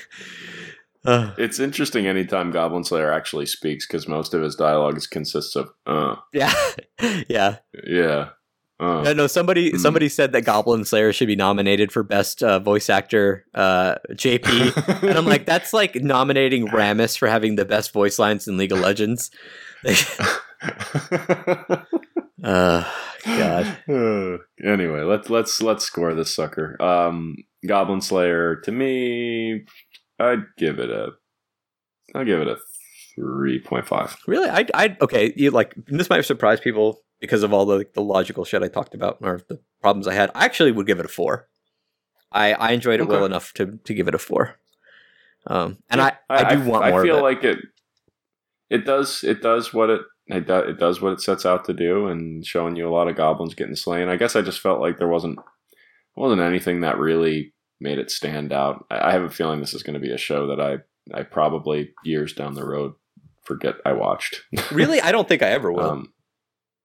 Uh, 1.05 1.33
It's 1.39 1.59
interesting 1.59 2.07
anytime 2.07 2.51
Goblin 2.51 2.85
Slayer 2.85 3.13
actually 3.13 3.47
speaks 3.47 3.87
because 3.87 4.09
most 4.09 4.35
of 4.35 4.43
his 4.43 4.55
dialogue 4.57 5.01
consists 5.11 5.57
of 5.57 5.71
uh 5.87 6.17
yeah, 6.33 6.53
yeah. 7.29 7.57
yeah 7.85 8.31
uh 8.81 9.03
No, 9.03 9.13
no. 9.13 9.27
Somebody, 9.27 9.71
Hmm. 9.71 9.79
somebody 9.79 10.09
said 10.09 10.33
that 10.33 10.43
Goblin 10.43 10.85
Slayer 10.85 11.13
should 11.13 11.29
be 11.29 11.37
nominated 11.37 11.93
for 11.93 12.03
best 12.03 12.43
uh, 12.43 12.59
voice 12.59 12.91
actor, 12.91 13.45
uh, 13.55 13.97
JP, 14.13 15.03
and 15.09 15.19
I'm 15.19 15.27
like, 15.27 15.47
that's 15.47 15.73
like 15.73 15.95
nominating 15.97 16.69
Rammus 16.69 17.17
for 17.17 17.29
having 17.29 17.57
the 17.57 17.65
best 17.65 17.93
voice 17.93 18.19
lines 18.19 18.49
in 18.49 18.57
League 18.57 18.73
of 18.73 18.81
Legends. 18.81 19.31
uh, 22.45 22.85
God. 23.25 23.79
Uh, 23.89 24.39
anyway, 24.65 25.03
let's 25.03 25.31
let's 25.31 25.61
let's 25.63 25.85
score 25.85 26.15
this 26.15 26.35
sucker. 26.35 26.81
Um, 26.83 27.37
Goblin 27.67 28.01
Slayer 28.01 28.57
to 28.65 28.73
me, 28.73 29.65
I'd 30.19 30.45
give 30.59 30.79
it 30.79 30.91
a, 30.91 31.09
I'll 32.15 32.25
give 32.25 32.41
it 32.41 32.49
a 32.49 32.57
three 33.15 33.61
point 33.61 33.87
five. 33.87 34.17
Really, 34.27 34.49
I, 34.49 34.67
I, 34.75 34.97
okay. 35.01 35.33
You 35.37 35.51
like 35.51 35.75
this 35.87 36.11
might 36.11 36.25
surprise 36.25 36.61
people 36.61 37.01
because 37.25 37.43
of 37.43 37.53
all 37.53 37.65
the 37.65 37.87
the 37.95 38.03
logical 38.03 38.45
shit 38.45 38.63
I 38.63 38.69
talked 38.69 38.95
about 38.95 39.19
or 39.23 39.41
the 39.49 39.61
problems 39.81 40.07
I 40.07 40.15
had. 40.15 40.31
I 40.35 40.45
actually 40.45 40.73
would 40.73 40.87
give 40.87 41.01
it 41.01 41.07
a 41.07 41.09
four. 41.09 41.49
I 42.31 42.53
I 42.53 42.73
enjoyed 42.73 43.01
it 43.01 43.09
well 43.09 43.25
enough 43.25 43.53
to 43.55 43.79
to 43.85 43.95
give 43.95 44.09
it 44.09 44.15
a 44.15 44.19
four. 44.19 44.57
Um, 45.47 45.79
and 45.91 46.01
I, 46.01 46.17
I, 46.31 46.55
do 46.55 46.63
want 46.63 46.85
I 46.85 46.91
more. 46.91 47.03
feel 47.03 47.17
of 47.17 47.21
it. 47.21 47.25
like 47.25 47.45
it. 47.45 47.59
It 48.71 48.87
does. 48.87 49.23
It 49.23 49.43
does 49.43 49.75
what 49.75 49.91
it. 49.91 50.01
It, 50.27 50.47
do, 50.47 50.57
it 50.57 50.79
does 50.79 51.03
what 51.03 51.13
it 51.13 51.21
sets 51.21 51.45
out 51.45 51.67
to 51.67 51.75
do, 51.75 52.07
and 52.07 52.47
showing 52.47 52.77
you 52.77 52.89
a 52.89 52.95
lot 52.95 53.09
of 53.09 53.17
goblins 53.17 53.55
getting 53.55 53.77
slain. 53.77 54.09
I 54.09 54.17
guess 54.17 54.37
I 54.37 54.41
just 54.41 54.61
felt 54.61 54.81
like 54.81 54.99
there 54.99 55.09
wasn't 55.09 55.39
wasn't 56.17 56.41
anything 56.41 56.81
that 56.81 56.99
really 56.99 57.53
made 57.81 57.99
it 57.99 58.11
stand 58.11 58.53
out. 58.53 58.87
I, 58.91 59.09
I 59.09 59.13
have 59.13 59.23
a 59.23 59.31
feeling 59.31 59.61
this 59.61 59.75
is 59.75 59.83
going 59.83 59.95
to 59.95 60.01
be 60.01 60.13
a 60.13 60.19
show 60.19 60.47
that 60.47 60.61
I 60.61 60.79
I 61.17 61.25
probably 61.25 61.91
years 62.05 62.33
down 62.33 62.55
the 62.55 62.65
road 62.67 62.95
forget 63.45 63.75
I 63.85 63.93
watched. 63.93 64.43
really, 64.73 65.01
I 65.01 65.13
don't 65.13 65.29
think 65.29 65.43
I 65.43 65.51
ever 65.51 65.71
will. 65.71 65.91
um, 65.91 66.14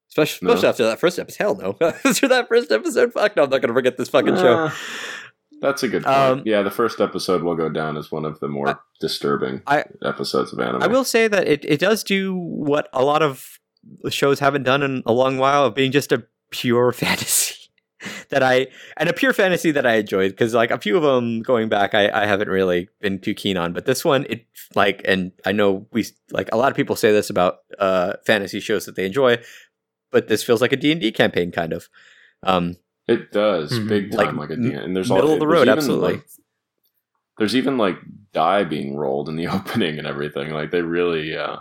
Especially, 0.09 0.47
No. 0.47 0.53
especially 0.53 0.69
after 0.69 0.83
that 0.85 0.99
first 0.99 1.19
episode. 1.19 1.43
Hell 1.43 1.55
no. 1.55 1.77
after 2.05 2.27
that 2.27 2.47
first 2.47 2.71
episode, 2.71 3.13
fuck 3.13 3.35
no, 3.35 3.43
I'm 3.43 3.49
not 3.49 3.61
going 3.61 3.69
to 3.69 3.73
forget 3.73 3.97
this 3.97 4.09
fucking 4.09 4.35
show. 4.35 4.65
uh, 4.65 4.71
that's 5.61 5.83
a 5.83 5.87
good 5.87 6.03
point. 6.03 6.15
Um, 6.15 6.41
yeah, 6.45 6.61
the 6.61 6.71
first 6.71 6.99
episode 7.01 7.43
will 7.43 7.55
go 7.55 7.69
down 7.69 7.97
as 7.97 8.11
one 8.11 8.25
of 8.25 8.39
the 8.39 8.47
more 8.47 8.69
I- 8.69 8.75
disturbing 8.99 9.61
I- 9.67 9.85
episodes 10.03 10.53
of 10.53 10.59
anime. 10.59 10.81
I 10.83 10.87
will 10.87 11.03
say 11.03 11.27
that 11.27 11.47
it, 11.47 11.63
it 11.65 11.79
does 11.79 12.03
do 12.03 12.33
what 12.35 12.87
a 12.93 13.03
lot 13.03 13.21
of 13.21 13.59
shows 14.09 14.39
haven't 14.39 14.63
done 14.63 14.83
in 14.83 15.03
a 15.05 15.11
long 15.13 15.37
while 15.37 15.65
of 15.65 15.75
being 15.75 15.91
just 15.91 16.11
a 16.11 16.25
pure 16.49 16.91
fantasy. 16.93 17.55
that 18.29 18.41
I 18.41 18.67
and 18.95 19.09
a 19.09 19.13
pure 19.13 19.33
fantasy 19.33 19.71
that 19.71 19.85
I 19.85 19.95
enjoyed 19.95 20.31
because 20.31 20.53
like 20.53 20.71
a 20.71 20.77
few 20.79 20.95
of 20.95 21.03
them 21.03 21.41
going 21.41 21.67
back 21.67 21.93
I, 21.93 22.09
I 22.09 22.25
haven't 22.25 22.47
really 22.47 22.87
been 23.01 23.19
too 23.19 23.33
keen 23.33 23.57
on, 23.57 23.73
but 23.73 23.85
this 23.85 24.05
one 24.05 24.25
it 24.29 24.45
like 24.73 25.01
and 25.03 25.33
I 25.45 25.51
know 25.51 25.85
we 25.91 26.05
like 26.31 26.47
a 26.53 26.57
lot 26.57 26.71
of 26.71 26.77
people 26.77 26.95
say 26.95 27.11
this 27.11 27.29
about 27.29 27.57
uh 27.77 28.13
fantasy 28.25 28.61
shows 28.61 28.85
that 28.85 28.95
they 28.95 29.05
enjoy, 29.05 29.37
but 30.11 30.27
this 30.27 30.43
feels 30.43 30.61
like 30.61 30.71
a 30.73 30.77
D 30.77 30.91
and 30.91 31.01
D 31.01 31.11
campaign 31.11 31.51
kind 31.51 31.73
of. 31.73 31.87
Um, 32.43 32.77
It 33.07 33.31
does 33.31 33.71
Mhm. 33.71 33.87
big 33.87 34.13
Like, 34.13 34.27
time, 34.27 34.37
like, 34.37 34.49
a 34.51 34.53
m- 34.53 34.65
and 34.71 34.95
there's 34.95 35.09
middle 35.09 35.29
all, 35.29 35.33
of 35.33 35.39
the 35.39 35.47
road, 35.47 35.67
absolutely. 35.67 36.13
like- 36.13 36.25
there's 37.37 37.55
even 37.55 37.77
like 37.77 37.97
die 38.33 38.63
being 38.65 38.95
rolled 38.97 39.29
in 39.29 39.35
the 39.35 39.47
opening 39.55 39.97
and 39.97 40.05
everything. 40.07 40.51
Like 40.51 40.71
they 40.71 40.81
really, 40.81 41.35
uh, 41.37 41.57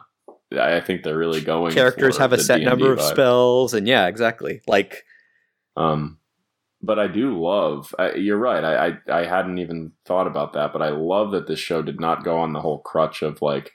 I 0.53 0.81
think 0.81 1.03
they're 1.05 1.17
really 1.17 1.41
going. 1.41 1.73
characters 1.73 2.17
for 2.17 2.23
have 2.23 2.33
a 2.33 2.39
set 2.39 2.57
D&D 2.59 2.69
number 2.71 2.93
of 2.93 2.99
vibe. 2.99 3.11
spells, 3.11 3.75
and 3.75 3.87
yeah, 3.87 4.07
exactly. 4.09 4.61
Like 4.67 5.05
Um, 5.77 6.19
but 6.83 6.99
I 6.99 7.07
do 7.07 7.41
love. 7.41 7.95
I, 7.99 8.13
you're 8.15 8.37
right. 8.39 8.65
I, 8.65 8.87
I 9.09 9.21
I 9.21 9.25
hadn't 9.25 9.59
even 9.59 9.93
thought 10.05 10.27
about 10.27 10.53
that, 10.55 10.73
but 10.73 10.83
I 10.83 10.89
love 10.91 11.31
that 11.33 11.47
this 11.47 11.59
show 11.61 11.81
did 11.83 12.01
not 12.01 12.25
go 12.25 12.37
on 12.39 12.53
the 12.53 12.61
whole 12.61 12.79
crutch 12.81 13.23
of 13.23 13.41
like 13.43 13.73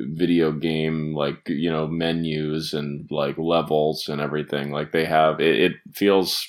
video 0.00 0.52
game 0.52 1.14
like 1.14 1.42
you 1.46 1.70
know 1.70 1.86
menus 1.86 2.72
and 2.72 3.06
like 3.10 3.36
levels 3.38 4.08
and 4.08 4.20
everything. 4.20 4.70
Like 4.70 4.92
they 4.92 5.04
have 5.04 5.40
it, 5.40 5.60
it 5.60 5.72
feels 5.94 6.46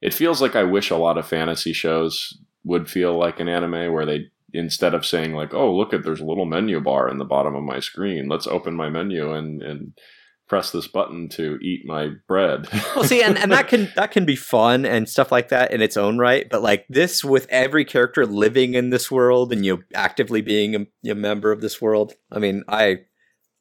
it 0.00 0.12
feels 0.12 0.42
like 0.42 0.56
i 0.56 0.64
wish 0.64 0.90
a 0.90 0.96
lot 0.96 1.16
of 1.16 1.26
fantasy 1.26 1.72
shows 1.72 2.36
would 2.64 2.90
feel 2.90 3.16
like 3.16 3.40
an 3.40 3.48
anime 3.48 3.92
where 3.92 4.04
they 4.04 4.26
instead 4.52 4.94
of 4.94 5.06
saying 5.06 5.32
like 5.32 5.54
oh 5.54 5.74
look 5.74 5.94
at 5.94 6.02
there's 6.04 6.20
a 6.20 6.24
little 6.24 6.44
menu 6.44 6.80
bar 6.80 7.08
in 7.08 7.18
the 7.18 7.24
bottom 7.24 7.54
of 7.54 7.62
my 7.62 7.80
screen. 7.80 8.28
Let's 8.28 8.46
open 8.46 8.74
my 8.74 8.90
menu 8.90 9.32
and 9.32 9.62
and 9.62 9.92
press 10.52 10.70
this 10.70 10.86
button 10.86 11.30
to 11.30 11.56
eat 11.62 11.86
my 11.86 12.08
bread 12.28 12.68
well 12.94 13.04
see 13.04 13.22
and, 13.22 13.38
and 13.38 13.50
that 13.50 13.68
can 13.72 13.90
that 13.96 14.10
can 14.12 14.26
be 14.26 14.36
fun 14.36 14.84
and 14.84 15.08
stuff 15.08 15.32
like 15.32 15.48
that 15.48 15.72
in 15.72 15.80
its 15.80 15.96
own 15.96 16.18
right 16.18 16.50
but 16.50 16.60
like 16.60 16.84
this 16.90 17.24
with 17.24 17.46
every 17.48 17.86
character 17.86 18.26
living 18.26 18.74
in 18.74 18.90
this 18.90 19.10
world 19.10 19.50
and 19.50 19.64
you 19.64 19.82
actively 19.94 20.42
being 20.42 20.74
a, 20.76 21.10
a 21.10 21.14
member 21.14 21.50
of 21.52 21.62
this 21.62 21.80
world 21.80 22.12
i 22.30 22.38
mean 22.38 22.62
i 22.68 22.98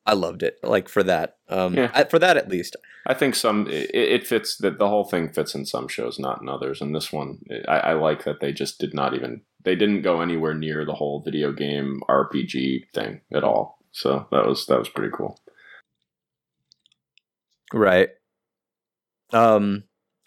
i 0.06 0.14
loved 0.14 0.44
it 0.44 0.56
like 0.64 0.90
for 0.90 1.02
that 1.02 1.38
um 1.48 1.76
Yeah. 1.76 1.92
I- 1.94 2.03
for 2.03 2.20
that 2.20 2.36
at 2.36 2.50
least 2.50 2.76
I 3.08 3.14
think 3.16 3.34
some 3.36 3.68
it, 3.68 3.90
it 3.95 4.28
fits 4.28 4.58
that 4.58 4.78
the 4.78 4.88
whole 4.90 5.06
thing 5.06 5.34
fits 5.34 5.56
in 5.56 5.66
some 5.66 5.88
shows, 5.88 6.20
not 6.20 6.40
in 6.40 6.48
others. 6.48 6.82
And 6.82 6.94
this 6.94 7.11
one, 7.11 7.40
I, 7.68 7.78
I 7.80 7.94
like 7.94 8.26
that 8.26 8.42
they 8.42 8.52
just 8.52 8.80
did 8.80 8.94
not 8.94 9.16
even 9.16 9.42
they 9.66 9.76
didn't 9.76 10.03
go 10.03 10.22
anywhere 10.22 10.53
near 10.53 10.86
the 10.86 10.94
whole 10.94 11.24
video 11.26 11.52
game 11.52 12.02
RPG 12.08 12.92
thing 12.94 13.22
at 13.34 13.44
all. 13.44 13.80
So 13.92 14.28
that 14.32 14.45
was 14.45 14.68
that 14.68 14.78
was 14.78 14.88
pretty 14.90 15.11
cool. 15.18 15.40
Right 17.74 18.09
um 19.33 19.83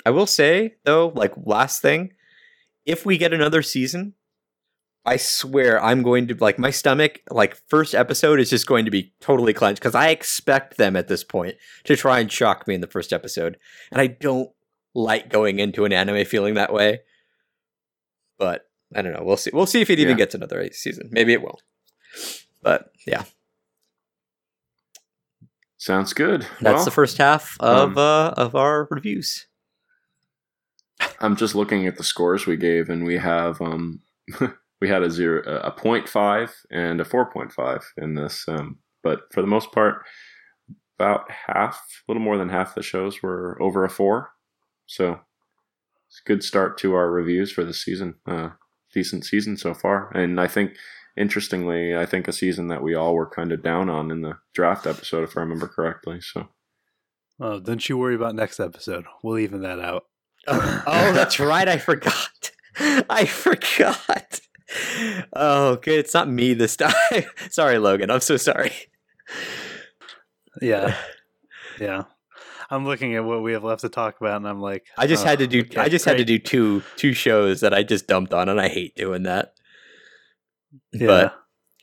i 0.07 0.11
will 0.11 0.27
say 0.27 0.75
though 0.85 1.13
like 1.15 1.33
last 1.45 1.83
thing 1.83 2.13
if 2.87 3.05
we 3.07 3.19
get 3.19 3.33
another 3.33 3.63
season 3.63 4.15
I 5.07 5.19
swear 5.19 5.85
I'm 5.85 6.03
going 6.03 6.29
to 6.29 6.35
like 6.37 6.59
my 6.59 6.71
stomach 6.71 7.21
like 7.31 7.59
first 7.69 7.95
episode 7.95 8.41
is 8.41 8.49
just 8.49 8.67
going 8.67 8.87
to 8.87 8.91
be 8.91 9.13
totally 9.21 9.53
clenched 9.53 9.83
because 9.83 9.95
I 9.95 10.09
expect 10.09 10.79
them 10.79 10.97
at 10.97 11.09
this 11.09 11.23
point 11.23 11.57
to 11.85 11.95
try 11.95 12.21
and 12.21 12.33
shock 12.33 12.67
me 12.67 12.75
in 12.75 12.81
the 12.81 12.87
first 12.87 13.13
episode. 13.13 13.59
And 13.93 14.01
I 14.01 14.07
don't 14.07 14.49
like 14.95 15.29
going 15.29 15.59
into 15.59 15.85
an 15.85 15.93
anime 15.93 16.25
feeling 16.25 16.55
that 16.55 16.73
way. 16.73 17.01
But 18.39 18.63
I 18.97 19.03
don't 19.03 19.13
know. 19.13 19.23
We'll 19.23 19.37
see. 19.37 19.51
We'll 19.53 19.67
see 19.67 19.83
if 19.83 19.91
it 19.91 19.99
even 19.99 20.13
Yeah. 20.13 20.25
gets 20.25 20.35
another 20.35 20.67
season. 20.73 21.11
Maybe 21.13 21.35
it 21.35 21.43
will. 21.43 21.61
But 22.63 22.91
yeah, 23.07 23.25
Sounds 25.85 26.15
good. 26.15 26.47
that's 26.63 26.77
Well, 26.77 26.85
the 26.87 26.91
first 26.91 27.19
half 27.19 27.59
of 27.61 27.91
um, 27.91 27.99
uh 27.99 28.31
of 28.39 28.55
our 28.55 28.89
reviews. 28.91 29.45
I'm 31.21 31.37
just 31.37 31.55
looking 31.55 31.87
at 31.87 31.99
the 31.99 32.03
scores 32.03 32.47
we 32.47 32.57
gave, 32.57 32.89
and 32.89 33.05
we 33.05 33.19
have 33.19 33.61
um 33.61 34.01
we 34.81 34.89
had 34.89 35.03
a 35.03 35.11
zero, 35.11 35.43
a 35.63 35.71
point 35.71 36.09
five 36.09 36.55
and 36.71 37.03
a 37.03 37.05
four 37.05 37.31
point 37.31 37.53
five 37.53 37.83
in 37.99 38.15
this. 38.15 38.47
Um, 38.49 38.79
but 39.03 39.31
for 39.31 39.43
the 39.43 39.47
most 39.47 39.73
part, 39.73 40.07
about 40.99 41.31
half, 41.31 41.77
a 41.77 42.11
little 42.11 42.23
more 42.23 42.39
than 42.39 42.49
half 42.49 42.75
the 42.75 42.83
shows 42.83 43.23
were 43.23 43.61
over 43.61 43.85
a 43.85 43.91
four. 43.91 44.31
So 44.87 45.21
it's 46.09 46.23
a 46.25 46.27
good 46.27 46.43
start 46.43 46.79
to 46.79 46.95
our 46.95 47.11
reviews 47.11 47.53
for 47.53 47.63
the 47.63 47.75
season. 47.75 48.15
Uh, 48.27 48.53
decent 48.95 49.27
season 49.27 49.59
so 49.59 49.75
far, 49.75 50.11
and 50.17 50.41
I 50.41 50.47
think. 50.47 50.79
Interestingly, 51.17 51.97
I 51.97 52.07
think 52.07 52.27
a 52.27 52.33
season 52.33 52.69
that 52.69 52.83
we 52.83 52.95
all 52.95 53.15
were 53.15 53.29
kind 53.29 53.53
of 53.53 53.63
down 53.63 53.89
on 53.89 54.11
in 54.11 54.23
the 54.23 54.39
draft 54.53 54.87
episode, 54.87 55.23
if 55.25 55.37
I 55.37 55.41
remember 55.41 55.69
correctly. 55.69 56.21
So, 56.21 56.49
Oh, 57.41 57.59
don't 57.59 57.89
you 57.89 57.99
worry 57.99 58.15
about 58.15 58.35
next 58.35 58.61
episode. 58.61 59.07
We'll 59.23 59.39
even 59.39 59.63
that 59.63 59.81
out. 59.81 60.05
oh, 60.47 61.13
that's 61.15 61.41
right. 61.41 61.69
I 61.69 61.79
forgot. 61.79 62.53
I 62.79 63.25
forgot. 63.27 64.41
Oh, 65.33 65.77
good. 65.77 65.99
It's 65.99 66.15
not 66.15 66.29
me 66.29 66.55
this 66.55 66.77
time. 66.77 66.93
sorry, 67.51 67.79
Logan. 67.79 68.11
I'm 68.11 68.21
so 68.21 68.37
sorry. 68.37 68.73
Yeah, 70.61 70.97
yeah. 71.81 72.05
I'm 72.71 72.87
looking 72.87 73.15
at 73.15 73.25
what 73.25 73.43
we 73.43 73.53
have 73.53 73.63
left 73.63 73.83
to 73.83 73.89
talk 73.89 74.21
about, 74.21 74.37
and 74.37 74.49
I'm 74.49 74.61
like, 74.61 74.87
I 74.97 75.07
just 75.07 75.25
oh, 75.25 75.29
had 75.29 75.39
to 75.41 75.45
oh, 75.45 75.49
do. 75.49 75.61
okay, 75.61 75.81
I 75.81 75.89
just 75.89 76.05
had 76.05 76.17
to 76.17 76.25
do 76.25 76.39
two 76.39 76.83
two 76.97 77.13
shows 77.13 77.61
that 77.61 77.75
I 77.75 77.83
just 77.83 78.07
dumped 78.07 78.33
on, 78.33 78.49
and 78.49 78.61
I 78.61 78.69
hate 78.69 78.97
doing 78.97 79.25
that. 79.25 79.55
Yeah. 80.93 81.31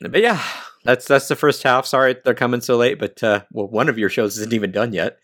But 0.00 0.12
but 0.12 0.20
yeah, 0.20 0.42
that's 0.84 1.06
that's 1.06 1.28
the 1.28 1.36
first 1.36 1.62
half. 1.62 1.86
Sorry 1.86 2.16
they're 2.24 2.34
coming 2.34 2.60
so 2.60 2.76
late, 2.76 2.98
but 2.98 3.22
uh, 3.22 3.42
well, 3.52 3.68
one 3.68 3.88
of 3.88 3.98
your 3.98 4.08
shows 4.08 4.36
isn't 4.38 4.52
even 4.52 4.72
done 4.72 4.92
yet. 4.92 5.18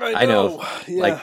I 0.00 0.26
know. 0.26 0.64
Like 0.88 1.20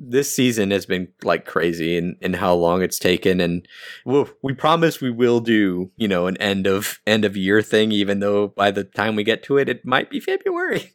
this 0.00 0.34
season 0.34 0.70
has 0.70 0.86
been 0.86 1.08
like 1.22 1.44
crazy 1.44 1.98
and 1.98 2.16
in 2.20 2.34
how 2.34 2.54
long 2.54 2.82
it's 2.82 2.98
taken 2.98 3.40
and 3.40 3.66
we'll, 4.06 4.30
we 4.42 4.54
promise 4.54 5.00
we 5.00 5.10
will 5.10 5.40
do 5.40 5.90
you 5.96 6.06
know 6.06 6.28
an 6.28 6.36
end 6.38 6.66
of 6.66 7.00
end 7.06 7.24
of 7.24 7.36
year 7.36 7.60
thing 7.60 7.90
even 7.90 8.20
though 8.20 8.46
by 8.46 8.70
the 8.70 8.84
time 8.84 9.16
we 9.16 9.24
get 9.24 9.42
to 9.42 9.58
it 9.58 9.68
it 9.68 9.84
might 9.84 10.08
be 10.08 10.20
february 10.20 10.92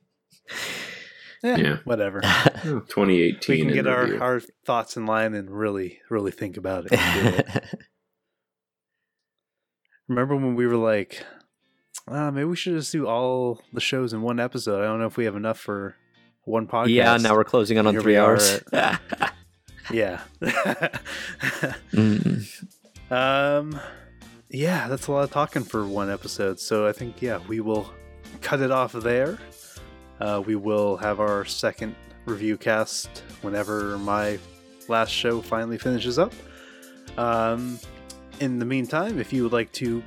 yeah, 1.44 1.58
Yeah. 1.58 1.78
whatever. 1.84 2.22
2018. 2.64 3.40
We 3.50 3.66
can 3.66 3.74
get 3.74 3.86
our, 3.88 4.04
review. 4.04 4.22
our 4.22 4.42
thoughts 4.66 4.96
in 4.96 5.06
line 5.06 5.34
and 5.34 5.52
really, 5.52 6.00
really 6.10 6.32
think 6.32 6.56
about 6.56 6.88
it. 6.90 7.64
and 10.17 10.27
do 10.27 10.32
it. 10.32 10.35
Remember 10.35 10.35
when 10.35 10.56
we 10.56 10.67
were 10.67 10.77
like, 10.77 11.24
ah, 12.08 12.32
maybe 12.32 12.45
we 12.45 12.56
should 12.56 12.75
just 12.75 12.92
do 12.92 13.08
all 13.08 13.61
the 13.74 13.82
shows 13.82 14.14
in 14.14 14.22
one 14.22 14.40
episode? 14.40 14.82
I 14.82 14.85
don't 14.85 15.00
know 15.00 15.08
if 15.08 15.17
we 15.17 15.25
have 15.25 15.35
enough 15.35 15.59
for 15.59 15.95
one 16.45 16.67
podcast. 16.67 16.90
yeah 16.90 17.16
now 17.17 17.33
we're 17.35 17.43
closing 17.45 17.77
in 17.77 17.88
on 17.88 17.98
three 18.00 18.17
hours 18.17 18.59
Yeah. 19.92 20.22
Mm. 21.92 22.64
um, 23.11 23.80
yeah, 24.50 24.88
that's 24.88 25.08
a 25.08 25.11
lot 25.11 25.24
of 25.24 25.32
talking 25.32 25.64
for 25.64 25.85
one 25.85 26.09
episode. 26.09 26.59
So 26.59 26.88
I 26.88 26.92
think, 26.93 27.22
yeah, 27.22 27.40
we 27.48 27.59
will 27.59 27.93
cut 28.42 28.61
it 28.61 28.72
off 28.72 28.93
there. 28.93 29.40
Uh, 30.19 30.42
we 30.45 30.56
will 30.56 30.98
have 30.98 31.19
our 31.19 31.43
second 31.43 31.95
review 32.25 32.58
cast 32.58 33.24
whenever 33.42 33.98
my 33.98 34.40
last 34.88 35.09
show 35.11 35.42
finally 35.42 35.77
finishes 35.77 36.17
up. 36.17 36.33
Um, 37.17 37.80
in 38.40 38.60
the 38.60 38.66
meantime, 38.66 39.20
if 39.20 39.32
you 39.34 39.44
would 39.44 39.53
like 39.53 39.72
to 39.74 40.03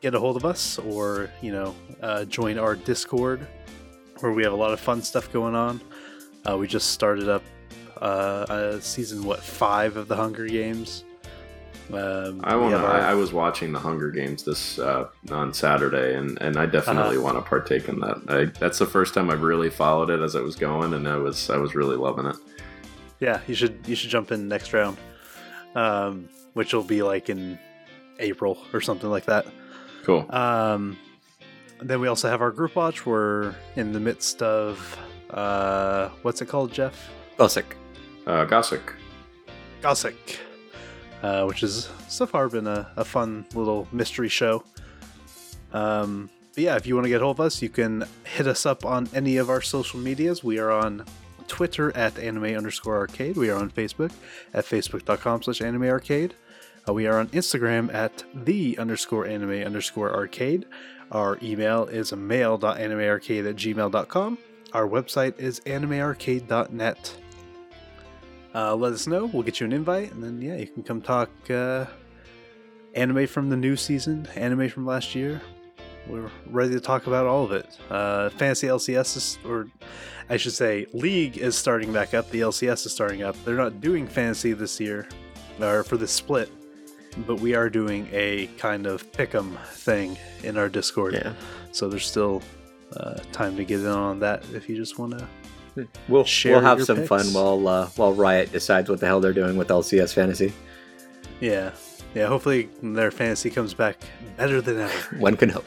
get 0.00 0.14
a 0.14 0.18
hold 0.18 0.36
of 0.36 0.44
us 0.44 0.78
or, 0.78 1.30
you 1.40 1.52
know, 1.52 1.74
uh, 2.02 2.24
join 2.24 2.58
our 2.58 2.74
Discord 2.74 3.46
where 4.20 4.32
we 4.32 4.42
have 4.42 4.52
a 4.52 4.56
lot 4.56 4.72
of 4.72 4.80
fun 4.80 5.02
stuff 5.02 5.32
going 5.32 5.54
on, 5.54 5.80
uh, 6.48 6.56
we 6.56 6.66
just 6.66 6.90
started 6.90 7.28
up 7.28 7.42
uh, 8.00 8.78
season, 8.80 9.22
what, 9.24 9.40
five 9.40 9.96
of 9.96 10.08
the 10.08 10.16
Hunger 10.16 10.46
Games. 10.46 11.04
Um, 11.92 12.40
I 12.42 12.56
want 12.56 12.74
our- 12.74 12.90
I, 13.00 13.10
I 13.10 13.14
was 13.14 13.32
watching 13.32 13.72
the 13.72 13.78
Hunger 13.78 14.10
Games 14.10 14.42
this 14.44 14.78
uh, 14.78 15.08
on 15.30 15.52
Saturday, 15.52 16.16
and, 16.16 16.40
and 16.40 16.56
I 16.56 16.66
definitely 16.66 17.16
Uh-huh. 17.16 17.24
want 17.24 17.36
to 17.36 17.42
partake 17.42 17.88
in 17.88 18.00
that. 18.00 18.18
I, 18.28 18.44
that's 18.58 18.78
the 18.78 18.86
first 18.86 19.14
time 19.14 19.30
I've 19.30 19.42
really 19.42 19.70
followed 19.70 20.10
it 20.10 20.20
as 20.20 20.34
it 20.34 20.42
was 20.42 20.56
going, 20.56 20.94
and 20.94 21.06
I 21.06 21.16
was 21.16 21.50
I 21.50 21.56
was 21.58 21.74
really 21.74 21.96
loving 21.96 22.26
it. 22.26 22.36
Yeah, 23.20 23.40
you 23.46 23.54
should 23.54 23.80
you 23.86 23.94
should 23.94 24.10
jump 24.10 24.32
in 24.32 24.48
next 24.48 24.72
round, 24.72 24.96
um, 25.74 26.28
which 26.54 26.72
will 26.72 26.84
be 26.84 27.02
like 27.02 27.28
in 27.28 27.58
April 28.18 28.58
or 28.72 28.80
something 28.80 29.10
like 29.10 29.24
that. 29.26 29.46
Cool. 30.04 30.26
Um, 30.30 30.98
then 31.80 32.00
we 32.00 32.08
also 32.08 32.28
have 32.28 32.40
our 32.40 32.50
group 32.50 32.76
watch. 32.76 33.06
We're 33.06 33.54
in 33.76 33.92
the 33.92 34.00
midst 34.00 34.42
of 34.42 34.98
uh, 35.30 36.10
what's 36.22 36.40
it 36.42 36.46
called, 36.46 36.72
Jeff? 36.72 37.10
Bosick. 37.38 37.74
Uh, 38.26 38.44
Gosick. 38.46 38.94
Gosick, 39.80 40.36
uh, 41.22 41.44
which 41.44 41.60
has 41.60 41.88
so 42.08 42.24
far 42.26 42.48
been 42.48 42.66
a, 42.66 42.90
a 42.96 43.04
fun 43.04 43.44
little 43.54 43.88
mystery 43.90 44.28
show. 44.28 44.62
Um, 45.72 46.30
but 46.54 46.62
yeah, 46.62 46.76
if 46.76 46.86
you 46.86 46.94
want 46.94 47.06
to 47.06 47.08
get 47.08 47.20
hold 47.20 47.40
of 47.40 47.46
us, 47.46 47.62
you 47.62 47.68
can 47.68 48.04
hit 48.24 48.46
us 48.46 48.66
up 48.66 48.84
on 48.84 49.08
any 49.14 49.38
of 49.38 49.50
our 49.50 49.60
social 49.62 49.98
medias. 49.98 50.44
We 50.44 50.58
are 50.58 50.70
on 50.70 51.04
Twitter 51.52 51.94
at 51.94 52.18
anime 52.18 52.56
underscore 52.56 52.96
arcade. 52.96 53.36
We 53.36 53.50
are 53.50 53.58
on 53.58 53.70
Facebook 53.70 54.10
at 54.54 54.64
facebook.com 54.64 55.42
slash 55.42 55.60
anime 55.60 55.82
arcade. 55.84 56.34
Uh, 56.88 56.94
we 56.94 57.06
are 57.06 57.18
on 57.18 57.28
Instagram 57.28 57.92
at 57.92 58.24
the 58.34 58.78
underscore 58.78 59.26
anime 59.26 59.62
underscore 59.62 60.10
arcade. 60.14 60.64
Our 61.12 61.38
email 61.42 61.84
is 61.84 62.10
mail.animearcade 62.10 63.46
at 63.46 63.56
gmail.com. 63.56 64.38
Our 64.72 64.88
website 64.88 65.38
is 65.38 65.60
animearcade.net. 65.60 67.16
uh, 68.54 68.74
let 68.74 68.94
us 68.94 69.06
know. 69.06 69.26
We'll 69.26 69.42
get 69.42 69.60
you 69.60 69.66
an 69.66 69.74
invite, 69.74 70.10
and 70.12 70.24
then 70.24 70.40
yeah, 70.40 70.56
you 70.56 70.66
can 70.66 70.82
come 70.82 71.02
talk 71.02 71.28
uh, 71.50 71.84
anime 72.94 73.26
from 73.26 73.50
the 73.50 73.56
new 73.58 73.76
season, 73.76 74.26
anime 74.34 74.70
from 74.70 74.86
last 74.86 75.14
year. 75.14 75.42
We're 76.08 76.30
ready 76.50 76.72
to 76.74 76.80
talk 76.80 77.06
about 77.06 77.26
all 77.26 77.44
of 77.44 77.52
it. 77.52 77.78
Uh, 77.90 78.30
Fantasy 78.30 78.66
LCS 78.66 79.16
is, 79.16 79.38
or 79.46 79.68
I 80.28 80.36
should 80.36 80.52
say, 80.52 80.86
League 80.92 81.38
is 81.38 81.56
starting 81.56 81.92
back 81.92 82.12
up. 82.12 82.28
The 82.30 82.40
LCS 82.40 82.86
is 82.86 82.92
starting 82.92 83.22
up. 83.22 83.36
They're 83.44 83.56
not 83.56 83.80
doing 83.80 84.06
Fantasy 84.06 84.52
this 84.52 84.80
year, 84.80 85.08
or 85.60 85.84
for 85.84 85.96
the 85.96 86.08
split, 86.08 86.50
but 87.26 87.40
we 87.40 87.54
are 87.54 87.70
doing 87.70 88.08
a 88.12 88.48
kind 88.58 88.86
of 88.86 89.10
pick'em 89.12 89.56
thing 89.66 90.18
in 90.42 90.56
our 90.58 90.68
Discord. 90.68 91.14
Yeah. 91.14 91.34
So 91.70 91.88
there's 91.88 92.06
still 92.06 92.42
uh, 92.96 93.14
time 93.32 93.56
to 93.56 93.64
get 93.64 93.80
in 93.80 93.86
on 93.86 94.18
that 94.20 94.44
if 94.52 94.68
you 94.68 94.76
just 94.76 94.98
want 94.98 95.18
to. 95.18 95.28
We'll 96.08 96.24
Share 96.24 96.56
we'll 96.56 96.62
have 96.62 96.84
some 96.84 96.98
picks. 96.98 97.08
fun 97.08 97.26
while 97.32 97.66
uh, 97.66 97.86
while 97.96 98.12
Riot 98.12 98.52
decides 98.52 98.90
what 98.90 99.00
the 99.00 99.06
hell 99.06 99.20
they're 99.20 99.32
doing 99.32 99.56
with 99.56 99.68
LCS 99.68 100.12
Fantasy. 100.12 100.52
Yeah, 101.40 101.72
yeah. 102.14 102.26
Hopefully 102.26 102.68
their 102.82 103.10
fantasy 103.10 103.48
comes 103.50 103.72
back 103.72 103.98
better 104.36 104.60
than 104.60 104.80
ever. 104.80 105.16
One 105.18 105.36
can 105.36 105.48
hope. 105.48 105.64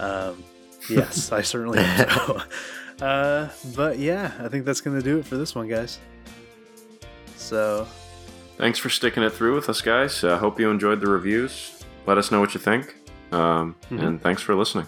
Um, 0.00 0.42
yes, 0.90 1.30
I 1.32 1.42
certainly 1.42 1.82
hope 1.82 2.10
so. 2.10 2.42
Uh, 3.00 3.48
but 3.74 3.98
yeah, 3.98 4.30
I 4.40 4.48
think 4.48 4.66
that's 4.66 4.82
gonna 4.82 5.00
do 5.00 5.16
it 5.18 5.24
for 5.24 5.38
this 5.38 5.54
one, 5.54 5.66
guys. 5.68 5.98
So 7.36 7.86
Thanks 8.58 8.78
for 8.78 8.90
sticking 8.90 9.22
it 9.22 9.30
through 9.32 9.54
with 9.54 9.70
us, 9.70 9.80
guys. 9.80 10.22
I 10.22 10.36
hope 10.36 10.60
you 10.60 10.68
enjoyed 10.70 11.00
the 11.00 11.06
reviews. 11.08 11.82
Let 12.06 12.18
us 12.18 12.30
know 12.30 12.40
what 12.40 12.52
you 12.52 12.60
think. 12.60 12.94
Um, 13.32 13.74
Mhm. 13.90 14.02
And 14.06 14.22
thanks 14.22 14.42
for 14.42 14.54
listening. 14.54 14.86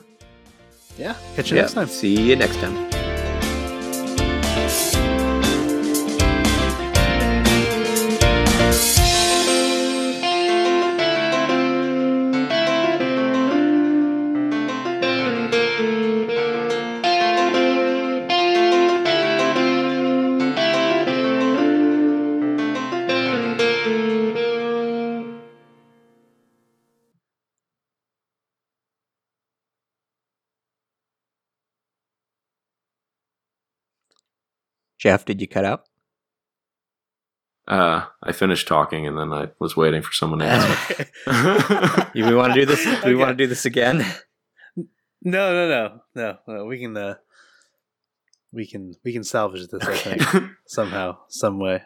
yeah, 0.99 1.15
catch 1.37 1.51
you 1.51 1.57
Yeah. 1.57 1.63
next 1.63 1.73
time. 1.73 1.87
See 1.89 2.21
you 2.21 2.37
next 2.37 2.57
time. 2.57 2.92
Jeff, 35.03 35.25
did 35.25 35.41
you 35.41 35.49
cut 35.49 35.65
out? 35.65 35.83
Uh, 37.67 38.05
I 38.23 38.31
finished 38.31 38.69
talking 38.69 39.05
and 39.05 39.19
then 39.19 39.33
I 39.33 39.49
was 39.59 39.77
waiting 39.77 40.01
for 40.01 40.13
someone 40.13 40.39
to 40.39 40.45
answer. 40.47 41.07
You 42.15 42.27
we 42.27 42.35
want 42.37 42.55
to 42.55 42.61
do 42.61 42.67
this? 42.67 42.85
Do 42.85 42.91
we 42.91 42.97
Okay. 43.15 43.15
want 43.17 43.31
to 43.31 43.35
do 43.45 43.49
this 43.49 43.65
again? 43.65 43.99
No, 44.77 45.53
no, 45.53 45.69
no, 45.69 46.01
no, 46.15 46.39
no. 46.47 46.65
We 46.67 46.79
can, 46.79 46.97
uh, 46.97 47.15
we 48.53 48.65
can, 48.65 48.95
we 49.05 49.13
can 49.13 49.25
salvage 49.25 49.67
this. 49.67 49.83
I 49.83 49.97
think 49.97 50.51
somehow, 50.69 51.19
some 51.29 51.59
way. 51.59 51.83